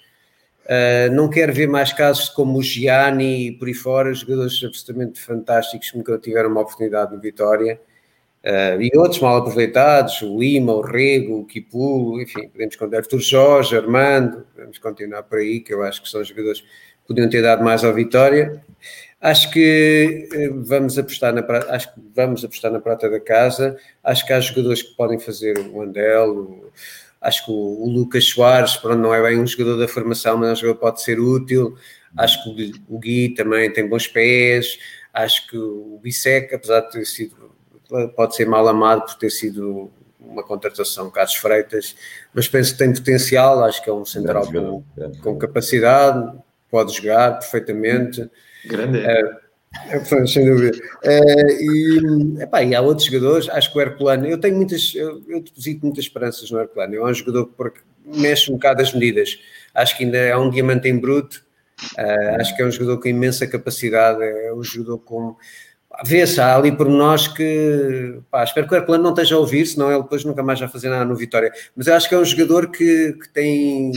Uh, 0.65 1.13
não 1.13 1.29
quero 1.29 1.53
ver 1.53 1.67
mais 1.67 1.93
casos 1.93 2.27
como 2.27 2.57
o 2.57 2.63
Gianni 2.63 3.49
e 3.49 3.51
por 3.51 3.67
aí 3.67 3.73
fora, 3.75 4.11
jogadores 4.11 4.63
absolutamente 4.63 5.21
fantásticos 5.21 5.91
que 5.91 5.97
nunca 5.97 6.17
tiveram 6.17 6.49
uma 6.49 6.61
oportunidade 6.61 7.13
no 7.13 7.21
Vitória. 7.21 7.79
Uh, 8.45 8.79
e 8.79 8.91
outros 8.95 9.19
mal 9.21 9.37
aproveitados, 9.37 10.21
o 10.21 10.37
Lima, 10.37 10.71
o 10.71 10.81
Rego, 10.81 11.39
o 11.39 11.45
Kipulo, 11.45 12.21
enfim, 12.21 12.47
podemos 12.47 12.75
contar 12.75 12.97
Arthur 12.97 13.19
Jorge, 13.19 13.75
Armando, 13.75 14.45
podemos 14.53 14.77
continuar 14.77 15.23
por 15.23 15.39
aí, 15.39 15.61
que 15.61 15.73
eu 15.73 15.81
acho 15.81 16.03
que 16.03 16.07
são 16.07 16.23
jogadores 16.23 16.61
que 16.61 16.67
podiam 17.07 17.27
ter 17.27 17.41
dado 17.41 17.63
mais 17.63 17.83
à 17.83 17.91
vitória. 17.91 18.63
Acho 19.19 19.49
que 19.49 20.29
eh, 20.31 20.49
vamos 20.53 20.95
apostar 20.99 21.33
na 21.33 21.43
acho 21.69 21.91
que 21.91 22.01
vamos 22.13 22.45
apostar 22.45 22.71
na 22.71 22.79
prata 22.79 23.09
da 23.09 23.19
casa. 23.19 23.75
Acho 24.03 24.23
que 24.27 24.33
há 24.33 24.39
jogadores 24.39 24.83
que 24.83 24.95
podem 24.95 25.17
fazer 25.17 25.57
o 25.57 25.81
Andel, 25.81 26.37
o, 26.37 26.71
acho 27.19 27.45
que 27.45 27.51
o, 27.51 27.55
o, 27.55 27.89
Lucas 27.89 28.25
Soares, 28.25 28.77
pronto, 28.77 28.99
não 28.99 29.11
é 29.11 29.23
bem 29.23 29.39
um 29.39 29.47
jogador 29.47 29.77
da 29.77 29.87
formação, 29.87 30.37
mas 30.37 30.49
é 30.49 30.51
um 30.51 30.55
jogador 30.57 30.79
pode 30.79 31.01
ser 31.01 31.19
útil. 31.19 31.75
Acho 32.15 32.43
que 32.43 32.73
o, 32.89 32.95
o 32.95 32.99
Gui 32.99 33.29
também 33.29 33.73
tem 33.73 33.89
bons 33.89 34.07
pés. 34.07 34.77
Acho 35.11 35.47
que 35.47 35.57
o 35.57 35.99
Bissec, 36.03 36.53
apesar 36.53 36.81
de 36.81 36.91
ter 36.91 37.05
sido 37.05 37.54
pode 38.15 38.35
ser 38.35 38.47
mal 38.47 38.67
amado 38.67 39.05
por 39.05 39.15
ter 39.15 39.29
sido 39.29 39.91
uma 40.19 40.43
contratação 40.43 41.09
Carlos 41.09 41.35
Freitas, 41.35 41.95
mas 42.33 42.47
penso 42.47 42.73
que 42.73 42.79
tem 42.79 42.93
potencial, 42.93 43.63
acho 43.63 43.83
que 43.83 43.89
é 43.89 43.93
um 43.93 44.05
central 44.05 44.51
com, 44.51 44.83
com, 45.21 45.37
capacidade, 45.37 46.37
pode 46.69 46.93
jogar 46.93 47.39
perfeitamente. 47.39 48.29
Grande. 48.65 48.99
É, 48.99 49.45
é, 49.89 50.25
sem 50.25 50.45
dúvida. 50.45 50.77
É, 51.03 51.47
e, 51.61 52.41
epá, 52.41 52.63
e 52.63 52.73
há 52.73 52.81
outros 52.81 53.07
jogadores, 53.07 53.49
acho 53.49 53.71
que 53.71 53.77
o 53.77 53.81
Herculano, 53.81 54.25
eu 54.25 54.39
tenho 54.39 54.55
muitas, 54.55 54.93
eu, 54.95 55.21
eu 55.27 55.41
deposito 55.41 55.85
muitas 55.85 56.05
esperanças 56.05 56.49
no 56.49 56.59
Herculano, 56.59 56.95
é 56.95 57.03
um 57.03 57.13
jogador 57.13 57.47
que 57.71 57.81
mexe 58.05 58.51
um 58.51 58.55
bocado 58.55 58.81
as 58.81 58.93
medidas, 58.93 59.39
acho 59.73 59.97
que 59.97 60.03
ainda 60.03 60.17
é 60.17 60.35
um 60.37 60.49
diamante 60.49 60.87
em 60.87 60.97
bruto, 60.97 61.43
uh, 61.97 62.39
acho 62.39 62.55
que 62.55 62.61
é 62.61 62.65
um 62.65 62.71
jogador 62.71 63.01
com 63.01 63.07
imensa 63.07 63.45
capacidade, 63.47 64.23
é 64.23 64.53
um 64.53 64.63
jogador 64.63 64.99
com 64.99 65.35
Vê-se, 66.03 66.41
há 66.41 66.55
ali 66.55 66.71
nós 66.89 67.27
que 67.27 68.19
pá, 68.29 68.43
espero 68.43 68.67
que 68.67 68.73
o 68.73 68.77
Herculano 68.77 69.03
não 69.03 69.11
esteja 69.11 69.35
a 69.35 69.39
ouvir, 69.39 69.65
senão 69.65 69.91
ele 69.91 70.01
depois 70.01 70.25
nunca 70.25 70.43
mais 70.43 70.59
vai 70.59 70.67
fazer 70.67 70.89
nada 70.89 71.05
no 71.05 71.15
Vitória. 71.15 71.51
Mas 71.75 71.87
eu 71.87 71.95
acho 71.95 72.09
que 72.09 72.15
é 72.15 72.17
um 72.17 72.25
jogador 72.25 72.71
que, 72.71 73.13
que 73.13 73.29
tem, 73.29 73.91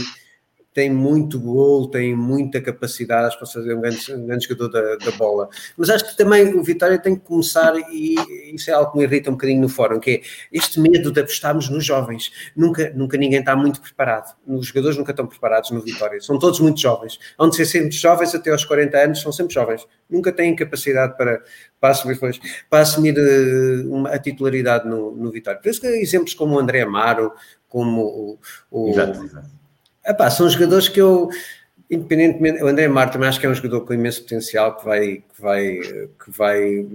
tem 0.79 0.89
muito 0.89 1.41
gol, 1.41 1.91
tem 1.91 2.15
muita 2.15 2.61
capacidade 2.61 3.37
para 3.37 3.49
fazer 3.49 3.75
um 3.75 3.81
grande, 3.81 4.15
um 4.15 4.27
grande 4.27 4.47
jogador 4.47 4.69
da, 4.69 4.95
da, 4.95 5.11
bola. 5.11 5.49
Mas 5.77 5.91
acho 5.91 6.09
que 6.09 6.17
também 6.17 6.55
o 6.55 6.63
Vitória 6.63 6.97
tem 7.01 7.17
que 7.17 7.23
começar, 7.23 7.75
e 7.91 8.15
isso 8.55 8.71
é 8.71 8.75
algo 8.75 8.93
que 8.93 8.99
me 8.99 9.03
irrita 9.03 9.29
um 9.29 9.33
bocadinho 9.33 9.61
no 9.61 9.69
fórum, 9.69 9.99
que 9.99 10.11
é 10.11 10.21
este 10.53 10.79
medo 10.79 11.11
de 11.11 11.19
apostarmos 11.19 11.69
nos 11.69 11.85
jovens. 11.85 12.31
Nunca, 12.55 12.93
nunca 12.95 13.17
ninguém 13.17 13.41
está 13.41 13.57
muito 13.57 13.81
preparado. 13.81 14.37
Os 14.47 14.69
jogadores 14.69 14.97
nunca 14.97 15.11
estão 15.11 15.27
preparados 15.27 15.73
no 15.73 15.81
Vitória. 15.81 16.21
São 16.21 16.39
todos 16.39 16.61
muito 16.61 16.79
jovens. 16.79 17.19
Onde 17.37 17.57
ser 17.57 17.67
sempre 17.67 17.91
jovens 17.91 18.33
até 18.33 18.53
aos 18.53 18.65
40 18.65 18.99
anos, 18.99 19.21
são 19.21 19.33
sempre 19.33 19.53
jovens. 19.53 19.85
Nunca 20.09 20.31
têm 20.31 20.55
capacidade 20.55 21.17
para, 21.17 21.43
para 21.81 21.91
assumir, 21.91 22.21
para 22.71 22.81
assumir 22.83 23.19
eh, 23.19 23.83
uma, 23.85 24.11
a 24.11 24.19
titularidade 24.21 24.87
no, 24.89 25.11
no 25.11 25.29
Vitória. 25.33 25.61
Por 25.61 25.71
isso 25.71 25.81
que 25.81 25.89
exemplos 25.89 26.35
como 26.35 26.55
o 26.55 26.59
André 26.61 26.83
Amaro, 26.83 27.33
como 27.69 28.01
o, 28.01 28.39
o 28.71 28.91
exato, 28.91 29.25
exato. 29.25 29.58
Epá, 30.09 30.31
são 30.31 30.49
jogadores 30.49 30.89
que 30.89 30.99
eu, 30.99 31.29
independentemente, 31.91 32.63
o 32.63 32.67
André 32.67 32.89
Mar 32.89 33.11
também 33.11 33.29
acho 33.29 33.39
que 33.39 33.45
é 33.45 33.49
um 33.51 33.55
jogador 33.55 33.83
com 33.83 33.93
imenso 33.93 34.23
potencial 34.23 34.75
que 34.75 34.85
vai, 34.87 35.17
que 35.17 35.43
vai, 35.43 35.79
que 36.25 36.31
vai 36.31 36.87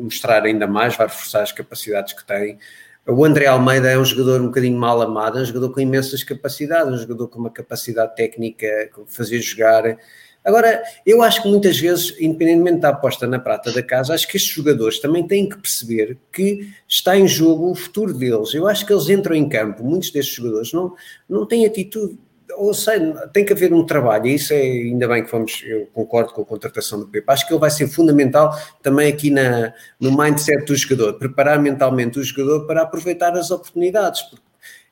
mostrar 0.00 0.42
ainda 0.42 0.66
mais, 0.66 0.96
vai 0.96 1.06
reforçar 1.06 1.42
as 1.42 1.52
capacidades 1.52 2.12
que 2.12 2.26
tem. 2.26 2.58
O 3.06 3.24
André 3.24 3.46
Almeida 3.46 3.88
é 3.88 3.96
um 3.96 4.04
jogador 4.04 4.40
um 4.40 4.46
bocadinho 4.46 4.76
mal 4.76 5.00
amado, 5.00 5.38
é 5.38 5.42
um 5.42 5.44
jogador 5.44 5.72
com 5.72 5.78
imensas 5.78 6.24
capacidades, 6.24 6.92
um 6.92 6.98
jogador 6.98 7.28
com 7.28 7.38
uma 7.38 7.50
capacidade 7.50 8.16
técnica, 8.16 8.66
fazer 9.06 9.38
jogar. 9.38 9.96
Agora, 10.44 10.82
eu 11.06 11.22
acho 11.22 11.42
que 11.42 11.48
muitas 11.48 11.78
vezes, 11.78 12.16
independentemente 12.20 12.80
da 12.80 12.88
aposta 12.88 13.28
na 13.28 13.38
prata 13.38 13.70
da 13.70 13.82
casa, 13.82 14.12
acho 14.12 14.26
que 14.26 14.36
estes 14.36 14.52
jogadores 14.52 14.98
também 14.98 15.24
têm 15.24 15.48
que 15.48 15.56
perceber 15.56 16.18
que 16.32 16.68
está 16.88 17.16
em 17.16 17.28
jogo 17.28 17.70
o 17.70 17.74
futuro 17.76 18.12
deles. 18.12 18.52
Eu 18.54 18.66
acho 18.66 18.84
que 18.84 18.92
eles 18.92 19.08
entram 19.08 19.36
em 19.36 19.48
campo, 19.48 19.84
muitos 19.84 20.10
destes 20.10 20.34
jogadores 20.34 20.72
não, 20.72 20.92
não 21.28 21.46
têm 21.46 21.64
atitude 21.64 22.18
ou 22.56 22.74
sei, 22.74 22.98
tem 23.32 23.44
que 23.44 23.52
haver 23.52 23.72
um 23.72 23.84
trabalho, 23.84 24.26
e 24.26 24.34
isso 24.34 24.52
é 24.52 24.60
ainda 24.60 25.06
bem 25.06 25.24
que 25.24 25.30
vamos, 25.30 25.62
eu 25.64 25.86
concordo 25.92 26.32
com 26.32 26.42
a 26.42 26.44
contratação 26.44 26.98
do 26.98 27.06
Pepe, 27.06 27.24
acho 27.28 27.46
que 27.46 27.52
ele 27.52 27.60
vai 27.60 27.70
ser 27.70 27.88
fundamental 27.88 28.56
também 28.82 29.08
aqui 29.08 29.30
na, 29.30 29.72
no 30.00 30.16
mindset 30.16 30.64
do 30.64 30.74
jogador, 30.74 31.14
preparar 31.14 31.60
mentalmente 31.60 32.18
o 32.18 32.24
jogador 32.24 32.66
para 32.66 32.82
aproveitar 32.82 33.36
as 33.36 33.50
oportunidades, 33.50 34.22
porque 34.22 34.44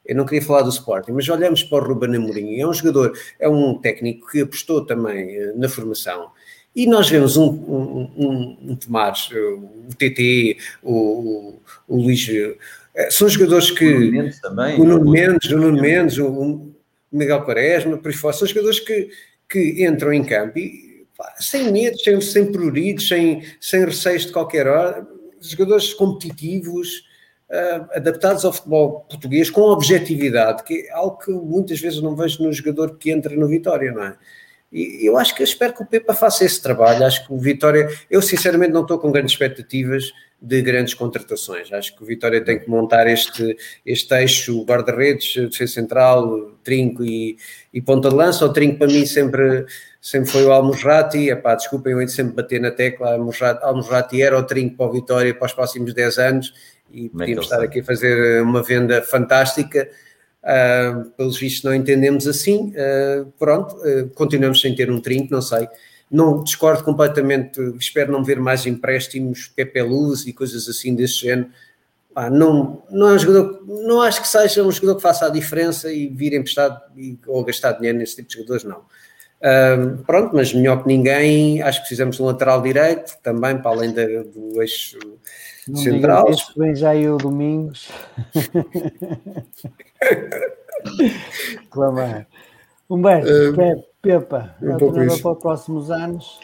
eu 0.06 0.14
não 0.14 0.26
queria 0.26 0.42
falar 0.42 0.62
do 0.62 0.68
Sporting, 0.68 1.12
mas 1.12 1.28
olhamos 1.28 1.62
para 1.62 1.82
o 1.82 1.88
Ruben 1.88 2.14
Amorim, 2.16 2.60
é 2.60 2.66
um 2.66 2.74
jogador, 2.74 3.12
é 3.40 3.48
um 3.48 3.78
técnico 3.78 4.30
que 4.30 4.42
apostou 4.42 4.84
também 4.84 5.34
eh, 5.34 5.52
na 5.56 5.68
formação, 5.68 6.30
e 6.76 6.86
nós 6.86 7.08
vemos 7.08 7.36
um, 7.36 7.46
um, 7.46 8.10
um, 8.16 8.58
um 8.70 8.76
Tomás, 8.76 9.30
o 9.32 9.94
TT, 9.96 10.58
o, 10.82 10.92
o, 10.92 11.60
o 11.88 11.96
Luís, 12.02 12.28
eh, 12.94 13.10
são 13.10 13.28
jogadores 13.28 13.70
que... 13.70 13.84
O 13.86 14.00
Nuno 14.00 14.12
Mendes 14.12 14.40
também. 14.40 14.80
O 14.80 14.84
Nuno 14.84 15.10
Mendes, 15.10 15.50
o 15.50 15.56
Nuno 15.56 15.80
Mendes, 15.80 16.18
o, 16.18 16.73
Miguel 17.16 17.42
Quaresma, 17.42 17.98
por 17.98 18.12
fora, 18.12 18.34
são 18.34 18.46
jogadores 18.46 18.80
que, 18.80 19.08
que 19.48 19.84
entram 19.84 20.12
em 20.12 20.24
campo 20.24 20.58
e, 20.58 21.06
pá, 21.16 21.34
sem 21.38 21.70
medo, 21.70 21.98
sem, 21.98 22.20
sem 22.20 22.50
pruridos, 22.50 23.08
sem, 23.08 23.42
sem 23.60 23.84
receios 23.84 24.26
de 24.26 24.32
qualquer 24.32 24.66
hora, 24.66 25.06
jogadores 25.40 25.94
competitivos, 25.94 27.04
uh, 27.50 27.86
adaptados 27.94 28.44
ao 28.44 28.52
futebol 28.52 29.00
português 29.08 29.50
com 29.50 29.62
objetividade, 29.62 30.64
que 30.64 30.86
é 30.88 30.92
algo 30.92 31.18
que 31.18 31.30
muitas 31.30 31.80
vezes 31.80 32.00
não 32.00 32.16
vejo 32.16 32.42
no 32.42 32.52
jogador 32.52 32.96
que 32.96 33.10
entra 33.10 33.34
no 33.36 33.46
Vitória, 33.46 33.92
não 33.92 34.04
é? 34.04 34.16
E 34.72 35.06
eu 35.06 35.16
acho 35.16 35.36
que 35.36 35.42
eu 35.42 35.44
espero 35.44 35.72
que 35.72 35.84
o 35.84 35.86
Pepa 35.86 36.12
faça 36.12 36.44
esse 36.44 36.60
trabalho. 36.60 37.06
Acho 37.06 37.24
que 37.24 37.32
o 37.32 37.38
Vitória, 37.38 37.88
eu 38.10 38.20
sinceramente 38.20 38.72
não 38.72 38.82
estou 38.82 38.98
com 38.98 39.12
grandes 39.12 39.32
expectativas 39.32 40.12
de 40.44 40.60
grandes 40.60 40.92
contratações. 40.92 41.72
Acho 41.72 41.96
que 41.96 42.02
o 42.02 42.06
Vitória 42.06 42.44
tem 42.44 42.58
que 42.58 42.68
montar 42.68 43.06
este, 43.06 43.56
este 43.84 44.14
eixo 44.14 44.62
guarda-redes, 44.64 45.34
defesa 45.50 45.72
central, 45.72 46.52
trinco 46.62 47.02
e, 47.02 47.36
e 47.72 47.80
ponta 47.80 48.10
de 48.10 48.14
lança. 48.14 48.44
O 48.44 48.52
trinco 48.52 48.78
para 48.78 48.88
mim 48.88 49.06
sempre, 49.06 49.64
sempre 50.00 50.30
foi 50.30 50.44
o 50.44 50.52
Almorrati. 50.52 51.30
Epá, 51.30 51.54
desculpem, 51.54 51.94
eu 51.94 52.08
sempre 52.08 52.34
bater 52.34 52.60
na 52.60 52.70
tecla. 52.70 53.16
Almorrati 53.62 54.22
era 54.22 54.38
o 54.38 54.42
trinco 54.42 54.76
para 54.76 54.86
o 54.86 54.92
Vitória 54.92 55.34
para 55.34 55.46
os 55.46 55.54
próximos 55.54 55.94
10 55.94 56.18
anos 56.18 56.52
e 56.92 57.08
podíamos 57.08 57.46
estar 57.46 57.62
aqui 57.62 57.80
a 57.80 57.84
fazer 57.84 58.42
uma 58.42 58.62
venda 58.62 59.00
fantástica 59.02 59.88
Uh, 60.44 61.08
pelos 61.12 61.38
vistos 61.38 61.64
não 61.64 61.74
entendemos 61.74 62.26
assim, 62.26 62.74
uh, 62.76 63.24
pronto, 63.38 63.76
uh, 63.76 64.10
continuamos 64.10 64.60
sem 64.60 64.74
ter 64.74 64.90
um 64.90 65.00
trinco, 65.00 65.32
não 65.32 65.40
sei. 65.40 65.66
Não 66.10 66.44
discordo 66.44 66.84
completamente, 66.84 67.60
espero 67.78 68.12
não 68.12 68.22
ver 68.22 68.38
mais 68.38 68.66
empréstimos, 68.66 69.48
Pepe 69.48 69.82
Luz 69.82 70.26
e 70.26 70.32
coisas 70.32 70.68
assim 70.68 70.94
desse 70.94 71.22
género. 71.22 71.48
Ah, 72.14 72.30
não, 72.30 72.82
não 72.90 73.08
é 73.08 73.14
um 73.14 73.18
jogador, 73.18 73.64
não 73.66 74.00
acho 74.00 74.22
que 74.22 74.28
seja 74.28 74.62
um 74.62 74.70
jogador 74.70 74.96
que 74.96 75.02
faça 75.02 75.26
a 75.26 75.30
diferença 75.30 75.92
e 75.92 76.06
vir 76.06 76.32
emprestado 76.32 76.80
e, 76.96 77.18
ou 77.26 77.42
gastar 77.42 77.72
dinheiro 77.72 77.98
nesse 77.98 78.16
tipo 78.16 78.28
de 78.28 78.34
jogadores, 78.34 78.62
não. 78.62 78.82
pronto, 80.06 80.36
mas 80.36 80.54
melhor 80.54 80.82
que 80.82 80.88
ninguém, 80.88 81.60
acho 81.60 81.80
que 81.80 81.86
precisamos 81.86 82.16
de 82.16 82.22
um 82.22 82.26
lateral 82.26 82.62
direito 82.62 83.16
também, 83.20 83.58
para 83.58 83.72
além 83.72 83.92
da, 83.92 84.04
do 84.04 84.62
eixo 84.62 84.96
não 85.66 85.76
central. 85.76 86.30
Isso 86.30 86.52
vem 86.56 86.76
já 86.76 86.94
o 86.94 87.16
Domingos. 87.16 87.88
Clamar. 91.70 92.26
Humberto, 92.94 93.30
uh, 93.30 93.84
Pepa, 94.00 94.54
um 94.62 94.76
para 94.76 95.32
os 95.32 95.38
próximos 95.40 95.90
anos. 95.90 96.40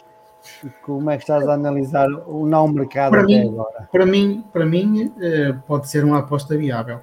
Como 0.82 1.10
é 1.10 1.16
que 1.16 1.22
estás 1.22 1.46
a 1.46 1.52
analisar 1.52 2.08
o 2.26 2.46
não 2.46 2.66
mercado 2.66 3.10
para 3.10 3.22
até 3.22 3.26
mim, 3.26 3.48
agora? 3.48 3.88
Para 3.92 4.06
mim, 4.06 4.44
para 4.50 4.66
mim 4.66 5.12
eh, 5.20 5.54
pode 5.66 5.88
ser 5.88 6.02
uma 6.02 6.20
aposta 6.20 6.56
viável. 6.56 7.00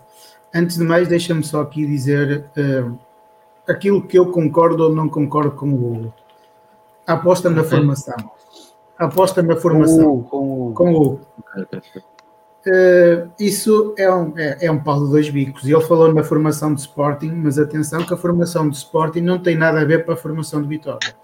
Antes 0.53 0.77
de 0.77 0.83
mais, 0.83 1.07
deixa-me 1.07 1.43
só 1.43 1.61
aqui 1.61 1.85
dizer 1.85 2.45
uh, 2.57 2.97
aquilo 3.67 4.01
que 4.01 4.17
eu 4.17 4.31
concordo 4.31 4.85
ou 4.85 4.95
não 4.95 5.07
concordo 5.07 5.51
com 5.51 5.69
o 5.69 5.93
Hugo. 5.93 6.13
A 7.05 7.13
aposta 7.13 7.47
na 7.49 7.63
formação. 7.63 8.15
A 8.97 9.05
aposta 9.05 9.43
na 9.43 9.55
formação. 9.55 10.23
Com 10.23 10.37
o 10.37 10.67
Hugo. 10.67 10.73
Com 10.73 10.93
o 10.93 11.01
Hugo. 11.01 11.21
Uh, 12.67 13.31
isso 13.39 13.95
é 13.97 14.13
um, 14.13 14.37
é, 14.37 14.65
é 14.65 14.69
um 14.69 14.83
pau 14.83 15.05
de 15.05 15.09
dois 15.09 15.29
bicos. 15.29 15.63
E 15.63 15.71
ele 15.71 15.85
falou 15.85 16.13
na 16.13 16.21
formação 16.21 16.73
de 16.73 16.81
Sporting, 16.81 17.31
mas 17.31 17.57
atenção 17.57 18.05
que 18.05 18.13
a 18.13 18.17
formação 18.17 18.69
de 18.69 18.75
Sporting 18.75 19.21
não 19.21 19.39
tem 19.39 19.55
nada 19.55 19.79
a 19.79 19.85
ver 19.85 20.03
com 20.03 20.11
a 20.11 20.17
formação 20.17 20.61
de 20.61 20.67
Vitória. 20.67 21.15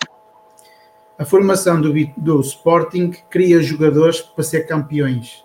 A 1.18 1.26
formação 1.26 1.82
do, 1.82 1.94
do 2.16 2.40
Sporting 2.40 3.12
cria 3.30 3.62
jogadores 3.62 4.22
para 4.22 4.44
ser 4.44 4.66
campeões. 4.66 5.44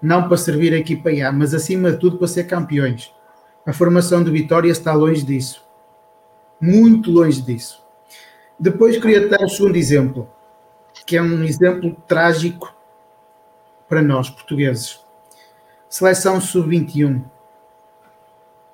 Não 0.00 0.28
para 0.28 0.36
servir 0.36 0.74
a 0.74 0.78
equipa 0.78 1.08
A, 1.08 1.32
mas 1.32 1.54
acima 1.54 1.92
de 1.92 1.98
tudo 1.98 2.18
para 2.18 2.28
ser 2.28 2.44
campeões. 2.44 3.14
A 3.64 3.72
formação 3.72 4.22
de 4.22 4.30
Vitória 4.30 4.70
está 4.70 4.92
longe 4.92 5.24
disso. 5.24 5.64
Muito 6.60 7.10
longe 7.10 7.40
disso. 7.40 7.82
Depois 8.60 8.98
queria 8.98 9.26
dar 9.26 9.42
um 9.42 9.48
segundo 9.48 9.76
exemplo, 9.76 10.28
que 11.06 11.16
é 11.16 11.22
um 11.22 11.42
exemplo 11.44 11.96
trágico 12.06 12.74
para 13.92 14.00
nós, 14.00 14.30
portugueses. 14.30 15.00
Seleção 15.86 16.40
sub-21. 16.40 17.22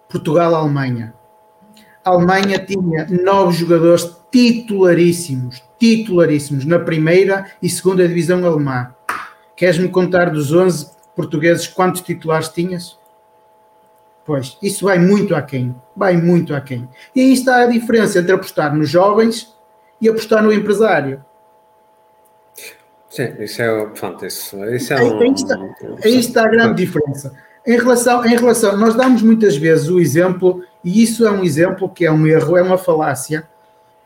Portugal-Alemanha. 0.08 1.12
Alemanha 2.04 2.64
tinha 2.64 3.04
nove 3.10 3.56
jogadores 3.56 4.16
titularíssimos, 4.30 5.60
titularíssimos, 5.76 6.64
na 6.64 6.78
primeira 6.78 7.50
e 7.60 7.68
segunda 7.68 8.06
divisão 8.06 8.46
alemã. 8.46 8.94
Queres-me 9.56 9.88
contar 9.88 10.30
dos 10.30 10.52
11 10.52 10.88
portugueses 11.16 11.66
quantos 11.66 12.00
titulares 12.02 12.50
tinhas? 12.50 12.96
Pois, 14.24 14.56
isso 14.62 14.84
vai 14.84 15.00
muito 15.00 15.34
aquém, 15.34 15.74
vai 15.96 16.16
muito 16.16 16.54
aquém. 16.54 16.88
E 17.12 17.22
aí 17.22 17.32
está 17.32 17.62
a 17.62 17.66
diferença 17.66 18.20
entre 18.20 18.30
apostar 18.30 18.72
nos 18.72 18.88
jovens 18.88 19.52
e 20.00 20.08
apostar 20.08 20.44
no 20.44 20.52
empresário. 20.52 21.24
Sim, 23.10 23.34
isso 23.40 23.62
é, 23.62 23.86
pronto, 23.86 24.26
isso, 24.26 24.62
isso 24.66 24.92
é 24.92 25.02
um, 25.02 25.20
aí, 25.20 25.32
está, 25.32 25.58
aí 26.04 26.18
está 26.18 26.44
a 26.44 26.48
grande 26.48 26.84
diferença. 26.84 27.32
Em 27.66 27.76
relação, 27.76 28.24
em 28.24 28.36
relação, 28.36 28.76
nós 28.76 28.94
damos 28.94 29.22
muitas 29.22 29.56
vezes 29.56 29.88
o 29.88 29.98
exemplo, 29.98 30.62
e 30.84 31.02
isso 31.02 31.26
é 31.26 31.30
um 31.30 31.42
exemplo 31.42 31.88
que 31.88 32.04
é 32.04 32.12
um 32.12 32.26
erro, 32.26 32.56
é 32.56 32.62
uma 32.62 32.78
falácia, 32.78 33.48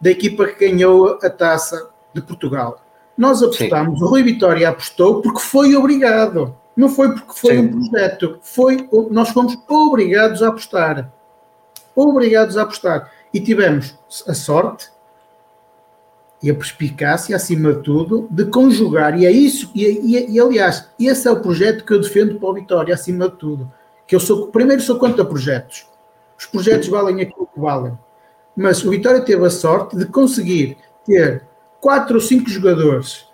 da 0.00 0.10
equipa 0.10 0.46
que 0.46 0.68
ganhou 0.68 1.18
a 1.22 1.30
taça 1.30 1.90
de 2.14 2.20
Portugal. 2.20 2.80
Nós 3.16 3.42
apostamos, 3.42 3.98
Sim. 3.98 4.04
o 4.04 4.08
Rui 4.08 4.22
Vitória 4.22 4.68
apostou 4.68 5.20
porque 5.20 5.40
foi 5.40 5.76
obrigado, 5.76 6.56
não 6.76 6.88
foi 6.88 7.12
porque 7.12 7.32
foi 7.34 7.54
Sim. 7.54 7.58
um 7.60 7.88
projeto, 7.88 8.38
foi, 8.42 8.88
nós 9.10 9.28
fomos 9.30 9.56
obrigados 9.68 10.42
a 10.42 10.48
apostar. 10.48 11.12
Obrigados 11.94 12.56
a 12.56 12.62
apostar. 12.62 13.12
E 13.34 13.40
tivemos 13.40 13.98
a 14.26 14.34
sorte 14.34 14.90
e 16.42 16.50
a 16.50 16.54
perspicácia, 16.54 17.36
acima 17.36 17.72
de 17.72 17.82
tudo, 17.82 18.26
de 18.30 18.44
conjugar, 18.46 19.18
e 19.18 19.24
é 19.24 19.30
isso, 19.30 19.70
e, 19.74 19.84
e, 19.84 20.32
e, 20.32 20.40
aliás, 20.40 20.88
esse 20.98 21.28
é 21.28 21.30
o 21.30 21.40
projeto 21.40 21.84
que 21.84 21.92
eu 21.92 22.00
defendo 22.00 22.38
para 22.38 22.48
o 22.48 22.54
Vitória, 22.54 22.94
acima 22.94 23.28
de 23.28 23.36
tudo. 23.36 23.70
Que 24.06 24.16
eu 24.16 24.20
sou, 24.20 24.48
primeiro 24.48 24.82
sou 24.82 24.98
contra 24.98 25.24
projetos. 25.24 25.86
Os 26.36 26.46
projetos 26.46 26.88
valem 26.88 27.20
aquilo 27.20 27.48
que 27.52 27.60
valem. 27.60 27.96
Mas 28.56 28.84
o 28.84 28.90
Vitória 28.90 29.20
teve 29.20 29.46
a 29.46 29.50
sorte 29.50 29.96
de 29.96 30.04
conseguir 30.06 30.76
ter 31.04 31.44
quatro 31.80 32.16
ou 32.16 32.20
cinco 32.20 32.50
jogadores 32.50 33.26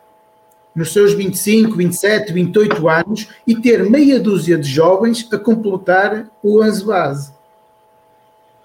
nos 0.74 0.92
seus 0.92 1.12
25, 1.14 1.74
27, 1.74 2.32
28 2.32 2.88
anos 2.88 3.28
e 3.46 3.56
ter 3.56 3.88
meia 3.88 4.20
dúzia 4.20 4.56
de 4.56 4.68
jovens 4.68 5.26
a 5.32 5.38
completar 5.38 6.30
o 6.42 6.62
11 6.62 6.84
base. 6.84 7.37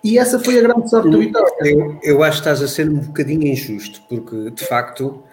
E 0.04 0.18
essa 0.18 0.38
foi 0.38 0.60
a 0.60 0.62
grande 0.62 0.90
sorte 0.90 1.10
do 1.10 1.20
Vitória. 1.20 1.52
Eu, 1.64 2.00
eu 2.04 2.24
acho 2.24 2.42
que 2.42 2.50
estás 2.50 2.62
a 2.62 2.68
ser 2.68 2.90
um 2.90 3.00
bocadinho 3.00 3.48
injusto, 3.48 4.02
porque 4.10 4.52
de 4.52 4.66
facto 4.66 5.24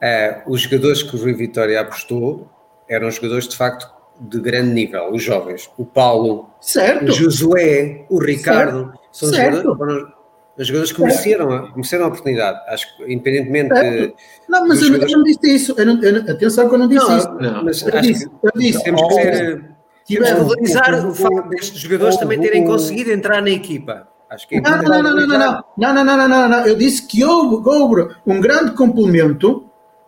uh, 0.00 0.50
os 0.50 0.62
jogadores 0.62 1.02
que 1.02 1.16
o 1.16 1.18
Rui 1.18 1.34
Vitória 1.34 1.80
apostou 1.80 2.48
eram 2.88 3.10
jogadores 3.10 3.48
de 3.48 3.56
facto 3.56 3.90
de 4.20 4.38
grande 4.38 4.72
nível, 4.72 5.10
os 5.12 5.22
jovens. 5.22 5.68
O 5.76 5.84
Paulo, 5.84 6.50
certo. 6.60 7.06
o 7.06 7.12
Josué, 7.12 8.04
o 8.08 8.22
Ricardo, 8.22 8.84
certo. 8.84 9.00
são 9.10 9.28
certo. 9.30 9.62
jogadores, 9.62 10.12
os 10.58 10.66
jogadores 10.66 10.92
que 10.92 11.00
mereceram, 11.00 11.72
mereceram 11.74 12.04
a 12.04 12.08
oportunidade. 12.08 12.60
Acho 12.68 12.96
que, 12.96 13.12
independentemente. 13.12 13.74
De, 13.74 14.14
não, 14.48 14.68
mas 14.68 14.80
eu, 14.80 14.88
jogadores... 14.88 15.12
eu, 15.12 15.18
não 15.18 15.24
disse 15.24 15.54
isso. 15.54 15.74
Eu 15.76 15.86
não, 15.86 16.02
eu, 16.02 16.16
atenção 16.30 16.68
que 16.68 16.74
eu 16.74 16.78
não 16.78 16.88
disse 16.88 17.08
não, 17.08 17.18
isso. 17.18 17.30
Não, 17.32 17.64
mas 17.64 17.82
eu, 17.82 18.00
disse, 18.00 18.30
eu 18.42 18.52
disse. 18.54 18.84
Temos 18.84 19.02
que 19.02 19.14
ser. 19.14 19.70
Tivemos, 20.04 20.42
valorizar 20.42 21.06
o 21.06 21.14
facto 21.14 21.48
destes 21.48 21.80
jogadores 21.80 22.16
também 22.16 22.40
terem 22.40 22.64
conseguido 22.64 23.10
entrar 23.12 23.40
na 23.40 23.50
equipa. 23.50 24.08
Acho 24.30 24.46
que 24.46 24.56
é 24.56 24.60
não, 24.60 24.80
não, 24.80 25.02
não, 25.02 25.02
não, 25.02 25.26
não, 25.26 25.64
não, 25.76 26.04
não, 26.04 26.04
não, 26.04 26.28
não, 26.28 26.48
não, 26.48 26.66
Eu 26.66 26.76
disse 26.76 27.04
que 27.04 27.24
houve, 27.24 27.68
houve 27.68 28.14
um 28.24 28.40
grande 28.40 28.70
complemento 28.72 29.64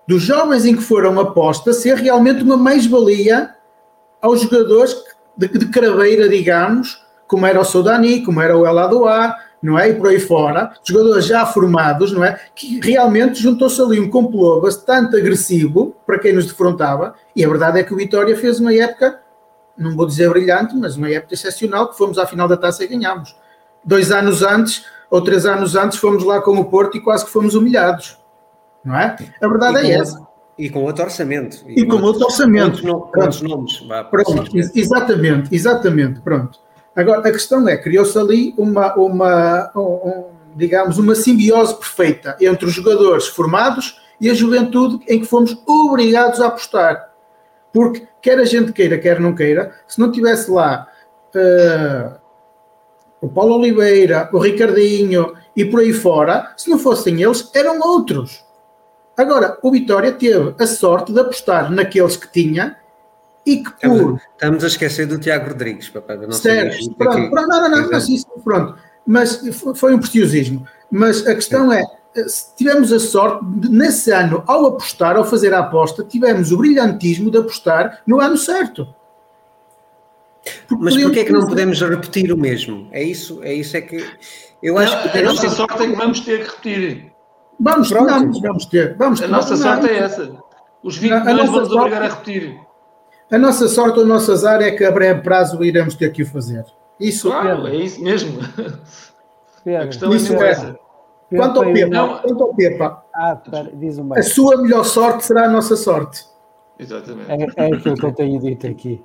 dos 0.07 0.23
jovens 0.23 0.65
em 0.65 0.77
que 0.77 0.83
foram 0.83 1.19
aposta 1.19 1.73
ser 1.73 1.97
realmente 1.97 2.45
uma 2.45 2.57
mais-valia 2.57 3.51
aos 4.21 4.43
jogadores 4.43 4.95
de, 5.37 5.49
de 5.49 5.67
craveira, 5.67 6.29
digamos, 6.29 7.05
como 7.27 7.47
era 7.47 7.61
o 7.61 7.65
Sodani, 7.65 8.23
como 8.23 8.41
era 8.41 8.57
o 8.57 8.65
Eladoá, 8.65 9.37
não 9.61 9.77
é? 9.77 9.89
E 9.91 9.95
por 9.95 10.09
aí 10.09 10.21
fora, 10.21 10.73
jogadores 10.85 11.25
já 11.25 11.45
formados, 11.45 12.13
não 12.13 12.23
é? 12.25 12.39
Que 12.55 12.81
realmente 12.81 13.43
juntou-se 13.43 13.81
ali 13.81 13.99
um 13.99 14.09
complô 14.09 14.61
bastante 14.61 15.17
agressivo 15.17 15.97
para 16.07 16.21
quem 16.21 16.33
nos 16.33 16.47
defrontava, 16.47 17.15
e 17.35 17.45
a 17.45 17.49
verdade 17.49 17.81
é 17.81 17.83
que 17.83 17.93
o 17.93 17.97
Vitória 17.97 18.37
fez 18.37 18.61
uma 18.61 18.73
época, 18.73 19.21
não 19.77 19.97
vou 19.97 20.07
dizer 20.07 20.29
brilhante, 20.31 20.77
mas 20.77 20.97
uma 20.97 21.11
época 21.11 21.35
excepcional, 21.35 21.89
que 21.89 21.97
fomos 21.97 22.19
à 22.19 22.27
final 22.27 22.47
da 22.47 22.57
taça 22.57 22.85
e 22.85 22.87
ganhámos 22.87 23.35
dois 23.85 24.11
anos 24.11 24.43
antes 24.43 24.85
ou 25.11 25.21
três 25.21 25.45
anos 25.45 25.77
antes 25.77 25.99
fomos 25.99 26.25
lá 26.25 26.41
com 26.41 26.59
o 26.59 26.65
Porto 26.65 26.97
e 26.97 27.01
quase 27.01 27.25
que 27.25 27.31
fomos 27.31 27.55
humilhados. 27.55 28.19
Não 28.85 28.97
é? 28.97 29.17
A 29.41 29.49
verdade 29.49 29.79
é 29.79 29.93
essa. 29.93 30.27
E 30.59 30.71
com 30.71 30.85
outro 30.85 31.05
orçamento. 31.05 31.65
E, 31.67 31.83
e 31.83 31.87
com 31.87 32.01
outro 32.01 32.25
orçamento. 32.25 32.83
Quantos, 33.13 33.43
nomes? 33.43 33.81
Vá, 33.87 34.05
pronto, 34.05 34.51
exatamente, 34.75 35.55
exatamente, 35.55 36.21
pronto. 36.21 36.59
Agora, 36.95 37.21
a 37.29 37.33
questão 37.33 37.67
é, 37.69 37.77
criou-se 37.77 38.19
ali 38.19 38.55
uma, 38.57 38.95
uma 38.95 39.71
um, 39.75 40.25
digamos, 40.55 40.99
uma 40.99 41.15
simbiose 41.15 41.75
perfeita 41.75 42.37
entre 42.41 42.67
os 42.67 42.73
jogadores 42.73 43.27
formados 43.27 44.01
e 44.21 44.31
a 44.31 44.35
juventude 44.35 45.03
em 45.09 45.21
que 45.21 45.27
fomos 45.27 45.57
obrigados 45.67 46.41
a 46.41 46.47
apostar. 46.47 47.11
Porque, 47.73 48.07
quer 48.21 48.39
a 48.39 48.45
gente 48.45 48.73
queira, 48.73 48.99
quer 48.99 49.19
não 49.19 49.35
queira, 49.35 49.73
se 49.89 49.99
não 49.99 50.13
tivesse 50.13 50.51
lá 50.51 50.87
uh, 51.35 52.22
o 53.23 53.29
Paulo 53.29 53.55
Oliveira, 53.55 54.29
o 54.33 54.39
Ricardinho 54.39 55.33
e 55.57 55.65
por 55.65 55.81
aí 55.81 55.93
fora, 55.93 56.53
se 56.57 56.69
não 56.69 56.79
fossem 56.79 57.23
eles, 57.23 57.49
eram 57.55 57.79
outros. 57.81 58.45
Agora, 59.17 59.57
o 59.63 59.71
Vitória 59.71 60.11
teve 60.11 60.55
a 60.59 60.67
sorte 60.67 61.13
de 61.13 61.21
apostar 61.21 61.71
naqueles 61.71 62.17
que 62.17 62.31
tinha 62.31 62.77
e 63.47 63.63
que 63.63 63.71
por. 63.87 64.21
Estamos 64.33 64.65
a 64.65 64.67
esquecer 64.67 65.07
do 65.07 65.19
Tiago 65.19 65.51
Rodrigues, 65.51 65.89
papai. 65.89 66.17
Não 66.17 66.33
certo, 66.33 66.95
pronto, 66.95 67.31
pronto, 67.31 67.49
não, 67.49 67.71
não, 67.71 67.83
não, 67.83 67.91
mas 67.91 68.09
isso, 68.09 68.27
pronto. 68.43 68.77
Mas 69.07 69.41
foi 69.77 69.95
um 69.95 69.99
preciosismo. 69.99 70.67
Mas 70.91 71.25
a 71.27 71.35
questão 71.35 71.73
é, 71.73 71.83
tivemos 72.57 72.93
a 72.93 72.99
sorte 72.99 73.45
de, 73.45 73.69
nesse 73.69 74.11
ano, 74.11 74.43
ao 74.47 74.67
apostar, 74.67 75.17
ao 75.17 75.25
fazer 75.25 75.55
a 75.55 75.61
aposta, 75.61 76.03
tivemos 76.03 76.51
o 76.51 76.59
brilhantismo 76.59 77.31
de 77.31 77.39
apostar 77.39 78.01
no 78.07 78.21
ano 78.21 78.37
certo. 78.37 78.93
Mas 80.71 80.97
porquê 80.97 81.21
é 81.21 81.25
que 81.25 81.33
não 81.33 81.47
podemos 81.47 81.81
repetir 81.81 82.33
o 82.33 82.37
mesmo? 82.37 82.89
É 82.91 83.03
isso, 83.03 83.41
é 83.43 83.55
isso 83.55 83.77
é 83.77 83.81
que 83.81 84.05
eu 84.63 84.79
acho 84.79 84.97
não, 84.97 85.09
que 85.09 85.19
a 85.19 85.23
nossa 85.23 85.51
sorte 85.51 85.83
é 85.83 85.87
que 85.87 85.97
vamos 85.97 86.21
ter 86.21 86.45
que 86.45 86.51
repetir. 86.51 87.13
Vamos, 87.59 87.91
vamos, 87.91 88.41
vamos 88.41 88.67
ter. 88.67 88.97
Vamos, 88.97 89.23
a 89.23 89.29
nossa 89.29 89.57
sorte 89.57 89.89
é 89.89 89.99
essa. 89.99 90.37
Os 90.83 90.97
20 90.97 91.13
milhões 91.13 91.51
vamos 91.51 91.69
sorte, 91.69 91.75
obrigar 91.75 92.03
a 92.03 92.09
repetir. 92.09 92.59
A 93.31 93.39
nossa 93.39 93.69
sorte, 93.69 94.01
o 94.01 94.07
nosso 94.07 94.33
azar 94.33 94.61
é 94.61 94.73
que 94.73 94.85
a 94.85 94.91
breve 94.91 95.23
prazo 95.23 95.63
iremos 95.63 95.95
ter 95.95 96.11
que 96.13 96.23
o 96.23 96.27
fazer. 96.27 96.65
Isso 96.99 97.31
claro, 97.31 97.67
é 97.67 97.77
isso 97.77 98.03
mesmo. 98.03 98.41
Pedro, 99.65 99.83
a 99.83 99.87
questão 99.87 100.15
isso 100.15 100.35
é 100.35 100.51
essa. 100.51 100.79
Quanto 101.35 101.63
ao 101.63 101.73
Pepa, 101.73 102.19
quanto 102.19 102.43
ao 102.43 102.55
Pepa 102.55 103.05
ah, 103.15 103.41
diz 103.73 103.99
a 103.99 104.23
sua 104.23 104.61
melhor 104.61 104.85
sorte 104.85 105.25
será 105.25 105.47
a 105.47 105.49
nossa 105.49 105.77
sorte. 105.77 106.27
Exatamente. 106.79 107.31
É, 107.31 107.65
é 107.65 107.75
aquilo 107.75 107.95
que 107.97 108.05
eu 108.05 108.13
tenho 108.13 108.39
dito 108.39 108.67
aqui. 108.67 109.03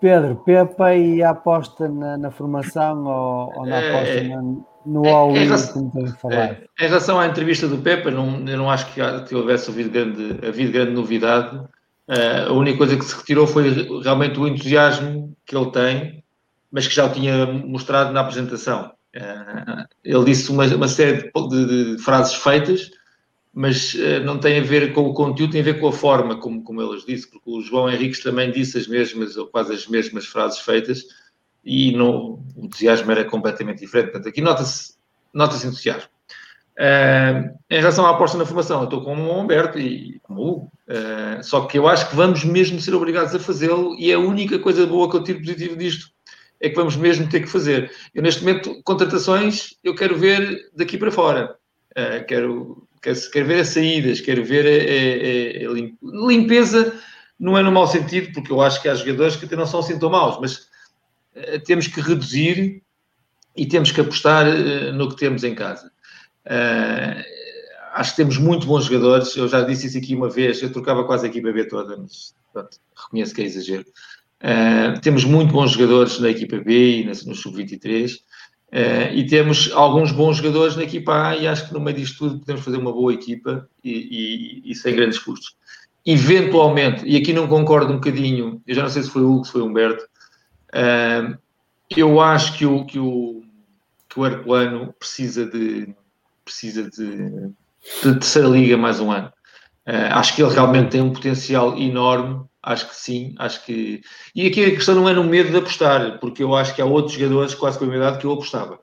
Pedro, 0.00 0.36
Pepa 0.36 0.94
e 0.94 1.22
a 1.22 1.30
aposta 1.30 1.88
na, 1.88 2.16
na 2.16 2.30
formação 2.30 3.04
ou, 3.04 3.52
ou 3.54 3.66
na 3.66 3.76
é, 3.76 3.88
aposta 3.88 4.14
é, 4.14 4.28
na, 4.28 4.42
no 4.86 5.04
é, 5.04 5.12
all-in, 5.12 5.48
como? 6.20 6.34
É, 6.34 6.64
em 6.80 6.86
relação 6.86 7.20
à 7.20 7.26
entrevista 7.26 7.68
do 7.68 7.78
Pepa, 7.78 8.10
não, 8.10 8.46
eu 8.48 8.56
não 8.56 8.70
acho 8.70 8.86
que, 8.92 9.00
que 9.28 9.34
houvesse 9.34 9.70
havido 9.70 9.90
grande, 9.90 10.46
havido 10.46 10.72
grande 10.72 10.92
novidade. 10.92 11.56
Uh, 12.08 12.48
a 12.48 12.52
única 12.52 12.78
coisa 12.78 12.96
que 12.96 13.04
se 13.04 13.16
retirou 13.16 13.46
foi 13.46 13.70
realmente 14.02 14.40
o 14.40 14.48
entusiasmo 14.48 15.36
que 15.46 15.56
ele 15.56 15.70
tem, 15.70 16.24
mas 16.72 16.88
que 16.88 16.94
já 16.94 17.06
o 17.06 17.12
tinha 17.12 17.46
mostrado 17.46 18.12
na 18.12 18.20
apresentação. 18.20 18.92
Uh, 19.14 19.84
ele 20.02 20.24
disse 20.24 20.50
uma, 20.50 20.64
uma 20.66 20.88
série 20.88 21.22
de, 21.22 21.48
de, 21.48 21.96
de 21.96 22.02
frases 22.02 22.34
feitas, 22.34 22.90
mas 23.52 23.94
uh, 23.94 24.20
não 24.24 24.38
tem 24.38 24.58
a 24.58 24.62
ver 24.62 24.92
com 24.92 25.02
o 25.02 25.14
conteúdo, 25.14 25.52
tem 25.52 25.60
a 25.60 25.64
ver 25.64 25.80
com 25.80 25.88
a 25.88 25.92
forma, 25.92 26.36
como, 26.36 26.62
como 26.62 26.80
eles 26.80 27.04
disse, 27.04 27.28
porque 27.28 27.50
o 27.50 27.60
João 27.60 27.90
Henriques 27.90 28.22
também 28.22 28.50
disse 28.50 28.78
as 28.78 28.86
mesmas, 28.86 29.36
ou 29.36 29.46
quase 29.46 29.72
as 29.74 29.86
mesmas 29.86 30.26
frases 30.26 30.60
feitas, 30.60 31.04
e 31.64 31.92
no, 31.92 32.42
o 32.56 32.64
entusiasmo 32.64 33.10
era 33.10 33.24
completamente 33.24 33.80
diferente. 33.80 34.12
Portanto, 34.12 34.28
aqui 34.28 34.40
nota-se 34.40 34.94
nota 35.32 35.56
entusiasmo. 35.56 36.08
Uh, 36.78 37.54
em 37.68 37.78
relação 37.78 38.06
à 38.06 38.10
aposta 38.10 38.38
na 38.38 38.46
formação, 38.46 38.78
eu 38.80 38.84
estou 38.84 39.04
com 39.04 39.14
o 39.14 39.38
Humberto 39.38 39.78
e 39.78 40.18
com 40.22 40.34
o 40.34 40.48
Hugo, 40.48 40.72
uh, 40.88 41.42
só 41.42 41.66
que 41.66 41.78
eu 41.78 41.86
acho 41.86 42.08
que 42.08 42.16
vamos 42.16 42.42
mesmo 42.42 42.80
ser 42.80 42.94
obrigados 42.94 43.34
a 43.34 43.38
fazê-lo 43.38 43.94
e 43.98 44.10
a 44.12 44.18
única 44.18 44.58
coisa 44.58 44.86
boa 44.86 45.10
que 45.10 45.16
eu 45.16 45.22
tiro 45.22 45.40
positivo 45.40 45.76
disto 45.76 46.10
é 46.58 46.68
que 46.70 46.76
vamos 46.76 46.96
mesmo 46.96 47.28
ter 47.28 47.40
que 47.40 47.48
fazer. 47.48 47.90
Eu, 48.14 48.22
neste 48.22 48.42
momento, 48.42 48.80
contratações, 48.82 49.74
eu 49.84 49.94
quero 49.94 50.16
ver 50.16 50.70
daqui 50.74 50.96
para 50.96 51.10
fora. 51.10 51.56
Uh, 51.92 52.24
quero 52.26 52.86
quer, 53.00 53.14
quer 53.30 53.44
ver 53.44 53.60
as 53.60 53.68
saídas, 53.68 54.20
quer 54.20 54.40
ver 54.42 54.66
a, 54.66 55.68
a, 55.68 55.70
a, 55.70 56.26
limpeza, 56.26 57.00
não 57.38 57.56
é 57.56 57.62
no 57.62 57.72
mau 57.72 57.86
sentido, 57.86 58.32
porque 58.32 58.52
eu 58.52 58.60
acho 58.60 58.80
que 58.82 58.88
há 58.88 58.94
jogadores 58.94 59.36
que 59.36 59.46
até 59.46 59.56
não 59.56 59.66
são 59.66 59.80
assim 59.80 59.98
tão 59.98 60.10
maus, 60.10 60.38
mas 60.40 60.68
uh, 61.34 61.60
temos 61.64 61.86
que 61.86 62.00
reduzir 62.00 62.82
e 63.56 63.66
temos 63.66 63.90
que 63.90 64.00
apostar 64.00 64.46
uh, 64.46 64.92
no 64.92 65.08
que 65.08 65.16
temos 65.16 65.42
em 65.42 65.54
casa. 65.54 65.90
Uh, 66.46 67.22
acho 67.94 68.10
que 68.10 68.16
temos 68.18 68.38
muito 68.38 68.66
bons 68.66 68.84
jogadores, 68.84 69.34
eu 69.36 69.48
já 69.48 69.62
disse 69.62 69.86
isso 69.86 69.98
aqui 69.98 70.14
uma 70.14 70.28
vez, 70.28 70.62
eu 70.62 70.72
trocava 70.72 71.04
quase 71.04 71.26
a 71.26 71.28
equipa 71.28 71.50
B 71.50 71.64
toda, 71.64 71.96
mas 71.96 72.34
pronto, 72.52 72.76
reconheço 72.94 73.34
que 73.34 73.42
é 73.42 73.44
exagero. 73.44 73.84
temos 75.02 75.24
muito 75.24 75.52
bons 75.52 75.72
jogadores 75.72 76.20
na 76.20 76.30
equipa 76.30 76.58
B 76.58 77.00
e 77.00 77.04
no 77.04 77.34
sub-23, 77.34 78.12
Uh, 78.72 79.12
e 79.12 79.26
temos 79.26 79.72
alguns 79.72 80.12
bons 80.12 80.36
jogadores 80.36 80.76
na 80.76 80.84
equipa 80.84 81.30
A 81.30 81.36
e 81.36 81.48
acho 81.48 81.66
que 81.66 81.74
no 81.74 81.80
meio 81.80 81.96
disto 81.96 82.18
tudo 82.18 82.38
podemos 82.38 82.64
fazer 82.64 82.76
uma 82.76 82.92
boa 82.92 83.12
equipa 83.12 83.68
e, 83.82 84.62
e, 84.64 84.70
e, 84.70 84.74
sem 84.76 84.94
grandes 84.94 85.18
custos. 85.18 85.56
Eventualmente, 86.06 87.04
e 87.04 87.16
aqui 87.16 87.32
não 87.32 87.48
concordo 87.48 87.92
um 87.92 87.96
bocadinho, 87.96 88.62
eu 88.64 88.74
já 88.74 88.82
não 88.82 88.88
sei 88.88 89.02
se 89.02 89.10
foi 89.10 89.22
o 89.22 89.32
Hugo, 89.32 89.44
se 89.44 89.52
foi 89.52 89.62
o 89.62 89.66
Humberto, 89.66 90.04
uh, 90.04 91.36
eu 91.96 92.20
acho 92.20 92.56
que 92.56 92.64
o, 92.64 92.84
que 92.84 92.98
o, 93.00 93.42
que 94.08 94.20
o 94.20 94.24
Herculano 94.24 94.94
precisa 94.96 95.44
de, 95.46 95.92
precisa 96.44 96.88
de, 96.88 97.48
de 98.04 98.14
terceira 98.20 98.48
liga 98.48 98.76
mais 98.76 99.00
um 99.00 99.10
ano. 99.10 99.32
Uh, 99.84 100.12
acho 100.12 100.36
que 100.36 100.42
ele 100.42 100.54
realmente 100.54 100.90
tem 100.90 101.02
um 101.02 101.12
potencial 101.12 101.76
enorme 101.76 102.44
Acho 102.62 102.88
que 102.88 102.96
sim, 102.96 103.34
acho 103.38 103.64
que. 103.64 104.02
E 104.34 104.46
aqui 104.46 104.64
a 104.64 104.70
questão 104.70 104.94
não 104.94 105.08
é 105.08 105.14
no 105.14 105.24
medo 105.24 105.50
de 105.50 105.56
apostar, 105.56 106.18
porque 106.20 106.42
eu 106.42 106.54
acho 106.54 106.74
que 106.74 106.82
há 106.82 106.84
outros 106.84 107.14
jogadores 107.14 107.54
quase 107.54 107.78
com 107.78 107.86
a 107.86 107.96
idade 107.96 108.18
que 108.18 108.26
eu 108.26 108.32
apostava. 108.32 108.78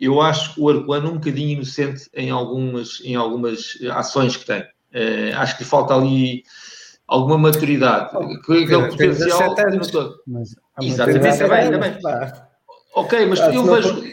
Eu 0.00 0.20
acho 0.20 0.54
o 0.62 0.70
Arcoano 0.70 1.10
um 1.10 1.14
bocadinho 1.14 1.50
inocente 1.50 2.08
em 2.14 2.30
algumas, 2.30 3.00
em 3.04 3.16
algumas 3.16 3.76
ações 3.92 4.36
que 4.36 4.46
tem. 4.46 4.62
Uh, 4.62 5.36
acho 5.36 5.58
que 5.58 5.64
lhe 5.64 5.68
falta 5.68 5.94
ali 5.94 6.42
alguma 7.06 7.36
maturidade. 7.36 8.10
Oh, 8.14 8.52
aquele 8.52 8.88
potencial. 8.88 9.54
Todo. 9.90 10.22
Mas, 10.26 10.54
Exatamente, 10.80 11.28
está 11.28 11.48
bem, 11.48 11.64
está 11.64 11.78
bem. 11.78 12.32
Ok, 12.94 13.26
mas 13.26 13.40
ah, 13.40 13.52
eu 13.52 13.64
vejo. 13.64 14.04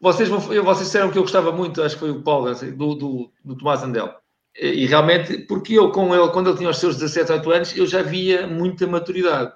Vocês, 0.00 0.28
vocês 0.30 0.78
disseram 0.78 1.10
que 1.10 1.18
eu 1.18 1.22
gostava 1.22 1.52
muito, 1.52 1.82
acho 1.82 1.94
que 1.96 2.00
foi 2.00 2.10
o 2.10 2.22
Paulo, 2.22 2.54
do, 2.54 2.94
do, 2.94 3.32
do 3.44 3.54
Tomás 3.54 3.82
Andel. 3.82 4.14
E 4.56 4.86
realmente, 4.86 5.38
porque 5.46 5.74
eu 5.74 5.90
com 5.90 6.14
ele, 6.14 6.28
quando 6.32 6.50
ele 6.50 6.58
tinha 6.58 6.70
os 6.70 6.78
seus 6.78 6.96
17, 6.96 7.26
18 7.26 7.50
anos, 7.50 7.76
eu 7.76 7.86
já 7.86 8.02
via 8.02 8.46
muita 8.46 8.86
maturidade. 8.86 9.52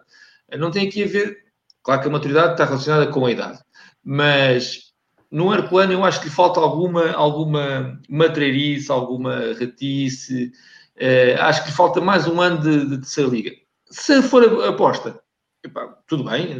Não 0.56 0.70
tem 0.70 0.86
aqui 0.86 1.02
a 1.02 1.06
ver, 1.06 1.38
claro 1.82 2.00
que 2.00 2.08
a 2.08 2.12
maturidade 2.12 2.52
está 2.52 2.64
relacionada 2.64 3.06
com 3.08 3.26
a 3.26 3.30
idade, 3.30 3.58
mas 4.04 4.92
no 5.30 5.52
Herculano 5.52 5.92
eu 5.92 6.04
acho 6.04 6.20
que 6.20 6.26
lhe 6.26 6.32
falta 6.32 6.60
alguma, 6.60 7.10
alguma 7.12 8.00
matreirice, 8.08 8.90
alguma 8.92 9.52
ratice, 9.58 10.52
uh, 10.96 11.42
acho 11.42 11.64
que 11.64 11.70
lhe 11.70 11.76
falta 11.76 12.00
mais 12.00 12.28
um 12.28 12.40
ano 12.40 12.60
de, 12.60 12.86
de 12.86 12.98
terceira 12.98 13.30
liga. 13.30 13.50
Se 13.90 14.22
for 14.22 14.62
a 14.62 14.68
aposta, 14.68 15.20
epá, 15.64 15.98
tudo 16.06 16.24
bem, 16.24 16.56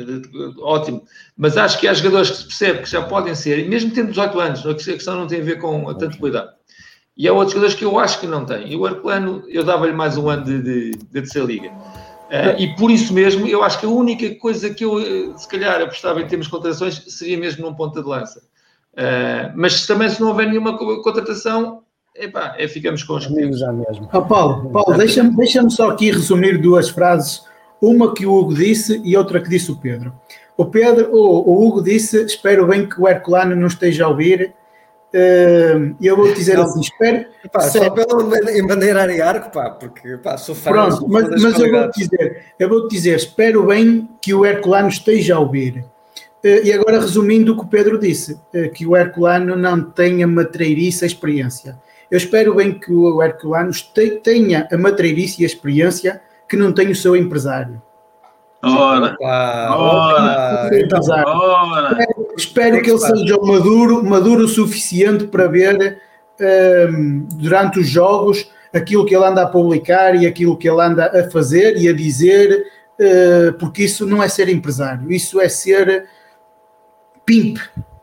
ótimo. 0.59 1.05
Mas 1.37 1.57
acho 1.57 1.79
que 1.79 1.87
há 1.87 1.95
jogadores 1.95 2.31
que 2.31 2.37
se 2.37 2.47
percebe 2.47 2.83
que 2.83 2.91
já 2.91 3.03
podem 3.03 3.35
ser, 3.35 3.69
mesmo 3.69 3.93
tendo 3.93 4.11
18 4.11 4.41
anos, 4.41 4.67
a 4.67 4.75
questão 4.75 5.17
não 5.17 5.27
tem 5.27 5.41
a 5.41 5.45
ver 5.45 5.61
com 5.61 5.89
a 5.89 5.95
tanta 5.95 6.19
cuidado. 6.19 6.53
E 7.17 7.29
há 7.29 7.33
outros 7.33 7.53
jogadores 7.53 7.77
que 7.77 7.85
eu 7.85 7.99
acho 7.99 8.21
que 8.21 8.27
não 8.27 8.45
têm. 8.45 8.73
E 8.73 8.77
o 8.77 8.87
Herculano, 8.87 9.45
eu 9.49 9.63
dava-lhe 9.63 9.93
mais 9.93 10.17
um 10.17 10.29
ano 10.29 10.45
de, 10.45 10.61
de, 10.61 10.91
de 10.91 11.05
terceira 11.07 11.47
liga. 11.47 11.71
Uh, 11.71 12.59
e 12.59 12.75
por 12.75 12.91
isso 12.91 13.13
mesmo, 13.15 13.47
eu 13.47 13.63
acho 13.63 13.79
que 13.79 13.87
a 13.87 13.89
única 13.89 14.35
coisa 14.37 14.73
que 14.73 14.85
eu, 14.85 14.99
eh, 14.99 15.37
se 15.37 15.47
calhar, 15.47 15.81
apostava 15.81 16.21
em 16.21 16.27
termos 16.27 16.47
de 16.47 16.53
contratações 16.53 17.05
seria 17.07 17.39
mesmo 17.39 17.65
num 17.65 17.75
ponta 17.75 18.03
de 18.03 18.09
lança. 18.09 18.41
Uh, 18.95 19.53
mas 19.55 19.87
também, 19.87 20.09
se 20.09 20.21
não 20.21 20.29
houver 20.29 20.49
nenhuma 20.49 20.77
contratação, 20.77 21.83
epá, 22.17 22.55
é, 22.59 22.67
ficamos 22.67 23.05
com 23.05 23.15
os 23.15 23.27
amigos 23.27 23.61
já 23.61 23.73
mesmo. 23.73 24.09
Oh, 24.13 24.23
Paulo, 24.23 24.71
Paulo 24.71 24.97
deixa-me 24.97 25.37
deixa 25.37 25.69
só 25.71 25.91
aqui 25.91 26.11
resumir 26.11 26.61
duas 26.61 26.89
frases, 26.89 27.43
uma 27.81 28.13
que 28.13 28.27
o 28.27 28.35
Hugo 28.35 28.55
disse 28.55 29.01
e 29.05 29.17
outra 29.17 29.41
que 29.41 29.49
disse 29.49 29.71
o 29.71 29.77
Pedro. 29.77 30.13
O 30.57 30.65
Pedro, 30.65 31.11
o, 31.13 31.51
o 31.51 31.67
Hugo 31.67 31.83
disse: 31.83 32.25
Espero 32.25 32.67
bem 32.67 32.89
que 32.89 33.01
o 33.01 33.09
Herculano 33.09 33.55
não 33.55 33.67
esteja 33.67 34.07
a 34.07 34.09
ouvir 34.09 34.55
Uh, 35.15 35.95
eu 36.03 36.17
vou 36.17 36.35
dizer 36.35 36.57
não, 36.57 36.65
assim, 36.65 36.81
espero. 36.81 37.27
Pá, 37.53 37.61
só 37.61 37.89
pelo 37.91 38.37
embandeirar 38.51 39.09
e 39.11 39.23
arco, 39.23 39.53
pá, 39.53 39.71
porque 39.71 40.17
pá, 40.17 40.37
sou 40.37 40.57
fã. 40.57 40.73
Pronto, 40.73 40.97
sou 40.97 41.09
mas, 41.09 41.29
mas 41.41 41.61
eu 41.61 41.71
vou 41.71 41.91
dizer, 41.93 42.45
eu 42.59 42.69
vou 42.69 42.89
dizer, 42.89 43.15
espero 43.15 43.65
bem 43.65 44.09
que 44.21 44.35
o 44.35 44.45
Herculano 44.45 44.89
esteja 44.89 45.37
a 45.37 45.39
ouvir. 45.39 45.85
Uh, 46.45 46.65
e 46.65 46.73
agora 46.73 47.01
resumindo 47.01 47.53
o 47.53 47.57
que 47.57 47.63
o 47.63 47.69
Pedro 47.69 47.97
disse, 47.97 48.33
uh, 48.33 48.69
que 48.73 48.85
o 48.85 48.97
Herculano 48.97 49.55
não 49.55 49.81
tenha 49.81 50.27
matreirice 50.27 51.05
a 51.05 51.07
experiência. 51.07 51.79
Eu 52.11 52.19
espero 52.19 52.57
bem 52.57 52.77
que 52.77 52.93
o 52.93 53.23
Herculano 53.23 53.71
tenha 54.21 54.67
a 54.73 54.77
matreirice 54.77 55.43
e 55.43 55.45
a 55.45 55.47
experiência 55.47 56.21
que 56.49 56.57
não 56.57 56.73
tem 56.73 56.91
o 56.91 56.97
seu 56.97 57.15
empresário. 57.15 57.81
Ora, 58.67 59.17
ora, 59.21 59.77
ora, 59.77 60.69
Espero 62.37 62.83
que 62.83 62.91
ele 62.91 62.99
seja 62.99 63.39
maduro, 63.39 64.05
maduro 64.05 64.45
o 64.45 64.49
suficiente 64.49 65.27
para 65.27 65.47
ver 65.47 66.01
um, 66.41 67.27
durante 67.35 67.81
os 67.81 67.89
jogos 67.89 68.51
aquilo 68.73 69.07
que 69.07 69.15
ele 69.15 69.25
anda 69.25 69.43
a 69.43 69.47
publicar 69.47 70.17
e 70.17 70.27
aquilo 70.27 70.57
que 70.57 70.69
ele 70.69 70.81
anda 70.81 71.07
a 71.07 71.31
fazer 71.31 71.77
e 71.77 71.89
a 71.89 71.93
dizer, 71.93 72.67
uh, 72.99 73.53
porque 73.55 73.85
isso 73.85 74.05
não 74.05 74.23
é 74.23 74.29
ser 74.29 74.49
empresário, 74.49 75.13
isso 75.13 75.41
é 75.41 75.49
ser 75.49 76.09
pimp. 77.25 77.59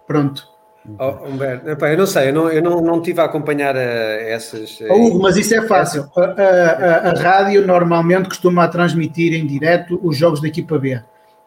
Pronto. 0.08 0.51
Oh, 1.00 1.28
Humberto, 1.28 1.86
eu 1.86 1.98
não 1.98 2.08
sei, 2.08 2.30
eu 2.30 2.34
não, 2.34 2.50
eu 2.50 2.62
não, 2.62 2.82
não 2.82 3.02
tive 3.02 3.22
a 3.22 3.26
acompanhar 3.26 3.76
uh, 3.76 3.80
essas. 3.80 4.80
Uh, 4.80 4.88
oh, 4.90 5.08
Hugo, 5.08 5.22
mas 5.22 5.38
isso 5.38 5.54
é 5.54 5.62
fácil. 5.68 6.10
A, 6.18 6.22
a, 6.22 7.10
a, 7.12 7.14
rádio 7.14 7.66
normalmente 7.66 8.28
costuma 8.28 8.68
transmitir 8.68 9.34
em 9.34 9.46
direto 9.46 10.00
os 10.02 10.18
jogos 10.18 10.42
da 10.42 10.48
equipa 10.48 10.80
B. 10.80 11.00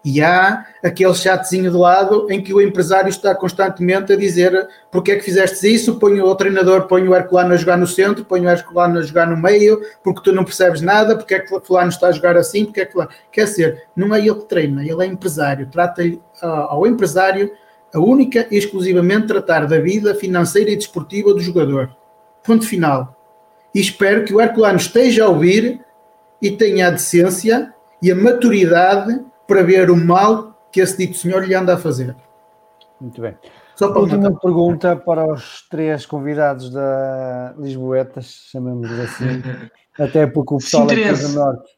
E 0.04 0.20
há 0.22 0.66
aquele 0.84 1.14
chatzinho 1.14 1.70
de 1.70 1.76
lado 1.76 2.30
em 2.30 2.42
que 2.42 2.52
o 2.52 2.60
empresário 2.60 3.08
está 3.08 3.34
constantemente 3.34 4.12
a 4.12 4.16
dizer 4.16 4.68
porque 4.90 5.12
é 5.12 5.16
que 5.16 5.24
fizeste 5.24 5.66
isso, 5.74 5.98
põe 5.98 6.20
o 6.20 6.34
treinador, 6.34 6.86
põe 6.86 7.08
o 7.08 7.14
Herculano 7.14 7.54
a 7.54 7.56
jogar 7.56 7.78
no 7.78 7.86
centro, 7.86 8.22
põe 8.22 8.44
o 8.44 8.50
Herculano 8.50 8.98
a 8.98 9.02
jogar 9.02 9.26
no 9.26 9.36
meio, 9.36 9.80
porque 10.02 10.20
tu 10.22 10.30
não 10.30 10.44
percebes 10.44 10.82
nada, 10.82 11.16
porque 11.16 11.34
é 11.34 11.38
que 11.40 11.58
fulano 11.60 11.88
está 11.88 12.08
a 12.08 12.12
jogar 12.12 12.36
assim, 12.36 12.66
porque 12.66 12.82
é 12.82 12.84
que 12.84 12.92
fulano... 12.92 13.10
Quer 13.32 13.44
dizer, 13.46 13.84
não 13.96 14.14
é 14.14 14.20
ele 14.20 14.34
que 14.34 14.44
treina, 14.44 14.82
ele 14.82 15.02
é 15.02 15.06
empresário. 15.06 15.66
Trata 15.72 16.02
ao 16.42 16.86
empresário 16.86 17.50
a 17.94 18.00
única 18.00 18.48
e 18.50 18.58
exclusivamente 18.58 19.28
tratar 19.28 19.66
da 19.66 19.78
vida 19.78 20.14
financeira 20.16 20.70
e 20.70 20.76
desportiva 20.76 21.32
do 21.32 21.40
jogador. 21.40 21.96
Ponto 22.42 22.66
final. 22.66 23.16
E 23.72 23.80
espero 23.80 24.24
que 24.24 24.34
o 24.34 24.40
Herculano 24.40 24.76
esteja 24.76 25.24
a 25.24 25.28
ouvir 25.28 25.80
e 26.42 26.50
tenha 26.50 26.88
a 26.88 26.90
decência 26.90 27.72
e 28.02 28.10
a 28.10 28.16
maturidade 28.16 29.24
para 29.46 29.62
ver 29.62 29.90
o 29.90 29.96
mal 29.96 30.68
que 30.72 30.80
esse 30.80 30.98
dito 30.98 31.16
senhor 31.16 31.46
lhe 31.46 31.54
anda 31.54 31.74
a 31.74 31.78
fazer. 31.78 32.16
Muito 33.00 33.20
bem. 33.20 33.36
Só 33.76 33.90
para 33.90 34.00
Última 34.00 34.22
matar. 34.22 34.40
pergunta 34.40 34.96
para 34.96 35.32
os 35.32 35.66
três 35.68 36.04
convidados 36.04 36.70
da 36.70 37.54
Lisboetas, 37.58 38.48
chamemos 38.50 38.90
assim, 38.90 39.42
até 39.98 40.26
porque 40.26 40.54
o 40.54 40.58
pessoal 40.58 40.84
aqui 40.84 41.12
do 41.12 41.28
Norte 41.28 41.73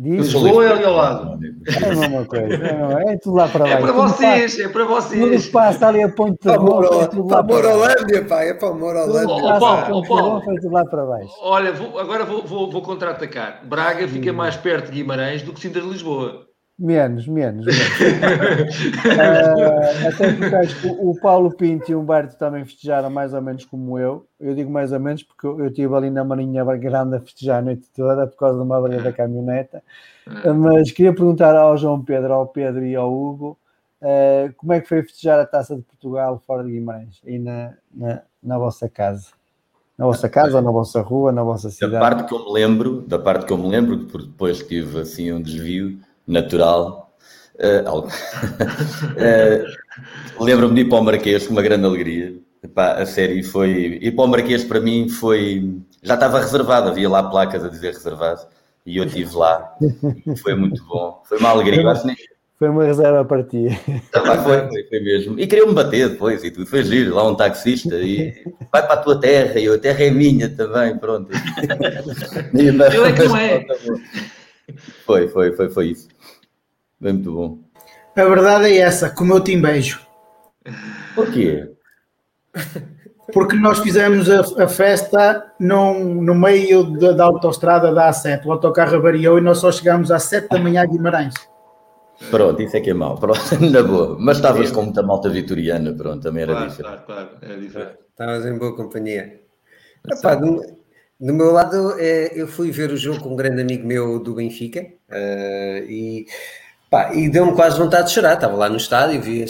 Diz, 0.00 0.32
Lisboa 0.32 0.64
é 0.64 0.72
ali 0.72 0.84
ao 0.84 0.94
lado. 0.94 1.38
É 1.66 1.84
a 1.84 1.96
mesma 1.96 2.24
coisa. 2.24 2.54
É, 2.54 3.14
é 3.14 3.16
tudo 3.18 3.34
lá 3.34 3.48
para 3.48 3.64
baixo. 3.64 3.76
É 3.76 3.80
para 3.80 3.92
vocês, 3.92 4.52
passa, 4.52 4.62
é 4.62 4.68
para 4.68 4.84
vocês. 4.84 5.20
No 5.20 5.34
espaço 5.34 5.84
ali 5.84 6.02
a 6.04 6.08
ponte 6.08 6.38
de 6.40 6.56
Moro, 6.56 7.00
é 7.00 7.06
tudo 7.08 7.28
lá 7.28 7.42
para 7.42 7.56
Morolândia, 7.56 8.24
pá, 8.24 8.42
é 8.44 8.54
para 8.54 8.72
Morolândia. 8.72 9.34
Oh, 9.34 9.58
Paulo, 9.58 10.06
Paulo, 10.06 10.40
foi 10.42 10.54
tudo 10.60 10.72
lá 10.72 10.84
para 10.84 11.04
baixo. 11.04 11.34
Olha, 11.42 11.72
vou, 11.72 11.98
agora 11.98 12.24
vou, 12.24 12.46
vou, 12.46 12.70
vou 12.70 12.80
contra-atacar. 12.80 13.66
Braga 13.66 14.06
fica 14.06 14.30
hum. 14.30 14.36
mais 14.36 14.56
perto 14.56 14.86
de 14.86 14.92
Guimarães 14.92 15.42
do 15.42 15.52
que 15.52 15.58
Sintra 15.58 15.82
de 15.82 15.88
Lisboa. 15.88 16.47
Menos, 16.78 17.26
menos. 17.26 17.66
menos. 17.66 18.80
uh, 19.04 20.06
até 20.06 20.32
porque 20.32 20.54
acho 20.54 20.80
que 20.80 20.86
o 20.86 21.12
Paulo 21.20 21.50
Pinto 21.50 21.90
e 21.90 21.94
o 21.94 22.00
Humberto 22.00 22.36
também 22.38 22.64
festejaram 22.64 23.10
mais 23.10 23.34
ou 23.34 23.42
menos 23.42 23.64
como 23.64 23.98
eu. 23.98 24.24
Eu 24.38 24.54
digo 24.54 24.70
mais 24.70 24.92
ou 24.92 25.00
menos 25.00 25.24
porque 25.24 25.44
eu 25.44 25.66
estive 25.66 25.92
ali 25.96 26.08
na 26.08 26.22
Marinha 26.22 26.64
Grande 26.76 27.16
a 27.16 27.20
festejar 27.20 27.58
a 27.58 27.62
noite 27.62 27.88
toda 27.92 28.28
por 28.28 28.36
causa 28.36 28.58
de 28.58 28.64
uma 28.64 28.76
avaria 28.76 29.02
da 29.02 29.12
caminhoneta. 29.12 29.82
Uh, 30.24 30.54
mas 30.54 30.92
queria 30.92 31.12
perguntar 31.12 31.56
ao 31.56 31.76
João 31.76 32.00
Pedro, 32.00 32.32
ao 32.32 32.46
Pedro 32.46 32.86
e 32.86 32.94
ao 32.94 33.12
Hugo 33.12 33.58
uh, 34.00 34.54
como 34.56 34.72
é 34.72 34.80
que 34.80 34.88
foi 34.88 35.02
festejar 35.02 35.40
a 35.40 35.46
taça 35.46 35.74
de 35.74 35.82
Portugal 35.82 36.40
fora 36.46 36.62
de 36.62 36.70
Guimarães 36.70 37.20
e 37.26 37.40
na, 37.40 37.74
na, 37.92 38.22
na 38.40 38.56
vossa 38.56 38.88
casa? 38.88 39.30
Na 39.98 40.06
vossa 40.06 40.28
casa, 40.28 40.62
na 40.62 40.70
vossa 40.70 41.00
rua, 41.00 41.32
na 41.32 41.42
vossa 41.42 41.70
cidade? 41.70 41.94
Da 41.94 41.98
parte 41.98 42.28
que 42.28 42.32
eu 42.32 42.44
me 42.44 42.52
lembro, 42.52 43.00
da 43.00 43.18
parte 43.18 43.46
que 43.46 43.52
eu 43.52 43.58
me 43.58 43.68
lembro, 43.68 44.06
porque 44.06 44.28
depois 44.28 44.62
tive 44.62 45.00
assim 45.00 45.32
um 45.32 45.42
desvio 45.42 45.98
natural. 46.28 47.12
Uh, 47.58 47.82
uh, 47.98 48.06
Lembro-me 50.44 50.74
de 50.74 50.80
ir 50.82 50.88
para 50.88 50.98
o 50.98 51.02
Marquês 51.02 51.46
com 51.46 51.52
uma 51.54 51.62
grande 51.62 51.86
alegria. 51.86 52.34
Epá, 52.62 52.92
a 52.92 53.06
série 53.06 53.42
foi. 53.42 53.98
Ir 54.00 54.12
para 54.12 54.24
o 54.24 54.28
Marquês 54.28 54.64
para 54.64 54.80
mim 54.80 55.08
foi. 55.08 55.76
Já 56.02 56.14
estava 56.14 56.38
reservado, 56.38 56.88
havia 56.88 57.08
lá 57.08 57.22
placas 57.22 57.64
a 57.64 57.68
dizer 57.68 57.94
reservado 57.94 58.42
e 58.86 58.98
eu 58.98 59.04
estive 59.04 59.34
lá. 59.34 59.76
Foi 60.42 60.54
muito 60.54 60.84
bom. 60.84 61.22
Foi 61.24 61.38
uma 61.38 61.50
alegria. 61.50 61.82
Foi, 61.94 62.14
foi 62.58 62.68
uma 62.68 62.84
reserva 62.84 63.24
para 63.24 63.42
ti. 63.42 63.66
Epá, 63.66 64.38
foi, 64.42 64.68
foi, 64.68 64.84
foi, 64.84 65.00
mesmo. 65.00 65.38
E 65.38 65.46
queriam-me 65.46 65.74
bater 65.74 66.08
depois 66.08 66.42
e 66.42 66.50
tudo. 66.50 66.66
Foi 66.66 66.82
giro. 66.82 67.14
Lá 67.14 67.28
um 67.28 67.34
taxista 67.34 67.96
e 67.96 68.32
vai 68.72 68.82
para 68.86 68.94
a 68.94 69.02
tua 69.02 69.20
terra 69.20 69.58
e 69.58 69.68
a 69.68 69.78
terra 69.78 70.04
é 70.04 70.10
minha 70.10 70.48
também. 70.48 70.96
Pronto. 70.96 71.30
Ele 72.54 72.82
é 72.82 73.12
que 73.12 73.24
não 73.24 73.36
é. 73.36 73.66
Foi, 75.04 75.28
foi, 75.28 75.52
foi, 75.52 75.68
foi 75.68 75.86
isso. 75.88 76.08
Foi 77.00 77.12
muito 77.12 77.32
bom. 77.32 77.58
A 78.16 78.24
verdade 78.24 78.66
é 78.66 78.78
essa, 78.78 79.10
como 79.10 79.34
eu 79.34 79.40
te 79.40 79.56
beijo. 79.56 80.00
Porquê? 81.14 81.70
Porque 83.32 83.56
nós 83.56 83.78
fizemos 83.80 84.28
a, 84.30 84.64
a 84.64 84.68
festa 84.68 85.52
num, 85.60 86.22
no 86.22 86.34
meio 86.34 86.98
da, 86.98 87.12
da 87.12 87.24
autostrada 87.24 87.92
da 87.92 88.10
A7. 88.10 88.44
O 88.46 88.52
autocarro 88.52 88.96
avariou 88.96 89.38
e 89.38 89.40
nós 89.40 89.58
só 89.58 89.70
chegámos 89.70 90.10
às 90.10 90.24
7 90.24 90.48
da 90.48 90.58
manhã 90.58 90.82
a 90.82 90.86
Guimarães. 90.86 91.34
Pronto, 92.30 92.60
isso 92.60 92.76
é 92.76 92.80
que 92.80 92.90
é 92.90 92.94
mau. 92.94 93.16
Pronto, 93.16 93.38
na 93.70 93.82
boa. 93.82 94.16
Mas 94.18 94.38
estavas 94.38 94.70
com 94.72 94.82
muita 94.82 95.02
malta 95.02 95.28
vitoriana, 95.28 95.92
pronto, 95.92 96.22
também 96.22 96.42
era 96.42 96.52
claro, 96.52 96.70
diferente. 96.70 97.04
Claro, 97.04 97.26
claro, 97.28 97.38
era 97.42 97.60
diferente. 97.60 97.98
Estavas 98.10 98.46
em 98.46 98.58
boa 98.58 98.74
companhia. 98.74 99.40
Epá, 100.10 100.34
do, 100.34 100.60
do, 101.20 101.34
meu 101.34 101.52
lado, 101.52 101.94
é, 101.98 102.32
eu 102.34 102.48
fui 102.48 102.70
ver 102.70 102.90
o 102.90 102.96
jogo 102.96 103.20
com 103.20 103.34
um 103.34 103.36
grande 103.36 103.60
amigo 103.60 103.86
meu 103.86 104.18
do 104.18 104.34
Benfica 104.34 104.80
uh, 104.80 105.84
e 105.88 106.26
Pá, 106.90 107.12
e 107.14 107.28
deu-me 107.28 107.54
quase 107.54 107.78
vontade 107.78 108.08
de 108.08 108.14
chorar. 108.14 108.34
Estava 108.34 108.56
lá 108.56 108.68
no 108.68 108.78
estádio, 108.78 109.20
vi 109.20 109.44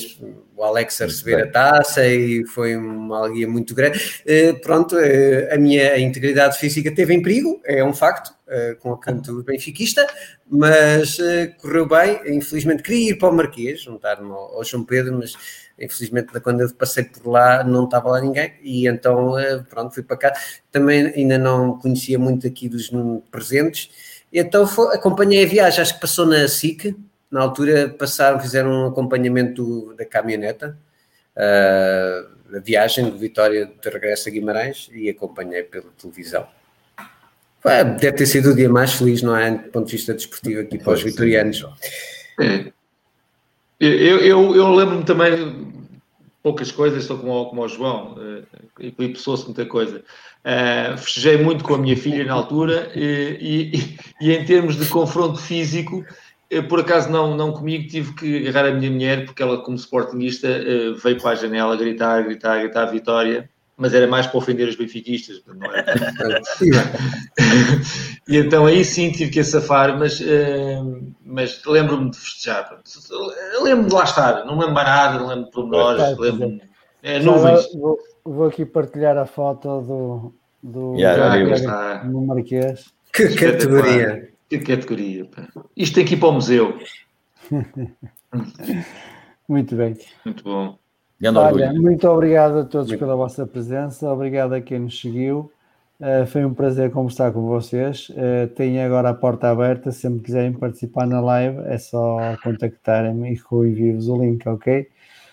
o 0.56 0.64
Alex 0.64 1.00
a 1.00 1.04
receber 1.04 1.40
a 1.44 1.50
taça 1.50 2.04
e 2.04 2.44
foi 2.46 2.76
uma 2.76 3.18
alegria 3.18 3.46
muito 3.46 3.76
grande. 3.76 4.22
Uh, 4.26 4.60
pronto, 4.60 4.96
uh, 4.96 5.54
a 5.54 5.56
minha 5.56 5.96
integridade 6.00 6.58
física 6.58 6.92
teve 6.92 7.14
em 7.14 7.22
perigo, 7.22 7.60
é 7.64 7.82
um 7.84 7.94
facto, 7.94 8.34
uh, 8.48 8.74
com 8.80 8.92
a 8.92 8.98
canto 8.98 9.40
benfiquista, 9.46 10.04
mas 10.50 11.16
correu 11.58 11.86
bem. 11.86 12.20
Infelizmente 12.26 12.82
queria 12.82 13.12
ir 13.12 13.18
para 13.18 13.28
o 13.28 13.32
Marquês, 13.32 13.82
juntar-me 13.82 14.28
ao, 14.28 14.56
ao, 14.56 14.64
João 14.64 14.82
Pedro, 14.82 15.16
mas 15.16 15.34
infelizmente 15.78 16.40
quando 16.40 16.62
eu 16.62 16.74
passei 16.74 17.04
por 17.04 17.30
lá 17.30 17.62
não 17.62 17.84
estava 17.84 18.08
lá 18.08 18.20
ninguém 18.20 18.54
e 18.64 18.88
então 18.88 19.34
pronto, 19.70 19.94
fui 19.94 20.02
para 20.02 20.16
cá. 20.16 20.32
Também 20.72 21.06
ainda 21.06 21.38
não 21.38 21.78
conhecia 21.78 22.18
muito 22.18 22.48
aqui 22.48 22.68
dos 22.68 22.90
presentes. 23.30 23.90
E 24.32 24.40
então 24.40 24.66
foi, 24.66 24.94
acompanhei 24.94 25.44
a 25.44 25.48
viagem, 25.48 25.80
acho 25.80 25.94
que 25.94 26.00
passou 26.00 26.26
na 26.26 26.46
SIC, 26.48 26.94
na 27.30 27.42
altura 27.42 27.88
passaram, 27.88 28.40
fizeram 28.40 28.70
um 28.70 28.86
acompanhamento 28.86 29.94
da 29.96 30.04
caminhoneta, 30.04 30.78
uh, 31.36 32.52
da 32.52 32.60
viagem 32.60 33.10
de 33.10 33.18
Vitória 33.18 33.66
de 33.66 33.90
regresso 33.90 34.28
a 34.28 34.32
Guimarães 34.32 34.88
e 34.92 35.10
acompanhei 35.10 35.62
pela 35.62 35.90
televisão. 36.00 36.46
deve 38.00 38.12
ter 38.12 38.26
sido 38.26 38.50
o 38.50 38.54
dia 38.54 38.68
mais 38.68 38.94
feliz, 38.94 39.22
não 39.22 39.36
é? 39.36 39.50
Do 39.50 39.70
ponto 39.70 39.86
de 39.86 39.92
vista 39.92 40.14
desportivo 40.14 40.62
aqui 40.62 40.78
para 40.78 40.94
os 40.94 41.02
vitorianos. 41.02 41.64
É. 42.40 42.72
Eu, 43.80 44.18
eu, 44.18 44.56
eu 44.56 44.74
lembro-me 44.74 45.04
também 45.04 45.72
poucas 46.42 46.72
coisas, 46.72 47.02
estou 47.02 47.18
como, 47.18 47.46
como 47.46 47.62
o 47.62 47.68
João, 47.68 48.14
uh, 48.14 48.46
e 48.80 48.88
eclipsou-se 48.88 49.44
muita 49.44 49.66
coisa. 49.66 50.02
Uh, 50.44 50.96
festejei 50.96 51.36
muito 51.36 51.62
com 51.62 51.74
a 51.74 51.78
minha 51.78 51.96
filha 51.96 52.24
na 52.24 52.32
altura 52.32 52.90
e, 52.94 53.74
e, 53.74 53.98
e, 54.20 54.32
em 54.32 54.44
termos 54.44 54.76
de 54.76 54.86
confronto 54.86 55.38
físico, 55.38 56.04
eu, 56.50 56.66
por 56.66 56.80
acaso 56.80 57.10
não, 57.10 57.36
não 57.36 57.52
comigo, 57.52 57.88
tive 57.88 58.14
que 58.14 58.48
agarrar 58.48 58.70
a 58.70 58.74
minha 58.74 58.90
mulher, 58.90 59.26
porque 59.26 59.42
ela, 59.42 59.62
como 59.62 59.76
sportingista, 59.76 60.48
eh, 60.48 60.92
veio 61.02 61.20
para 61.20 61.32
a 61.32 61.34
janela 61.34 61.76
gritar, 61.76 62.24
gritar, 62.24 62.60
gritar 62.60 62.86
vitória, 62.86 63.50
mas 63.76 63.92
era 63.92 64.06
mais 64.06 64.26
para 64.26 64.38
ofender 64.38 64.66
os 64.66 64.74
benfiquistas, 64.74 65.42
não 65.46 65.70
era? 65.70 65.84
e 68.26 68.38
então 68.38 68.64
aí 68.64 68.82
sim 68.82 69.12
tive 69.12 69.30
que 69.30 69.40
a 69.40 69.44
safar, 69.44 69.98
mas, 69.98 70.22
eh, 70.22 70.80
mas 71.24 71.62
lembro-me 71.66 72.10
de 72.10 72.18
festejar. 72.18 72.80
Lembro-me 73.62 73.90
de 73.90 73.94
lá 73.94 74.04
estar, 74.04 74.46
não 74.46 74.58
lembro 74.58 74.74
mais 74.74 74.88
nada, 74.88 75.18
não 75.18 75.28
lembro 75.28 75.44
de 75.44 75.50
pormenores, 75.50 76.18
lembro-me. 76.18 76.62
É, 77.02 77.20
nuvens. 77.20 77.70
Vou, 77.74 77.98
vou, 78.24 78.48
aqui 78.48 78.64
partilhar 78.64 79.18
a 79.18 79.26
foto 79.26 79.82
do, 79.82 80.34
do, 80.62 80.96
yeah, 80.96 82.02
do 82.04 82.22
Marquês. 82.22 82.86
Que 83.12 83.34
categoria! 83.34 84.37
Que 84.48 84.58
categoria. 84.58 85.24
Pá. 85.26 85.48
Isto 85.76 85.96
tem 85.96 86.04
que 86.04 86.14
ir 86.14 86.18
para 86.18 86.28
o 86.28 86.32
museu. 86.32 86.78
muito 89.48 89.76
bem. 89.76 89.96
Muito 90.24 90.44
bom. 90.44 90.78
Olha, 91.34 91.72
muito 91.72 92.08
obrigado 92.08 92.58
a 92.58 92.64
todos 92.64 92.88
muito 92.88 93.00
pela 93.00 93.16
vossa 93.16 93.44
presença, 93.44 94.08
obrigado 94.08 94.52
a 94.52 94.60
quem 94.60 94.78
nos 94.78 95.00
seguiu. 95.00 95.50
Uh, 96.00 96.24
foi 96.28 96.44
um 96.44 96.54
prazer 96.54 96.92
conversar 96.92 97.32
com 97.32 97.44
vocês. 97.48 98.08
Uh, 98.10 98.46
tenho 98.54 98.86
agora 98.86 99.10
a 99.10 99.14
porta 99.14 99.50
aberta. 99.50 99.90
Se 99.90 100.08
me 100.08 100.20
quiserem 100.20 100.52
participar 100.52 101.08
na 101.08 101.20
live, 101.20 101.58
é 101.66 101.76
só 101.76 102.36
contactarem-me 102.44 103.32
e 103.32 103.66
envio-vos 103.66 104.08
o 104.08 104.16
link, 104.16 104.48
ok? 104.48 104.86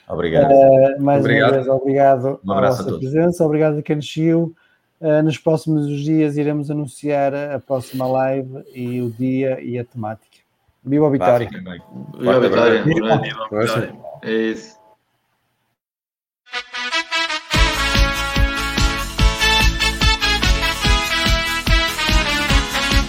Obrigado. 0.10 0.52
Uh, 0.52 1.04
mais 1.04 1.20
obrigado. 1.20 1.52
uma 1.52 1.58
vez, 1.58 1.68
obrigado 1.68 2.40
um 2.44 2.48
pela 2.48 2.62
vossa 2.70 2.98
presença, 2.98 3.46
obrigado 3.46 3.78
a 3.78 3.82
quem 3.84 3.98
nos 3.98 4.12
seguiu. 4.12 4.56
Uh, 5.00 5.22
nos 5.24 5.38
próximos 5.38 5.88
dias 6.02 6.38
iremos 6.38 6.72
anunciar 6.72 7.34
a 7.34 7.60
próxima 7.60 8.08
live 8.08 8.64
e 8.74 9.02
o 9.02 9.12
dia 9.12 9.60
e 9.62 9.78
a 9.78 9.84
temática. 9.84 10.38
Viva 10.84 11.08
a 11.08 11.10
Vitória! 11.10 11.50
Viva 11.50 12.36
a 12.36 12.40
Vitória! 12.40 12.84
Viva 12.84 13.14
a 13.14 13.18
Vitória! 13.18 13.96
É 14.22 14.32
isso. 14.32 14.85